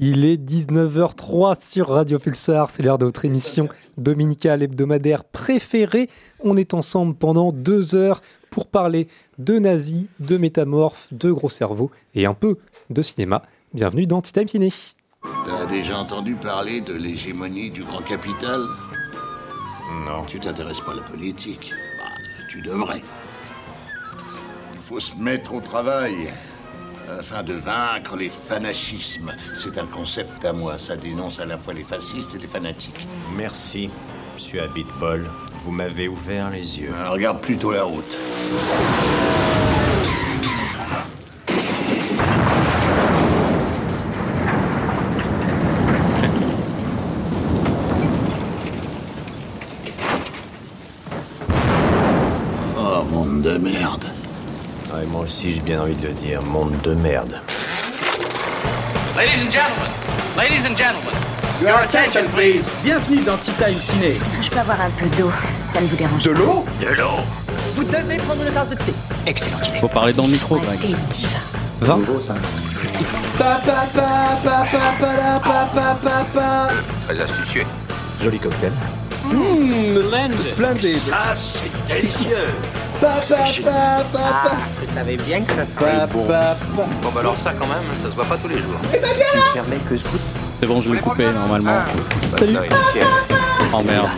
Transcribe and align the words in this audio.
Il 0.00 0.24
est 0.24 0.36
19h03 0.36 1.60
sur 1.60 1.88
Radio 1.88 2.20
Pulsar, 2.20 2.70
c'est 2.70 2.84
l'heure 2.84 2.98
de 2.98 3.04
votre 3.06 3.24
émission 3.24 3.68
dominicale 3.96 4.62
hebdomadaire 4.62 5.24
préférée. 5.24 6.08
On 6.38 6.56
est 6.56 6.72
ensemble 6.72 7.16
pendant 7.16 7.50
deux 7.50 7.96
heures 7.96 8.22
pour 8.48 8.68
parler 8.68 9.08
de 9.38 9.58
nazis, 9.58 10.06
de 10.20 10.36
métamorphes, 10.36 11.08
de 11.12 11.32
gros 11.32 11.48
cerveaux 11.48 11.90
et 12.14 12.26
un 12.26 12.34
peu 12.34 12.58
de 12.90 13.02
cinéma. 13.02 13.42
Bienvenue 13.74 14.06
dans 14.06 14.20
Tea 14.20 14.32
Time 14.34 14.46
Ciné. 14.46 14.72
T'as 15.44 15.66
déjà 15.66 15.98
entendu 15.98 16.36
parler 16.36 16.80
de 16.80 16.92
l'hégémonie 16.92 17.72
du 17.72 17.82
grand 17.82 18.02
capital? 18.02 18.60
Non. 20.06 20.22
Tu 20.28 20.38
t'intéresses 20.38 20.80
pas 20.80 20.92
à 20.92 20.96
la 20.96 21.02
politique 21.02 21.72
Bah, 21.98 22.22
tu 22.48 22.62
devrais. 22.62 23.02
Il 24.74 24.78
faut 24.78 25.00
se 25.00 25.16
mettre 25.16 25.54
au 25.54 25.60
travail 25.60 26.30
afin 27.18 27.42
de 27.42 27.54
vaincre 27.54 28.16
les 28.16 28.28
fanachismes. 28.28 29.32
C'est 29.58 29.78
un 29.78 29.86
concept 29.86 30.44
à 30.44 30.52
moi, 30.52 30.78
ça 30.78 30.96
dénonce 30.96 31.40
à 31.40 31.46
la 31.46 31.58
fois 31.58 31.74
les 31.74 31.84
fascistes 31.84 32.34
et 32.34 32.38
les 32.38 32.46
fanatiques. 32.46 33.06
Merci, 33.36 33.90
monsieur 34.34 34.62
Abitbol. 34.62 35.30
Vous 35.64 35.72
m'avez 35.72 36.08
ouvert 36.08 36.50
les 36.50 36.80
yeux. 36.80 36.90
Euh, 36.92 37.10
regarde 37.10 37.40
plutôt 37.40 37.72
la 37.72 37.84
route. 37.84 38.16
Oh, 52.76 53.04
monde 53.10 53.42
de 53.42 53.58
merde. 53.58 54.04
Aussi, 55.28 55.52
j'ai 55.52 55.60
bien 55.60 55.82
envie 55.82 55.94
de 55.94 56.06
le 56.06 56.12
dire. 56.14 56.40
Monde 56.40 56.72
de 56.82 56.94
merde. 56.94 57.38
Ladies 59.14 59.42
and 59.46 59.52
gentlemen, 59.52 59.92
ladies 60.38 60.64
and 60.64 60.74
gentlemen, 60.74 61.14
your 61.60 61.76
attention 61.80 62.24
please. 62.34 62.64
Bienvenue 62.82 63.20
dans 63.26 63.36
Tea 63.36 63.52
Time 63.58 63.78
Ciné. 63.78 64.16
Est-ce 64.26 64.38
que 64.38 64.42
je 64.42 64.50
peux 64.50 64.60
avoir 64.60 64.80
un 64.80 64.88
peu 64.88 65.04
d'eau, 65.18 65.30
si 65.54 65.68
ça 65.68 65.82
ne 65.82 65.86
vous 65.86 65.96
dérange 65.96 66.24
pas 66.24 66.30
l'eau 66.30 66.64
Vous 67.74 67.84
devez 67.84 68.16
prendre 68.16 68.42
une 68.42 68.54
tasse 68.54 68.70
de 68.70 68.76
thé. 68.76 68.94
Faut 69.82 69.88
parler 69.88 70.14
dans 70.14 70.24
le 70.24 70.30
micro, 70.30 70.56
Un 70.56 70.60
Greg. 70.60 70.80
thé 70.80 70.94
divin. 71.10 71.38
20 71.82 71.98
Pa, 73.38 73.60
pa, 73.66 73.86
pa, 73.94 74.38
pa, 74.42 74.64
pa, 74.72 74.78
pa, 74.98 75.06
la, 75.12 75.40
pa, 75.40 75.68
pa, 75.74 75.98
pa, 76.02 76.24
pa. 76.32 76.68
Très 77.06 77.20
astucieux. 77.20 77.66
Joli 78.22 78.38
cocktail. 78.38 78.72
Mmh, 79.26 80.42
splendide. 80.42 81.02
Ah, 81.12 81.34
c'est 81.34 81.86
délicieux. 81.86 82.48
Pa, 83.00 83.20
pa, 83.20 83.36
pa, 83.62 84.02
pa, 84.12 84.18
pa. 84.18 84.56
Je 84.80 84.94
savais 84.94 85.16
bien 85.16 85.40
que 85.42 85.52
ça 85.52 85.64
serait 85.66 86.06
bon. 86.12 86.24
pa, 86.24 86.56
pa. 86.56 86.56
Bon 86.74 87.10
bah 87.14 87.20
alors 87.20 87.38
ça 87.38 87.52
quand 87.52 87.66
même, 87.66 87.84
ça 88.02 88.10
se 88.10 88.14
voit 88.16 88.24
pas 88.24 88.36
tous 88.36 88.48
les 88.48 88.58
jours. 88.58 88.74
Si 88.82 88.98
tu 88.98 89.36
me 89.38 89.54
permets 89.54 89.76
que 89.88 89.94
je 89.94 90.02
goûte. 90.02 90.20
C'est 90.58 90.66
bon, 90.66 90.80
je 90.80 90.90
l'ai 90.90 90.98
coupé 90.98 91.24
normalement. 91.32 91.82
Salut. 92.28 92.56
Oh 93.72 93.82
merde. 93.84 94.08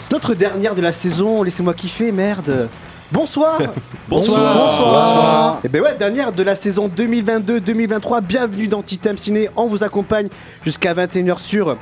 C'est 0.00 0.12
notre 0.12 0.34
dernière 0.34 0.74
de 0.74 0.82
la 0.82 0.92
saison, 0.92 1.42
laissez-moi 1.42 1.72
kiffer, 1.72 2.12
merde. 2.12 2.68
Bonsoir. 3.10 3.58
Bonsoir. 4.08 4.54
Bonsoir. 4.54 5.60
Et 5.64 5.68
ben 5.68 5.82
ouais, 5.82 5.94
dernière 5.96 6.32
de 6.32 6.42
la 6.42 6.54
saison 6.54 6.90
2022-2023. 6.94 8.20
Bienvenue 8.20 8.68
dans 8.68 8.82
Titam 8.82 9.16
Ciné. 9.16 9.48
On 9.56 9.66
vous 9.66 9.82
accompagne 9.84 10.28
jusqu'à 10.62 10.92
21h 10.92 11.38
sur 11.40 11.76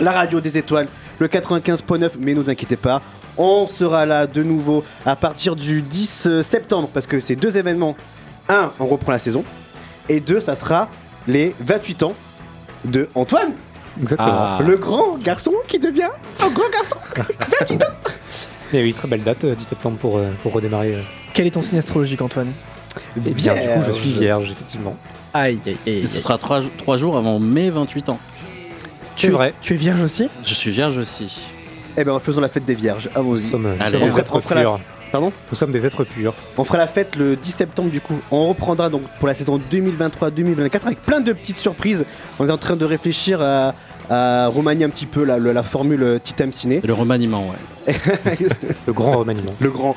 la 0.00 0.12
radio 0.12 0.40
des 0.40 0.58
étoiles, 0.58 0.88
le 1.18 1.28
95.9. 1.28 2.10
Mais 2.18 2.34
ne 2.34 2.40
vous 2.42 2.50
inquiétez 2.50 2.76
pas, 2.76 3.00
on 3.38 3.66
sera 3.66 4.06
là 4.06 4.26
de 4.26 4.42
nouveau 4.42 4.84
à 5.04 5.16
partir 5.16 5.56
du 5.56 5.82
10 5.82 6.40
septembre 6.42 6.88
parce 6.92 7.06
que 7.06 7.20
c'est 7.20 7.36
deux 7.36 7.56
événements. 7.56 7.96
Un, 8.48 8.70
on 8.80 8.86
reprend 8.86 9.12
la 9.12 9.18
saison. 9.18 9.44
Et 10.08 10.20
deux, 10.20 10.40
ça 10.40 10.54
sera 10.54 10.88
les 11.26 11.54
28 11.60 12.02
ans 12.04 12.14
de 12.84 13.08
Antoine, 13.14 13.52
Exactement. 14.00 14.28
Ah. 14.32 14.58
le 14.64 14.76
grand 14.76 15.16
garçon 15.18 15.52
qui 15.66 15.78
devient 15.78 16.10
un 16.42 16.48
grand 16.50 16.70
garçon. 16.70 16.96
28 17.60 17.82
ans. 17.82 17.86
Et 18.72 18.82
oui, 18.82 18.92
très 18.94 19.08
belle 19.08 19.22
date, 19.22 19.42
euh, 19.44 19.54
10 19.54 19.64
septembre 19.64 19.96
pour, 19.98 20.18
euh, 20.18 20.30
pour 20.42 20.52
redémarrer. 20.52 20.94
euh. 20.96 21.00
Quel 21.34 21.46
est 21.46 21.50
ton 21.52 21.62
signe 21.62 21.78
astrologique, 21.78 22.20
Antoine? 22.22 22.52
Eh 23.16 23.20
bien, 23.20 23.54
du 23.54 23.60
coup, 23.60 23.82
je 23.86 23.92
suis 23.92 24.10
Vierge. 24.10 24.50
effectivement. 24.52 24.96
Aïe, 25.34 25.58
aïe, 25.66 25.76
aïe. 25.86 25.92
Et 26.02 26.06
ce 26.06 26.18
sera 26.20 26.38
trois, 26.38 26.60
trois 26.78 26.96
jours 26.96 27.16
avant 27.16 27.38
mes 27.40 27.70
28 27.70 28.08
ans. 28.10 28.18
C'est 29.16 29.30
vrai. 29.30 29.54
Tu 29.62 29.74
es 29.74 29.76
vierge 29.76 30.00
aussi 30.02 30.28
Je 30.44 30.54
suis 30.54 30.70
vierge 30.70 30.96
aussi. 30.96 31.40
Eh 31.96 32.04
ben, 32.04 32.18
faisons 32.18 32.40
la 32.40 32.48
fête 32.48 32.64
des 32.64 32.74
vierges. 32.74 33.08
Allons-y. 33.14 33.44
nous 33.44 33.50
sommes 33.50 33.66
On 33.80 33.84
des 33.84 33.98
fera- 34.10 34.20
êtres 34.20 34.36
on 34.36 34.40
fera 34.40 34.54
la- 34.56 34.60
purs. 34.62 34.80
Pardon 35.12 35.32
Nous 35.50 35.56
sommes 35.56 35.70
des 35.72 35.86
êtres 35.86 36.04
purs. 36.04 36.34
On 36.58 36.64
fera 36.64 36.78
la 36.78 36.86
fête 36.88 37.16
le 37.16 37.36
10 37.36 37.50
septembre 37.52 37.90
du 37.90 38.00
coup. 38.00 38.18
On 38.30 38.48
reprendra 38.48 38.90
donc 38.90 39.02
pour 39.18 39.28
la 39.28 39.34
saison 39.34 39.58
2023-2024 39.72 40.86
avec 40.86 41.00
plein 41.02 41.20
de 41.20 41.32
petites 41.32 41.56
surprises. 41.56 42.04
On 42.38 42.48
est 42.48 42.52
en 42.52 42.58
train 42.58 42.76
de 42.76 42.84
réfléchir 42.84 43.40
à, 43.40 43.74
à 44.10 44.48
remanier 44.48 44.84
un 44.84 44.90
petit 44.90 45.06
peu 45.06 45.24
la, 45.24 45.38
la, 45.38 45.52
la 45.52 45.62
formule 45.62 46.20
Titam 46.22 46.52
Ciné. 46.52 46.80
Le 46.84 46.92
remaniement, 46.92 47.46
ouais. 47.48 47.94
Le 48.86 48.92
grand 48.92 49.12
remaniement. 49.18 49.52
Le 49.60 49.70
grand. 49.70 49.94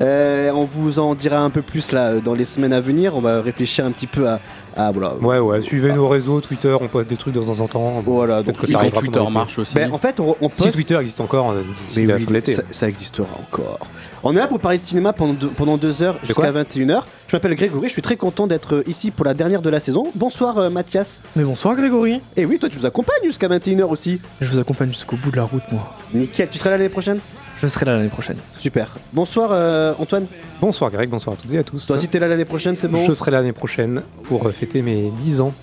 Euh, 0.00 0.50
on 0.52 0.64
vous 0.64 0.98
en 1.00 1.14
dira 1.16 1.40
un 1.40 1.50
peu 1.50 1.60
plus 1.62 1.90
là 1.92 2.14
dans 2.24 2.34
les 2.34 2.44
semaines 2.44 2.72
à 2.72 2.80
venir. 2.80 3.16
On 3.16 3.20
va 3.20 3.42
réfléchir 3.42 3.84
un 3.84 3.90
petit 3.90 4.06
peu 4.06 4.28
à, 4.28 4.38
à 4.76 4.90
voilà. 4.90 5.14
Ouais, 5.16 5.38
ouais, 5.38 5.62
suivez 5.62 5.92
nos 5.92 6.08
réseaux, 6.08 6.40
Twitter, 6.40 6.74
on 6.80 6.88
poste 6.88 7.08
des 7.08 7.16
trucs 7.16 7.34
de 7.34 7.40
temps 7.40 7.60
en 7.60 7.68
temps. 7.68 8.02
Voilà, 8.04 8.36
Peut-être 8.36 8.46
donc 8.46 8.58
que 8.58 8.66
Si 8.66 8.72
ça 8.72 8.78
arrivera 8.78 9.00
Twitter 9.00 9.22
marche 9.32 9.58
aussi. 9.58 9.74
Ben, 9.74 9.92
en 9.92 9.98
fait, 9.98 10.20
on, 10.20 10.36
on 10.40 10.50
Si. 10.54 10.70
Twitter 10.70 10.96
existe 10.96 11.20
encore 11.20 11.50
euh, 11.52 11.62
Mais 11.96 12.06
la 12.06 12.16
oui, 12.16 12.24
fin 12.24 12.52
ça, 12.52 12.62
ça 12.70 12.88
existera 12.88 13.28
encore. 13.40 13.78
On 14.22 14.32
est 14.34 14.38
là 14.38 14.46
pour 14.46 14.58
parler 14.58 14.78
de 14.78 14.82
cinéma 14.82 15.12
pendant 15.12 15.34
deux, 15.34 15.48
pendant 15.48 15.76
deux 15.76 16.02
heures 16.02 16.16
jusqu'à 16.24 16.50
21h. 16.50 17.02
Je 17.28 17.36
m'appelle 17.36 17.54
Grégory, 17.54 17.88
je 17.88 17.92
suis 17.92 18.02
très 18.02 18.16
content 18.16 18.46
d'être 18.46 18.82
ici 18.86 19.10
pour 19.10 19.24
la 19.24 19.34
dernière 19.34 19.60
de 19.60 19.68
la 19.70 19.80
saison. 19.80 20.04
Bonsoir 20.14 20.58
euh, 20.58 20.70
Mathias. 20.70 21.22
Mais 21.36 21.44
bonsoir, 21.44 21.76
Grégory. 21.76 22.20
Et 22.36 22.46
oui, 22.46 22.58
toi 22.58 22.68
tu 22.68 22.78
nous 22.78 22.86
accompagnes 22.86 23.24
jusqu'à 23.24 23.48
21h 23.48 23.84
aussi. 23.84 24.20
Je 24.40 24.48
vous 24.50 24.58
accompagne 24.58 24.88
jusqu'au 24.88 25.16
bout 25.16 25.30
de 25.30 25.36
la 25.36 25.44
route, 25.44 25.62
moi. 25.70 25.94
Nickel, 26.14 26.48
tu 26.50 26.58
seras 26.58 26.70
là 26.70 26.78
l'année 26.78 26.88
prochaine? 26.88 27.18
Je 27.64 27.68
serai 27.70 27.86
là 27.86 27.96
l'année 27.96 28.10
prochaine. 28.10 28.36
Super. 28.58 28.90
Bonsoir 29.14 29.48
euh, 29.52 29.94
Antoine. 29.98 30.26
Bonsoir 30.60 30.90
Greg, 30.90 31.08
bonsoir 31.08 31.34
à 31.34 31.36
toutes 31.40 31.50
et 31.54 31.56
à 31.58 31.62
tous. 31.62 31.86
Toi 31.86 31.96
aussi 31.96 32.08
t'es 32.08 32.18
là 32.18 32.28
l'année 32.28 32.44
prochaine, 32.44 32.76
c'est 32.76 32.88
bon 32.88 33.02
Je 33.06 33.14
serai 33.14 33.30
l'année 33.30 33.52
prochaine 33.54 34.02
pour 34.24 34.46
euh, 34.46 34.52
fêter 34.52 34.82
mes 34.82 35.10
10 35.18 35.40
ans 35.40 35.54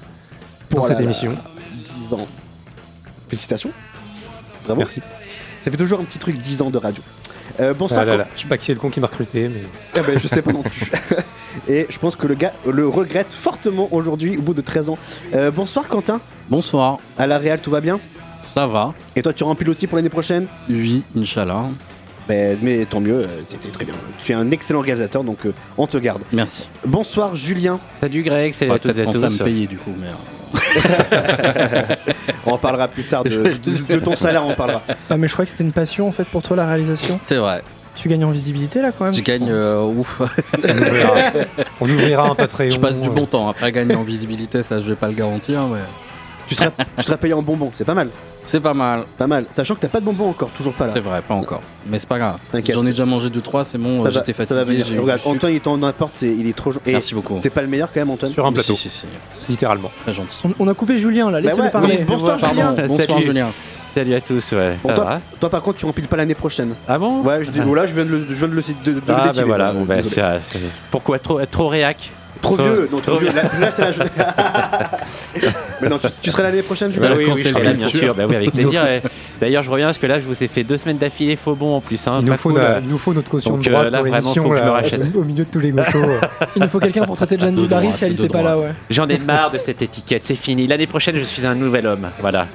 pour 0.67 0.79
Oh 0.83 0.87
cette 0.87 0.97
là 0.97 1.03
là. 1.05 1.11
émission. 1.11 1.33
10 2.07 2.13
ans. 2.15 2.27
Félicitations. 3.29 3.69
Bravo. 4.65 4.79
Merci. 4.79 4.99
Ça 5.63 5.69
fait 5.69 5.77
toujours 5.77 5.99
un 5.99 6.03
petit 6.05 6.17
truc 6.17 6.39
10 6.39 6.63
ans 6.63 6.69
de 6.71 6.77
radio. 6.79 7.03
Euh, 7.59 7.75
bonsoir. 7.75 7.99
Ah 8.01 8.05
là 8.05 8.11
Quentin. 8.13 8.23
là, 8.23 8.27
je 8.35 8.41
sais 8.41 8.47
pas 8.47 8.57
qui 8.57 8.65
c'est 8.65 8.73
le 8.73 8.79
con 8.79 8.89
qui 8.89 8.99
m'a 8.99 9.05
recruté, 9.05 9.47
mais 9.47 9.61
Eh 9.95 10.01
ben, 10.01 10.19
je 10.19 10.27
sais 10.27 10.41
pas 10.41 10.53
non 10.53 10.63
plus. 10.63 10.91
Et 11.67 11.85
je 11.87 11.99
pense 11.99 12.15
que 12.15 12.25
le 12.25 12.33
gars 12.33 12.53
le 12.65 12.87
regrette 12.87 13.31
fortement 13.31 13.87
aujourd'hui 13.91 14.37
au 14.37 14.41
bout 14.41 14.55
de 14.55 14.61
13 14.61 14.89
ans. 14.89 14.97
Euh, 15.35 15.51
bonsoir 15.51 15.87
Quentin. 15.87 16.19
Bonsoir. 16.49 16.97
À 17.19 17.27
la 17.27 17.37
Real, 17.37 17.59
tout 17.59 17.69
va 17.69 17.79
bien 17.79 17.99
Ça 18.41 18.65
va. 18.65 18.95
Et 19.15 19.21
toi 19.21 19.33
tu 19.33 19.43
remplis 19.43 19.69
aussi 19.69 19.85
pour 19.85 19.97
l'année 19.97 20.09
prochaine? 20.09 20.47
Oui, 20.67 21.03
Inch'Allah. 21.15 21.65
Mais 22.61 22.85
tant 22.89 22.99
mieux, 23.01 23.21
euh, 23.23 23.27
c'était 23.47 23.69
très 23.69 23.85
bien. 23.85 23.93
Tu 24.23 24.31
es 24.31 24.35
un 24.35 24.49
excellent 24.51 24.79
réalisateur, 24.81 25.23
donc 25.23 25.45
euh, 25.45 25.53
on 25.77 25.87
te 25.87 25.97
garde. 25.97 26.21
Merci. 26.31 26.67
Bonsoir 26.85 27.35
Julien. 27.35 27.79
Salut 27.99 28.23
Greg, 28.23 28.53
salut 28.53 28.71
On 28.71 28.75
à 28.75 28.79
toutes 28.79 28.97
et 28.97 29.01
à 29.01 29.03
à 29.03 29.07
me 29.07 29.13
tous. 29.29 29.37
payer 29.43 29.67
du 29.67 29.77
coup, 29.77 29.91
mais. 29.99 30.07
euh, 30.07 30.11
On 32.45 32.53
en 32.53 32.57
parlera 32.57 32.87
plus 32.87 33.03
tard 33.03 33.23
de, 33.23 33.29
de- 33.29 33.93
de 33.93 33.99
ton 33.99 34.15
salaire, 34.15 34.43
on 34.45 34.51
en 34.51 34.55
parlera. 34.55 34.81
Ah, 35.09 35.17
mais 35.17 35.27
je 35.27 35.33
crois 35.33 35.45
que 35.45 35.51
c'était 35.51 35.63
une 35.63 35.71
passion 35.71 36.07
en 36.07 36.11
fait 36.11 36.25
pour 36.25 36.41
toi 36.41 36.57
la 36.57 36.67
réalisation. 36.67 37.19
C'est 37.23 37.35
vrai. 37.37 37.61
Tu 37.95 38.07
gagnes 38.09 38.25
en 38.25 38.31
visibilité 38.31 38.81
là 38.81 38.91
quand 38.97 39.05
même. 39.05 39.13
Tu 39.13 39.21
gagnes 39.21 39.49
euh, 39.49 39.81
ouf. 39.83 40.21
on 40.21 40.69
ouvrira, 40.81 41.13
on 41.81 41.89
ouvrira 41.89 42.29
un 42.29 42.35
Patreon. 42.35 42.69
je 42.71 42.79
passe 42.79 42.99
du 43.01 43.09
euh, 43.09 43.11
bon 43.11 43.25
temps. 43.25 43.47
Après, 43.49 43.71
gagner 43.71 43.95
en 43.95 44.03
visibilité, 44.03 44.63
ça, 44.63 44.79
je 44.81 44.87
vais 44.87 44.95
pas 44.95 45.07
le 45.07 45.13
garantir, 45.13 45.61
mais. 45.67 45.79
Tu 46.47 46.55
seras, 46.55 46.71
tu 46.97 47.03
seras 47.03 47.17
payé 47.17 47.33
en 47.33 47.41
bonbons, 47.41 47.71
c'est 47.73 47.85
pas 47.85 47.93
mal. 47.93 48.09
C'est 48.43 48.59
pas 48.59 48.73
mal. 48.73 49.03
Pas 49.17 49.27
mal. 49.27 49.45
Sachant 49.55 49.75
que 49.75 49.81
t'as 49.81 49.87
pas 49.87 49.99
de 49.99 50.05
bonbons 50.05 50.29
encore, 50.29 50.49
toujours 50.49 50.73
pas 50.73 50.87
là. 50.87 50.91
C'est 50.93 50.99
vrai, 50.99 51.21
pas 51.21 51.35
encore. 51.35 51.61
Mais 51.87 51.99
c'est 51.99 52.09
pas 52.09 52.17
grave. 52.17 52.37
T'inquiète. 52.51 52.75
J'en 52.75 52.83
ai 52.85 52.89
déjà 52.89 53.05
mangé 53.05 53.29
2-3, 53.29 53.63
c'est 53.63 53.77
bon, 53.77 53.93
Ça 53.95 53.99
euh, 53.99 54.03
va, 54.03 54.09
j'étais 54.11 54.33
ça 54.33 54.39
va 54.55 54.61
fatigué. 54.61 54.65
venir. 54.73 54.85
j'ai 54.87 54.95
eu 54.95 54.99
Regarde, 54.99 55.19
du 55.19 55.23
sucre. 55.23 55.35
Antoine 55.35 55.53
il 55.53 55.61
t'en 55.61 55.81
apporte, 55.83 56.13
c'est- 56.15 56.27
il 56.35 56.47
est 56.47 56.55
trop 56.55 56.71
gentil. 56.71 56.89
Et 56.89 56.93
Merci 56.93 57.13
beaucoup. 57.13 57.35
C'est 57.37 57.49
pas 57.51 57.61
le 57.61 57.67
meilleur 57.67 57.89
quand 57.93 57.99
même, 58.01 58.09
Antoine? 58.09 58.31
Sur 58.31 58.45
un 58.45 58.51
plateau, 58.51 58.73
Si, 58.75 58.89
si, 58.89 58.99
si. 58.99 59.05
littéralement. 59.47 59.89
Très 60.03 60.13
gentil. 60.13 60.37
On, 60.43 60.53
on 60.59 60.67
a 60.67 60.73
coupé 60.73 60.97
Julien 60.97 61.25
là, 61.29 61.39
Bah 61.39 61.41
laissez-le 61.41 61.63
ouais, 61.63 61.69
parler. 61.69 61.97
bonsoir 62.07 62.37
Pardon, 62.37 62.55
Julien. 62.75 62.87
bonsoir 62.87 63.07
Salut. 63.09 63.25
Julien. 63.25 63.47
Salut 63.93 64.13
à 64.15 64.21
tous, 64.21 64.51
ouais, 64.53 64.77
Bon, 64.81 64.89
ça 64.89 64.95
toi, 64.95 65.03
va 65.03 65.21
toi, 65.41 65.49
par 65.49 65.61
contre 65.61 65.77
tu 65.79 65.85
remplis 65.85 66.07
pas 66.07 66.15
l'année 66.15 66.33
prochaine. 66.33 66.75
Ah 66.87 66.97
bon? 66.97 67.21
Ouais, 67.23 67.43
je 67.43 67.51
dis, 67.51 67.59
oh 67.67 67.75
là 67.75 67.85
je 67.85 67.93
viens 67.93 68.05
de 68.05 68.09
le, 68.09 68.25
je 68.29 68.33
viens 68.35 68.47
de 68.47 68.53
le, 68.53 68.61
de, 68.61 68.91
de 68.91 68.95
le 68.95 69.01
Ah 69.09 69.11
bah 69.15 69.27
décider, 69.27 69.43
voilà, 69.45 69.65
moi, 69.65 69.73
bon, 69.81 69.85
bah, 69.85 69.95
désolé. 69.97 70.15
c'est- 70.15 70.39
c'est- 70.59 70.59
pourquoi 70.91 71.19
trop, 71.19 71.41
trop 71.45 71.67
réac? 71.67 72.09
Trop 72.41 72.55
vieux, 72.55 72.89
non, 72.91 72.99
trop 72.99 73.17
vieux. 73.17 73.27
Là, 73.33 73.43
là, 73.59 73.69
c'est 73.71 73.81
la 73.83 73.91
journée. 73.91 74.09
Mais 75.81 75.89
non, 75.89 75.97
tu, 75.97 76.07
tu 76.21 76.31
seras 76.31 76.43
l'année 76.43 76.61
prochaine, 76.61 76.89
Bah 76.91 76.95
Julien 76.95 77.09
oui, 77.17 77.25
oui, 77.27 77.31
oui, 77.35 77.41
je 77.43 77.47
reviens, 77.55 77.73
bien 77.73 77.87
bien 77.87 77.99
sûr, 77.99 78.15
bah 78.15 78.23
oui, 78.27 78.35
avec 78.35 78.51
plaisir. 78.53 78.85
et 78.85 79.01
D'ailleurs, 79.39 79.63
je 79.63 79.69
reviens 79.71 79.87
parce 79.87 79.97
que 79.97 80.05
là, 80.05 80.19
je 80.19 80.25
vous 80.25 80.43
ai 80.43 80.47
fait 80.47 80.63
deux 80.63 80.77
semaines 80.77 80.97
d'affilée 80.97 81.35
faux 81.35 81.55
bon 81.55 81.77
en 81.77 81.81
plus. 81.81 82.05
Hein, 82.07 82.17
il, 82.19 82.25
nous 82.25 82.31
pas 82.33 82.37
faut 82.37 82.49
cool, 82.49 82.59
na- 82.59 82.65
euh. 82.65 82.79
il 82.83 82.89
nous 82.89 82.97
faut 82.97 83.13
notre 83.13 83.29
caution 83.29 83.51
Donc, 83.51 83.63
de 83.63 83.69
droite 83.69 83.87
euh, 83.87 83.89
là, 83.89 83.97
pour 83.99 84.07
vraiment, 84.07 84.17
l'émission, 84.19 84.43
faut 84.43 84.49
que 84.51 84.57
je 84.57 84.61
me 84.61 84.67
là, 84.67 84.73
rachète. 84.73 85.15
au 85.15 85.23
milieu 85.23 85.43
de 85.45 85.49
tous 85.49 85.59
les 85.59 85.71
gauchos. 85.71 85.97
euh. 85.97 86.19
Il 86.55 86.61
nous 86.61 86.67
faut 86.67 86.79
quelqu'un 86.79 87.03
pour 87.05 87.15
traiter 87.15 87.39
Jeanne 87.39 87.55
De 87.55 87.61
Dubarry 87.61 87.85
droite, 87.87 87.97
si 87.97 88.05
Alice 88.05 88.19
de 88.19 88.25
est 88.25 88.29
pas 88.29 88.41
là, 88.43 88.51
droite. 88.53 88.67
ouais. 88.67 88.73
J'en 88.91 89.07
ai 89.07 89.17
marre 89.17 89.49
de 89.51 89.57
cette 89.57 89.81
étiquette, 89.81 90.23
c'est 90.23 90.35
fini. 90.35 90.67
L'année 90.67 90.87
prochaine, 90.87 91.15
je 91.15 91.23
suis 91.23 91.45
un 91.47 91.55
nouvel 91.55 91.87
homme. 91.87 92.07
Voilà. 92.19 92.47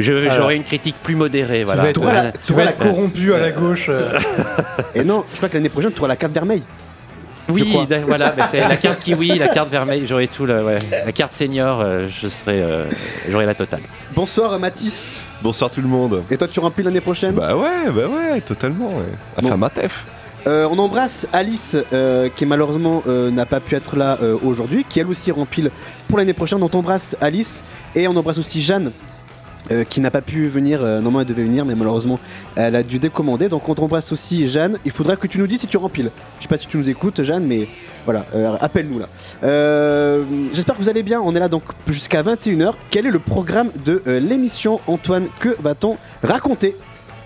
Je-. 0.00 0.30
J'aurai 0.34 0.56
une 0.56 0.64
critique 0.64 0.96
plus 1.02 1.14
modérée. 1.14 1.60
Tu 1.60 1.64
Voilà. 1.66 1.82
vas 1.82 1.88
être, 1.90 2.00
T'auras 2.00 2.12
la- 2.12 2.32
tu 2.32 2.52
vas 2.54 2.64
être 2.64 2.78
corrompu 2.78 3.34
à 3.34 3.38
la 3.38 3.50
gauche. 3.50 3.86
euh. 3.88 4.18
Et 4.96 5.04
non, 5.04 5.24
je 5.32 5.36
crois 5.36 5.48
que 5.48 5.54
l'année 5.54 5.68
prochaine 5.68 5.92
tu 5.92 5.98
auras 6.00 6.08
la 6.08 6.16
carte 6.16 6.32
vermeille. 6.32 6.62
Oui, 7.48 7.76
voilà, 8.06 8.30
bah, 8.30 8.46
c'est 8.50 8.60
la 8.60 8.76
carte 8.76 9.00
kiwi, 9.04 9.38
la 9.38 9.48
carte 9.48 9.68
vermeille, 9.68 10.06
j'aurais 10.06 10.28
tout, 10.28 10.46
le- 10.46 10.62
ouais. 10.64 10.78
la 11.04 11.12
carte 11.12 11.32
senior, 11.32 11.80
euh, 11.80 12.08
je 12.08 12.28
serais, 12.28 12.60
euh, 12.60 12.84
j'aurais 13.28 13.46
la 13.46 13.54
totale. 13.54 13.80
Bonsoir 14.14 14.58
Mathis. 14.58 15.08
Bonsoir 15.42 15.70
tout 15.70 15.80
le 15.82 15.88
monde. 15.88 16.22
Et 16.30 16.36
toi, 16.36 16.46
tu 16.46 16.60
remplis 16.60 16.84
l'année 16.84 17.00
prochaine? 17.00 17.34
Bah 17.34 17.56
ouais, 17.56 17.90
bah 17.90 18.02
ouais, 18.06 18.40
totalement. 18.40 18.88
Ouais. 18.90 19.02
Enfin, 19.36 19.50
Bon. 19.50 19.56
ma 19.58 19.70
tef. 19.70 20.04
Euh, 20.46 20.66
on 20.70 20.78
embrasse 20.78 21.28
Alice 21.32 21.76
euh, 21.92 22.28
qui 22.34 22.46
malheureusement 22.46 23.02
euh, 23.06 23.30
n'a 23.30 23.46
pas 23.46 23.60
pu 23.60 23.74
être 23.76 23.96
là 23.96 24.18
euh, 24.22 24.36
aujourd'hui, 24.44 24.84
qui 24.88 24.98
elle 24.98 25.06
aussi 25.06 25.30
rempile 25.30 25.70
pour 26.08 26.18
l'année 26.18 26.32
prochaine. 26.32 26.58
Donc 26.58 26.74
on 26.74 26.78
embrasse 26.78 27.16
Alice 27.20 27.62
et 27.94 28.08
on 28.08 28.16
embrasse 28.16 28.38
aussi 28.38 28.60
Jeanne 28.60 28.90
euh, 29.70 29.84
qui 29.84 30.00
n'a 30.00 30.10
pas 30.10 30.20
pu 30.20 30.48
venir. 30.48 30.80
Euh, 30.82 30.96
normalement 30.96 31.20
elle 31.20 31.26
devait 31.26 31.44
venir 31.44 31.64
mais 31.64 31.74
malheureusement 31.74 32.18
elle 32.56 32.76
a 32.76 32.82
dû 32.82 32.98
décommander. 32.98 33.48
Donc 33.48 33.68
on 33.68 33.74
t'embrasse 33.74 34.12
aussi 34.12 34.48
Jeanne. 34.48 34.78
Il 34.84 34.90
faudra 34.90 35.16
que 35.16 35.26
tu 35.26 35.38
nous 35.38 35.46
dises 35.46 35.60
si 35.60 35.66
tu 35.66 35.76
rempiles. 35.76 36.10
Je 36.38 36.42
sais 36.44 36.48
pas 36.48 36.56
si 36.56 36.66
tu 36.66 36.76
nous 36.76 36.90
écoutes 36.90 37.22
Jeanne 37.22 37.44
mais 37.46 37.68
voilà, 38.04 38.26
euh, 38.34 38.56
appelle-nous 38.60 38.98
là. 38.98 39.06
J'espère 40.52 40.74
que 40.76 40.82
vous 40.82 40.88
allez 40.88 41.02
bien. 41.02 41.20
On 41.20 41.34
est 41.34 41.40
là 41.40 41.48
donc 41.48 41.62
jusqu'à 41.86 42.22
21h. 42.22 42.72
Quel 42.90 43.06
est 43.06 43.10
le 43.10 43.20
programme 43.20 43.70
de 43.84 44.02
l'émission 44.06 44.80
Antoine? 44.86 45.28
Que 45.38 45.56
va-t-on 45.60 45.96
raconter? 46.22 46.76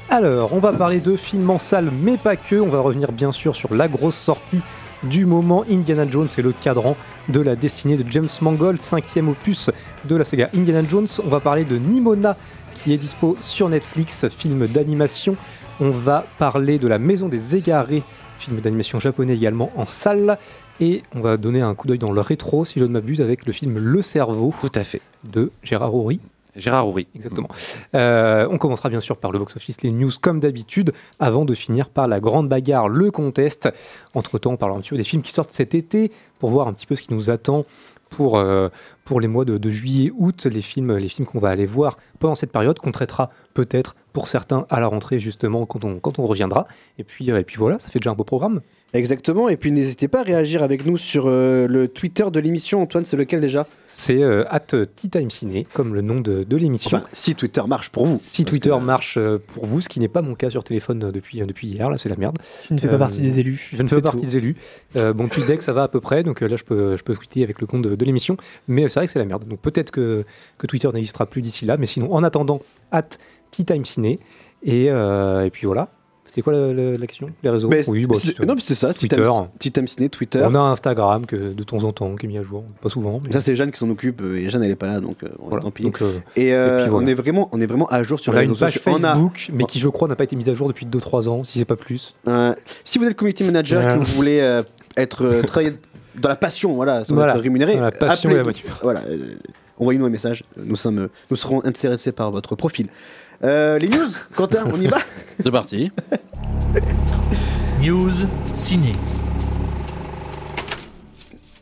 Alors, 0.08 0.52
on 0.52 0.60
va 0.60 0.72
parler 0.72 1.00
de 1.00 1.16
films 1.16 1.50
en 1.50 1.58
salle, 1.58 1.90
mais 2.02 2.16
pas 2.16 2.36
que. 2.36 2.56
On 2.56 2.68
va 2.68 2.78
revenir 2.78 3.10
bien 3.10 3.32
sûr 3.32 3.56
sur 3.56 3.74
la 3.74 3.88
grosse 3.88 4.14
sortie 4.14 4.60
du 5.08 5.26
moment 5.26 5.64
Indiana 5.70 6.06
Jones 6.08 6.28
et 6.36 6.42
le 6.42 6.52
cadran 6.52 6.96
de 7.28 7.40
la 7.40 7.56
destinée 7.56 7.96
de 7.96 8.04
James 8.10 8.28
Mangold, 8.40 8.80
cinquième 8.80 9.28
opus 9.28 9.70
de 10.04 10.16
la 10.16 10.24
saga 10.24 10.50
Indiana 10.54 10.86
Jones. 10.86 11.06
On 11.24 11.28
va 11.28 11.40
parler 11.40 11.64
de 11.64 11.76
Nimona 11.76 12.36
qui 12.74 12.92
est 12.92 12.98
dispo 12.98 13.36
sur 13.40 13.68
Netflix, 13.68 14.28
film 14.28 14.66
d'animation. 14.66 15.36
On 15.80 15.90
va 15.90 16.26
parler 16.38 16.78
de 16.78 16.88
La 16.88 16.98
Maison 16.98 17.28
des 17.28 17.54
Égarés, 17.54 18.02
film 18.38 18.60
d'animation 18.60 19.00
japonais 19.00 19.34
également 19.34 19.70
en 19.76 19.86
salle. 19.86 20.38
Et 20.80 21.02
on 21.14 21.20
va 21.20 21.36
donner 21.36 21.62
un 21.62 21.74
coup 21.74 21.86
d'œil 21.86 21.98
dans 21.98 22.12
le 22.12 22.20
rétro, 22.20 22.64
si 22.64 22.78
je 22.80 22.84
ne 22.84 22.90
m'abuse, 22.90 23.20
avec 23.20 23.46
le 23.46 23.52
film 23.52 23.78
Le 23.78 24.02
Cerveau 24.02 24.54
Tout 24.60 24.68
à 24.74 24.84
fait. 24.84 25.00
de 25.24 25.50
Gérard 25.62 25.94
Houry. 25.94 26.20
Gérard 26.56 26.88
Houry. 26.88 27.06
Exactement. 27.14 27.48
Euh, 27.94 28.48
on 28.50 28.58
commencera 28.58 28.88
bien 28.88 29.00
sûr 29.00 29.16
par 29.16 29.32
le 29.32 29.38
box-office, 29.38 29.82
les 29.82 29.92
news 29.92 30.10
comme 30.20 30.40
d'habitude, 30.40 30.92
avant 31.18 31.44
de 31.44 31.54
finir 31.54 31.88
par 31.90 32.08
la 32.08 32.20
grande 32.20 32.48
bagarre, 32.48 32.88
le 32.88 33.10
contest. 33.10 33.68
Entre-temps, 34.14 34.52
on 34.52 34.56
parlera 34.56 34.78
un 34.78 34.82
petit 34.82 34.90
peu 34.90 34.96
des 34.96 35.04
films 35.04 35.22
qui 35.22 35.32
sortent 35.32 35.52
cet 35.52 35.74
été 35.74 36.10
pour 36.38 36.50
voir 36.50 36.68
un 36.68 36.72
petit 36.72 36.86
peu 36.86 36.96
ce 36.96 37.02
qui 37.02 37.12
nous 37.12 37.30
attend 37.30 37.64
pour, 38.10 38.38
euh, 38.38 38.68
pour 39.04 39.20
les 39.20 39.28
mois 39.28 39.44
de, 39.44 39.58
de 39.58 39.70
juillet, 39.70 40.12
août, 40.16 40.46
les 40.46 40.62
films, 40.62 40.96
les 40.96 41.08
films 41.08 41.26
qu'on 41.26 41.40
va 41.40 41.50
aller 41.50 41.66
voir 41.66 41.98
pendant 42.18 42.34
cette 42.34 42.52
période, 42.52 42.78
qu'on 42.78 42.92
traitera 42.92 43.28
peut-être 43.54 43.96
pour 44.12 44.28
certains 44.28 44.66
à 44.70 44.80
la 44.80 44.86
rentrée 44.86 45.18
justement 45.18 45.66
quand 45.66 45.84
on, 45.84 45.98
quand 45.98 46.18
on 46.18 46.26
reviendra. 46.26 46.66
Et 46.98 47.04
puis, 47.04 47.30
euh, 47.30 47.38
et 47.38 47.44
puis 47.44 47.56
voilà, 47.56 47.78
ça 47.78 47.88
fait 47.88 47.98
déjà 47.98 48.10
un 48.10 48.14
beau 48.14 48.24
programme. 48.24 48.60
Exactement, 48.94 49.48
et 49.48 49.56
puis 49.56 49.72
n'hésitez 49.72 50.08
pas 50.08 50.20
à 50.20 50.22
réagir 50.22 50.62
avec 50.62 50.86
nous 50.86 50.96
sur 50.96 51.24
euh, 51.26 51.66
le 51.66 51.86
Twitter 51.88 52.24
de 52.32 52.40
l'émission. 52.40 52.80
Antoine, 52.80 53.04
c'est 53.04 53.16
lequel 53.16 53.40
déjà? 53.40 53.66
C'est 53.88 54.22
euh, 54.22 54.44
at 54.48 54.60
Tea 54.60 55.10
Time 55.10 55.28
Ciné, 55.28 55.66
comme 55.74 55.92
le 55.92 56.00
nom 56.00 56.20
de, 56.20 56.44
de 56.44 56.56
l'émission. 56.56 56.96
Enfin, 56.96 57.06
si 57.12 57.34
Twitter 57.34 57.60
marche 57.66 57.90
pour 57.90 58.06
vous. 58.06 58.16
si 58.20 58.44
Twitter 58.46 58.70
que- 58.70 58.76
marche 58.84 59.18
euh, 59.18 59.38
pour 59.54 59.66
vous, 59.66 59.80
ce 59.82 59.88
qui 59.88 60.00
n'est 60.00 60.08
pas 60.08 60.22
mon 60.22 60.34
cas 60.34 60.48
sur 60.50 60.64
téléphone 60.64 61.10
depuis, 61.12 61.40
depuis 61.40 61.66
hier, 61.66 61.90
là 61.90 61.98
c'est 61.98 62.08
la 62.08 62.16
merde. 62.16 62.38
Tu 62.66 62.72
ne 62.74 62.78
fais 62.78 62.88
pas 62.88 62.94
Euh, 62.94 62.98
partie 62.98 63.20
des 63.20 63.38
élus. 63.40 63.68
Je 63.74 63.82
ne 63.82 63.88
fais 63.88 63.96
pas 63.96 64.02
partie 64.12 64.24
des 64.24 64.36
élus. 64.38 64.56
Euh, 64.94 65.12
bon, 65.12 65.28
tweet 65.28 65.46
deck, 65.46 65.62
ça 65.62 65.72
va 65.74 65.82
à 65.82 65.88
peu 65.88 66.00
près, 66.00 66.22
donc 66.22 66.42
euh, 66.42 66.48
là, 66.48 66.56
je 66.56 66.64
peux, 66.64 66.96
je 66.96 67.02
peux 67.02 67.14
tweeter 67.14 67.42
avec 67.42 67.60
le 67.60 67.66
compte 67.66 67.82
de, 67.82 67.96
de 67.96 68.04
l'émission. 68.04 68.36
Mais 68.68 68.88
c'est 68.88 69.00
vrai 69.00 69.06
que 69.06 69.12
c'est 69.12 69.18
la 69.18 69.24
merde. 69.26 69.46
Donc 69.46 69.58
peut-être 69.60 69.90
que, 69.90 70.24
que 70.58 70.66
Twitter 70.66 70.88
n'existera 70.94 71.26
plus 71.26 71.42
d'ici 71.42 71.66
là. 71.66 71.76
Mais 71.76 71.86
sinon, 71.86 72.14
en 72.14 72.22
attendant, 72.22 72.60
at 72.92 73.02
Tea 73.50 73.64
Time 73.64 73.84
Ciné. 73.84 74.20
Et, 74.62 74.86
euh, 74.90 75.44
et 75.44 75.50
puis 75.50 75.66
voilà. 75.66 75.90
C'était 76.36 76.42
quoi 76.44 76.52
la- 76.52 76.72
Les 76.74 77.48
réseaux? 77.50 77.68
Mais 77.70 77.88
Oui, 77.88 78.04
bah, 78.04 78.16
non, 78.46 78.54
mais 78.56 78.60
c'était 78.60 78.74
ça. 78.74 78.92
Twitter. 78.92 79.24
Titam 79.58 79.88
Ciné, 79.88 80.10
Twitter. 80.10 80.42
On 80.46 80.54
a 80.54 80.58
un 80.58 80.72
Instagram 80.72 81.24
que 81.24 81.54
de 81.54 81.62
temps 81.64 81.82
en 81.82 81.92
temps 81.92 82.14
qui 82.14 82.26
est 82.26 82.28
mis 82.28 82.36
à 82.36 82.42
jour, 82.42 82.62
pas 82.82 82.90
souvent. 82.90 83.22
mais 83.24 83.32
Ça, 83.32 83.40
c'est 83.40 83.56
Jeanne 83.56 83.72
qui 83.72 83.78
s'en 83.78 83.88
occupe, 83.88 84.20
euh, 84.20 84.36
et 84.36 84.50
Jeanne, 84.50 84.62
elle 84.62 84.70
est 84.70 84.76
pas 84.76 84.86
là, 84.86 85.00
donc 85.00 85.16
euh, 85.24 85.28
bon, 85.38 85.46
voilà. 85.48 85.62
tant 85.62 85.70
pis. 85.70 85.82
Donc, 85.84 86.02
euh, 86.02 86.12
et 86.36 86.52
euh, 86.52 86.80
et 86.80 86.82
puis 86.82 86.90
voilà. 86.90 87.06
on, 87.06 87.08
est 87.08 87.14
vraiment, 87.14 87.48
on 87.52 87.60
est 87.62 87.64
vraiment 87.66 87.86
à 87.88 88.02
jour 88.02 88.20
sur 88.20 88.32
on 88.32 88.34
les 88.34 88.38
a 88.38 88.40
réseaux 88.42 88.52
une 88.54 88.60
page 88.60 88.74
sociaux. 88.74 88.92
On 88.92 89.02
a- 89.04 89.14
Facebook, 89.14 89.48
mais 89.54 89.64
qui, 89.64 89.78
je 89.78 89.88
crois, 89.88 90.08
n'a 90.08 90.14
pas 90.16 90.24
été 90.24 90.36
mise 90.36 90.50
à 90.50 90.54
jour 90.54 90.68
depuis 90.68 90.84
2-3 90.84 91.26
ans, 91.30 91.42
si 91.42 91.58
c'est 91.58 91.64
pas 91.64 91.76
plus. 91.76 92.14
Euh, 92.28 92.54
si 92.84 92.98
vous 92.98 93.06
êtes 93.06 93.16
community 93.16 93.42
manager, 93.42 93.82
Ouais. 93.82 93.98
que 93.98 94.04
vous 94.04 94.14
voulez 94.14 94.40
euh, 94.40 94.62
être 94.98 95.24
euh, 95.24 95.42
travailler 95.42 95.72
dans 96.16 96.28
la 96.28 96.36
passion, 96.36 96.74
voilà, 96.74 97.02
sans 97.06 97.14
Voilà. 97.14 97.34
être 97.34 97.40
rémunéré, 97.40 97.76
Dans 97.76 97.82
la 97.82 97.92
passion 97.92 98.28
et 98.28 98.34
la 98.34 98.42
voiture. 98.42 98.78
Voilà, 98.82 99.00
euh, 99.08 99.36
envoyez-nous 99.78 100.04
un 100.04 100.10
message. 100.10 100.44
Nous 100.62 100.76
sommes, 100.76 101.08
nous 101.30 101.36
serons 101.36 101.64
intéressés 101.64 102.12
par 102.12 102.30
votre 102.30 102.56
profil. 102.56 102.88
Euh, 103.44 103.78
les 103.78 103.88
news, 103.88 104.08
Quentin, 104.34 104.64
on 104.72 104.80
y 104.80 104.86
va 104.86 104.98
C'est 105.38 105.50
parti. 105.50 105.90
News 107.82 108.10
ciné. 108.54 108.92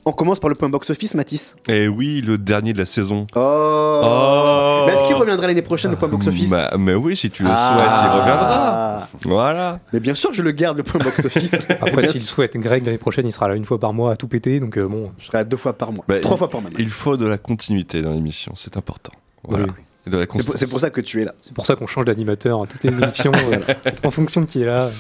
On 0.07 0.13
commence 0.13 0.39
par 0.39 0.51
le 0.51 0.55
point 0.55 0.69
box-office, 0.69 1.15
Mathis. 1.15 1.57
Et 1.67 1.89
oui, 1.89 2.21
le 2.21 2.37
dernier 2.37 2.75
de 2.75 2.79
la 2.79 2.87
saison. 2.87 3.27
Oh, 3.35 3.61
Oh. 4.07 4.85
Mais 4.87 4.93
est-ce 4.93 5.05
qu'il 5.05 5.15
reviendra 5.17 5.47
l'année 5.47 5.63
prochaine, 5.63 5.93
le 5.93 5.97
point 5.97 6.09
box-office 6.09 6.51
Bah, 6.51 6.71
mais 6.79 6.93
oui, 6.95 7.17
si 7.17 7.31
tu 7.31 7.43
le 7.43 7.49
Ah. 7.51 7.73
souhaites, 7.73 8.01
il 8.05 8.21
reviendra. 8.21 9.09
Voilà. 9.23 9.81
Mais 9.95 10.01
bien 10.01 10.15
sûr 10.15 10.29
que 10.31 10.37
je 10.37 10.43
le 10.43 10.51
garde, 10.51 10.77
le 10.77 10.83
point 10.83 11.01
box-office. 11.03 11.67
Après, 11.81 12.07
s'il 12.07 12.21
souhaite, 12.21 12.55
Greg, 12.59 12.85
l'année 12.85 12.99
prochaine, 12.99 13.27
il 13.27 13.33
sera 13.33 13.49
là 13.49 13.55
une 13.55 13.65
fois 13.65 13.81
par 13.81 13.95
mois 13.95 14.13
à 14.13 14.17
tout 14.17 14.29
péter. 14.29 14.61
Donc, 14.61 14.77
euh, 14.77 14.87
bon, 14.87 15.11
Je 15.19 15.25
serai 15.27 15.39
là 15.39 15.45
deux 15.45 15.57
fois 15.57 15.73
par 15.73 15.91
mois. 15.91 16.05
Bah, 16.07 16.21
Trois 16.21 16.35
il- 16.35 16.39
fois 16.39 16.51
par 16.51 16.61
mois. 16.61 16.71
Il 16.79 16.91
faut 16.91 17.17
de 17.17 17.25
la 17.27 17.39
continuité 17.39 18.03
dans 18.03 18.13
l'émission, 18.13 18.53
c'est 18.57 18.77
important. 18.77 19.13
Voilà. 19.49 19.65
Oui, 19.65 19.71
oui. 19.79 19.85
C'est 20.05 20.67
pour, 20.69 20.81
ça 20.81 20.91
que 20.91 21.01
tu 21.01 21.23
es 21.23 21.25
là. 21.25 21.35
c'est 21.41 21.55
pour 21.55 21.67
ça 21.67 21.77
qu'on 21.77 21.87
change 21.87 22.05
d'animateur 22.05 22.63
à 22.63 22.67
toutes 22.67 22.85
les 22.85 22.93
émissions 22.93 23.33
euh, 23.53 23.59
en 24.05 24.11
fonction 24.11 24.41
de 24.43 24.47
qui 24.47 24.63
est 24.63 24.67
là. 24.67 24.91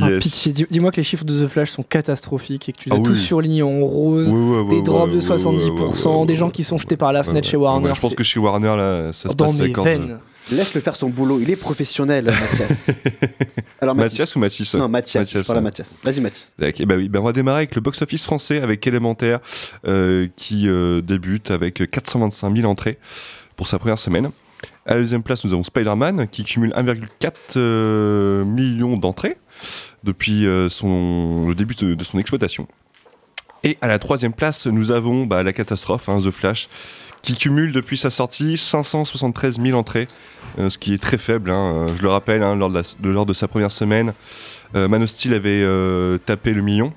Ah, 0.00 0.10
Yes. 0.10 0.22
pitié, 0.24 0.52
dis- 0.52 0.66
dis-moi 0.68 0.90
que 0.90 0.96
les 0.96 1.04
chiffres 1.04 1.24
de 1.24 1.44
The 1.44 1.48
Flash 1.48 1.70
sont 1.70 1.84
catastrophiques 1.84 2.68
et 2.68 2.72
que 2.72 2.78
tu 2.78 2.88
les 2.88 2.96
Ah 2.96 2.98
as 2.98 3.02
tous 3.04 3.12
oui. 3.12 3.16
surlignés 3.16 3.62
en 3.62 3.78
rose, 3.80 4.28
Ouais, 4.28 4.34
ouais, 4.34 4.60
ouais, 4.62 4.68
des 4.68 4.82
drops 4.82 5.06
ouais, 5.08 5.20
de 5.20 5.20
ouais, 5.20 5.36
70%, 5.36 6.08
ouais, 6.08 6.16
ouais, 6.20 6.26
des 6.26 6.34
gens 6.34 6.50
qui 6.50 6.64
sont 6.64 6.78
jetés 6.78 6.96
par 6.96 7.12
la 7.12 7.22
fenêtre 7.22 7.46
chez 7.48 7.56
Warner. 7.56 7.90
Je 7.94 8.00
pense 8.00 8.14
que 8.14 8.24
chez 8.24 8.40
Warner, 8.40 8.76
là, 8.76 9.12
ça 9.12 9.28
se 9.30 9.34
dans 9.36 9.46
passe 9.46 9.58
mes 9.58 9.72
veines. 9.72 10.18
Laisse-le 10.50 10.80
faire 10.82 10.96
son 10.96 11.08
boulot. 11.10 11.38
Il 11.40 11.48
est 11.48 11.56
professionnel, 11.56 12.24
Mathias. 12.26 12.90
Alors, 13.80 13.94
Mathias 13.94 14.34
ou 14.36 14.40
Mathis 14.40 14.74
Non, 14.74 14.88
Mathias. 14.88 15.28
je 15.30 15.38
Mathias, 15.38 15.46
parle 15.46 15.58
à 15.58 15.60
ouais. 15.60 15.64
Mathias. 15.64 15.96
Vas-y, 16.02 16.20
Mathias. 16.20 16.54
Ok, 16.60 16.84
bah 16.86 16.94
oui, 16.98 17.08
bah 17.08 17.20
on 17.22 17.24
va 17.24 17.32
démarrer 17.32 17.58
avec 17.58 17.74
le 17.76 17.80
box-office 17.80 18.24
français 18.24 18.60
avec 18.60 18.84
Élémentaire 18.86 19.38
euh, 19.86 20.26
qui 20.36 20.68
euh, 20.68 21.00
débute 21.00 21.50
avec 21.50 21.88
425 21.90 22.56
000 22.56 22.68
entrées 22.70 22.98
pour 23.56 23.66
sa 23.66 23.78
première 23.78 23.98
semaine. 23.98 24.30
À 24.86 24.94
la 24.94 25.00
deuxième 25.00 25.22
place, 25.22 25.44
nous 25.44 25.52
avons 25.52 25.64
Spider-Man 25.64 26.26
qui 26.28 26.44
cumule 26.44 26.72
1,4 26.76 27.32
euh, 27.56 28.44
million 28.44 28.96
d'entrées 28.96 29.36
depuis 30.04 30.46
euh, 30.46 30.68
son, 30.68 31.46
le 31.48 31.54
début 31.54 31.74
de, 31.74 31.94
de 31.94 32.04
son 32.04 32.18
exploitation. 32.18 32.66
Et 33.62 33.78
à 33.80 33.86
la 33.88 33.98
troisième 33.98 34.32
place, 34.34 34.66
nous 34.66 34.90
avons 34.90 35.24
bah, 35.26 35.42
la 35.42 35.52
catastrophe, 35.52 36.08
hein, 36.08 36.18
The 36.22 36.30
Flash, 36.30 36.68
qui 37.22 37.34
cumule 37.36 37.72
depuis 37.72 37.96
sa 37.96 38.10
sortie 38.10 38.58
573 38.58 39.58
000 39.60 39.78
entrées, 39.78 40.06
euh, 40.58 40.68
ce 40.68 40.76
qui 40.76 40.92
est 40.92 40.98
très 41.02 41.16
faible. 41.16 41.50
hein. 41.50 41.86
Je 41.96 42.02
le 42.02 42.08
rappelle, 42.10 42.42
hein, 42.42 42.54
lors, 42.56 42.68
de 42.68 42.74
la- 42.74 42.82
de, 43.00 43.08
lors 43.08 43.24
de 43.24 43.32
sa 43.32 43.48
première 43.48 43.72
semaine, 43.72 44.12
euh, 44.74 44.88
Man 44.88 45.02
of 45.02 45.08
Steel 45.08 45.32
avait 45.32 45.62
euh, 45.62 46.18
tapé 46.18 46.52
le 46.52 46.60
million. 46.60 46.92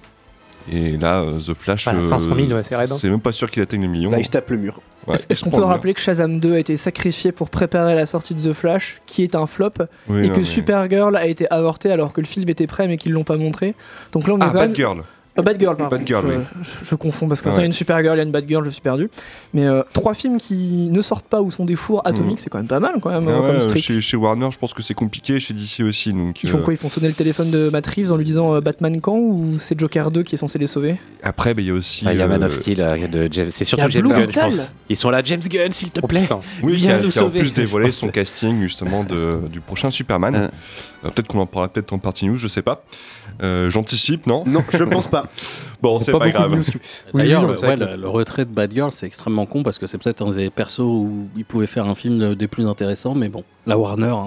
Et 0.70 0.98
là, 0.98 1.22
euh, 1.22 1.40
The 1.40 1.54
Flash. 1.54 1.86
Voilà, 1.86 2.04
500 2.04 2.36
000, 2.36 2.48
ouais, 2.52 2.64
c'est 2.64 2.76
raide. 2.76 2.92
C'est 2.94 3.10
même 3.10 3.22
pas 3.22 3.32
sûr 3.32 3.50
qu'il 3.50 3.62
atteigne 3.64 3.84
le 3.84 3.88
million. 3.88 4.12
Là, 4.12 4.20
il 4.20 4.26
se 4.26 4.32
tape 4.32 4.50
le 4.50 4.58
mur. 4.58 4.82
Ouais, 5.08 5.16
Est-ce 5.30 5.44
qu'on 5.44 5.50
peut 5.52 5.64
rappeler 5.64 5.94
que 5.94 6.02
Shazam 6.02 6.40
2 6.40 6.54
a 6.54 6.60
été 6.60 6.76
sacrifié 6.78 7.32
pour 7.32 7.50
préparer 7.50 7.96
la 7.96 8.06
sortie 8.06 8.36
de 8.36 8.42
The 8.42 8.54
Flash, 8.54 9.02
qui 9.06 9.24
est 9.24 9.36
un 9.36 9.46
flop, 9.48 9.72
Oui, 10.10 10.26
et 10.26 10.28
non, 10.28 10.34
que 10.34 10.40
mais- 10.40 10.44
Supergirl 10.44 11.16
a 11.16 11.26
été 11.28 11.50
avorté 11.52 11.92
alors 11.92 12.12
que 12.14 12.22
le 12.22 12.28
film 12.28 12.48
était 12.50 12.68
prêt 12.68 12.88
mais 12.88 12.98
qu'ils 12.98 13.14
l'ont 13.14 13.24
pas 13.24 13.38
montré? 13.38 13.74
Donc 14.12 14.28
là 14.28 14.34
on 14.34 14.40
est 14.40 14.44
Ah, 14.44 14.50
quand 14.52 14.60
même... 14.60 14.70
Batgirl. 14.70 15.04
Ah, 15.38 15.42
Bad 15.44 15.60
Girl, 15.60 15.76
pardon. 15.78 15.96
Bad 15.96 16.08
Girl, 16.08 16.26
je, 16.28 16.34
oui. 16.38 16.44
je- 16.82 16.86
je 16.90 16.96
confonds 16.96 17.28
parce 17.28 17.42
que 17.42 17.46
quand 17.46 17.52
Ouais. 17.52 17.58
il 17.58 17.62
y 17.62 17.64
a 17.64 17.68
une 17.68 17.74
Supergirl, 17.74 18.16
il 18.16 18.18
y 18.18 18.22
a 18.22 18.24
une 18.24 18.32
Bad 18.32 18.46
Girl, 18.48 18.66
je 18.66 18.70
suis 18.72 18.82
perdu. 18.82 19.10
Mais 19.54 19.66
euh, 19.66 19.84
trois 19.94 20.14
films 20.14 20.38
qui 20.40 20.90
ne 20.92 21.02
sortent 21.02 21.28
pas 21.28 21.42
ou 21.42 21.52
sont 21.52 21.66
des 21.66 21.76
fours 21.76 22.02
atomiques, 22.06 22.40
c'est 22.40 22.50
quand 22.50 22.58
même 22.58 22.68
pas 22.68 22.80
mal 22.80 22.96
quand 23.02 23.10
même 23.10 23.24
Ah 23.28 23.32
euh, 23.32 23.40
ouais, 23.42 23.48
comme 23.48 23.56
euh, 23.58 23.60
streak. 23.62 23.84
chez, 23.84 24.02
chez 24.02 24.18
Warner, 24.18 24.50
je 24.52 24.58
pense 24.58 24.74
que 24.74 24.82
c'est 24.82 24.94
compliqué, 24.94 25.40
chez 25.40 25.54
DC 25.54 25.82
aussi. 25.84 26.12
Donc, 26.14 26.44
Ils 26.44 26.50
font 26.50 26.58
euh, 26.58 26.62
quoi 26.62 26.74
Ils 26.74 26.78
font 26.78 26.90
sonner 26.90 27.08
le 27.08 27.14
téléphone 27.14 27.52
de 27.52 27.70
Matt 27.70 27.86
Reeves 27.88 28.12
en 28.12 28.18
lui 28.18 28.26
disant 28.26 28.56
euh, 28.56 28.62
Batman 28.62 29.00
quand 29.00 29.16
ou 29.18 29.58
c'est 29.60 29.80
Joker 29.80 30.10
2 30.12 30.24
qui 30.24 30.36
est 30.36 30.38
censé 30.38 30.58
les 30.58 30.68
sauver? 30.68 30.98
Après, 31.24 31.54
bah, 31.54 31.62
il 31.62 31.68
y 31.68 31.72
a 31.72 31.74
aussi. 31.74 32.06
Ah, 32.08 32.14
Il 32.14 32.20
y 32.20 32.22
a 32.22 32.28
Man 32.28 32.44
of 32.44 32.52
euh, 32.52 32.60
Steel, 32.62 32.82
euh, 32.82 33.08
de 33.08 33.28
James- 33.32 33.50
c'est 33.52 33.66
surtout 33.66 33.90
James 33.90 34.08
Gunn, 34.08 34.28
je 34.34 34.40
pense. 34.40 34.72
Ils 34.90 34.96
sont 34.98 35.10
là, 35.10 35.22
James 35.24 35.42
Gunn, 35.48 35.72
s'il 35.72 35.92
te 35.92 36.00
Oh, 36.04 36.08
plaît. 36.08 36.22
putain. 36.22 36.40
Oui, 36.64 36.74
Viens 36.74 36.96
a, 36.96 37.00
nous 37.00 37.06
a 37.06 37.10
en 37.10 37.12
sauver. 37.26 37.40
plus 37.40 37.54
dévoilé 37.54 37.92
son 37.92 38.08
casting 38.10 38.62
justement 38.62 39.04
de, 39.04 39.48
du 39.52 39.60
prochain 39.62 39.92
Superman. 39.92 40.36
Hein. 40.36 40.52
Euh, 41.06 41.10
peut-être 41.10 41.28
qu'on 41.28 41.40
en 41.40 41.46
parlera 41.46 41.72
peut-être 41.72 41.94
en 41.94 42.00
partie 42.00 42.26
news, 42.26 42.38
je 42.38 42.48
sais 42.48 42.62
pas. 42.64 42.84
Euh, 43.44 43.70
J'anticipe, 43.70 44.26
non 44.28 44.44
Non, 44.46 44.64
je 44.72 44.84
pense 44.84 45.08
pas. 45.08 45.26
Bon, 45.82 46.00
c'est 46.00 46.12
pas, 46.12 46.30
grave. 46.32 46.54
Oui, 46.56 46.64
D'ailleurs, 47.14 47.46
le, 47.46 47.56
c'est 47.56 47.68
ouais, 47.68 47.76
vrai 47.76 47.86
que- 47.86 47.92
le- 47.92 48.02
le 48.02 48.10
retrait 48.10 48.46
de 48.46 48.50
Batgirl, 48.50 48.92
c'est 48.92 49.06
extrêmement 49.06 49.46
con 49.46 49.62
parce 49.62 49.78
que 49.78 49.86
c'est 49.86 50.00
peut-être 50.00 50.26
un 50.26 50.32
des 50.32 50.50
persos 50.50 50.80
où 50.80 51.28
il 51.38 51.46
pouvait 51.46 51.68
faire 51.68 51.86
un 51.86 51.94
film 51.94 52.18
de- 52.18 52.34
des 52.34 52.48
plus 52.48 52.66
intéressants, 52.66 53.14
mais 53.14 53.30
bon, 53.30 53.44
la 53.68 53.78
Warner, 53.78 54.08
hein. 54.08 54.26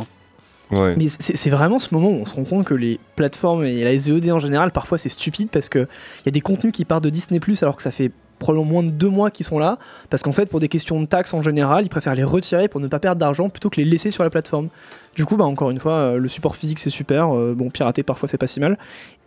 Ouais. 0.71 0.95
Mais 0.97 1.09
c'est 1.09 1.50
vraiment 1.50 1.81
ce 1.81 1.93
moment 1.93 2.11
où 2.11 2.12
on 2.21 2.25
se 2.25 2.35
rend 2.37 2.45
compte 2.45 2.64
que 2.67 2.75
les 2.75 3.00
plateformes 3.17 3.64
et 3.64 3.83
la 3.83 3.93
SVOD 3.99 4.31
en 4.31 4.38
général, 4.38 4.71
parfois 4.71 4.97
c'est 4.99 5.09
stupide 5.09 5.49
parce 5.50 5.69
que 5.69 5.81
il 6.21 6.26
y 6.26 6.29
a 6.29 6.31
des 6.31 6.40
contenus 6.40 6.73
qui 6.73 6.85
partent 6.85 7.02
de 7.02 7.11
Disney 7.11 7.40
Plus 7.40 7.61
alors 7.64 7.75
que 7.75 7.83
ça 7.83 7.90
fait 7.90 8.12
probablement 8.38 8.71
moins 8.71 8.83
de 8.85 8.90
deux 8.90 9.09
mois 9.09 9.33
qu'ils 9.33 9.45
sont 9.45 9.59
là, 9.59 9.79
parce 10.09 10.23
qu'en 10.23 10.31
fait, 10.31 10.47
pour 10.47 10.61
des 10.61 10.69
questions 10.69 11.00
de 11.00 11.07
taxes 11.07 11.35
en 11.35 11.43
général, 11.43 11.85
ils 11.85 11.88
préfèrent 11.88 12.14
les 12.14 12.23
retirer 12.23 12.69
pour 12.69 12.81
ne 12.81 12.87
pas 12.87 13.00
perdre 13.00 13.19
d'argent 13.19 13.49
plutôt 13.49 13.69
que 13.71 13.79
les 13.81 13.85
laisser 13.85 14.12
sur 14.12 14.23
la 14.23 14.31
plateforme. 14.31 14.69
Du 15.17 15.25
coup, 15.25 15.37
bah, 15.37 15.45
encore 15.45 15.71
une 15.71 15.79
fois, 15.79 15.93
euh, 15.93 16.17
le 16.19 16.29
support 16.29 16.57
physique 16.57 16.79
c'est 16.79 16.90
super, 16.90 17.35
euh, 17.35 17.55
bon, 17.55 17.69
pirater 17.69 18.02
parfois 18.02 18.29
c'est 18.29 18.38
pas 18.38 18.47
si 18.47 18.61
mal, 18.61 18.79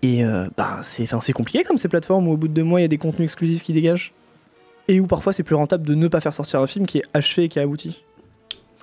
et 0.02 0.24
euh, 0.24 0.48
bah, 0.56 0.80
c'est 0.82 1.04
enfin, 1.04 1.20
c'est 1.22 1.34
compliqué 1.34 1.64
comme 1.64 1.78
ces 1.78 1.90
plateformes 1.90 2.28
où 2.28 2.32
au 2.32 2.38
bout 2.38 2.48
de 2.48 2.54
deux 2.54 2.64
mois 2.64 2.80
il 2.80 2.84
y 2.84 2.86
a 2.86 2.90
des 2.90 2.98
contenus 2.98 3.26
exclusifs 3.26 3.64
qui 3.64 3.74
dégagent, 3.74 4.14
et 4.88 5.00
où 5.00 5.08
parfois 5.08 5.34
c'est 5.34 5.44
plus 5.44 5.56
rentable 5.56 5.86
de 5.86 5.96
ne 5.96 6.08
pas 6.08 6.22
faire 6.22 6.34
sortir 6.34 6.62
un 6.62 6.68
film 6.68 6.86
qui 6.86 7.00
est 7.00 7.04
achevé 7.14 7.44
et 7.46 7.50
qui 7.50 7.60
est 7.60 7.62
abouti. 7.62 8.04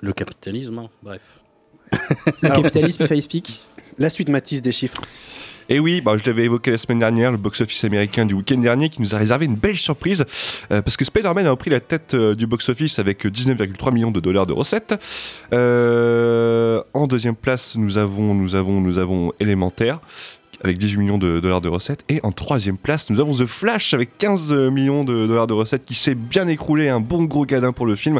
Le 0.01 0.13
capitalisme, 0.13 0.77
hein, 0.79 0.89
bref. 1.03 1.21
Le 2.41 2.49
capitalisme, 2.49 3.05
il 3.09 3.21
speak. 3.21 3.61
La 3.97 4.09
suite, 4.09 4.29
Mathis, 4.29 4.61
des 4.61 4.71
chiffres. 4.71 5.01
Et 5.71 5.79
oui, 5.79 6.01
bah, 6.01 6.17
je 6.17 6.29
l'avais 6.29 6.43
évoqué 6.43 6.69
la 6.69 6.77
semaine 6.77 6.99
dernière, 6.99 7.31
le 7.31 7.37
box-office 7.37 7.85
américain 7.85 8.25
du 8.25 8.33
week-end 8.33 8.57
dernier 8.57 8.89
qui 8.89 9.01
nous 9.01 9.15
a 9.15 9.17
réservé 9.17 9.45
une 9.45 9.55
belle 9.55 9.77
surprise 9.77 10.25
euh, 10.69 10.81
parce 10.81 10.97
que 10.97 11.05
Spider-Man 11.05 11.47
a 11.47 11.51
repris 11.51 11.69
la 11.69 11.79
tête 11.79 12.13
euh, 12.13 12.35
du 12.35 12.45
box-office 12.45 12.99
avec 12.99 13.25
19,3 13.25 13.93
millions 13.93 14.11
de 14.11 14.19
dollars 14.19 14.45
de 14.45 14.51
recettes. 14.51 14.93
Euh, 15.53 16.83
en 16.93 17.07
deuxième 17.07 17.37
place, 17.37 17.77
nous 17.77 17.97
avons, 17.97 18.35
nous 18.35 18.55
avons, 18.55 18.81
nous 18.81 18.97
avons 18.97 19.31
Élémentaire 19.39 20.01
avec 20.61 20.77
18 20.77 20.97
millions 20.97 21.17
de 21.17 21.39
dollars 21.39 21.61
de 21.61 21.69
recettes. 21.69 22.03
Et 22.09 22.19
en 22.23 22.33
troisième 22.33 22.77
place, 22.77 23.09
nous 23.09 23.21
avons 23.21 23.33
The 23.33 23.45
Flash 23.45 23.93
avec 23.93 24.17
15 24.17 24.51
millions 24.73 25.05
de 25.05 25.25
dollars 25.25 25.47
de 25.47 25.53
recettes 25.53 25.85
qui 25.85 25.95
s'est 25.95 26.15
bien 26.15 26.49
écroulé, 26.49 26.89
un 26.89 26.99
bon 26.99 27.23
gros 27.23 27.45
gadin 27.45 27.71
pour 27.71 27.85
le 27.85 27.95
film 27.95 28.19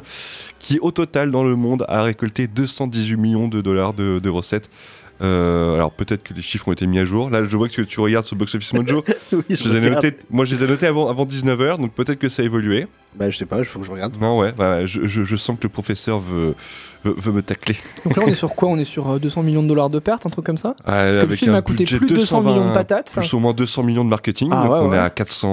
qui 0.58 0.80
au 0.80 0.92
total 0.92 1.32
dans 1.32 1.44
le 1.44 1.58
monde 1.58 1.86
a 1.90 2.02
récolté 2.02 2.48
218 2.48 3.18
millions 3.18 3.50
de 3.50 3.60
dollars 3.60 3.94
de, 3.94 4.20
de 4.20 4.30
recettes. 4.30 4.70
Euh, 5.22 5.76
alors 5.76 5.92
peut-être 5.92 6.24
que 6.24 6.34
les 6.34 6.42
chiffres 6.42 6.68
ont 6.68 6.72
été 6.72 6.88
mis 6.88 6.98
à 7.00 7.06
jour. 7.06 7.30
Là, 7.30 7.44
je 7.46 7.56
vois 7.56 7.70
que 7.70 7.82
tu 7.82 8.00
regardes 8.00 8.26
sur 8.26 8.36
Box 8.36 8.56
Office 8.56 8.74
Mojo. 8.74 9.04
Oui, 9.34 9.44
je 9.50 9.56
je 9.56 9.64
les 9.70 9.76
ai 9.76 9.80
regarde. 9.80 10.04
notés, 10.04 10.18
moi, 10.30 10.46
je 10.46 10.56
les 10.56 10.64
ai 10.64 10.68
notés 10.68 10.88
avant, 10.88 11.08
avant 11.10 11.26
19h, 11.26 11.78
donc 11.78 11.94
peut-être 11.94 12.20
que 12.20 12.28
ça 12.30 12.42
a 12.42 12.46
évolué. 12.46 12.88
Bah, 13.16 13.30
je 13.30 13.38
sais 13.38 13.46
pas, 13.46 13.60
il 13.60 13.66
faut 13.66 13.80
que 13.80 13.86
je 13.86 13.92
regarde. 13.92 14.16
Non, 14.22 14.40
ouais, 14.40 14.54
bah, 14.54 14.86
je, 14.86 15.06
je- 15.06 15.24
je 15.24 15.36
sens 15.36 15.58
que 15.58 15.64
le 15.64 15.70
professeur 15.70 16.20
veut, 16.22 16.56
veut, 17.04 17.14
veut 17.18 17.34
me 17.34 17.42
tacler. 17.42 17.76
Donc 18.06 18.16
là, 18.16 18.24
on 18.26 18.30
est 18.30 18.34
sur 18.46 18.56
quoi? 18.56 18.70
On 18.70 18.78
est 18.78 18.86
sur 18.86 19.10
euh, 19.10 19.20
200 19.20 19.44
millions 19.44 19.62
de 19.64 19.68
dollars 19.68 19.90
de 19.90 20.00
pertes, 20.00 20.26
un 20.26 20.30
truc 20.30 20.46
comme 20.46 20.58
ça? 20.58 20.76
Ah, 20.86 20.92
Parce 21.14 21.18
que 21.18 21.26
le 21.30 21.36
film 21.36 21.56
a 21.56 21.62
coûté 21.62 21.84
plus 21.84 22.00
de 22.00 22.16
200 22.16 22.40
millions 22.40 22.52
de 22.54 22.60
220, 22.60 22.74
patates. 22.74 23.12
Plus 23.14 23.34
au 23.34 23.40
moins 23.40 23.52
200 23.54 23.84
millions 23.84 24.06
de 24.06 24.10
marketing, 24.10 24.50
Ah, 24.54 24.64
donc 24.64 24.72
ouais, 24.72 24.80
on 24.80 24.90
ouais. 24.92 24.96
est 24.96 25.00
à 25.02 25.10
400 25.10 25.50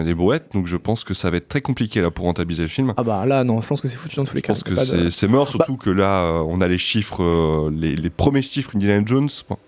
euh, 0.00 0.04
des 0.04 0.14
brouettes, 0.14 0.52
donc 0.52 0.66
je 0.66 0.76
pense 0.76 1.02
que 1.04 1.14
ça 1.14 1.30
va 1.30 1.38
être 1.38 1.48
très 1.48 1.62
compliqué 1.62 2.02
là 2.02 2.10
pour 2.10 2.26
rentabiliser 2.26 2.64
le 2.64 2.68
film. 2.68 2.92
Ah 2.98 3.02
bah 3.02 3.24
là, 3.24 3.44
non, 3.44 3.62
je 3.62 3.66
pense 3.66 3.80
que 3.80 3.88
c'est 3.88 3.96
foutu 3.96 4.16
dans 4.16 4.24
tous 4.26 4.34
les 4.34 4.40
Je 4.40 4.46
cas. 4.46 4.52
pense 4.52 4.62
que 4.62 4.70
de- 4.74 4.76
c'est 4.76 5.10
c'est 5.10 5.28
mort, 5.28 5.48
surtout 5.48 5.76
que 5.78 5.88
là, 5.90 6.20
euh, 6.24 6.44
on 6.46 6.60
a 6.60 6.68
les 6.68 6.76
chiffres, 6.78 7.22
euh, 7.22 7.70
les, 7.74 7.96
les 7.96 8.10
premiers 8.10 8.42
chiffres 8.42 8.72
Indiana 8.76 9.02
Jones. 9.06 9.28
Enfin, 9.48 9.58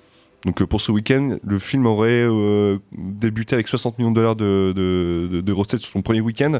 donc 0.44 0.60
euh, 0.60 0.66
pour 0.66 0.80
ce 0.80 0.90
week-end, 0.90 1.36
le 1.46 1.58
film 1.60 1.86
aurait 1.86 2.10
euh, 2.10 2.76
débuté 2.92 3.54
avec 3.54 3.68
60 3.68 3.98
millions 3.98 4.10
de 4.10 4.16
dollars 4.16 4.34
de, 4.34 4.72
de- 4.74 5.28
de- 5.36 5.40
de 5.40 5.52
recettes 5.52 5.80
sur 5.80 5.90
son 5.92 6.02
premier 6.02 6.20
week-end. 6.20 6.58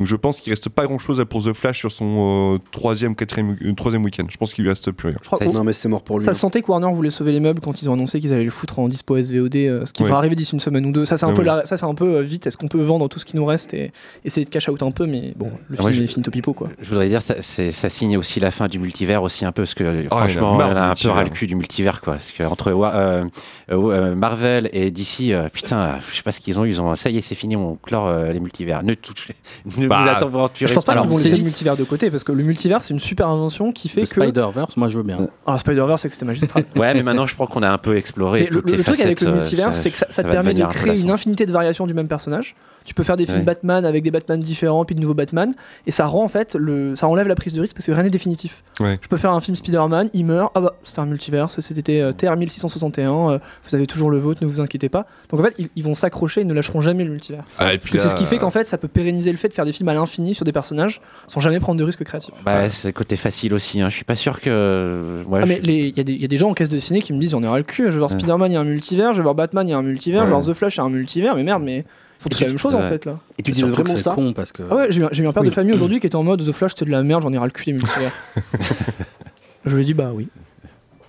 Donc 0.00 0.06
je 0.08 0.16
pense 0.16 0.40
qu'il 0.40 0.50
reste 0.50 0.70
pas 0.70 0.86
grand-chose 0.86 1.22
pour 1.28 1.44
The 1.44 1.52
Flash 1.52 1.78
sur 1.78 1.92
son 1.92 2.54
euh, 2.54 2.58
troisième, 2.72 3.14
quatrième, 3.14 3.54
euh, 3.62 3.74
troisième 3.74 4.02
week-end. 4.02 4.24
Je 4.30 4.36
pense 4.38 4.54
qu'il 4.54 4.64
lui 4.64 4.70
reste 4.70 4.90
plus 4.92 5.08
rien. 5.08 5.18
Je 5.20 5.26
crois 5.26 5.38
qu'on- 5.38 5.52
Non, 5.52 5.62
mais 5.62 5.74
c'est 5.74 5.90
mort 5.90 6.00
pour 6.00 6.18
lui. 6.18 6.24
Ça 6.24 6.32
se 6.32 6.40
sentait 6.40 6.62
que 6.62 6.70
Warner 6.70 6.90
voulait 6.94 7.10
sauver 7.10 7.32
les 7.32 7.40
meubles 7.40 7.60
quand 7.60 7.82
ils 7.82 7.88
ont 7.90 7.92
annoncé 7.92 8.18
qu'ils 8.18 8.32
allaient 8.32 8.44
le 8.44 8.50
foutre 8.50 8.78
en 8.78 8.88
dispo 8.88 9.18
SVOD, 9.18 9.56
euh, 9.56 9.84
ce 9.84 9.92
qui 9.92 10.02
Ouais. 10.02 10.08
va 10.10 10.16
arriver 10.16 10.34
d'ici 10.34 10.54
une 10.54 10.60
semaine 10.60 10.86
ou 10.86 10.90
deux. 10.92 11.04
Ça, 11.04 11.18
c'est 11.18 11.26
un 11.26 11.30
Ah 11.30 11.34
peu, 11.34 11.40
oui. 11.42 11.46
la- 11.46 11.66
ça, 11.66 11.76
c'est 11.76 11.84
un 11.84 11.94
peu 11.94 12.16
euh, 12.16 12.22
vite. 12.22 12.46
Est-ce 12.46 12.56
qu'on 12.56 12.68
peut 12.68 12.80
vendre 12.80 13.06
tout 13.08 13.18
ce 13.18 13.26
qui 13.26 13.36
nous 13.36 13.44
reste 13.44 13.74
et 13.74 13.92
essayer 14.24 14.46
de 14.46 14.50
cash 14.50 14.70
out 14.70 14.82
un 14.82 14.90
peu 14.90 15.04
Mais 15.04 15.34
bon, 15.36 15.50
le 15.68 15.76
Ah, 15.78 15.82
film 15.82 15.92
je- 15.92 16.02
est 16.04 16.06
finito 16.06 16.30
pipo 16.30 16.54
quoi. 16.54 16.68
Je 16.80 16.88
voudrais 16.88 17.10
dire, 17.10 17.20
ça, 17.20 17.42
ça 17.42 17.88
signe 17.90 18.16
aussi 18.16 18.40
la 18.40 18.50
fin 18.50 18.68
du 18.68 18.78
multivers 18.78 19.22
aussi 19.22 19.44
un 19.44 19.52
peu, 19.52 19.62
parce 19.64 19.74
que 19.74 19.84
il 19.84 20.04
y 20.04 20.08
en 20.08 20.16
a 20.16 20.20
franchement, 20.20 20.56
on 20.56 20.60
a 20.60 20.90
un 20.92 20.94
peu 20.94 21.08
ras 21.10 21.24
le 21.24 21.28
cul 21.30 21.46
du 21.46 21.56
multivers, 21.56 22.00
quoi. 22.00 22.14
Parce 22.14 22.32
que 22.32 22.42
entre 22.44 22.68
euh, 22.68 22.84
euh, 22.94 23.24
euh, 23.70 24.14
Marvel 24.14 24.70
et 24.72 24.90
DC, 24.90 25.32
euh, 25.34 25.50
putain, 25.50 25.78
euh, 25.78 25.92
je 26.10 26.16
sais 26.16 26.22
pas 26.22 26.32
ce 26.32 26.40
qu'ils 26.40 26.58
ont 26.58 26.64
eu. 26.64 26.70
Ils 26.70 26.80
ont, 26.80 26.96
ça 26.96 27.10
y 27.10 27.18
est, 27.18 27.20
c'est 27.20 27.34
fini, 27.34 27.54
on 27.54 27.76
clore 27.76 28.06
euh, 28.08 28.32
les 28.32 28.40
multivers. 28.40 28.82
Ne 28.82 28.94
touchez, 28.94 29.34
ne 29.76 29.89
Bah, 29.90 30.18
vous 30.24 30.48
Je 30.54 30.72
pense 30.72 30.84
pas 30.84 30.96
qu'ils 30.96 31.10
vont 31.10 31.18
laisser 31.18 31.36
le 31.36 31.42
multivers 31.42 31.76
de 31.76 31.84
côté 31.84 32.10
parce 32.10 32.24
que 32.24 32.32
le 32.32 32.42
multivers 32.42 32.80
c'est 32.80 32.94
une 32.94 33.00
super 33.00 33.28
invention 33.28 33.72
qui 33.72 33.88
fait 33.88 34.02
Le 34.02 34.06
que. 34.06 34.22
Spider-Verse, 34.22 34.76
moi 34.76 34.88
je 34.88 34.96
veux 34.96 35.02
bien. 35.02 35.18
Ah, 35.46 35.58
Spider-Verse, 35.58 36.02
c'est 36.02 36.08
que 36.08 36.14
c'était 36.14 36.26
magistral. 36.26 36.64
Ouais, 36.76 36.94
mais 36.94 37.02
maintenant, 37.02 37.26
je 37.26 37.34
crois 37.34 37.46
qu'on 37.46 37.62
a 37.62 37.70
un 37.70 37.78
peu 37.78 37.96
exploré 37.96 38.44
le, 38.44 38.62
toutes 38.62 38.70
le 38.70 38.76
les 38.76 38.84
truc 38.84 39.00
avec 39.00 39.20
le 39.20 39.28
euh, 39.28 39.34
multivers, 39.34 39.74
c'est 39.74 39.90
que 39.90 39.98
ça, 39.98 40.06
ça 40.08 40.22
te 40.22 40.28
permet 40.28 40.54
de 40.54 40.64
créer 40.64 41.00
une 41.00 41.10
infinité 41.10 41.44
de 41.46 41.52
variations 41.52 41.86
du 41.86 41.94
même 41.94 42.08
personnage. 42.08 42.54
Tu 42.84 42.94
peux 42.94 43.02
faire 43.02 43.16
des 43.16 43.26
films 43.26 43.40
Ouais. 43.40 43.44
Batman 43.44 43.84
avec 43.84 44.02
des 44.02 44.10
Batman 44.10 44.40
différents, 44.40 44.84
puis 44.84 44.94
de 44.94 45.00
nouveaux 45.00 45.14
Batman, 45.14 45.52
et 45.86 45.90
ça 45.90 46.06
rend 46.06 46.24
en 46.24 46.28
fait, 46.28 46.54
le, 46.54 46.96
ça 46.96 47.08
enlève 47.08 47.28
la 47.28 47.34
prise 47.34 47.52
de 47.52 47.60
risque 47.60 47.74
parce 47.76 47.86
que 47.86 47.92
rien 47.92 48.02
n'est 48.02 48.10
définitif. 48.10 48.64
Ouais. 48.80 48.98
Je 49.00 49.08
peux 49.08 49.16
faire 49.16 49.32
un 49.32 49.40
film 49.40 49.54
Spider-Man, 49.54 50.08
il 50.14 50.24
meurt, 50.24 50.50
ah 50.54 50.60
bah 50.60 50.74
c'était 50.82 51.00
un 51.00 51.06
multivers, 51.06 51.50
c'était 51.50 52.00
euh, 52.00 52.12
TR 52.12 52.36
1661, 52.36 53.10
euh, 53.10 53.38
vous 53.68 53.74
avez 53.74 53.86
toujours 53.86 54.10
le 54.10 54.18
vôtre, 54.18 54.42
ne 54.42 54.48
vous 54.48 54.60
inquiétez 54.60 54.88
pas. 54.88 55.06
Donc 55.30 55.40
en 55.40 55.42
fait, 55.44 55.54
ils, 55.58 55.68
ils 55.76 55.84
vont 55.84 55.94
s'accrocher, 55.94 56.40
ils 56.40 56.46
ne 56.46 56.54
lâcheront 56.54 56.80
jamais 56.80 57.04
le 57.04 57.10
multivers. 57.10 57.44
Ah, 57.58 57.70
Parce 57.78 57.90
que 57.90 57.98
c'est 57.98 58.08
ce 58.08 58.14
qui 58.14 58.24
fait 58.24 58.38
qu'en 58.38 58.50
fait, 58.50 58.64
ça 58.64 58.78
peut 58.78 58.88
pérenniser 58.88 59.30
le 59.30 59.36
fait 59.36 59.48
de 59.48 59.52
faire 59.54 59.66
des 59.66 59.69
films 59.72 59.88
à 59.88 59.94
l'infini 59.94 60.34
sur 60.34 60.44
des 60.44 60.52
personnages 60.52 61.00
sans 61.26 61.40
jamais 61.40 61.60
prendre 61.60 61.78
de 61.78 61.84
risques 61.84 62.04
créatifs. 62.04 62.34
Bah, 62.44 62.68
c'est 62.68 62.88
le 62.88 62.92
côté 62.92 63.16
facile 63.16 63.54
aussi. 63.54 63.80
Hein. 63.80 63.88
Je 63.88 63.94
suis 63.96 64.04
pas 64.04 64.16
sûr 64.16 64.40
que. 64.40 65.22
ouais, 65.26 65.40
Ah, 65.42 65.46
mais 65.46 65.60
il 65.64 65.96
y, 65.96 66.00
a 66.00 66.04
des- 66.04 66.12
il 66.12 66.20
y 66.20 66.24
a 66.24 66.28
des 66.28 66.36
gens 66.38 66.50
en 66.50 66.54
caisse 66.54 66.68
de 66.68 66.78
ciné 66.78 67.00
qui 67.02 67.12
me 67.12 67.18
disent 67.18 67.30
j'en 67.30 67.42
ai 67.42 67.48
ras 67.48 67.58
le 67.58 67.64
cul, 67.64 67.84
je 67.86 67.90
vais 67.90 67.98
voir 67.98 68.10
Ouais. 68.10 68.18
Spider-Man, 68.18 68.50
il 68.50 68.54
y 68.54 68.56
a 68.56 68.60
un 68.60 68.64
multivers, 68.64 69.12
je 69.12 69.18
vais 69.18 69.22
voir 69.22 69.34
Batman, 69.34 69.66
il 69.66 69.70
y 69.70 69.74
a 69.74 69.78
un 69.78 69.82
multivers, 69.82 70.20
je 70.22 70.26
vais 70.26 70.32
voir 70.32 70.44
The 70.44 70.52
Flash, 70.52 70.76
il 70.76 70.78
y 70.78 70.80
a 70.80 70.84
un 70.84 70.90
multivers, 70.90 71.34
mais 71.36 71.42
merde, 71.42 71.62
mais 71.62 71.84
font 72.18 72.28
tous 72.28 72.40
la 72.42 72.48
même 72.48 72.58
chose 72.58 72.74
en 72.74 72.82
fait 72.82 73.04
là. 73.06 73.18
Et 73.38 73.42
tu 73.42 73.50
dis 73.52 73.62
vraiment 73.62 73.94
c'est 73.94 74.00
ça 74.00 74.12
con 74.14 74.32
parce 74.32 74.52
que. 74.52 74.62
Ah 74.70 74.76
ouais, 74.76 74.86
j'ai 74.90 75.00
eu- 75.22 75.26
un 75.26 75.32
père 75.32 75.42
de 75.42 75.50
famille 75.50 75.72
aujourd'hui 75.72 76.00
qui 76.00 76.06
était 76.06 76.16
en 76.16 76.22
mode 76.24 76.44
The 76.44 76.52
Flash, 76.52 76.72
c'est 76.76 76.84
de 76.84 76.90
la 76.90 77.02
merde, 77.02 77.22
j'en 77.22 77.32
ai 77.32 77.38
ras 77.38 77.46
le 77.46 77.50
cul 77.50 77.64
des 77.66 77.72
multivers. 77.72 78.12
je 79.64 79.74
lui 79.76 79.82
ai 79.82 79.84
dit 79.84 79.94
bah 79.94 80.10
oui. 80.14 80.28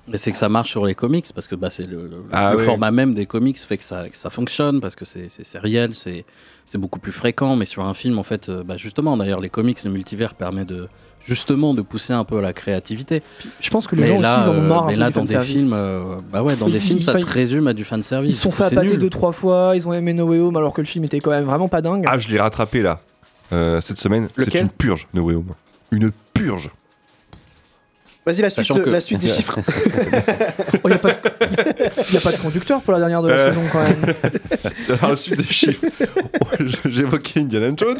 Mais 0.07 0.17
c'est 0.17 0.31
que 0.31 0.37
ça 0.37 0.49
marche 0.49 0.69
sur 0.71 0.85
les 0.85 0.95
comics 0.95 1.27
parce 1.33 1.47
que 1.47 1.55
bah, 1.55 1.69
c'est 1.69 1.85
le, 1.87 2.07
le- 2.07 2.23
Ah 2.31 2.51
le 2.53 2.57
format 2.57 2.91
même 2.91 3.13
des 3.13 3.25
comics 3.25 3.57
fait 3.59 3.77
que 3.77 3.83
ça, 3.83 4.09
que 4.09 4.17
ça 4.17 4.29
fonctionne 4.29 4.81
parce 4.81 4.95
que 4.95 5.05
c'est 5.05 5.29
c'est- 5.29 5.43
c'est 5.45 5.59
réel, 5.59 5.91
c'est 5.95 6.25
c'est 6.65 6.77
beaucoup 6.79 6.99
plus 6.99 7.11
fréquent. 7.11 7.55
Mais 7.55 7.65
sur 7.65 7.83
un 7.85 7.93
film, 7.93 8.17
en 8.17 8.23
fait, 8.23 8.49
euh, 8.49 8.63
bah, 8.63 8.77
justement, 8.77 9.15
d'ailleurs, 9.15 9.39
les 9.41 9.49
comics, 9.49 9.81
le 9.83 9.91
multivers 9.91 10.33
permet 10.33 10.65
de 10.65 10.87
justement 11.23 11.75
de 11.75 11.81
pousser 11.83 12.13
un 12.13 12.23
peu 12.23 12.41
la 12.41 12.51
créativité. 12.51 13.21
Je 13.59 13.69
pense 13.69 13.85
que 13.85 13.95
les 13.95 14.01
mais 14.01 14.07
gens 14.07 14.19
là, 14.21 14.37
aussi 14.39 14.47
ils 14.47 14.49
en 14.49 14.53
ont 14.53 14.63
euh, 14.63 14.67
marre. 14.67 14.83
un 14.83 14.87
mais 14.87 14.93
peu 14.95 14.99
là, 14.99 15.09
dans 15.11 15.23
des 15.23 15.39
films, 15.39 15.71
euh, 15.73 16.15
bah 16.33 16.41
ouais, 16.41 16.55
dans 16.55 16.67
des 16.67 16.79
films, 16.79 17.01
ça 17.01 17.17
se 17.19 17.25
résume 17.25 17.67
à 17.67 17.73
du 17.73 17.83
fan 17.83 18.01
service. 18.01 18.31
Ils 18.31 18.35
se 18.35 18.41
sont 18.41 18.51
fait 18.51 18.63
appâter 18.63 18.97
deux 18.97 19.09
trois 19.09 19.31
fois, 19.31 19.73
ils 19.75 19.87
ont 19.87 19.93
aimé 19.93 20.13
No 20.13 20.25
Way 20.25 20.39
Home 20.39 20.57
alors 20.57 20.73
que 20.73 20.81
le 20.81 20.87
film 20.87 21.05
était 21.05 21.19
quand 21.19 21.29
même 21.31 21.43
vraiment 21.45 21.67
pas 21.67 21.81
dingue. 21.83 22.05
Ah, 22.07 22.17
je 22.17 22.27
l'ai 22.29 22.39
rattrapé 22.39 22.81
là, 22.81 23.01
euh, 23.53 23.79
cette 23.81 23.97
semaine. 23.99 24.29
C'est 24.37 24.59
une 24.61 24.69
purge, 24.69 25.07
No 25.13 25.21
Way 25.23 25.35
Home. 25.35 25.51
Une 25.91 26.11
purge. 26.33 26.71
Vas-y, 28.25 28.41
la 28.41 28.49
suite, 28.51 28.65
Sachant 28.67 28.79
que- 28.81 28.89
la 28.89 29.01
suite 29.01 29.19
des 29.19 29.27
chiffres. 29.27 29.57
Il 30.83 30.87
n'y 30.89 30.93
a, 30.93 30.97
pas 30.99 31.09
de- 31.11 32.13
y 32.13 32.17
a 32.17 32.21
pas 32.21 32.31
de 32.31 32.37
conducteur 32.37 32.81
pour 32.81 32.93
la 32.93 32.99
dernière 32.99 33.21
de 33.23 33.29
la 33.29 33.35
Euh. 33.35 33.49
saison 33.49 33.61
quand 33.71 33.83
même. 33.83 34.15
Alors, 34.89 35.09
la 35.11 35.15
suite 35.15 35.37
des 35.37 35.43
chiffres. 35.53 35.83
J'évoquais 36.85 37.39
Indiana 37.39 37.71
Jones. 37.75 37.97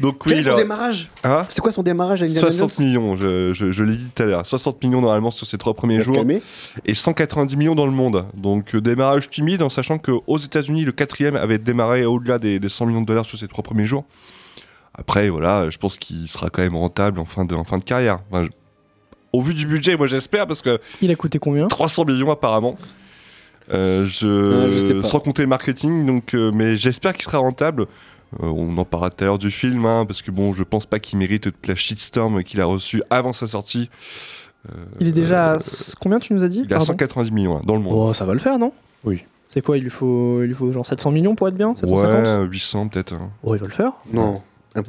Donc 0.00 0.24
oui, 0.24 0.32
Quel 0.32 0.38
est 0.40 0.42
son 0.44 0.50
là, 0.50 0.56
démarrage 0.56 1.08
hein 1.24 1.44
C'est 1.50 1.60
quoi 1.60 1.72
son 1.72 1.82
démarrage 1.82 2.22
à 2.22 2.24
Indiana 2.26 2.50
60 2.52 2.70
Jones 2.78 2.86
millions, 2.86 3.16
je, 3.18 3.52
je- 3.52 3.70
je 3.72 3.82
l'ai 3.84 3.96
dit 3.96 4.06
tout 4.14 4.22
à 4.22 4.26
l'heure. 4.26 4.46
60 4.46 4.82
millions 4.84 5.00
normalement 5.02 5.30
sur 5.30 5.46
ces 5.46 5.58
trois 5.58 5.74
premiers 5.74 5.94
Il 5.94 5.98
va 5.98 6.04
se 6.04 6.08
jours 6.08 6.16
calmer. 6.16 6.40
et 6.86 6.94
190 6.94 7.56
millions 7.56 7.74
dans 7.74 7.84
le 7.86 7.92
monde. 7.92 8.24
Donc 8.36 8.74
euh, 8.74 8.80
démarrage 8.80 9.28
timide 9.28 9.62
en 9.62 9.68
sachant 9.68 9.98
qu'aux 9.98 10.38
États-Unis, 10.38 10.84
le 10.84 10.92
quatrième 10.92 11.36
avait 11.36 11.58
démarré 11.58 12.04
au-delà 12.06 12.38
des, 12.38 12.58
des 12.60 12.68
100 12.68 12.86
millions 12.86 13.02
de 13.02 13.06
dollars 13.06 13.26
sur 13.26 13.38
ces 13.38 13.48
trois 13.48 13.62
premiers 13.64 13.84
jours. 13.84 14.04
Après, 14.94 15.28
voilà, 15.28 15.68
je 15.70 15.76
pense 15.78 15.98
qu'il 15.98 16.28
sera 16.28 16.48
quand 16.50 16.62
même 16.62 16.76
rentable 16.76 17.18
en 17.18 17.24
fin 17.24 17.44
de, 17.44 17.54
en 17.54 17.64
fin 17.64 17.78
de 17.78 17.84
carrière. 17.84 18.20
Enfin, 18.30 18.44
je- 18.44 18.50
Au 19.32 19.42
vu 19.42 19.54
du 19.54 19.66
budget, 19.66 19.96
moi 19.96 20.06
j'espère 20.06 20.46
parce 20.46 20.60
que 20.62 20.78
Il 21.00 21.10
a 21.10 21.14
coûté 21.14 21.38
combien 21.38 21.68
300 21.68 22.04
millions 22.04 22.30
apparemment. 22.30 22.76
Euh, 23.72 24.06
je, 24.06 24.66
Ah, 24.66 24.70
je 24.72 24.78
sais 24.78 24.94
pas. 24.94 25.02
sans 25.06 25.20
compter 25.20 25.42
le 25.42 25.48
marketing, 25.48 26.04
donc, 26.06 26.34
euh, 26.34 26.50
mais 26.52 26.74
j'espère 26.76 27.12
qu'il 27.14 27.22
sera 27.24 27.38
rentable. 27.38 27.82
Euh, 28.42 28.46
on 28.46 28.76
en 28.78 28.84
parlera 28.84 29.10
tout 29.10 29.22
à 29.22 29.26
l'heure 29.26 29.38
du 29.38 29.50
film, 29.50 29.84
hein, 29.86 30.04
parce 30.06 30.22
que 30.22 30.30
bon, 30.30 30.54
je 30.54 30.62
pense 30.64 30.86
pas 30.86 30.98
qu'il 30.98 31.18
mérite 31.18 31.42
toute 31.44 31.66
la 31.68 31.74
shitstorm 31.76 32.42
qu'il 32.42 32.60
a 32.60 32.64
reçue 32.64 33.02
avant 33.10 33.32
sa 33.32 33.46
sortie. 33.46 33.88
Euh, 34.68 34.74
Il 35.00 35.08
est 35.08 35.12
déjà 35.12 35.52
à 35.52 35.54
euh, 35.54 35.58
combien 36.00 36.18
tu 36.18 36.32
nous 36.34 36.42
as 36.44 36.48
dit 36.48 36.62
il 36.64 36.70
est 36.70 36.74
à 36.74 36.78
Pardon 36.78 36.86
190 36.92 37.30
millions 37.32 37.56
hein, 37.56 37.60
dans 37.64 37.74
le 37.76 37.82
monde. 37.82 37.94
Oh, 37.96 38.12
ça 38.12 38.24
va 38.24 38.32
le 38.32 38.38
faire, 38.40 38.58
non 38.58 38.72
Oui. 39.04 39.24
C'est 39.48 39.62
quoi 39.64 39.78
Il 39.78 39.82
lui 39.84 39.90
faut, 39.90 40.42
il 40.42 40.46
lui 40.48 40.54
faut 40.54 40.70
genre 40.72 40.86
700 40.86 41.10
millions 41.12 41.34
pour 41.34 41.48
être 41.48 41.56
bien 41.56 41.74
750 41.76 42.42
ouais, 42.42 42.46
800 42.50 42.88
peut-être. 42.88 43.12
hein. 43.14 43.30
Oh, 43.42 43.54
il 43.54 43.60
va 43.60 43.66
le 43.66 43.72
faire 43.72 43.92
Non, 44.12 44.34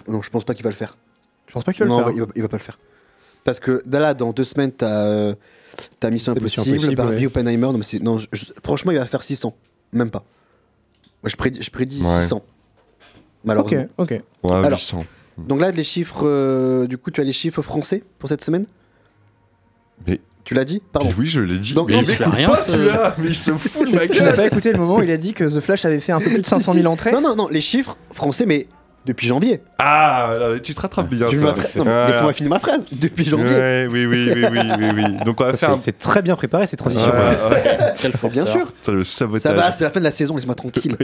non, 0.07 0.21
je 0.21 0.29
pense 0.29 0.43
pas 0.43 0.53
qu'il 0.53 0.63
va 0.63 0.69
le 0.69 0.75
faire. 0.75 0.97
Je 1.47 1.53
pense 1.53 1.63
pas 1.63 1.73
qu'il 1.73 1.83
va 1.83 1.89
non, 1.89 1.97
le 1.99 2.03
faire. 2.05 2.13
il 2.13 2.19
va, 2.21 2.27
il 2.35 2.41
va 2.43 2.47
pas 2.47 2.57
le 2.57 2.63
faire. 2.63 2.77
Parce 3.43 3.59
que 3.59 3.81
là, 3.91 4.13
dans 4.13 4.31
deux 4.33 4.43
semaines, 4.43 4.71
t'as 4.71 5.05
euh, 5.05 5.35
t'as 5.99 6.09
Mission 6.11 6.33
Impossible, 6.33 6.69
Impossible, 6.69 6.95
Barbie, 6.95 7.15
ouais. 7.17 7.25
Oppenheimer. 7.25 7.57
Non, 7.67 7.73
mais 7.77 7.83
c'est- 7.83 7.99
non, 8.01 8.17
je- 8.19 8.27
je- 8.33 8.45
franchement, 8.63 8.91
il 8.91 8.97
va 8.99 9.05
faire 9.05 9.23
600. 9.23 9.55
Même 9.93 10.11
pas. 10.11 10.23
Moi, 11.23 11.29
je 11.29 11.35
prédis, 11.35 11.61
je 11.63 11.69
prédis 11.71 12.01
Ouais. 12.01 12.21
600. 12.21 12.37
Ok, 12.37 12.43
Malheureusement. 13.43 13.85
ok. 13.97 14.09
Ouais, 14.43 14.51
Alors, 14.51 14.71
800. 14.79 15.05
Donc 15.39 15.59
là, 15.61 15.71
les 15.71 15.83
chiffres. 15.83 16.21
euh, 16.23 16.85
du 16.87 16.97
coup, 16.97 17.09
tu 17.09 17.19
as 17.21 17.23
les 17.23 17.33
chiffres 17.33 17.61
français 17.63 18.03
pour 18.19 18.29
cette 18.29 18.43
semaine? 18.43 18.65
Mais- 20.07 20.19
Tu 20.43 20.53
l'as 20.55 20.65
dit? 20.65 20.81
Pardon. 20.91 21.09
Oui, 21.19 21.27
je 21.27 21.39
l'ai 21.41 21.59
dit. 21.59 21.73
Donc- 21.75 21.89
mais 21.89 21.95
Non, 21.97 22.01
il 22.01 22.17
mais 22.19 22.25
rien, 22.25 22.49
pas 22.49 22.63
ce- 22.63 22.71
celui-là, 22.71 23.15
mais 23.19 23.27
il 23.29 23.35
se 23.35 23.51
fout 23.51 23.87
de 23.89 23.95
ma 23.95 24.07
Tu 24.07 24.19
n'as 24.19 24.25
gueule. 24.25 24.35
pas 24.35 24.45
écouté 24.47 24.71
le 24.71 24.79
moment 24.79 24.95
où 24.97 25.03
il 25.03 25.11
a 25.11 25.17
dit 25.17 25.33
que 25.33 25.43
The 25.43 25.59
Flash 25.59 25.85
avait 25.85 25.99
fait 25.99 26.11
un 26.13 26.19
peu 26.19 26.29
plus 26.31 26.41
de 26.41 26.45
500 26.47 26.73
000 26.73 26.87
entrées 26.87 27.11
Non, 27.11 27.21
non, 27.21 27.35
non, 27.35 27.47
les 27.47 27.61
chiffres 27.61 27.95
français, 28.11 28.45
mais 28.47 28.67
Depuis 29.03 29.25
janvier. 29.27 29.61
Ah, 29.79 30.35
là, 30.39 30.59
tu 30.59 30.75
te 30.75 30.79
rattrapes 30.81 31.09
bien. 31.09 31.27
Toi. 31.29 31.55
Voilà. 31.75 32.07
Laissez-moi 32.07 32.33
finir 32.33 32.51
ma 32.51 32.59
phrase. 32.59 32.81
Depuis 32.91 33.25
janvier. 33.25 33.45
Ouais, 33.47 33.87
oui, 33.89 34.05
oui, 34.05 34.29
oui, 34.31 34.45
oui, 34.51 34.59
oui, 34.79 34.85
oui. 34.95 35.03
Donc 35.25 35.41
on 35.41 35.45
va 35.45 35.55
C'est 35.55 35.65
faire. 35.65 35.73
un- 35.73 35.77
c'est 35.79 35.97
très 35.97 36.21
bien 36.21 36.35
préparé 36.35 36.67
ces 36.67 36.77
transitions. 36.77 37.09
Ouais, 37.09 37.49
ouais. 37.55 37.77
Quel 37.99 38.11
Bien 38.31 38.45
sûr. 38.45 38.71
Ça, 38.83 38.91
le 38.91 39.03
Ça 39.03 39.17
sabotage. 39.19 39.55
va, 39.55 39.71
c'est 39.71 39.83
la 39.85 39.89
fin 39.89 39.99
de 39.99 40.05
la 40.05 40.11
saison, 40.11 40.35
laisse-moi 40.35 40.53
tranquille. 40.53 40.95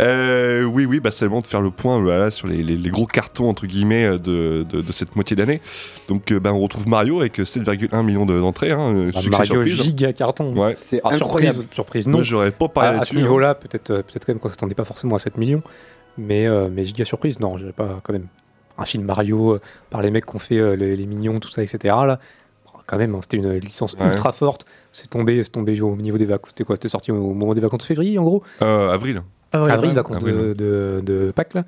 Euh, 0.00 0.64
oui, 0.64 0.84
oui, 0.84 1.00
bah, 1.00 1.10
c'est 1.12 1.24
le 1.24 1.28
moment 1.28 1.42
de 1.42 1.46
faire 1.46 1.60
le 1.60 1.70
point 1.70 2.00
voilà, 2.00 2.30
sur 2.30 2.46
les, 2.48 2.62
les- 2.62 2.76
les 2.76 2.90
gros 2.90 3.06
cartons 3.06 3.48
entre 3.48 3.66
guillemets 3.66 4.04
euh, 4.04 4.18
de, 4.18 4.66
de- 4.68 4.80
de 4.80 4.92
cette 4.92 5.14
moitié 5.16 5.36
d'année. 5.36 5.60
Donc, 6.08 6.32
euh, 6.32 6.40
bah, 6.40 6.52
on 6.52 6.60
retrouve 6.60 6.88
Mario 6.88 7.20
avec 7.20 7.38
euh, 7.40 7.44
7,1 7.44 8.02
millions 8.04 8.26
de- 8.26 8.40
d'entrées. 8.40 8.72
hein, 8.72 8.92
euh, 8.94 9.10
Bah, 9.12 9.20
succès 9.20 9.30
Mario 9.30 9.46
surprise. 9.64 9.82
giga 9.82 10.12
carton. 10.12 10.52
Ouais. 10.56 10.74
C'est 10.76 11.00
Ah, 11.04 11.10
incroyable. 11.14 11.54
surprise, 11.54 11.74
surprise 11.74 12.06
non. 12.08 12.18
Moi, 12.18 12.22
j'aurais 12.24 12.50
pas 12.50 12.64
à, 12.64 12.68
parlé 12.68 12.88
à 12.88 12.92
ce 12.92 12.96
là-dessus. 12.98 13.16
hein. 13.16 13.20
niveau-là, 13.20 13.54
peut-être 13.54 13.90
euh, 13.90 13.96
peut-être 14.02 14.26
quand 14.26 14.32
même 14.32 14.40
qu'on 14.40 14.48
s'attendait 14.48 14.74
pas 14.74 14.84
forcément 14.84 15.16
à 15.16 15.18
7 15.18 15.36
millions, 15.38 15.62
mais, 16.18 16.46
euh, 16.46 16.68
mais 16.70 16.84
giga 16.84 17.04
surprise, 17.04 17.40
non, 17.40 17.58
je 17.58 17.66
pas 17.68 18.00
quand 18.02 18.12
même. 18.12 18.26
Un 18.78 18.84
film 18.84 19.04
Mario 19.04 19.52
euh, 19.54 19.60
par 19.90 20.00
les 20.02 20.10
mecs 20.10 20.26
qui 20.26 20.34
ont 20.34 20.38
fait 20.38 20.58
euh, 20.58 20.74
les, 20.76 20.96
les 20.96 21.06
mignons, 21.06 21.38
tout 21.40 21.50
ça, 21.50 21.62
etc. 21.62 21.78
Là, 22.06 22.18
quand 22.86 22.96
même, 22.98 23.14
hein, 23.14 23.18
c'était 23.22 23.36
une 23.36 23.52
licence 23.54 23.94
Ouais. 23.94 24.06
ultra 24.08 24.32
forte. 24.32 24.64
C'est 24.92 25.08
tombé, 25.10 25.42
c'est 25.44 25.50
tombé 25.50 25.80
au 25.80 25.94
niveau 25.96 26.18
des 26.18 26.24
vacances. 26.24 26.50
C'était 26.50 26.64
quoi 26.64 26.76
C'était 26.76 26.88
sorti 26.88 27.12
au 27.12 27.32
moment 27.32 27.54
des 27.54 27.60
vacances 27.60 27.80
de 27.80 27.84
février, 27.84 28.18
en 28.18 28.24
gros? 28.24 28.42
Euh, 28.62 28.90
avril. 28.90 29.22
Ah 29.52 29.62
ouais, 29.64 29.70
Avril, 29.70 29.90
ouais. 29.90 29.96
vacances 29.96 30.16
Avril, 30.16 30.34
de, 30.34 30.40
ouais. 30.48 30.54
de, 30.54 31.02
de 31.04 31.30
Pâques, 31.32 31.52
là. 31.54 31.64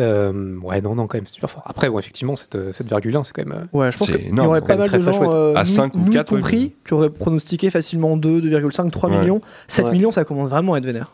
Euh, 0.00 0.56
ouais, 0.62 0.80
non, 0.80 0.94
non, 0.96 1.06
quand 1.06 1.18
même, 1.18 1.26
c'est 1.26 1.34
super 1.34 1.48
fort. 1.50 1.62
Après, 1.66 1.88
bon, 1.88 1.98
effectivement, 1.98 2.34
cette, 2.34 2.56
euh, 2.56 2.72
7,1, 2.72 3.22
c'est 3.22 3.32
quand 3.32 3.46
même. 3.46 3.68
Ouais, 3.72 3.92
je 3.92 3.98
pense 3.98 4.10
qu'il 4.10 4.34
y 4.34 4.40
aurait 4.40 4.60
c'est 4.60 4.66
pas 4.66 4.74
quand 4.74 4.78
mal 4.78 4.78
même 4.78 4.86
de 4.86 4.88
très, 4.88 5.00
gens, 5.00 5.10
très 5.12 5.18
chouette. 5.18 5.34
euh, 5.34 5.54
À 5.54 5.60
nous- 5.60 5.66
5 5.66 5.94
ou 5.94 5.98
nous 6.00 6.12
4, 6.12 6.32
ouais. 6.32 6.38
compris, 6.38 6.74
qui 6.84 6.94
auraient 6.94 7.10
pronostiqué 7.10 7.70
facilement 7.70 8.16
2, 8.16 8.40
2,5, 8.40 8.90
3 8.90 9.10
Ouais. 9.10 9.18
millions. 9.20 9.40
7 9.68 9.86
Ouais. 9.86 9.92
millions, 9.92 10.10
ça 10.10 10.24
commence 10.24 10.48
vraiment 10.50 10.74
à 10.74 10.78
être 10.78 10.86
vénère. 10.86 11.12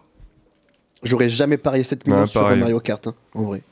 J'aurais 1.03 1.29
jamais 1.29 1.57
parié 1.57 1.85
7 1.85 2.07
millions 2.07 2.21
Ouais, 2.23 2.27
sur. 2.27 2.43
Mario 2.57 2.81
Kart, 2.81 3.07
hein, 3.07 3.15
en 3.35 3.43
vrai. 3.45 3.63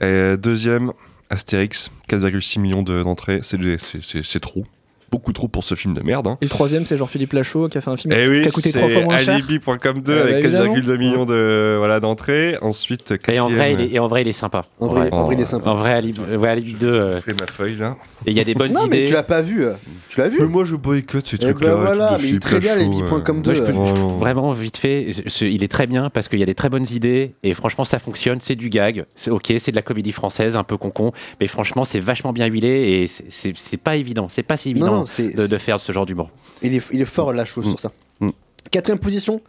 Et 0.00 0.36
deuxième, 0.36 0.92
Astérix, 1.28 1.90
4,6 2.08 2.58
millions 2.60 2.82
de- 2.82 3.02
d'entrées. 3.02 3.40
C'est 3.42 4.40
trop. 4.40 4.64
Beaucoup 5.10 5.32
trop 5.32 5.48
pour 5.48 5.64
ce 5.64 5.74
film 5.74 5.94
de 5.94 6.02
merde. 6.02 6.26
hein. 6.28 6.38
Et 6.40 6.44
le 6.44 6.50
troisième, 6.50 6.86
c'est 6.86 6.96
Jean-Philippe 6.96 7.32
Lachaud 7.32 7.68
qui 7.68 7.78
a 7.78 7.80
fait 7.80 7.90
un 7.90 7.96
film 7.96 8.14
Eh 8.16 8.24
qui 8.24 8.30
oui, 8.30 8.46
a 8.46 8.50
coûté 8.50 8.70
3 8.72 8.88
fois 8.88 9.00
moins 9.02 9.18
cher. 9.18 9.34
Alibi.com 9.34 10.00
2 10.02 10.12
Euh, 10.12 10.22
avec 10.22 10.32
bah, 10.34 10.38
évidemment. 10.48 10.74
4,2 10.76 10.98
millions 10.98 11.24
de 11.24 11.74
voilà 11.78 11.98
d'entrées. 12.00 12.56
Ensuite, 12.62 13.14
Et 13.28 13.40
en, 13.40 13.48
vrai, 13.50 13.72
il 13.74 13.80
est, 13.80 13.92
et 13.94 13.98
en 13.98 14.06
vrai, 14.08 14.22
il 14.22 14.28
est 14.28 14.32
sympa. 14.32 14.64
En 14.78 14.86
vrai, 14.86 15.00
Ouais. 15.02 15.08
en 15.14 15.24
vrai, 15.24 15.34
il 15.34 15.40
est 15.40 15.44
sympa. 15.44 15.70
En 15.70 15.74
vrai, 15.74 15.94
Alibi, 15.94 16.20
ouais, 16.20 16.48
Alibi 16.48 16.74
2, 16.74 16.86
euh, 16.86 17.16
je 17.16 17.22
fais 17.22 17.36
ma 17.40 17.46
feuille 17.46 17.76
là. 17.76 17.96
et 18.26 18.30
il 18.30 18.36
y 18.36 18.40
a 18.40 18.44
des 18.44 18.54
bonnes 18.54 18.72
Non, 18.72 18.86
mais 18.88 18.98
idées. 18.98 19.06
tu 19.08 19.14
l'as 19.14 19.22
pas 19.24 19.42
vu. 19.42 19.64
euh. 19.64 19.72
Tu 20.10 20.20
l'as 20.20 20.28
vu 20.28 20.38
Mais 20.40 20.46
moi 20.46 20.64
je 20.64 20.76
boycotte 20.76 21.26
ces 21.26 21.36
Eh 21.42 21.52
ben 21.54 21.66
là. 21.68 21.74
voilà, 21.74 22.16
mais 22.20 22.28
il 22.28 22.34
est 22.36 22.38
très 22.38 22.60
bien, 22.60 22.74
Alibi.com 22.74 23.42
2. 23.42 23.50
Moi, 23.52 23.54
je 23.60 23.62
peux- 23.72 23.76
euh. 23.76 24.18
Vraiment, 24.18 24.52
vite 24.52 24.76
fait, 24.76 25.10
il 25.40 25.64
est 25.64 25.68
très 25.68 25.86
bien 25.88 26.08
parce 26.10 26.28
qu'il 26.28 26.38
y 26.38 26.42
a 26.42 26.46
des 26.46 26.54
très 26.54 26.68
bonnes 26.68 26.86
idées 26.92 27.32
et 27.42 27.54
franchement, 27.54 27.84
ça 27.84 27.98
fonctionne. 27.98 28.38
C'est 28.40 28.54
du 28.56 28.68
gag, 28.68 29.04
c'est 29.16 29.30
ok, 29.32 29.52
c'est 29.58 29.70
de 29.72 29.76
la 29.76 29.82
comédie 29.82 30.12
française, 30.12 30.56
un 30.56 30.64
peu 30.64 30.76
concon, 30.76 31.10
mais 31.40 31.46
franchement, 31.48 31.84
c'est 31.84 32.00
vachement 32.00 32.32
bien 32.32 32.46
huilé 32.46 32.68
et 33.02 33.06
c'est- 33.06 33.76
pas 33.82 33.96
évident. 33.96 34.26
C'est 34.28 34.42
pas 34.42 34.56
si 34.56 34.70
évident 34.70 34.99
non, 35.00 35.06
c'est- 35.06 35.36
de, 35.36 35.46
de 35.46 35.58
faire 35.58 35.80
ce 35.80 35.92
genre 35.92 36.06
d'humour. 36.06 36.30
Il 36.62 36.74
est, 36.74 36.82
il 36.92 37.00
est 37.00 37.04
fort, 37.04 37.32
la 37.32 37.44
chose, 37.44 37.66
Mm. 37.66 37.68
sur 37.70 37.80
ça. 37.80 37.92
Mm. 38.20 38.30
Quatrième 38.70 38.98
position. 38.98 39.40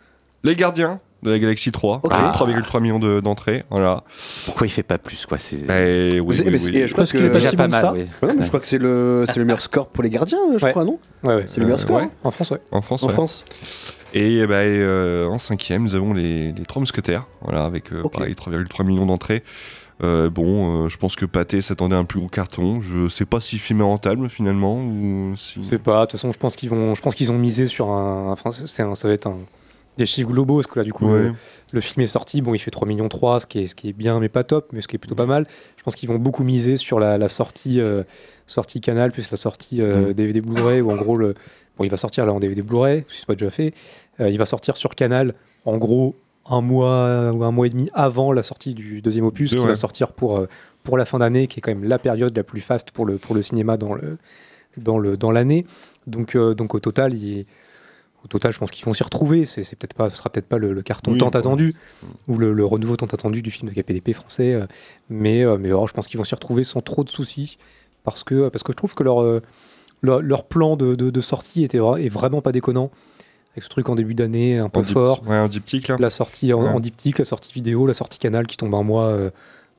Les 0.43 0.55
gardiens 0.55 0.99
de 1.21 1.29
la 1.29 1.37
Galaxie 1.37 1.71
3, 1.71 1.99
Ok. 2.03 2.11
Ah. 2.15 2.31
3,3 2.33 2.79
millions 2.81 2.97
de- 2.97 3.19
d'entrées. 3.19 3.63
Voilà. 3.69 4.03
Pourquoi 4.45 4.65
il 4.65 4.71
fait 4.71 4.81
pas 4.81 4.97
plus 4.97 5.27
quoi 5.27 5.37
c'est... 5.37 5.57
Oui, 5.57 5.63
Mais- 5.67 6.19
oui, 6.19 6.41
mais- 6.45 6.63
oui. 6.65 6.77
et 6.77 6.87
je 6.87 6.93
crois 6.93 7.03
Parce 7.03 7.11
que. 7.11 7.17
qu'il 7.17 7.27
est 7.27 7.29
pas 7.29 7.37
Déjà 7.37 7.49
si 7.51 7.55
pas 7.55 7.67
bon 7.67 7.77
que 7.77 7.81
mal, 7.83 8.07
ça. 8.21 8.25
Ouais, 8.25 8.33
je 8.41 8.47
crois 8.47 8.59
que 8.59 8.65
c'est 8.65 8.79
le, 8.79 9.25
c'est 9.27 9.37
le 9.37 9.45
meilleur 9.45 9.61
score 9.61 9.87
pour 9.89 10.03
les 10.03 10.09
gardiens, 10.09 10.39
je 10.57 10.65
Ouais. 10.65 10.71
crois, 10.71 10.83
non? 10.83 10.97
Ouais, 11.23 11.35
ouais. 11.35 11.45
C'est 11.47 11.59
le 11.59 11.67
meilleur 11.67 11.79
Euh, 11.79 11.83
score 11.83 11.97
hein, 11.99 12.09
En 12.23 12.31
France, 12.31 12.49
ouais. 12.49 12.61
En 12.71 12.81
France, 12.81 13.03
en. 13.03 13.09
France. 13.09 13.45
Et 14.15 14.45
ben, 14.47 14.55
euh, 14.55 15.27
en 15.27 15.37
cinquième, 15.37 15.83
nous 15.83 15.93
avons 15.95 16.13
les, 16.13 16.51
les 16.53 16.65
trois 16.65 16.79
mousquetaires, 16.79 17.25
voilà, 17.41 17.65
avec 17.65 17.93
euh, 17.93 18.01
pareil 18.11 18.33
3,3 18.33 18.83
millions 18.83 19.05
d'entrées. 19.05 19.43
Euh, 20.03 20.29
bon, 20.29 20.85
euh, 20.85 20.89
je 20.89 20.97
pense 20.97 21.15
que 21.15 21.25
Pathé 21.25 21.61
s'attendait 21.61 21.95
à 21.95 21.99
un 21.99 22.05
plus 22.05 22.19
gros 22.19 22.29
carton. 22.29 22.81
Je 22.81 23.07
sais 23.07 23.25
pas 23.25 23.39
si 23.39 23.55
le 23.57 23.61
film 23.61 23.81
est 23.81 23.83
rentable 23.83 24.29
finalement 24.29 24.77
ou 24.83 25.33
si. 25.37 25.63
Je 25.63 25.69
sais 25.69 25.77
pas, 25.77 26.01
de 26.01 26.05
toute 26.05 26.13
façon, 26.19 26.31
je 26.31 26.39
pense 26.39 26.55
qu'ils 26.55 26.69
vont, 26.69 26.95
je 26.95 27.01
pense 27.01 27.13
qu'ils 27.15 27.31
ont 27.31 27.37
misé 27.37 27.65
sur 27.67 27.89
un. 27.89 28.31
Enfin, 28.31 28.49
c'est 28.51 28.81
un, 28.83 28.95
ça 28.95 29.07
va 29.07 29.13
être 29.13 29.27
un. 29.27 29.37
Des 29.97 30.05
chiffres 30.05 30.29
globaux, 30.31 30.55
parce 30.55 30.67
que 30.67 30.79
là, 30.79 30.85
du 30.85 30.93
coup, 30.93 31.05
Ouais. 31.05 31.23
le, 31.23 31.33
le 31.73 31.81
film 31.81 32.01
est 32.01 32.07
sorti. 32.07 32.41
Bon, 32.41 32.53
il 32.55 32.59
fait 32.59 32.71
3 32.71 32.87
millions 32.87 33.09
3, 33.09 33.41
ce 33.41 33.45
qui 33.45 33.59
est, 33.59 33.67
ce 33.67 33.75
qui 33.75 33.89
est 33.89 33.93
bien, 33.93 34.21
mais 34.21 34.29
pas 34.29 34.43
top, 34.43 34.69
mais 34.71 34.79
ce 34.81 34.87
qui 34.87 34.95
est 34.95 34.99
plutôt 34.99 35.15
pas 35.15 35.25
mal. 35.25 35.45
Je 35.77 35.83
pense 35.83 35.95
qu'ils 35.97 36.07
vont 36.07 36.15
beaucoup 36.17 36.45
miser 36.45 36.77
sur 36.77 36.97
la, 36.97 37.17
la 37.17 37.27
sortie, 37.27 37.81
euh, 37.81 38.03
sortie 38.47 38.79
Canal, 38.79 39.11
plus 39.11 39.29
la 39.29 39.35
sortie 39.37 39.81
euh, 39.81 40.09
Mm. 40.09 40.13
DVD 40.13 40.41
Blu-ray, 40.41 40.79
où 40.81 40.91
en 40.91 40.95
gros, 40.95 41.17
le, 41.17 41.35
bon, 41.77 41.83
il 41.83 41.89
va 41.91 41.97
sortir 41.97 42.25
là 42.25 42.31
en 42.33 42.39
DVD 42.39 42.61
Blu-ray, 42.61 43.03
si 43.09 43.19
c'est 43.19 43.25
pas 43.27 43.35
déjà 43.35 43.51
fait. 43.51 43.73
Il 44.19 44.37
va 44.37 44.45
sortir 44.45 44.77
sur 44.77 44.95
Canal, 44.95 45.33
en 45.65 45.77
gros, 45.77 46.15
un 46.51 46.61
mois 46.61 47.31
ou 47.31 47.43
un 47.43 47.51
mois 47.51 47.67
et 47.67 47.69
demi 47.69 47.89
avant 47.93 48.31
la 48.31 48.43
sortie 48.43 48.73
du 48.73 49.01
deuxième 49.01 49.25
opus, 49.25 49.51
qui 49.51 49.57
va 49.57 49.75
sortir 49.75 50.11
pour, 50.11 50.37
euh, 50.37 50.47
pour 50.83 50.97
la 50.97 51.05
fin 51.05 51.19
d'année, 51.19 51.47
qui 51.47 51.59
est 51.59 51.61
quand 51.61 51.71
même 51.71 51.83
la 51.83 51.97
période 51.99 52.35
la 52.35 52.43
plus 52.43 52.61
faste 52.61 52.91
pour 52.91 53.05
le, 53.05 53.17
pour 53.17 53.33
le 53.35 53.41
cinéma 53.41 53.77
dans 53.77 53.93
le 53.93 54.17
dans 54.77 54.99
le 54.99 55.17
dans 55.17 55.31
l'année. 55.31 55.65
Donc 56.07 56.35
euh, 56.35 56.53
donc 56.53 56.75
au 56.75 56.79
total, 56.79 57.13
il, 57.13 57.45
au 58.23 58.27
total, 58.27 58.51
je 58.53 58.59
pense 58.59 58.71
qu'ils 58.71 58.85
vont 58.85 58.93
s'y 58.93 59.03
retrouver. 59.03 59.45
C'est 59.45 59.63
c'est 59.63 59.75
peut-être 59.77 59.93
pas, 59.93 60.09
ce 60.09 60.17
sera 60.17 60.29
peut-être 60.29 60.47
pas 60.47 60.57
le, 60.57 60.73
le 60.73 60.81
carton 60.81 61.11
Oui, 61.13 61.17
tant 61.17 61.27
ouais. 61.27 61.37
attendu 61.37 61.75
ou 62.27 62.37
le, 62.37 62.53
le 62.53 62.65
renouveau 62.65 62.95
tant 62.97 63.05
attendu 63.07 63.41
du 63.41 63.51
film 63.51 63.69
de 63.71 63.73
KPDP 63.79 64.13
français, 64.13 64.53
euh, 64.53 64.65
mais 65.09 65.43
euh, 65.45 65.57
mais 65.57 65.69
alors, 65.69 65.87
je 65.87 65.93
pense 65.93 66.07
qu'ils 66.07 66.17
vont 66.17 66.23
s'y 66.25 66.35
retrouver 66.35 66.63
sans 66.63 66.81
trop 66.81 67.03
de 67.03 67.09
soucis 67.09 67.57
parce 68.03 68.23
que 68.23 68.49
parce 68.49 68.63
que 68.63 68.71
je 68.73 68.77
trouve 68.77 68.93
que 68.95 69.03
leur 69.03 69.41
leur, 70.01 70.21
leur 70.21 70.45
plan 70.45 70.75
de, 70.75 70.95
de, 70.95 71.11
de 71.11 71.21
sortie 71.21 71.63
était 71.63 71.77
est 71.77 72.09
vraiment 72.09 72.41
pas 72.41 72.51
déconnant 72.51 72.89
avec 73.53 73.63
ce 73.63 73.69
truc 73.69 73.89
en 73.89 73.95
début 73.95 74.13
d'année 74.13 74.57
un 74.57 74.69
peu 74.69 74.79
En 74.79 74.83
fort 74.83 75.23
Ouais, 75.27 75.35
un 75.35 75.47
diptyque 75.47 75.87
là. 75.89 75.97
la 75.99 76.09
sortie 76.09 76.53
en, 76.53 76.63
Ouais. 76.63 76.69
en 76.69 76.79
diptyque, 76.79 77.17
la 77.19 77.25
sortie 77.25 77.51
vidéo, 77.53 77.85
la 77.87 77.93
sortie 77.93 78.19
canal 78.19 78.47
qui 78.47 78.57
tombe 78.57 78.73
un 78.75 78.83
mois, 78.83 79.05
euh, 79.07 79.29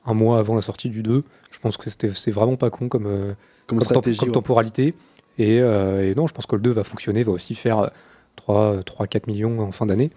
un 0.05 0.13
mois 0.13 0.37
avant 0.39 0.55
la 0.55 0.61
sortie 0.61 0.89
du 0.89 1.01
2. 1.03 1.23
Je 1.51 1.59
pense 1.59 1.77
que 1.77 1.89
c'était- 1.89 2.11
c'est 2.11 2.31
vraiment 2.31 2.55
pas 2.55 2.69
con 2.69 2.87
comme, 2.89 3.07
euh, 3.07 3.33
Comme 3.67 3.79
comme, 3.79 4.01
temp- 4.01 4.17
comme 4.17 4.31
temporalité. 4.31 4.93
Et, 5.39 5.59
euh, 5.61 6.11
et 6.11 6.13
non, 6.15 6.27
je 6.27 6.33
pense 6.33 6.45
que 6.45 6.55
le 6.55 6.61
2 6.61 6.71
va 6.71 6.83
fonctionner, 6.83 7.23
va 7.23 7.31
aussi 7.31 7.55
faire 7.55 7.89
3-4 8.37 9.27
millions 9.27 9.59
en 9.59 9.71
fin 9.71 9.85
d'année. 9.85 10.11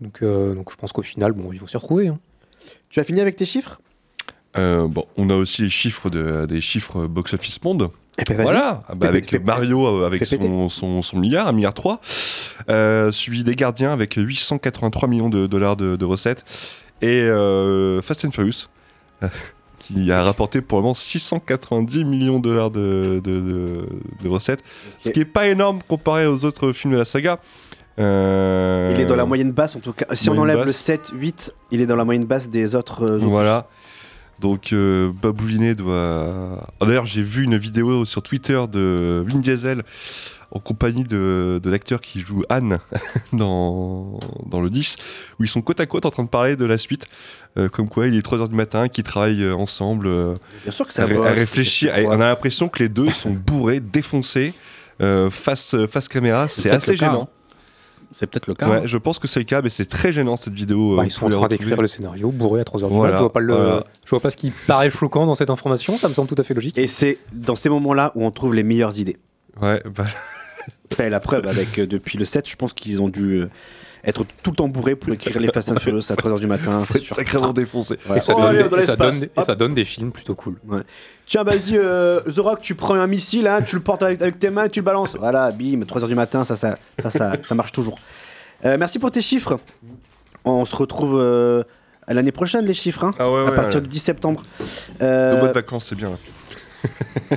Donc, 0.00 0.22
euh, 0.22 0.54
donc 0.54 0.70
je 0.70 0.76
pense 0.76 0.92
qu'au 0.92 1.02
final, 1.02 1.32
bon, 1.32 1.52
ils 1.52 1.58
vont 1.60 1.66
s'y 1.66 1.76
retrouver. 1.76 2.08
hein. 2.08 2.18
Tu 2.88 3.00
as 3.00 3.04
fini 3.04 3.20
avec 3.20 3.36
tes 3.36 3.46
chiffres? 3.46 3.80
Euh, 4.58 4.86
bon, 4.88 5.04
on 5.16 5.30
a 5.30 5.34
aussi 5.34 5.62
les 5.62 5.68
chiffres 5.68 6.10
de, 6.10 6.46
des 6.46 6.60
chiffres 6.60 7.06
box-office 7.06 7.62
monde. 7.62 7.88
Eh 8.28 8.34
ben. 8.34 8.42
Voilà, 8.42 8.82
Ah 8.88 8.94
bah, 8.94 9.08
avec 9.08 9.32
Mario 9.44 9.86
euh, 9.86 10.06
avec 10.06 10.20
son, 10.26 10.68
son, 10.68 11.02
son 11.02 11.18
milliard, 11.18 11.46
un 11.48 11.52
milliard 11.52 11.74
3, 11.74 12.00
euh, 12.68 13.10
suivi 13.12 13.44
des 13.44 13.54
Gardiens 13.56 13.92
avec 13.92 14.14
883 14.14 15.08
millions 15.08 15.30
de 15.30 15.46
dollars 15.46 15.76
de, 15.76 15.96
de 15.96 16.04
recettes, 16.04 16.44
et 17.02 17.22
euh, 17.22 18.02
Fast 18.02 18.24
and 18.24 18.30
Furious, 18.30 18.66
qui 19.78 20.12
a 20.12 20.22
rapporté 20.22 20.60
pour 20.60 20.78
le 20.78 20.82
moment 20.82 20.94
690 20.94 22.04
millions 22.04 22.38
de 22.38 22.48
dollars 22.48 22.70
de, 22.70 23.20
de, 23.24 23.40
de- 23.40 23.86
de 24.22 24.28
recettes, 24.28 24.62
ce 25.02 25.10
qui 25.10 25.20
est 25.20 25.24
pas 25.24 25.48
énorme 25.48 25.80
comparé 25.88 26.26
aux 26.26 26.44
autres 26.44 26.72
films 26.72 26.92
de 26.92 26.98
la 26.98 27.04
saga. 27.04 27.38
Euh, 27.98 28.92
Il 28.94 29.00
est 29.00 29.04
dans 29.06 29.16
la 29.16 29.26
moyenne 29.26 29.50
basse, 29.52 29.76
en 29.76 29.80
tout 29.80 29.92
cas. 29.92 30.06
Si 30.14 30.30
on 30.30 30.38
enlève 30.38 30.60
le 30.60 30.64
basse. 30.66 30.76
7, 30.76 31.10
8, 31.12 31.54
il 31.70 31.80
est 31.80 31.86
dans 31.86 31.96
la 31.96 32.04
moyenne 32.04 32.24
basse 32.24 32.48
des 32.48 32.74
autres. 32.74 33.04
euh, 33.04 33.16
opus. 33.16 33.28
Donc 34.40 34.72
euh, 34.72 35.12
Baboulinet 35.22 35.74
doit. 35.74 36.66
Ah, 36.80 36.86
D'ailleurs, 36.86 37.04
j'ai 37.06 37.22
vu 37.22 37.44
une 37.44 37.56
vidéo 37.56 38.04
sur 38.04 38.22
Twitter 38.22 38.60
de 38.70 39.24
Vin 39.28 39.38
Diesel 39.38 39.82
en 40.52 40.58
compagnie 40.58 41.04
de, 41.04 41.60
de 41.62 41.70
l'acteur 41.70 42.00
qui 42.00 42.20
joue 42.20 42.42
Anne 42.48 42.78
dans, 43.32 44.18
dans 44.46 44.60
le 44.60 44.68
10, 44.70 44.96
où 45.38 45.44
ils 45.44 45.48
sont 45.48 45.60
côte 45.60 45.78
à 45.78 45.86
côte 45.86 46.06
en 46.06 46.10
train 46.10 46.24
de 46.24 46.28
parler 46.28 46.56
de 46.56 46.64
la 46.64 46.78
suite. 46.78 47.06
Euh, 47.58 47.68
comme 47.68 47.88
quoi, 47.88 48.08
il 48.08 48.16
est 48.16 48.26
3h 48.26 48.48
du 48.48 48.56
matin, 48.56 48.88
qu'ils 48.88 49.04
travaillent 49.04 49.44
euh, 49.44 49.54
ensemble 49.54 50.06
euh, 50.08 50.34
Bien 50.64 50.72
sûr 50.72 50.86
que 50.86 50.92
à, 50.92 50.94
ça 50.94 51.06
ré- 51.06 51.14
bosse, 51.14 51.26
à 51.26 51.30
réfléchir. 51.32 51.92
on 52.06 52.12
a 52.12 52.26
l'impression 52.26 52.68
que 52.68 52.82
les 52.82 52.88
deux 52.88 53.10
sont 53.10 53.30
bourrés, 53.30 53.78
défoncés, 53.80 54.52
face, 55.30 55.76
face 55.90 56.08
caméra. 56.08 56.48
C'est 56.48 56.70
assez 56.70 56.96
cas, 56.96 57.06
gênant. 57.06 57.22
hein. 57.32 57.39
C'est 58.10 58.26
peut-être 58.26 58.48
le 58.48 58.54
cas. 58.54 58.68
Ouais, 58.68 58.76
hein. 58.78 58.82
je 58.86 58.98
pense 58.98 59.18
que 59.18 59.28
c'est 59.28 59.40
le 59.40 59.44
cas, 59.44 59.62
mais 59.62 59.70
c'est 59.70 59.84
très 59.86 60.10
gênant 60.10 60.36
cette 60.36 60.52
vidéo. 60.52 60.96
Bah, 60.96 61.02
euh, 61.02 61.06
ils 61.06 61.08
vous 61.12 61.18
sont 61.18 61.26
en 61.26 61.40
train 61.40 61.48
d'écrire 61.48 61.80
le 61.80 61.88
scénario, 61.88 62.30
bourré 62.30 62.60
à 62.60 62.64
3h 62.64 62.88
du 62.88 62.94
Voilà, 62.94 63.12
mat. 63.12 63.18
Je 63.18 63.22
vois 63.22 63.32
pas 63.32 63.40
le, 63.40 63.54
voilà. 63.54 63.84
je 64.04 64.10
vois 64.10 64.20
pas 64.20 64.30
ce 64.30 64.36
qui 64.36 64.50
paraît 64.50 64.90
choquant 64.90 65.26
dans 65.26 65.36
cette 65.36 65.50
information. 65.50 65.96
Ça 65.96 66.08
me 66.08 66.14
semble 66.14 66.28
tout 66.28 66.34
à 66.38 66.42
fait 66.42 66.54
logique. 66.54 66.76
Et 66.76 66.86
c'est 66.88 67.18
dans 67.32 67.56
ces 67.56 67.68
moments-là 67.68 68.12
où 68.16 68.24
on 68.24 68.30
trouve 68.30 68.54
les 68.54 68.64
meilleures 68.64 68.98
idées. 68.98 69.16
Ouais, 69.62 69.82
bah, 69.94 70.06
Et 70.98 71.08
la 71.10 71.20
preuve, 71.20 71.46
avec 71.46 71.78
euh, 71.78 71.86
depuis 71.86 72.18
le 72.18 72.24
7, 72.24 72.48
je 72.48 72.56
pense 72.56 72.72
qu'ils 72.72 73.00
ont 73.00 73.08
dû 73.08 73.42
euh, 73.42 73.46
être 74.04 74.24
tout 74.42 74.50
le 74.50 74.56
temps 74.56 74.68
bourrés 74.68 74.96
pour 74.96 75.12
écrire 75.12 75.38
les 75.40 75.48
Fast 75.52 75.70
and 75.72 75.76
Furious 75.80 76.10
à 76.10 76.14
3h 76.14 76.40
du 76.40 76.46
matin. 76.46 76.84
C'est 76.90 77.02
sacrément 77.04 77.52
défoncé. 77.52 77.98
Ouais. 78.08 78.16
Et 78.16 78.20
ça, 78.20 78.34
Oh, 78.36 78.40
donne, 78.40 78.48
allez, 78.48 78.62
des- 78.62 78.68
dans 78.68 78.76
et 78.78 78.82
ça 78.82 78.92
l'espace. 78.92 79.12
donne, 79.14 79.24
et 79.24 79.30
Hop. 79.36 79.44
ça 79.44 79.54
donne 79.54 79.74
des 79.74 79.84
films 79.84 80.10
plutôt 80.12 80.34
cool. 80.34 80.56
Tiens, 81.26 81.44
vas-y, 81.44 81.76
euh, 81.76 82.20
The 82.22 82.38
Rock, 82.38 82.60
tu 82.62 82.74
prends 82.74 82.94
un 82.94 83.06
missile, 83.06 83.46
hein, 83.46 83.60
tu 83.62 83.76
le 83.76 83.82
portes 83.82 84.02
avec, 84.02 84.20
avec 84.22 84.38
tes 84.38 84.50
mains 84.50 84.64
et 84.64 84.70
tu 84.70 84.80
le 84.80 84.84
balances. 84.84 85.16
Voilà, 85.16 85.52
bim, 85.52 85.80
3h 85.84 86.08
du 86.08 86.14
matin, 86.14 86.44
ça, 86.44 86.56
ça, 86.56 86.76
ça, 87.02 87.10
ça, 87.10 87.32
ça 87.44 87.54
marche 87.54 87.72
toujours. 87.72 87.98
Euh, 88.64 88.76
merci 88.78 88.98
pour 88.98 89.10
tes 89.10 89.20
chiffres. 89.20 89.58
On 90.44 90.64
se 90.64 90.74
retrouve 90.74 91.18
euh, 91.20 91.62
l'année 92.08 92.32
prochaine, 92.32 92.64
les 92.66 92.74
chiffres, 92.74 93.04
hein, 93.04 93.14
Ah 93.18 93.30
ouais, 93.30 93.40
à 93.40 93.44
ouais, 93.44 93.54
partir 93.54 93.76
ouais. 93.76 93.82
du 93.82 93.88
10 93.88 93.98
septembre. 93.98 94.42
Euh, 95.02 95.46
de 95.48 95.52
vacances, 95.52 95.86
c'est 95.90 95.94
bien. 95.96 96.18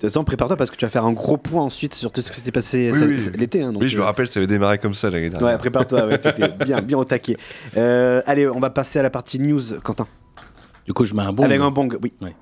toute 0.00 0.10
façon, 0.10 0.24
prépare-toi 0.24 0.56
parce 0.56 0.70
que 0.70 0.76
tu 0.76 0.84
vas 0.84 0.90
faire 0.90 1.04
un 1.04 1.12
gros 1.12 1.36
point 1.36 1.62
ensuite 1.62 1.94
sur 1.94 2.12
tout 2.12 2.20
ce 2.20 2.30
qui 2.30 2.40
s'est 2.40 2.52
passé 2.52 2.90
Oui, 2.92 3.00
oui. 3.02 3.30
l'été. 3.38 3.62
hein, 3.62 3.72
oui, 3.74 3.88
je 3.88 3.96
me 3.96 4.02
euh, 4.02 4.04
rappelle, 4.04 4.28
ça 4.28 4.40
avait 4.40 4.46
démarré 4.46 4.78
comme 4.78 4.94
ça 4.94 5.10
l'année 5.10 5.30
dernière. 5.30 5.52
Ouais, 5.52 5.58
prépare-toi, 5.58 6.06
ouais, 6.06 6.18
t'étais 6.18 6.48
bien, 6.48 6.82
bien 6.82 6.98
au 6.98 7.04
taquet. 7.04 7.36
Euh, 7.76 8.22
allez, 8.26 8.48
on 8.48 8.60
va 8.60 8.70
passer 8.70 8.98
à 8.98 9.02
la 9.02 9.10
partie 9.10 9.38
news, 9.38 9.80
Quentin. 9.82 10.06
Du 10.86 10.92
coup, 10.92 11.04
je 11.04 11.14
mets 11.14 11.22
un 11.22 11.32
bon. 11.32 11.42
Avec 11.42 11.60
un 11.60 11.70
bong, 11.70 11.98
oui. 12.02 12.12
Ouais. 12.20 12.34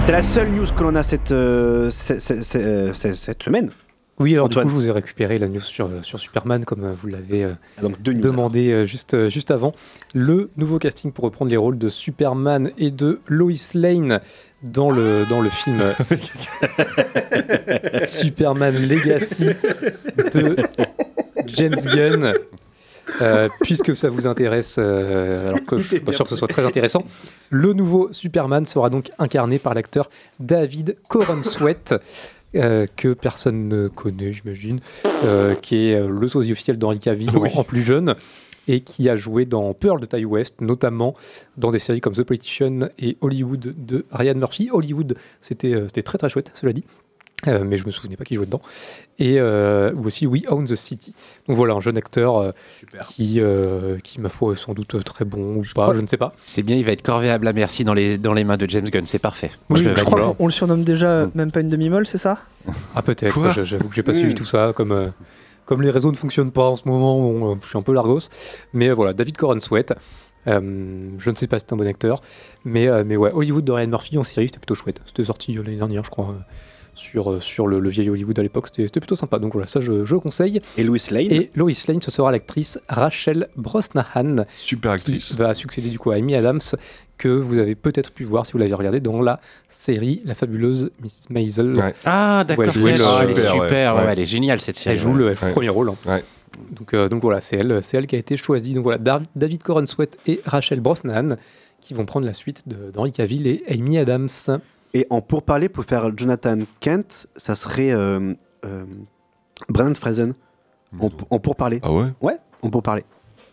C'est 0.00 0.12
la 0.12 0.22
seule 0.22 0.50
news 0.50 0.66
que 0.66 0.82
l'on 0.82 0.94
a 0.96 1.02
cette, 1.02 1.32
euh, 1.32 1.90
cette, 1.90 3.42
semaine. 3.42 3.70
Oui, 4.20 4.34
alors 4.34 4.46
Antoine. 4.46 4.66
du 4.66 4.72
coup, 4.72 4.78
je 4.78 4.84
vous 4.84 4.88
ai 4.88 4.92
récupéré 4.92 5.38
la 5.38 5.48
news 5.48 5.60
sur, 5.60 5.90
sur 6.04 6.20
Superman, 6.20 6.64
comme 6.64 6.92
vous 6.92 7.08
l'avez 7.08 7.44
euh, 7.44 7.52
Ah, 7.78 7.88
demandé 7.98 8.70
euh, 8.70 8.84
juste, 8.84 9.14
euh, 9.14 9.28
juste 9.28 9.50
avant. 9.50 9.72
Le 10.14 10.50
nouveau 10.56 10.78
casting 10.78 11.10
pour 11.10 11.24
reprendre 11.24 11.50
les 11.50 11.56
rôles 11.56 11.78
de 11.78 11.88
Superman 11.88 12.70
et 12.78 12.92
de 12.92 13.20
Lois 13.26 13.52
Lane 13.74 14.20
dans 14.64 14.90
le, 14.90 15.24
dans 15.28 15.40
le 15.40 15.50
film 15.50 15.78
Superman 18.06 18.74
Legacy 18.74 19.50
de 20.32 20.56
James 21.46 21.78
Gunn. 21.94 22.32
Euh, 23.20 23.50
puisque 23.60 23.94
ça 23.94 24.08
vous 24.08 24.26
intéresse, 24.26 24.76
euh, 24.78 25.48
alors 25.48 25.64
que 25.66 25.76
je 25.76 25.86
suis 25.86 26.00
pas 26.00 26.12
sûr 26.12 26.24
que 26.24 26.30
ce 26.30 26.36
soit 26.36 26.48
très 26.48 26.64
intéressant, 26.64 27.04
le 27.50 27.74
nouveau 27.74 28.08
Superman 28.12 28.64
sera 28.64 28.88
donc 28.88 29.10
incarné 29.18 29.58
par 29.58 29.74
l'acteur 29.74 30.08
David 30.40 30.96
Corenswet, 31.06 32.00
euh, 32.56 32.86
que 32.96 33.12
personne 33.12 33.68
ne 33.68 33.88
connaît, 33.88 34.32
j'imagine, 34.32 34.80
euh, 35.24 35.54
qui 35.54 35.90
est 35.90 36.06
le 36.06 36.28
sosie 36.28 36.52
officiel 36.52 36.78
d'Henri 36.78 36.98
Cavill 36.98 37.30
Oui. 37.36 37.50
en, 37.54 37.62
plus 37.62 37.82
jeune 37.82 38.14
et 38.68 38.80
qui 38.80 39.08
a 39.08 39.16
joué 39.16 39.44
dans 39.44 39.72
Pearl 39.74 40.00
de 40.00 40.06
Ty 40.06 40.24
West, 40.24 40.60
notamment 40.60 41.14
dans 41.56 41.70
des 41.70 41.78
séries 41.78 42.00
comme 42.00 42.14
The 42.14 42.22
Politician 42.22 42.88
et 42.98 43.16
Hollywood 43.20 43.74
de 43.76 44.04
Ryan 44.12 44.34
Murphy. 44.36 44.70
Hollywood, 44.72 45.16
c'était 45.40 45.74
euh, 45.74 45.86
c'était 45.86 46.02
très 46.02 46.18
très 46.18 46.28
chouette, 46.30 46.50
cela 46.54 46.72
dit. 46.72 46.84
Euh, 47.46 47.62
mais 47.62 47.76
je 47.76 47.84
me 47.84 47.90
souvenais 47.90 48.16
pas 48.16 48.24
qu'il 48.24 48.38
jouait 48.38 48.46
dedans. 48.46 48.62
Et 49.18 49.38
euh, 49.38 49.92
ou 49.96 50.06
aussi 50.06 50.26
We 50.26 50.44
Own 50.48 50.64
the 50.64 50.76
City. 50.76 51.14
Donc 51.46 51.56
voilà, 51.58 51.74
un 51.74 51.80
jeune 51.80 51.98
acteur 51.98 52.38
euh, 52.38 52.52
qui, 53.06 53.38
euh, 53.42 53.98
qui, 54.02 54.18
ma 54.18 54.30
foi, 54.30 54.52
est 54.54 54.56
sans 54.56 54.72
doute 54.72 55.04
très 55.04 55.26
bon 55.26 55.56
ou 55.56 55.62
pas, 55.74 55.82
crois- 55.82 55.94
je 55.94 56.00
ne 56.00 56.06
sais 56.06 56.16
pas. 56.16 56.32
C'est 56.42 56.62
bien, 56.62 56.76
il 56.76 56.84
va 56.86 56.92
être 56.92 57.02
corvéable 57.02 57.46
à 57.46 57.52
merci 57.52 57.84
dans 57.84 57.92
les, 57.92 58.16
dans 58.16 58.32
les 58.32 58.44
mains 58.44 58.56
de 58.56 58.66
James 58.70 58.88
Gunn, 58.88 59.04
c'est 59.04 59.18
parfait. 59.18 59.50
Moi, 59.68 59.78
Oui, 59.78 59.84
je 59.84 59.90
je. 59.90 59.96
Je 59.98 60.04
crois 60.04 60.34
qu'on 60.34 60.46
le 60.46 60.52
surnomme 60.52 60.84
déjà 60.84 61.26
Mm. 61.26 61.30
même 61.34 61.52
pas 61.52 61.60
une 61.60 61.68
demi-molle, 61.68 62.06
c'est 62.06 62.16
ça? 62.18 62.38
Ah 62.94 63.02
peut-être, 63.02 63.52
je- 63.52 63.64
j'avoue 63.64 63.88
que 63.90 63.94
j'ai 63.94 64.02
pas 64.02 64.14
suivi 64.14 64.32
tout 64.32 64.46
ça, 64.46 64.72
comme, 64.74 64.92
euh, 64.92 65.08
comme 65.66 65.82
les 65.82 65.90
réseaux 65.90 66.10
ne 66.10 66.16
fonctionnent 66.16 66.52
pas 66.52 66.68
en 66.68 66.76
ce 66.76 66.86
moment, 66.86 67.52
euh, 67.52 67.54
je 67.62 67.68
suis 67.68 67.78
un 67.78 67.82
peu 67.82 67.92
largos. 67.92 68.28
Mais 68.72 68.88
euh, 68.88 68.94
voilà, 68.94 69.12
David 69.12 69.36
Corenswet, 69.36 69.86
euh, 70.46 71.10
je 71.18 71.30
ne 71.30 71.34
sais 71.34 71.46
pas 71.46 71.58
si 71.58 71.66
c'est 71.66 71.72
un 71.72 71.76
bon 71.76 71.86
acteur, 71.86 72.20
mais, 72.64 72.88
euh, 72.88 73.04
mais 73.06 73.16
ouais, 73.16 73.32
Hollywood 73.32 73.64
de 73.64 73.72
Ryan 73.72 73.88
Murphy 73.88 74.18
en 74.18 74.22
série, 74.22 74.48
c'était 74.48 74.58
plutôt 74.58 74.74
chouette. 74.74 75.00
C'était 75.06 75.24
sorti 75.24 75.54
l'année 75.54 75.76
dernière, 75.76 76.04
je 76.04 76.10
crois, 76.10 76.34
sur, 76.94 77.32
euh, 77.32 77.40
sur 77.40 77.66
le, 77.66 77.80
le 77.80 77.90
vieil 77.90 78.08
Hollywood 78.10 78.38
à 78.38 78.42
l'époque, 78.42 78.68
c'était 78.74 79.00
plutôt 79.00 79.16
sympa. 79.16 79.38
Donc 79.38 79.52
voilà, 79.52 79.66
ça 79.66 79.80
je, 79.80 80.04
je 80.04 80.16
conseille. 80.16 80.60
Et 80.76 80.82
Louis 80.84 81.02
Lane. 81.10 81.32
Et 81.32 81.50
Lois 81.54 81.70
Lane, 81.88 82.00
ce 82.00 82.10
sera 82.10 82.30
l'actrice 82.32 82.78
Rachel 82.88 83.48
Brosnahan, 83.56 84.44
Super 84.58 84.96
qui 84.96 85.12
actrice. 85.12 85.32
va 85.34 85.54
succéder 85.54 85.90
du 85.90 85.98
coup 85.98 86.10
à 86.10 86.14
Amy 86.16 86.34
Adams, 86.34 86.60
que 87.18 87.28
vous 87.28 87.58
avez 87.58 87.74
peut-être 87.74 88.12
pu 88.12 88.24
voir 88.24 88.46
si 88.46 88.52
vous 88.52 88.58
l'avez 88.58 88.74
regardé 88.74 89.00
dans 89.00 89.20
la 89.22 89.40
série 89.68 90.20
La 90.24 90.34
fabuleuse 90.34 90.90
Miss 91.02 91.28
Maisel. 91.30 91.74
Ouais. 91.76 91.94
Ah, 92.04 92.44
d'accord, 92.46 92.64
elle. 92.64 92.72
le- 92.98 93.04
Ah, 93.04 93.20
elle 93.22 93.30
est 93.30 93.34
Super, 93.34 93.52
super, 93.52 93.94
ouais. 93.94 94.00
ouais, 94.00 94.06
Ouais. 94.06 94.12
elle 94.12 94.18
est 94.20 94.26
géniale 94.26 94.58
cette 94.60 94.76
série. 94.76 94.96
Elle 94.96 95.02
joue 95.02 95.14
le, 95.14 95.28
elle 95.28 95.36
premier 95.52 95.68
rôle. 95.68 95.90
hein. 95.90 95.96
Ouais. 96.06 96.24
Donc, 96.78 96.94
euh, 96.94 97.08
donc 97.08 97.20
voilà, 97.22 97.40
c'est 97.40 97.56
elle, 97.56 97.82
c'est 97.82 97.96
elle 97.96 98.06
qui 98.06 98.14
a 98.14 98.18
été 98.18 98.36
choisie. 98.36 98.74
Donc 98.74 98.84
voilà, 98.84 98.98
Dar- 98.98 99.22
David 99.34 99.62
Corenswet 99.62 100.10
et 100.26 100.40
Rachel 100.46 100.80
Brosnahan 100.80 101.36
qui 101.80 101.94
vont 101.94 102.04
prendre 102.06 102.24
la 102.26 102.32
suite 102.32 102.62
de- 102.68 102.90
d'Henri 102.92 103.12
Cavill 103.12 103.46
et 103.46 103.62
Amy 103.68 103.98
Adams. 103.98 104.28
Et 104.94 105.06
en 105.10 105.20
pourparler 105.20 105.68
pour 105.68 105.84
faire 105.84 106.16
Jonathan 106.16 106.58
Kent, 106.80 107.26
ça 107.36 107.54
serait 107.56 107.90
euh, 107.90 108.32
euh, 108.64 108.84
Brandon 109.68 109.94
Fraser. 109.94 110.28
En, 111.00 111.10
en 111.30 111.38
pourparler. 111.40 111.80
Ah 111.82 111.90
ouais? 111.92 112.06
Ouais, 112.20 112.38
on 112.62 112.70
peut 112.70 112.80
parler. 112.80 113.02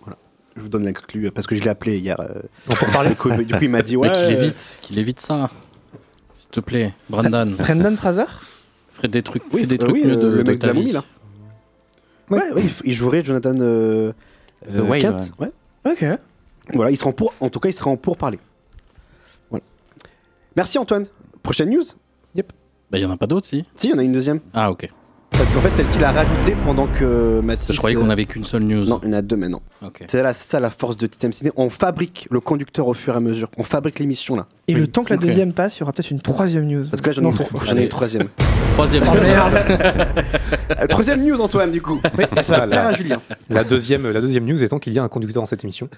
Voilà. 0.01 0.17
Je 0.55 0.61
vous 0.61 0.69
donne 0.69 0.85
l'inclus 0.85 1.31
parce 1.31 1.47
que 1.47 1.55
je 1.55 1.63
l'ai 1.63 1.69
appelé 1.69 1.97
hier. 1.97 2.19
euh, 2.19 2.41
On 2.69 2.75
peut 2.75 2.91
parler 2.93 3.09
du, 3.11 3.15
coup, 3.15 3.31
du 3.31 3.47
coup, 3.55 3.63
il 3.63 3.69
m'a 3.71 3.81
dit 3.81 3.97
ouais. 3.97 4.09
Mais 4.09 4.13
qu'il 4.15 4.25
euh, 4.37 4.41
évite, 4.43 4.77
qu'il 4.81 4.99
évite 4.99 5.19
ça. 5.19 5.49
S'il 6.35 6.49
te 6.51 6.59
plaît, 6.59 6.93
Brandon. 7.09 7.55
Brendan 7.57 7.95
Fraser? 7.97 8.25
Ferait 8.91 9.07
des 9.07 9.23
trucs, 9.23 9.41
Oui, 9.51 9.61
fais 9.61 9.67
des 9.67 9.75
euh, 9.75 9.77
trucs 9.79 9.93
oui, 9.93 10.03
mieux 10.05 10.13
euh, 10.13 10.15
de, 10.17 10.27
le 10.27 10.43
mec 10.43 10.55
de 10.57 10.61
ta 10.61 10.67
la 10.67 10.73
vie. 10.73 10.79
momie 10.81 10.91
là. 10.91 11.03
Ouais, 12.29 12.51
ouais, 12.53 12.61
il 12.63 12.69
f- 12.69 12.81
il 12.85 12.93
jouerait 12.93 13.23
Jonathan 13.25 13.55
euh, 13.59 14.11
The 14.71 14.75
euh, 14.75 14.81
Whale, 14.83 15.01
Kent. 15.01 15.31
Ouais. 15.39 15.51
Ok. 15.85 16.05
Voilà, 16.73 16.91
il 16.91 16.97
sera 16.97 17.09
en 17.09 17.13
pour. 17.13 17.33
En 17.39 17.49
tout 17.49 17.59
cas, 17.59 17.69
il 17.69 17.73
sera 17.73 17.89
en 17.89 17.97
pour 17.97 18.17
parler. 18.17 18.39
Voilà. 19.49 19.63
Merci 20.55 20.77
Antoine. 20.77 21.07
Prochaine 21.43 21.69
news? 21.69 21.83
Bah, 22.91 22.97
il 22.97 23.01
y 23.03 23.05
en 23.05 23.11
a 23.11 23.15
pas 23.15 23.27
d'autres, 23.27 23.45
si 23.45 23.63
Si, 23.75 23.87
il 23.87 23.91
y 23.91 23.93
en 23.93 23.99
a 23.99 24.03
une 24.03 24.11
deuxième. 24.11 24.41
Ah, 24.53 24.69
ok. 24.69 24.91
Parce 25.41 25.53
qu'en 25.53 25.61
fait, 25.61 25.75
celle 25.75 25.89
qu'il 25.89 26.03
a 26.03 26.11
rajoutée 26.11 26.55
pendant 26.63 26.85
que 26.85 27.41
Mathis. 27.41 27.71
Je 27.73 27.77
croyais 27.79 27.95
qu'on 27.95 28.09
euh, 28.09 28.11
avait 28.11 28.25
qu'une 28.25 28.45
seule 28.45 28.61
news. 28.61 28.85
Non, 28.85 29.01
il 29.01 29.09
y 29.09 29.11
en 29.11 29.17
a 29.17 29.23
deux 29.23 29.37
maintenant. 29.37 29.63
C'est 30.05 30.21
là, 30.21 30.35
ça 30.35 30.59
la 30.59 30.69
force 30.69 30.97
de 30.97 31.07
Titem 31.07 31.33
Ciné. 31.33 31.49
On 31.55 31.71
fabrique 31.71 32.27
le 32.29 32.39
conducteur 32.39 32.87
au 32.87 32.93
fur 32.93 33.15
et 33.15 33.17
à 33.17 33.19
mesure. 33.21 33.49
On 33.57 33.63
fabrique 33.63 33.97
l'émission 33.97 34.35
là. 34.35 34.45
Et 34.67 34.75
Oui. 34.75 34.81
le 34.81 34.85
temps 34.85 35.03
que 35.03 35.09
la 35.11 35.17
deuxième 35.17 35.51
passe, 35.51 35.77
il 35.77 35.79
y 35.79 35.83
aura 35.83 35.93
peut-être 35.93 36.11
une 36.11 36.21
troisième 36.21 36.67
news. 36.67 36.85
Parce 36.87 37.01
que 37.01 37.09
là, 37.09 37.15
j'en 37.15 37.23
ai, 37.75 37.79
ai 37.79 37.83
une 37.85 37.89
troisième. 37.89 38.27
Troisième. 38.75 39.03
Oh 39.07 39.15
merde 39.19 39.59
Euh, 40.79 40.87
troisième 40.87 41.25
news, 41.25 41.41
Antoine, 41.41 41.71
du 41.71 41.81
coup. 41.81 41.99
Oui, 42.17 42.23
ça 42.43 42.59
va 42.59 42.67
plaire 42.67 42.85
à 42.87 42.93
Julien. 42.93 43.19
la 43.49 43.63
deuxième, 43.63 44.09
la 44.11 44.21
deuxième 44.21 44.45
news 44.45 44.63
étant 44.63 44.77
qu'il 44.77 44.93
y 44.93 44.99
a 44.99 45.03
un 45.03 45.07
conducteur 45.09 45.41
dans 45.41 45.47
cette 45.47 45.63
émission. 45.63 45.89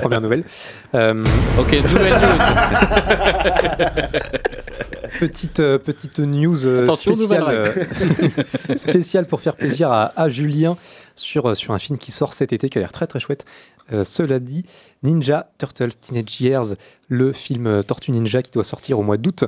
Première 0.00 0.20
nouvelle. 0.20 0.44
Euh, 0.94 1.24
ok, 1.58 1.72
nouvelle 1.82 2.12
news. 2.12 2.44
Petite, 5.18 5.60
euh, 5.60 5.78
petite 5.78 6.18
news 6.20 6.66
euh, 6.66 6.90
spéciale, 6.90 7.44
euh, 7.48 8.76
spéciale 8.76 9.26
pour 9.26 9.40
faire 9.40 9.56
plaisir 9.56 9.90
à, 9.90 10.12
à 10.16 10.28
Julien 10.28 10.76
sur, 11.14 11.56
sur 11.56 11.72
un 11.72 11.78
film 11.78 11.98
qui 11.98 12.10
sort 12.10 12.34
cet 12.34 12.52
été 12.52 12.68
qui 12.68 12.78
a 12.78 12.80
l'air 12.80 12.92
très 12.92 13.06
très 13.06 13.20
chouette. 13.20 13.44
Euh, 13.92 14.04
cela 14.04 14.40
dit, 14.40 14.64
Ninja 15.02 15.50
Turtles 15.58 15.94
Teenage 16.00 16.40
Years, 16.40 16.74
le 17.08 17.32
film 17.32 17.82
Tortue 17.84 18.12
Ninja 18.12 18.42
qui 18.42 18.50
doit 18.50 18.64
sortir 18.64 18.98
au 18.98 19.02
mois 19.02 19.16
d'août, 19.16 19.44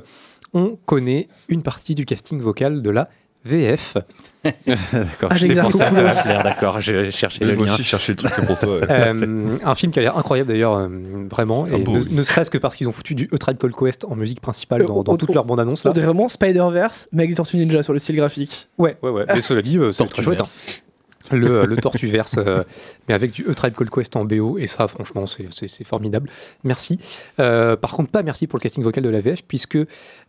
on 0.53 0.77
connaît 0.85 1.27
une 1.47 1.61
partie 1.61 1.95
du 1.95 2.05
casting 2.05 2.39
vocal 2.39 2.81
de 2.81 2.89
la 2.89 3.07
VF. 3.45 3.97
D'accord, 4.43 5.29
Ah, 5.31 5.35
je 5.35 5.39
sais 5.39 5.39
j'exagère 5.47 5.63
pour 5.63 5.73
ça, 5.73 5.85
ça 5.89 5.91
va 5.91 6.09
beaucoup. 6.11 6.23
plaire, 6.23 6.43
d'accord, 6.43 6.81
je 6.81 7.09
cherchais 7.09 7.43
le 7.43 7.55
Moi 7.55 7.65
lien. 7.67 7.73
aussi, 7.73 7.83
chercher 7.83 8.13
le 8.13 8.15
truc 8.17 8.33
pour 8.45 8.57
toi. 8.59 8.79
Euh, 8.89 9.57
un 9.63 9.75
film 9.75 9.91
qui 9.91 9.99
a 9.99 10.01
l'air 10.01 10.17
incroyable 10.17 10.49
d'ailleurs, 10.49 10.75
euh, 10.75 10.87
vraiment, 11.29 11.65
et 11.67 11.71
Ah 11.73 11.77
ne, 11.77 11.85
oui. 11.99 12.07
ne 12.09 12.23
serait-ce 12.23 12.49
que 12.49 12.57
parce 12.57 12.75
qu'ils 12.75 12.87
ont 12.87 12.91
foutu 12.93 13.15
du 13.15 13.29
E-Tribe 13.33 13.57
Called 13.57 13.75
Quest 13.75 14.05
en 14.05 14.15
musique 14.15 14.39
principale 14.41 14.83
Euh, 14.83 14.87
dans, 14.87 15.03
dans 15.03 15.17
toute 15.17 15.33
leur 15.33 15.43
bande-annonce. 15.45 15.83
On 15.85 15.89
là. 15.89 15.93
dirait 15.93 16.05
vraiment 16.05 16.27
Spider-Verse, 16.29 17.09
mais 17.11 17.23
avec 17.23 17.31
des 17.31 17.35
tortues 17.35 17.57
ninja 17.57 17.83
sur 17.83 17.93
le 17.93 17.99
style 17.99 18.15
graphique. 18.15 18.67
Ouais, 18.77 18.95
ouais, 19.01 19.09
ouais. 19.09 19.25
Mais 19.33 19.41
cela 19.41 19.61
dit, 19.61 19.77
euh, 19.77 19.91
c'est 19.91 20.05
très 20.07 20.23
chouette. 20.23 20.39
hein. 20.41 20.45
Tortuverse. 20.45 20.83
le, 21.31 21.65
le 21.65 21.75
Tortuverse, 21.77 22.35
euh, 22.37 22.63
mais 23.07 23.13
avec 23.13 23.31
du 23.31 23.43
E-Tribe 23.43 23.73
Called 23.75 23.89
Quest 23.91 24.15
en 24.15 24.25
BO, 24.25 24.57
et 24.57 24.67
ça, 24.67 24.87
franchement, 24.87 25.25
c'est- 25.27 25.83
formidable. 25.83 26.29
Merci. 26.63 26.97
Euh, 27.39 27.75
par 27.75 27.91
contre, 27.91 28.09
pas 28.09 28.23
merci 28.23 28.47
pour 28.47 28.57
le 28.57 28.63
casting 28.63 28.83
vocal 28.83 29.03
de 29.03 29.09
la 29.09 29.19
VF, 29.21 29.43
puisque 29.47 29.77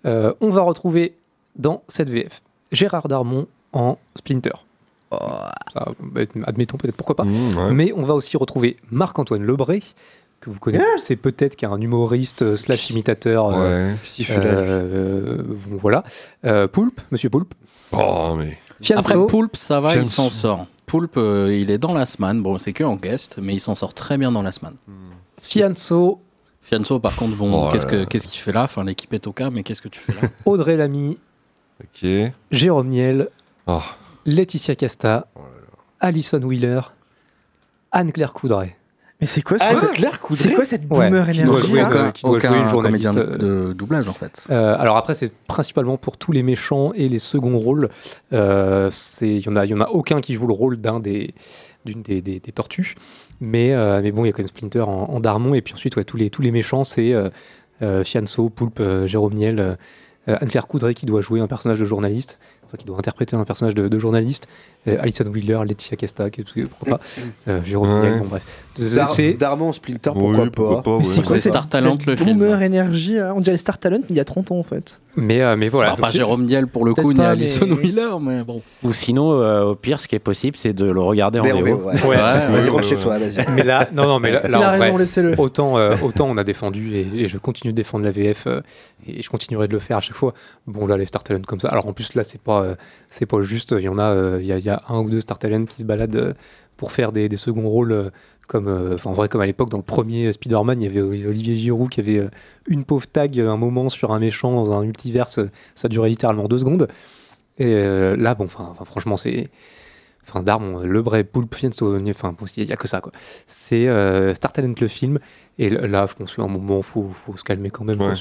euh, 0.06 0.32
on 0.40 0.50
va 0.50 0.62
retrouver 0.62 1.14
dans 1.56 1.82
cette 1.88 2.10
VF 2.10 2.40
Gérard 2.72 3.08
Darmon 3.08 3.46
en 3.72 3.98
Splinter. 4.16 4.52
Ça, 5.12 5.88
bah, 6.00 6.20
admettons 6.46 6.76
peut-être 6.76 6.94
pourquoi 6.96 7.16
pas. 7.16 7.24
Mmh, 7.24 7.56
ouais. 7.56 7.70
Mais 7.72 7.92
on 7.96 8.02
va 8.04 8.14
aussi 8.14 8.36
retrouver 8.36 8.76
Marc-Antoine 8.92 9.42
Lebré, 9.42 9.82
que 10.40 10.50
vous 10.50 10.60
connaissez 10.60 11.16
peut-être, 11.16 11.56
qui 11.56 11.64
est 11.64 11.68
un 11.68 11.80
humoriste 11.80 12.42
euh, 12.42 12.56
slash 12.56 12.90
imitateur. 12.90 13.50
euh, 13.52 13.90
Ouais. 13.92 14.26
euh, 14.30 15.42
voilà. 15.66 16.04
Euh, 16.44 16.68
Poulpe, 16.68 17.00
Monsieur 17.10 17.28
Poulpe. 17.28 17.54
Oh, 17.92 18.34
mais. 18.38 18.56
Après, 18.94 19.14
Fianso. 19.14 19.26
Poulpe, 19.26 19.56
ça 19.56 19.80
va, 19.80 19.90
il 19.90 19.92
Fianso. 19.94 20.10
s'en 20.10 20.30
sort. 20.30 20.66
Poulpe, 20.86 21.16
euh, 21.16 21.54
il 21.54 21.70
est 21.70 21.78
dans 21.78 21.92
la 21.92 22.06
semaine. 22.06 22.40
Bon, 22.40 22.56
c'est 22.58 22.72
que 22.72 22.84
en 22.84 22.96
guest, 22.96 23.38
mais 23.42 23.54
il 23.54 23.60
s'en 23.60 23.74
sort 23.74 23.92
très 23.94 24.16
bien 24.16 24.30
dans 24.32 24.42
la 24.42 24.52
semaine. 24.52 24.74
Fianso, 25.42 26.20
Fianso, 26.62 26.98
par 27.00 27.16
contre, 27.16 27.36
bon, 27.36 27.68
Oh 27.68 27.70
qu'est-ce 27.72 27.86
qu'il 28.28 28.40
fait 28.40 28.52
là? 28.52 28.62
Enfin, 28.64 28.84
l'équipe 28.84 29.12
est 29.12 29.26
au 29.26 29.32
cas, 29.32 29.50
mais 29.50 29.62
qu'est-ce 29.62 29.82
que 29.82 29.88
tu 29.88 29.98
fais 30.00 30.12
là? 30.12 30.28
Audrey 30.44 30.76
Lamy, 30.76 31.18
Ok. 31.82 32.08
Jérôme 32.50 32.88
Niel, 32.88 33.28
Oh. 33.66 33.80
Laetitia 34.26 34.74
Casta, 34.74 35.26
Alison 36.00 36.40
Wheeler, 36.42 36.80
Anne-Claire 37.92 38.32
Coudray. 38.32 38.76
Mais 39.20 39.26
c'est 39.26 39.42
quoi, 39.42 39.58
ce- 39.58 39.64
Ah, 39.66 39.74
c'est 39.78 39.92
clair, 39.92 40.18
coup 40.18 40.32
de 40.32 40.38
c'est 40.38 40.54
quoi 40.54 40.64
cette 40.64 40.82
Ouais, 40.90 41.10
boomer 41.10 41.30
qui 41.30 41.42
doit 41.42 41.44
énergie 41.58 41.66
jouer 41.68 41.80
là 41.82 41.88
de- 41.88 41.92
aucun, 41.94 42.10
qui 42.12 42.22
doit 42.24 42.38
jouer 42.38 42.48
aucun 42.48 42.62
une 42.62 42.68
journaliste, 42.70 43.12
comédien 43.12 43.36
de, 43.36 43.36
de 43.36 43.72
doublage, 43.74 44.08
en 44.08 44.12
fait. 44.14 44.46
Euh, 44.50 44.76
alors 44.78 44.96
après, 44.96 45.12
c'est 45.12 45.30
principalement 45.46 45.98
pour 45.98 46.16
tous 46.16 46.32
les 46.32 46.42
méchants 46.42 46.92
et 46.94 47.06
les 47.08 47.18
seconds 47.18 47.58
rôles. 47.58 47.90
Euh, 48.32 48.88
c'est- 48.90 49.28
Il 49.36 49.44
y 49.44 49.48
en 49.50 49.56
a, 49.56 49.66
il 49.66 49.70
y 49.72 49.74
en 49.74 49.80
a 49.82 49.88
aucun 49.90 50.22
qui 50.22 50.32
joue 50.32 50.46
le 50.46 50.54
rôle 50.54 50.78
d'un 50.78 51.00
des, 51.00 51.34
d'une 51.84 52.00
des, 52.00 52.22
des- 52.22 52.40
des 52.40 52.52
tortues. 52.52 52.94
Mais, 53.42 53.74
euh, 53.74 54.00
mais 54.02 54.10
bon, 54.10 54.24
il 54.24 54.28
y 54.28 54.30
a 54.30 54.32
quand 54.32 54.38
même 54.42 54.48
Splinter 54.48 54.80
en, 54.80 54.88
en 55.10 55.20
Darmon. 55.20 55.52
Et 55.52 55.60
puis 55.60 55.74
ensuite, 55.74 55.96
ouais, 55.96 56.04
tous, 56.04 56.16
les, 56.16 56.30
tous 56.30 56.40
les 56.40 56.50
méchants, 56.50 56.84
c'est 56.84 57.12
euh, 57.12 57.28
euh, 57.82 58.02
Fianso, 58.04 58.48
Poulpe, 58.48 58.80
euh, 58.80 59.06
Jérôme 59.06 59.34
Niel, 59.34 59.60
euh, 59.60 59.74
Anne-Claire 60.40 60.66
Coudray 60.66 60.94
qui 60.94 61.06
doit 61.06 61.20
jouer 61.20 61.40
un 61.40 61.46
personnage 61.46 61.80
de 61.80 61.84
journaliste, 61.84 62.38
enfin 62.70 62.78
qui 62.78 62.86
doit 62.86 62.96
interpréter 62.96 63.34
un 63.36 63.44
personnage 63.44 63.74
de, 63.74 63.88
de 63.88 63.98
journaliste, 63.98 64.46
euh, 64.86 64.96
Alison 65.00 65.24
Wheeler, 65.26 65.58
Laetitia 65.66 65.96
Casta, 65.96 66.30
qui, 66.30 66.42
pourquoi 66.42 66.98
pas, 66.98 67.04
euh, 67.48 67.60
Jérôme 67.64 67.90
Ouais. 67.90 68.00
Niel, 68.10 68.18
bon 68.20 68.26
bref. 68.26 68.42
Dar- 68.94 69.08
C'est- 69.08 69.32
Darman, 69.34 69.72
Splinter, 69.72 70.10
Oui, 70.14 70.36
pourquoi, 70.36 70.50
pourquoi 70.50 70.76
pas, 70.76 70.82
pas, 70.82 70.96
ouais. 70.98 71.24
C'est 71.40 71.40
Star 71.50 71.68
Talent, 71.68 71.98
le 72.06 72.16
film. 72.16 72.38
Boomer 72.38 72.62
Energy, 72.62 73.14
là 73.16 73.32
On 73.36 73.40
dirait 73.40 73.58
Star 73.58 73.78
Talent, 73.78 73.98
mais 73.98 74.06
il 74.10 74.16
y 74.16 74.20
a 74.20 74.24
30 74.24 74.52
ans 74.52 74.58
en 74.58 74.62
fait. 74.62 75.00
Mais, 75.16 75.40
euh, 75.42 75.56
mais 75.58 75.68
voilà. 75.68 75.88
Alors, 75.92 76.00
pas 76.00 76.10
Jérôme 76.10 76.44
Niel 76.44 76.66
pour 76.68 76.84
le 76.84 76.94
coup, 76.94 77.12
ni 77.12 77.20
Alison 77.20 77.66
Wheeler, 77.68 78.10
mais 78.20 78.42
bon. 78.44 78.62
Ou 78.84 78.92
sinon, 78.92 79.32
euh, 79.32 79.64
au 79.64 79.74
pire, 79.74 80.00
ce 80.00 80.06
qui 80.08 80.14
est 80.14 80.20
possible, 80.20 80.56
c'est 80.56 80.72
de 80.72 80.84
le 80.84 81.00
regarder 81.00 81.40
en 81.40 81.42
Mais 81.44 81.52
en 81.52 81.60
VO. 81.62 81.78
Vas-y, 81.78 82.68
rentre 82.68 82.84
chez 82.84 82.96
toi, 82.96 83.18
vas-y. 83.18 83.44
Mais 83.56 83.64
là, 83.64 83.88
non, 83.92 84.06
non, 84.06 84.20
mais 84.20 84.30
là, 84.30 84.70
raison, 84.70 84.96
laissez-le. 84.96 85.34
autant, 85.38 85.74
autant 86.02 86.28
on 86.28 86.36
a 86.36 86.44
défendu 86.44 86.94
et, 86.94 87.26
je 87.26 87.38
continue 87.38 87.72
de 87.72 87.76
défendre 87.76 88.04
la 88.04 88.10
VF 88.12 88.46
et 89.06 89.22
je 89.22 89.28
continuerai 89.30 89.66
de 89.68 89.72
le 89.72 89.78
faire 89.78 89.96
à 89.96 90.00
chaque 90.00 90.16
fois. 90.16 90.32
Bon, 90.66 90.86
là, 90.86 90.96
les 90.96 91.06
Star 91.06 91.24
Talent 91.24 91.40
comme 91.46 91.60
ça. 91.60 91.68
Alors 91.68 91.86
en 91.86 91.92
plus, 91.92 92.14
là, 92.14 92.22
c'est 92.24 92.40
pas, 92.40 92.59
euh, 92.60 92.74
c'est 93.08 93.26
pas 93.26 93.42
juste. 93.42 93.74
Il 93.76 93.84
y 93.84 93.88
en 93.88 93.98
a, 93.98 94.10
euh, 94.10 94.38
il 94.40 94.46
y, 94.46 94.52
a, 94.52 94.58
y 94.58 94.68
un 94.70 94.98
ou 95.00 95.10
deux 95.10 95.20
Star 95.20 95.38
Talent 95.38 95.64
qui 95.64 95.78
se 95.78 95.84
baladent 95.84 96.16
euh, 96.16 96.32
pour 96.76 96.92
faire 96.92 97.12
des, 97.12 97.28
des 97.28 97.36
seconds 97.36 97.68
rôles. 97.68 98.10
comme, 98.46 98.68
euh, 98.68 98.96
en 99.04 99.12
vrai, 99.12 99.28
comme 99.28 99.40
à 99.40 99.46
l'époque, 99.46 99.68
dans 99.68 99.78
le 99.78 99.84
premier 99.84 100.32
Spider-Man, 100.32 100.80
il 100.80 100.84
y 100.84 100.88
avait 100.88 101.02
Olivier 101.02 101.56
Giroud 101.56 101.88
qui 101.88 102.00
avait 102.00 102.28
une 102.66 102.84
pauvre 102.84 103.06
tag, 103.06 103.38
un 103.38 103.56
moment 103.56 103.88
sur 103.88 104.12
un 104.12 104.18
méchant 104.18 104.52
dans 104.54 104.72
un 104.72 104.84
multiverse. 104.84 105.40
Ça 105.74 105.88
durait 105.88 106.08
littéralement 106.08 106.48
deux 106.48 106.58
secondes. 106.58 106.88
Et 107.58 107.74
euh, 107.74 108.16
là, 108.16 108.34
bon, 108.34 108.44
enfin, 108.44 108.74
franchement, 108.84 109.16
c'est. 109.16 109.50
Enfin, 110.22 110.42
Darm, 110.42 110.84
le 110.84 111.00
vrai 111.00 111.26
Fiction, 111.54 111.96
enfin, 112.08 112.34
il 112.56 112.66
n'y 112.66 112.72
a 112.72 112.76
que 112.76 112.88
ça, 112.88 113.00
quoi. 113.00 113.12
C'est 113.46 113.88
euh, 113.88 114.34
Star 114.34 114.52
Talent 114.52 114.74
le 114.80 114.88
film. 114.88 115.18
Et 115.58 115.70
là, 115.70 116.06
je 116.06 116.14
pense 116.14 116.36
qu'à 116.36 116.42
un 116.42 116.48
moment, 116.48 116.82
faut, 116.82 117.08
faut 117.10 117.36
se 117.36 117.44
calmer 117.44 117.70
quand 117.70 117.84
même. 117.84 118.00
Ouais. 118.00 118.14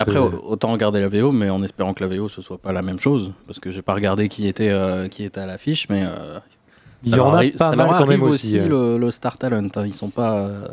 Après, 0.00 0.18
au- 0.18 0.42
autant 0.48 0.72
regarder 0.72 1.00
la 1.00 1.08
VO, 1.08 1.30
mais 1.32 1.50
en 1.50 1.62
espérant 1.62 1.92
que 1.94 2.04
la 2.04 2.14
VO 2.16 2.28
ce 2.28 2.40
soit 2.42 2.58
pas 2.58 2.72
la 2.72 2.82
même 2.82 2.98
chose, 2.98 3.32
parce 3.46 3.60
que 3.60 3.70
j'ai 3.70 3.82
pas 3.82 3.94
regardé 3.94 4.28
qui 4.28 4.48
était 4.48 4.70
euh, 4.70 5.08
qui 5.08 5.24
était 5.24 5.40
à 5.40 5.46
l'affiche, 5.46 5.88
mais 5.90 6.04
euh, 6.04 6.38
Il 7.04 7.14
y 7.14 7.20
en 7.20 7.34
a 7.34 7.42
pas 7.58 7.70
ça 7.70 7.76
mal 7.76 7.88
quand 7.88 8.06
même 8.06 8.20
arrive 8.22 8.22
aussi, 8.22 8.58
euh. 8.58 8.66
le, 8.68 8.98
le 8.98 9.10
Star 9.10 9.36
Talent. 9.36 9.68
hein. 9.76 9.82
Ils 9.86 9.92
sont 9.94 10.08
pas 10.10 10.38
euh, 10.38 10.68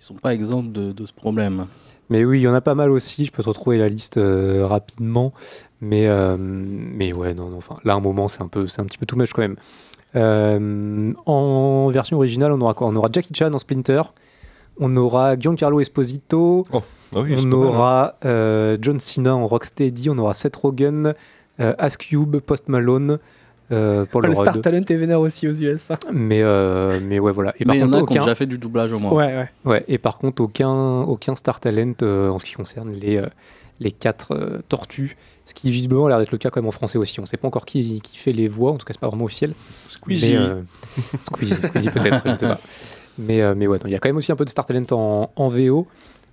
ils 0.00 0.04
sont 0.04 0.14
pas 0.14 0.34
exempts 0.34 0.62
de, 0.64 0.92
de 0.92 1.06
ce 1.06 1.12
problème. 1.12 1.66
Mais 2.10 2.24
oui, 2.24 2.40
il 2.40 2.42
y 2.42 2.48
en 2.48 2.54
a 2.54 2.60
pas 2.60 2.74
mal 2.74 2.90
aussi. 2.90 3.24
Je 3.26 3.32
peux 3.32 3.42
te 3.42 3.48
retrouver 3.48 3.78
la 3.78 3.88
liste 3.88 4.16
euh, 4.16 4.64
rapidement. 4.66 5.32
Mais, 5.80 6.06
euh, 6.06 6.36
mais 6.38 7.12
ouais, 7.12 7.34
non, 7.34 7.48
non. 7.48 7.56
Enfin, 7.58 7.76
là, 7.84 7.94
à 7.94 7.96
un 7.96 8.00
moment, 8.00 8.28
c'est 8.28 8.42
un, 8.42 8.48
peu, 8.48 8.68
c'est 8.68 8.80
un 8.80 8.84
petit 8.84 8.96
peu 8.98 9.06
too 9.06 9.16
much 9.16 9.32
quand 9.32 9.42
même. 9.42 9.56
Euh, 10.14 11.12
en 11.26 11.88
version 11.90 12.16
originale, 12.16 12.52
on 12.52 12.60
aura 12.60 12.74
quoi? 12.74 12.86
On 12.88 12.96
aura 12.96 13.08
Jackie 13.12 13.34
Chan 13.34 13.52
en 13.52 13.58
Splinter. 13.58 14.02
On 14.78 14.96
aura 14.96 15.38
Giancarlo 15.38 15.80
Esposito. 15.80 16.66
Ah 16.72 17.20
oui, 17.20 17.34
c'est 17.38 17.46
on 17.46 17.48
hein. 17.48 17.52
aura 17.52 18.12
euh, 18.24 18.76
John 18.80 19.00
Cena 19.00 19.34
en 19.34 19.46
Rocksteady. 19.46 20.10
On 20.10 20.18
aura 20.18 20.34
Seth 20.34 20.56
Rogen, 20.56 21.14
euh, 21.60 21.74
Ask 21.78 22.08
Cube, 22.08 22.36
Post 22.38 22.68
Malone. 22.68 23.18
Euh, 23.72 24.04
Paul 24.10 24.24
le 24.26 24.28
Rudd. 24.28 24.40
Star 24.40 24.60
Talent 24.60 24.82
est 24.88 24.94
vénère 24.94 25.20
aussi 25.20 25.48
aux 25.48 25.52
US. 25.52 25.90
hein. 25.90 25.96
Mais, 26.12 26.42
euh, 26.42 27.00
mais 27.02 27.18
ouais, 27.18 27.32
voilà. 27.32 27.52
Et 27.58 27.64
mais 27.64 27.78
il 27.78 27.80
y 27.80 27.84
en 27.84 27.92
a 27.92 27.96
qui 28.06 28.18
ont 28.18 28.22
déjà 28.22 28.34
fait 28.34 28.46
du 28.46 28.58
doublage 28.58 28.92
au 28.92 28.98
moins. 28.98 29.12
Ouais, 29.12 29.34
ouais. 29.36 29.48
Ouais, 29.64 29.84
et 29.88 29.98
par 29.98 30.18
contre, 30.18 30.42
aucun, 30.42 31.00
aucun 31.00 31.34
Star 31.34 31.58
Talent 31.58 31.94
euh, 32.02 32.28
en 32.28 32.38
ce 32.38 32.44
qui 32.44 32.52
concerne 32.52 32.92
les, 32.92 33.16
euh, 33.16 33.26
les 33.80 33.90
quatre 33.90 34.32
euh, 34.32 34.62
tortues. 34.68 35.16
Ce 35.46 35.54
qui 35.54 35.70
visiblement 35.70 36.06
a 36.06 36.08
l'air 36.08 36.18
d'être 36.18 36.32
le 36.32 36.38
cas 36.38 36.50
quand 36.50 36.60
même 36.60 36.68
en 36.68 36.72
français 36.72 36.98
aussi. 36.98 37.18
On 37.20 37.22
ne 37.22 37.26
sait 37.28 37.36
pas 37.36 37.46
encore 37.48 37.64
qui, 37.64 38.00
qui 38.02 38.18
fait 38.18 38.32
les 38.32 38.48
voix, 38.48 38.72
en 38.72 38.76
tout 38.76 38.84
cas, 38.84 38.92
c'est 38.92 39.00
pas 39.00 39.08
vraiment 39.08 39.24
officiel. 39.24 39.52
Squeezie. 39.88 40.32
Mais, 40.32 40.36
euh, 40.36 40.62
Squeezie, 41.22 41.54
Squeezie 41.54 41.90
peut-être, 41.90 42.22
je 42.24 42.32
ne 42.32 42.38
sais 42.38 42.46
pas. 42.46 42.60
Mais, 43.18 43.40
euh, 43.42 43.54
mais 43.56 43.66
ouais, 43.66 43.78
il 43.84 43.90
y 43.90 43.94
a 43.94 43.98
quand 43.98 44.08
même 44.08 44.16
aussi 44.16 44.32
un 44.32 44.36
peu 44.36 44.44
de 44.44 44.50
Star 44.50 44.64
Talent 44.64 44.82
en, 44.92 45.30
en 45.36 45.48
VO. 45.48 45.86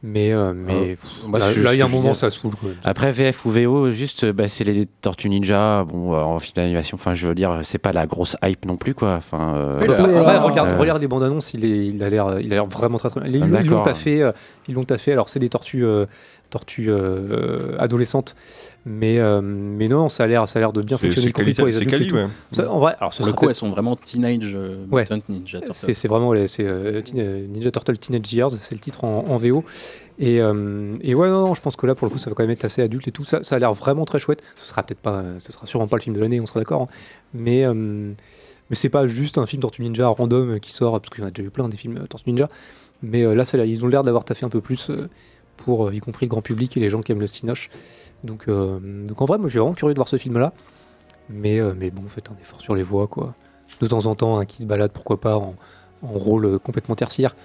Mais, 0.06 0.34
euh, 0.34 0.52
mais 0.54 0.98
pff, 0.98 1.10
Moi, 1.26 1.40
là, 1.40 1.74
il 1.74 1.80
y 1.80 1.82
a 1.82 1.86
un 1.86 1.88
moment, 1.88 2.14
ça 2.14 2.30
saoule. 2.30 2.52
Quoi. 2.56 2.72
Après 2.84 3.14
VF 3.14 3.46
ou 3.46 3.52
VO, 3.52 3.90
juste 3.92 4.26
bah, 4.26 4.50
c'est 4.50 4.66
les 4.66 4.86
Tortues 4.86 5.30
Ninja, 5.30 5.86
bon 5.86 6.14
euh, 6.14 6.18
en 6.20 6.40
film 6.40 6.52
d'animation, 6.58 6.96
enfin 7.00 7.14
je 7.14 7.26
veux 7.26 7.34
dire, 7.34 7.62
c'est 7.64 7.78
pas 7.78 7.94
la 7.94 8.06
grosse 8.06 8.36
hype 8.44 8.66
non 8.66 8.76
plus 8.76 8.94
quoi. 8.96 9.14
Enfin, 9.16 9.54
euh, 9.56 9.80
Oui, 9.82 9.88
là, 9.88 9.94
Euh, 9.94 10.20
après, 10.20 10.36
euh, 10.36 10.40
regarde, 10.42 10.70
euh, 10.72 10.78
regarde 10.78 11.02
les 11.02 11.08
bandes 11.08 11.24
annonces, 11.24 11.54
il, 11.54 11.64
est, 11.64 11.88
il 11.88 12.04
a 12.04 12.10
l'air, 12.10 12.38
il 12.42 12.48
a 12.52 12.56
l'air 12.58 12.66
vraiment 12.66 12.98
très 12.98 13.10
très 13.12 13.22
bien. 13.22 13.30
Ils, 13.30 13.44
Ah, 13.44 13.46
l'ont- 13.46 13.60
ils 13.62 13.66
l'ont 13.66 13.70
d'accord. 13.78 13.84
taffé, 13.84 14.22
euh, 14.22 14.34
ils 14.68 14.74
l'ont 14.76 14.84
taffé. 14.84 15.14
Alors 15.14 15.30
c'est 15.30 15.40
des 15.40 15.48
tortues, 15.48 15.86
euh, 16.54 16.60
tortues 16.60 16.86
euh, 16.90 17.76
adolescentes, 17.80 18.36
mais 18.86 19.20
euh, 19.20 19.42
mais 19.42 19.88
non, 19.88 20.10
ça 20.10 20.24
a 20.24 20.28
l'air, 20.28 20.48
ça 20.48 20.60
a 20.60 20.62
l'air 20.62 20.74
de 20.74 20.82
bien 20.82 20.98
fonctionner, 20.98 21.32
pour 21.32 21.44
les 21.44 21.54
c'est 21.54 21.64
adultes 21.78 22.02
et 22.02 22.08
tout. 22.08 22.16
ouais. 22.16 22.28
Ça, 22.52 22.72
en 22.72 22.80
vrai, 22.80 22.96
alors 23.00 23.14
ce 23.14 23.18
Pour 23.20 23.26
le 23.28 23.32
sera 23.32 23.38
coup, 23.40 23.50
elles 23.50 23.56
sont 23.56 23.70
vraiment 23.70 23.96
Teenage 23.96 24.52
euh, 24.56 24.86
Ouais. 24.92 25.06
Ninja 25.30 25.60
Turtles. 25.60 25.74
c'est, 25.74 25.94
c'est 25.94 26.08
vraiment 26.08 26.34
les- 26.34 26.48
c'est, 26.48 26.66
euh, 26.66 27.02
Teen- 27.02 27.20
euh, 27.20 27.48
Ninja 27.48 27.72
Turtle 27.72 27.98
Teenage 27.98 28.32
Years, 28.34 28.52
c'est 28.52 28.76
le 28.76 28.82
titre 28.82 29.04
en, 29.04 29.26
en 29.30 29.38
VO. 29.38 29.64
Et, 30.20 30.42
euh, 30.42 30.96
et 31.02 31.16
ouais, 31.16 31.28
non, 31.30 31.48
non, 31.48 31.54
je 31.56 31.62
pense 31.62 31.76
que 31.76 31.88
là, 31.88 31.96
pour 31.96 32.06
le 32.08 32.12
coup, 32.12 32.20
ça 32.20 32.30
va 32.30 32.36
quand 32.36 32.44
même 32.44 32.52
être 32.52 32.66
assez 32.66 32.82
adulte 32.84 33.08
et 33.08 33.12
tout. 33.12 33.26
Ça, 33.26 33.42
ça 33.44 33.56
a 33.56 33.60
l'air 33.60 33.74
vraiment 33.74 34.06
très 34.06 34.20
chouette. 34.20 34.44
Ce 34.62 34.68
sera 34.68 34.84
peut-être 34.84 35.00
pas, 35.00 35.24
ce 35.40 35.52
sera 35.52 35.66
sûrement 35.66 35.88
pas 35.88 35.98
le 35.98 36.04
film 36.04 36.16
de 36.16 36.22
l'année, 36.22 36.40
on 36.40 36.46
sera 36.46 36.60
d'accord. 36.60 36.84
hein. 36.84 36.88
Mais, 37.34 37.66
euh, 37.66 37.74
mais 37.74 38.76
c'est 38.76 38.90
pas 38.90 39.08
juste 39.08 39.40
un 39.40 39.48
film 39.48 39.62
Tortue 39.64 39.82
Ninja 39.82 40.08
random 40.08 40.52
euh, 40.52 40.60
qui 40.60 40.72
sort, 40.72 41.00
parce 41.02 41.10
qu'il 41.10 41.22
y 41.22 41.26
en 41.26 41.28
a 41.28 41.32
déjà 41.32 41.48
eu 41.48 41.50
plein 41.50 41.68
des 41.68 41.78
films 41.78 41.98
euh, 41.98 42.06
Tortue 42.08 42.30
Ninja. 42.30 42.48
Mais 43.02 43.24
euh, 43.24 43.34
là, 43.34 43.44
ça 43.44 43.58
a 43.58 43.62
l'air- 43.62 43.66
ils 43.66 43.84
ont 43.84 43.88
l'air 43.88 44.04
d'avoir 44.04 44.24
taffé 44.24 44.46
un 44.46 44.50
peu 44.50 44.62
plus 44.62 44.90
euh, 44.92 45.10
pour, 45.58 45.88
euh, 45.88 45.96
y 45.96 46.00
compris 46.00 46.26
le 46.26 46.30
grand 46.30 46.42
public 46.42 46.76
et 46.78 46.80
les 46.80 46.90
gens 46.90 47.02
qui 47.02 47.12
aiment 47.12 47.20
le 47.20 47.28
cinoche. 47.28 47.70
Donc, 48.24 48.48
euh, 48.48 48.80
donc 49.06 49.22
en 49.22 49.26
vrai, 49.26 49.38
moi, 49.38 49.48
je 49.48 49.52
suis 49.52 49.60
vraiment 49.60 49.74
curieux 49.74 49.94
de 49.94 50.00
voir 50.00 50.08
ce 50.08 50.18
film-là. 50.18 50.54
Mais, 51.30 51.60
euh, 51.60 51.74
mais 51.78 51.90
bon, 51.90 52.04
faites 52.08 52.30
un 52.30 52.38
effort 52.42 52.62
sur 52.62 52.76
les 52.76 52.84
voix, 52.84 53.08
quoi. 53.08 53.34
De 53.82 53.88
temps 53.88 54.06
en 54.06 54.16
temps, 54.16 54.40
un 54.40 54.46
qui 54.46 54.62
se 54.62 54.66
balade, 54.66 54.92
pourquoi 54.92 55.20
pas, 55.20 55.38
en, 55.38 55.56
en 56.02 56.18
rôle 56.18 56.60
complètement 56.60 56.96
tertiaire. 56.96 57.36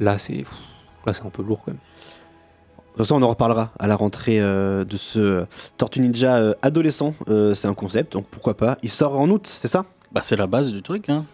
Là, 0.00 0.18
c'est 0.18 0.44
là, 1.06 1.14
c'est 1.14 1.24
un 1.24 1.30
peu 1.30 1.42
lourd 1.42 1.62
quand 1.64 1.72
même. 1.72 1.78
De 1.78 3.04
toute 3.04 3.06
façon, 3.06 3.22
on 3.22 3.22
en 3.22 3.28
reparlera 3.28 3.70
à 3.78 3.86
la 3.86 3.94
rentrée 3.94 4.40
euh, 4.40 4.84
de 4.84 4.96
ce 4.96 5.18
euh, 5.18 5.44
Tortue 5.76 6.00
Ninja 6.00 6.36
euh, 6.36 6.54
adolescent. 6.62 7.14
Euh, 7.28 7.54
c'est 7.54 7.68
un 7.68 7.74
concept, 7.74 8.14
donc 8.14 8.26
pourquoi 8.26 8.56
pas. 8.56 8.76
Il 8.82 8.90
sort 8.90 9.16
en 9.18 9.28
août, 9.30 9.46
c'est 9.46 9.68
ça? 9.68 9.84
Bah, 10.10 10.20
c'est 10.22 10.34
la 10.34 10.48
base 10.48 10.72
du 10.72 10.82
truc, 10.82 11.08
hein. 11.08 11.24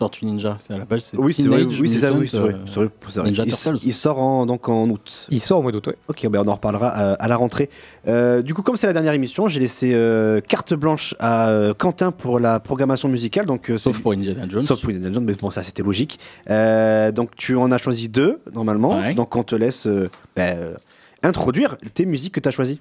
Tortue 0.00 0.24
Ninja, 0.24 0.56
c'est 0.60 0.72
à 0.72 0.78
la 0.78 0.86
base, 0.86 1.02
c'est 1.04 1.18
Oui, 1.18 1.30
c'est 1.34 1.42
vrai, 1.42 1.64
oui, 1.64 1.88
c'est 1.90 2.00
ça, 2.00 2.10
oui, 2.10 2.20
Mutant, 2.20 2.30
c'est 2.30 2.38
vrai, 2.38 2.54
euh, 2.54 2.58
c'est 2.66 2.74
vrai, 2.80 2.88
c'est 3.10 3.20
vrai. 3.20 3.28
Ninja 3.28 3.44
Il, 3.46 3.54
Turtles. 3.54 3.78
il 3.84 3.92
sort 3.92 4.18
en, 4.18 4.46
donc 4.46 4.66
en 4.70 4.88
août. 4.88 5.26
Il 5.28 5.42
sort 5.42 5.58
au 5.58 5.62
mois 5.62 5.72
d'août, 5.72 5.86
ouais. 5.88 5.96
Ok, 6.08 6.26
ben 6.28 6.42
on 6.42 6.48
en 6.48 6.54
reparlera 6.54 6.98
euh, 6.98 7.16
à 7.18 7.28
la 7.28 7.36
rentrée. 7.36 7.68
Euh, 8.08 8.40
du 8.40 8.54
coup, 8.54 8.62
comme 8.62 8.76
c'est 8.76 8.86
la 8.86 8.94
dernière 8.94 9.12
émission, 9.12 9.46
j'ai 9.46 9.60
laissé 9.60 9.92
euh, 9.92 10.40
carte 10.40 10.72
blanche 10.72 11.14
à 11.18 11.50
euh, 11.50 11.74
Quentin 11.74 12.12
pour 12.12 12.40
la 12.40 12.60
programmation 12.60 13.10
musicale. 13.10 13.44
Donc, 13.44 13.70
euh, 13.70 13.76
Sauf 13.76 14.00
pour 14.00 14.12
Indiana 14.12 14.46
Jones. 14.48 14.62
Sauf 14.62 14.80
pour 14.80 14.88
Indiana 14.88 15.12
Jones, 15.12 15.24
mais 15.24 15.34
bon, 15.34 15.50
ça 15.50 15.62
c'était 15.62 15.82
logique. 15.82 16.18
Euh, 16.48 17.12
donc 17.12 17.36
tu 17.36 17.54
en 17.56 17.70
as 17.70 17.76
choisi 17.76 18.08
deux, 18.08 18.40
normalement. 18.54 18.98
Ouais. 19.00 19.12
Donc 19.12 19.36
on 19.36 19.42
te 19.42 19.54
laisse 19.54 19.86
euh, 19.86 20.08
ben, 20.34 20.56
euh, 20.56 20.74
introduire 21.22 21.76
tes 21.92 22.06
musiques 22.06 22.32
que 22.32 22.40
tu 22.40 22.48
as 22.48 22.52
choisies. 22.52 22.80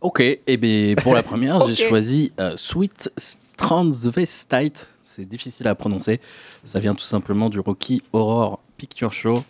Ok, 0.00 0.20
et 0.20 0.56
bien 0.56 0.94
pour 0.94 1.14
la 1.14 1.22
première, 1.22 1.66
j'ai 1.66 1.74
choisi 1.88 2.32
euh, 2.40 2.52
Sweet 2.56 3.10
Transvestite. 3.58 4.88
C'est 5.06 5.24
difficile 5.24 5.68
à 5.68 5.74
prononcer. 5.74 6.20
Ça 6.64 6.80
vient 6.80 6.94
tout 6.94 7.04
simplement 7.04 7.48
du 7.48 7.60
Rocky 7.60 8.02
Horror 8.12 8.60
Picture 8.76 9.12
Show. 9.12 9.44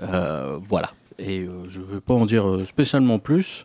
Euh, 0.00 0.58
voilà. 0.62 0.92
Et 1.18 1.40
euh, 1.40 1.68
je 1.68 1.80
ne 1.80 1.84
veux 1.86 2.00
pas 2.00 2.14
en 2.14 2.26
dire 2.26 2.48
euh, 2.48 2.64
spécialement 2.64 3.18
plus. 3.18 3.64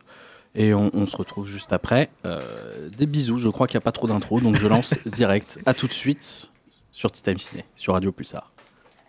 Et 0.54 0.72
on, 0.72 0.90
on 0.94 1.04
se 1.06 1.16
retrouve 1.16 1.46
juste 1.46 1.72
après. 1.72 2.08
Euh, 2.24 2.88
des 2.96 3.06
bisous. 3.06 3.38
Je 3.38 3.48
crois 3.48 3.66
qu'il 3.66 3.76
n'y 3.76 3.82
a 3.82 3.84
pas 3.84 3.92
trop 3.92 4.06
d'intro, 4.06 4.40
donc 4.40 4.56
je 4.56 4.66
lance 4.66 4.94
direct. 5.06 5.58
À 5.66 5.74
tout 5.74 5.86
de 5.86 5.92
suite 5.92 6.50
sur 6.90 7.10
Tea 7.10 7.22
Time 7.22 7.38
Ciné, 7.38 7.64
sur 7.74 7.92
Radio 7.92 8.10
Pulsar. 8.12 8.50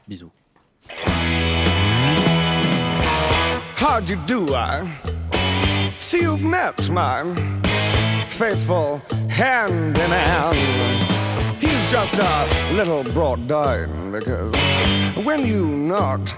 Bisous. 0.07 0.31
How'd 3.79 4.09
you 4.09 4.17
do? 4.27 4.45
I 4.53 4.83
see 5.99 6.21
you've 6.21 6.43
met 6.43 6.89
my 6.89 7.23
faithful 8.27 9.01
handyman. 9.29 10.53
He's 10.53 11.06
just 11.89 12.15
a 12.15 12.73
little 12.73 13.01
brought 13.13 13.47
down 13.47 14.11
because 14.11 14.53
when 15.23 15.45
you 15.45 15.65
knocked, 15.65 16.35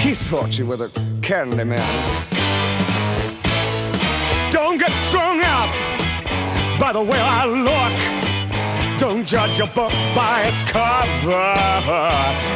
he 0.00 0.14
thought 0.14 0.58
you 0.58 0.64
were 0.64 0.78
the 0.78 0.88
candy 1.20 1.62
man. 1.62 2.26
Don't 4.50 4.78
get 4.78 4.92
strung 5.08 5.42
up 5.42 5.68
by 6.80 6.90
the 6.94 7.02
way 7.02 7.18
I 7.20 7.44
look. 7.44 8.98
Don't 8.98 9.26
judge 9.26 9.60
a 9.60 9.66
book 9.66 9.92
by 10.14 10.44
its 10.44 10.62
cover. 10.62 11.52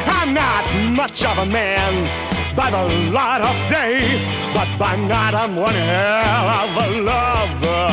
I'm 0.06 0.32
not 0.32 0.64
much 0.92 1.22
of 1.22 1.36
a 1.36 1.44
man 1.44 2.08
by 2.56 2.70
the 2.70 2.84
light 3.10 3.42
of 3.42 3.70
day, 3.70 4.24
but 4.54 4.68
by 4.78 4.96
night 4.96 5.34
I'm 5.34 5.54
one 5.54 5.74
hell 5.74 6.48
of 6.60 6.70
a 6.82 7.00
lover. 7.02 7.88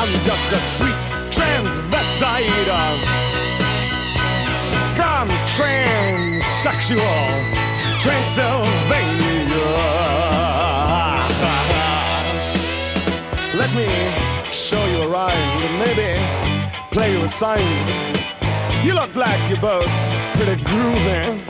I'm 0.00 0.14
just 0.24 0.46
a 0.50 0.60
sweet 0.76 1.17
transvestite 1.38 2.98
from 4.96 5.28
transsexual 5.54 7.22
Transylvania. 8.00 9.68
Let 13.54 13.72
me 13.72 13.88
show 14.50 14.84
you 14.86 15.02
a 15.02 15.08
rhyme 15.08 15.62
and 15.66 15.78
maybe 15.78 16.10
play 16.90 17.12
you 17.12 17.22
a 17.22 17.28
sign. 17.28 17.86
You 18.84 18.94
look 18.94 19.14
like 19.14 19.40
you're 19.48 19.60
both 19.60 19.92
pretty 20.34 20.60
groovy. 20.64 21.44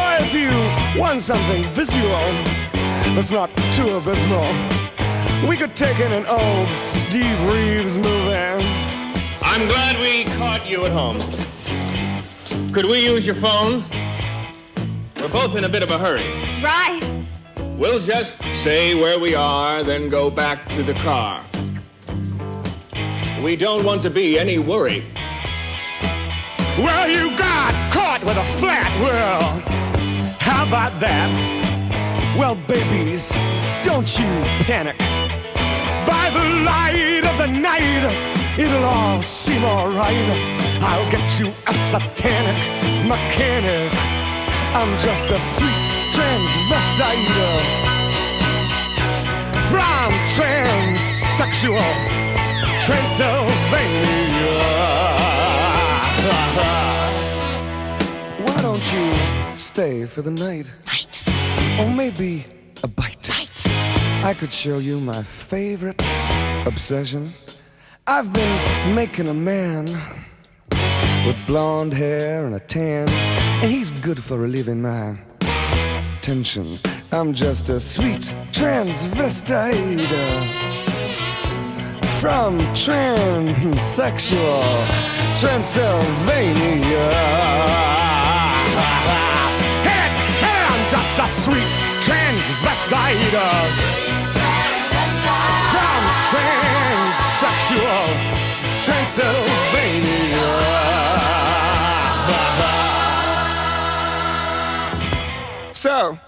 Or 0.00 0.10
if 0.24 0.32
you 0.32 0.50
want 0.98 1.20
something 1.20 1.64
visual 1.74 2.26
that's 3.14 3.30
not 3.30 3.50
too 3.74 3.90
abysmal, 3.96 4.48
we 5.46 5.56
could 5.58 5.76
take 5.76 6.00
in 6.00 6.12
an 6.12 6.24
old 6.26 6.68
Steve 6.70 7.38
Reeves 7.44 7.98
movie. 7.98 8.85
I'm 9.58 9.66
glad 9.68 9.98
we 9.98 10.24
caught 10.36 10.68
you 10.68 10.84
at 10.84 10.92
home. 10.92 11.18
Could 12.72 12.84
we 12.84 13.02
use 13.06 13.24
your 13.24 13.34
phone? 13.34 13.82
We're 15.18 15.30
both 15.30 15.56
in 15.56 15.64
a 15.64 15.68
bit 15.70 15.82
of 15.82 15.90
a 15.90 15.96
hurry. 15.96 16.28
Right. 16.62 17.00
We'll 17.78 17.98
just 17.98 18.36
say 18.52 18.94
where 18.94 19.18
we 19.18 19.34
are, 19.34 19.82
then 19.82 20.10
go 20.10 20.28
back 20.28 20.68
to 20.72 20.82
the 20.82 20.92
car. 20.92 21.42
We 23.42 23.56
don't 23.56 23.82
want 23.82 24.02
to 24.02 24.10
be 24.10 24.38
any 24.38 24.58
worry. 24.58 25.02
Well, 26.76 27.08
you 27.08 27.34
got 27.38 27.72
caught 27.90 28.22
with 28.24 28.36
a 28.36 28.44
flat 28.60 28.92
world. 29.00 29.62
How 30.38 30.66
about 30.66 31.00
that? 31.00 31.32
Well, 32.38 32.56
babies, 32.56 33.30
don't 33.82 34.18
you 34.18 34.28
panic. 34.66 34.98
By 36.06 36.28
the 36.28 36.44
light 36.62 37.24
of 37.24 37.38
the 37.38 37.46
night, 37.46 38.35
it'll 38.58 38.84
all 38.84 39.22
seem 39.22 39.64
alright. 39.64 40.30
I'll 40.82 41.10
get 41.10 41.38
you 41.38 41.48
a 41.66 41.74
satanic 41.90 42.58
mechanic. 43.06 43.92
I'm 44.74 44.98
just 44.98 45.30
a 45.30 45.40
sweet 45.40 45.82
transvestite 46.12 47.86
from 49.70 50.12
transsexual 50.36 51.92
Transylvania. 52.80 54.16
Why 58.44 58.58
don't 58.62 58.92
you 58.92 59.58
stay 59.58 60.06
for 60.06 60.22
the 60.22 60.30
night? 60.30 60.66
Night. 60.86 61.22
Or 61.80 61.88
maybe 61.90 62.44
a 62.82 62.88
bite. 62.88 63.16
I 64.24 64.34
could 64.34 64.52
show 64.52 64.78
you 64.78 64.98
my 64.98 65.22
favorite 65.22 66.02
obsession. 66.66 67.32
I've 68.08 68.32
been 68.32 68.94
making 68.94 69.26
a 69.26 69.34
man 69.34 69.86
with 71.26 71.36
blonde 71.44 71.92
hair 71.92 72.46
and 72.46 72.54
a 72.54 72.60
tan, 72.60 73.08
and 73.08 73.68
he's 73.68 73.90
good 73.90 74.22
for 74.22 74.38
relieving 74.38 74.80
my 74.80 75.18
tension. 76.20 76.78
I'm 77.10 77.34
just 77.34 77.68
a 77.68 77.80
sweet 77.80 78.32
transvestite 78.52 80.06
uh, 80.08 80.44
from 82.20 82.60
transsexual 82.76 84.86
Transylvania. 85.34 87.10
Hey, 89.82 90.10
hey, 90.44 90.62
I'm 90.70 90.88
just 90.88 91.18
a 91.18 91.26
sweet 91.42 91.74
transvestite 92.06 93.34
Transylvania. 98.80 100.50
So, 105.72 106.18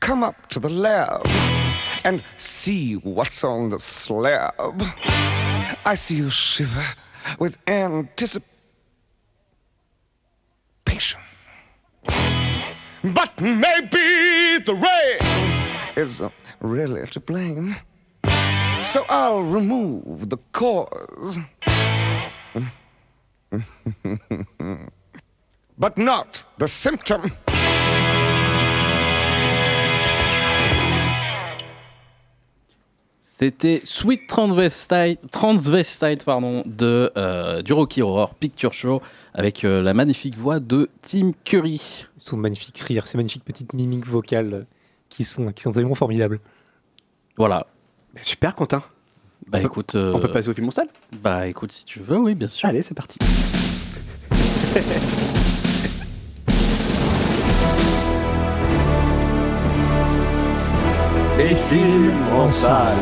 come 0.00 0.22
up 0.22 0.48
to 0.48 0.58
the 0.60 0.68
lab 0.68 1.26
and 2.04 2.22
see 2.36 2.94
what's 2.94 3.44
on 3.44 3.70
the 3.70 3.78
slab. 3.78 4.82
I 5.84 5.94
see 5.94 6.16
you 6.16 6.30
shiver 6.30 6.84
with 7.38 7.56
anticipation. 7.66 8.44
But 13.02 13.40
maybe 13.40 14.58
the 14.64 14.74
rain 14.74 15.18
is 15.96 16.22
really 16.60 17.06
to 17.08 17.20
blame. 17.20 17.76
So 18.84 19.04
I'll 19.08 19.42
remove 19.42 20.28
the 20.28 20.36
cause. 20.52 21.40
but 25.78 25.96
not 25.96 26.44
the 26.58 26.66
symptom. 26.66 27.22
C'était 33.22 33.80
Sweet 33.82 34.28
Transvestite, 34.28 35.28
Transvestite 35.32 36.24
pardon, 36.24 36.62
de, 36.66 37.10
euh, 37.16 37.62
du 37.62 37.72
Rocky 37.72 38.00
Horror 38.00 38.34
Picture 38.34 38.72
Show 38.72 39.02
avec 39.32 39.64
euh, 39.64 39.82
la 39.82 39.92
magnifique 39.92 40.36
voix 40.36 40.60
de 40.60 40.88
Tim 41.02 41.32
Curry. 41.44 42.06
Son 42.16 42.36
magnifique 42.36 42.78
rire, 42.78 43.08
ces 43.08 43.16
magnifiques 43.16 43.44
petites 43.44 43.72
mimiques 43.72 44.06
vocales 44.06 44.66
qui 45.08 45.24
sont, 45.24 45.52
qui 45.52 45.62
sont 45.62 45.70
absolument 45.70 45.96
formidables. 45.96 46.38
Voilà. 47.36 47.66
Bah, 48.14 48.20
super, 48.22 48.54
Quentin. 48.54 48.82
Bah 49.46 49.58
on 49.58 49.60
peut, 49.62 49.66
écoute. 49.66 49.94
euh, 49.94 50.12
On 50.14 50.20
peut 50.20 50.30
passer 50.30 50.48
au 50.48 50.54
film 50.54 50.68
en 50.68 50.70
salle 50.70 50.88
Bah 51.22 51.46
écoute, 51.46 51.72
si 51.72 51.84
tu 51.84 52.00
veux, 52.00 52.16
oui, 52.18 52.34
bien 52.34 52.48
sûr. 52.48 52.68
Allez, 52.68 52.82
c'est 52.82 52.94
parti. 52.94 53.18
Et 61.38 61.54
film 61.54 62.12
en 62.32 62.48
salle. 62.48 62.96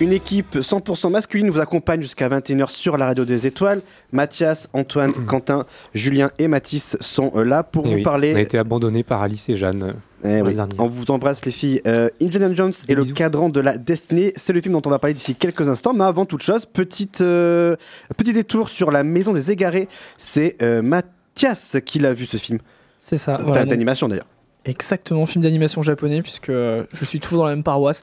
Une 0.00 0.12
équipe 0.12 0.54
100% 0.54 1.10
masculine 1.10 1.50
vous 1.50 1.58
accompagne 1.58 2.00
jusqu'à 2.02 2.28
21h 2.28 2.70
sur 2.70 2.96
la 2.96 3.06
radio 3.06 3.24
des 3.24 3.48
étoiles. 3.48 3.82
Mathias, 4.12 4.68
Antoine, 4.72 5.12
Quentin, 5.26 5.66
Julien 5.92 6.30
et 6.38 6.46
Mathis 6.46 6.96
sont 7.00 7.32
euh, 7.34 7.42
là 7.42 7.64
pour 7.64 7.84
Eh 7.86 7.88
vous 7.88 7.94
oui, 7.96 8.02
parler. 8.04 8.32
On 8.32 8.36
a 8.36 8.40
été 8.40 8.58
abandonné 8.58 9.02
par 9.02 9.22
Alice 9.22 9.48
et 9.48 9.56
Jeanne. 9.56 9.92
euh, 10.24 10.42
Eh 10.44 10.48
oui. 10.48 10.56
On 10.78 10.86
vous 10.86 11.04
embrasse 11.10 11.44
les 11.44 11.50
filles. 11.50 11.80
Euh, 11.88 12.10
Indiana 12.22 12.54
Jones 12.54 12.72
et 12.86 12.94
le 12.94 13.04
cadran 13.06 13.48
de 13.48 13.58
la 13.58 13.76
destinée, 13.76 14.32
c'est 14.36 14.52
le 14.52 14.60
film 14.60 14.74
dont 14.74 14.82
on 14.86 14.90
va 14.90 15.00
parler 15.00 15.14
d'ici 15.14 15.34
quelques 15.34 15.68
instants. 15.68 15.94
Mais 15.94 16.04
avant 16.04 16.26
toute 16.26 16.42
chose, 16.42 16.64
petite, 16.64 17.20
euh, 17.20 17.74
petit 18.16 18.32
détour 18.32 18.68
sur 18.68 18.92
la 18.92 19.02
maison 19.02 19.32
des 19.32 19.50
égarés. 19.50 19.88
C'est 20.16 20.62
euh, 20.62 20.80
Mathias 20.80 21.76
qui 21.84 21.98
l'a 21.98 22.14
vu 22.14 22.26
ce 22.26 22.36
film. 22.36 22.60
C'est 23.00 23.18
ça. 23.18 23.40
Voilà, 23.44 23.64
d'animation 23.64 24.06
d'ailleurs. 24.06 24.26
Exactement, 24.64 25.24
film 25.24 25.42
d'animation 25.42 25.82
japonais, 25.82 26.20
puisque 26.20 26.50
euh, 26.50 26.84
je 26.92 27.04
suis 27.04 27.20
toujours 27.20 27.38
dans 27.38 27.46
la 27.46 27.54
même 27.54 27.64
paroisse. 27.64 28.02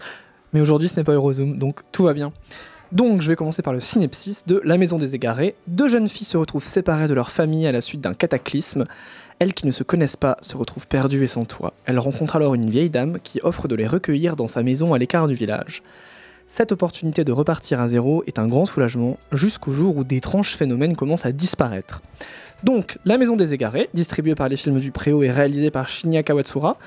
Mais 0.54 0.62
aujourd'hui, 0.62 0.88
ce 0.88 0.96
n'est 0.96 1.04
pas 1.04 1.14
Eurozone, 1.14 1.58
donc 1.58 1.82
tout 1.92 2.04
va 2.04 2.14
bien. 2.14 2.32
Donc, 2.92 3.22
je 3.22 3.28
vais 3.28 3.36
commencer 3.36 3.62
par 3.62 3.74
le 3.74 3.80
synopsis 3.80 4.46
de 4.46 4.62
La 4.64 4.78
Maison 4.78 4.98
des 4.98 5.16
Égarés. 5.16 5.56
Deux 5.68 5.88
jeunes 5.88 6.08
filles 6.08 6.28
se 6.28 6.38
retrouvent 6.38 6.66
séparées 6.66 7.08
de 7.08 7.14
leur 7.14 7.32
famille 7.32 7.68
à 7.68 7.72
la 7.72 7.82
suite 7.82 8.02
d'un 8.02 8.14
cataclysme. 8.14 8.84
Elles 9.40 9.54
qui 9.54 9.66
ne 9.66 9.72
se 9.72 9.84
connaissent 9.84 10.16
pas 10.16 10.38
se 10.42 10.56
retrouvent 10.56 10.88
perdues 10.88 11.24
et 11.24 11.28
sans 11.28 11.46
toit. 11.46 11.74
Elles 11.86 12.00
rencontrent 12.00 12.36
alors 12.36 12.54
une 12.54 12.70
vieille 12.70 12.90
dame 12.90 13.18
qui 13.22 13.40
offre 13.44 13.68
de 13.68 13.76
les 13.76 13.88
recueillir 13.88 14.36
dans 14.36 14.48
sa 14.48 14.64
maison 14.64 14.94
à 14.94 14.98
l'écart 14.98 15.28
du 15.28 15.34
village. 15.34 15.84
Cette 16.48 16.72
opportunité 16.72 17.24
de 17.24 17.32
repartir 17.32 17.82
à 17.82 17.88
zéro 17.88 18.24
est 18.28 18.38
un 18.38 18.48
grand 18.48 18.68
soulagement 18.68 19.18
jusqu'au 19.32 19.72
jour 19.72 19.98
où 19.98 20.04
d'étranges 20.04 20.56
phénomènes 20.56 20.96
commencent 20.96 21.26
à 21.26 21.32
disparaître. 21.32 22.02
Donc, 22.64 22.98
La 23.04 23.18
Maison 23.18 23.36
des 23.36 23.54
Égarés, 23.54 23.90
distribuée 23.94 24.36
par 24.36 24.48
les 24.48 24.56
films 24.56 24.80
du 24.80 24.92
Préau 24.92 25.24
et 25.24 25.32
réalisée 25.32 25.72
par 25.72 25.90
Shinya 25.90 26.24
Kawatsura, 26.24 26.78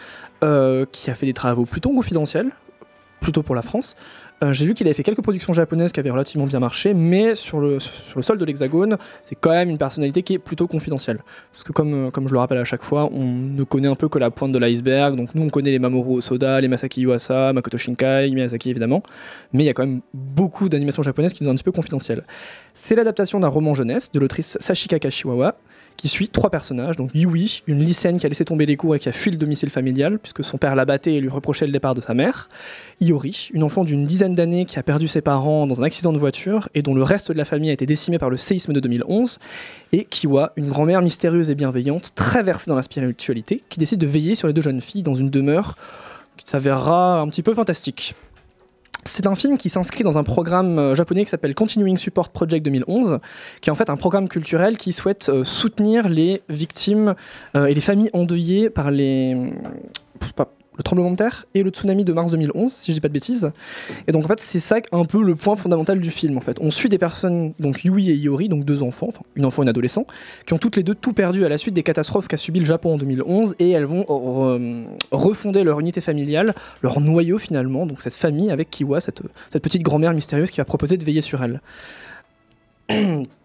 euh, 0.44 0.86
qui 0.90 1.10
a 1.10 1.14
fait 1.14 1.26
des 1.26 1.34
travaux 1.34 1.66
plutôt 1.66 1.90
confidentiels, 1.90 2.52
plutôt 3.20 3.42
pour 3.42 3.54
la 3.54 3.62
France. 3.62 3.96
Euh, 4.44 4.52
J'ai 4.52 4.66
vu 4.66 4.74
qu'il 4.74 4.86
avait 4.86 4.94
fait 4.94 5.02
quelques 5.02 5.22
productions 5.22 5.52
japonaises 5.52 5.90
qui 5.90 5.98
avaient 5.98 6.10
relativement 6.10 6.46
bien 6.46 6.60
marché, 6.60 6.94
mais 6.94 7.34
sur 7.34 7.58
le, 7.58 7.80
sur 7.80 8.18
le 8.18 8.22
sol 8.22 8.38
de 8.38 8.44
l'Hexagone, 8.44 8.96
c'est 9.24 9.34
quand 9.34 9.50
même 9.50 9.68
une 9.68 9.78
personnalité 9.78 10.22
qui 10.22 10.34
est 10.34 10.38
plutôt 10.38 10.68
confidentielle. 10.68 11.18
Parce 11.52 11.64
que 11.64 11.72
comme, 11.72 12.06
euh, 12.06 12.10
comme 12.10 12.28
je 12.28 12.32
le 12.34 12.38
rappelle 12.38 12.58
à 12.58 12.64
chaque 12.64 12.84
fois, 12.84 13.08
on 13.10 13.24
ne 13.24 13.64
connaît 13.64 13.88
un 13.88 13.96
peu 13.96 14.08
que 14.08 14.18
la 14.18 14.30
pointe 14.30 14.52
de 14.52 14.58
l'iceberg. 14.58 15.16
Donc 15.16 15.34
nous, 15.34 15.42
on 15.42 15.48
connaît 15.48 15.72
les 15.72 15.80
Mamoru 15.80 16.18
Osoda, 16.18 16.60
les 16.60 16.68
Masaki 16.68 17.00
Yuasa, 17.02 17.52
Makoto 17.52 17.78
Shinkai, 17.78 18.30
Miyazaki 18.30 18.70
évidemment. 18.70 19.02
Mais 19.52 19.64
il 19.64 19.66
y 19.66 19.70
a 19.70 19.74
quand 19.74 19.86
même 19.86 20.02
beaucoup 20.14 20.68
d'animations 20.68 21.02
japonaises 21.02 21.32
qui 21.32 21.44
sont 21.44 21.50
un 21.50 21.54
petit 21.54 21.64
peu 21.64 21.72
confidentielles. 21.72 22.22
C'est 22.74 22.94
l'adaptation 22.94 23.40
d'un 23.40 23.48
roman 23.48 23.74
jeunesse 23.74 24.12
de 24.12 24.20
l'autrice 24.20 24.56
Sashika 24.60 25.00
Kashiwawa, 25.00 25.56
qui 25.98 26.08
suit 26.08 26.28
trois 26.28 26.48
personnages. 26.48 26.96
Donc 26.96 27.10
Yui, 27.12 27.62
une 27.66 27.80
lycéenne 27.80 28.18
qui 28.18 28.24
a 28.24 28.28
laissé 28.28 28.44
tomber 28.44 28.64
les 28.66 28.76
cours 28.76 28.94
et 28.94 28.98
qui 29.00 29.08
a 29.08 29.12
fui 29.12 29.32
le 29.32 29.36
domicile 29.36 29.68
familial, 29.68 30.18
puisque 30.20 30.44
son 30.44 30.56
père 30.56 30.76
l'a 30.76 30.84
batté 30.84 31.16
et 31.16 31.20
lui 31.20 31.28
reprochait 31.28 31.66
le 31.66 31.72
départ 31.72 31.94
de 31.94 32.00
sa 32.00 32.14
mère. 32.14 32.48
Iori, 33.00 33.50
une 33.52 33.64
enfant 33.64 33.84
d'une 33.84 34.04
dizaine 34.04 34.34
d'années 34.34 34.64
qui 34.64 34.78
a 34.78 34.82
perdu 34.84 35.08
ses 35.08 35.20
parents 35.20 35.66
dans 35.66 35.80
un 35.80 35.84
accident 35.84 36.12
de 36.12 36.18
voiture 36.18 36.68
et 36.74 36.82
dont 36.82 36.94
le 36.94 37.02
reste 37.02 37.32
de 37.32 37.36
la 37.36 37.44
famille 37.44 37.70
a 37.70 37.72
été 37.72 37.84
décimé 37.84 38.18
par 38.18 38.30
le 38.30 38.36
séisme 38.36 38.72
de 38.72 38.80
2011. 38.80 39.40
Et 39.92 40.04
Kiwa, 40.04 40.52
une 40.56 40.68
grand-mère 40.68 41.02
mystérieuse 41.02 41.50
et 41.50 41.56
bienveillante, 41.56 42.12
très 42.14 42.44
versée 42.44 42.70
dans 42.70 42.76
la 42.76 42.82
spiritualité, 42.82 43.62
qui 43.68 43.80
décide 43.80 43.98
de 43.98 44.06
veiller 44.06 44.36
sur 44.36 44.46
les 44.46 44.54
deux 44.54 44.62
jeunes 44.62 44.80
filles 44.80 45.02
dans 45.02 45.16
une 45.16 45.30
demeure 45.30 45.74
qui 46.36 46.48
s'avérera 46.48 47.20
un 47.20 47.28
petit 47.28 47.42
peu 47.42 47.52
fantastique. 47.54 48.14
C'est 49.08 49.26
un 49.26 49.34
film 49.34 49.56
qui 49.56 49.70
s'inscrit 49.70 50.04
dans 50.04 50.18
un 50.18 50.22
programme 50.22 50.78
euh, 50.78 50.94
japonais 50.94 51.24
qui 51.24 51.30
s'appelle 51.30 51.54
Continuing 51.54 51.96
Support 51.96 52.28
Project 52.28 52.62
2011, 52.64 53.20
qui 53.60 53.70
est 53.70 53.72
en 53.72 53.74
fait 53.74 53.88
un 53.88 53.96
programme 53.96 54.28
culturel 54.28 54.76
qui 54.76 54.92
souhaite 54.92 55.30
euh, 55.30 55.44
soutenir 55.44 56.10
les 56.10 56.42
victimes 56.50 57.14
euh, 57.56 57.66
et 57.66 57.74
les 57.74 57.80
familles 57.80 58.10
endeuillées 58.12 58.68
par 58.68 58.90
les, 58.90 59.34
le 60.78 60.82
tremblement 60.84 61.10
de 61.10 61.16
terre 61.16 61.44
et 61.54 61.62
le 61.62 61.70
tsunami 61.70 62.04
de 62.04 62.12
mars 62.12 62.30
2011, 62.30 62.72
si 62.72 62.92
je 62.92 62.96
dis 62.96 63.00
pas 63.00 63.08
de 63.08 63.12
bêtises. 63.12 63.50
Et 64.06 64.12
donc 64.12 64.24
en 64.24 64.28
fait, 64.28 64.40
c'est 64.40 64.60
ça 64.60 64.76
un 64.92 65.04
peu 65.04 65.22
le 65.22 65.34
point 65.34 65.56
fondamental 65.56 66.00
du 66.00 66.10
film. 66.10 66.38
En 66.38 66.40
fait, 66.40 66.58
on 66.60 66.70
suit 66.70 66.88
des 66.88 66.98
personnes, 66.98 67.52
donc 67.58 67.84
Yui 67.84 68.10
et 68.10 68.14
Iori, 68.14 68.48
donc 68.48 68.64
deux 68.64 68.82
enfants, 68.82 69.08
enfin 69.08 69.22
une 69.34 69.44
enfant 69.44 69.62
et 69.62 69.64
une 69.64 69.68
adolescent, 69.68 70.06
qui 70.46 70.54
ont 70.54 70.58
toutes 70.58 70.76
les 70.76 70.82
deux 70.82 70.94
tout 70.94 71.12
perdu 71.12 71.44
à 71.44 71.48
la 71.48 71.58
suite 71.58 71.74
des 71.74 71.82
catastrophes 71.82 72.28
qu'a 72.28 72.36
subi 72.36 72.60
le 72.60 72.66
Japon 72.66 72.94
en 72.94 72.96
2011, 72.96 73.56
et 73.58 73.70
elles 73.70 73.84
vont 73.84 74.06
euh, 74.08 74.84
refonder 75.10 75.64
leur 75.64 75.80
unité 75.80 76.00
familiale, 76.00 76.54
leur 76.82 77.00
noyau 77.00 77.38
finalement, 77.38 77.84
donc 77.84 78.00
cette 78.00 78.14
famille 78.14 78.50
avec 78.50 78.70
Kiwa, 78.70 79.00
cette, 79.00 79.22
cette 79.50 79.62
petite 79.62 79.82
grand-mère 79.82 80.14
mystérieuse 80.14 80.50
qui 80.50 80.58
va 80.58 80.64
proposer 80.64 80.96
de 80.96 81.04
veiller 81.04 81.20
sur 81.20 81.42
elle. 81.42 81.60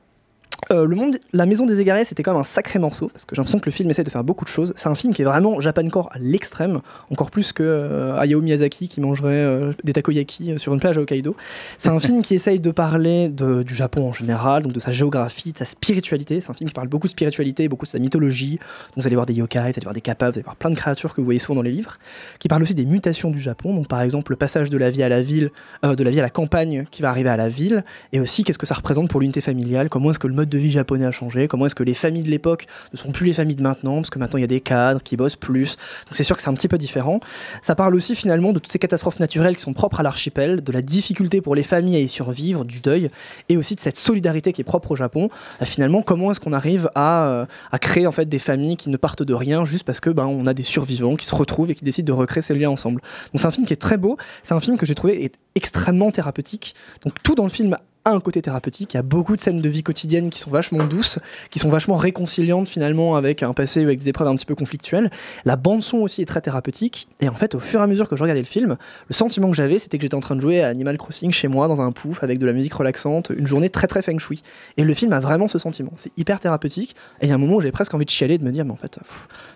Euh, 0.72 1.12
la 1.34 1.46
Maison 1.46 1.66
des 1.66 1.80
Égarés, 1.80 2.06
c'était 2.06 2.24
quand 2.24 2.32
même 2.32 2.42
un 2.42 2.46
sacré 2.46 2.80
morceau 2.80 3.08
parce 3.08 3.26
que 3.26 3.36
j'ai 3.36 3.40
l'impression 3.40 3.60
que 3.60 3.66
le 3.66 3.72
film 3.72 3.90
essaie 3.90 4.04
de 4.04 4.10
faire 4.10 4.24
beaucoup 4.24 4.46
de 4.46 4.50
choses. 4.50 4.74
C'est 4.76 4.90
un 4.90 4.96
film 4.96 5.14
qui 5.14 5.22
est 5.22 5.26
vraiment 5.26 5.60
Japancore 5.60 6.10
à 6.14 6.20
l'extrême, 6.20 6.82
encore 7.12 7.32
plus 7.32 7.52
que 7.54 7.64
euh, 7.64 8.18
Hayao 8.18 8.42
Miyazaki 8.42 8.88
qui 8.88 9.02
mangerait 9.02 9.32
euh, 9.34 9.72
des 9.84 9.94
takoyaki 9.94 10.58
sur 10.58 10.74
une 10.74 10.80
plage 10.80 10.98
à 10.98 11.02
Hokkaido. 11.02 11.36
C'est 11.78 11.90
un 11.90 12.00
film 12.00 12.22
qui 12.22 12.36
essaye 12.36 12.60
de 12.60 12.72
parler 12.72 13.30
du 13.30 13.76
Japon 13.76 14.10
en 14.10 14.14
général, 14.14 14.64
donc 14.64 14.74
de 14.74 14.80
sa 14.80 14.92
géographie, 14.92 15.52
de 15.52 15.58
sa 15.58 15.66
spiritualité. 15.66 16.42
C'est 16.42 16.52
un 16.52 16.54
film 16.54 16.70
qui 16.70 16.74
parle 16.74 16.88
beaucoup 16.88 17.08
de 17.08 17.12
spiritualité, 17.12 17.68
beaucoup 17.68 17.86
de 17.86 17.92
sa 17.92 18.00
mythologie. 18.00 18.58
Donc 18.58 19.04
vous 19.04 19.08
allez 19.08 19.16
voir 19.16 19.26
des 19.26 19.34
yokai, 19.34 19.60
vous 19.60 19.66
allez 19.66 19.84
voir 19.84 19.94
des 19.94 20.02
kappas, 20.02 20.30
vous 20.30 20.36
allez 20.36 20.44
voir 20.44 20.56
plein 20.56 20.70
de 20.70 20.76
créatures 20.76 21.14
que 21.14 21.22
vous 21.22 21.26
voyez 21.26 21.40
souvent 21.40 21.56
dans 21.56 21.62
les 21.62 21.72
livres. 21.72 21.98
Qui 22.40 22.48
parle 22.48 22.62
aussi 22.62 22.76
des 22.76 22.86
mutations 22.86 23.32
du 23.32 23.42
Japon, 23.42 23.74
donc 23.74 23.88
par 23.88 24.02
exemple 24.02 24.32
le 24.32 24.38
passage 24.38 24.70
de 24.70 24.78
la 24.78 24.90
vie 24.90 25.04
à 25.04 25.10
la 25.10 25.22
ville, 25.22 25.52
de 25.84 26.04
la 26.04 26.10
vie 26.10 26.20
à 26.20 26.24
la 26.24 26.30
campagne 26.30 26.86
qui 26.90 27.02
va 27.02 27.10
arriver 27.10 27.30
à 27.30 27.38
la 27.38 27.50
ville, 27.50 27.84
et 28.12 28.20
aussi 28.20 28.44
qu'est-ce 28.44 28.58
que 28.58 28.66
ça 28.66 28.76
représente 28.76 29.10
pour 29.10 29.20
l'unité 29.20 29.42
familiale, 29.42 29.90
comment 29.90 30.12
est-ce 30.12 30.20
que 30.20 30.28
le 30.28 30.34
mode 30.34 30.43
de 30.50 30.58
vie 30.58 30.72
japonais 30.72 31.06
a 31.06 31.12
changé, 31.12 31.48
comment 31.48 31.66
est-ce 31.66 31.76
que 31.76 31.84
les 31.84 31.94
familles 31.94 32.24
de 32.24 32.30
l'époque 32.30 32.68
ne 32.92 32.98
sont 32.98 33.12
plus 33.12 33.26
les 33.26 33.34
familles 33.34 33.56
de 33.56 33.64
maintenant, 33.64 33.96
parce 33.96 34.10
que 34.10 34.20
maintenant 34.20 34.38
il 34.38 34.42
y 34.42 34.46
a 34.46 34.48
des 34.48 34.62
cadres 34.62 35.02
qui 35.02 35.18
bossent 35.18 35.36
plus. 35.36 35.78
Donc 36.06 36.12
c'est 36.12 36.24
sûr 36.24 36.36
que 36.36 36.42
c'est 36.42 36.50
un 36.50 36.54
petit 36.54 36.68
peu 36.68 36.78
différent. 36.78 37.20
Ça 37.62 37.76
parle 37.76 37.96
aussi 37.96 38.16
finalement 38.16 38.54
de 38.54 38.60
toutes 38.60 38.72
ces 38.72 38.80
catastrophes 38.80 39.20
naturelles 39.20 39.56
qui 39.56 39.62
sont 39.62 39.74
propres 39.74 40.00
à 40.00 40.04
l'archipel, 40.04 40.64
de 40.64 40.72
la 40.72 40.82
difficulté 40.82 41.42
pour 41.42 41.56
les 41.56 41.64
familles 41.64 41.96
à 41.98 42.00
y 42.00 42.10
survivre, 42.10 42.66
du 42.66 42.80
deuil, 42.80 43.10
et 43.50 43.58
aussi 43.58 43.76
de 43.76 43.80
cette 43.80 43.96
solidarité 43.96 44.54
qui 44.54 44.62
est 44.62 44.66
propre 44.66 44.92
au 44.92 44.96
Japon. 44.96 45.30
Euh, 45.62 45.66
finalement, 45.66 46.02
comment 46.02 46.32
est-ce 46.32 46.40
qu'on 46.40 46.54
arrive 46.54 46.90
à, 46.96 47.26
euh, 47.28 47.46
à, 47.72 47.80
créer 47.80 48.08
en 48.08 48.12
fait 48.12 48.28
des 48.28 48.40
familles 48.40 48.78
qui 48.78 48.90
ne 48.90 48.98
partent 48.98 49.24
de 49.24 49.34
rien 49.34 49.66
juste 49.66 49.84
parce 49.84 50.00
que 50.00 50.10
ben, 50.10 50.26
on 50.26 50.48
a 50.48 50.54
des 50.54 50.64
survivants 50.64 51.16
qui 51.16 51.26
se 51.26 51.36
retrouvent 51.36 51.72
et 51.72 51.76
qui 51.76 51.84
décident 51.84 52.14
de 52.14 52.18
recréer 52.18 52.42
ces 52.42 52.56
liens 52.56 52.70
ensemble? 52.70 53.02
Donc 53.32 53.42
c'est 53.42 53.48
un 53.48 53.52
film 53.52 53.66
qui 53.66 53.74
est 53.74 53.78
très 53.78 53.98
beau, 53.98 54.18
c'est 54.44 54.54
un 54.54 54.60
film 54.60 54.78
que 54.78 54.86
j'ai 54.86 54.96
trouvé 54.96 55.32
extrêmement 55.56 56.12
thérapeutique. 56.12 56.76
Donc 57.04 57.22
tout 57.24 57.36
dans 57.36 57.44
le 57.44 57.50
film 57.50 57.78
un 58.06 58.20
côté 58.20 58.42
thérapeutique. 58.42 58.94
Il 58.94 58.98
y 58.98 59.00
a 59.00 59.04
beaucoup 59.04 59.36
de 59.36 59.42
scènes 59.42 59.62
de 59.62 59.70
vie 59.70 59.84
quotidienne 59.84 60.30
qui 60.30 60.40
sont 60.40 60.50
vachement 60.50 60.84
douces, 60.84 61.20
qui 61.50 61.60
sont 61.60 61.70
vachement 61.70 61.96
réconciliantes 61.96 62.68
finalement 62.68 63.16
avec 63.16 63.44
un 63.44 63.54
passé 63.54 63.82
avec 63.82 64.00
des 64.00 64.10
épreuves 64.10 64.28
un 64.28 64.36
petit 64.36 64.46
peu 64.46 64.56
conflictuelles. 64.56 65.10
La 65.46 65.56
bande 65.56 65.82
son 65.82 65.98
aussi 65.98 66.22
est 66.22 66.26
très 66.26 66.42
thérapeutique. 66.42 67.08
Et 67.22 67.30
en 67.30 67.34
fait, 67.34 67.56
au 67.56 67.60
fur 67.60 67.80
et 67.80 67.84
à 67.84 67.88
mesure 67.88 68.10
que 68.10 68.16
je 68.16 68.24
regardais 68.24 68.42
le 68.42 68.48
film, 68.48 68.78
le 69.08 69.14
sentiment 69.14 69.50
que 69.50 69.56
j'avais, 69.56 69.78
c'était 69.78 69.98
que 69.98 70.04
j'étais 70.04 70.16
en 70.16 70.20
train 70.20 70.36
de 70.36 70.42
jouer 70.42 70.62
à 70.62 70.68
Animal 70.68 70.98
Crossing 70.98 71.32
chez 71.32 71.48
moi 71.48 71.68
dans 71.68 71.82
un 71.82 71.92
pouf 71.92 72.24
avec 72.24 72.40
de 72.40 72.46
la 72.46 72.54
musique 72.54 72.74
relaxante, 72.74 73.32
une 73.36 73.48
journée 73.48 73.70
très 73.70 73.88
très 73.88 74.02
feng 74.02 74.20
shui. 74.20 74.44
Et 74.78 74.84
le 74.84 74.94
film 74.94 75.14
a 75.14 75.20
vraiment 75.20 75.48
ce 75.48 75.60
sentiment. 75.60 75.94
C'est 75.96 76.12
hyper 76.18 76.40
thérapeutique. 76.40 76.96
Et 77.22 77.26
il 77.26 77.30
y 77.30 77.32
a 77.32 77.36
un 77.36 77.38
moment 77.38 77.56
où 77.56 77.62
j'avais 77.62 77.72
presque 77.72 77.94
envie 77.94 78.06
de 78.06 78.10
chialer, 78.10 78.38
de 78.38 78.46
me 78.46 78.52
dire, 78.52 78.66
mais 78.66 78.72
en 78.72 78.78
fait, 78.78 79.00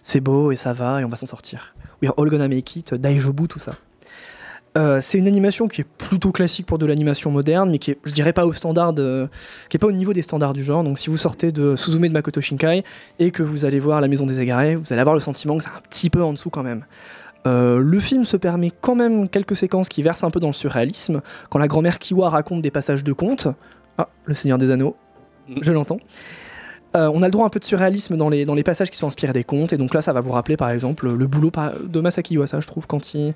c'est 0.04 0.22
beau 0.22 0.52
et 0.52 0.56
ça 0.56 0.74
va 0.74 1.02
et 1.02 1.04
on 1.04 1.10
va 1.10 1.18
s'en 1.18 1.26
sortir. 1.26 1.76
We're 2.02 2.14
all 2.18 2.30
gonna 2.30 2.48
make 2.48 2.76
it, 2.76 2.94
Daijobu, 2.94 3.48
tout 3.48 3.60
ça. 3.60 3.74
Euh, 4.78 5.00
c'est 5.02 5.18
une 5.18 5.28
animation 5.28 5.68
qui 5.68 5.82
est 5.82 5.88
plutôt 5.98 6.32
classique 6.32 6.68
pour 6.68 6.78
de 6.78 6.86
l'animation 6.86 7.32
moderne, 7.32 7.72
mais 7.72 7.80
qui 7.80 7.92
est, 7.92 7.98
je 8.04 8.12
dirais, 8.12 8.34
pas 8.34 8.46
au 8.46 8.54
standard, 8.54 8.94
de, 8.94 9.28
qui 9.70 9.78
est 9.78 9.80
pas 9.80 9.88
au 9.88 9.92
niveau 9.92 10.14
des 10.14 10.22
standards 10.22 10.54
du 10.54 10.64
genre. 10.64 10.84
Donc, 10.84 11.00
si 11.00 11.10
vous 11.10 11.18
sortez 11.18 11.52
de 11.52 11.76
Suzume 11.76 12.08
de 12.08 12.14
Makoto 12.14 12.42
Shinkai 12.42 12.84
et 13.18 13.32
que 13.32 13.42
vous 13.42 13.66
allez 13.66 13.80
voir 13.80 14.02
La 14.02 14.08
Maison 14.08 14.28
des 14.28 14.40
Égarés, 14.40 14.76
vous 14.76 14.94
allez 14.94 15.02
avoir 15.02 15.16
le 15.16 15.20
sentiment 15.20 15.58
que 15.58 15.64
c'est 15.64 15.70
un 15.70 15.82
petit 15.90 16.10
peu 16.12 16.24
en 16.24 16.32
dessous 16.34 16.52
quand 16.52 16.64
même. 16.64 16.86
Euh, 17.48 17.80
le 17.80 18.00
film 18.00 18.26
se 18.26 18.38
permet 18.38 18.72
quand 18.82 18.96
même 18.96 19.30
quelques 19.30 19.56
séquences 19.56 19.90
qui 19.90 20.04
versent 20.04 20.24
un 20.24 20.30
peu 20.30 20.40
dans 20.40 20.48
le 20.48 20.54
surréalisme. 20.54 21.22
Quand 21.50 21.60
la 21.60 21.68
grand-mère 21.68 21.98
Kiwa 21.98 22.30
raconte 22.30 22.62
des 22.62 22.72
passages 22.72 23.04
de 23.04 23.14
contes, 23.14 23.48
ah, 23.98 24.10
le 24.26 24.34
Seigneur 24.36 24.60
des 24.60 24.70
Anneaux, 24.70 24.96
je 25.62 25.72
l'entends. 25.72 25.98
Euh, 26.96 27.10
on 27.14 27.22
a 27.22 27.26
le 27.28 27.32
droit 27.32 27.46
un 27.46 27.50
peu 27.50 27.60
de 27.60 27.66
surréalisme 27.66 28.16
dans 28.16 28.30
les, 28.30 28.46
dans 28.46 28.54
les 28.54 28.64
passages 28.64 28.90
qui 28.90 28.98
sont 28.98 29.08
inspirés 29.08 29.34
des 29.34 29.44
contes, 29.44 29.74
et 29.74 29.78
donc 29.78 29.94
là 29.94 30.02
ça 30.02 30.14
va 30.14 30.22
vous 30.22 30.32
rappeler 30.32 30.56
par 30.56 30.70
exemple 30.70 31.10
le 31.14 31.28
boulot 31.28 31.52
de 31.84 32.00
Masaki 32.00 32.36
Yuasa, 32.36 32.60
je 32.60 32.68
trouve, 32.68 32.88
quand 32.88 33.14
il, 33.14 33.34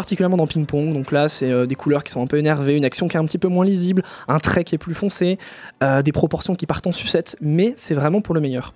particulièrement 0.00 0.38
dans 0.38 0.46
Ping 0.46 0.64
Pong. 0.64 0.94
Donc 0.94 1.12
là, 1.12 1.28
c'est 1.28 1.50
euh, 1.50 1.66
des 1.66 1.74
couleurs 1.74 2.02
qui 2.02 2.10
sont 2.10 2.22
un 2.22 2.26
peu 2.26 2.38
énervées, 2.38 2.74
une 2.74 2.86
action 2.86 3.06
qui 3.06 3.18
est 3.18 3.20
un 3.20 3.26
petit 3.26 3.36
peu 3.36 3.48
moins 3.48 3.66
lisible, 3.66 4.02
un 4.28 4.38
trait 4.38 4.64
qui 4.64 4.74
est 4.74 4.78
plus 4.78 4.94
foncé, 4.94 5.38
euh, 5.82 6.00
des 6.00 6.10
proportions 6.10 6.54
qui 6.54 6.64
partent 6.64 6.86
en 6.86 6.92
sucette, 6.92 7.36
mais 7.42 7.74
c'est 7.76 7.92
vraiment 7.92 8.22
pour 8.22 8.34
le 8.34 8.40
meilleur. 8.40 8.72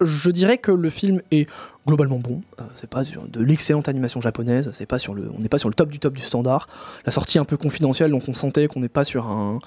Je 0.00 0.30
dirais 0.30 0.56
que 0.56 0.72
le 0.72 0.88
film 0.88 1.20
est 1.30 1.46
globalement 1.86 2.18
bon. 2.18 2.40
Euh, 2.58 2.62
c'est 2.74 2.88
pas 2.88 3.02
de 3.04 3.40
l'excellente 3.42 3.86
animation 3.86 4.22
japonaise. 4.22 4.70
C'est 4.72 4.86
pas 4.86 4.98
sur 4.98 5.12
le, 5.12 5.30
on 5.36 5.40
n'est 5.40 5.50
pas 5.50 5.58
sur 5.58 5.68
le 5.68 5.74
top 5.74 5.90
du 5.90 5.98
top 5.98 6.14
du 6.14 6.22
standard. 6.22 6.68
La 7.04 7.12
sortie 7.12 7.36
est 7.36 7.40
un 7.42 7.44
peu 7.44 7.58
confidentielle, 7.58 8.10
donc 8.10 8.22
on 8.26 8.32
sentait 8.34 8.66
qu'on 8.66 8.80
n'est 8.80 8.88
pas 8.88 9.04
sur 9.04 9.26
un, 9.26 9.58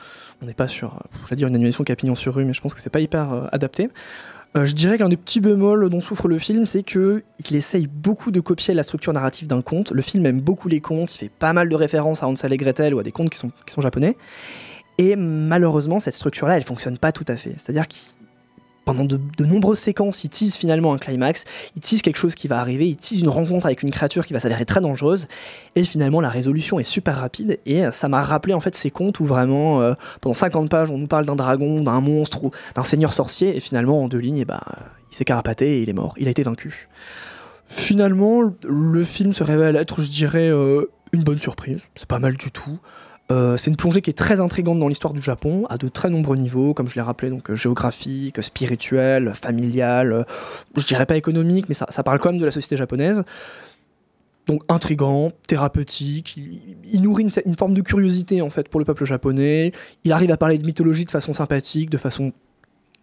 on 0.41 0.45
n'est 0.47 0.55
pas 0.55 0.67
sur, 0.67 1.03
dire 1.33 1.47
une 1.47 1.55
animation 1.55 1.83
qui 1.83 1.91
a 1.91 1.95
pignon 1.95 2.15
sur 2.15 2.33
rue, 2.33 2.45
mais 2.45 2.53
je 2.53 2.61
pense 2.61 2.73
que 2.73 2.81
c'est 2.81 2.89
pas 2.89 2.99
hyper 2.99 3.47
adapté. 3.51 3.89
Euh, 4.57 4.65
je 4.65 4.73
dirais 4.73 4.97
qu'un 4.97 5.09
des 5.09 5.17
petits 5.17 5.39
bémols 5.39 5.89
dont 5.89 6.01
souffre 6.01 6.27
le 6.27 6.39
film, 6.39 6.65
c'est 6.65 6.81
que 6.81 7.23
il 7.47 7.55
essaye 7.55 7.85
beaucoup 7.85 8.31
de 8.31 8.39
copier 8.39 8.73
la 8.73 8.83
structure 8.83 9.13
narrative 9.13 9.47
d'un 9.47 9.61
conte. 9.61 9.91
Le 9.91 10.01
film 10.01 10.25
aime 10.25 10.41
beaucoup 10.41 10.67
les 10.67 10.81
contes, 10.81 11.13
il 11.13 11.17
fait 11.17 11.29
pas 11.29 11.53
mal 11.53 11.69
de 11.69 11.75
références 11.75 12.23
à 12.23 12.27
Hansel 12.27 12.53
et 12.53 12.57
Gretel 12.57 12.95
ou 12.95 12.99
à 12.99 13.03
des 13.03 13.11
contes 13.11 13.29
qui 13.29 13.37
sont, 13.37 13.51
qui 13.65 13.73
sont 13.73 13.81
japonais. 13.81 14.17
Et 14.97 15.15
malheureusement, 15.15 15.99
cette 15.99 16.15
structure-là, 16.15 16.57
elle 16.57 16.63
fonctionne 16.63 16.97
pas 16.97 17.11
tout 17.11 17.25
à 17.27 17.35
fait. 17.35 17.53
C'est-à-dire 17.57 17.87
qu'il 17.87 18.01
pendant 18.87 19.03
de, 19.03 19.45
nombreuses 19.45 19.79
séquences, 19.79 20.23
il 20.23 20.29
tease 20.29 20.55
finalement 20.55 20.93
un 20.93 20.97
climax, 20.97 21.43
il 21.75 21.81
tease 21.81 22.01
quelque 22.01 22.15
chose 22.15 22.35
qui 22.35 22.47
va 22.47 22.59
arriver, 22.59 22.87
il 22.87 22.95
tease 22.95 23.19
une 23.19 23.27
rencontre 23.27 23.65
avec 23.65 23.83
une 23.83 23.91
créature 23.91 24.25
qui 24.25 24.31
va 24.31 24.39
s'avérer 24.39 24.63
très 24.63 24.79
dangereuse, 24.79 25.27
et 25.75 25.83
finalement 25.83 26.21
la 26.21 26.29
résolution 26.29 26.79
est 26.79 26.85
super 26.85 27.17
rapide, 27.17 27.59
et 27.65 27.83
ça 27.91 28.07
m'a 28.07 28.21
rappelé 28.21 28.53
en 28.53 28.61
fait 28.61 28.75
ces 28.75 28.89
contes 28.89 29.19
où 29.19 29.25
vraiment, 29.25 29.81
euh, 29.81 29.93
pendant 30.21 30.33
50 30.33 30.69
pages, 30.69 30.89
on 30.89 30.97
nous 30.97 31.07
parle 31.07 31.25
d'un 31.25 31.35
dragon, 31.35 31.81
d'un 31.81 31.99
monstre 31.99 32.45
ou 32.45 32.51
d'un 32.75 32.83
seigneur 32.83 33.11
sorcier, 33.11 33.57
et 33.57 33.59
finalement 33.59 34.01
en 34.01 34.07
deux 34.07 34.19
lignes, 34.19 34.37
et 34.37 34.41
eh 34.41 34.45
ben, 34.45 34.61
il 35.11 35.15
s'est 35.17 35.25
carapaté 35.25 35.79
et 35.79 35.81
il 35.81 35.89
est 35.89 35.93
mort, 35.93 36.13
il 36.17 36.29
a 36.29 36.31
été 36.31 36.43
vaincu. 36.43 36.87
Finalement, 37.65 38.41
le 38.65 39.03
film 39.03 39.33
se 39.33 39.43
révèle 39.43 39.75
être, 39.75 40.01
je 40.01 40.09
dirais, 40.09 40.49
euh, 40.49 40.85
une 41.11 41.23
bonne 41.23 41.39
surprise, 41.39 41.81
c'est 41.95 42.07
pas 42.07 42.19
mal 42.19 42.37
du 42.37 42.51
tout. 42.51 42.79
Euh, 43.29 43.57
c'est 43.57 43.69
une 43.69 43.75
plongée 43.75 44.01
qui 44.01 44.09
est 44.09 44.17
très 44.17 44.39
intrigante 44.39 44.79
dans 44.79 44.87
l'histoire 44.87 45.13
du 45.13 45.21
Japon, 45.21 45.65
à 45.69 45.77
de 45.77 45.89
très 45.89 46.09
nombreux 46.09 46.37
niveaux, 46.37 46.73
comme 46.73 46.89
je 46.89 46.95
l'ai 46.95 47.01
rappelé, 47.01 47.29
donc 47.29 47.49
euh, 47.49 47.55
géographique, 47.55 48.41
spirituel, 48.41 49.33
familial, 49.33 50.13
euh, 50.13 50.23
je 50.77 50.85
dirais 50.85 51.05
pas 51.05 51.17
économique, 51.17 51.65
mais 51.67 51.75
ça, 51.75 52.03
parle 52.03 52.19
quand 52.19 52.31
même 52.31 52.39
de 52.39 52.45
la 52.45 52.51
société 52.51 52.77
japonaise. 52.77 53.23
Donc 54.47 54.61
intrigant, 54.69 55.29
thérapeutique, 55.45 56.39
il, 56.85 57.01
nourrit 57.01 57.27
une, 57.45 57.55
forme 57.57 57.73
de 57.73 57.81
curiosité 57.81 58.41
en 58.41 58.49
fait 58.49 58.69
pour 58.69 58.79
le 58.79 58.85
peuple 58.85 59.03
japonais. 59.03 59.73
Il 60.05 60.13
arrive 60.13 60.31
à 60.31 60.37
parler 60.37 60.57
de 60.57 60.65
mythologie 60.65 61.03
de 61.03 61.11
façon 61.11 61.33
sympathique, 61.33 61.89
de 61.89 61.97
façon 61.97 62.31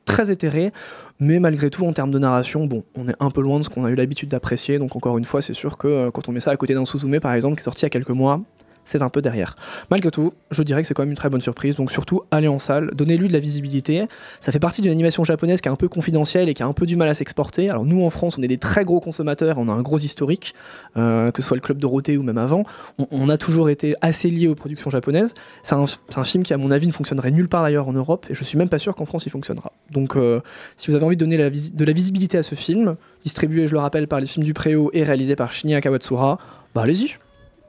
très 0.06 0.30
éthérée, 0.30 0.72
mais 1.20 1.40
malgré 1.40 1.68
tout 1.68 1.84
en 1.84 1.92
termes 1.92 2.10
de 2.10 2.18
narration, 2.18 2.64
bon, 2.64 2.82
on 2.94 3.08
est 3.08 3.16
un 3.20 3.30
peu 3.30 3.42
loin 3.42 3.58
de 3.58 3.64
ce 3.64 3.68
qu'on 3.68 3.84
a 3.84 3.90
eu 3.90 3.94
l'habitude 3.94 4.30
d'apprécier. 4.30 4.78
Donc 4.78 4.96
encore 4.96 5.18
une 5.18 5.26
fois, 5.26 5.42
c'est 5.42 5.52
sûr 5.52 5.76
que 5.76 6.08
quand 6.08 6.30
on 6.30 6.32
met 6.32 6.40
ça 6.40 6.50
à 6.50 6.56
côté 6.56 6.72
d'un 6.72 6.86
Suzume 6.86 7.20
par 7.20 7.34
exemple 7.34 7.56
qui 7.56 7.60
est 7.60 7.64
sorti 7.64 7.82
il 7.82 7.84
y 7.84 7.86
a 7.88 7.90
quelques 7.90 8.08
mois, 8.08 8.40
c'est 8.84 9.02
un 9.02 9.08
peu 9.08 9.22
derrière. 9.22 9.56
Malgré 9.90 10.10
tout, 10.10 10.32
je 10.50 10.62
dirais 10.62 10.82
que 10.82 10.88
c'est 10.88 10.94
quand 10.94 11.02
même 11.02 11.10
une 11.10 11.16
très 11.16 11.30
bonne 11.30 11.40
surprise, 11.40 11.76
donc 11.76 11.90
surtout 11.90 12.22
allez 12.30 12.48
en 12.48 12.58
salle, 12.58 12.90
donnez-lui 12.94 13.28
de 13.28 13.32
la 13.32 13.38
visibilité. 13.38 14.06
Ça 14.40 14.52
fait 14.52 14.58
partie 14.58 14.82
d'une 14.82 14.92
animation 14.92 15.24
japonaise 15.24 15.60
qui 15.60 15.68
est 15.68 15.72
un 15.72 15.76
peu 15.76 15.88
confidentielle 15.88 16.48
et 16.48 16.54
qui 16.54 16.62
a 16.62 16.66
un 16.66 16.72
peu 16.72 16.86
du 16.86 16.96
mal 16.96 17.08
à 17.08 17.14
s'exporter. 17.14 17.70
Alors 17.70 17.84
nous 17.84 18.04
en 18.04 18.10
France, 18.10 18.36
on 18.38 18.42
est 18.42 18.48
des 18.48 18.58
très 18.58 18.84
gros 18.84 19.00
consommateurs, 19.00 19.56
on 19.58 19.68
a 19.68 19.72
un 19.72 19.82
gros 19.82 19.98
historique, 19.98 20.54
euh, 20.96 21.30
que 21.30 21.42
ce 21.42 21.48
soit 21.48 21.56
le 21.56 21.60
club 21.60 21.78
Dorothée 21.78 22.16
ou 22.16 22.22
même 22.22 22.38
avant. 22.38 22.64
On, 23.10 23.28
a 23.28 23.38
toujours 23.38 23.70
été 23.70 23.94
assez 24.02 24.30
liés 24.30 24.48
aux 24.48 24.54
productions 24.54 24.90
japonaises. 24.90 25.34
C'est 25.62 25.74
un, 25.74 26.24
film 26.24 26.44
qui, 26.44 26.52
à 26.52 26.58
mon 26.58 26.70
avis, 26.70 26.86
ne 26.86 26.92
fonctionnerait 26.92 27.30
nulle 27.30 27.48
part 27.48 27.64
ailleurs 27.64 27.88
en 27.88 27.92
Europe, 27.92 28.26
et 28.30 28.34
je 28.34 28.44
suis 28.44 28.58
même 28.58 28.68
pas 28.68 28.78
sûr 28.78 28.94
qu'en 28.94 29.06
France 29.06 29.26
il 29.26 29.30
fonctionnera. 29.30 29.72
Donc 29.90 30.16
euh, 30.16 30.40
si 30.76 30.90
vous 30.90 30.96
avez 30.96 31.04
envie 31.04 31.16
de 31.16 31.24
donner 31.24 31.36
de 31.36 31.84
la 31.84 31.92
visibilité 31.92 32.38
à 32.38 32.42
ce 32.42 32.54
film, 32.54 32.96
distribué, 33.22 33.66
je 33.66 33.72
le 33.72 33.80
rappelle, 33.80 34.06
par 34.08 34.20
les 34.20 34.26
films 34.26 34.44
du 34.44 34.54
Préau 34.54 34.90
et 34.92 35.02
réalisé 35.02 35.36
par 35.36 35.52
Shinya 35.52 35.80
Kawatsura, 35.80 36.38
bah 36.74 36.82
allez-y. 36.82 37.16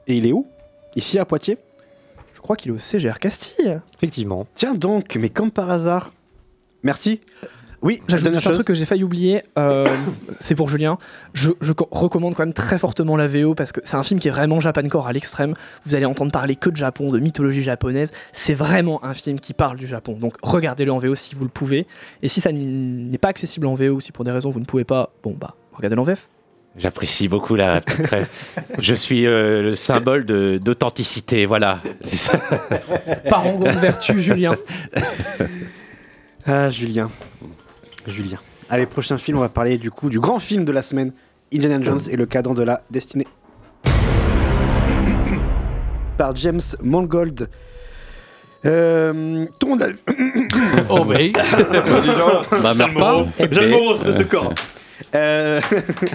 Et 0.06 0.16
il 0.16 0.26
est 0.26 0.32
où? 0.32 0.46
Ici 0.96 1.18
à 1.18 1.26
Poitiers 1.26 1.58
Je 2.34 2.40
crois 2.40 2.56
qu'il 2.56 2.72
est 2.72 2.74
au 2.74 2.78
CGR 2.78 3.18
Castille. 3.18 3.80
Effectivement. 3.96 4.46
Tiens 4.54 4.74
donc, 4.74 5.16
mais 5.16 5.28
comme 5.28 5.50
par 5.50 5.70
hasard. 5.70 6.12
Merci. 6.82 7.20
Oui, 7.82 8.00
j'ajoute 8.08 8.34
un 8.34 8.40
truc 8.40 8.66
que 8.66 8.74
j'ai 8.74 8.86
failli 8.86 9.04
oublier, 9.04 9.42
euh, 9.58 9.86
c'est 10.40 10.54
pour 10.54 10.70
Julien. 10.70 10.96
Je, 11.34 11.50
recommande 11.90 12.34
quand 12.34 12.44
même 12.44 12.54
très 12.54 12.78
fortement 12.78 13.16
la 13.16 13.26
VO 13.26 13.54
parce 13.54 13.70
que 13.70 13.80
c'est 13.84 13.96
un 13.96 14.02
film 14.02 14.18
qui 14.18 14.28
est 14.28 14.30
vraiment 14.30 14.58
Japancore 14.58 15.06
à 15.06 15.12
l'extrême. 15.12 15.54
Vous 15.84 15.94
allez 15.94 16.06
entendre 16.06 16.32
parler 16.32 16.56
que 16.56 16.70
de 16.70 16.76
Japon, 16.76 17.12
de 17.12 17.18
mythologie 17.18 17.62
japonaise. 17.62 18.12
C'est 18.32 18.54
vraiment 18.54 19.04
un 19.04 19.12
film 19.12 19.38
qui 19.38 19.52
parle 19.52 19.76
du 19.76 19.86
Japon. 19.86 20.16
Donc 20.18 20.36
regardez-le 20.42 20.90
en 20.90 20.98
VO 20.98 21.14
si 21.14 21.34
vous 21.34 21.44
le 21.44 21.50
pouvez. 21.50 21.86
Et 22.22 22.28
si 22.28 22.40
ça 22.40 22.50
n'est 22.50 23.18
pas 23.18 23.28
accessible 23.28 23.66
en 23.66 23.74
VO 23.74 23.90
ou 23.90 24.00
si 24.00 24.10
pour 24.10 24.24
des 24.24 24.30
raisons 24.30 24.48
vous 24.48 24.60
ne 24.60 24.64
pouvez 24.64 24.84
pas, 24.84 25.12
bon 25.22 25.36
bah 25.38 25.54
regardez-le 25.74 26.00
en 26.00 26.04
VF. 26.04 26.30
J'apprécie 26.78 27.28
beaucoup 27.28 27.54
la. 27.54 27.80
je 28.78 28.94
suis 28.94 29.26
euh, 29.26 29.62
le 29.62 29.76
symbole 29.76 30.26
d'authenticité, 30.26 31.46
voilà. 31.46 31.80
Parangon 33.30 33.72
de 33.72 33.78
vertu, 33.78 34.22
Julien. 34.22 34.54
ah, 36.46 36.70
Julien. 36.70 37.10
Julien. 38.06 38.38
Allez, 38.68 38.86
prochain 38.86 39.16
film, 39.16 39.38
on 39.38 39.40
va 39.40 39.48
parler 39.48 39.78
du 39.78 39.90
coup 39.90 40.10
du 40.10 40.20
grand 40.20 40.38
film 40.38 40.64
de 40.64 40.72
la 40.72 40.82
semaine 40.82 41.12
Indiana 41.52 41.80
Jones 41.80 42.00
et 42.10 42.16
le 42.16 42.26
cadran 42.26 42.54
de 42.54 42.62
la 42.62 42.80
destinée. 42.90 43.26
par 46.18 46.36
James 46.36 46.60
Mangold. 46.82 47.48
Euh, 48.64 49.46
vu. 49.62 49.96
Oh, 50.90 51.04
oui. 51.06 51.32
Bah, 52.62 52.74
meurs 52.74 52.94
pas. 52.94 53.26
J'aime 53.50 53.74
de 54.04 54.12
ce 54.12 54.22
corps. 54.22 54.52
Euh, 55.14 55.60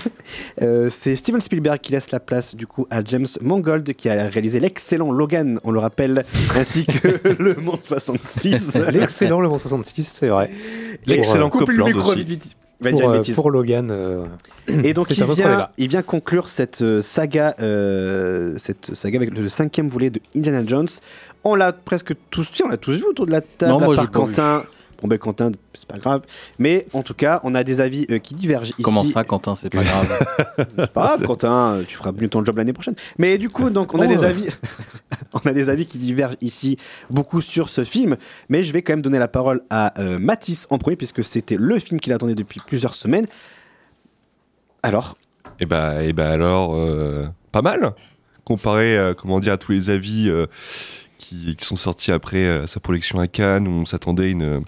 euh, 0.62 0.89
c'est 0.89 1.16
Steven 1.16 1.42
Spielberg 1.42 1.80
qui 1.80 1.92
laisse 1.92 2.12
la 2.12 2.20
place 2.20 2.56
du 2.56 2.68
coup 2.68 2.86
à 2.89 3.04
James 3.04 3.28
Mangold 3.42 3.94
qui 3.94 4.10
a 4.10 4.28
réalisé 4.28 4.60
l'excellent 4.60 5.12
Logan, 5.12 5.60
on 5.64 5.72
le 5.72 5.80
rappelle, 5.80 6.26
ainsi 6.56 6.86
que 6.86 7.20
Le 7.42 7.56
Monde 7.56 7.80
66. 7.88 8.78
L'excellent 8.92 9.39
Le 9.42 9.50
Mans 9.50 9.58
66, 9.58 10.04
c'est 10.04 10.28
vrai. 10.28 10.52
L'excellent 11.06 11.48
euh, 11.48 11.50
Coupe 11.50 11.70
le 11.70 11.78
Copland 11.78 11.88
micro, 11.88 12.12
aussi. 12.12 12.24
vite, 12.24 12.56
pour, 12.82 12.92
dire 12.92 13.14
une 13.14 13.20
euh, 13.20 13.36
pour 13.36 13.52
Logan. 13.52 13.89
euh, 13.92 14.26
Et 14.84 14.94
donc 14.94 15.10
il 15.10 15.24
vient, 15.24 15.34
débat. 15.36 15.72
il 15.78 15.88
vient 15.88 16.02
conclure 16.02 16.50
cette 16.50 17.02
saga, 17.02 17.56
euh, 17.60 18.56
cette 18.58 18.94
saga 18.96 19.18
avec 19.18 19.38
le 19.38 19.50
cinquième 19.50 19.89
volet 19.89 20.10
de 20.10 20.20
Indiana 20.36 20.64
Jones. 20.66 20.88
On 21.44 21.56
l'a 21.56 21.74
presque 21.74 22.14
tous, 22.30 22.48
on 22.64 22.68
l'a 22.68 22.78
tous 22.78 22.94
vu 22.94 23.04
autour 23.06 23.26
de 23.26 23.32
la 23.32 23.42
table. 23.42 23.72
Non, 23.72 23.80
moi, 23.80 23.94
à 24.00 24.06
part 24.08 24.28
j'ai 24.30 24.36
pas 24.36 24.60
vu. 24.60 24.66
Quentin. 25.02 25.02
Bon 25.02 25.08
ben 25.08 25.18
Quentin, 25.18 25.52
c'est 25.74 25.88
pas 25.88 25.97
grave. 25.97 26.22
Mais 26.60 26.86
en 26.93 27.02
tout 27.04 27.14
cas, 27.14 27.39
on 27.43 27.56
a 27.56 27.64
des 27.64 27.82
avis 27.82 28.06
euh, 28.12 28.20
qui 28.20 28.34
divergent 28.36 28.70
ici. 28.72 28.84
Comment 28.84 29.04
ça, 29.04 29.24
Quentin 29.24 29.56
C'est 29.56 29.70
pas 29.70 29.84
grave. 29.84 30.28
C'est 30.58 30.91
pas 30.93 31.08
grave, 31.08 31.24
Quentin, 31.26 31.80
tu 31.88 31.95
feras 31.97 32.12
mieux 32.12 32.28
ton 32.30 32.43
job 32.45 32.56
l'année 32.58 32.74
prochaine. 32.74 32.95
Mais 33.18 33.38
du 33.38 33.49
coup, 33.49 33.70
donc, 33.70 33.93
on 33.93 33.99
a 34.02 34.06
Oh. 34.06 34.08
des 34.08 34.24
avis, 34.26 34.47
on 35.34 35.39
a 35.49 35.54
des 35.54 35.70
avis 35.70 35.86
qui 35.86 35.97
divergent 35.97 36.38
ici 36.41 36.78
beaucoup 37.10 37.41
sur 37.41 37.70
ce 37.70 37.84
film. 37.84 38.18
Mais 38.49 38.64
je 38.64 38.72
vais 38.74 38.82
quand 38.82 38.93
même 38.93 39.02
donner 39.02 39.20
la 39.20 39.28
parole 39.28 39.62
à 39.70 39.99
euh, 39.99 40.20
Mathis 40.20 40.68
en 40.70 40.78
premier, 40.78 40.95
puisque 40.95 41.24
c'était 41.24 41.58
le 41.58 41.80
film 41.80 41.99
qu'il 41.99 42.14
attendait 42.14 42.36
depuis 42.36 42.60
plusieurs 42.66 42.93
semaines. 42.93 43.28
Alors, 44.84 45.18
Et 45.60 45.66
bah, 45.66 46.04
et 46.04 46.14
bah 46.14 46.30
alors, 46.30 46.76
euh, 46.76 47.28
pas 47.52 47.62
mal, 47.62 47.93
comparé 48.45 48.97
euh, 48.97 49.14
comment 49.14 49.39
dire, 49.39 49.54
à 49.54 49.58
tous 49.58 49.72
les 49.72 49.89
avis 49.89 50.28
euh, 50.30 50.47
qui, 51.22 51.55
sont 51.65 51.76
sortis 51.78 52.11
après 52.11 52.38
euh, 52.45 52.67
sa 52.67 52.80
projection 52.80 53.19
à 53.19 53.28
Cannes, 53.28 53.67
où 53.67 53.72
on 53.72 53.86
s'attendait 53.86 54.32
une, 54.32 54.61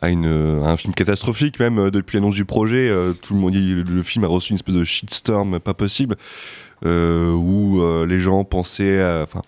à, 0.00 0.08
une, 0.10 0.26
un 0.26 0.76
film 0.76 0.94
catastrophique, 0.94 1.58
même 1.58 1.78
euh, 1.78 1.90
depuis 1.90 2.16
l'annonce 2.16 2.34
du 2.34 2.44
projet. 2.44 2.88
euh, 2.88 3.12
tout 3.12 3.34
le, 3.34 3.40
monde, 3.40 3.54
il- 3.54 3.82
le 3.82 4.02
film 4.02 4.24
a 4.24 4.28
reçu 4.28 4.50
une 4.50 4.56
espèce 4.56 4.74
de 4.74 4.84
shitstorm 4.84 5.58
pas 5.60 5.74
possible, 5.74 6.16
où 6.84 7.80
les 8.06 8.20
gens 8.20 8.44
pensaient. 8.44 9.02
Enfin, 9.22 9.42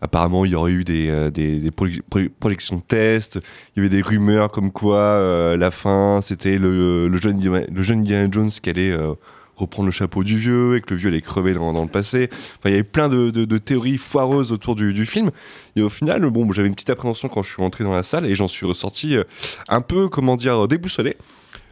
apparemment, 0.00 0.44
il 0.44 0.52
y 0.52 0.54
aurait 0.54 0.72
eu 0.72 0.84
des, 0.84 1.30
des, 1.32 1.58
des 1.58 1.70
proje- 1.70 2.00
pro- 2.08 2.20
projections 2.38 2.76
de 2.76 2.82
tests, 2.82 3.40
il 3.76 3.82
y 3.82 3.86
avait 3.86 3.88
des 3.96 4.02
rumeurs 4.02 4.50
comme 4.52 4.70
quoi 4.70 5.56
la 5.58 5.70
fin, 5.72 6.20
c'était 6.22 6.56
le, 6.58 7.08
le, 7.08 7.16
jeune, 7.18 7.42
le 7.72 7.82
jeune 7.82 8.06
Jones 8.32 8.50
qui 8.50 8.70
allait. 8.70 8.96
Reprendre 9.58 9.86
le 9.86 9.92
chapeau 9.92 10.24
du 10.24 10.38
vieux 10.38 10.76
et 10.76 10.80
que 10.80 10.94
le 10.94 11.00
vieux 11.00 11.08
allait 11.08 11.20
crever 11.20 11.54
dans, 11.54 11.82
le 11.82 11.88
passé. 11.88 12.28
Enfin, 12.32 12.70
il 12.70 12.70
y 12.70 12.74
avait 12.74 12.82
plein 12.82 13.08
de, 13.08 13.58
théories 13.58 13.98
foireuses 13.98 14.52
autour 14.52 14.76
du, 14.76 15.06
film. 15.06 15.30
Et 15.76 15.82
au 15.82 15.88
final, 15.88 16.22
bon, 16.30 16.50
j'avais 16.52 16.68
une 16.68 16.74
petite 16.74 16.90
appréhension 16.90 17.28
quand 17.28 17.42
je 17.42 17.52
suis 17.52 17.62
rentré 17.62 17.84
dans 17.84 17.92
la 17.92 18.02
salle 18.02 18.26
et 18.26 18.34
j'en 18.34 18.48
suis 18.48 18.66
ressorti 18.66 19.16
euh, 19.16 19.24
un 19.68 19.80
peu, 19.80 20.08
comment 20.08 20.36
dire, 20.36 20.68
déboussolé. 20.68 21.16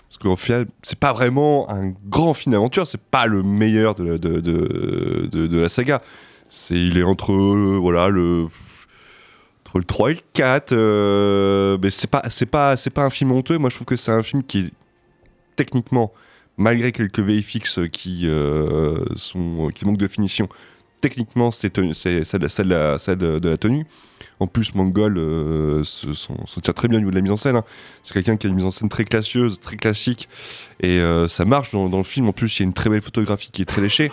Parce 0.08 0.18
qu'au 0.18 0.36
final, 0.36 0.66
c'est 0.82 0.98
pas 0.98 1.12
vraiment 1.12 1.68
un 1.70 1.92
grand 2.08 2.32
film 2.34 2.52
d'aventure, 2.52 2.86
c'est 2.86 3.00
pas 3.00 3.26
le 3.26 3.42
meilleur 3.42 3.94
de, 3.94 4.16
de, 4.16 4.40
de, 4.40 5.26
de- 5.26 5.58
la 5.58 5.68
saga. 5.68 6.00
C'est, 6.48 6.74
il 6.74 6.96
est 6.96 7.02
entre, 7.02 7.32
euh, 7.32 7.78
voilà, 7.80 8.08
le 8.08 8.46
entre 9.66 9.78
le 9.78 9.84
3 9.84 10.10
et 10.12 10.14
le 10.14 10.20
4 10.32 10.72
euh, 10.72 11.76
mais 11.82 11.90
c'est 11.90 12.06
pas 12.06 12.22
pas 12.50 12.76
pas 12.94 13.02
un 13.02 13.10
film 13.10 13.32
honteux 13.32 13.58
moi 13.58 13.68
je 13.68 13.74
trouve 13.74 13.86
que 13.86 13.96
c'est 13.96 14.12
un 14.12 14.22
film 14.22 14.44
qui 14.44 14.72
techniquement 15.56 16.12
malgré 16.56 16.92
quelques 16.92 17.20
VFX 17.20 17.80
qui 17.92 18.22
euh, 18.24 19.04
sont 19.16 19.68
qui 19.74 19.84
manquent 19.84 19.98
de 19.98 20.08
finition 20.08 20.48
techniquement 21.00 21.50
c'est 21.50 21.70
ça 22.24 22.38
de, 22.38 23.38
de 23.38 23.48
la 23.48 23.56
tenue. 23.56 23.84
En 24.38 24.46
plus 24.46 24.74
Mongol 24.74 25.16
euh, 25.16 25.82
se, 25.84 26.12
se 26.12 26.60
très 26.72 26.88
bien 26.88 26.98
au 26.98 27.00
niveau 27.00 27.10
de 27.10 27.16
la 27.16 27.22
mise 27.22 27.32
en 27.32 27.36
scène 27.38 27.56
hein. 27.56 27.64
c'est 28.02 28.12
quelqu'un 28.12 28.36
qui 28.36 28.46
a 28.46 28.50
une 28.50 28.56
mise 28.56 28.66
en 28.66 28.70
scène 28.70 28.88
très 28.90 29.04
classieuse 29.04 29.60
très 29.60 29.76
classique 29.76 30.28
et 30.80 30.98
euh, 31.00 31.26
ça 31.26 31.44
marche 31.46 31.72
dans, 31.72 31.88
le 31.88 32.02
film. 32.04 32.28
En 32.28 32.32
plus 32.32 32.58
il 32.58 32.62
y 32.62 32.64
a 32.64 32.66
une 32.66 32.74
très 32.74 32.90
belle 32.90 33.00
photographie 33.02 33.50
qui 33.50 33.62
est 33.62 33.66
très 33.66 33.80
léchée. 33.80 34.10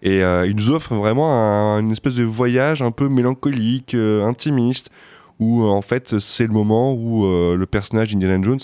Et 0.00 0.22
euh, 0.22 0.46
il 0.46 0.54
nous 0.54 0.70
offre 0.70 0.94
vraiment 0.94 1.32
un- 1.32 1.80
une 1.80 1.90
espèce 1.90 2.14
de 2.14 2.22
voyage 2.22 2.82
un 2.82 2.92
peu 2.92 3.08
mélancolique, 3.08 3.94
euh, 3.94 4.24
intimiste, 4.24 4.90
où 5.40 5.64
euh, 5.64 5.68
en 5.70 5.82
fait 5.82 6.20
c'est 6.20 6.46
le 6.46 6.52
moment 6.52 6.92
où 6.94 7.24
euh, 7.26 7.56
le 7.56 7.66
personnage 7.66 8.12
d'Indiana 8.12 8.40
Jones 8.40 8.60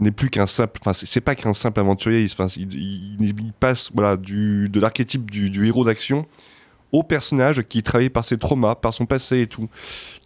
n'est 0.00 0.10
plus 0.10 0.30
qu'un 0.30 0.46
simple, 0.46 0.78
enfin 0.80 0.92
c'est 0.92 1.20
pas 1.20 1.34
qu'un 1.34 1.54
simple 1.54 1.80
aventurier, 1.80 2.26
il, 2.56 3.20
il- 3.20 3.52
passe 3.60 3.90
voilà 3.94 4.16
du 4.16 4.68
de 4.68 4.80
l'archétype 4.80 5.30
du, 5.30 5.66
héros 5.66 5.84
d'action 5.84 6.26
au 6.92 7.02
personnage 7.02 7.62
qui 7.62 7.82
travaille 7.82 8.10
par 8.10 8.24
ses 8.24 8.38
traumas, 8.38 8.74
par 8.76 8.94
son 8.94 9.06
passé 9.06 9.40
et 9.40 9.46
tout, 9.48 9.68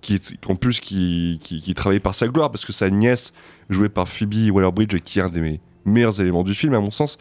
qui 0.02 0.14
est 0.14 0.34
en 0.46 0.54
plus 0.56 0.80
qui, 0.80 1.40
qui, 1.42 1.74
travaille 1.74 2.00
par 2.00 2.14
sa 2.14 2.28
gloire 2.28 2.50
parce 2.50 2.64
que 2.66 2.72
sa 2.72 2.90
nièce 2.90 3.32
jouée 3.70 3.88
par 3.88 4.08
Phoebe 4.08 4.50
Waller-Bridge 4.52 4.98
qui 5.02 5.18
est 5.18 5.22
un 5.22 5.28
des 5.30 5.40
me- 5.40 5.58
meilleurs 5.86 6.20
éléments 6.20 6.44
du 6.44 6.54
film 6.54 6.74
à 6.74 6.80
mon 6.80 6.90
sens 6.90 7.16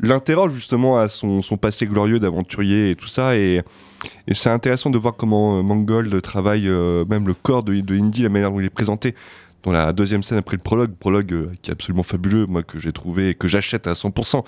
l'interroge 0.00 0.52
justement 0.52 0.98
à 0.98 1.08
son, 1.08 1.42
son 1.42 1.56
passé 1.56 1.86
glorieux 1.86 2.18
d'aventurier 2.18 2.90
et 2.90 2.96
tout 2.96 3.06
ça. 3.06 3.36
Et, 3.36 3.62
et 4.26 4.34
c'est 4.34 4.50
intéressant 4.50 4.90
de 4.90 4.98
voir 4.98 5.14
comment 5.16 5.58
euh, 5.58 5.62
Mangold 5.62 6.20
travaille 6.20 6.68
euh, 6.68 7.04
même 7.08 7.26
le 7.26 7.34
corps 7.34 7.62
de, 7.62 7.80
de 7.80 7.94
Indy, 7.96 8.22
la 8.22 8.28
manière 8.28 8.50
dont 8.50 8.58
il 8.60 8.66
est 8.66 8.70
présenté 8.70 9.14
dans 9.64 9.72
la 9.72 9.92
deuxième 9.92 10.22
scène 10.22 10.38
après 10.38 10.56
le 10.56 10.62
prologue. 10.62 10.94
Prologue 10.94 11.32
euh, 11.32 11.52
qui 11.62 11.70
est 11.70 11.72
absolument 11.72 12.02
fabuleux, 12.02 12.46
moi 12.46 12.62
que 12.62 12.78
j'ai 12.78 12.92
trouvé 12.92 13.30
et 13.30 13.34
que 13.34 13.48
j'achète 13.48 13.86
à 13.86 13.94
100%. 13.94 14.36
Euh, 14.38 14.40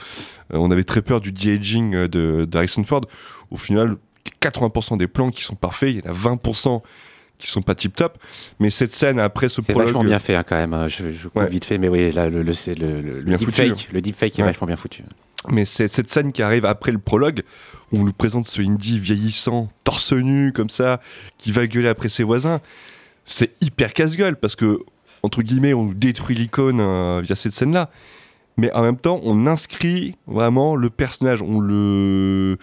on 0.53 0.71
avait 0.71 0.85
très 0.85 1.03
peur 1.03 1.21
du 1.21 1.33
de-aging 1.33 1.95
euh, 1.95 2.09
de, 2.09 2.47
Ford. 2.85 3.01
Au 3.51 3.57
final, 3.57 3.97
80% 4.43 4.99
des 4.99 5.07
plans 5.09 5.31
qui 5.31 5.43
sont 5.43 5.55
parfaits, 5.57 5.91
il 5.95 6.05
y 6.05 6.09
en 6.09 6.13
a 6.13 6.15
20% 6.15 6.83
qui 7.39 7.51
sont 7.51 7.61
pas 7.61 7.75
tip 7.75 7.95
top 7.95 8.17
mais 8.61 8.71
cette 8.71 8.95
scène 8.95 9.21
après 9.21 9.51
ce 9.51 9.61
C'est 9.61 9.73
prologue 9.73 9.89
vachement 9.89 10.05
bien 10.05 10.19
fait 10.19 10.35
hein, 10.35 10.43
quand 10.43 10.57
même. 10.57 10.73
hein. 10.73 10.89
Je, 10.89 11.13
je 11.13 11.29
Ouais. 11.35 11.47
vite 11.51 11.67
fait, 11.67 11.77
mais 11.77 11.89
oui, 11.89 12.11
là, 12.11 12.31
le, 12.31 12.43
le, 12.43 12.53
c'est 12.55 12.75
le, 12.75 13.03
le, 13.03 13.21
le 13.21 14.01
deepfake 14.01 14.39
est 14.39 14.43
Ouais. 14.43 14.49
vachement 14.49 14.67
bien 14.67 14.77
foutu. 14.77 15.03
Mais 15.51 15.65
c'est 15.67 15.87
cette 15.89 16.11
scène 16.11 16.33
qui 16.33 16.43
arrive 16.43 16.65
après 16.65 16.93
le 16.93 16.99
prologue, 16.99 17.43
où 17.93 17.99
on 18.01 18.05
nous 18.05 18.13
présente 18.13 18.47
ce 18.49 18.63
Indy 18.63 18.99
vieillissant, 18.99 19.69
torse 19.85 20.13
nu, 20.13 20.53
comme 20.53 20.71
ça, 20.71 20.99
qui 21.39 21.53
va 21.53 21.67
gueuler 21.67 21.89
après 21.89 22.09
ses 22.09 22.25
voisins. 22.25 22.61
C'est 23.27 23.53
hyper 23.61 23.93
casse-gueule, 23.93 24.37
parce 24.37 24.57
que, 24.57 24.81
entre 25.23 25.43
guillemets, 25.43 25.75
on 25.75 25.87
détruit 25.87 26.37
l'icône 26.37 26.81
euh, 26.81 27.21
via 27.23 27.35
cette 27.35 27.53
scène-là. 27.53 27.91
Mais 28.59 28.73
en 28.73 28.83
même 28.83 28.97
temps, 28.97 29.21
on 29.23 29.47
inscrit 29.47 30.15
vraiment 30.27 30.77
le 30.77 30.89
personnage. 30.91 31.43
On 31.43 31.61
le. 31.61 32.57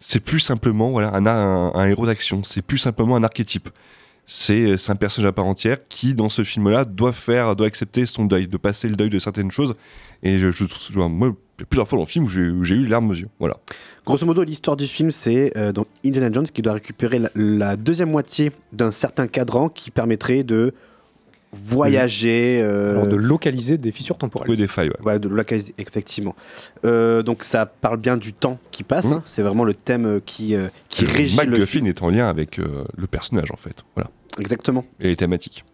C'est 0.00 0.20
plus 0.20 0.40
simplement 0.40 0.90
voilà, 0.90 1.14
un, 1.14 1.26
un- 1.26 1.86
héros 1.86 2.04
d'action. 2.04 2.42
C'est 2.44 2.60
plus 2.62 2.76
simplement 2.78 3.16
un 3.16 3.22
archétype. 3.24 3.70
C'est 4.26 4.74
un 4.88 4.96
personnage 4.96 5.28
à 5.28 5.32
part 5.32 5.44
entière 5.46 5.78
qui, 5.88 6.14
dans 6.14 6.28
ce 6.30 6.44
film-là, 6.44 6.84
doit 6.86 7.12
faire, 7.12 7.56
doit 7.56 7.66
accepter 7.66 8.06
son 8.06 8.24
deuil, 8.24 8.48
de 8.48 8.56
passer 8.56 8.88
le 8.88 8.96
deuil 8.96 9.10
de 9.10 9.18
certaines 9.18 9.50
choses. 9.50 9.74
Et 10.22 10.38
je, 10.38 10.50
je, 10.50 10.64
je- 10.90 10.98
moi, 10.98 11.34
plusieurs 11.68 11.86
fois 11.88 11.98
dans 11.98 12.04
le 12.04 12.08
film 12.08 12.24
où 12.24 12.28
j'ai 12.64 12.74
eu 12.74 12.86
larmes 12.86 13.10
aux 13.10 13.14
yeux. 13.14 13.28
Voilà. 13.38 13.56
grosso 14.06 14.24
modo, 14.26 14.42
l'histoire 14.42 14.76
du 14.76 14.86
film, 14.86 15.10
c'est 15.10 15.56
euh, 15.58 15.72
Indiana 16.04 16.30
Jones 16.32 16.46
qui 16.46 16.62
doit 16.62 16.72
récupérer 16.74 17.20
la 17.34 17.76
deuxième 17.76 18.10
moitié 18.10 18.50
d'un 18.72 18.92
certain 18.92 19.26
cadran 19.26 19.68
qui 19.68 19.90
permettrait 19.90 20.42
de 20.42 20.72
voyager. 21.54 22.60
euh, 22.62 22.90
Alors, 22.92 23.06
de 23.06 23.16
localiser 23.16 23.78
des 23.78 23.92
fissures 23.92 24.18
temporelles. 24.18 24.46
Trouver 24.46 24.56
des 24.58 24.66
failles, 24.68 24.90
ouais. 24.90 25.04
Ouais, 25.06 25.18
de 25.18 25.28
localiser, 25.28 25.74
effectivement. 25.78 26.34
Euh, 26.84 27.22
donc 27.22 27.44
ça 27.44 27.66
parle 27.66 27.98
bien 27.98 28.16
du 28.16 28.32
temps 28.32 28.58
qui 28.70 28.82
passe. 28.82 29.06
Mmh. 29.10 29.12
hein. 29.14 29.22
C'est 29.26 29.42
vraiment 29.42 29.64
le 29.64 29.74
thème 29.74 30.06
euh, 30.06 30.20
qui, 30.24 30.54
euh, 30.54 30.66
qui 30.88 31.06
Le 31.06 31.12
régit 31.12 31.36
le 31.38 31.44
MacGuffin 31.50 31.66
film. 31.66 31.86
est 31.86 32.02
en 32.02 32.10
lien 32.10 32.28
avec 32.28 32.58
euh, 32.58 32.84
le 32.96 33.06
personnage, 33.06 33.50
en 33.52 33.56
fait. 33.56 33.84
Voilà. 33.94 34.10
Exactement. 34.38 34.84
Et 35.00 35.08
les 35.08 35.16
thématiques. 35.16 35.64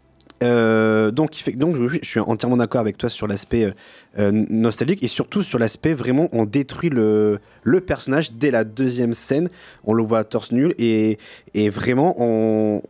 Euh, 0.42 1.10
donc, 1.10 1.32
je, 1.34 1.98
suis 2.02 2.20
entièrement 2.20 2.56
d'accord 2.56 2.80
avec 2.80 2.96
toi 2.96 3.08
sur 3.08 3.26
l'aspect 3.26 3.64
euh, 3.64 3.70
euh, 4.18 4.32
nostalgique 4.32 5.04
et 5.04 5.08
surtout 5.08 5.42
sur 5.42 5.60
l'aspect 5.60 5.94
vraiment 5.94 6.28
on 6.32 6.44
détruit 6.44 6.90
le, 6.90 7.38
le 7.62 7.80
personnage 7.80 8.32
dès 8.32 8.50
la 8.50 8.64
deuxième 8.64 9.14
scène. 9.14 9.48
On 9.84 9.92
le 9.92 10.02
voit 10.02 10.24
torse 10.24 10.50
nul 10.50 10.74
et, 10.78 11.18
et 11.54 11.70
vraiment 11.70 12.16
on, 12.18 12.82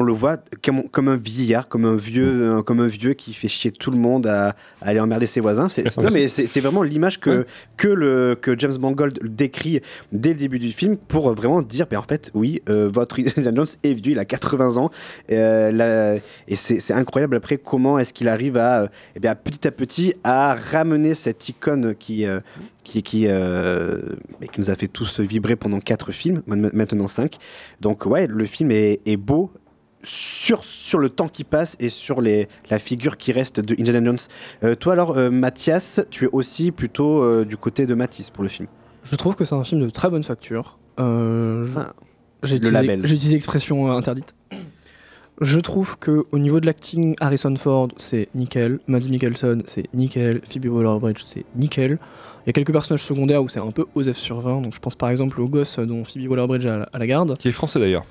le 0.00 0.12
voit 0.12 0.36
comme, 0.62 0.88
comme 0.90 1.08
un 1.08 1.16
vieillard, 1.16 1.68
comme 1.68 1.84
un 1.84 1.96
vieux, 1.96 2.62
comme 2.62 2.80
un 2.80 2.86
vieux 2.86 3.14
qui 3.14 3.34
fait 3.34 3.48
chier 3.48 3.72
tout 3.72 3.90
le 3.90 3.96
monde 3.96 4.26
à, 4.26 4.50
à 4.80 4.88
aller 4.88 5.00
emmerder 5.00 5.26
ses 5.26 5.40
voisins. 5.40 5.68
C'est, 5.68 5.96
non, 5.98 6.08
mais 6.12 6.28
c'est, 6.28 6.60
vraiment 6.60 6.82
l'image 6.82 7.18
que, 7.18 7.46
que, 7.76 7.88
le, 7.88 8.36
que 8.40 8.56
James 8.58 8.78
Mangold 8.78 9.18
décrit 9.24 9.80
dès 10.12 10.30
le 10.30 10.36
début 10.36 10.58
du 10.58 10.70
film 10.70 10.96
pour 10.96 11.34
vraiment 11.34 11.62
dire 11.62 11.86
ben, 11.90 11.98
en 11.98 12.02
fait, 12.02 12.30
oui, 12.34 12.62
euh, 12.68 12.88
votre 12.92 13.18
Indiana 13.18 13.52
Jones 13.54 13.66
est 13.82 13.94
vieux, 13.94 14.12
il 14.12 14.18
a 14.18 14.24
80 14.24 14.76
ans. 14.76 14.90
La- 15.28 16.14
et 16.48 16.56
c'est, 16.56 16.73
c'est 16.80 16.94
incroyable 16.94 17.36
après 17.36 17.56
comment 17.58 17.98
est-ce 17.98 18.12
qu'il 18.14 18.28
arrive 18.28 18.56
à, 18.56 18.82
euh, 18.82 18.88
eh 19.16 19.20
bien, 19.20 19.34
petit 19.34 19.66
à 19.66 19.70
petit 19.70 20.14
à 20.24 20.54
ramener 20.54 21.14
cette 21.14 21.48
icône 21.48 21.94
qui, 21.94 22.26
euh, 22.26 22.38
qui, 22.82 23.02
qui, 23.02 23.26
euh, 23.28 23.98
qui 24.52 24.60
nous 24.60 24.70
a 24.70 24.74
fait 24.74 24.88
tous 24.88 25.20
vibrer 25.20 25.56
pendant 25.56 25.80
quatre 25.80 26.12
films, 26.12 26.42
ma- 26.46 26.56
maintenant 26.56 27.08
cinq. 27.08 27.36
Donc 27.80 28.06
ouais, 28.06 28.26
le 28.26 28.46
film 28.46 28.70
est, 28.70 29.00
est 29.06 29.16
beau 29.16 29.50
sur, 30.02 30.64
sur 30.64 30.98
le 30.98 31.08
temps 31.08 31.28
qui 31.28 31.44
passe 31.44 31.76
et 31.80 31.88
sur 31.88 32.20
les, 32.20 32.48
la 32.70 32.78
figure 32.78 33.16
qui 33.16 33.32
reste 33.32 33.60
de 33.60 33.74
Indiana 33.80 34.04
Jones. 34.04 34.18
Euh, 34.62 34.74
toi 34.74 34.92
alors, 34.92 35.16
euh, 35.16 35.30
Mathias, 35.30 36.00
tu 36.10 36.26
es 36.26 36.28
aussi 36.32 36.72
plutôt 36.72 37.44
du 37.44 37.56
côté 37.56 37.86
de 37.86 37.94
Matisse 37.94 38.30
pour 38.30 38.42
le 38.42 38.48
film. 38.50 38.68
Je 39.02 39.16
trouve 39.16 39.34
que 39.34 39.44
c'est 39.44 39.54
un 39.54 39.64
film 39.64 39.80
de 39.82 39.90
très 39.90 40.10
bonne 40.10 40.22
facture. 40.22 40.78
Je- 40.98 41.64
J'ai 42.42 42.58
le 42.58 42.66
utilisé, 42.68 42.72
label. 42.72 43.00
j'ai 43.06 43.14
utilisé 43.14 43.34
l'expression 43.34 43.90
interdite. 43.92 44.34
Je 45.40 45.58
trouve 45.58 45.98
que 45.98 46.26
au 46.30 46.38
niveau 46.38 46.60
de 46.60 46.66
l'acting, 46.66 47.16
Harrison 47.20 47.54
Ford, 47.56 47.88
c'est 47.96 48.28
nickel. 48.34 48.78
Mads 48.86 49.08
Mikkelsen, 49.08 49.62
c'est 49.66 49.92
nickel. 49.92 50.40
Phoebe 50.48 50.66
Waller-Bridge, 50.66 51.22
c'est 51.24 51.44
nickel. 51.56 51.98
Il 52.44 52.48
y 52.48 52.50
a 52.50 52.52
quelques 52.52 52.72
personnages 52.72 53.02
secondaires 53.02 53.42
où 53.42 53.48
c'est 53.48 53.58
un 53.58 53.72
peu 53.72 53.86
Osef 53.94 54.16
sur 54.16 54.40
20. 54.40 54.60
Donc 54.60 54.74
je 54.74 54.80
pense 54.80 54.94
par 54.94 55.10
exemple 55.10 55.40
au 55.40 55.48
gosse 55.48 55.78
dont 55.80 56.04
Phoebe 56.04 56.30
Waller-Bridge 56.30 56.66
a 56.66 56.98
la 56.98 57.06
garde. 57.06 57.36
Qui 57.38 57.48
est 57.48 57.52
français 57.52 57.80
d'ailleurs. 57.80 58.04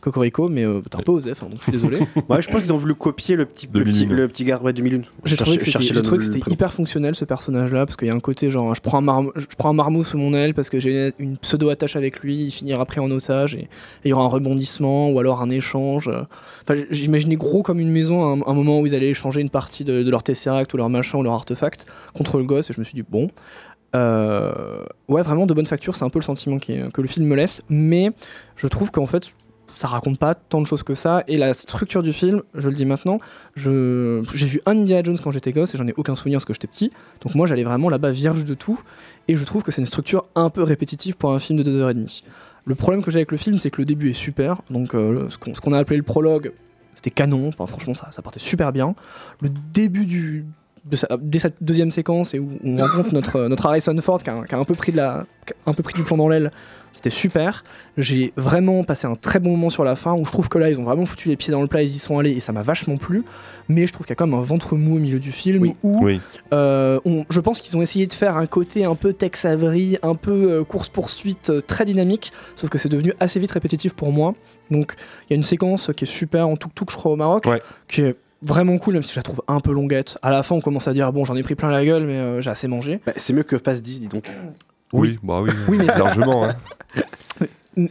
Cocorico, 0.00 0.48
mais 0.48 0.64
euh, 0.64 0.80
t'es 0.88 0.96
un 0.96 1.02
peu 1.02 1.12
Osef, 1.12 1.42
hein, 1.42 1.48
donc 1.50 1.58
je 1.58 1.62
suis 1.64 1.72
désolé. 1.72 1.98
Ouais, 2.28 2.40
je 2.40 2.48
pense 2.48 2.62
qu'ils 2.62 2.72
ont 2.72 2.76
voulu 2.76 2.94
copier 2.94 3.34
le 3.36 3.46
petit, 3.46 3.68
le 3.72 3.84
petit, 3.84 4.06
le 4.06 4.28
petit 4.28 4.44
gars 4.44 4.60
ouais, 4.62 4.72
de 4.72 4.80
Milune. 4.82 5.02
J'ai 5.24 5.36
trouvé 5.36 5.56
que 5.58 5.64
c'était 5.64 6.50
hyper 6.52 6.72
fonctionnel 6.72 7.14
ce 7.14 7.24
personnage-là 7.24 7.84
parce 7.86 7.96
qu'il 7.96 8.06
y 8.08 8.10
a 8.10 8.14
un 8.14 8.20
côté 8.20 8.48
genre 8.50 8.74
je 8.74 8.80
prends 8.80 8.98
un, 8.98 9.02
marmot, 9.02 9.32
je 9.36 9.46
prends 9.56 9.70
un 9.70 9.74
marmot 9.74 10.04
sous 10.04 10.16
mon 10.18 10.32
aile 10.34 10.54
parce 10.54 10.70
que 10.70 10.78
j'ai 10.78 11.12
une 11.18 11.36
pseudo 11.38 11.68
attache 11.70 11.96
avec 11.96 12.20
lui, 12.20 12.44
il 12.46 12.50
finira 12.50 12.84
pris 12.86 13.00
en 13.00 13.10
otage 13.10 13.54
et 13.56 13.68
il 14.04 14.08
y 14.10 14.12
aura 14.12 14.22
un 14.24 14.28
rebondissement 14.28 15.10
ou 15.10 15.18
alors 15.18 15.42
un 15.42 15.50
échange. 15.50 16.08
Enfin, 16.62 16.80
j'imaginais 16.90 17.36
gros 17.36 17.62
comme 17.62 17.80
une 17.80 17.90
maison 17.90 18.22
à 18.24 18.36
un, 18.36 18.50
un 18.50 18.54
moment 18.54 18.80
où 18.80 18.86
ils 18.86 18.94
allaient 18.94 19.10
échanger 19.10 19.40
une 19.40 19.50
partie 19.50 19.84
de, 19.84 20.02
de 20.02 20.10
leur 20.10 20.22
tesseract 20.22 20.72
ou 20.74 20.76
leur 20.76 20.88
machin 20.90 21.18
ou 21.18 21.22
leur 21.22 21.32
artefact 21.34 21.86
contre 22.14 22.38
le 22.38 22.44
gosse 22.44 22.70
et 22.70 22.72
je 22.72 22.80
me 22.80 22.84
suis 22.84 22.94
dit 22.94 23.04
bon. 23.08 23.28
euh, 23.96 24.84
ouais, 25.08 25.22
vraiment 25.22 25.46
de 25.46 25.54
bonne 25.54 25.66
facture, 25.66 25.96
c'est 25.96 26.04
un 26.04 26.10
peu 26.10 26.18
le 26.18 26.24
sentiment 26.24 26.58
qui 26.58 26.72
est- 26.72 26.92
que 26.92 27.00
le 27.00 27.08
film 27.08 27.26
me 27.26 27.34
laisse, 27.34 27.62
mais 27.68 28.10
je 28.56 28.66
trouve 28.68 28.90
qu'en 28.90 29.06
fait 29.06 29.30
ça 29.78 29.86
raconte 29.86 30.18
pas 30.18 30.34
tant 30.34 30.60
de 30.60 30.66
choses 30.66 30.82
que 30.82 30.94
ça. 30.94 31.22
Et 31.28 31.38
la 31.38 31.54
structure 31.54 32.02
du 32.02 32.12
film 32.12 32.42
je 32.54 32.68
le 32.68 32.74
dis 32.74 32.84
maintenant 32.84 33.20
j'ai 33.56 34.46
vu 34.46 34.60
un 34.66 34.72
Indiana 34.76 35.02
Jones 35.04 35.18
quand 35.22 35.30
j'étais 35.30 35.52
gosse 35.52 35.74
et 35.74 35.78
j'en 35.78 35.86
ai 35.86 35.94
aucun 35.96 36.16
souvenir 36.16 36.38
parce 36.38 36.46
que 36.46 36.52
j'étais 36.52 36.66
petit. 36.66 36.90
Donc 37.20 37.34
moi 37.36 37.46
j'allais 37.46 37.62
vraiment 37.62 37.88
là-bas 37.88 38.10
vierge 38.10 38.44
de 38.44 38.54
tout. 38.54 38.80
Et 39.28 39.36
je 39.36 39.44
trouve 39.44 39.62
que 39.62 39.70
c'est 39.70 39.80
une 39.80 39.86
structure 39.86 40.24
un 40.34 40.50
peu 40.50 40.62
répétitive 40.62 41.16
pour 41.16 41.32
un 41.32 41.38
film 41.38 41.62
de 41.62 41.70
2h30 41.70 42.22
le 42.64 42.74
problème 42.74 43.02
que 43.02 43.10
j'ai 43.10 43.18
avec 43.18 43.30
le 43.32 43.38
film 43.38 43.58
c'est 43.58 43.70
que 43.70 43.80
le 43.80 43.86
début 43.86 44.10
est 44.10 44.14
super. 44.14 44.60
Donc 44.68 44.94
euh, 44.94 45.28
ce 45.30 45.38
qu'on 45.60 45.72
a 45.72 45.78
appelé 45.78 45.96
le 45.96 46.02
prologue 46.02 46.52
c'était 46.94 47.10
canon. 47.10 47.52
Franchement 47.52 47.94
ça, 47.94 48.22
partait 48.22 48.40
super 48.40 48.72
bien. 48.72 48.96
Le 49.40 49.48
début 49.72 50.06
du 50.06 50.44
de 50.84 50.96
sa- 50.96 51.08
dès 51.20 51.38
cette 51.38 51.56
deuxième 51.60 51.90
séquence 51.90 52.34
et 52.34 52.38
où 52.38 52.58
on 52.64 52.76
rencontre 52.76 53.14
notre, 53.14 53.46
notre 53.46 53.66
Harrison 53.66 53.96
Ford 54.00 54.22
qui 54.22 54.30
a, 54.30 54.36
un 54.58 54.64
peu 54.64 54.74
pris 54.74 54.92
un 54.98 55.72
peu 55.72 55.82
pris 55.82 55.94
du 55.94 56.02
plomb 56.02 56.16
dans 56.16 56.28
l'aile 56.28 56.50
c'était 56.92 57.10
super. 57.10 57.62
J'ai 57.96 58.32
vraiment 58.36 58.84
passé 58.84 59.06
un 59.06 59.14
très 59.14 59.38
bon 59.38 59.50
moment 59.50 59.70
sur 59.70 59.84
la 59.84 59.96
fin 59.96 60.14
où 60.14 60.24
je 60.24 60.30
trouve 60.30 60.48
que 60.48 60.58
là, 60.58 60.70
ils 60.70 60.78
ont 60.80 60.84
vraiment 60.84 61.06
foutu 61.06 61.28
les 61.28 61.36
pieds 61.36 61.50
dans 61.52 61.60
le 61.62 61.66
plat, 61.68 61.82
ils 61.82 61.94
y 61.94 61.98
sont 61.98 62.18
allés 62.18 62.32
et 62.32 62.40
ça 62.40 62.52
m'a 62.52 62.62
vachement 62.62 62.96
plu. 62.96 63.24
Mais 63.68 63.86
je 63.86 63.92
trouve 63.92 64.06
qu'il 64.06 64.12
y 64.12 64.14
a 64.14 64.16
quand 64.16 64.26
même 64.26 64.38
un 64.38 64.42
ventre 64.42 64.76
mou 64.76 64.96
au 64.96 64.98
milieu 64.98 65.18
du 65.18 65.30
film 65.32 65.74
où 65.82 66.04
Oui. 66.04 66.20
euh, 66.52 66.98
on- 67.04 67.24
je 67.30 67.40
pense 67.40 67.60
qu'ils 67.60 67.76
ont 67.76 67.82
essayé 67.82 68.06
de 68.06 68.12
faire 68.12 68.36
un 68.36 68.46
côté 68.46 68.84
un 68.84 68.94
peu 68.94 69.12
Tex 69.12 69.44
Avery, 69.44 69.98
un 70.02 70.14
peu 70.14 70.50
euh, 70.52 70.64
course-poursuite 70.64 71.50
euh, 71.50 71.60
très 71.60 71.84
dynamique, 71.84 72.32
sauf 72.56 72.70
que 72.70 72.78
c'est 72.78 72.88
devenu 72.88 73.12
assez 73.20 73.38
vite 73.40 73.50
répétitif 73.52 73.94
pour 73.94 74.10
moi. 74.12 74.34
Donc 74.70 74.94
il 75.24 75.32
y 75.32 75.34
a 75.34 75.36
une 75.36 75.42
séquence 75.42 75.90
qui 75.96 76.04
est 76.04 76.08
super 76.10 76.48
en 76.48 76.56
tuk-tuk, 76.56 76.90
je 76.90 76.96
crois, 76.96 77.12
au 77.12 77.16
Maroc, 77.16 77.46
qui 77.88 78.00
est 78.02 78.16
vraiment 78.42 78.78
cool, 78.78 78.94
même 78.94 79.02
si 79.02 79.12
je 79.12 79.18
la 79.18 79.22
trouve 79.24 79.42
un 79.48 79.60
peu 79.60 79.72
longuette. 79.72 80.16
À 80.22 80.30
la 80.30 80.42
fin, 80.42 80.54
on 80.54 80.60
commence 80.60 80.86
à 80.88 80.92
dire 80.92 81.12
bon, 81.12 81.24
j'en 81.24 81.36
ai 81.36 81.42
pris 81.42 81.54
plein 81.56 81.70
la 81.70 81.84
gueule, 81.84 82.04
mais 82.06 82.14
euh, 82.18 82.40
j'ai 82.40 82.50
assez 82.50 82.68
mangé. 82.68 83.00
Bah, 83.04 83.12
c'est 83.16 83.32
mieux 83.32 83.42
que 83.42 83.58
Phase 83.58 83.82
10, 83.82 84.00
dis 84.00 84.08
donc. 84.08 84.30
Oui, 84.92 85.18
bah 85.22 85.40
oui, 85.42 85.50
Oui, 85.68 85.78
mais- 85.78 85.86
largement. 85.86 86.44
hein. 86.46 86.54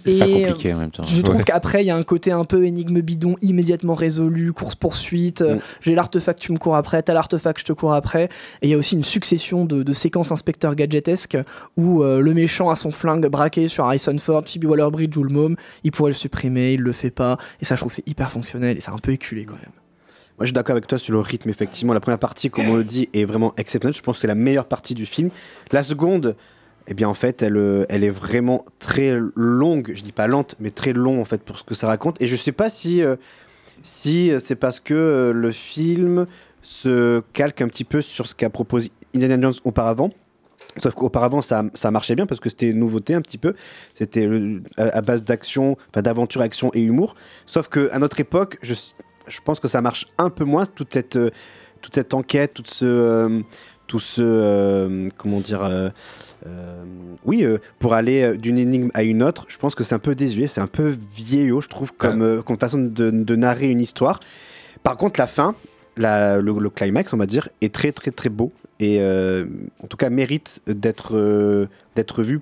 Et 0.06 0.20
pas 0.20 0.26
compliqué 0.26 0.72
euh, 0.72 0.76
en 0.76 0.80
même 0.80 0.92
temps. 0.92 1.04
Je 1.04 1.22
trouve 1.22 1.38
Ouais. 1.38 1.44
qu'après, 1.46 1.82
il 1.82 1.88
y 1.88 1.92
a 1.92 1.96
un 1.96 2.04
côté 2.04 2.34
un 2.34 2.44
peu 2.44 2.66
énigme 2.66 3.00
bidon, 3.00 3.38
immédiatement 3.42 3.94
résolu, 3.96 4.52
course-poursuite. 4.52 5.42
euh, 5.42 5.56
Mm. 5.56 5.60
J'ai 5.80 5.96
l'artefact, 5.96 6.40
tu 6.42 6.52
me 6.52 6.58
cours 6.58 6.76
après, 6.76 7.02
t'as 7.04 7.14
l'artefact, 7.14 7.62
je 7.62 7.66
te 7.66 7.72
cours 7.72 7.94
après. 7.94 8.26
Et 8.62 8.68
il 8.68 8.70
y 8.70 8.74
a 8.74 8.78
aussi 8.78 8.96
une 8.96 9.06
succession 9.06 9.64
de, 9.64 9.84
de 9.84 9.94
séquences 9.94 10.34
inspecteur 10.34 10.76
gadgetesques 10.76 11.38
où 11.78 12.04
euh, 12.04 12.20
le 12.20 12.34
méchant 12.34 12.70
a 12.70 12.76
son 12.76 12.92
flingue 12.92 13.28
braqué 13.28 13.70
sur 13.70 13.86
Harrison 13.86 14.18
Ford, 14.18 14.44
Phoebe 14.46 14.66
Waller-Bridge 14.66 15.16
ou 15.16 15.24
le 15.24 15.30
môme. 15.34 15.56
Il 15.86 15.92
pourrait 15.92 16.12
le 16.12 16.16
supprimer, 16.18 16.74
il 16.74 16.82
le 16.82 16.92
fait 16.92 17.12
pas. 17.12 17.38
Et 17.62 17.66
ça, 17.66 17.76
je 17.76 17.80
trouve 17.80 17.92
que 17.92 17.96
c'est 17.96 18.08
hyper 18.10 18.30
fonctionnel 18.30 18.76
et 18.76 18.82
c'est 18.82 18.92
un 18.92 18.98
peu 18.98 19.14
éculé 19.14 19.46
quand 19.46 19.54
même. 19.56 19.72
Moi, 20.38 20.42
je 20.42 20.48
suis 20.48 20.54
d'accord 20.54 20.74
avec 20.74 20.88
toi 20.88 20.98
sur 20.98 21.14
le 21.14 21.20
rythme, 21.22 21.50
effectivement. 21.50 21.94
La 21.94 22.02
première 22.02 22.20
partie, 22.20 22.50
comme 22.50 22.68
on 22.68 22.76
le 22.76 22.84
dit, 22.84 23.08
est 23.14 23.24
vraiment 23.24 23.54
exceptionnelle. 23.56 23.96
Je 23.96 24.02
pense 24.02 24.18
que 24.18 24.22
c'est 24.22 24.28
la 24.28 24.36
meilleure 24.36 24.66
partie 24.68 24.96
du 24.96 25.06
film. 25.06 25.30
La 25.72 25.82
seconde, 25.82 26.36
eh 26.88 26.94
bien, 26.94 27.10
en 27.10 27.14
fait, 27.14 27.42
elle, 27.42 27.58
euh, 27.58 27.86
elle 27.90 28.04
est 28.04 28.10
vraiment 28.10 28.66
très 28.80 29.20
longue. 29.36 29.92
Je 29.94 30.02
dis 30.02 30.14
pas 30.14 30.28
lente, 30.28 30.56
mais 30.60 30.72
très 30.72 30.94
long, 30.94 31.22
en 31.22 31.26
fait, 31.26 31.42
pour 31.42 31.60
ce 31.60 31.64
que 31.64 31.76
ça 31.76 31.88
raconte. 31.88 32.22
Et 32.22 32.28
je 32.28 32.36
sais 32.36 32.54
pas 32.54 32.70
si, 32.70 33.04
euh, 33.04 33.18
euh, 34.08 34.40
c'est 34.44 34.56
parce 34.56 34.80
que 34.80 35.32
le 35.36 35.52
film 35.52 36.28
se 36.62 37.22
calque 37.34 37.62
un 37.62 37.68
petit 37.68 37.84
peu 37.84 38.02
sur 38.02 38.26
ce 38.26 38.36
qu'a 38.36 38.50
proposé 38.50 38.92
Indiana 39.14 39.40
Jones 39.42 39.54
auparavant. 39.66 40.12
Sauf 40.82 40.94
qu'auparavant, 40.94 41.42
ça, 41.42 41.64
ça 41.74 41.92
marchait 41.92 42.16
bien 42.16 42.26
parce 42.26 42.40
que 42.40 42.50
c'était 42.50 42.70
une 42.70 42.80
nouveauté 42.80 43.16
un 43.16 43.22
petit 43.22 43.40
peu. 43.40 43.54
C'était 43.94 44.30
à, 44.78 45.02
base 45.02 45.24
d'action, 45.24 45.76
enfin 45.90 46.04
d'aventure, 46.04 46.42
action 46.42 46.72
et 46.74 46.82
humour. 46.82 47.16
Sauf 47.48 47.68
qu'à 47.68 47.98
notre 48.00 48.20
époque, 48.20 48.60
je, 48.62 48.76
pense 49.44 49.60
que 49.60 49.68
ça 49.68 49.82
marche 49.82 50.06
un 50.20 50.30
peu 50.30 50.46
moins, 50.46 50.66
toute 50.68 50.94
cette, 50.94 51.18
toute 51.82 51.96
cette 51.96 52.14
enquête, 52.14 52.54
toute 52.54 52.70
ce, 52.70 53.42
tout 53.88 54.00
ce. 54.00 55.10
comment 55.18 55.40
dire. 55.40 55.92
Euh, 56.48 56.84
oui, 57.26 57.44
euh, 57.44 57.58
pour 57.80 57.94
aller 57.94 58.22
euh, 58.24 58.38
d'une 58.38 58.58
énigme 58.58 58.90
à 58.94 59.04
une 59.04 59.22
autre, 59.22 59.46
je 59.50 59.58
pense 59.58 59.76
que 59.76 59.84
c'est 59.84 59.96
un 59.96 60.00
peu 60.00 60.16
désuet, 60.16 60.48
c'est 60.48 60.62
un 60.62 60.68
peu 60.68 60.96
vieillot, 61.16 61.62
je 61.62 61.68
trouve, 61.68 61.92
comme, 61.94 62.22
euh, 62.22 62.42
comme 62.42 62.58
façon 62.58 62.80
de, 62.80 63.10
de 63.12 63.36
narrer 63.36 63.68
une 63.70 63.82
histoire. 63.82 64.20
Par 64.84 64.96
contre, 64.98 65.20
la 65.20 65.28
fin, 65.28 65.54
la- 65.98 66.38
le, 66.40 66.58
le 66.60 66.70
climax, 66.70 67.14
on 67.14 67.18
va 67.18 67.26
dire, 67.26 67.50
est 67.62 67.74
très 67.74 67.92
très 67.92 68.12
très 68.12 68.30
beau 68.30 68.52
et 68.80 69.02
en 69.84 69.88
tout 69.88 69.98
cas 69.98 70.10
mérite 70.12 70.62
d'être 70.68 71.68
d'être 71.96 72.24
vu. 72.24 72.42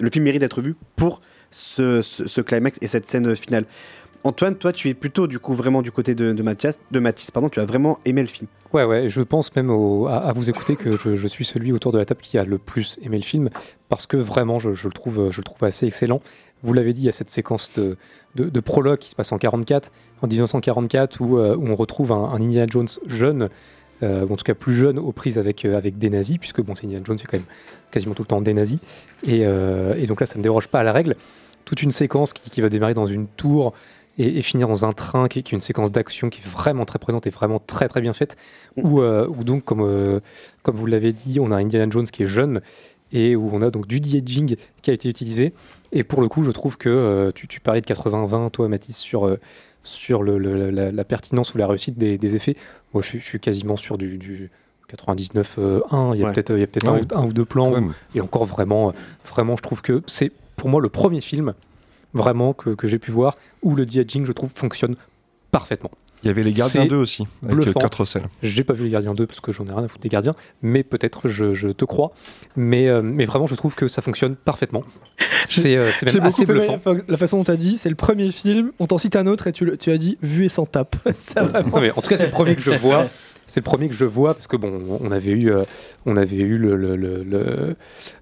Le 0.00 0.10
film 0.10 0.24
mérite 0.24 0.40
d'être 0.40 0.60
vu 0.60 0.74
pour 0.96 1.20
ce, 1.52 2.02
ce- 2.02 2.26
ce 2.26 2.40
climax 2.40 2.78
et 2.82 2.88
cette 2.88 3.06
scène 3.06 3.36
finale. 3.36 3.64
Antoine, 4.26 4.56
toi, 4.56 4.72
tu 4.72 4.88
es 4.88 4.94
plutôt 4.94 5.28
du 5.28 5.38
coup 5.38 5.54
vraiment 5.54 5.82
du 5.82 5.92
côté 5.92 6.16
de, 6.16 6.42
Mathias, 6.42 6.78
de 6.90 6.98
Mathis, 6.98 7.30
pardon, 7.30 7.48
tu 7.48 7.60
as 7.60 7.64
vraiment 7.64 8.00
aimé 8.04 8.22
le 8.22 8.28
film. 8.28 8.48
Ouais, 8.72 8.82
ouais, 8.82 9.08
je 9.08 9.22
pense 9.22 9.54
même 9.54 9.70
à, 9.70 10.32
vous 10.34 10.50
écouter 10.50 10.74
que 10.74 10.96
je, 10.96 11.26
suis 11.28 11.44
celui 11.44 11.72
autour 11.72 11.92
de 11.92 11.98
la 11.98 12.04
table 12.04 12.20
qui 12.20 12.36
a 12.36 12.42
le 12.42 12.58
plus 12.58 12.98
aimé 13.02 13.18
le 13.18 13.22
film 13.22 13.50
parce 13.88 14.06
que 14.06 14.16
vraiment 14.16 14.58
je, 14.58 14.70
le, 14.70 14.92
trouve, 14.92 15.30
assez 15.62 15.86
excellent. 15.86 16.20
Vous 16.62 16.72
l'avez 16.72 16.92
dit, 16.92 17.02
il 17.02 17.06
y 17.06 17.08
a 17.08 17.12
cette 17.12 17.30
séquence 17.30 17.70
de, 17.74 18.60
prologue 18.60 18.98
qui 18.98 19.10
se 19.10 19.14
passe 19.14 19.30
en 19.30 19.38
44, 19.38 19.92
en 20.22 20.26
1944, 20.26 21.20
où, 21.20 21.38
euh, 21.38 21.54
où 21.54 21.68
on 21.68 21.76
retrouve 21.76 22.10
un, 22.10 22.34
un 22.34 22.66
Jones 22.66 22.88
jeune, 23.06 23.48
euh, 24.02 24.26
en 24.28 24.36
tout 24.36 24.44
cas 24.44 24.54
plus 24.54 24.74
jeune, 24.74 24.98
aux 24.98 25.12
prises 25.12 25.38
avec, 25.38 25.64
euh, 25.64 25.74
avec 25.74 25.98
des 25.98 26.10
nazis, 26.10 26.38
puisque 26.38 26.60
bon, 26.60 26.74
c'est 26.74 26.86
Indiana 26.86 27.04
Jones, 27.06 27.18
c'est 27.18 27.26
quand 27.26 27.38
même 27.38 27.46
quasiment 27.92 28.14
tout 28.14 28.22
le 28.22 28.28
temps 28.28 28.40
des 28.40 28.54
nazis. 28.54 28.80
Et, 29.28 29.46
donc 30.06 30.18
là, 30.18 30.26
ça 30.26 30.38
ne 30.38 30.42
déroge 30.42 30.66
pas 30.66 30.80
à 30.80 30.82
la 30.82 30.92
règle. 30.92 31.14
Toute 31.64 31.82
une 31.82 31.92
séquence 31.92 32.32
qui 32.32 32.60
va 32.60 32.68
démarrer 32.68 32.94
dans 32.94 33.06
une 33.06 33.26
tour 33.26 33.72
et, 34.18 34.38
et 34.38 34.42
finir 34.42 34.68
dans 34.68 34.84
un 34.84 34.92
train, 34.92 35.28
qui, 35.28 35.42
qui 35.42 35.54
est 35.54 35.56
une 35.56 35.62
séquence 35.62 35.92
d'action 35.92 36.30
qui 36.30 36.40
est 36.40 36.46
vraiment 36.48 36.84
très 36.84 36.98
prenante 36.98 37.26
et 37.26 37.30
vraiment 37.30 37.58
très 37.58 37.88
très 37.88 38.00
bien 38.00 38.12
faite, 38.12 38.36
où, 38.76 39.00
euh, 39.00 39.26
où 39.28 39.44
donc, 39.44 39.64
comme, 39.64 39.82
euh, 39.82 40.20
comme 40.62 40.76
vous 40.76 40.86
l'avez 40.86 41.12
dit, 41.12 41.38
on 41.40 41.50
a 41.52 41.56
Indiana 41.56 41.90
Jones 41.90 42.06
qui 42.06 42.22
est 42.22 42.26
jeune 42.26 42.60
et 43.12 43.36
où 43.36 43.50
on 43.52 43.60
a 43.62 43.70
donc 43.70 43.86
du 43.86 44.00
de-aging 44.00 44.56
qui 44.82 44.90
a 44.90 44.94
été 44.94 45.08
utilisé. 45.08 45.52
Et 45.92 46.02
pour 46.02 46.20
le 46.22 46.28
coup, 46.28 46.42
je 46.42 46.50
trouve 46.50 46.76
que 46.76 46.88
euh, 46.88 47.30
tu, 47.34 47.46
tu 47.46 47.60
parlais 47.60 47.80
de 47.80 47.86
80-20, 47.86 48.50
toi, 48.50 48.68
Mathis, 48.68 48.96
sur, 48.98 49.36
sur 49.84 50.22
le, 50.22 50.38
le- 50.38 50.70
la, 50.70 50.90
la 50.90 51.04
pertinence 51.04 51.54
ou 51.54 51.58
la 51.58 51.66
réussite 51.68 51.96
des, 51.96 52.18
des 52.18 52.34
effets. 52.36 52.56
Moi, 52.94 53.02
je 53.02 53.08
suis, 53.08 53.20
je 53.20 53.26
suis 53.26 53.38
quasiment 53.40 53.76
sur 53.76 53.96
du, 53.96 54.18
du 54.18 54.50
99-1. 54.92 56.14
Il 56.14 56.20
y 56.20 56.22
a 56.24 56.26
Ouais. 56.26 56.32
peut-être 56.32 56.50
un, 56.50 56.92
Ouais. 56.94 57.02
ou- 57.02 57.16
un 57.16 57.24
ou 57.26 57.32
deux 57.32 57.44
plans. 57.44 57.72
Ouais, 57.72 57.80
où- 57.80 57.92
et 58.14 58.20
encore 58.20 58.44
vraiment, 58.44 58.92
vraiment, 59.24 59.56
je 59.56 59.62
trouve 59.62 59.82
que 59.82 60.02
c'est 60.06 60.32
pour 60.56 60.68
moi 60.68 60.80
le 60.80 60.88
premier 60.88 61.20
film 61.20 61.54
vraiment 62.14 62.52
que, 62.52 62.70
que 62.70 62.88
j'ai 62.88 62.98
pu 62.98 63.10
voir 63.10 63.36
où 63.62 63.74
le 63.74 63.86
de-aging, 63.86 64.24
je 64.26 64.32
trouve, 64.32 64.50
fonctionne 64.54 64.96
parfaitement. 65.50 65.90
Il 66.22 66.28
y 66.28 66.30
avait 66.30 66.42
les 66.42 66.52
Gardiens 66.52 66.82
C'est 66.82 66.88
2 66.88 66.96
aussi, 66.96 67.24
avec 67.44 67.54
bluffant. 67.54 67.78
quatre 67.78 68.04
scènes. 68.04 68.26
J'ai 68.42 68.64
pas 68.64 68.72
vu 68.72 68.84
les 68.84 68.90
Gardiens 68.90 69.14
2 69.14 69.26
parce 69.26 69.40
que 69.40 69.52
j'en 69.52 69.64
ai 69.66 69.70
rien 69.70 69.84
à 69.84 69.88
foutre 69.88 70.00
des 70.02 70.08
Gardiens, 70.08 70.34
mais 70.62 70.82
peut-être 70.82 71.28
je, 71.28 71.52
je 71.54 71.68
te 71.68 71.84
crois. 71.84 72.12
Mais, 72.56 72.88
euh, 72.88 73.02
mais 73.02 73.26
vraiment, 73.26 73.46
je 73.46 73.54
trouve 73.54 73.74
que 73.74 73.86
ça 73.86 74.00
fonctionne 74.02 74.34
parfaitement. 74.34 74.82
C'est 75.44 75.76
euh, 75.76 75.92
même 76.04 76.14
beaucoup 76.14 76.26
assez 76.26 76.46
bluffant. 76.46 76.80
la, 76.86 76.94
la 77.06 77.16
façon 77.16 77.36
dont 77.38 77.44
tu 77.44 77.50
as 77.52 77.56
dit, 77.56 77.78
c'est 77.78 77.90
le 77.90 77.94
premier 77.94 78.32
film, 78.32 78.72
on 78.80 78.86
t'en 78.86 78.98
cite 78.98 79.14
un 79.14 79.26
autre 79.26 79.46
et 79.46 79.52
tu, 79.52 79.64
le- 79.66 79.76
tu 79.76 79.92
as 79.92 79.98
dit 79.98 80.18
vu 80.22 80.46
et 80.46 80.48
sans 80.48 80.66
tape. 80.66 80.96
Ça, 81.18 81.42
vraiment. 81.44 81.68
Non, 81.76 81.80
mais 81.82 81.90
en 81.92 82.00
tout 82.02 82.08
cas, 82.08 82.16
c'est 82.16 82.26
le 82.26 82.32
premier 82.32 82.56
que 82.56 82.62
je 82.62 82.72
vois. 82.72 83.08
C'est 83.48 83.60
le 83.60 83.64
premier 83.64 83.88
que 83.88 83.94
je 83.94 84.04
vois 84.04 84.34
parce 84.34 84.46
que 84.48 84.56
bon, 84.56 84.98
on 85.00 85.10
avait 85.12 85.30
eu, 85.30 85.50
euh, 85.52 85.62
on 86.04 86.16
avait 86.16 86.36
eu 86.36 86.58
le, 86.58 86.74
le- 86.76 86.96
le- 86.96 87.22
le, 87.22 87.76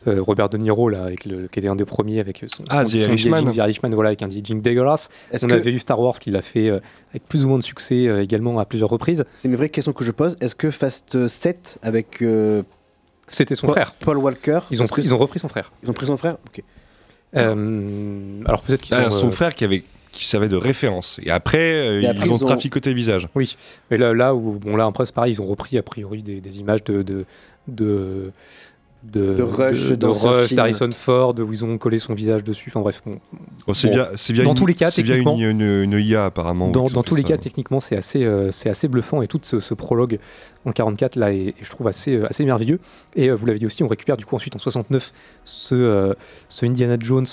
euh, 0.07 0.21
Robert 0.23 0.49
De 0.51 0.59
Niro 0.59 0.89
là, 0.91 1.05
avec 1.05 1.25
le, 1.25 1.49
qui 1.49 1.59
était 1.59 1.69
un 1.69 1.77
des 1.77 1.87
premiers 1.87 2.21
avec 2.21 2.45
son, 2.47 2.63
Ah, 2.69 2.85
son- 2.85 2.91
The 2.91 2.95
son 2.97 3.09
Irishman. 3.09 3.41
de-aging, 3.43 3.53
The 3.53 3.57
Irishman, 3.65 3.91
voilà, 3.95 4.09
avec 4.11 4.23
un 4.23 4.29
de-aging 4.29 4.61
dégueulasse. 4.61 5.09
On 5.33 5.39
que- 5.47 5.53
avait 5.55 5.73
eu 5.73 5.79
Star 5.79 5.99
Wars 5.99 6.19
qui 6.19 6.31
l'a 6.31 6.43
fait 6.43 6.69
euh, 6.69 6.79
avec 7.11 7.27
plus 7.27 7.45
ou 7.45 7.49
moins 7.49 7.59
de 7.59 7.63
succès 7.65 8.07
euh, 8.07 8.23
également 8.23 8.59
à 8.59 8.67
plusieurs 8.67 8.91
reprises. 8.91 9.25
C'est 9.33 9.49
une 9.49 9.57
vraie 9.57 9.71
question 9.71 9.93
que 9.95 10.05
je 10.05 10.11
pose. 10.13 10.37
Est-ce 10.43 10.55
que 10.55 10.71
Fast 10.71 11.27
7 11.27 11.79
avec 11.83 12.21
euh, 12.21 12.63
C'était 13.27 13.55
son 13.55 13.67
Paul- 13.69 13.77
frère. 13.77 13.95
Paul 13.95 14.19
Walker, 14.19 14.61
Ils 14.71 14.83
ont, 14.83 14.87
pris- 14.87 15.03
ils 15.03 15.15
ont 15.15 15.19
repris 15.19 15.39
son 15.39 15.49
frère. 15.49 15.73
ils 15.83 15.89
ont 15.89 15.95
pris 15.95 16.07
son 16.07 16.17
frère 16.19 16.37
Ok. 16.47 16.63
Euh, 17.37 18.41
alors 18.45 18.63
peut-être 18.63 18.83
qu'ils 18.83 18.95
Ah, 18.95 19.09
ont, 19.09 19.11
son 19.11 19.29
euh, 19.29 19.33
frère 19.33 19.55
qui 19.55 19.65
avait 19.65 19.83
qui 20.15 20.25
servait 20.25 20.49
de 20.49 20.57
référence. 20.57 21.21
Et 21.25 21.31
après, 21.31 21.59
euh, 21.59 22.01
Et 22.03 22.07
après, 22.07 22.27
ils 22.27 22.33
ont 22.33 22.37
ils 22.39 22.45
ont- 22.45 22.47
traficoté 22.47 22.91
le 22.91 22.97
visage. 22.97 23.29
Oui, 23.35 23.57
mais 23.91 23.97
là, 23.97 24.15
là 24.15 24.35
où 24.35 24.59
bon 24.59 24.77
là 24.77 24.87
après 24.87 25.05
c'est 25.07 25.15
pareil, 25.15 25.33
ils 25.35 25.41
ont 25.43 25.47
repris 25.47 25.77
a 25.77 25.83
priori 25.83 26.23
des, 26.23 26.41
des 26.41 26.59
images 26.61 26.85
de 26.85 27.03
de, 27.03 27.25
de 27.69 28.31
de, 29.03 29.35
De 29.35 29.43
Rush 29.43 29.91
de, 29.93 30.07
Rush, 30.07 30.55
d'Harrison 30.55 30.89
Ford, 30.91 31.35
où 31.39 31.53
ils 31.53 31.63
ont 31.63 31.77
collé 31.77 31.99
son 31.99 32.15
visage 32.15 32.43
dessus. 32.43 32.71
Enfin 32.71 32.81
bref, 32.81 33.03
on- 33.05 33.19
Oh, 33.67 33.75
c'est 33.75 33.89
bon. 33.89 33.93
via, 33.97 34.11
c'est 34.17 34.33
via 34.33 34.45
dans 34.45 34.53
une- 34.53 34.57
tous 34.57 34.65
les 34.65 34.73
cas, 34.73 34.91
c'est 34.91 35.03
via 35.03 35.17
techniquement, 35.17 35.37
une, 35.37 35.61
une, 35.61 35.93
une 35.93 36.01
IA 36.01 36.25
apparemment. 36.25 36.71
dans, 36.71 36.89
tous 37.03 37.15
les 37.15 37.23
cas, 37.23 37.37
techniquement, 37.37 37.81
c'est 37.81 37.99
assez, 37.99 38.25
euh, 38.25 38.51
c'est 38.51 38.71
assez 38.71 38.89
bluffant 38.89 39.21
et 39.21 39.27
tout 39.29 39.39
ce, 39.43 39.61
ce 39.61 39.75
prologue 39.75 40.19
en 40.65 40.73
44 40.73 41.17
là 41.17 41.35
est, 41.35 41.49
est, 41.49 41.55
je 41.61 41.69
trouve 41.69 41.87
assez, 41.87 42.15
euh, 42.17 42.27
assez 42.31 42.47
merveilleux. 42.47 42.81
Et 43.15 43.29
euh, 43.29 43.35
vous 43.35 43.45
l'avez 43.45 43.59
dit 43.59 43.67
aussi, 43.67 43.83
on 43.83 43.89
récupère 43.89 44.17
du 44.17 44.25
coup 44.25 44.37
ensuite 44.37 44.57
en 44.57 44.59
69 44.59 45.13
ce, 45.45 45.75
euh, 45.75 46.15
ce 46.49 46.65
Indiana 46.65 46.97
Jones 46.99 47.27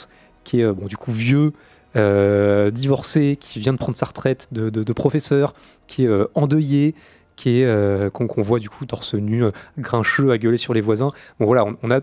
qui 0.44 0.60
est 0.60 0.64
euh, 0.64 0.74
bon, 0.74 0.88
du 0.88 0.98
coup 0.98 1.12
vieux, 1.14 1.54
euh, 1.96 2.72
divorcé, 2.72 3.38
qui 3.40 3.60
vient 3.60 3.74
de 3.74 3.78
prendre 3.78 3.98
sa 3.98 4.06
retraite 4.06 4.48
de, 4.52 4.94
professeur, 4.94 5.54
qui 5.88 6.04
est 6.04 6.08
euh, 6.08 6.28
endeuillé, 6.36 6.96
qui 7.36 7.62
est 7.62 7.66
euh, 7.66 8.10
qu'on 8.10 8.42
voit 8.42 8.60
du 8.60 8.70
coup 8.70 8.86
torse 8.86 9.14
nu, 9.16 9.44
grincheux, 9.78 10.32
à 10.32 10.38
gueuler 10.38 10.58
sur 10.58 10.74
les 10.74 10.82
voisins. 10.82 11.10
Bon 11.40 11.46
voilà, 11.46 11.66
on, 11.84 11.92
a 11.92 12.00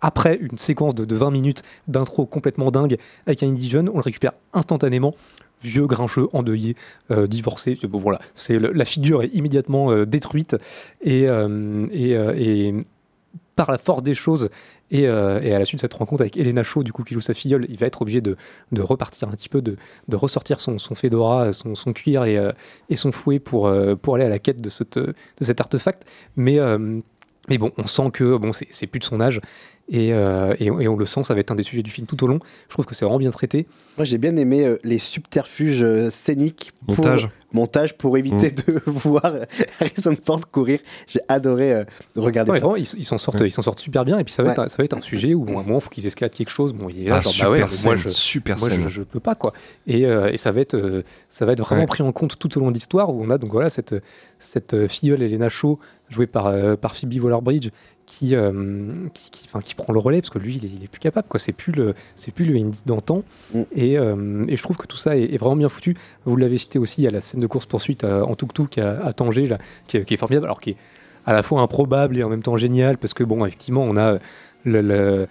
après 0.00 0.38
une 0.40 0.56
séquence 0.56 0.94
de, 0.94 1.04
de 1.04 1.14
20 1.14 1.30
minutes 1.30 1.62
d'intro 1.86 2.24
complètement 2.24 2.70
dingue 2.70 2.96
avec 3.26 3.42
un 3.42 3.48
indie 3.48 3.68
jeune, 3.68 3.90
on 3.90 3.96
le 3.96 4.02
récupère 4.02 4.32
instantanément. 4.54 5.14
Vieux, 5.62 5.86
grincheux, 5.86 6.28
endeuillé, 6.32 6.74
divorcé. 7.28 7.78
Bon, 7.82 7.98
voilà, 7.98 8.18
c'est 8.34 8.58
la 8.58 8.84
figure 8.86 9.22
est 9.22 9.34
immédiatement 9.34 10.06
détruite 10.06 10.56
et, 11.02 11.24
et, 11.92 12.12
et 12.12 12.74
par 13.56 13.70
la 13.70 13.76
force 13.76 14.02
des 14.02 14.14
choses 14.14 14.48
et, 14.90 15.06
euh, 15.06 15.40
et 15.40 15.54
à 15.54 15.58
la 15.58 15.64
suite 15.64 15.78
de 15.78 15.80
cette 15.82 15.94
rencontre 15.94 16.22
avec 16.22 16.36
Elena 16.36 16.62
Shaw, 16.62 16.82
du 16.82 16.92
coup, 16.92 17.04
qui 17.04 17.14
joue 17.14 17.20
sa 17.20 17.34
filleule, 17.34 17.66
il 17.68 17.76
va 17.76 17.86
être 17.86 18.02
obligé 18.02 18.20
de, 18.20 18.36
repartir 18.78 19.28
un 19.28 19.32
petit 19.32 19.48
peu, 19.48 19.62
de, 19.62 19.76
ressortir 20.12 20.60
son, 20.60 20.78
son 20.78 20.94
fedora, 20.94 21.52
son, 21.52 21.74
cuir 21.92 22.24
et, 22.24 22.36
euh, 22.36 22.52
et 22.88 22.96
son 22.96 23.12
fouet 23.12 23.38
pour, 23.38 23.68
euh, 23.68 23.94
pour 23.94 24.16
aller 24.16 24.24
à 24.24 24.28
la 24.28 24.38
quête 24.38 24.60
de, 24.60 24.68
cet 24.68 25.60
artefact. 25.60 26.10
Mais, 26.36 26.58
bon, 27.58 27.72
on 27.76 27.86
sent 27.86 28.10
que 28.12 28.38
c'est 28.70 28.86
plus 28.86 29.00
de 29.00 29.04
son 29.04 29.20
âge. 29.20 29.40
Et, 29.92 30.12
euh, 30.12 30.54
et, 30.60 30.66
et 30.66 30.88
on 30.88 30.96
le 30.96 31.04
sent, 31.04 31.24
ça 31.24 31.34
va 31.34 31.40
être 31.40 31.50
un 31.50 31.56
des 31.56 31.64
sujets 31.64 31.82
du 31.82 31.90
film 31.90 32.06
tout 32.06 32.22
au 32.22 32.28
long. 32.28 32.38
Je 32.68 32.74
trouve 32.74 32.86
que 32.86 32.94
c'est 32.94 33.04
vraiment 33.04 33.18
bien 33.18 33.30
traité. 33.30 33.66
Moi, 33.98 34.04
j'ai 34.04 34.18
bien 34.18 34.36
aimé 34.36 34.64
euh, 34.64 34.78
les 34.84 34.98
subterfuges 34.98 35.82
euh, 35.82 36.10
scéniques. 36.10 36.70
pour- 36.86 36.96
Montage. 36.98 37.28
montage 37.52 37.98
pour 37.98 38.16
éviter 38.16 38.52
de 38.52 38.80
voir 38.86 39.32
Harrison 39.80 40.14
Ford 40.24 40.40
courir. 40.52 40.78
J'ai 41.08 41.18
adoré 41.26 41.72
euh, 41.72 41.84
regarder 42.14 42.52
Ouais, 42.52 42.58
ça. 42.60 42.66
vraiment, 42.66 42.76
ils 42.76 42.86
ils 42.98 43.04
s'en 43.04 43.18
sortent, 43.18 43.40
ils 43.44 43.50
s'en 43.50 43.62
sortent 43.62 43.80
super 43.80 44.04
bien. 44.04 44.18
Et 44.20 44.24
puis 44.24 44.32
ça 44.32 44.44
va, 44.44 44.52
être, 44.52 44.58
Ouais. 44.58 44.64
un- 44.66 44.68
ça 44.68 44.76
va 44.78 44.84
être 44.84 44.96
un 44.96 45.00
sujet 45.02 45.34
où 45.34 45.44
bon, 45.44 45.58
à 45.58 45.62
un 45.62 45.64
moment, 45.64 45.78
il 45.78 45.80
faut 45.82 45.90
qu'ils 45.90 46.06
escaladent 46.06 46.34
quelque 46.34 46.50
chose. 46.50 46.72
Bon, 46.72 46.88
il 46.88 47.06
est 47.06 47.08
là, 47.08 47.16
Ah, 47.18 47.20
genre, 47.22 47.32
super 47.32 47.48
bah 47.50 47.52
ouais, 47.54 47.58
mais 47.58 47.66
moi, 47.66 47.96
scène, 47.96 47.96
je, 47.96 48.08
super 48.10 48.58
moi, 48.60 48.68
scène. 48.70 48.82
je, 48.84 48.88
je 48.88 49.02
peux 49.02 49.18
pas 49.20 49.34
quoi. 49.34 49.52
Et, 49.88 50.06
euh, 50.06 50.30
et 50.32 50.36
ça 50.36 50.52
va 50.52 50.60
être, 50.60 50.74
euh, 50.76 51.02
ça 51.28 51.44
va 51.46 51.52
être 51.52 51.60
vraiment 51.64 51.80
Ouais. 51.82 51.86
pris 51.88 52.04
en 52.04 52.12
compte 52.12 52.38
tout 52.38 52.56
au 52.56 52.60
long 52.60 52.68
de 52.70 52.74
l'histoire 52.74 53.10
où 53.12 53.20
on 53.24 53.28
a 53.30 53.38
donc 53.38 53.50
voilà 53.50 53.70
cette 53.70 53.96
cette 54.38 54.86
filleule 54.86 55.20
Elena 55.22 55.48
Shaw 55.48 55.78
jouée 56.08 56.26
par 56.28 56.46
euh, 56.46 56.76
par 56.76 56.94
Phoebe 56.94 57.22
Waller-Bridge 57.22 57.70
qui 58.10 58.34
euh, 58.34 58.52
qui, 59.14 59.30
qui, 59.30 59.44
enfin, 59.46 59.60
qui 59.60 59.76
prend 59.76 59.92
le 59.92 60.00
relais 60.00 60.20
parce 60.20 60.30
que 60.30 60.40
lui, 60.40 60.56
il 60.56 60.64
est, 60.64 60.68
il 60.68 60.82
est 60.82 60.88
plus 60.88 60.98
capable 60.98 61.28
quoi. 61.28 61.38
C'est 61.38 61.52
plus 61.52 61.72
le 61.72 61.94
c'est 62.16 62.34
plus 62.34 62.44
le 62.44 62.56
Indy 62.56 62.80
d'antan. 62.84 63.22
Mm. 63.54 63.62
Et, 63.76 63.98
euh, 63.98 64.44
et 64.48 64.56
je 64.56 64.62
trouve 64.64 64.76
que 64.76 64.86
tout 64.88 64.96
ça 64.96 65.16
est, 65.16 65.32
est 65.32 65.38
vraiment 65.38 65.54
bien 65.56 65.68
foutu. 65.68 65.96
Vous 66.24 66.34
l'avez 66.34 66.58
cité 66.58 66.80
aussi, 66.80 67.02
il 67.02 67.04
y 67.04 67.08
a 67.08 67.12
la 67.12 67.20
scène 67.20 67.40
de 67.40 67.46
course 67.46 67.66
poursuite 67.66 68.04
en 68.04 68.34
tuk-tuk 68.34 68.78
à, 68.78 69.00
à 69.06 69.12
Tanger 69.12 69.46
là, 69.46 69.58
qui, 69.86 69.96
est, 69.98 70.04
qui 70.04 70.14
est 70.14 70.16
formidable, 70.16 70.46
alors 70.46 70.60
qui 70.60 70.70
est 70.70 70.76
à 71.24 71.32
la 71.32 71.42
fois 71.44 71.60
improbable 71.60 72.18
et 72.18 72.24
en 72.24 72.28
même 72.28 72.42
temps 72.42 72.56
génial 72.56 72.98
parce 72.98 73.14
que 73.14 73.22
bon, 73.22 73.44
effectivement, 73.46 73.82
on 73.82 73.96
a 73.96 74.18
le, 74.64 74.80
le- 74.82 75.26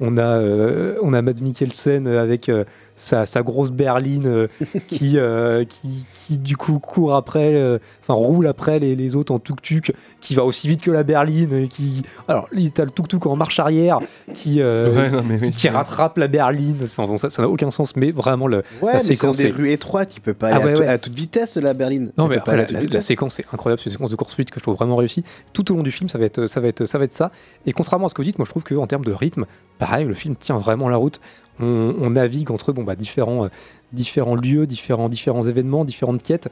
on 0.00 0.16
a 0.16 0.22
euh, 0.22 0.96
on 1.02 1.12
a 1.14 1.22
Mads 1.22 1.40
Mikkelsen 1.42 2.06
avec 2.08 2.48
euh, 2.48 2.64
sa, 2.96 3.26
sa 3.26 3.42
grosse 3.42 3.70
berline 3.72 4.26
euh, 4.26 4.46
qui, 4.88 5.18
euh, 5.18 5.64
qui 5.64 6.04
qui 6.14 6.38
du 6.38 6.56
coup 6.56 6.78
court 6.78 7.14
après, 7.14 7.54
euh, 7.54 7.78
enfin 8.02 8.14
roule 8.14 8.46
après 8.46 8.78
les, 8.78 8.96
les 8.96 9.16
autres 9.16 9.32
en 9.32 9.38
tuk-tuk, 9.38 9.92
qui 10.20 10.34
va 10.34 10.44
aussi 10.44 10.68
vite 10.68 10.80
que 10.82 10.90
la 10.90 11.02
berline, 11.02 11.52
et 11.52 11.68
qui 11.68 12.02
alors 12.28 12.48
il 12.52 12.70
t'as 12.72 12.84
le 12.84 12.90
tuk-tuk 12.90 13.26
en 13.26 13.36
marche 13.36 13.58
arrière 13.60 13.98
qui 14.34 14.60
euh, 14.60 14.92
Ouais, 14.94 15.10
non, 15.10 15.22
mais 15.26 15.38
oui. 15.40 15.50
qui, 15.50 15.58
qui 15.62 15.68
rattrape 15.68 16.18
la 16.18 16.28
berline. 16.28 16.76
Enfin, 16.82 17.04
bon, 17.04 17.16
ça 17.16 17.30
ça 17.30 17.42
n'a 17.42 17.48
aucun 17.48 17.70
sens, 17.70 17.94
mais 17.96 18.10
vraiment 18.10 18.46
le, 18.46 18.58
Ouais, 18.82 18.92
la 18.92 18.94
mais 18.94 19.00
c'est 19.00 19.14
dans 19.14 19.16
séquence 19.16 19.36
des 19.38 19.46
est- 19.46 19.50
rues 19.50 19.70
étroites, 19.70 20.12
il 20.16 20.20
peut 20.20 20.34
pas 20.34 20.48
Ah 20.48 20.56
aller 20.56 20.62
à, 20.62 20.66
ouais, 20.66 20.74
tout- 20.74 20.80
ouais. 20.80 20.86
à 20.88 20.98
toute 20.98 21.14
vitesse, 21.14 21.56
la 21.56 21.74
berline. 21.74 22.12
non, 22.18 22.26
Il 22.26 22.30
mais 22.30 22.36
après, 22.38 22.56
la, 22.56 22.66
la- 22.80 23.00
séquence 23.00 23.38
est 23.40 23.44
incroyable, 23.52 23.80
c'est 23.80 23.86
une 23.90 23.92
séquence 23.92 24.10
de 24.10 24.16
course-poursuite 24.16 24.50
que 24.50 24.58
je 24.60 24.62
trouve 24.64 24.76
vraiment 24.76 24.96
réussie. 24.96 25.24
Tout 25.52 25.70
au 25.72 25.76
long 25.76 25.82
du 25.82 25.90
film, 25.92 26.08
ça 26.08 26.18
va 26.18 26.24
être 26.26 26.46
ça. 26.46 26.60
Va 26.60 26.68
être, 26.68 26.84
ça, 26.86 26.98
va 26.98 27.04
être 27.04 27.12
ça. 27.12 27.30
Et 27.66 27.72
contrairement 27.72 28.06
à 28.06 28.08
ce 28.08 28.14
que 28.14 28.22
vous 28.22 28.26
dites, 28.26 28.38
moi 28.38 28.44
je 28.46 28.50
trouve 28.50 28.64
qu'en 28.64 28.86
termes 28.86 29.04
de 29.04 29.12
rythme, 29.12 29.44
pareil, 29.84 30.06
le 30.06 30.14
film 30.14 30.34
tient 30.34 30.56
vraiment 30.56 30.88
la 30.88 30.96
route. 30.96 31.20
On, 31.60 31.94
on 32.00 32.10
navigue 32.10 32.50
entre 32.50 32.72
bon, 32.72 32.84
bah, 32.84 32.96
différents, 32.96 33.44
euh, 33.44 33.48
différents 33.92 34.34
lieux, 34.34 34.66
différents, 34.66 35.10
différents 35.10 35.42
événements, 35.42 35.84
différentes 35.84 36.22
quêtes. 36.22 36.48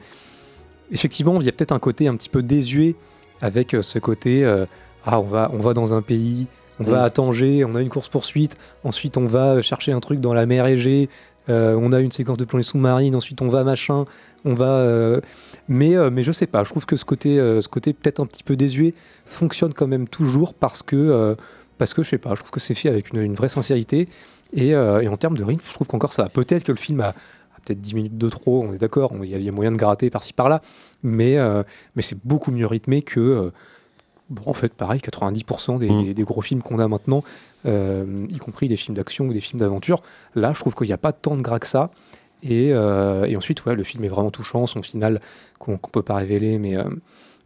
Effectivement, 0.91 1.39
il 1.39 1.45
y 1.45 1.49
a 1.49 1.51
peut-être 1.51 1.71
un 1.71 1.79
côté 1.79 2.07
un 2.07 2.15
petit 2.15 2.29
peu 2.29 2.43
désuet 2.43 2.95
avec 3.41 3.73
euh, 3.73 3.81
ce 3.81 3.97
côté 3.97 4.45
euh, 4.45 4.67
ah, 5.07 5.19
on 5.19 5.23
va, 5.23 5.49
on 5.51 5.57
va 5.57 5.73
dans 5.73 5.93
un 5.93 6.03
pays, 6.03 6.45
on 6.79 6.83
va 6.83 7.01
Mm. 7.01 7.05
à 7.05 7.09
Tanger, 7.09 7.65
on 7.65 7.73
a 7.75 7.81
une 7.81 7.89
course-poursuite, 7.89 8.55
ensuite 8.83 9.17
on 9.17 9.25
va 9.25 9.61
chercher 9.63 9.93
un 9.93 9.99
truc 9.99 10.19
dans 10.19 10.33
la 10.35 10.45
mer 10.45 10.67
Égée, 10.67 11.09
euh, 11.49 11.75
on 11.81 11.91
a 11.91 11.99
une 11.99 12.11
séquence 12.11 12.37
de 12.37 12.45
plongée 12.45 12.63
sous-marine, 12.63 13.15
ensuite 13.15 13.41
on 13.41 13.47
va 13.47 13.63
machin, 13.63 14.05
on 14.45 14.53
va. 14.53 14.65
euh, 14.65 15.21
mais, 15.67 15.95
euh, 15.95 16.09
mais 16.11 16.23
je 16.23 16.31
sais 16.31 16.47
pas, 16.47 16.63
je 16.63 16.69
trouve 16.69 16.85
que 16.85 16.95
ce 16.95 17.05
côté, 17.05 17.37
ce 17.37 17.67
côté 17.67 17.93
peut-être 17.93 18.19
un 18.19 18.27
petit 18.27 18.43
peu 18.43 18.55
désuet 18.55 18.93
fonctionne 19.25 19.73
quand 19.73 19.87
même 19.87 20.07
toujours 20.07 20.53
parce 20.53 20.83
que, 20.83 21.35
parce 21.77 21.93
que 21.93 22.03
je 22.03 22.09
sais 22.09 22.17
pas, 22.17 22.31
je 22.31 22.39
trouve 22.39 22.51
que 22.51 22.59
c'est 22.59 22.73
fait 22.75 22.89
avec 22.89 23.11
une, 23.13 23.21
une 23.21 23.35
vraie 23.35 23.49
sincérité. 23.49 24.07
Et, 24.53 24.75
euh, 24.75 25.01
et 25.01 25.07
en 25.07 25.17
termes 25.17 25.37
de 25.37 25.43
rythme, 25.43 25.63
je 25.65 25.73
trouve 25.73 25.87
qu'encore 25.87 26.13
ça. 26.13 26.29
Peut-être 26.29 26.63
que 26.63 26.71
le 26.71 26.77
film 26.77 26.99
a, 27.01 27.07
a 27.09 27.15
peut-être 27.65 27.81
10 27.81 27.95
minutes 27.95 28.17
de 28.17 28.29
trop, 28.29 28.63
on 28.63 28.73
est 28.73 28.77
d'accord, 28.77 29.11
il 29.23 29.25
y, 29.35 29.43
y 29.43 29.49
a 29.49 29.51
moyen 29.51 29.71
de 29.71 29.77
gratter 29.77 30.09
par-ci 30.11 30.31
par-là, 30.33 30.61
mais, 31.01 31.37
euh, 31.37 31.63
mais 31.95 32.01
c'est 32.03 32.17
beaucoup 32.23 32.51
mieux 32.51 32.67
rythmé 32.67 33.01
que. 33.01 33.19
euh, 33.19 33.51
Bon, 34.29 34.43
en 34.49 34.53
fait, 34.53 34.73
pareil, 34.73 34.99
90% 35.01 35.77
des, 35.79 35.89
Mm. 35.89 36.03
des- 36.05 36.13
des 36.13 36.23
gros 36.23 36.41
films 36.41 36.61
qu'on 36.63 36.79
a 36.79 36.87
maintenant, 36.87 37.23
y 37.65 38.37
compris 38.39 38.67
des 38.67 38.77
films 38.77 38.95
d'action 38.95 39.25
ou 39.27 39.33
des 39.33 39.41
films 39.41 39.59
d'aventure, 39.59 40.01
là, 40.33 40.53
je 40.53 40.59
trouve 40.59 40.73
qu'il 40.75 40.87
n'y 40.87 40.93
a 40.93 40.97
pas 40.97 41.11
tant 41.11 41.35
de 41.35 41.41
gras 41.41 41.59
que 41.59 41.67
ça. 41.67 41.91
Et, 42.41 42.69
et 42.69 43.37
ensuite, 43.37 43.65
ouais, 43.65 43.75
le 43.75 43.83
film 43.83 44.03
est 44.05 44.07
vraiment 44.07 44.31
touchant, 44.31 44.65
son 44.65 44.81
final 44.81 45.19
qu'on 45.59 45.73
ne 45.73 45.77
peut 45.77 46.01
pas 46.01 46.15
révéler, 46.15 46.57
mais, 46.57 46.75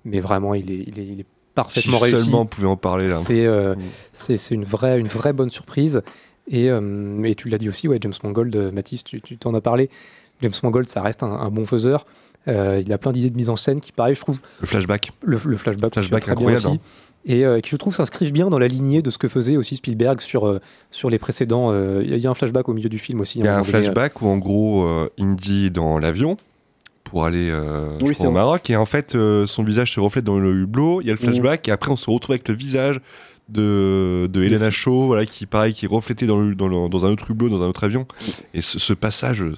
mais 0.06 0.20
vraiment, 0.20 0.54
il 0.54 0.72
est, 0.72 0.84
il 0.88 1.00
est, 1.00 1.06
il 1.08 1.20
est 1.22 1.26
parfaitement 1.58 1.98
si 1.98 2.04
réussi. 2.06 2.24
seulement 2.24 2.42
on 2.42 2.46
pouvait 2.46 2.68
en 2.68 2.78
parler 2.78 3.08
là. 3.08 3.20
C'est 3.26 3.46
euh, 3.46 3.76
Mm. 3.76 3.80
c'est 4.14 4.38
c'est 4.38 4.56
une 4.56 4.64
vraie, 4.64 4.98
une 5.00 5.08
vraie 5.08 5.34
bonne 5.34 5.50
surprise. 5.50 6.02
Et, 6.50 6.70
euh, 6.70 7.22
et 7.26 7.36
tu 7.36 7.50
l'as 7.50 7.58
dit 7.58 7.68
aussi, 7.68 7.90
ouais, 7.90 7.98
James 8.02 8.14
Mangold, 8.24 8.56
euh, 8.56 8.72
Mathis, 8.72 9.04
tu 9.04 9.20
tu 9.22 9.38
t'en 9.38 9.54
as 9.54 9.60
parlé. 9.62 9.90
James 10.42 10.54
Mangold, 10.64 10.88
ça 10.88 11.02
reste 11.02 11.22
un, 11.24 11.28
un 11.32 11.50
bon 11.50 11.66
faiseur. 11.66 12.06
Euh, 12.48 12.82
il 12.86 12.94
a 12.94 12.98
plein 12.98 13.12
d'idées 13.12 13.30
de 13.30 13.36
mise 13.36 13.50
en 13.50 13.58
scène 13.58 13.82
qui, 13.82 13.92
pareil, 13.92 14.16
je 14.16 14.22
trouve, 14.22 14.40
Le 14.62 14.68
flashback. 14.68 15.12
le, 15.24 15.38
le 15.46 15.58
flashback, 15.58 15.92
bien 16.00 16.18
incroyable, 16.18 16.68
aussi. 16.68 16.80
Et 17.26 17.44
euh, 17.46 17.60
qui, 17.60 17.70
je 17.72 17.76
trouve, 17.76 17.94
s'inscrivent 17.94 18.32
bien 18.32 18.50
dans 18.50 18.60
la 18.60 18.68
lignée 18.70 19.02
de 19.02 19.10
ce 19.10 19.18
que 19.18 19.28
faisait 19.28 19.58
aussi 19.58 19.76
Spielberg 19.76 20.22
sur, 20.22 20.48
euh, 20.48 20.62
sur 20.92 21.10
les 21.10 21.20
précédents. 21.20 21.74
Il 22.00 22.16
y, 22.18 22.26
a- 22.26 22.30
un 22.30 22.34
flashback 22.34 22.70
au 22.70 22.74
milieu 22.74 22.88
du 22.88 23.00
film 23.00 23.20
aussi. 23.20 23.40
Il 23.40 23.46
y 23.46 23.48
a 23.50 23.58
un 23.58 23.64
flashback 23.66 24.22
où 24.22 24.28
en 24.28 24.38
gros 24.38 24.88
Indy 25.20 25.66
est 25.66 25.70
dans 25.72 26.00
l'avion 26.00 26.38
pour 27.10 27.26
aller 27.26 27.50
euh, 27.50 27.88
Oui, 28.02 28.14
crois, 28.14 28.28
au. 28.28 28.32
Maroc 28.32 28.70
et 28.70 28.76
en 28.76 28.86
fait 28.86 29.16
euh, 29.16 29.46
son 29.48 29.64
visage 29.64 29.92
se 29.94 30.00
reflète 30.00 30.26
dans 30.26 30.38
le 30.40 30.54
hublot. 30.54 31.02
Il 31.02 31.08
y 31.08 31.10
a 31.10 31.14
le 31.14 31.20
Mhm. 31.20 31.26
flashback 31.26 31.68
et 31.68 31.72
après 31.72 31.92
on 31.92 31.96
se 31.96 32.10
retrouve 32.10 32.34
avec 32.34 32.48
le 32.48 32.54
visage 32.56 33.00
de, 33.50 34.28
de 34.32 34.44
Helena 34.44 34.70
Shaw 34.70 35.06
voilà, 35.08 35.26
qui 35.26 35.46
pareil 35.46 35.74
qui 35.74 35.86
est 35.86 35.90
reflété 35.90 36.26
dans, 36.26 36.38
le, 36.40 36.54
dans, 36.56 36.68
le- 36.68 36.90
dans 36.90 37.06
un 37.06 37.10
autre 37.12 37.32
hublot 37.32 37.50
dans 37.50 37.62
un 37.62 37.68
autre 37.68 37.84
avion 37.86 38.06
et 38.54 38.62
ce, 38.62 38.78
ce 38.80 38.94
passage 38.94 39.42
euh, 39.42 39.56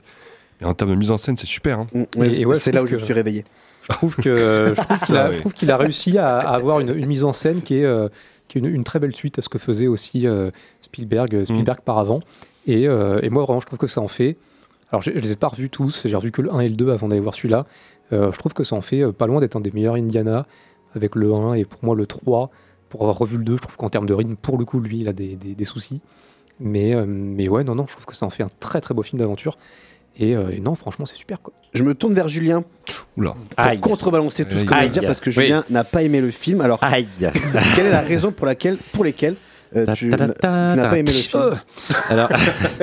et 0.62 0.66
en 0.66 0.74
termes 0.74 0.92
de 0.92 0.96
mise 0.96 1.12
en 1.12 1.18
scène 1.18 1.38
c'est 1.38 1.48
super 1.48 1.80
hein. 1.80 1.88
Mm, 1.94 2.04
ouais, 2.20 2.30
Et- 2.34 2.42
et 2.42 2.46
ouais, 2.46 2.58
c'est 2.60 2.72
là 2.72 2.84
où 2.84 2.88
je 2.88 2.96
me 2.96 3.02
suis 3.02 3.14
réveillé. 3.14 3.44
Je 3.84 3.88
trouve 3.96 4.16
que 4.18 4.74
je 4.78 4.82
trouve 4.82 5.00
qu'il 5.06 5.16
a, 5.18 5.32
Ah 5.34 5.50
qu'il 5.56 5.72
a 5.72 5.78
réussi 5.78 6.18
à, 6.20 6.38
à 6.38 6.54
avoir 6.56 6.80
une, 6.82 6.96
une 6.96 7.08
mise 7.08 7.24
en 7.24 7.34
scène 7.34 7.62
qui 7.64 7.80
est, 7.80 7.86
euh, 7.86 8.08
qui 8.48 8.58
est 8.58 8.62
une, 8.62 8.68
une 8.68 8.84
très 8.84 9.00
belle 9.00 9.16
suite 9.16 9.40
à 9.40 9.42
ce 9.42 9.50
que 9.50 9.58
faisait 9.58 9.88
aussi 9.88 10.28
euh, 10.28 10.52
Spielberg, 10.82 11.44
Spielberg 11.46 11.80
par 11.84 11.98
avant. 11.98 12.20
Et, 12.68 12.88
euh, 12.88 13.20
et 13.24 13.30
moi, 13.32 13.44
vraiment, 13.44 13.60
je 13.62 13.66
trouve 13.66 13.80
que 13.80 13.88
ça 13.88 14.02
en 14.02 14.08
fait. 14.08 14.38
Alors, 14.92 15.02
je, 15.02 15.12
je 15.14 15.20
les 15.20 15.32
ai 15.32 15.36
pas 15.36 15.48
revus 15.48 15.70
tous, 15.70 16.02
j'ai 16.06 16.16
revu 16.16 16.32
que 16.32 16.42
le 16.42 16.54
1 16.54 16.60
et 16.62 16.70
le 16.70 16.76
2 16.76 16.90
avant 16.92 17.08
d'aller 17.08 17.22
voir 17.22 17.34
celui-là. 17.36 17.66
Euh, 18.12 18.32
je 18.32 18.38
trouve 18.40 18.54
que 18.54 18.64
ça 18.64 18.76
en 18.76 18.82
fait 18.82 19.02
euh, 19.04 19.12
pas 19.12 19.28
loin 19.28 19.40
d'être 19.40 19.56
un 19.56 19.60
des 19.62 19.72
meilleurs 19.72 19.96
Indiana 19.96 20.46
avec 20.96 21.16
le 21.16 21.32
1 21.34 21.54
et 21.54 21.66
pour 21.66 21.84
moi 21.84 21.96
le 21.96 22.06
3. 22.06 22.50
Pour 22.90 23.02
avoir 23.02 23.18
revu 23.20 23.38
le 23.38 23.44
2, 23.44 23.58
je 23.58 23.62
trouve 23.62 23.78
qu'en 23.78 23.90
termes 23.90 24.08
de 24.08 24.14
rythme, 24.16 24.36
pour 24.36 24.58
le 24.58 24.66
coup, 24.66 24.80
lui, 24.80 24.98
il 24.98 25.08
a 25.08 25.14
des, 25.14 25.36
des- 25.36 25.54
des 25.54 25.66
soucis. 25.66 26.02
Mais, 26.60 26.96
euh, 26.96 27.06
mais 27.08 27.48
ouais, 27.48 27.64
non, 27.64 27.76
non, 27.76 27.86
je 27.88 27.92
trouve 27.94 28.06
que 28.08 28.16
ça 28.16 28.26
en 28.26 28.32
fait 28.32 28.42
un 28.44 28.50
très 28.60 28.82
très 28.82 28.96
beau 28.96 29.04
film 29.04 29.20
d'aventure. 29.20 29.58
Et, 30.18 30.36
euh, 30.36 30.50
et 30.52 30.60
non, 30.60 30.74
franchement, 30.76 31.06
c'est 31.06 31.16
super 31.16 31.40
quoi. 31.40 31.54
Je 31.76 31.84
me 31.84 31.94
tourne 31.94 32.14
vers 32.16 32.28
Julien 32.28 32.64
Oula. 33.16 33.36
pour 33.56 33.82
contrebalancer 33.82 34.44
tout 34.46 34.58
ce 34.58 34.64
que 34.66 34.74
je 34.74 34.80
vais 34.80 34.90
dire 34.90 35.04
parce 35.04 35.20
que 35.22 35.30
Oui. 35.30 35.36
Julien 35.46 35.64
n'a 35.70 35.84
pas 35.84 36.02
aimé 36.02 36.20
le 36.20 36.32
film. 36.32 36.62
Alors, 36.62 36.80
Aïe. 36.84 37.08
quelle 37.76 37.86
est 37.86 37.92
la 37.92 38.02
raison 38.02 38.32
pour 38.32 38.48
laquelle, 38.48 38.78
pour 38.92 39.04
lesquelles 39.04 39.36
euh, 39.76 39.86
tu, 39.94 40.08
n'as 40.08 40.18
pas 40.18 40.98
aimé 40.98 41.04
le 41.04 41.12
film? 41.12 41.56
Alors, 42.10 42.30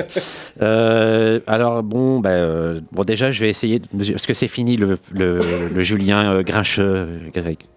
Euh, 0.61 1.39
alors 1.47 1.83
bon, 1.83 2.19
bah, 2.19 2.29
euh, 2.31 2.81
bon 2.91 3.03
déjà 3.03 3.31
je 3.31 3.39
vais 3.41 3.49
essayer 3.49 3.79
de- 3.79 4.11
parce 4.11 4.25
que 4.25 4.33
c'est 4.33 4.47
fini 4.47 4.75
le, 4.77 4.97
le, 5.11 5.39
le 5.73 5.81
Julien 5.81 6.31
euh, 6.33 6.43
grincheux, 6.43 7.07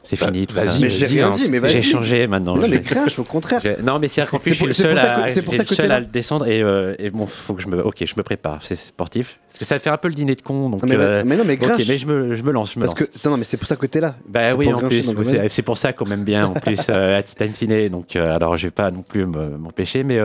c'est 0.03 0.17
fini 0.17 0.47
tout 0.47 0.55
vas-y, 0.55 0.69
ça. 0.69 0.79
mais 0.81 0.89
j'ai 0.89 1.07
rien 1.07 1.31
dit, 1.31 1.49
mais 1.51 1.59
J'ai 1.59 1.67
vas-y. 1.81 1.83
changé 1.83 2.27
maintenant. 2.27 2.57
Non, 2.57 2.67
mais 2.69 2.81
grinche, 2.81 3.19
au 3.19 3.25
contraire. 3.25 3.61
je- 3.63 3.83
Non 3.83 3.99
mais 3.99 4.09
c'est 4.09 4.27
qu'en 4.27 4.39
plus 4.39 4.51
je 4.53 4.57
suis 4.57 4.67
le 4.67 4.73
seul, 4.73 4.95
pour 4.95 5.01
ça 5.03 5.15
à, 5.25 5.31
que- 5.31 5.41
pour 5.41 5.55
le 5.55 5.65
seul 5.67 5.91
à 5.93 6.01
le 6.01 6.07
descendre 6.07 6.47
et, 6.49 6.61
et 6.99 7.11
bon 7.11 7.27
faut 7.27 7.55
que 7.55 7.63
je 7.63 7.69
me, 7.69 7.85
ok 7.85 8.03
je 8.07 8.15
me 8.17 8.23
prépare, 8.23 8.61
c'est 8.63 8.77
sportif 8.77 9.39
parce 9.49 9.59
que 9.59 9.65
ça 9.65 9.79
fait 9.81 9.91
un 9.91 9.97
peu 9.97 10.09
le 10.09 10.15
dîner 10.15 10.35
de 10.37 10.43
con 10.43 10.71
donc. 10.71 10.83
Mais- 10.85 11.25
mais 11.25 11.37
non, 11.37 11.43
mais 11.45 11.55
ok 11.55 11.61
grinche. 11.61 11.87
mais 11.89 11.99
je 11.99 12.07
me, 12.07 12.35
je 12.35 12.43
me 12.43 12.53
lance, 12.53 12.73
je 12.75 12.79
me 12.79 12.87
Parce 12.87 12.99
lance. 12.99 13.09
que 13.23 13.29
non, 13.29 13.37
mais 13.37 13.45
c'est 13.45 13.57
pour 13.57 13.67
ça 13.67 13.77
que 13.77 13.87
t'es 13.87 14.01
là. 14.01 14.15
Bah 14.29 14.55
oui, 14.57 14.73
en 14.73 14.79
plus, 14.79 15.13
c'est 15.51 15.63
pour 15.63 15.77
ça 15.77 15.93
qu'on 15.93 16.07
m'aime 16.07 16.25
bien 16.25 16.47
en 16.47 16.53
plus 16.55 16.79
à 16.89 17.23
Ciné, 17.55 17.89
donc 17.89 18.17
alors 18.17 18.57
je 18.57 18.69
vais 18.69 18.71
pas 18.71 18.91
non 18.91 19.03
plus 19.03 19.27
me- 19.27 19.59
m'empêcher, 19.59 20.03
mais 20.05 20.19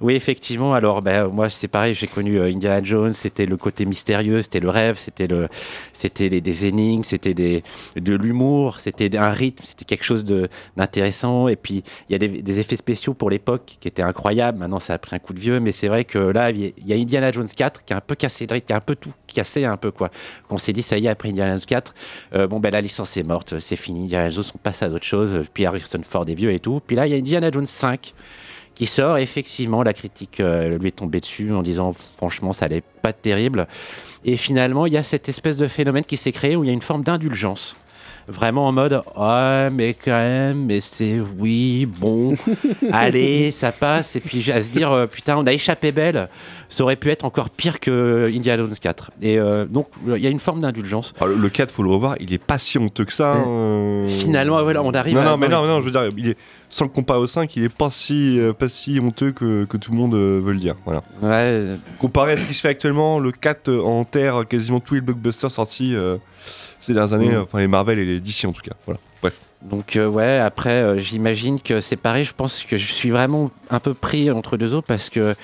oui 0.00 0.14
effectivement, 0.14 0.74
alors 0.74 1.02
bah, 1.02 1.26
moi 1.28 1.50
c'est 1.50 1.68
pareil, 1.68 1.94
j'ai 1.98 2.06
connu 2.06 2.38
euh, 2.38 2.44
Indiana 2.52 2.82
Jones, 2.82 3.12
c'était 3.12 3.46
le 3.46 3.56
côté 3.56 3.84
mystérieux, 3.84 4.42
c'était 4.42 4.60
le 4.60 4.70
rêve, 4.70 4.96
c'était 4.96 5.26
le, 5.26 5.48
c'était 5.92 6.28
des 6.28 6.66
énigmes, 6.66 7.02
c'était 7.02 7.34
des, 7.34 7.62
de 7.96 8.14
l'humour, 8.14 8.80
c'était 8.80 9.16
un 9.16 9.30
rythme, 9.30 9.64
c'était 9.66 9.84
quelque 9.84 10.04
chose 10.04 10.24
d'intéressant, 10.76 11.48
et 11.48 11.56
puis 11.56 11.82
il 12.08 12.12
y 12.12 12.14
a 12.14 12.18
des, 12.18 12.58
effets 12.60 12.76
spéciaux 12.76 13.14
pour 13.14 13.30
l'époque 13.30 13.76
qui 13.80 13.88
étaient 13.88 14.02
incroyables, 14.02 14.58
maintenant 14.58 14.80
ça 14.80 14.94
a 14.94 14.98
pris 14.98 15.16
un 15.16 15.18
coup 15.18 15.32
de 15.34 15.40
vieux, 15.40 15.60
mais 15.60 15.72
c'est 15.72 15.88
vrai 15.88 16.04
que 16.04 16.18
là 16.18 16.50
il 16.50 16.60
y 16.60 16.66
a- 16.66 16.70
il 16.78 16.86
y 16.88 16.92
a 16.92 16.96
Indiana 16.96 17.30
Jones 17.32 17.48
4 17.54 17.84
qui 17.84 17.92
a 17.92 17.96
un 17.96 18.00
peu 18.00 18.14
cassé 18.14 18.46
le 18.46 18.54
rythme, 18.54 18.66
qui 18.66 18.72
a 18.72 18.76
un 18.76 18.80
peu 18.80 18.96
tout 18.96 19.12
cassé 19.26 19.64
un 19.64 19.76
peu 19.76 19.90
quoi. 19.90 20.10
On 20.50 20.58
s'est 20.58 20.72
dit 20.72 20.82
ça 20.82 20.98
y 20.98 21.06
est 21.06 21.08
après 21.10 21.28
Indiana 21.28 21.52
Jones 21.56 21.66
4, 21.66 21.94
euh, 22.34 22.46
bon 22.46 22.60
ben 22.60 22.70
la 22.70 22.80
licence 22.80 23.16
est 23.16 23.22
morte, 23.22 23.58
c'est 23.60 23.76
fini, 23.76 24.04
Indiana 24.04 24.30
Jones 24.30 24.44
on 24.54 24.58
passe 24.58 24.82
à 24.82 24.88
d'autres 24.88 25.04
choses, 25.04 25.40
puis 25.52 25.66
Harrison 25.66 26.00
Ford 26.08 26.24
est 26.28 26.34
vieux 26.34 26.52
et 26.52 26.60
tout, 26.60 26.80
puis 26.86 26.96
là 26.96 27.06
il 27.06 27.10
y 27.10 27.14
a 27.14 27.18
Indiana 27.18 27.50
Jones 27.52 27.66
5 27.66 28.14
qui 28.78 28.86
sort, 28.86 29.18
effectivement 29.18 29.82
la 29.82 29.92
critique 29.92 30.38
euh, 30.38 30.78
lui 30.78 30.86
est 30.86 30.92
tombée 30.92 31.18
dessus 31.18 31.52
en 31.52 31.62
disant 31.62 31.92
franchement 32.16 32.52
ça 32.52 32.66
allait 32.66 32.84
pas 33.02 33.12
terrible, 33.12 33.66
et 34.24 34.36
finalement 34.36 34.86
il 34.86 34.92
y 34.92 34.96
a 34.96 35.02
cette 35.02 35.28
espèce 35.28 35.56
de 35.56 35.66
phénomène 35.66 36.04
qui 36.04 36.16
s'est 36.16 36.30
créé 36.30 36.54
où 36.54 36.62
il 36.62 36.68
y 36.68 36.70
a 36.70 36.72
une 36.72 36.80
forme 36.80 37.02
d'indulgence. 37.02 37.74
Vraiment 38.28 38.66
en 38.68 38.72
mode, 38.72 39.00
ah, 39.16 39.70
mais 39.72 39.94
quand 39.94 40.10
même, 40.10 40.66
mais 40.66 40.80
c'est 40.80 41.16
oui, 41.38 41.86
bon, 41.86 42.34
allez, 42.92 43.50
ça 43.52 43.72
passe. 43.72 44.16
Et 44.16 44.20
puis 44.20 44.50
à 44.52 44.60
se 44.60 44.70
dire, 44.70 44.92
euh, 44.92 45.06
putain, 45.06 45.36
on 45.38 45.46
a 45.46 45.52
échappé 45.52 45.92
belle, 45.92 46.28
ça 46.68 46.82
aurait 46.84 46.96
pu 46.96 47.08
être 47.10 47.24
encore 47.24 47.48
pire 47.48 47.80
que 47.80 48.30
Indiana 48.34 48.64
Jones 48.64 48.74
4. 48.78 49.12
Et 49.22 49.38
euh, 49.38 49.64
donc, 49.64 49.86
il 50.06 50.18
y 50.22 50.26
a 50.26 50.30
une 50.30 50.40
forme 50.40 50.60
d'indulgence. 50.60 51.14
Alors, 51.20 51.36
le 51.38 51.48
4, 51.48 51.70
faut 51.70 51.82
le 51.82 51.88
revoir, 51.90 52.16
il 52.20 52.32
est 52.34 52.38
pas 52.38 52.58
si 52.58 52.76
honteux 52.76 53.06
que 53.06 53.12
ça. 53.14 53.32
hein, 53.32 53.44
euh. 53.48 54.06
Finalement, 54.08 54.62
voilà, 54.62 54.82
on 54.82 54.92
arrive 54.92 55.14
non, 55.14 55.20
à- 55.22 55.24
Non, 55.24 55.36
mais 55.38 55.48
non, 55.48 55.64
non, 55.66 55.80
je 55.80 55.86
veux 55.86 55.90
dire, 55.90 56.08
il 56.16 56.28
est, 56.28 56.36
sans 56.68 56.84
le 56.84 56.90
comparer 56.90 57.20
au 57.20 57.26
5, 57.26 57.56
il 57.56 57.64
est 57.64 57.74
pas 57.74 57.88
si, 57.88 58.38
euh, 58.38 58.52
pas 58.52 58.68
si 58.68 58.98
honteux 59.00 59.32
que, 59.32 59.64
que 59.64 59.78
tout 59.78 59.90
le 59.92 59.96
monde 59.96 60.12
euh, 60.14 60.40
veut 60.44 60.52
le 60.52 60.58
dire. 60.60 60.74
Voilà. 60.84 61.02
Ouais. 61.22 61.76
Comparé 61.98 62.32
à 62.32 62.36
ce 62.36 62.44
qui 62.44 62.52
se 62.52 62.60
fait 62.60 62.68
actuellement, 62.68 63.18
le 63.20 63.32
4 63.32 63.68
euh, 63.68 63.80
enterre 63.82 64.44
quasiment 64.46 64.80
tous 64.80 64.94
les 64.96 65.00
blockbusters 65.00 65.50
sortis 65.50 65.94
euh, 65.94 66.18
ces 66.88 66.94
dernières 66.94 67.14
années, 67.14 67.30
Mm. 67.30 67.42
enfin 67.42 67.58
les 67.58 67.66
Marvel 67.68 67.98
et 67.98 68.04
les 68.04 68.20
DC 68.20 68.44
en 68.46 68.52
tout 68.52 68.62
cas. 68.62 68.74
Voilà. 68.84 69.00
Bref. 69.22 69.34
Donc 69.62 69.96
euh, 69.96 70.06
ouais, 70.06 70.38
après 70.38 70.70
euh, 70.70 70.98
j'imagine 70.98 71.60
que 71.60 71.80
c'est 71.80 71.96
pareil. 71.96 72.22
Je 72.24 72.32
pense 72.32 72.64
que 72.64 72.76
je 72.76 72.92
suis 72.92 73.10
vraiment 73.10 73.50
un 73.70 73.80
peu 73.80 73.92
pris 73.94 74.30
entre 74.30 74.56
deux 74.56 74.74
eaux 74.74 74.82
parce 74.82 75.10
que 75.10 75.34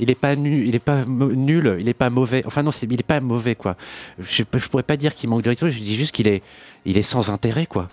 il 0.00 0.10
est 0.10 0.14
pas 0.18 0.34
nul, 0.34 0.66
il 0.66 0.74
est 0.74 0.84
pas 0.84 1.04
nul, 1.04 1.76
il 1.78 1.88
est 1.88 1.94
pas 1.94 2.10
mauvais. 2.10 2.42
Enfin 2.46 2.62
non, 2.64 2.70
il 2.70 2.92
est 3.00 3.02
pas 3.04 3.20
mauvais 3.20 3.54
quoi. 3.54 3.76
Je, 4.18 4.42
je 4.52 4.68
pourrais 4.68 4.82
pas 4.82 4.96
dire 4.96 5.14
qu'il 5.14 5.30
manque 5.30 5.42
de 5.42 5.50
rythme. 5.50 5.68
Je 5.70 5.78
dis 5.78 5.94
juste 5.94 6.12
qu'il 6.12 6.26
est, 6.26 6.42
il 6.84 6.98
est 6.98 7.02
sans 7.02 7.30
intérêt 7.30 7.66
quoi. 7.66 7.88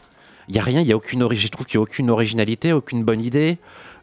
Il 0.49 0.55
y 0.55 0.59
a 0.59 0.63
rien, 0.63 0.81
il 0.81 0.87
y 0.87 0.91
a 0.91 0.95
aucune 0.97 1.21
origine. 1.21 1.45
Je 1.47 1.51
trouve 1.51 1.65
qu'il 1.67 1.75
y 1.75 1.77
a 1.77 1.81
aucune 1.81 2.09
originalité, 2.09 2.73
aucune 2.73 3.03
bonne 3.03 3.21
idée. 3.23 3.57